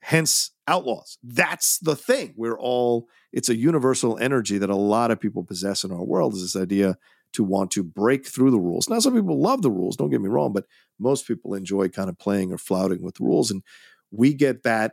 hence 0.00 0.50
outlaws. 0.66 1.16
That's 1.22 1.78
the 1.78 1.96
thing. 1.96 2.34
We're 2.36 2.58
all, 2.58 3.08
it's 3.32 3.48
a 3.48 3.56
universal 3.56 4.18
energy 4.18 4.58
that 4.58 4.68
a 4.68 4.76
lot 4.76 5.10
of 5.10 5.20
people 5.20 5.42
possess 5.42 5.84
in 5.84 5.90
our 5.90 6.04
world 6.04 6.34
is 6.34 6.42
this 6.42 6.62
idea 6.62 6.98
to 7.32 7.42
want 7.42 7.70
to 7.70 7.82
break 7.82 8.26
through 8.26 8.50
the 8.50 8.60
rules. 8.60 8.90
Now, 8.90 8.98
some 8.98 9.14
people 9.14 9.40
love 9.40 9.62
the 9.62 9.70
rules, 9.70 9.96
don't 9.96 10.10
get 10.10 10.20
me 10.20 10.28
wrong, 10.28 10.52
but 10.52 10.66
most 10.98 11.26
people 11.26 11.54
enjoy 11.54 11.88
kind 11.88 12.10
of 12.10 12.18
playing 12.18 12.52
or 12.52 12.58
flouting 12.58 13.02
with 13.02 13.20
rules. 13.20 13.50
And 13.50 13.62
we 14.10 14.34
get 14.34 14.64
that 14.64 14.92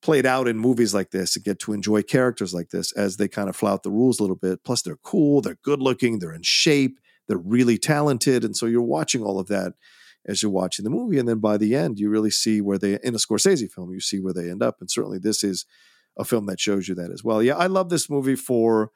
played 0.00 0.26
out 0.26 0.46
in 0.46 0.56
movies 0.56 0.94
like 0.94 1.10
this 1.10 1.34
and 1.36 1.44
get 1.44 1.58
to 1.58 1.72
enjoy 1.72 2.02
characters 2.02 2.54
like 2.54 2.70
this 2.70 2.92
as 2.92 3.16
they 3.16 3.28
kind 3.28 3.48
of 3.48 3.56
flout 3.56 3.82
the 3.82 3.90
rules 3.90 4.18
a 4.18 4.22
little 4.22 4.36
bit. 4.36 4.62
Plus, 4.64 4.82
they're 4.82 4.98
cool, 5.02 5.40
they're 5.40 5.58
good 5.62 5.80
looking, 5.80 6.18
they're 6.18 6.32
in 6.32 6.42
shape, 6.42 6.98
they're 7.26 7.36
really 7.36 7.78
talented. 7.78 8.44
And 8.44 8.56
so 8.56 8.66
you're 8.66 8.82
watching 8.82 9.22
all 9.22 9.38
of 9.40 9.48
that 9.48 9.72
as 10.26 10.42
you're 10.42 10.52
watching 10.52 10.84
the 10.84 10.90
movie. 10.90 11.18
And 11.18 11.28
then 11.28 11.38
by 11.38 11.56
the 11.56 11.74
end, 11.74 11.98
you 11.98 12.10
really 12.10 12.30
see 12.30 12.60
where 12.60 12.78
they, 12.78 12.98
in 13.02 13.14
a 13.14 13.18
Scorsese 13.18 13.70
film, 13.70 13.92
you 13.92 14.00
see 14.00 14.20
where 14.20 14.34
they 14.34 14.50
end 14.50 14.62
up. 14.62 14.76
And 14.80 14.90
certainly 14.90 15.18
this 15.18 15.42
is 15.42 15.66
a 16.16 16.24
film 16.24 16.46
that 16.46 16.60
shows 16.60 16.88
you 16.88 16.94
that 16.96 17.10
as 17.10 17.24
well. 17.24 17.42
Yeah, 17.42 17.56
I 17.56 17.66
love 17.66 17.88
this 17.88 18.10
movie 18.10 18.36
for 18.36 18.90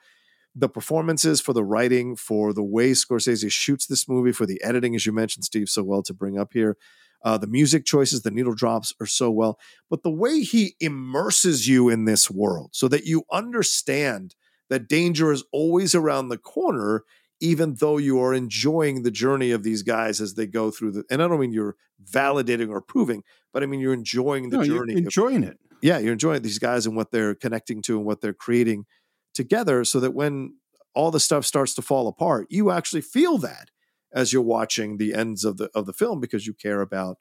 the 0.54 0.68
performances, 0.68 1.40
for 1.40 1.52
the 1.52 1.64
writing, 1.64 2.14
for 2.14 2.52
the 2.52 2.62
way 2.62 2.90
Scorsese 2.92 3.50
shoots 3.50 3.86
this 3.86 4.08
movie, 4.08 4.32
for 4.32 4.44
the 4.44 4.62
editing, 4.62 4.94
as 4.94 5.06
you 5.06 5.12
mentioned, 5.12 5.44
Steve, 5.44 5.68
so 5.68 5.82
well 5.82 6.02
to 6.02 6.12
bring 6.12 6.38
up 6.38 6.52
here. 6.52 6.76
Uh, 7.24 7.38
the 7.38 7.46
music 7.46 7.84
choices, 7.84 8.22
the 8.22 8.30
needle 8.30 8.54
drops 8.54 8.92
are 9.00 9.06
so 9.06 9.30
well, 9.30 9.58
but 9.88 10.02
the 10.02 10.10
way 10.10 10.40
he 10.40 10.74
immerses 10.80 11.68
you 11.68 11.88
in 11.88 12.04
this 12.04 12.30
world 12.30 12.70
so 12.72 12.88
that 12.88 13.04
you 13.04 13.22
understand 13.32 14.34
that 14.70 14.88
danger 14.88 15.30
is 15.32 15.44
always 15.52 15.94
around 15.94 16.28
the 16.28 16.38
corner, 16.38 17.04
even 17.40 17.74
though 17.74 17.98
you 17.98 18.20
are 18.20 18.32
enjoying 18.34 19.02
the 19.02 19.10
journey 19.10 19.50
of 19.50 19.62
these 19.62 19.82
guys 19.82 20.20
as 20.20 20.34
they 20.34 20.46
go 20.46 20.70
through 20.70 20.90
the. 20.92 21.04
And 21.10 21.22
I 21.22 21.28
don't 21.28 21.38
mean 21.40 21.52
you're 21.52 21.76
validating 22.10 22.70
or 22.70 22.80
proving, 22.80 23.22
but 23.52 23.62
I 23.62 23.66
mean 23.66 23.80
you're 23.80 23.92
enjoying 23.94 24.50
the 24.50 24.58
No, 24.58 24.62
you're 24.64 24.78
journey. 24.78 24.92
of- 24.94 24.98
enjoying 24.98 25.42
it. 25.44 25.58
yeah, 25.82 25.98
you're 25.98 26.12
enjoying 26.12 26.42
these 26.42 26.58
guys 26.58 26.86
and 26.86 26.96
what 26.96 27.10
they're 27.10 27.34
connecting 27.34 27.82
to 27.82 27.96
and 27.96 28.06
what 28.06 28.20
they're 28.20 28.32
creating 28.32 28.86
together 29.34 29.84
so 29.84 30.00
that 30.00 30.12
when 30.14 30.54
all 30.94 31.10
the 31.10 31.20
stuff 31.20 31.44
starts 31.46 31.74
to 31.74 31.82
fall 31.82 32.06
apart, 32.08 32.46
you 32.50 32.70
actually 32.70 33.00
feel 33.00 33.38
that 33.38 33.70
as 34.14 34.32
you're 34.32 34.42
watching 34.42 34.96
the 34.96 35.14
ends 35.14 35.44
of 35.44 35.56
the 35.56 35.70
of 35.74 35.86
the 35.86 35.92
film 35.92 36.20
because 36.20 36.46
you 36.46 36.54
care 36.54 36.80
about 36.80 37.18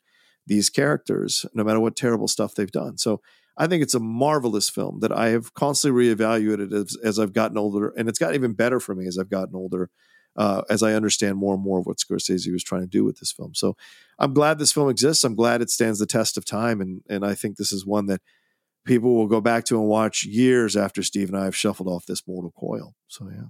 these 0.48 0.70
characters 0.70 1.46
no 1.54 1.64
matter 1.64 1.80
what 1.80 1.96
terrible 1.96 2.28
stuff 2.28 2.56
they've 2.56 2.72
done. 2.72 2.98
So 2.98 3.22
I 3.58 3.68
think 3.68 3.84
it's 3.84 3.94
a 3.94 4.00
marvelous 4.00 4.70
film 4.70 5.00
that 5.02 5.12
I 5.12 5.30
have 5.30 5.54
constantly 5.54 6.06
reevaluated 6.06 6.74
as, 6.74 6.98
as 7.04 7.20
I've 7.20 7.34
gotten 7.34 7.58
older, 7.58 7.94
and 7.98 8.08
it's 8.08 8.20
gotten 8.20 8.36
even 8.36 8.54
better 8.54 8.80
for 8.80 8.96
me 8.96 9.08
as 9.08 9.18
I've 9.18 9.30
gotten 9.30 9.56
older, 9.56 9.90
uh, 10.36 10.62
as 10.70 10.82
I 10.82 10.94
understand 10.94 11.38
more 11.38 11.54
and 11.54 11.64
more 11.64 11.80
of 11.80 11.86
what 11.86 11.98
Scorsese 11.98 12.52
was 12.52 12.64
trying 12.64 12.82
to 12.82 12.88
do 12.88 13.04
with 13.04 13.20
this 13.20 13.32
film. 13.32 13.54
So 13.54 13.76
I'm 14.18 14.34
glad 14.34 14.58
this 14.58 14.72
film 14.72 14.90
exists. 14.90 15.24
I'm 15.24 15.36
glad 15.36 15.62
it 15.62 15.70
stands 15.70 16.00
the 16.00 16.06
test 16.06 16.38
of 16.38 16.46
time, 16.46 16.82
and 16.82 17.02
and 17.10 17.26
I 17.26 17.36
think 17.36 17.58
this 17.58 17.72
is 17.72 17.86
one 17.86 18.06
that 18.08 18.22
people 18.86 19.16
will 19.16 19.28
go 19.28 19.42
back 19.42 19.66
to 19.66 19.78
and 19.80 19.88
watch 19.88 20.24
years 20.24 20.76
after 20.76 21.04
Steve 21.04 21.30
and 21.30 21.38
I 21.38 21.46
have 21.46 21.56
shuffled 21.56 21.88
off 21.88 22.06
this 22.06 22.28
mortal 22.28 22.54
coil. 22.58 22.96
So 23.08 23.30
yeah. 23.30 23.50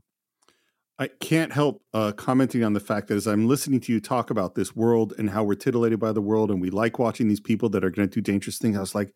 I 1.00 1.08
can't 1.08 1.52
help 1.52 1.82
uh, 1.94 2.12
commenting 2.12 2.64
on 2.64 2.74
the 2.74 2.80
fact 2.80 3.08
that 3.08 3.16
as 3.16 3.28
I'm 3.28 3.48
listening 3.48 3.80
to 3.82 3.94
you 3.94 4.00
talk 4.00 4.30
about 4.30 4.56
this 4.56 4.76
world 4.76 5.14
and 5.18 5.32
how 5.32 5.44
we're 5.44 5.56
titillated 5.56 6.00
by 6.00 6.12
the 6.12 6.22
world 6.22 6.52
and 6.52 6.62
we 6.62 6.70
like 6.70 7.00
watching 7.00 7.28
these 7.28 7.40
people 7.40 7.70
that 7.70 7.84
are 7.84 7.90
going 7.90 8.08
to 8.08 8.14
do 8.14 8.22
dangerous 8.22 8.60
things, 8.60 8.78
I 8.78 8.82
was 8.82 8.94
like, 8.94 9.14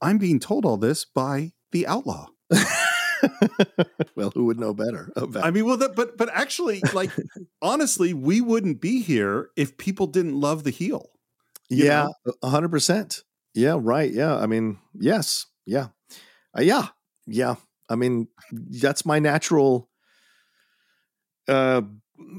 I'm 0.00 0.18
being 0.18 0.40
told 0.40 0.64
all 0.64 0.76
this 0.76 1.04
by 1.04 1.52
the 1.72 1.86
outlaw. 1.86 2.26
well, 4.14 4.30
who 4.34 4.44
would 4.46 4.58
know 4.58 4.74
better? 4.74 5.12
About 5.16 5.44
I 5.44 5.50
mean, 5.50 5.66
well, 5.66 5.76
that, 5.76 5.94
but 5.94 6.16
but 6.16 6.28
actually, 6.32 6.82
like 6.92 7.10
honestly, 7.62 8.14
we 8.14 8.40
wouldn't 8.40 8.80
be 8.80 9.02
here 9.02 9.50
if 9.56 9.76
people 9.76 10.06
didn't 10.06 10.40
love 10.40 10.64
the 10.64 10.70
heel. 10.70 11.10
yeah, 11.68 12.08
a 12.42 12.48
hundred 12.48 12.70
percent. 12.70 13.22
Yeah, 13.54 13.76
right. 13.80 14.10
Yeah, 14.10 14.36
I 14.36 14.46
mean, 14.46 14.78
yes, 14.94 15.46
yeah, 15.66 15.88
uh, 16.56 16.62
yeah, 16.62 16.88
yeah. 17.26 17.56
I 17.88 17.96
mean, 17.96 18.28
that's 18.52 19.06
my 19.06 19.18
natural, 19.18 19.87
uh, 21.48 21.82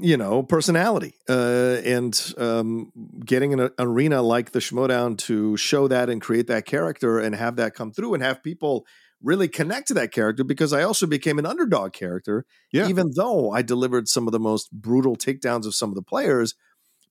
you 0.00 0.16
know, 0.16 0.42
personality. 0.42 1.14
Uh, 1.28 1.78
and 1.84 2.34
um, 2.38 2.92
getting 3.24 3.58
an 3.58 3.70
arena 3.78 4.22
like 4.22 4.52
the 4.52 4.58
Schmoedown 4.58 5.18
to 5.18 5.56
show 5.56 5.88
that 5.88 6.08
and 6.08 6.20
create 6.20 6.46
that 6.46 6.66
character 6.66 7.18
and 7.18 7.34
have 7.34 7.56
that 7.56 7.74
come 7.74 7.92
through 7.92 8.14
and 8.14 8.22
have 8.22 8.42
people 8.42 8.86
really 9.22 9.48
connect 9.48 9.88
to 9.88 9.94
that 9.94 10.12
character 10.12 10.44
because 10.44 10.72
I 10.72 10.82
also 10.82 11.06
became 11.06 11.38
an 11.38 11.46
underdog 11.46 11.92
character. 11.92 12.46
Yeah. 12.72 12.88
Even 12.88 13.12
though 13.14 13.50
I 13.50 13.62
delivered 13.62 14.08
some 14.08 14.26
of 14.26 14.32
the 14.32 14.40
most 14.40 14.70
brutal 14.72 15.16
takedowns 15.16 15.66
of 15.66 15.74
some 15.74 15.90
of 15.90 15.94
the 15.94 16.02
players, 16.02 16.54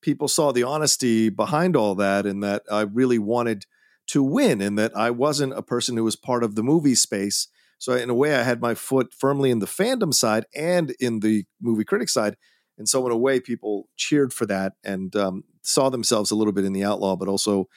people 0.02 0.28
saw 0.28 0.52
the 0.52 0.64
honesty 0.64 1.30
behind 1.30 1.76
all 1.76 1.96
that 1.96 2.26
and 2.26 2.42
that 2.44 2.64
I 2.72 2.82
really 2.82 3.20
wanted 3.20 3.66
to 4.08 4.24
win 4.24 4.62
and 4.62 4.78
that 4.78 4.96
I 4.98 5.12
wasn't 5.12 5.54
a 5.54 5.62
person 5.62 5.98
who 5.98 6.04
was 6.04 6.16
part 6.16 6.44
of 6.44 6.56
the 6.56 6.64
movie 6.64 6.96
space. 6.96 7.48
So 7.80 7.94
in 7.94 8.10
a 8.10 8.14
way, 8.14 8.36
I 8.36 8.44
had 8.44 8.62
my 8.62 8.76
foot 8.76 9.14
firmly 9.18 9.50
in 9.52 9.60
the 9.60 9.66
fandom 9.66 10.14
side 10.14 10.46
and 10.56 10.92
in 11.00 11.22
the 11.22 11.46
movie 11.62 11.84
critic 11.86 12.10
side. 12.10 12.36
And 12.78 12.88
so 12.88 13.06
in 13.06 13.12
a 13.12 13.18
way, 13.18 13.40
people 13.40 13.88
cheered 13.98 14.32
for 14.34 14.46
that 14.46 14.74
and 14.84 15.16
um, 15.16 15.44
saw 15.64 15.90
themselves 15.90 16.30
a 16.32 16.36
little 16.36 16.54
bit 16.54 16.66
in 16.66 16.74
the 16.74 16.84
outlaw, 16.84 17.16
but 17.16 17.28
also 17.28 17.68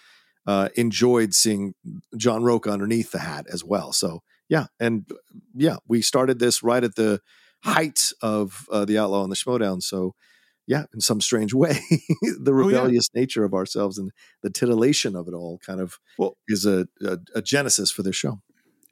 uh, 0.47 0.69
enjoyed 0.77 1.35
seeing 1.35 1.75
John 2.17 2.43
Rocha 2.45 2.71
underneath 2.71 3.13
the 3.13 3.21
hat 3.21 3.47
as 3.53 3.65
well. 3.65 3.93
So 3.93 4.23
yeah, 4.49 4.67
and 4.79 5.09
yeah, 5.55 5.77
we 5.89 6.03
started 6.03 6.39
this 6.41 6.63
right 6.63 6.85
at 6.85 6.97
the 6.97 7.21
height 7.65 8.11
of 8.21 8.67
uh, 8.73 8.85
the 8.85 8.99
Outlaw 8.99 9.23
and 9.23 9.31
the 9.33 9.37
Schmoedown. 9.37 9.83
So 9.83 10.15
yeah, 10.67 10.85
in 10.93 11.01
some 11.01 11.21
strange 11.21 11.55
way, 11.63 11.79
the 12.41 12.53
Oh, 12.53 12.59
yeah. 12.59 12.67
rebellious 12.67 13.09
nature 13.15 13.45
of 13.45 13.55
ourselves 13.55 13.99
and 13.99 14.11
the 14.43 14.51
titillation 14.51 15.15
of 15.17 15.27
it 15.29 15.35
all 15.35 15.59
kind 15.65 15.81
of 15.81 15.99
Well- 16.19 16.37
is 16.49 16.67
a, 16.67 16.87
a, 17.05 17.19
a 17.37 17.43
genesis 17.43 17.91
for 17.93 18.03
this 18.03 18.17
show. 18.17 18.41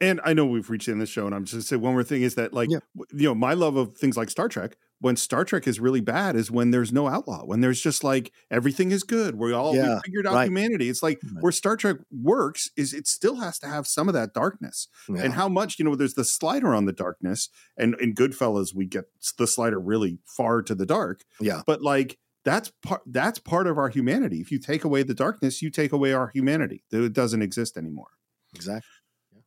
And 0.01 0.19
I 0.25 0.33
know 0.33 0.45
we've 0.45 0.69
reached 0.69 0.87
the 0.87 0.91
end 0.93 1.01
of 1.01 1.07
the 1.07 1.11
show, 1.11 1.25
and 1.27 1.33
I'm 1.35 1.43
just 1.45 1.53
gonna 1.53 1.61
say 1.63 1.75
one 1.77 1.93
more 1.93 2.03
thing 2.03 2.23
is 2.23 2.35
that 2.35 2.53
like 2.53 2.69
w- 2.69 3.05
you 3.13 3.27
know 3.29 3.35
my 3.35 3.53
love 3.53 3.75
of 3.77 3.95
things 3.97 4.17
like 4.17 4.29
Star 4.29 4.49
Trek. 4.49 4.75
When 4.99 5.15
Star 5.15 5.43
Trek 5.45 5.67
is 5.67 5.79
really 5.79 6.01
bad, 6.01 6.35
is 6.35 6.51
when 6.51 6.69
there's 6.69 6.91
no 6.93 7.07
outlaw. 7.07 7.43
When 7.45 7.61
there's 7.61 7.81
just 7.81 8.03
like 8.03 8.31
everything 8.51 8.91
is 8.91 9.01
good. 9.03 9.35
We 9.35 9.51
all 9.51 9.75
Yeah, 9.75 9.95
we 9.95 10.01
figured 10.05 10.27
out 10.27 10.33
right. 10.35 10.47
humanity. 10.47 10.89
It's 10.89 11.01
like 11.01 11.19
where 11.39 11.51
Star 11.51 11.75
Trek 11.75 11.97
works 12.11 12.69
is 12.77 12.93
it 12.93 13.07
still 13.07 13.37
has 13.37 13.57
to 13.59 13.67
have 13.67 13.87
some 13.87 14.07
of 14.07 14.13
that 14.13 14.33
darkness. 14.33 14.87
Yeah. 15.09 15.21
And 15.23 15.33
how 15.33 15.47
much 15.49 15.79
you 15.79 15.85
know? 15.85 15.95
There's 15.95 16.13
the 16.15 16.25
slider 16.25 16.75
on 16.75 16.85
the 16.85 16.93
darkness, 16.93 17.49
and 17.77 17.95
in 17.99 18.13
Goodfellas 18.13 18.75
we 18.75 18.85
get 18.85 19.05
the 19.37 19.47
slider 19.47 19.79
really 19.79 20.19
far 20.25 20.61
to 20.61 20.75
the 20.75 20.85
dark. 20.85 21.23
Yeah. 21.39 21.61
But 21.65 21.81
like 21.81 22.17
that's 22.43 22.71
part 22.83 23.01
that's 23.07 23.39
part 23.39 23.67
of 23.67 23.77
our 23.79 23.89
humanity. 23.89 24.39
If 24.39 24.51
you 24.51 24.59
take 24.59 24.83
away 24.83 25.01
the 25.03 25.13
darkness, 25.15 25.61
you 25.61 25.69
take 25.71 25.91
away 25.91 26.13
our 26.13 26.27
humanity. 26.29 26.83
It 26.91 27.13
doesn't 27.13 27.41
exist 27.41 27.75
anymore. 27.77 28.09
Exactly. 28.53 28.87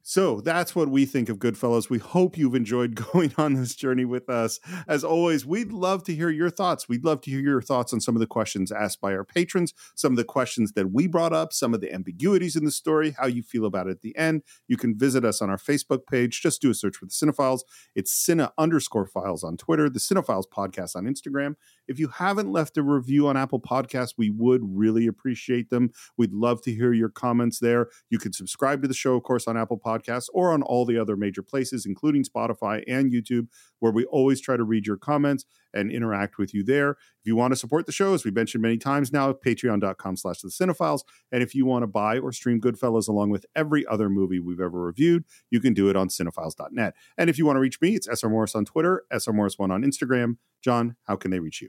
So 0.07 0.43
that's 0.43 0.77
what 0.77 0.91
we 0.91 1.07
think 1.07 1.31
of 1.31 1.39
Goodfellas. 1.39 1.89
We 1.89 1.97
hope 1.97 2.37
you've 2.37 2.55
enjoyed 2.55 2.95
going 3.13 3.33
on 3.39 3.55
this 3.55 3.75
journey 3.75 4.05
with 4.05 4.29
us. 4.29 4.61
As 4.87 5.03
always, 5.03 5.47
we'd 5.47 5.73
love 5.73 6.05
to 6.05 6.15
hear 6.15 6.29
your 6.29 6.51
thoughts. 6.51 6.87
We'd 6.87 7.07
love 7.07 7.23
to 7.23 7.31
hear 7.31 7.41
your 7.41 7.63
thoughts 7.63 7.91
on 7.95 8.03
some 8.03 8.15
of 8.15 8.21
the 8.21 8.27
questions 8.27 8.71
asked 8.71 9.01
by 9.01 9.15
our 9.15 9.25
patrons, 9.25 9.73
some 9.95 10.13
of 10.13 10.19
the 10.19 10.25
questions 10.25 10.73
that 10.73 10.93
we 10.93 11.07
brought 11.07 11.33
up, 11.33 11.55
some 11.55 11.73
of 11.73 11.81
the 11.81 11.91
ambiguities 11.91 12.55
in 12.55 12.67
the 12.67 12.71
story, 12.71 13.15
how 13.19 13.27
you 13.27 13.43
feel 13.43 13.65
about 13.65 13.87
it 13.87 13.93
at 13.93 14.01
the 14.03 14.15
end. 14.15 14.43
You 14.69 14.77
can 14.77 14.95
visit 14.95 15.25
us 15.25 15.41
on 15.41 15.49
our 15.49 15.57
Facebook 15.57 16.07
page. 16.07 16.43
Just 16.43 16.61
do 16.61 16.71
a 16.71 16.75
search 16.75 16.97
for 16.97 17.07
the 17.07 17.11
Cine-Files. 17.11 17.65
It's 17.95 18.13
Cine 18.13 18.51
underscore 18.59 19.07
files 19.07 19.43
on 19.43 19.57
Twitter, 19.57 19.89
the 19.89 20.01
Cine-Files 20.01 20.49
podcast 20.55 20.97
on 20.97 21.05
Instagram. 21.05 21.55
If 21.89 21.99
you 21.99 22.09
haven't 22.09 22.53
left 22.53 22.77
a 22.77 22.83
review 22.83 23.27
on 23.27 23.39
Apple 23.39 23.61
Podcasts, 23.61 24.15
we 24.19 24.29
would 24.29 24.61
really 24.63 25.07
appreciate 25.07 25.71
them. 25.71 25.93
We'd 26.19 26.35
love 26.35 26.61
to 26.63 26.75
hear 26.75 26.93
your 26.93 27.09
comments 27.09 27.59
there. 27.59 27.89
You 28.11 28.19
can 28.19 28.35
subscribe 28.35 28.83
to 28.83 28.89
the 28.89 28.93
show, 28.93 29.15
of 29.15 29.23
course, 29.23 29.49
on 29.49 29.57
Apple 29.57 29.79
Podcasts 29.79 29.94
or 30.33 30.53
on 30.53 30.63
all 30.63 30.85
the 30.85 30.99
other 30.99 31.17
major 31.17 31.43
places, 31.43 31.87
including 31.87 32.25
Spotify 32.25 32.83
and 32.87 33.13
YouTube, 33.13 33.49
where 33.79 33.93
we 33.93 34.05
always 34.07 34.41
try 34.41 34.57
to 34.57 34.65
read 34.65 34.87
your 34.87 34.97
comments 34.97 35.45
and 35.73 35.91
interact 35.91 36.39
with 36.39 36.55
you 36.55 36.65
there. 36.65 36.91
If 36.91 37.27
you 37.27 37.37
want 37.37 37.53
to 37.53 37.57
support 37.57 37.87
the 37.87 37.93
show, 37.93 38.15
as 38.15 38.25
we 38.25 38.31
mentioned 38.31 38.63
many 38.63 38.79
times 38.79 39.13
now, 39.13 39.33
patreon.com 39.33 40.17
slash 40.17 40.41
the 40.41 40.49
Cine-Files. 40.49 41.05
And 41.33 41.43
if 41.43 41.55
you 41.55 41.67
want 41.67 41.83
to 41.83 41.87
buy 41.87 42.19
or 42.19 42.33
stream 42.33 42.61
Goodfellas 42.61 43.09
along 43.09 43.31
with 43.31 43.45
every 43.55 43.87
other 43.87 44.09
movie 44.09 44.39
we've 44.39 44.61
ever 44.61 44.81
reviewed, 44.81 45.25
you 45.51 45.61
can 45.61 45.75
do 45.75 45.89
it 45.89 45.97
on 45.97 46.09
cine-files.net. 46.09 46.95
And 47.19 47.29
if 47.29 47.39
you 47.39 47.47
want 47.47 47.57
to 47.57 47.61
reach 47.61 47.81
me, 47.81 47.95
it's 47.95 48.07
SR 48.07 48.29
Morris 48.29 48.55
on 48.55 48.65
Twitter, 48.65 49.05
SR 49.11 49.33
Morris1 49.33 49.71
on 49.71 49.83
Instagram. 49.83 50.37
John, 50.63 50.97
how 51.05 51.17
can 51.17 51.31
they 51.31 51.41
reach 51.41 51.61
you? 51.61 51.69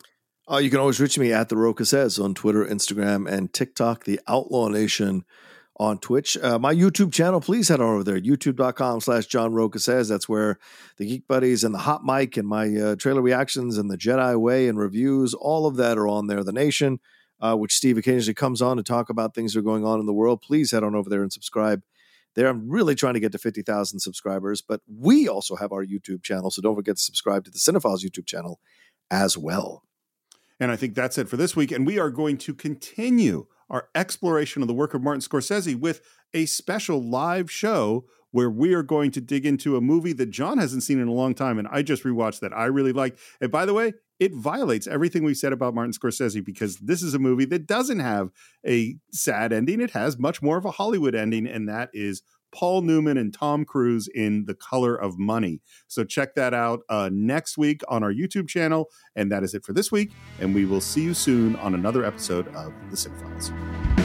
Uh, 0.50 0.58
you 0.58 0.70
can 0.70 0.80
always 0.80 1.00
reach 1.00 1.18
me 1.18 1.34
at 1.34 1.50
the 1.50 1.58
Rocha 1.58 1.86
Says 1.86 2.20
on 2.20 2.36
Twitter, 2.36 2.64
Instagram, 2.64 3.28
and 3.28 3.52
TikTok, 3.52 4.04
the 4.04 4.20
Outlaw 4.28 4.68
Nation 4.68 5.26
on 5.78 5.98
Twitch. 5.98 6.38
Uh, 6.38 6.58
my 6.58 6.74
YouTube 6.74 7.12
channel, 7.12 7.42
please 7.42 7.68
head 7.68 7.82
on 7.82 7.96
over 7.96 8.04
there, 8.04 8.20
youtube.com 8.20 9.02
slash 9.02 9.26
John 9.26 9.54
Rocha 9.54 9.80
Says. 9.80 10.08
That's 10.08 10.30
where 10.30 10.58
the 10.98 11.06
Geek 11.06 11.28
Buddies 11.28 11.64
and 11.64 11.74
the 11.74 11.80
Hot 11.80 12.06
Mic 12.06 12.38
and 12.38 12.48
my 12.48 12.74
uh, 12.76 12.96
trailer 12.96 13.22
reactions 13.22 13.78
and 13.78 13.90
the 13.90 13.98
Jedi 13.98 14.40
Way 14.40 14.68
and 14.68 14.78
reviews, 14.78 15.34
all 15.34 15.68
of 15.68 15.76
that 15.78 15.98
are 15.98 16.08
on 16.08 16.28
there. 16.28 16.44
The 16.44 16.54
Nation, 16.54 17.00
uh, 17.42 17.56
which 17.56 17.74
Steve 17.74 17.98
occasionally 17.98 18.34
comes 18.34 18.62
on 18.62 18.78
to 18.78 18.84
talk 18.84 19.10
about 19.10 19.36
things 19.36 19.54
that 19.54 19.60
are 19.60 19.64
going 19.64 19.86
on 19.86 20.00
in 20.00 20.06
the 20.06 20.14
world. 20.14 20.42
Please 20.42 20.72
head 20.72 20.84
on 20.84 20.96
over 20.96 21.10
there 21.10 21.22
and 21.22 21.34
subscribe. 21.34 21.84
There, 22.36 22.48
I'm 22.48 22.70
really 22.70 22.96
trying 22.96 23.14
to 23.14 23.20
get 23.20 23.32
to 23.32 23.38
50,000 23.38 24.00
subscribers, 24.00 24.62
but 24.62 24.82
we 24.88 25.28
also 25.28 25.56
have 25.56 25.72
our 25.72 25.86
YouTube 25.86 26.22
channel. 26.22 26.52
So 26.52 26.62
don't 26.62 26.76
forget 26.76 26.98
to 26.98 27.02
subscribe 27.02 27.46
to 27.46 27.52
the 27.52 27.60
Cine-Files 27.60 28.04
YouTube 28.04 28.26
channel 28.26 28.60
as 29.10 29.38
well. 29.38 29.84
And 30.60 30.72
I 30.72 30.76
think 30.76 30.96
that's 30.96 31.18
it 31.18 31.30
for 31.30 31.38
this 31.38 31.56
week. 31.56 31.72
And 31.72 31.86
we 31.86 31.98
are 31.98 32.10
going 32.10 32.38
to 32.40 32.54
continue 32.54 33.48
our 33.70 33.90
exploration 33.96 34.62
of 34.62 34.68
the 34.68 34.74
work 34.74 34.94
of 34.94 35.02
Martin 35.02 35.22
Scorsese 35.22 35.80
with 35.80 36.02
a 36.34 36.46
special 36.46 37.02
live 37.02 37.50
show 37.50 38.06
where 38.32 38.50
we 38.50 38.74
are 38.74 38.84
going 38.84 39.12
to 39.12 39.22
dig 39.22 39.46
into 39.46 39.78
a 39.78 39.82
movie 39.82 40.12
that 40.12 40.30
John 40.30 40.58
hasn't 40.58 40.84
seen 40.84 41.00
in 41.00 41.08
a 41.08 41.14
long 41.14 41.34
time. 41.34 41.58
And 41.58 41.70
I 41.72 41.82
just 41.82 42.04
rewatched 42.04 42.42
that 42.42 42.52
I 42.52 42.66
really 42.66 42.92
liked. 42.92 43.18
And 43.40 43.50
by 43.50 43.66
the 43.66 43.74
way, 43.74 43.94
it 44.20 44.34
violates 44.34 44.88
everything 44.88 45.24
we've 45.24 45.38
said 45.38 45.54
about 45.54 45.74
Martin 45.74 45.94
Scorsese 45.94 46.44
because 46.44 46.78
this 46.78 47.02
is 47.02 47.14
a 47.14 47.20
movie 47.20 47.46
that 47.46 47.66
doesn't 47.66 48.00
have 48.00 48.32
a 48.68 48.98
sad 49.12 49.54
ending. 49.54 49.80
It 49.80 49.92
has 49.92 50.18
much 50.18 50.42
more 50.42 50.58
of 50.58 50.66
a 50.66 50.72
Hollywood 50.72 51.16
ending, 51.16 51.48
and 51.48 51.68
that 51.70 51.90
is 51.94 52.24
Paul 52.56 52.84
Newman 52.84 53.18
and 53.18 53.34
Tom 53.34 53.66
Cruise 53.66 54.08
in 54.16 54.46
The 54.46 54.56
Color 54.56 54.96
of 54.96 55.20
Money. 55.20 55.60
So 55.90 56.06
check 56.06 56.36
that 56.36 56.54
out 56.54 56.80
uh, 56.88 57.10
next 57.12 57.58
week 57.58 57.82
on 57.90 58.02
our 58.02 58.14
YouTube 58.14 58.48
channel. 58.48 58.90
And 59.14 59.30
that 59.32 59.44
is 59.44 59.54
it 59.54 59.66
for 59.66 59.74
this 59.74 59.92
week. 59.92 60.12
And 60.40 60.56
we 60.56 60.66
will 60.66 60.82
see 60.82 61.04
you 61.04 61.14
soon 61.14 61.58
on 61.58 61.74
another 61.74 62.06
episode 62.06 62.48
of 62.56 62.74
The 62.90 62.96
Cine-Files. 62.96 64.05